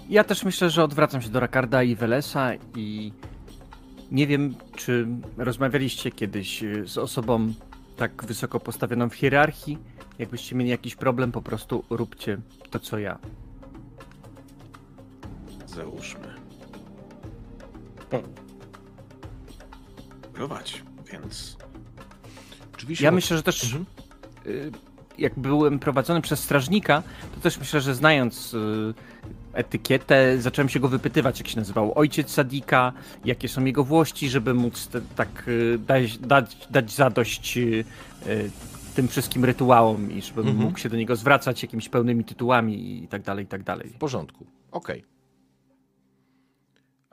Ja 0.08 0.24
też 0.24 0.44
myślę, 0.44 0.70
że 0.70 0.84
odwracam 0.84 1.22
się 1.22 1.28
do 1.28 1.40
Rakarda 1.40 1.82
i 1.82 1.94
Welesa 1.94 2.50
i 2.76 3.12
nie 4.10 4.26
wiem, 4.26 4.54
czy 4.76 5.06
rozmawialiście 5.36 6.10
kiedyś 6.10 6.62
y, 6.62 6.86
z 6.86 6.98
osobą 6.98 7.52
tak 7.96 8.24
wysoko 8.24 8.60
postawioną 8.60 9.08
w 9.08 9.14
hierarchii. 9.14 9.78
Jakbyście 10.18 10.56
mieli 10.56 10.70
jakiś 10.70 10.96
problem, 10.96 11.32
po 11.32 11.42
prostu 11.42 11.84
róbcie 11.90 12.38
to, 12.70 12.78
co 12.78 12.98
ja. 12.98 13.18
Załóżmy. 15.66 16.34
Prowadź, 20.32 20.82
więc 21.12 21.56
Oczywiście. 22.74 23.04
Ja 23.04 23.10
myślę, 23.10 23.36
że 23.36 23.42
też 23.42 23.64
Mhm. 23.64 23.86
y, 24.46 24.72
jak 25.18 25.38
byłem 25.38 25.78
prowadzony 25.78 26.20
przez 26.20 26.40
strażnika, 26.40 27.02
to 27.34 27.40
też 27.40 27.58
myślę, 27.58 27.80
że 27.80 27.94
znając 27.94 28.54
y, 28.54 28.94
etykietę, 29.52 30.38
zacząłem 30.38 30.68
się 30.68 30.80
go 30.80 30.88
wypytywać, 30.88 31.38
jak 31.38 31.48
się 31.48 31.56
nazywał 31.56 31.98
ojciec 31.98 32.30
Sadika, 32.30 32.92
jakie 33.24 33.48
są 33.48 33.64
jego 33.64 33.84
włości, 33.84 34.28
żeby 34.30 34.54
móc 34.54 34.86
te, 34.86 35.00
tak 35.00 35.48
y, 35.48 35.78
dać, 35.78 36.18
dać, 36.18 36.56
dać 36.70 36.92
zadość 36.92 37.58
y, 37.58 37.84
y, 38.26 38.50
tym 38.94 39.08
wszystkim 39.08 39.44
rytuałom 39.44 40.12
i 40.12 40.22
żebym 40.22 40.48
Mhm. 40.48 40.66
mógł 40.66 40.78
się 40.78 40.88
do 40.88 40.96
niego 40.96 41.16
zwracać 41.16 41.62
jakimiś 41.62 41.88
pełnymi 41.88 42.24
tytułami 42.24 43.02
i 43.04 43.08
tak 43.08 43.22
dalej, 43.22 43.44
i 43.44 43.48
tak 43.48 43.62
dalej. 43.62 43.88
W 43.90 43.98
porządku. 43.98 44.46
Okej. 44.70 45.04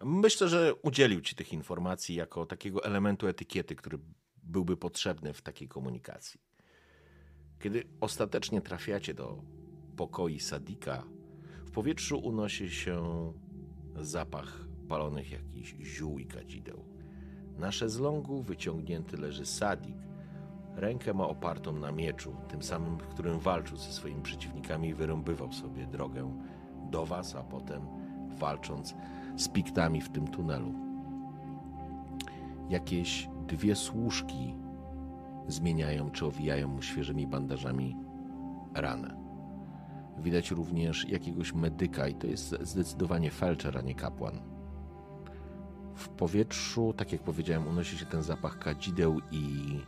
Myślę, 0.03 0.47
że 0.47 0.75
udzielił 0.75 1.21
ci 1.21 1.35
tych 1.35 1.53
informacji 1.53 2.15
jako 2.15 2.45
takiego 2.45 2.83
elementu 2.83 3.27
etykiety, 3.27 3.75
który 3.75 3.99
byłby 4.43 4.77
potrzebny 4.77 5.33
w 5.33 5.41
takiej 5.41 5.67
komunikacji. 5.67 6.39
Kiedy 7.59 7.83
ostatecznie 8.01 8.61
trafiacie 8.61 9.13
do 9.13 9.43
pokoi 9.97 10.39
Sadika, 10.39 11.03
w 11.65 11.71
powietrzu 11.71 12.19
unosi 12.19 12.69
się 12.69 13.03
zapach 13.95 14.65
palonych 14.87 15.31
jakichś 15.31 15.75
ziół 15.81 16.19
i 16.19 16.25
kadzideł. 16.25 16.85
Na 17.57 17.71
szezlongu 17.71 18.41
wyciągnięty 18.41 19.17
leży 19.17 19.45
Sadik. 19.45 19.95
Rękę 20.75 21.13
ma 21.13 21.27
opartą 21.27 21.71
na 21.71 21.91
mieczu, 21.91 22.35
tym 22.47 22.63
samym, 22.63 22.97
którym 22.97 23.39
walczył 23.39 23.77
ze 23.77 23.91
swoimi 23.91 24.21
przeciwnikami 24.21 24.89
i 24.89 24.93
wyrąbywał 24.93 25.51
sobie 25.51 25.85
drogę 25.87 26.37
do 26.91 27.05
was, 27.05 27.35
a 27.35 27.43
potem 27.43 27.81
walcząc 28.39 28.95
z 29.35 29.47
piktami 29.47 30.01
w 30.01 30.09
tym 30.09 30.27
tunelu. 30.27 30.73
Jakieś 32.69 33.29
dwie 33.47 33.75
służki 33.75 34.55
zmieniają 35.47 36.11
czy 36.11 36.25
owijają 36.25 36.67
mu 36.67 36.81
świeżymi 36.81 37.27
bandażami 37.27 37.97
ranę. 38.73 39.17
Widać 40.17 40.51
również 40.51 41.09
jakiegoś 41.09 41.53
medyka 41.53 42.07
i 42.07 42.15
to 42.15 42.27
jest 42.27 42.55
zdecydowanie 42.61 43.31
felczer, 43.31 43.77
a 43.77 43.81
nie 43.81 43.95
kapłan. 43.95 44.39
W 45.95 46.09
powietrzu, 46.09 46.93
tak 46.93 47.11
jak 47.11 47.21
powiedziałem, 47.21 47.67
unosi 47.67 47.97
się 47.97 48.05
ten 48.05 48.23
zapach 48.23 48.59
kadzideł 48.59 49.19
i 49.31 49.79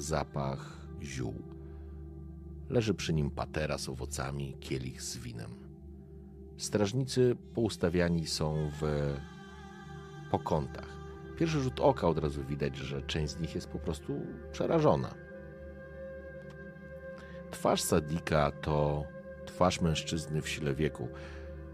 zapach 0.00 0.86
ziół. 1.02 1.34
Leży 2.70 2.94
przy 2.94 3.12
nim 3.12 3.30
patera 3.30 3.78
z 3.78 3.88
owocami, 3.88 4.56
kielich 4.60 5.02
z 5.02 5.18
winem. 5.18 5.50
Strażnicy 6.56 7.36
poustawiani 7.54 8.26
są 8.26 8.70
w 8.80 9.14
po 10.30 10.38
kątach. 10.38 10.88
Pierwszy 11.38 11.60
rzut 11.60 11.80
oka 11.80 12.08
od 12.08 12.18
razu 12.18 12.44
widać, 12.44 12.76
że 12.76 13.02
część 13.02 13.32
z 13.32 13.40
nich 13.40 13.54
jest 13.54 13.68
po 13.68 13.78
prostu 13.78 14.20
przerażona. 14.52 15.14
Twarz 17.50 17.82
Sadika 17.82 18.50
to 18.50 19.04
twarz 19.46 19.80
mężczyzny 19.80 20.42
w 20.42 20.48
sile 20.48 20.74
wieku, 20.74 21.08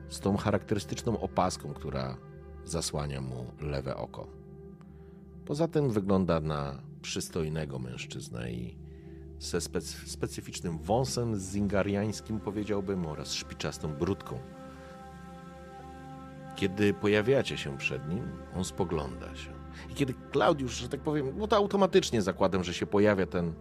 z 0.09 0.21
tą 0.21 0.37
charakterystyczną 0.37 1.21
opaską, 1.21 1.75
która 1.75 2.17
zasłania 2.65 3.21
mu 3.21 3.47
lewe 3.61 3.97
oko. 3.97 4.27
Poza 5.45 5.69
tym 5.69 5.91
wygląda 5.91 6.41
na 6.41 6.83
przystojnego 7.03 7.79
mężczyznę 7.79 8.53
i 8.53 8.77
ze 9.39 9.59
spec- 9.59 10.07
specyficznym 10.07 10.79
wąsem 10.79 11.37
zingariańskim, 11.37 12.41
powiedziałbym, 12.41 13.07
oraz 13.07 13.33
szpiczastą 13.33 13.95
brudką. 13.95 14.39
Kiedy 16.57 16.95
pojawiacie 16.95 17.59
się 17.59 17.79
przed 17.79 18.09
nim, 18.09 18.29
on 18.57 18.65
spogląda 18.65 19.37
się. 19.37 19.51
I 19.91 19.95
kiedy 19.95 20.15
Klaudiusz, 20.31 20.73
że 20.75 20.89
tak 20.89 21.01
powiem, 21.01 21.33
no 21.39 21.47
to 21.47 21.57
automatycznie 21.57 22.23
zakładam, 22.23 22.65
że 22.65 22.75
się 22.75 22.87
pojawia 22.87 23.27
ten 23.27 23.55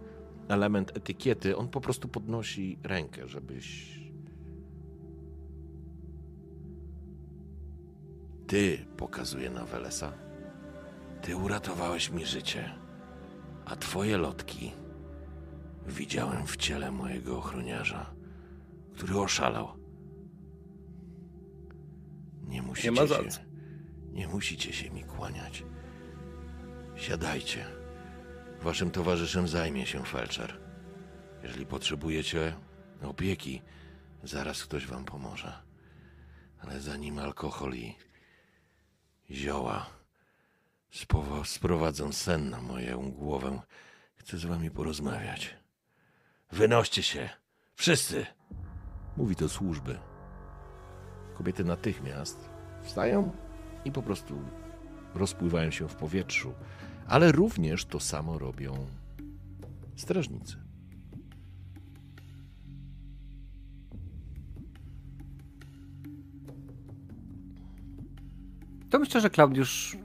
element 0.48 0.96
etykiety, 0.96 1.56
on 1.56 1.68
po 1.68 1.80
prostu 1.80 2.08
podnosi 2.08 2.78
rękę, 2.82 3.28
żebyś. 3.28 4.00
Ty, 8.46 8.86
pokazuje 8.96 9.50
na 9.50 9.64
Welesa. 9.64 10.12
Ty 11.22 11.36
uratowałeś 11.36 12.10
mi 12.10 12.26
życie, 12.26 12.70
a 13.64 13.76
twoje 13.76 14.18
lotki 14.18 14.72
widziałem 15.86 16.46
w 16.46 16.56
ciele 16.56 16.90
mojego 16.90 17.38
ochroniarza, 17.38 18.14
który 18.94 19.18
oszalał. 19.18 19.68
Nie 22.46 22.62
musicie, 22.62 22.90
ma 22.90 23.06
za 23.06 23.16
się, 23.16 23.44
nie 24.12 24.28
musicie 24.28 24.72
się 24.72 24.90
mi 24.90 25.04
kłaniać. 25.04 25.64
Siadajcie. 26.96 27.66
Waszym 28.62 28.90
towarzyszem 28.90 29.48
zajmie 29.48 29.86
się 29.86 30.04
felczer. 30.04 30.60
Jeżeli 31.42 31.66
potrzebujecie 31.66 32.56
opieki, 33.02 33.62
zaraz 34.22 34.64
ktoś 34.64 34.86
wam 34.86 35.04
pomoże. 35.04 35.52
Ale 36.58 36.80
zanim 36.80 37.18
alkohol 37.18 37.74
i 37.74 37.94
zioła 39.30 39.99
spowo- 40.92 41.44
sprowadzą 41.44 42.12
sen 42.12 42.50
na 42.50 42.60
moją 42.62 43.10
głowę, 43.12 43.60
chcę 44.16 44.38
z 44.38 44.44
wami 44.44 44.70
porozmawiać. 44.70 45.56
Wynoście 46.52 47.02
się! 47.02 47.28
Wszyscy! 47.74 48.26
Mówi 49.16 49.36
do 49.36 49.48
służby. 49.48 49.98
Kobiety 51.34 51.64
natychmiast 51.64 52.50
wstają 52.82 53.32
i 53.84 53.92
po 53.92 54.02
prostu 54.02 54.38
rozpływają 55.14 55.70
się 55.70 55.88
w 55.88 55.94
powietrzu, 55.94 56.54
ale 57.06 57.32
również 57.32 57.84
to 57.84 58.00
samo 58.00 58.38
robią 58.38 58.86
strażnicy. 59.96 60.56
To 68.90 68.98
myślę, 68.98 69.20
że 69.20 69.30
Klaudiusz, 69.30 69.96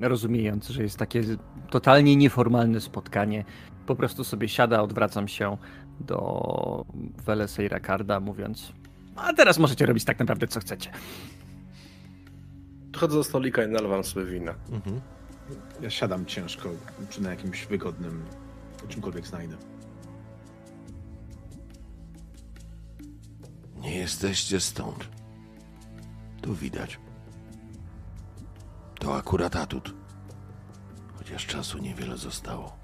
rozumiejąc, 0.00 0.68
że 0.68 0.82
jest 0.82 0.96
takie 0.96 1.22
totalnie 1.70 2.16
nieformalne 2.16 2.80
spotkanie, 2.80 3.44
po 3.86 3.96
prostu 3.96 4.24
sobie 4.24 4.48
siada, 4.48 4.82
odwracam 4.82 5.28
się 5.28 5.56
do 6.00 6.84
Welesa 7.24 7.62
i 7.62 7.68
Rakarda, 7.68 8.20
mówiąc 8.20 8.72
a 9.16 9.32
teraz 9.32 9.58
możecie 9.58 9.86
robić 9.86 10.04
tak 10.04 10.18
naprawdę, 10.18 10.46
co 10.46 10.60
chcecie. 10.60 10.90
Chodzę 12.96 13.16
do 13.16 13.24
stolika 13.24 13.64
i 13.64 13.68
nalewam 13.68 14.04
sobie 14.04 14.26
wina. 14.26 14.54
Mhm. 14.70 15.00
Ja 15.80 15.90
siadam 15.90 16.26
ciężko 16.26 16.68
przy 17.08 17.22
na 17.22 17.30
jakimś 17.30 17.66
wygodnym, 17.66 18.24
czymkolwiek 18.88 19.26
znajdę. 19.26 19.56
Nie 23.80 23.98
jesteście 23.98 24.60
stąd. 24.60 25.08
Tu 26.42 26.54
widać. 26.54 26.98
To 29.02 29.14
akurat 29.16 29.56
atut. 29.56 29.94
Chociaż 31.18 31.46
czasu 31.46 31.78
niewiele 31.78 32.18
zostało. 32.18 32.76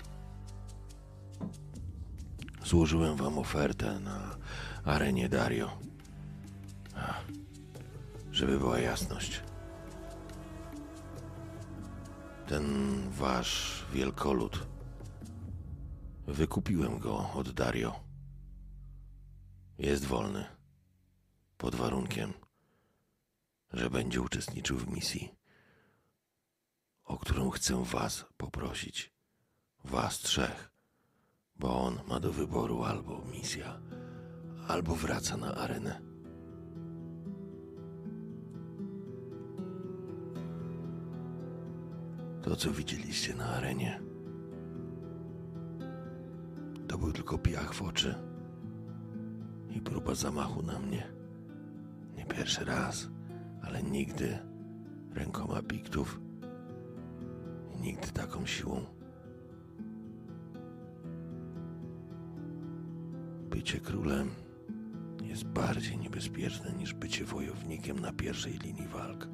Złożyłem 2.65 3.17
wam 3.17 3.39
ofertę 3.39 4.01
na 4.01 4.37
arenie 4.85 5.29
Dario. 5.29 5.79
Żeby 8.33 8.59
była 8.59 8.79
jasność. 8.79 9.43
Ten 12.47 12.65
wasz 13.11 13.85
wielkolud. 13.93 14.67
Wykupiłem 16.27 16.99
go 16.99 17.31
od 17.35 17.51
Dario. 17.51 18.01
Jest 19.79 20.05
wolny 20.05 20.45
pod 21.59 21.75
warunkiem, 21.75 22.33
że 23.73 23.91
będzie 23.91 24.21
uczestniczył 24.21 24.79
w 24.79 24.89
misji, 24.89 25.38
o 27.09 27.17
którą 27.17 27.51
chcę 27.51 27.85
Was 27.85 28.27
poprosić. 28.37 29.13
Was 29.85 30.19
trzech, 30.19 30.71
bo 31.57 31.81
on 31.81 32.01
ma 32.09 32.21
do 32.21 32.33
wyboru 32.33 32.85
albo 32.85 33.25
misja, 33.33 33.81
albo 34.69 34.95
wraca 34.95 35.37
na 35.37 35.55
arenę. 35.55 36.01
To, 42.43 42.57
co 42.57 42.71
widzieliście 42.71 43.35
na 43.35 43.47
arenie, 43.47 44.01
to 46.89 46.99
był 46.99 47.13
tylko 47.13 47.39
piach 47.39 47.75
w 47.75 47.83
oczy 47.83 48.15
i 49.71 49.81
próba 49.81 50.15
zamachu 50.15 50.63
na 50.63 50.79
mnie. 50.79 51.13
Nie 52.17 52.27
pierwszy 52.27 52.65
raz, 52.65 53.09
ale 53.63 53.83
nigdy 53.83 54.39
rękoma 55.15 55.63
piktów 55.63 56.28
nigdy 57.81 58.09
taką 58.13 58.47
siłą. 58.47 58.85
Bycie 63.51 63.81
królem 63.81 64.31
jest 65.23 65.45
bardziej 65.45 65.99
niebezpieczne 65.99 66.73
niż 66.73 66.95
bycie 66.95 67.25
wojownikiem 67.25 67.99
na 67.99 68.13
pierwszej 68.13 68.53
linii 68.53 68.89
walk. 68.89 69.29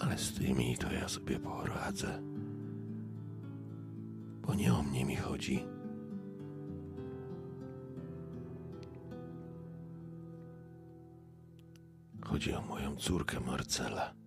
Ale 0.00 0.18
z 0.18 0.34
tymi 0.34 0.76
to 0.76 0.92
ja 0.92 1.08
sobie 1.08 1.40
poradzę. 1.40 2.22
Bo 4.42 4.54
nie 4.54 4.74
o 4.74 4.82
mnie 4.82 5.04
mi 5.04 5.16
chodzi. 5.16 5.64
Chodzi 12.24 12.54
o 12.54 12.62
moją 12.62 12.96
córkę 12.96 13.40
Marcelę. 13.40 14.23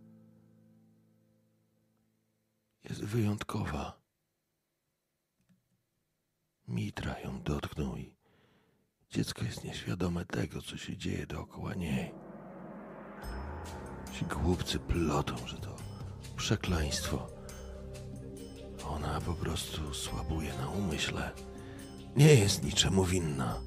Jest 2.84 3.04
wyjątkowa. 3.04 4.02
Mitra 6.68 7.20
ją 7.20 7.42
dotknął 7.42 7.98
i 7.98 8.16
dziecko 9.10 9.46
jest 9.46 9.64
nieświadome 9.64 10.26
tego, 10.26 10.62
co 10.62 10.78
się 10.78 10.98
dzieje 10.98 11.28
dookoła 11.28 11.74
niej. 11.74 12.12
Ci 14.14 14.26
głupcy 14.26 14.80
plotą, 14.80 15.48
że 15.48 15.58
to 15.58 15.76
przekleństwo. 16.36 17.28
Ona 18.86 19.22
po 19.22 19.34
prostu 19.34 19.94
słabuje 19.94 20.54
na 20.54 20.70
umyśle. 20.70 21.32
Nie 22.16 22.36
jest 22.36 22.64
niczemu 22.64 23.06
winna. 23.06 23.62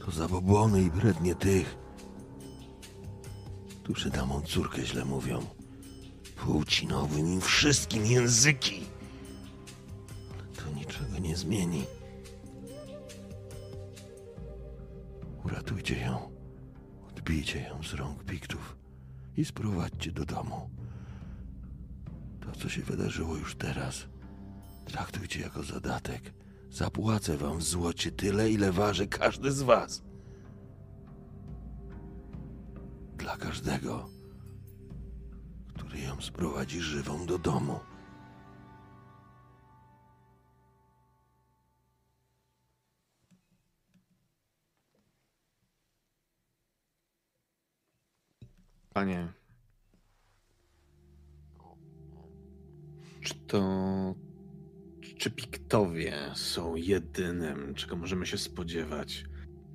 To 0.00 0.10
zabobony 0.10 0.82
i 0.82 0.90
brednie 0.90 1.34
tych, 1.34 1.76
którzy 3.82 4.10
na 4.10 4.26
mą 4.26 4.42
córkę 4.42 4.86
źle 4.86 5.04
mówią. 5.04 5.53
Płcinowym 6.36 7.26
im 7.26 7.40
wszystkim 7.40 8.06
języki. 8.06 8.80
Ale 10.32 10.46
to 10.56 10.70
niczego 10.78 11.18
nie 11.18 11.36
zmieni. 11.36 11.84
Uratujcie 15.44 16.00
ją. 16.00 16.30
Odbijcie 17.08 17.60
ją 17.60 17.82
z 17.82 17.94
rąk 17.94 18.24
piktów 18.24 18.76
i 19.36 19.44
sprowadźcie 19.44 20.12
do 20.12 20.24
domu. 20.24 20.70
To, 22.40 22.52
co 22.52 22.68
się 22.68 22.82
wydarzyło 22.82 23.36
już 23.36 23.54
teraz, 23.54 24.06
traktujcie 24.84 25.40
jako 25.40 25.62
zadatek. 25.62 26.34
Zapłacę 26.70 27.36
wam 27.36 27.58
w 27.58 27.62
złocie 27.62 28.12
tyle, 28.12 28.50
ile 28.50 28.72
waży 28.72 29.06
każdy 29.06 29.52
z 29.52 29.62
was. 29.62 30.02
Dla 33.16 33.36
każdego, 33.36 34.08
który 35.74 36.00
ją 36.00 36.20
sprowadzi 36.20 36.80
żywą 36.80 37.26
do 37.26 37.38
domu. 37.38 37.80
Panie. 48.94 49.32
Czy 53.20 53.34
to. 53.34 54.14
Czy 55.18 55.30
piktowie 55.30 56.30
są 56.34 56.76
jedynym, 56.76 57.74
czego 57.74 57.96
możemy 57.96 58.26
się 58.26 58.38
spodziewać? 58.38 59.24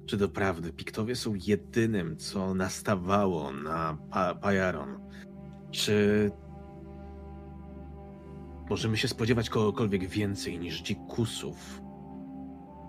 Czy 0.05 0.17
doprawdy 0.17 0.73
piktowie 0.73 1.15
są 1.15 1.33
jedynym, 1.35 2.17
co 2.17 2.53
nastawało 2.53 3.51
na 3.51 3.97
pa 4.11 4.35
Pajaron? 4.35 5.09
Czy 5.71 6.31
możemy 8.69 8.97
się 8.97 9.07
spodziewać 9.07 9.49
kogokolwiek 9.49 10.07
więcej 10.07 10.59
niż 10.59 10.81
dzikusów 10.81 11.81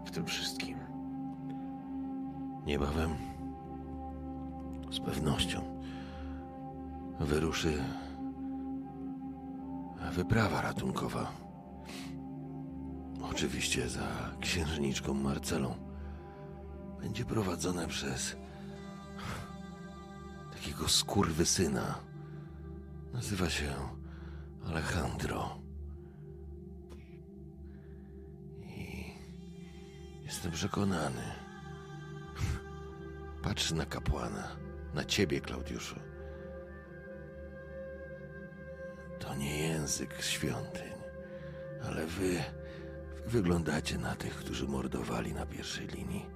w 0.06 0.10
tym 0.10 0.26
wszystkim? 0.26 0.78
Niebawem, 2.66 3.10
z 4.90 5.00
pewnością, 5.00 5.82
wyruszy 7.20 7.84
wyprawa 10.12 10.60
ratunkowa. 10.62 11.32
Oczywiście 13.30 13.88
za 13.88 14.06
księżniczką 14.40 15.14
Marcelą. 15.14 15.74
Będzie 17.00 17.24
prowadzone 17.24 17.86
przez 17.86 18.36
takiego 20.52 20.88
skurwysyna. 20.88 22.09
Nazywa 23.12 23.50
się 23.50 23.74
Alejandro. 24.66 25.58
I 28.62 29.04
jestem 30.22 30.52
przekonany, 30.52 31.22
Patrz 33.42 33.72
na 33.72 33.86
kapłana, 33.86 34.56
na 34.94 35.04
ciebie, 35.04 35.40
Klaudiuszu. 35.40 35.96
To 39.18 39.34
nie 39.34 39.58
język 39.58 40.22
świątyń, 40.22 40.92
ale 41.84 42.06
wy, 42.06 42.42
wy 43.26 43.30
wyglądacie 43.30 43.98
na 43.98 44.14
tych, 44.14 44.36
którzy 44.36 44.68
mordowali 44.68 45.34
na 45.34 45.46
pierwszej 45.46 45.86
linii. 45.86 46.26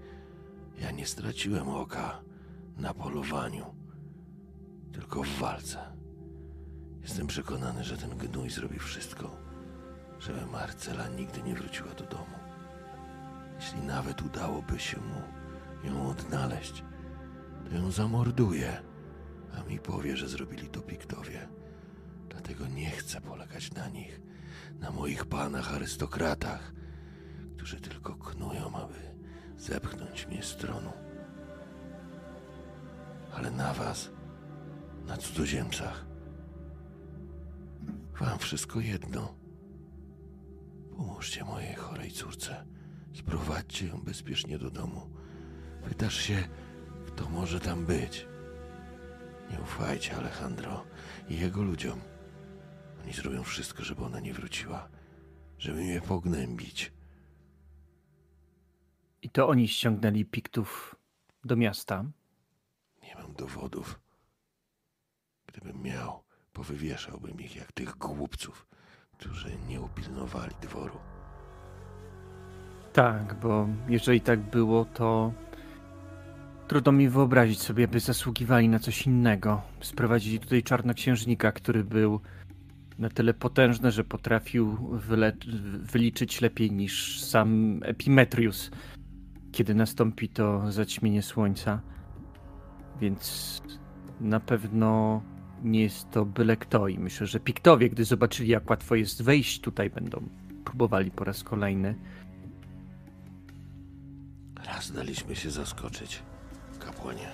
nie 0.94 1.06
straciłem 1.06 1.68
oka 1.68 2.22
na 2.76 2.94
polowaniu, 2.94 3.74
tylko 4.92 5.22
w 5.22 5.28
walce. 5.28 5.93
Jestem 7.05 7.26
przekonany, 7.26 7.84
że 7.84 7.97
ten 7.97 8.18
gnój 8.18 8.50
zrobi 8.50 8.78
wszystko, 8.78 9.36
żeby 10.18 10.47
Marcela 10.47 11.08
nigdy 11.08 11.42
nie 11.42 11.55
wróciła 11.55 11.94
do 11.94 12.05
domu. 12.05 12.39
Jeśli 13.57 13.81
nawet 13.81 14.23
udałoby 14.23 14.78
się 14.78 14.99
mu 15.00 15.20
ją 15.89 16.08
odnaleźć, 16.08 16.84
to 17.65 17.76
ją 17.76 17.91
zamorduje, 17.91 18.83
a 19.58 19.62
mi 19.62 19.78
powie, 19.78 20.16
że 20.16 20.28
zrobili 20.28 20.68
to 20.68 20.81
Piktowie. 20.81 21.49
Dlatego 22.28 22.66
nie 22.66 22.91
chcę 22.91 23.20
polegać 23.20 23.73
na 23.73 23.89
nich, 23.89 24.20
na 24.81 24.91
moich 24.91 25.24
panach 25.24 25.74
arystokratach, 25.74 26.73
którzy 27.57 27.81
tylko 27.81 28.15
knują, 28.15 28.76
aby 28.76 28.94
zepchnąć 29.57 30.26
mnie 30.26 30.42
z 30.42 30.57
tronu. 30.57 30.92
Ale 33.34 33.50
na 33.50 33.74
was, 33.74 34.10
na 35.07 35.16
cudzoziemcach, 35.16 36.14
wam 38.20 38.39
wszystko 38.39 38.81
jedno. 38.81 39.34
Pomóżcie 40.97 41.44
mojej 41.44 41.75
chorej 41.75 42.10
córce. 42.10 42.67
Sprowadźcie 43.15 43.86
ją 43.86 43.99
bezpiecznie 43.99 44.59
do 44.59 44.70
domu. 44.70 45.10
Pytasz 45.89 46.17
się, 46.17 46.49
kto 47.07 47.28
może 47.28 47.60
tam 47.60 47.86
być. 47.86 48.26
Nie 49.51 49.60
ufajcie 49.60 50.17
Alejandro 50.17 50.84
i 51.28 51.41
jego 51.41 51.62
ludziom. 51.62 52.01
Oni 53.02 53.12
zrobią 53.12 53.43
wszystko, 53.43 53.84
żeby 53.84 54.05
ona 54.05 54.20
nie 54.20 54.34
wróciła. 54.34 54.89
Żeby 55.59 55.81
mnie 55.81 56.01
pognębić. 56.01 56.93
I 59.23 59.31
to 59.31 59.49
oni 59.49 59.68
ściągnęli 59.68 60.25
Piktów 60.25 60.97
do 61.44 61.57
miasta. 61.57 62.05
Nie 63.02 63.15
mam 63.15 63.34
dowodów. 63.34 64.01
Gdybym 65.47 65.83
miał, 65.83 66.25
powywieszałbym 66.55 67.41
ich 67.41 67.57
jak 67.57 67.73
tych 67.73 67.97
głupców, 67.99 68.66
którzy 69.18 69.50
nie 69.68 69.81
upilnowali 69.81 70.55
dworu. 70.62 70.99
Tak, 72.92 73.34
bo 73.42 73.68
jeżeli 73.89 74.20
tak 74.20 74.41
było, 74.41 74.84
to 74.84 75.33
trudno 76.68 76.92
mi 76.92 77.08
wyobrazić 77.08 77.60
sobie, 77.60 77.89
by 77.89 78.00
zasługiwali 78.00 78.68
na 78.68 78.78
coś 78.78 79.07
innego. 79.07 79.62
Sprowadzili 79.81 80.41
tutaj 80.41 80.62
czarnoksiężnika, 80.62 81.52
który 81.52 81.84
był 81.84 82.20
na 82.99 83.08
tyle 83.08 83.34
potężny, 83.34 83.91
że 83.91 84.05
potrafił 84.05 84.76
wyliczyć 85.81 86.41
lepiej 86.41 86.73
niż 86.73 87.20
sam 87.23 87.81
Epimetrius, 87.84 88.70
kiedy 89.52 89.74
nastąpi 89.74 90.28
to 90.28 90.73
zaćmienie 90.73 91.23
słońca. 91.23 91.81
Więc 93.00 93.62
na 94.20 94.41
pewno 94.41 95.23
nie 95.65 95.83
jest 95.83 96.10
to 96.10 96.25
byle 96.25 96.57
kto 96.57 96.89
i 96.89 96.99
myślę, 96.99 97.26
że 97.26 97.41
Piktowie, 97.41 97.91
gdy 97.91 98.05
zobaczyli 98.05 98.49
jak 98.49 98.70
łatwo 98.70 98.94
jest 98.94 99.23
wejść 99.23 99.60
tutaj, 99.60 99.91
będą 99.91 100.28
próbowali 100.65 101.10
po 101.10 101.25
raz 101.25 101.43
kolejny. 101.43 101.94
Raz 104.67 104.93
daliśmy 104.93 105.36
się 105.36 105.51
zaskoczyć, 105.51 106.23
kapłanie. 106.78 107.28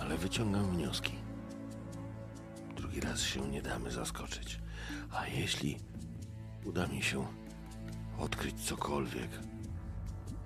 Ale 0.00 0.16
wyciągam 0.16 0.70
wnioski. 0.70 1.12
Drugi 2.76 3.00
raz 3.00 3.20
się 3.20 3.48
nie 3.48 3.62
damy 3.62 3.90
zaskoczyć. 3.90 4.60
A 5.10 5.26
jeśli 5.26 5.76
uda 6.64 6.86
mi 6.86 7.02
się 7.02 7.26
odkryć 8.18 8.54
cokolwiek 8.54 9.30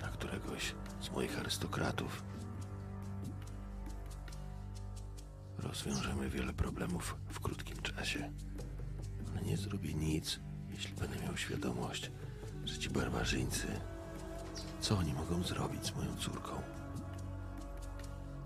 na 0.00 0.08
któregoś 0.08 0.74
z 1.00 1.10
moich 1.10 1.38
arystokratów, 1.38 2.22
rozwiążemy 5.58 6.30
wiele 6.30 6.52
problemów 6.52 7.16
w 7.28 7.40
krótkim 7.40 7.76
czasie. 7.82 8.32
Ale 9.30 9.42
nie 9.42 9.56
zrobię 9.56 9.94
nic, 9.94 10.40
jeśli 10.70 10.94
będę 10.94 11.22
miał 11.22 11.36
świadomość, 11.36 12.10
że 12.64 12.78
ci 12.78 12.90
barbarzyńcy 12.90 13.66
co 14.80 14.98
oni 14.98 15.14
mogą 15.14 15.42
zrobić 15.42 15.86
z 15.86 15.96
moją 15.96 16.16
córką? 16.16 16.52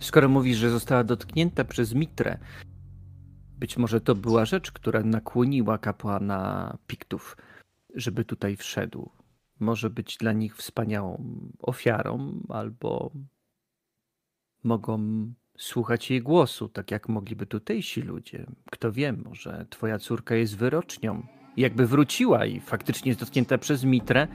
Skoro 0.00 0.28
mówisz, 0.28 0.56
że 0.56 0.70
została 0.70 1.04
dotknięta 1.04 1.64
przez 1.64 1.94
Mitrę, 1.94 2.38
być 3.58 3.76
może 3.76 4.00
to 4.00 4.14
była 4.14 4.44
rzecz, 4.44 4.72
która 4.72 5.02
nakłoniła 5.02 5.78
kapłana 5.78 6.78
Piktów, 6.86 7.36
żeby 7.94 8.24
tutaj 8.24 8.56
wszedł. 8.56 9.10
Może 9.60 9.90
być 9.90 10.16
dla 10.16 10.32
nich 10.32 10.56
wspaniałą 10.56 11.24
ofiarą, 11.58 12.40
albo 12.48 13.12
mogą 14.64 14.98
słuchać 15.60 16.10
jej 16.10 16.22
głosu, 16.22 16.68
tak 16.68 16.90
jak 16.90 17.08
mogliby 17.08 17.46
tutejsi 17.46 18.02
ludzie. 18.02 18.46
Kto 18.70 18.92
wie, 18.92 19.12
może 19.12 19.66
twoja 19.70 19.98
córka 19.98 20.34
jest 20.34 20.56
wyrocznią. 20.56 21.26
Jakby 21.56 21.86
wróciła 21.86 22.46
i 22.46 22.60
faktycznie 22.60 23.10
jest 23.10 23.20
dotknięta 23.20 23.58
przez 23.58 23.84
Mitrę, 23.84 24.28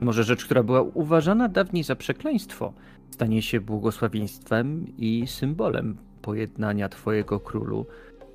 może 0.00 0.24
rzecz, 0.24 0.44
która 0.44 0.62
była 0.62 0.82
uważana 0.82 1.48
dawniej 1.48 1.84
za 1.84 1.96
przekleństwo, 1.96 2.72
stanie 3.10 3.42
się 3.42 3.60
błogosławieństwem 3.60 4.96
i 4.98 5.26
symbolem 5.26 5.96
pojednania 6.22 6.88
Twojego 6.88 7.40
królu 7.40 7.86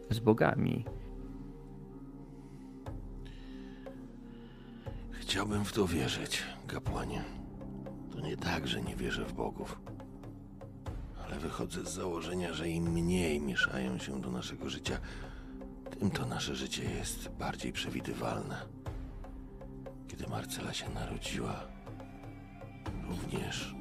z 0.10 0.20
bogami. 0.20 0.86
Chciałbym 5.12 5.66
w 5.66 5.74
to 5.74 5.88
wierzyć, 5.88 6.44
kapłanie. 6.68 7.24
To 8.12 8.20
nie 8.20 8.38
tak, 8.38 8.68
że 8.68 8.82
nie 8.82 8.96
wierzę 8.96 9.26
w 9.26 9.34
bogów. 9.34 9.80
Ale 11.28 11.40
wychodzę 11.40 11.84
z 11.86 11.94
założenia, 11.94 12.54
że 12.54 12.70
im 12.70 12.84
mniej 12.92 13.42
mieszają 13.42 13.98
się 13.98 14.22
do 14.22 14.32
naszego 14.32 14.70
życia, 14.70 15.00
tym 16.00 16.12
to 16.12 16.26
nasze 16.26 16.56
życie 16.56 16.84
jest 16.84 17.30
bardziej 17.30 17.74
przewidywalne. 17.74 18.62
Kiedy 20.08 20.28
Marcela 20.28 20.74
się 20.74 20.90
narodziła, 20.90 21.64
również 23.08 23.76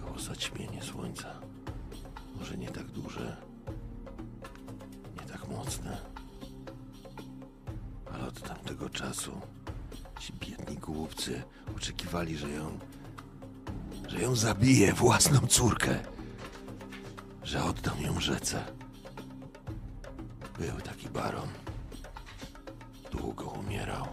było 0.00 0.18
zaćmienie 0.18 0.82
słońca. 0.82 1.40
Może 2.38 2.56
nie 2.56 2.68
tak 2.70 2.86
duże, 2.86 3.36
nie 5.20 5.26
tak 5.32 5.48
mocne, 5.48 5.96
ale 8.12 8.26
od 8.26 8.42
tamtego 8.42 8.90
czasu 8.90 9.40
ci 10.20 10.32
biedni 10.32 10.76
głupcy 10.76 11.42
oczekiwali, 11.76 12.36
że 12.36 12.50
ją, 12.50 12.78
że 14.08 14.20
ją 14.20 14.36
zabije 14.36 14.92
własną 14.92 15.46
córkę, 15.46 15.98
że 17.42 17.64
oddam 17.64 18.00
ją 18.00 18.20
rzece. 18.20 18.64
Był 20.58 20.80
taki 20.80 21.08
baron. 21.08 21.48
Długo 23.10 23.44
umierał. 23.44 24.06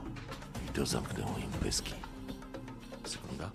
I 0.65 0.73
to 0.73 0.85
zamknęło 0.85 1.37
im 1.37 1.51
pyski. 1.51 1.93
Sekunda. 3.05 3.51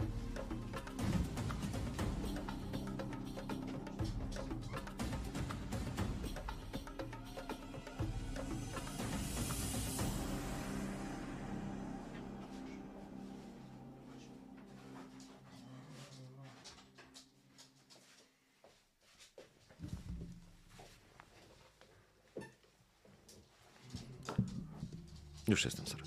Już 25.50 25.64
jestem, 25.64 25.86
sorry. 25.86 26.04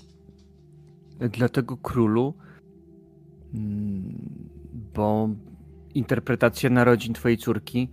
Dlatego 1.28 1.76
królu, 1.76 2.34
mm, 3.54 4.48
bo 4.94 5.28
interpretacja 5.94 6.70
narodzin 6.70 7.14
twojej 7.14 7.38
córki 7.38 7.88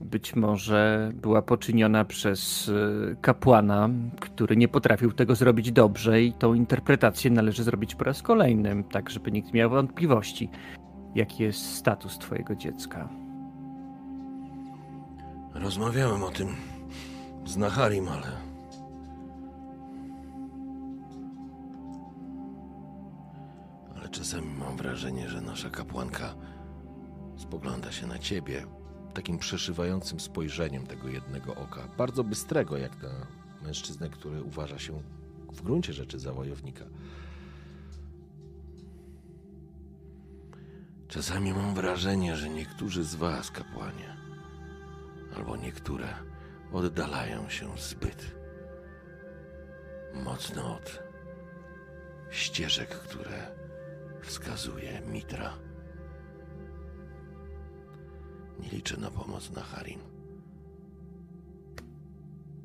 być 0.00 0.36
może 0.36 1.12
była 1.14 1.42
poczyniona 1.42 2.04
przez 2.04 2.68
y, 2.68 3.16
kapłana, 3.20 3.88
który 4.20 4.56
nie 4.56 4.68
potrafił 4.68 5.12
tego 5.12 5.34
zrobić 5.34 5.72
dobrze 5.72 6.22
i 6.22 6.32
tą 6.32 6.54
interpretację 6.54 7.30
należy 7.30 7.64
zrobić 7.64 7.94
po 7.94 8.04
raz 8.04 8.22
kolejny, 8.22 8.84
tak 8.90 9.10
żeby 9.10 9.32
nikt 9.32 9.54
nie 9.54 9.60
miał 9.60 9.70
wątpliwości, 9.70 10.50
jaki 11.14 11.42
jest 11.42 11.74
status 11.74 12.18
twojego 12.18 12.54
dziecka. 12.54 13.08
Rozmawiałem 15.54 16.22
o 16.22 16.30
tym 16.30 16.48
z 17.44 17.56
Naharim, 17.56 18.08
ale... 18.08 18.45
czasami 24.18 24.54
mam 24.54 24.76
wrażenie, 24.76 25.28
że 25.28 25.40
nasza 25.40 25.70
kapłanka 25.70 26.34
spogląda 27.36 27.92
się 27.92 28.06
na 28.06 28.18
ciebie 28.18 28.66
takim 29.14 29.38
przeszywającym 29.38 30.20
spojrzeniem 30.20 30.86
tego 30.86 31.08
jednego 31.08 31.54
oka. 31.54 31.88
Bardzo 31.98 32.24
bystrego, 32.24 32.76
jak 32.76 33.02
na 33.02 33.26
mężczyznę, 33.62 34.10
który 34.10 34.42
uważa 34.42 34.78
się 34.78 35.02
w 35.52 35.62
gruncie 35.62 35.92
rzeczy 35.92 36.18
za 36.18 36.32
wojownika. 36.32 36.84
Czasami 41.08 41.52
mam 41.52 41.74
wrażenie, 41.74 42.36
że 42.36 42.48
niektórzy 42.48 43.04
z 43.04 43.14
was, 43.14 43.50
kapłanie, 43.50 44.16
albo 45.36 45.56
niektóre 45.56 46.08
oddalają 46.72 47.48
się 47.48 47.78
zbyt 47.78 48.36
mocno 50.14 50.76
od 50.76 51.02
ścieżek, 52.30 52.88
które 52.88 53.55
wskazuje 54.22 55.02
Mitra. 55.12 55.52
Nie 58.60 58.68
liczę 58.68 59.00
na 59.00 59.10
pomoc 59.10 59.50
na 59.50 59.62
Harim. 59.62 60.00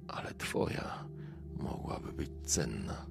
Ale 0.07 0.33
twoja 0.33 1.05
mogłaby 1.57 2.13
być 2.13 2.29
cenna. 2.43 3.05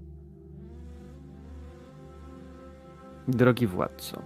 Drogi 3.28 3.66
władco, 3.66 4.22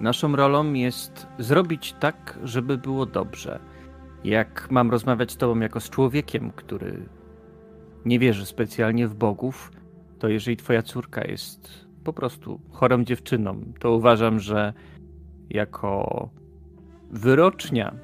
naszą 0.00 0.36
rolą 0.36 0.72
jest 0.72 1.26
zrobić 1.38 1.94
tak, 2.00 2.38
żeby 2.42 2.78
było 2.78 3.06
dobrze. 3.06 3.60
Jak 4.24 4.70
mam 4.70 4.90
rozmawiać 4.90 5.32
z 5.32 5.36
tobą 5.36 5.60
jako 5.60 5.80
z 5.80 5.90
człowiekiem, 5.90 6.50
który 6.50 7.08
nie 8.04 8.18
wierzy 8.18 8.46
specjalnie 8.46 9.08
w 9.08 9.14
bogów, 9.14 9.72
to 10.18 10.28
jeżeli 10.28 10.56
twoja 10.56 10.82
córka 10.82 11.24
jest 11.24 11.81
po 12.04 12.12
prostu 12.12 12.60
chorą 12.70 13.04
dziewczyną, 13.04 13.64
to 13.78 13.92
uważam, 13.92 14.40
że 14.40 14.72
jako 15.50 16.28
wyrocznia 17.10 17.94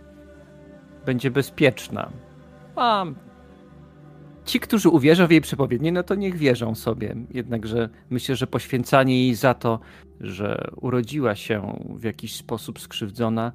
będzie 1.07 1.31
bezpieczna. 1.31 2.12
A 2.77 3.05
ci, 4.44 4.60
którzy 4.60 4.89
uwierzą 4.89 5.27
w 5.27 5.31
jej 5.31 5.41
przepowiednie, 5.41 5.93
no 5.93 6.02
to 6.02 6.15
niech 6.15 6.36
wierzą 6.36 6.75
sobie. 6.75 7.17
Jednakże 7.31 7.89
myślę, 8.10 8.36
że 8.36 8.47
poświęcanie 8.47 9.23
jej 9.23 9.35
za 9.35 9.55
to, 9.55 9.81
że 10.20 10.70
urodziła 10.81 11.35
się 11.35 11.78
w 11.97 12.05
jakiś 12.05 12.35
sposób 12.36 12.81
skrzywdzona, 12.81 13.52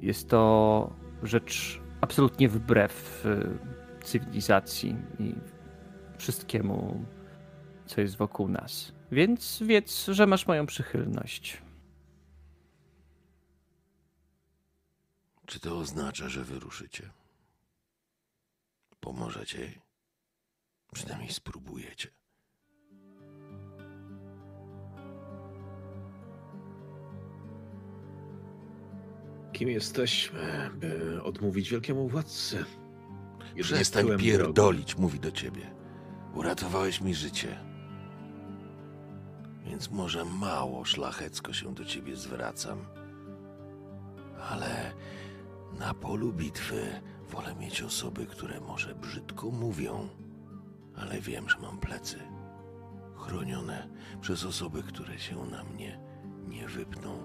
jest 0.00 0.28
to 0.28 0.92
rzecz 1.22 1.80
absolutnie 2.00 2.48
wbrew 2.48 3.26
y, 3.26 4.04
cywilizacji 4.04 4.96
i 5.18 5.34
wszystkiemu, 6.18 7.04
co 7.86 8.00
jest 8.00 8.16
wokół 8.16 8.48
nas. 8.48 8.92
Więc 9.12 9.62
wiedz, 9.62 10.06
że 10.06 10.26
masz 10.26 10.46
moją 10.46 10.66
przychylność. 10.66 11.62
Czy 15.46 15.60
to 15.60 15.78
oznacza, 15.78 16.28
że 16.28 16.44
wyruszycie? 16.44 17.10
Pomożecie 19.00 19.60
jej? 19.60 19.78
Przynajmniej 20.94 21.32
spróbujecie. 21.32 22.08
Kim 29.52 29.68
jesteśmy, 29.68 30.70
by 30.74 31.22
odmówić 31.22 31.70
wielkiemu 31.70 32.08
władcy? 32.08 32.64
Jedynie 33.40 33.64
Przestań 33.64 34.04
tyłem 34.04 34.20
pierdolić, 34.20 34.96
mówi 34.96 35.20
do 35.20 35.30
ciebie. 35.30 35.74
Uratowałeś 36.34 37.00
mi 37.00 37.14
życie. 37.14 37.71
Więc 39.72 39.90
może 39.90 40.24
mało 40.24 40.84
szlachecko 40.84 41.52
się 41.52 41.74
do 41.74 41.84
ciebie 41.84 42.16
zwracam. 42.16 42.78
Ale 44.50 44.94
na 45.78 45.94
polu 45.94 46.32
bitwy 46.32 47.00
wolę 47.30 47.54
mieć 47.54 47.82
osoby, 47.82 48.26
które 48.26 48.60
może 48.60 48.94
brzydko 48.94 49.50
mówią, 49.50 50.08
ale 50.96 51.20
wiem, 51.20 51.48
że 51.48 51.58
mam 51.58 51.78
plecy. 51.78 52.18
Chronione 53.16 53.88
przez 54.20 54.44
osoby, 54.44 54.82
które 54.82 55.18
się 55.18 55.46
na 55.46 55.64
mnie 55.64 56.00
nie 56.48 56.68
wypną. 56.68 57.18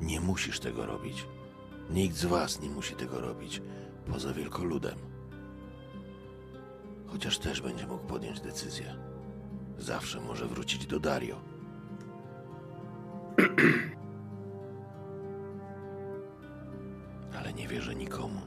Nie 0.00 0.20
musisz 0.20 0.60
tego 0.60 0.86
robić. 0.86 1.26
Nikt 1.90 2.16
z 2.16 2.24
was 2.24 2.60
nie 2.60 2.70
musi 2.70 2.94
tego 2.94 3.20
robić, 3.20 3.62
poza 4.10 4.32
wielkoludem. 4.32 5.15
Chociaż 7.06 7.38
też 7.38 7.60
będzie 7.60 7.86
mógł 7.86 8.06
podjąć 8.06 8.40
decyzję. 8.40 8.94
Zawsze 9.78 10.20
może 10.20 10.46
wrócić 10.46 10.86
do 10.86 11.00
Dario. 11.00 11.36
Ale 17.38 17.52
nie 17.52 17.68
wierzę 17.68 17.94
nikomu 17.94 18.40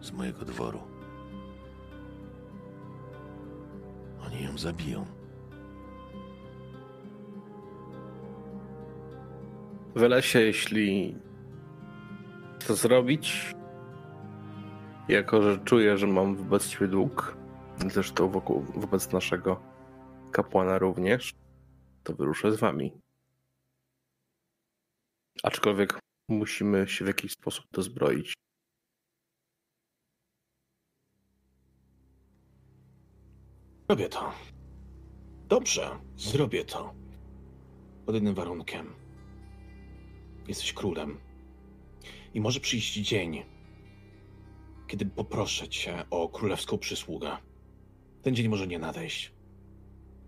z 0.00 0.12
mojego 0.12 0.44
dworu. 0.44 0.80
Oni 4.26 4.44
ją 4.44 4.58
zabiją. 4.58 5.06
W 9.94 10.00
lesie, 10.00 10.40
jeśli 10.40 11.14
to 12.66 12.74
zrobić, 12.74 13.54
jako 15.08 15.42
że 15.42 15.58
czuję, 15.58 15.98
że 15.98 16.06
mam 16.06 16.36
wobec 16.36 16.68
ciebie 16.68 16.88
dług, 16.88 17.36
zresztą 17.78 18.30
wokół, 18.30 18.62
wobec 18.74 19.12
naszego 19.12 19.62
kapłana 20.32 20.78
również, 20.78 21.32
to 22.02 22.14
wyruszę 22.14 22.52
z 22.52 22.60
wami. 22.60 23.00
Aczkolwiek 25.42 25.98
musimy 26.28 26.88
się 26.88 27.04
w 27.04 27.08
jakiś 27.08 27.32
sposób 27.32 27.64
dozbroić. 27.72 28.34
Zrobię 33.88 34.08
to. 34.08 34.32
Dobrze, 35.48 35.98
zrobię 36.16 36.64
to. 36.64 36.94
Pod 38.06 38.14
jednym 38.14 38.34
warunkiem. 38.34 38.94
Jesteś 40.48 40.72
królem. 40.72 41.20
I 42.34 42.40
może 42.40 42.60
przyjść 42.60 42.94
dzień, 42.94 43.44
kiedy 44.86 45.06
poproszę 45.06 45.68
cię 45.68 46.04
o 46.10 46.28
królewską 46.28 46.78
przysługę. 46.78 47.36
Ten 48.26 48.34
dzień 48.34 48.48
może 48.48 48.66
nie 48.66 48.78
nadejść. 48.78 49.32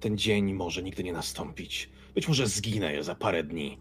Ten 0.00 0.18
dzień 0.18 0.52
może 0.54 0.82
nigdy 0.82 1.04
nie 1.04 1.12
nastąpić. 1.12 1.90
Być 2.14 2.28
może 2.28 2.46
zginę 2.46 3.04
za 3.04 3.14
parę 3.14 3.44
dni. 3.44 3.78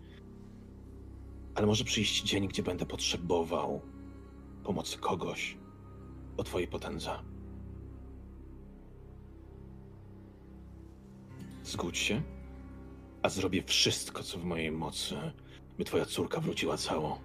Ale 1.56 1.68
może 1.68 1.84
przyjść 1.84 2.24
dzień, 2.24 2.48
gdzie 2.48 2.64
będę 2.64 2.86
potrzebował 2.86 3.82
pomocy 4.64 4.98
kogoś 4.98 5.58
o 6.38 6.44
twojej 6.44 6.68
potędze. 6.68 7.12
Zgódź 11.64 11.98
się, 11.98 12.22
a 13.22 13.30
zrobię 13.30 13.64
wszystko, 13.64 14.24
co 14.24 14.38
w 14.38 14.44
mojej 14.44 14.72
mocy, 14.72 15.16
by 15.78 15.86
twoja 15.86 16.06
córka 16.06 16.42
wróciła 16.42 16.78
całą. 16.78 17.20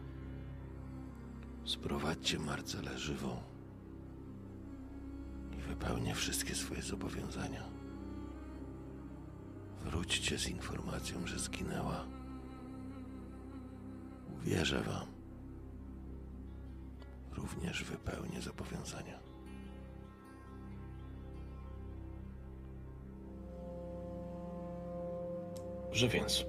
Sprowadźcie 1.64 2.38
Marcelę 2.38 2.98
żywą 2.98 3.51
wypełnię 5.72 6.14
wszystkie 6.14 6.54
swoje 6.54 6.82
zobowiązania. 6.82 7.62
Wróćcie 9.80 10.38
z 10.38 10.48
informacją, 10.48 11.26
że 11.26 11.38
zginęła. 11.38 12.04
Uwierzę 14.36 14.80
wam. 14.80 15.06
Również 17.36 17.84
wypełnię 17.84 18.40
zobowiązania. 18.40 19.18
Że 25.92 26.08
więc. 26.08 26.44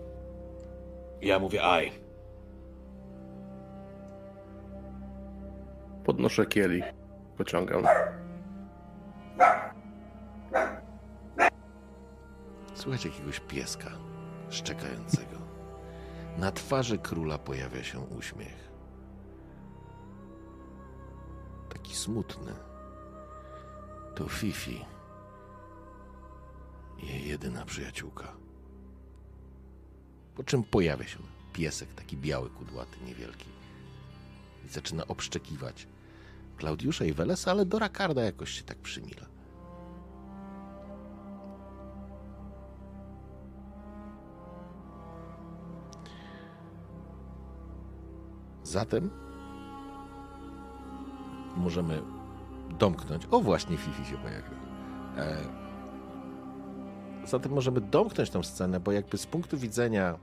Ja 1.22 1.40
mówię 1.40 1.64
aj. 1.64 1.92
Podnoszę 6.04 6.46
kielich, 6.46 6.86
pociągam. 7.38 7.84
Słychać 12.76 13.06
jakiegoś 13.06 13.40
pieska 13.40 13.92
szczekającego. 14.50 15.38
Na 16.38 16.52
twarzy 16.52 16.98
króla 16.98 17.38
pojawia 17.38 17.84
się 17.84 18.00
uśmiech. 18.00 18.72
Taki 21.70 21.96
smutny. 21.96 22.54
To 24.16 24.28
Fifi. 24.30 24.86
Jej 27.04 27.28
jedyna 27.28 27.66
przyjaciółka. 27.66 28.28
Po 30.36 30.44
czym 30.44 30.64
pojawia 30.64 31.08
się 31.08 31.20
piesek, 31.54 31.94
taki 31.94 32.18
biały, 32.18 32.50
kudłaty, 32.50 32.98
niewielki. 33.06 33.50
I 34.66 34.70
zaczyna 34.70 35.08
obszczekiwać 35.08 35.88
Klaudiusza 36.58 37.06
i 37.06 37.14
Welesa, 37.14 37.52
ale 37.52 37.66
do 37.66 37.80
Rakarda 37.80 38.24
jakoś 38.24 38.50
się 38.50 38.64
tak 38.64 38.78
przymila. 38.78 39.26
Zatem 48.64 49.10
możemy 51.58 52.02
domknąć. 52.80 53.28
O, 53.32 53.40
właśnie 53.40 53.78
Fifi 53.78 54.06
się 54.06 54.18
pojawił. 54.18 54.54
E, 55.18 55.38
zatem 57.26 57.54
możemy 57.54 57.82
domknąć 57.82 58.30
tą 58.30 58.44
scenę, 58.44 58.80
bo 58.80 58.92
jakby 58.92 59.18
z 59.18 59.26
punktu 59.26 59.58
widzenia 59.58 60.18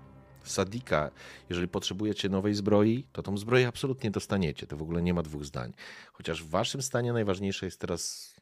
Sadika, 0.45 1.11
jeżeli 1.51 1.69
potrzebujecie 1.69 2.29
nowej 2.29 2.55
zbroi, 2.55 3.05
to 3.13 3.23
tą 3.23 3.37
zbroję 3.37 3.69
absolutnie 3.69 4.11
dostaniecie. 4.11 4.67
To 4.67 4.77
w 4.77 4.83
ogóle 4.83 5.03
nie 5.03 5.15
ma 5.15 5.23
dwóch 5.23 5.45
zdań. 5.45 5.73
Chociaż 6.13 6.43
w 6.43 6.51
waszym 6.51 6.83
stanie 6.83 7.13
najważniejsze 7.13 7.67
jest 7.67 7.81
teraz, 7.81 8.35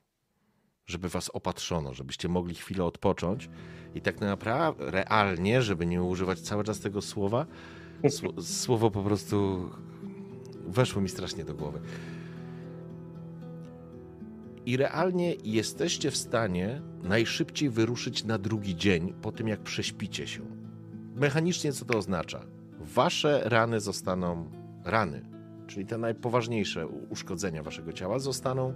żeby 0.87 1.09
was 1.09 1.29
opatrzono, 1.29 1.95
żebyście 1.95 2.29
mogli 2.29 2.55
chwilę 2.55 2.85
odpocząć 2.85 3.51
i 3.95 4.01
tak 4.01 4.21
naprawdę 4.21 4.91
realnie, 4.91 5.63
żeby 5.63 5.87
nie 5.87 6.03
używać 6.03 6.41
cały 6.41 6.65
czas 6.65 6.81
tego 6.81 7.03
słowa, 7.03 7.47
słowo 8.41 8.91
po 8.91 9.03
prostu 9.03 9.71
weszło 10.67 11.03
mi 11.03 11.09
strasznie 11.09 11.45
do 11.45 11.55
głowy. 11.55 11.81
I 14.67 14.77
realnie 14.77 15.35
jesteście 15.45 16.11
w 16.11 16.17
stanie 16.17 16.83
najszybciej 17.03 17.71
wyruszyć 17.71 18.25
na 18.25 18.39
drugi 18.39 18.77
dzień 18.77 19.15
po 19.23 19.33
tym, 19.33 19.49
jak 19.49 19.61
prześpicie 19.61 20.27
się. 20.27 20.58
Mechanicznie 21.19 21.73
co 21.73 21.85
to 21.85 21.99
oznacza? 21.99 22.41
Wasze 22.81 23.43
rany 23.45 23.81
zostaną 23.81 24.51
rany, 24.85 25.23
czyli 25.67 25.87
te 25.87 25.99
najpoważniejsze 25.99 26.87
uszkodzenia 26.87 27.63
waszego 27.63 27.93
ciała 27.93 28.19
zostaną 28.19 28.75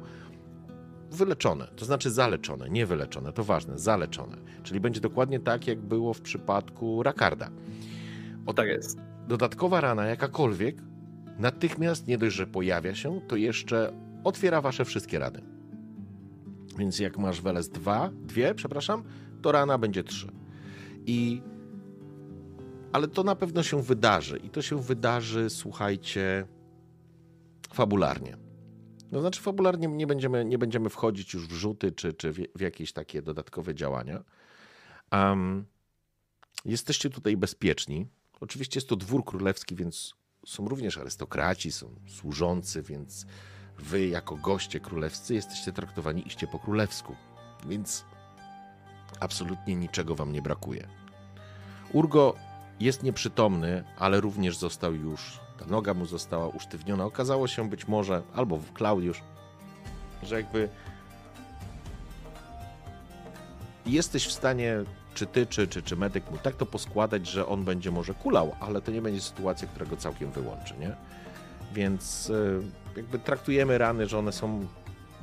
wyleczone, 1.11 1.67
to 1.77 1.85
znaczy 1.85 2.11
zaleczone, 2.11 2.71
nie 2.71 2.87
wyleczone, 2.87 3.33
to 3.33 3.45
ważne, 3.45 3.79
zaleczone. 3.79 4.37
Czyli 4.63 4.81
będzie 4.81 5.01
dokładnie 5.01 5.41
tak, 5.41 5.67
jak 5.67 5.81
było 5.81 6.15
w 6.15 6.21
przypadku 6.21 7.03
Rakarda. 7.03 7.51
O 8.47 8.55
tak 8.55 8.69
jest. 8.69 8.99
Dodatkowa 9.29 9.81
rana, 9.81 10.05
jakakolwiek, 10.05 10.77
natychmiast 11.39 12.07
nie 12.07 12.19
dość, 12.19 12.37
że 12.37 12.47
pojawia 12.47 12.95
się, 12.95 13.21
to 13.29 13.37
jeszcze 13.37 13.93
otwiera 14.25 14.61
wasze 14.61 14.85
wszystkie 14.85 15.19
rany. 15.19 15.43
Więc 16.79 16.99
jak 16.99 17.19
masz 17.19 17.41
Weles 17.41 17.69
2, 17.69 18.11
dwie, 18.13 18.55
przepraszam, 18.55 19.03
to 19.43 19.53
rana 19.53 19.79
będzie 19.79 20.05
3. 20.05 20.27
I 21.07 21.43
ale 22.93 23.09
to 23.09 23.23
na 23.23 23.37
pewno 23.37 23.63
się 23.63 23.83
wydarzy 23.83 24.37
i 24.37 24.51
to 24.51 24.63
się 24.63 24.83
wydarzy, 24.83 25.51
słuchajcie, 25.51 26.47
fabularnie. 27.75 28.37
No 29.13 29.21
znaczy 29.21 29.41
fabularnie 29.41 29.89
nie 29.89 30.07
będziemy, 30.07 30.45
nie 30.45 30.59
będziemy 30.59 30.89
wchodzić 30.89 31.35
już 31.35 31.49
w 31.49 31.53
rzuty 31.53 31.93
czy, 31.93 32.13
czy 32.13 32.33
w, 32.33 32.61
jakieś 32.61 32.93
takie 32.93 33.23
dodatkowe 33.23 33.75
działania. 33.75 34.25
Um, 35.13 35.67
jesteście 36.65 37.11
tutaj 37.11 37.37
bezpieczni. 37.37 38.07
Oczywiście 38.41 38.79
jest 38.79 38.89
to 38.89 38.97
dwór 38.97 39.25
królewski, 39.25 39.75
więc 39.75 40.15
są 40.47 40.69
również 40.69 40.99
arystokraci, 40.99 41.73
są 41.73 41.95
służący, 42.09 42.83
więc 42.83 43.27
wy 43.79 44.07
jako 44.07 44.37
goście 44.37 44.81
królewscy 44.81 45.35
jesteście 45.35 45.73
traktowani 45.73 46.27
iście 46.27 46.47
po 46.47 46.59
królewsku. 46.59 47.17
Więc 47.67 48.05
absolutnie 49.21 49.75
niczego 49.75 50.15
wam 50.15 50.33
nie 50.33 50.43
brakuje. 50.43 50.89
Urgo 51.93 52.35
jest 52.81 53.03
nieprzytomny, 53.03 53.85
ale 53.99 54.21
również 54.21 54.57
został 54.57 54.95
już, 54.95 55.41
ta 55.59 55.67
noga 55.67 55.95
mu 55.95 56.07
została 56.07 56.49
usztywniona. 56.49 57.05
Okazało 57.05 57.49
się 57.49 57.71
być 57.71 57.89
może, 57.89 58.23
albo 58.35 58.57
w 58.57 58.73
Klaudiusz, 58.73 59.23
że 60.23 60.37
jakby 60.37 60.69
jesteś 63.87 64.27
w 64.27 64.33
stanie, 64.33 64.77
czy 65.15 65.27
ty, 65.27 65.47
czy, 65.47 65.69
czy, 65.69 65.83
czy 65.83 65.97
medyk 65.97 66.31
mu 66.31 66.39
tak 66.39 66.57
to 66.57 66.67
poskładać, 66.67 67.27
że 67.27 67.47
on 67.47 67.65
będzie 67.65 67.91
może 67.91 68.15
kulał, 68.15 68.55
ale 68.61 68.81
to 68.81 68.93
nie 68.93 69.03
będzie 69.03 69.21
sytuacja, 69.21 69.69
która 69.69 69.87
go 69.87 69.97
całkiem 69.97 70.31
wyłączy, 70.31 70.75
nie? 70.81 70.97
Więc 71.75 72.31
e, 72.31 72.97
jakby 72.97 73.19
traktujemy 73.19 73.79
rany, 73.79 74.07
że 74.07 74.19
one 74.19 74.33
są 74.33 74.67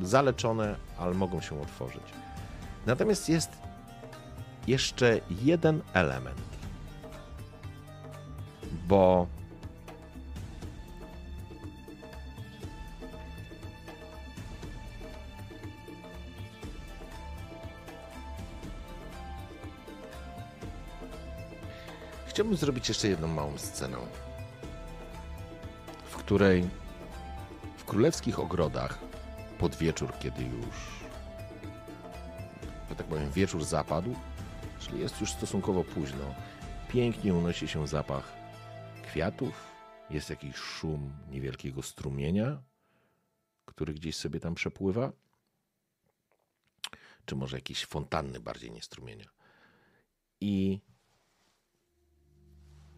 zaleczone, 0.02 0.76
ale 0.98 1.14
mogą 1.14 1.42
się 1.42 1.62
otworzyć. 1.62 2.04
Natomiast 2.86 3.30
jest 3.30 3.52
jeszcze 4.68 5.20
jeden 5.42 5.82
element 5.94 6.49
bo 8.90 9.28
Chciałbym 22.28 22.58
zrobić 22.58 22.90
jeszcze 22.90 23.08
jedną 23.08 23.28
małą 23.28 23.58
scenę, 23.58 23.98
w 26.10 26.16
której 26.16 26.70
w 27.78 27.86
królewskich 27.86 28.40
ogrodach 28.40 29.00
pod 29.58 29.76
wieczór, 29.76 30.14
kiedy 30.20 30.44
już, 30.44 30.76
tak 32.98 33.08
powiem, 33.08 33.32
wieczór 33.32 33.64
zapadł, 33.64 34.16
czyli 34.80 35.00
jest 35.00 35.22
już 35.22 35.32
stosunkowo 35.32 35.84
późno, 35.84 36.34
pięknie 36.88 37.34
unosi 37.34 37.68
się 37.68 37.88
zapach 37.88 38.39
kwiatów, 39.10 39.72
jest 40.10 40.30
jakiś 40.30 40.56
szum 40.56 41.14
niewielkiego 41.32 41.82
strumienia, 41.82 42.64
który 43.66 43.94
gdzieś 43.94 44.16
sobie 44.16 44.40
tam 44.40 44.56
przepływa, 44.56 45.12
czy 47.26 47.36
może 47.36 47.58
jakieś 47.58 47.86
fontanny 47.86 48.40
bardziej 48.40 48.72
nie 48.72 48.82
strumienia. 48.82 49.30
I 50.42 50.80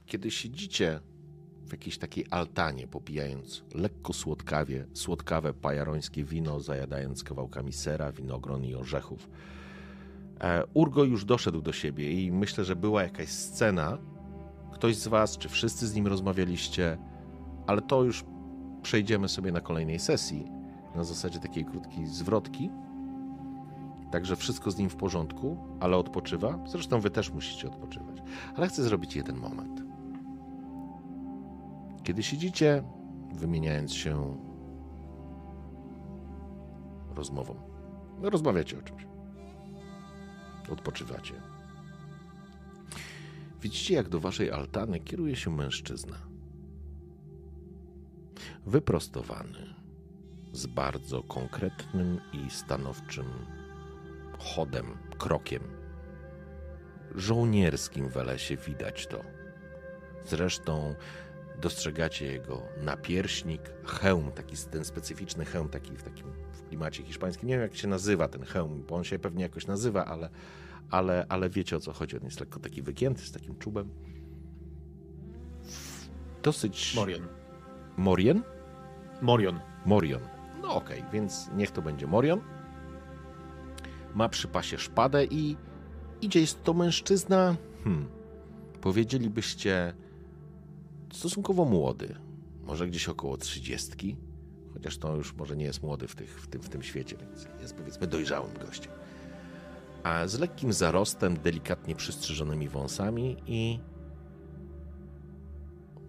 kiedy 0.06 0.32
siedzicie 0.32 1.00
w 1.66 1.72
jakiejś 1.72 1.98
takiej 1.98 2.26
altanie, 2.30 2.88
popijając 2.88 3.64
lekko 3.74 4.14
słodkawie, 4.14 4.88
słodkawe 4.94 5.54
pajarońskie 5.54 6.24
wino, 6.24 6.60
zajadając 6.60 7.24
kawałkami 7.24 7.74
sera, 7.74 8.12
winogron 8.12 8.66
i 8.66 8.76
orzechów, 8.76 9.30
e, 10.40 10.66
Urgo 10.74 11.04
już 11.04 11.26
doszedł 11.26 11.62
do 11.62 11.74
siebie 11.74 12.12
i 12.12 12.32
myślę, 12.32 12.66
że 12.66 12.76
była 12.76 13.04
jakaś 13.04 13.30
scena, 13.30 14.11
ktoś 14.82 14.96
z 14.96 15.08
Was, 15.08 15.38
czy 15.38 15.50
wszyscy 15.50 15.88
z 15.88 15.96
nim 15.96 16.08
rozmawialiście, 16.08 16.98
ale 17.68 17.82
to 17.82 18.04
już 18.04 18.26
przejdziemy 18.82 19.30
sobie 19.30 19.52
na 19.52 19.62
kolejnej 19.62 20.00
sesji, 20.00 20.52
na 20.96 21.04
zasadzie 21.04 21.40
takiej 21.40 21.66
krótkiej 21.66 22.06
zwrotki. 22.06 22.70
Także 24.12 24.36
wszystko 24.36 24.72
z 24.72 24.78
nim 24.78 24.90
w 24.90 24.96
porządku, 24.96 25.58
ale 25.80 25.98
odpoczywa. 25.98 26.60
Zresztą 26.66 27.00
Wy 27.00 27.10
też 27.10 27.32
musicie 27.32 27.68
odpoczywać. 27.68 28.24
Ale 28.56 28.68
chcę 28.68 28.84
zrobić 28.84 29.16
jeden 29.16 29.38
moment. 29.38 29.84
Kiedy 32.04 32.24
siedzicie, 32.24 32.84
wymieniając 33.34 33.94
się 33.94 34.38
rozmową, 37.16 37.56
rozmawiacie 38.22 38.80
o 38.80 38.82
czymś, 38.82 39.08
odpoczywacie 40.72 41.51
Widzicie, 43.62 43.94
jak 43.94 44.10
do 44.10 44.20
waszej 44.20 44.52
altany 44.52 45.00
kieruje 45.00 45.36
się 45.36 45.56
mężczyzna. 45.56 46.18
Wyprostowany, 48.66 49.76
z 50.54 50.66
bardzo 50.66 51.24
konkretnym 51.24 52.20
i 52.34 52.50
stanowczym 52.50 53.26
chodem, 54.40 54.86
krokiem. 55.18 55.62
Żołnierskim 57.16 58.10
w 58.10 58.16
lesie 58.16 58.58
widać 58.58 59.08
to. 59.08 59.22
Zresztą 60.26 60.96
dostrzegacie 61.62 62.26
jego 62.26 62.62
napierśnik, 62.78 63.62
hełm, 63.86 64.32
taki 64.32 64.56
ten 64.72 64.86
specyficzny 64.86 65.46
hełm, 65.46 65.70
taki 65.70 65.98
w 65.98 66.04
takim 66.04 66.28
w 66.52 66.68
klimacie 66.68 67.04
hiszpańskim. 67.04 67.50
Nie 67.50 67.54
wiem, 67.54 67.62
jak 67.62 67.76
się 67.76 67.88
nazywa 67.88 68.28
ten 68.28 68.44
hełm, 68.44 68.84
bo 68.90 68.96
on 68.96 69.04
się 69.04 69.20
pewnie 69.20 69.44
jakoś 69.44 69.68
nazywa, 69.68 70.06
ale 70.06 70.30
ale, 70.92 71.26
ale 71.30 71.50
wiecie 71.50 71.76
o 71.76 71.80
co 71.80 71.94
chodzi. 71.94 72.18
On 72.18 72.24
jest 72.24 72.40
lekko 72.40 72.60
taki 72.60 72.82
wygięty, 72.82 73.22
z 73.22 73.32
takim 73.32 73.58
czubem. 73.58 73.90
Dosyć. 76.44 76.96
Morion. 76.96 77.28
Morion? 77.98 78.42
Morion. 79.22 79.60
Morion. 79.86 80.22
No 80.62 80.76
okej, 80.76 81.00
okay, 81.00 81.12
więc 81.12 81.50
niech 81.56 81.72
to 81.72 81.82
będzie 81.82 82.08
Morion. 82.08 82.42
Ma 84.16 84.30
przy 84.30 84.48
pasie 84.48 84.78
szpadę 84.78 85.26
i 85.26 85.58
idzie. 86.22 86.40
Jest 86.40 86.64
to 86.64 86.74
mężczyzna, 86.74 87.56
hmm, 87.84 88.08
powiedzielibyście, 88.82 89.94
stosunkowo 91.14 91.66
młody. 91.66 92.16
Może 92.64 92.88
gdzieś 92.88 93.10
około 93.10 93.38
trzydziestki. 93.38 94.18
Chociaż 94.74 94.98
to 94.98 95.16
już 95.16 95.36
może 95.36 95.58
nie 95.58 95.66
jest 95.66 95.84
młody 95.84 96.08
w, 96.08 96.16
tych, 96.16 96.42
w, 96.42 96.48
tym, 96.48 96.62
w 96.62 96.70
tym 96.70 96.84
świecie, 96.84 97.18
więc 97.18 97.48
jest 97.62 97.76
powiedzmy 97.76 98.08
dojrzałym 98.08 98.54
gościem 98.54 99.01
a 100.04 100.28
z 100.28 100.40
lekkim 100.40 100.74
zarostem, 100.74 101.38
delikatnie 101.38 101.96
przystrzyżonymi 101.96 102.70
wąsami 102.70 103.38
i 103.46 103.80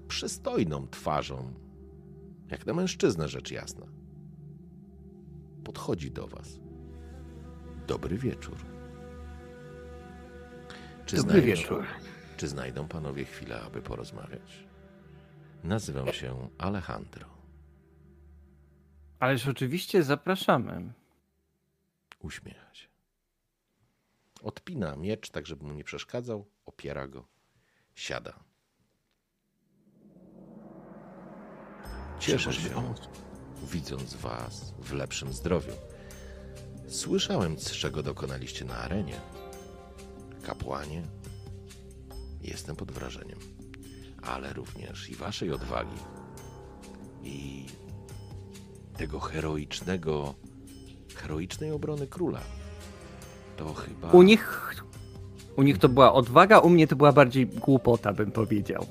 przystojną 0.09 0.89
twarzą, 0.89 1.55
jak 2.51 2.67
na 2.67 2.75
mężczyznę 2.75 3.29
rzecz 3.29 3.51
jasna. 3.51 3.87
Podchodzi 5.65 6.11
do 6.11 6.27
was. 6.27 6.61
Dobry 7.87 8.19
wieczór. 8.19 8.57
Czy 11.07 11.17
Dobry 11.17 11.31
znajdą, 11.33 11.47
wieczór. 11.47 11.85
Czy 12.37 12.49
znajdą 12.49 12.89
panowie 12.89 13.25
chwilę, 13.25 13.61
aby 13.61 13.83
porozmawiać? 13.83 14.67
Nazywam 15.65 16.12
się 16.12 16.49
Alejandro. 16.59 17.27
Ależ 19.19 19.49
oczywiście 19.49 20.03
zapraszamy. 20.03 20.93
Uśmiecha 22.21 22.75
się. 22.75 22.92
Odpina 24.43 24.97
miecz, 24.97 25.31
tak 25.31 25.47
żeby 25.47 25.65
mu 25.65 25.75
nie 25.75 25.85
przeszkadzał, 25.85 26.47
opiera 26.67 27.09
go, 27.09 27.25
siada. 27.95 28.45
Cieszę 32.19 32.53
się, 32.53 32.95
widząc 33.62 34.15
was 34.15 34.75
w 34.79 34.93
lepszym 34.93 35.33
zdrowiu. 35.33 35.73
Słyszałem, 36.89 37.57
czego 37.57 38.03
dokonaliście 38.03 38.65
na 38.65 38.77
arenie. 38.77 39.21
Kapłanie, 40.43 41.03
jestem 42.41 42.77
pod 42.77 42.93
wrażeniem, 42.93 43.39
ale 44.23 44.53
również 44.53 45.09
i 45.09 45.15
waszej 45.15 45.53
odwagi, 45.53 45.99
i 47.23 47.67
tego 48.97 49.21
heroicznego, 49.21 50.35
heroicznej 51.15 51.71
obrony 51.71 52.07
króla. 52.07 52.41
To 53.62 53.74
chyba. 53.74 54.10
U 54.10 54.23
nich, 54.23 54.74
u 55.57 55.62
nich 55.62 55.78
to 55.78 55.89
była 55.89 56.12
odwaga, 56.12 56.58
u 56.58 56.70
mnie 56.70 56.86
to 56.86 56.97
była 56.97 57.12
bardziej 57.12 57.47
głupota, 57.47 58.12
bym 58.12 58.32
powiedział. 58.32 58.86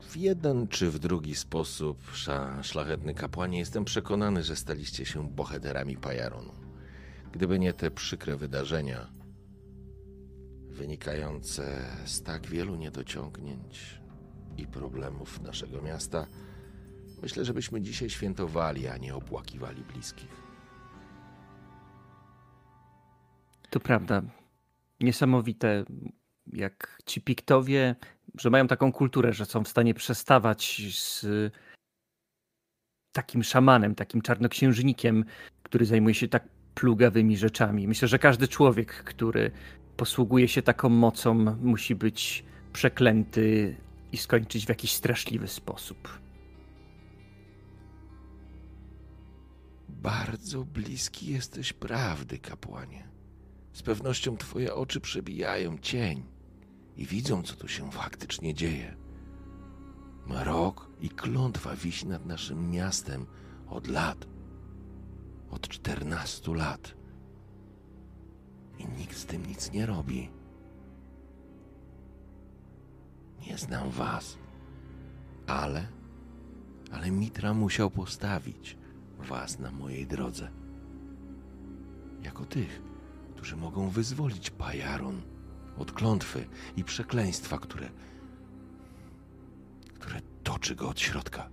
W 0.00 0.16
jeden 0.16 0.68
czy 0.68 0.90
w 0.90 0.98
drugi 0.98 1.34
sposób, 1.34 1.98
sza, 2.12 2.62
szlachetny 2.62 3.14
kapłanie, 3.14 3.58
jestem 3.58 3.84
przekonany, 3.84 4.42
że 4.42 4.56
staliście 4.56 5.06
się 5.06 5.28
bohaterami 5.28 5.96
Pajaronu. 5.96 6.52
Gdyby 7.32 7.58
nie 7.58 7.72
te 7.72 7.90
przykre 7.90 8.36
wydarzenia, 8.36 9.06
wynikające 10.68 11.82
z 12.04 12.22
tak 12.22 12.46
wielu 12.46 12.76
niedociągnięć 12.76 14.00
i 14.56 14.66
problemów 14.66 15.40
naszego 15.40 15.82
miasta, 15.82 16.26
myślę, 17.22 17.44
że 17.44 17.54
byśmy 17.54 17.80
dzisiaj 17.80 18.10
świętowali, 18.10 18.88
a 18.88 18.96
nie 18.96 19.14
opłakiwali 19.14 19.82
bliskich. 19.92 20.39
To 23.70 23.80
prawda. 23.80 24.22
Niesamowite, 25.00 25.84
jak 26.52 27.02
ci 27.06 27.20
piktowie, 27.20 27.94
że 28.38 28.50
mają 28.50 28.66
taką 28.66 28.92
kulturę, 28.92 29.32
że 29.32 29.46
są 29.46 29.64
w 29.64 29.68
stanie 29.68 29.94
przestawać 29.94 30.82
z 30.94 31.26
takim 33.12 33.42
szamanem, 33.42 33.94
takim 33.94 34.22
czarnoksiężnikiem, 34.22 35.24
który 35.62 35.86
zajmuje 35.86 36.14
się 36.14 36.28
tak 36.28 36.48
plugawymi 36.74 37.36
rzeczami. 37.36 37.88
Myślę, 37.88 38.08
że 38.08 38.18
każdy 38.18 38.48
człowiek, 38.48 38.92
który 38.92 39.50
posługuje 39.96 40.48
się 40.48 40.62
taką 40.62 40.88
mocą, 40.88 41.34
musi 41.62 41.94
być 41.94 42.44
przeklęty 42.72 43.76
i 44.12 44.16
skończyć 44.16 44.66
w 44.66 44.68
jakiś 44.68 44.92
straszliwy 44.92 45.48
sposób. 45.48 46.20
Bardzo 49.88 50.64
bliski 50.64 51.26
jesteś 51.26 51.72
prawdy, 51.72 52.38
kapłanie. 52.38 53.09
Z 53.72 53.82
pewnością 53.82 54.36
twoje 54.36 54.74
oczy 54.74 55.00
przebijają 55.00 55.78
cień 55.78 56.22
i 56.96 57.06
widzą, 57.06 57.42
co 57.42 57.56
tu 57.56 57.68
się 57.68 57.90
faktycznie 57.90 58.54
dzieje. 58.54 58.96
Marok 60.26 60.90
i 61.00 61.08
klątwa 61.08 61.76
wisi 61.76 62.06
nad 62.06 62.26
naszym 62.26 62.70
miastem 62.70 63.26
od 63.68 63.86
lat. 63.86 64.26
Od 65.50 65.68
czternastu 65.68 66.54
lat. 66.54 66.94
I 68.78 68.88
nikt 68.98 69.16
z 69.16 69.26
tym 69.26 69.46
nic 69.46 69.72
nie 69.72 69.86
robi. 69.86 70.30
Nie 73.46 73.58
znam 73.58 73.90
was, 73.90 74.38
ale, 75.46 75.88
ale 76.92 77.10
Mitra 77.10 77.54
musiał 77.54 77.90
postawić 77.90 78.78
was 79.18 79.58
na 79.58 79.70
mojej 79.70 80.06
drodze. 80.06 80.50
Jako 82.22 82.44
tych, 82.44 82.82
którzy 83.40 83.56
mogą 83.56 83.88
wyzwolić 83.88 84.50
Pajaron 84.50 85.22
od 85.78 85.92
klątwy 85.92 86.48
i 86.76 86.84
przekleństwa, 86.84 87.58
które, 87.58 87.88
które 89.98 90.20
toczy 90.42 90.76
go 90.76 90.88
od 90.88 91.00
środka. 91.00 91.50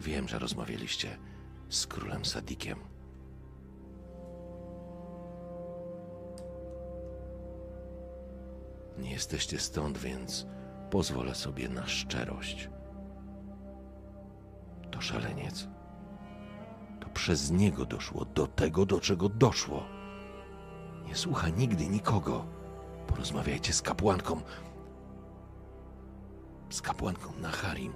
Wiem, 0.00 0.28
że 0.28 0.38
rozmawialiście 0.38 1.18
z 1.68 1.86
królem 1.86 2.24
Sadikiem. 2.24 2.78
Nie 8.98 9.10
jesteście 9.10 9.58
stąd, 9.58 9.98
więc 9.98 10.46
pozwolę 10.90 11.34
sobie 11.34 11.68
na 11.68 11.86
szczerość. 11.86 12.70
To 14.90 15.00
szaleniec. 15.00 15.68
To 17.00 17.08
przez 17.08 17.50
niego 17.50 17.84
doszło 17.84 18.24
do 18.24 18.46
tego, 18.46 18.86
do 18.86 19.00
czego 19.00 19.28
doszło. 19.28 19.82
Nie 21.06 21.14
słucha 21.14 21.48
nigdy 21.48 21.88
nikogo. 21.88 22.46
Porozmawiajcie 23.06 23.72
z 23.72 23.82
kapłanką. 23.82 24.40
Z 26.70 26.82
kapłanką 26.82 27.32
na 27.40 27.50
Harim. 27.50 27.92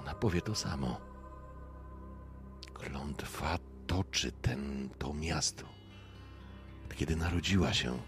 Ona 0.00 0.14
powie 0.14 0.40
to 0.40 0.54
samo. 0.54 1.00
Klątwa 2.74 3.58
toczy 3.86 4.32
ten, 4.32 4.90
to 4.98 5.14
miasto. 5.14 5.64
Kiedy 6.96 7.16
narodziła 7.16 7.72
się 7.72 7.98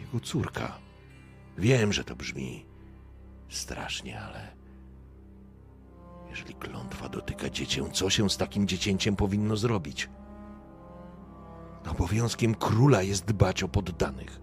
jego 0.00 0.20
córka. 0.20 0.78
Wiem, 1.58 1.92
że 1.92 2.04
to 2.04 2.16
brzmi 2.16 2.66
strasznie, 3.48 4.20
ale 4.20 4.55
jeżeli 6.30 6.54
klątwa 6.54 7.08
dotyka 7.08 7.50
dziecię, 7.50 7.90
co 7.92 8.10
się 8.10 8.30
z 8.30 8.36
takim 8.36 8.68
dziecięciem 8.68 9.16
powinno 9.16 9.56
zrobić? 9.56 10.10
Obowiązkiem 11.90 12.54
króla 12.54 13.02
jest 13.02 13.24
dbać 13.24 13.62
o 13.62 13.68
poddanych, 13.68 14.40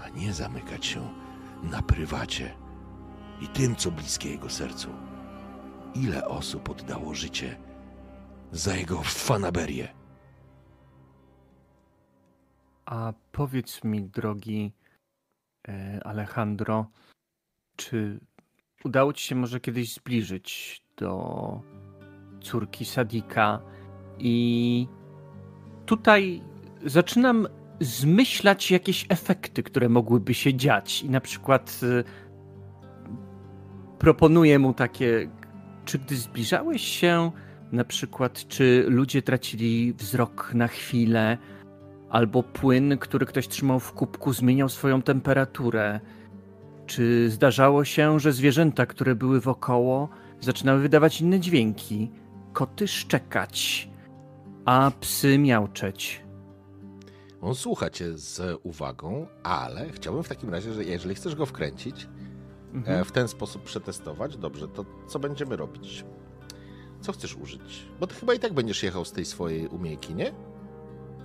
a 0.00 0.08
nie 0.08 0.32
zamykać 0.32 0.86
się 0.86 1.08
na 1.62 1.82
prywacie 1.82 2.54
i 3.40 3.48
tym, 3.48 3.76
co 3.76 3.90
bliskie 3.90 4.30
jego 4.30 4.50
sercu. 4.50 4.88
Ile 5.94 6.28
osób 6.28 6.70
oddało 6.70 7.14
życie 7.14 7.56
za 8.52 8.76
jego 8.76 9.02
fanaberię? 9.02 9.94
A 12.86 13.12
powiedz 13.32 13.84
mi, 13.84 14.02
drogi 14.02 14.72
e, 15.68 16.00
Alejandro, 16.04 16.90
czy 17.76 18.20
udało 18.84 19.12
ci 19.12 19.26
się 19.28 19.34
może 19.34 19.60
kiedyś 19.60 19.94
zbliżyć 19.94 20.82
do 20.96 21.60
córki 22.40 22.84
Sadika 22.84 23.60
i 24.18 24.88
tutaj 25.86 26.42
zaczynam 26.84 27.48
zmyślać 27.80 28.70
jakieś 28.70 29.06
efekty, 29.08 29.62
które 29.62 29.88
mogłyby 29.88 30.34
się 30.34 30.54
dziać 30.54 31.02
i 31.02 31.10
na 31.10 31.20
przykład 31.20 31.80
e, 31.82 32.04
proponuję 33.98 34.58
mu 34.58 34.74
takie, 34.74 35.30
czy 35.84 35.98
gdy 35.98 36.16
zbliżałeś 36.16 36.82
się, 36.82 37.30
na 37.72 37.84
przykład, 37.84 38.48
czy 38.48 38.84
ludzie 38.88 39.22
tracili 39.22 39.92
wzrok 39.92 40.50
na 40.54 40.68
chwilę, 40.68 41.38
albo 42.10 42.42
płyn, 42.42 42.98
który 42.98 43.26
ktoś 43.26 43.48
trzymał 43.48 43.80
w 43.80 43.92
kubku, 43.92 44.32
zmieniał 44.32 44.68
swoją 44.68 45.02
temperaturę. 45.02 46.00
Czy 46.86 47.30
zdarzało 47.30 47.84
się, 47.84 48.20
że 48.20 48.32
zwierzęta, 48.32 48.86
które 48.86 49.14
były 49.14 49.40
wokoło, 49.40 50.08
zaczynały 50.40 50.80
wydawać 50.80 51.20
inne 51.20 51.40
dźwięki? 51.40 52.10
Koty 52.52 52.88
szczekać, 52.88 53.88
a 54.64 54.90
psy 55.00 55.38
miauczeć. 55.38 56.24
On 57.40 57.54
słucha 57.54 57.90
cię 57.90 58.18
z 58.18 58.60
uwagą, 58.62 59.26
ale 59.42 59.90
chciałbym 59.90 60.22
w 60.22 60.28
takim 60.28 60.50
razie, 60.50 60.72
że 60.74 60.84
jeżeli 60.84 61.14
chcesz 61.14 61.34
go 61.34 61.46
wkręcić, 61.46 62.08
Mhm. 62.74 63.00
e, 63.00 63.04
w 63.04 63.12
ten 63.12 63.28
sposób 63.28 63.62
przetestować, 63.62 64.36
dobrze, 64.36 64.68
to 64.68 64.84
co 65.08 65.18
będziemy 65.18 65.56
robić? 65.56 66.04
Co 67.00 67.12
chcesz 67.12 67.36
użyć? 67.36 67.86
Bo 68.00 68.06
ty 68.06 68.14
chyba 68.14 68.34
i 68.34 68.38
tak 68.38 68.52
będziesz 68.52 68.82
jechał 68.82 69.04
z 69.04 69.12
tej 69.12 69.24
swojej 69.24 69.66
umiejki, 69.68 70.14
nie? 70.14 70.32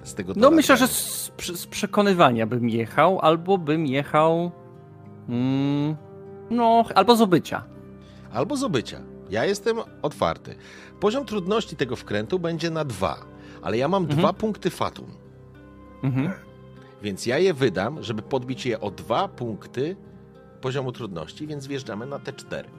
Z 0.03 0.13
tego 0.13 0.33
No 0.35 0.51
myślę, 0.51 0.77
że 0.77 0.87
z, 0.87 1.31
z 1.55 1.67
przekonywania 1.67 2.47
bym 2.47 2.69
jechał, 2.69 3.19
albo 3.19 3.57
bym 3.57 3.85
jechał... 3.85 4.51
Mm, 5.29 5.95
no, 6.49 6.83
albo 6.95 7.15
z 7.15 7.21
obycia. 7.21 7.63
Albo 8.33 8.57
z 8.57 8.63
obycia. 8.63 8.99
Ja 9.29 9.45
jestem 9.45 9.77
otwarty. 10.01 10.55
Poziom 10.99 11.25
trudności 11.25 11.75
tego 11.75 11.95
wkrętu 11.95 12.39
będzie 12.39 12.69
na 12.69 12.85
dwa, 12.85 13.17
ale 13.61 13.77
ja 13.77 13.87
mam 13.87 14.03
Mhm. 14.03 14.19
dwa 14.19 14.33
punkty 14.33 14.69
fatum, 14.69 15.05
Mhm. 16.03 16.31
więc 17.01 17.25
ja 17.25 17.37
je 17.37 17.53
wydam, 17.53 18.03
żeby 18.03 18.21
podbić 18.21 18.65
je 18.65 18.79
o 18.79 18.91
dwa 18.91 19.27
punkty 19.27 19.95
poziomu 20.61 20.91
trudności, 20.91 21.47
więc 21.47 21.67
wjeżdżamy 21.67 22.05
na 22.05 22.19
te 22.19 22.33
cztery. 22.33 22.69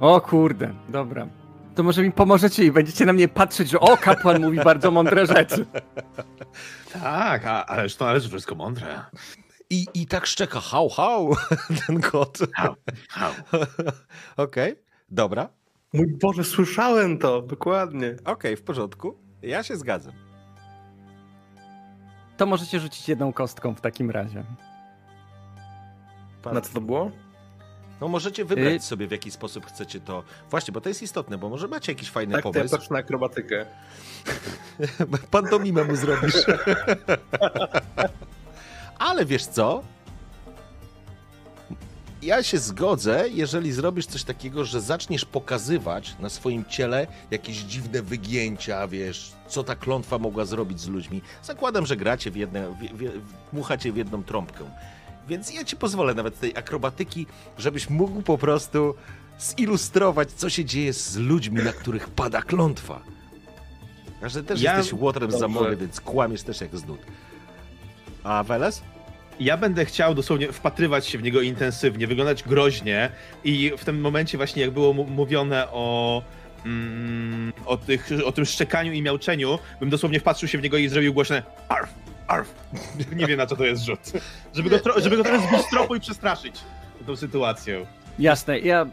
O 0.00 0.20
kurde, 0.20 0.74
dobra. 0.88 1.26
To 1.74 1.82
może 1.82 2.02
mi 2.02 2.12
pomożecie 2.12 2.64
i 2.64 2.72
będziecie 2.72 3.06
na 3.06 3.12
mnie 3.12 3.28
patrzeć, 3.28 3.68
że 3.70 3.80
o, 3.80 3.96
kapłan 3.96 4.42
mówi 4.42 4.58
bardzo 4.58 4.90
mądre 4.90 5.26
rzeczy. 5.26 5.66
Tak, 6.92 7.46
a, 7.46 7.64
ależ 7.66 7.96
to 7.96 8.08
ależ 8.08 8.28
wszystko 8.28 8.54
mądre. 8.54 8.86
I, 9.70 9.86
I 9.94 10.06
tak 10.06 10.26
szczeka, 10.26 10.60
hał, 10.60 10.88
hał, 10.88 11.36
ten 11.86 12.00
kot. 12.00 12.38
Hał, 12.54 12.74
hał. 13.08 13.32
Okej, 14.46 14.76
dobra. 15.10 15.48
Mój 15.92 16.06
Boże, 16.06 16.44
słyszałem 16.44 17.18
to, 17.18 17.42
dokładnie. 17.42 18.14
Okej, 18.24 18.56
w 18.56 18.62
porządku. 18.62 19.18
Ja 19.42 19.62
się 19.62 19.76
zgadzam. 19.76 20.12
To 22.36 22.46
możecie 22.46 22.80
rzucić 22.80 23.08
jedną 23.08 23.32
kostką 23.32 23.74
w 23.74 23.80
takim 23.80 24.10
razie. 24.10 24.44
Na 26.52 26.60
co 26.60 26.72
to 26.74 26.80
było? 26.80 27.10
No 28.00 28.08
możecie 28.08 28.44
wybrać 28.44 28.74
Y- 28.74 28.80
sobie, 28.80 29.06
w 29.06 29.10
jaki 29.10 29.30
sposób 29.30 29.66
chcecie 29.66 30.00
to... 30.00 30.22
Właśnie, 30.50 30.72
bo 30.72 30.80
to 30.80 30.88
jest 30.88 31.02
istotne, 31.02 31.38
bo 31.38 31.48
może 31.48 31.68
macie 31.68 31.92
jakiś 31.92 32.10
fajny 32.10 32.32
Tak, 32.34 32.42
to 32.42 32.48
ja 32.48 32.52
pomysł. 32.54 32.76
patrzę 32.76 32.92
na 32.94 32.98
akrobatykę. 32.98 33.66
Pantomimę 35.30 35.84
mu 35.84 35.96
zrobisz. 35.96 36.34
Ale 39.00 39.24
wiesz 39.26 39.46
co? 39.46 39.82
Ja 42.22 42.42
się 42.42 42.58
zgodzę, 42.58 43.24
jeżeli 43.30 43.72
zrobisz 43.72 44.06
coś 44.06 44.24
takiego, 44.24 44.64
że 44.64 44.80
zaczniesz 44.80 45.24
pokazywać 45.24 46.14
na 46.20 46.28
swoim 46.28 46.64
ciele 46.64 47.06
jakieś 47.30 47.56
dziwne 47.56 48.02
wygięcia, 48.02 48.88
wiesz, 48.88 49.32
co 49.48 49.64
ta 49.64 49.76
klątwa 49.76 50.18
mogła 50.18 50.44
zrobić 50.44 50.80
z 50.80 50.88
ludźmi. 50.88 51.22
Zakładam, 51.42 51.86
że 51.86 51.96
gracie 51.96 52.30
w 52.30 52.34
w, 52.34 53.20
dmuchacie 53.52 53.92
w 53.92 53.96
jedną 53.96 54.22
trąbkę. 54.22 54.64
Więc 55.28 55.54
ja 55.54 55.64
ci 55.64 55.76
pozwolę 55.76 56.14
nawet 56.14 56.40
tej 56.40 56.56
akrobatyki, 56.56 57.26
żebyś 57.58 57.90
mógł 57.90 58.22
po 58.22 58.38
prostu 58.38 58.94
zilustrować, 59.38 60.32
co 60.32 60.50
się 60.50 60.64
dzieje 60.64 60.92
z 60.92 61.16
ludźmi, 61.16 61.62
na 61.62 61.72
których 61.72 62.08
pada 62.10 62.42
klątwa. 62.42 63.00
A 64.22 64.28
że 64.28 64.42
też 64.44 64.62
Ja- 64.62 64.76
jesteś 64.76 65.00
łotrem 65.00 65.30
Dobrze. 65.30 65.38
zamory, 65.38 65.76
więc 65.76 66.00
kłamiesz 66.00 66.42
też 66.42 66.60
jak 66.60 66.76
z 66.76 66.84
nut. 66.86 67.00
A 68.24 68.42
Weles? 68.42 68.82
Ja 69.40 69.56
będę 69.56 69.84
chciał 69.84 70.14
dosłownie 70.14 70.52
wpatrywać 70.52 71.06
się 71.06 71.18
w 71.18 71.22
niego 71.22 71.40
intensywnie, 71.40 72.06
wyglądać 72.06 72.42
groźnie 72.42 73.10
i 73.44 73.72
w 73.78 73.84
tym 73.84 74.00
momencie 74.00 74.38
właśnie 74.38 74.62
jak 74.62 74.70
było 74.70 74.92
mówione 74.92 75.68
o, 75.72 76.22
mm, 76.66 77.52
o, 77.66 77.76
tych, 77.76 78.08
o 78.24 78.32
tym 78.32 78.44
szczekaniu 78.44 78.92
i 78.92 79.02
miauczeniu, 79.02 79.58
bym 79.80 79.90
dosłownie 79.90 80.20
wpatrzył 80.20 80.48
się 80.48 80.58
w 80.58 80.62
niego 80.62 80.76
i 80.76 80.88
zrobił 80.88 81.14
głośne 81.14 81.42
arf, 81.68 81.94
arf. 82.26 82.54
Nie 83.16 83.26
wiem 83.26 83.38
na 83.38 83.46
co 83.46 83.56
to 83.56 83.64
jest 83.64 83.84
rzut. 83.84 84.00
Żeby 84.54 84.70
go, 84.70 84.76
tro- 84.76 85.02
żeby 85.02 85.16
go 85.16 85.24
trochę 85.24 85.48
zbić 85.48 85.60
z 85.60 85.70
tropu 85.70 85.94
i 85.94 86.00
przestraszyć 86.00 86.60
tą 87.06 87.16
sytuacją. 87.16 87.86
Jasne, 88.18 88.58
ja 88.58 88.86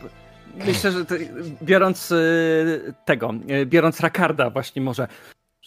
myślę, 0.56 0.92
że 0.92 1.06
to, 1.06 1.16
biorąc 1.64 2.12
y, 2.12 2.94
tego, 3.06 3.34
y, 3.52 3.66
biorąc 3.66 4.00
Rakarda 4.00 4.50
właśnie 4.50 4.82
może, 4.82 5.08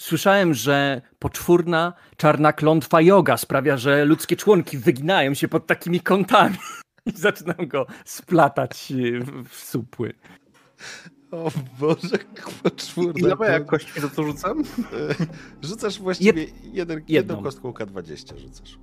słyszałem, 0.00 0.54
że 0.54 1.02
poczwórna 1.18 1.92
czarna 2.16 2.52
klątwa 2.52 3.00
yoga 3.00 3.36
sprawia, 3.36 3.76
że 3.76 4.04
ludzkie 4.04 4.36
członki 4.36 4.78
wyginają 4.78 5.34
się 5.34 5.48
pod 5.48 5.66
takimi 5.66 6.00
kątami 6.00 6.56
i 7.06 7.10
zaczynam 7.10 7.68
go 7.68 7.86
splatać 8.04 8.92
y, 8.92 9.20
w, 9.48 9.54
supły. 9.54 10.14
O 11.30 11.50
Boże, 11.80 12.18
poczwórna. 12.62 13.28
I 13.28 13.40
ja 13.40 13.52
jak 13.52 13.66
kości 13.66 14.00
za 14.00 14.08
to 14.08 14.22
rzucam? 14.22 14.62
Rzucasz 15.62 15.98
właściwie 15.98 16.42
jeden, 16.42 16.50
jedną 16.72 17.04
jedną. 17.08 17.42
kostką 17.42 17.70
K20 17.70 18.38
rzucasz. 18.38 18.78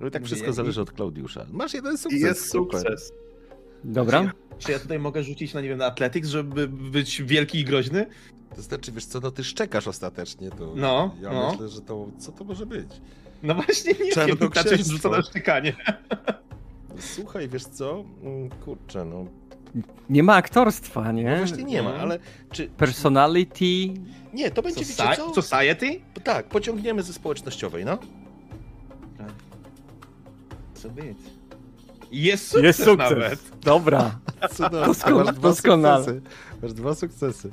No 0.00 0.06
i 0.06 0.10
tak 0.10 0.24
wszystko 0.24 0.52
zależy 0.52 0.80
od 0.80 0.90
Klaudiusza. 0.90 1.46
Masz 1.50 1.74
jeden 1.74 1.94
I 1.94 1.98
sukces. 1.98 2.20
jest 2.20 2.50
super. 2.50 2.96
Dobra? 3.84 4.32
Czy 4.58 4.72
ja 4.72 4.78
tutaj 4.78 4.98
mogę 4.98 5.22
rzucić 5.22 5.54
na, 5.54 5.60
nie 5.60 5.68
wiem, 5.68 5.78
na 5.78 5.86
Athletics, 5.86 6.28
żeby 6.28 6.68
być 6.68 7.22
wielki 7.22 7.58
i 7.60 7.64
groźny? 7.64 8.06
To 8.56 8.62
znaczy, 8.62 8.92
wiesz 8.92 9.04
co, 9.04 9.20
no 9.20 9.30
ty 9.30 9.44
szczekasz 9.44 9.88
ostatecznie, 9.88 10.50
to 10.50 10.72
No, 10.76 11.14
ja 11.22 11.32
no. 11.32 11.50
myślę, 11.50 11.68
że 11.68 11.80
to, 11.80 12.08
co 12.18 12.32
to 12.32 12.44
może 12.44 12.66
być? 12.66 12.88
No 13.42 13.54
właśnie 13.54 13.92
nie 13.92 13.98
wiem, 13.98 14.10
Czarnoksięstwo. 14.14 14.70
raczej 14.70 14.84
rzucę 14.84 15.08
na 15.08 15.22
szczekanie. 15.22 15.72
Słuchaj, 16.98 17.48
wiesz 17.48 17.64
co, 17.64 18.04
Mm, 18.22 18.50
kurczę, 18.50 19.04
no, 19.04 19.26
Nie 20.10 20.22
ma 20.22 20.34
aktorstwa, 20.34 21.12
nie? 21.12 21.24
no 21.30 21.36
właśnie 21.36 21.64
nie 21.64 21.82
ma, 21.82 21.90
Mhm. 21.90 22.10
ale 22.10 22.18
czy... 22.50 22.66
Personality. 22.68 23.64
Nie, 24.34 24.50
to 24.50 24.62
będzie, 24.62 24.80
wiecie 24.80 25.02
Soci- 25.02 25.16
co? 25.16 25.42
Society? 25.42 26.00
Tak, 26.24 26.48
pociągniemy 26.48 27.02
ze 27.02 27.12
społecznościowej, 27.12 27.84
no. 27.84 27.98
Co 30.74 30.90
być? 30.90 31.18
Jest 32.12 32.44
sukces, 32.46 32.62
Jest 32.64 32.84
sukces. 32.84 32.98
nawet. 33.10 33.40
Dobra. 33.62 34.18
Cudownie. 34.54 34.86
Masz 34.86 34.96
dwa 34.98 35.32
doskonale. 35.34 36.04
sukcesy. 36.04 36.22
Masz 36.62 36.72
dwa 36.72 36.94
sukcesy. 36.94 37.50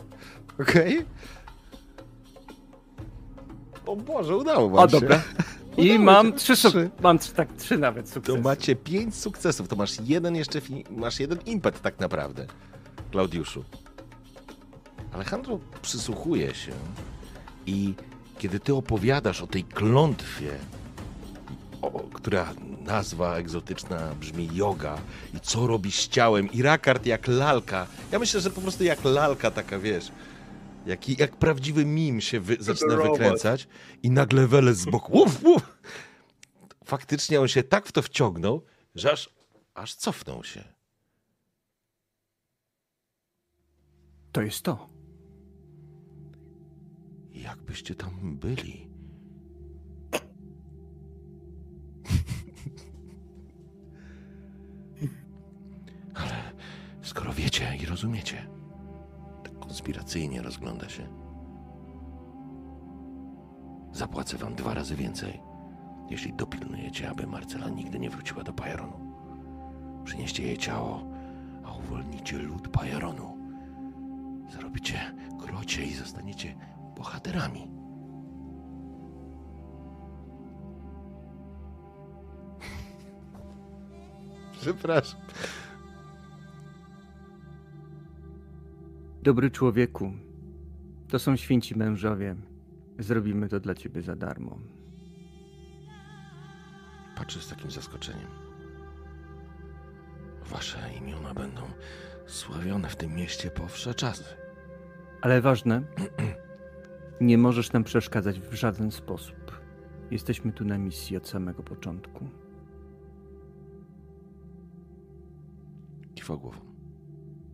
Okej? 0.61 1.05
O 3.85 3.95
Boże, 3.95 4.37
udało 4.37 4.69
wam 4.69 4.79
O, 4.85 4.89
się. 4.89 4.99
dobra. 4.99 5.21
I 5.77 5.99
mam 5.99 6.33
trzy, 6.33 6.55
Trzy. 6.55 6.89
mam 7.01 7.19
trzy, 7.19 7.33
tak, 7.33 7.53
trzy 7.57 7.77
nawet 7.77 8.05
To 8.07 8.13
sukcesy. 8.13 8.39
macie 8.41 8.75
pięć 8.75 9.15
sukcesów, 9.15 9.67
to 9.67 9.75
masz 9.75 9.93
jeden 10.05 10.35
jeszcze, 10.35 10.59
fi- 10.61 10.83
masz 10.91 11.19
jeden 11.19 11.39
impet 11.45 11.81
tak 11.81 11.99
naprawdę, 11.99 12.45
Klaudiuszu. 13.11 13.63
Alejandro 15.13 15.59
przysłuchuje 15.81 16.55
się 16.55 16.71
i 17.65 17.93
kiedy 18.37 18.59
ty 18.59 18.75
opowiadasz 18.75 19.41
o 19.41 19.47
tej 19.47 19.63
klątwie, 19.63 20.51
o, 21.81 21.91
która 22.13 22.53
nazwa 22.81 23.35
egzotyczna 23.35 24.15
brzmi 24.15 24.49
yoga 24.53 25.01
i 25.33 25.39
co 25.39 25.67
robi 25.67 25.91
z 25.91 26.07
ciałem 26.07 26.51
i 26.51 26.61
Rakard 26.61 27.05
jak 27.05 27.27
lalka, 27.27 27.87
ja 28.11 28.19
myślę, 28.19 28.41
że 28.41 28.49
po 28.49 28.61
prostu 28.61 28.83
jak 28.83 29.03
lalka 29.03 29.51
taka, 29.51 29.79
wiesz, 29.79 30.11
jak, 30.85 31.19
jak 31.19 31.35
prawdziwy 31.35 31.85
mim 31.85 32.21
się 32.21 32.39
wy, 32.39 32.57
zaczyna 32.59 32.97
wykręcać 32.97 33.67
i 34.03 34.11
nagle 34.11 34.47
Weles 34.47 34.77
z 34.77 34.85
boku, 34.85 35.21
uf, 35.21 35.43
uf, 35.43 35.77
faktycznie 36.85 37.41
on 37.41 37.47
się 37.47 37.63
tak 37.63 37.85
w 37.85 37.91
to 37.91 38.01
wciągnął, 38.01 38.63
że 38.95 39.11
aż, 39.11 39.29
aż 39.73 39.95
cofnął 39.95 40.43
się. 40.43 40.63
To 44.31 44.41
jest 44.41 44.61
to. 44.61 44.89
Jakbyście 47.31 47.95
tam 47.95 48.37
byli. 48.37 48.88
Ale 56.13 56.53
skoro 57.01 57.33
wiecie 57.33 57.77
i 57.81 57.85
rozumiecie, 57.85 58.47
tak 59.43 59.59
konspiracyjnie 59.59 60.41
rozgląda 60.41 60.89
się. 60.89 61.07
Zapłacę 63.91 64.37
wam 64.37 64.55
dwa 64.55 64.73
razy 64.73 64.95
więcej, 64.95 65.41
jeśli 66.09 66.33
dopilnujecie, 66.33 67.09
aby 67.09 67.27
Marcela 67.27 67.69
nigdy 67.69 67.99
nie 67.99 68.09
wróciła 68.09 68.43
do 68.43 68.53
Pajaronu. 68.53 68.99
Przynieście 70.03 70.43
jej 70.43 70.57
ciało, 70.57 71.03
a 71.65 71.71
uwolnicie 71.71 72.37
lud 72.37 72.67
Pajaronu. 72.67 73.37
Zarobicie 74.53 74.99
krocie 75.39 75.85
i 75.85 75.93
zostaniecie 75.93 76.55
bohaterami. 76.97 77.78
Przepraszam. 84.61 85.19
Dobry 89.23 89.51
człowieku, 89.51 90.13
to 91.07 91.19
są 91.19 91.35
święci 91.35 91.77
mężowie. 91.77 92.35
Zrobimy 92.99 93.49
to 93.49 93.59
dla 93.59 93.75
ciebie 93.75 94.01
za 94.01 94.15
darmo. 94.15 94.59
Patrzę 97.15 97.39
z 97.41 97.47
takim 97.47 97.71
zaskoczeniem. 97.71 98.27
Wasze 100.45 100.79
imiona 100.97 101.33
będą 101.33 101.61
sławione 102.27 102.89
w 102.89 102.95
tym 102.95 103.15
mieście 103.15 103.51
po 103.51 103.67
wsze 103.67 103.93
czasy. 103.93 104.23
Ale 105.21 105.41
ważne, 105.41 105.81
nie 107.21 107.37
możesz 107.37 107.71
nam 107.71 107.83
przeszkadzać 107.83 108.39
w 108.39 108.53
żaden 108.53 108.91
sposób. 108.91 109.61
Jesteśmy 110.11 110.51
tu 110.51 110.65
na 110.65 110.77
misji 110.77 111.17
od 111.17 111.27
samego 111.27 111.63
początku. 111.63 112.29
Kiwa 116.19 116.37
głową. 116.37 116.59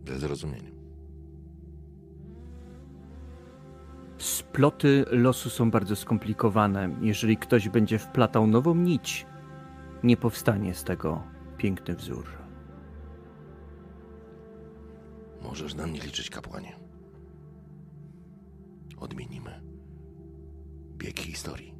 Ze 0.06 0.18
zrozumieniem. 0.18 0.76
Sploty 4.18 5.04
losu 5.10 5.50
są 5.50 5.70
bardzo 5.70 5.96
skomplikowane. 5.96 6.96
Jeżeli 7.00 7.36
ktoś 7.36 7.68
będzie 7.68 7.98
wplatał 7.98 8.46
nową 8.46 8.74
nić, 8.74 9.26
nie 10.02 10.16
powstanie 10.16 10.74
z 10.74 10.84
tego 10.84 11.22
piękny 11.56 11.94
wzór. 11.94 12.26
Możesz 15.42 15.74
na 15.74 15.86
mnie 15.86 16.00
liczyć, 16.00 16.30
kapłanie. 16.30 16.76
Odmienimy 18.96 19.60
bieg 20.96 21.20
historii. 21.20 21.74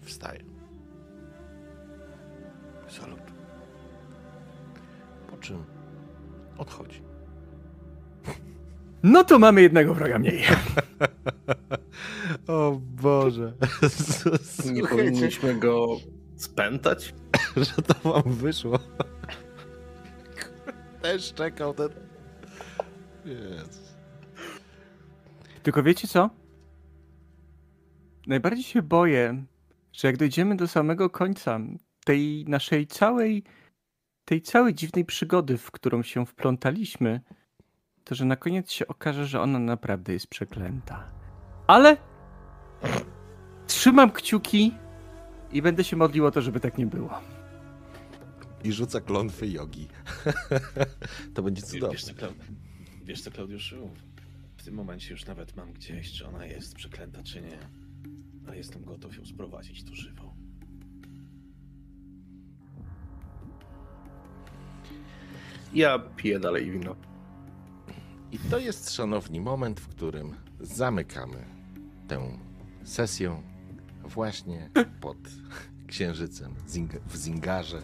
Wstaję. 0.00 0.44
Salut. 2.88 3.29
Czym 5.40 5.64
odchodzi. 6.58 7.02
No 9.02 9.24
to 9.24 9.38
mamy 9.38 9.62
jednego 9.62 9.94
wroga 9.94 10.18
mniej. 10.18 10.42
O 12.46 12.78
Boże. 12.80 13.52
Nie 14.72 14.82
powinniśmy 14.82 15.54
go 15.54 15.86
spętać? 16.36 17.14
że 17.56 17.82
to 17.82 18.12
wam 18.12 18.32
wyszło. 18.32 18.78
Też 21.02 21.34
czekał 21.34 21.74
ten. 21.74 21.88
Jezus. 23.24 23.94
Tylko 25.62 25.82
wiecie 25.82 26.08
co? 26.08 26.30
Najbardziej 28.26 28.64
się 28.64 28.82
boję, 28.82 29.44
że 29.92 30.08
jak 30.08 30.16
dojdziemy 30.16 30.56
do 30.56 30.68
samego 30.68 31.10
końca 31.10 31.60
tej 32.04 32.44
naszej 32.48 32.86
całej, 32.86 33.44
tej 34.30 34.42
całej 34.42 34.74
dziwnej 34.74 35.04
przygody, 35.04 35.58
w 35.58 35.70
którą 35.70 36.02
się 36.02 36.26
wplątaliśmy, 36.26 37.20
to 38.04 38.14
że 38.14 38.24
na 38.24 38.36
koniec 38.36 38.70
się 38.70 38.86
okaże, 38.86 39.26
że 39.26 39.40
ona 39.40 39.58
naprawdę 39.58 40.12
jest 40.12 40.26
przeklęta. 40.26 41.10
Ale 41.66 41.96
trzymam 43.66 44.10
kciuki 44.10 44.74
i 45.52 45.62
będę 45.62 45.84
się 45.84 45.96
modlił 45.96 46.26
o 46.26 46.30
to, 46.30 46.42
żeby 46.42 46.60
tak 46.60 46.78
nie 46.78 46.86
było. 46.86 47.20
I 48.64 48.72
rzuca 48.72 49.00
klątwy 49.00 49.48
jogi. 49.48 49.88
to 51.34 51.42
będzie 51.42 51.62
cudowne. 51.62 51.92
Wiesz 51.92 52.04
co, 52.04 52.14
Klaud... 52.14 52.34
Wiesz 53.04 53.22
co, 53.22 53.30
Klaudiuszu? 53.30 53.90
W 54.56 54.62
tym 54.62 54.74
momencie 54.74 55.10
już 55.10 55.26
nawet 55.26 55.56
mam 55.56 55.72
gdzieś, 55.72 56.12
czy 56.12 56.26
ona 56.26 56.46
jest 56.46 56.74
przeklęta, 56.74 57.22
czy 57.22 57.42
nie. 57.42 57.58
Ale 58.46 58.56
jestem 58.56 58.84
gotów 58.84 59.16
ją 59.16 59.26
sprowadzić 59.26 59.84
tu 59.84 59.94
żywą. 59.94 60.39
Ja 65.72 65.98
piję 65.98 66.40
dalej 66.40 66.70
wino. 66.70 66.96
I 68.32 68.38
to 68.38 68.58
jest, 68.58 68.90
szanowni, 68.90 69.40
moment, 69.40 69.80
w 69.80 69.88
którym 69.88 70.34
zamykamy 70.60 71.44
tę 72.08 72.38
sesję 72.84 73.42
właśnie 74.04 74.70
pod 75.00 75.16
księżycem 75.86 76.54
w 77.06 77.16
Zingarze, 77.16 77.82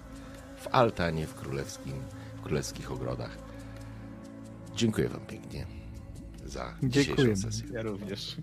w 0.57 0.69
altanie 0.69 1.27
w, 1.27 1.35
królewskim, 1.35 1.95
w 2.37 2.41
królewskich 2.41 2.93
ogrodach. 2.93 3.39
Dziękuję 4.77 5.09
Wam 5.09 5.21
pięknie 5.27 5.67
za 6.45 6.75
dzisiejszą 6.83 7.07
Dziękujemy. 7.07 7.37
sesję. 7.37 7.67
Ja 7.73 7.83
również. 7.83 8.37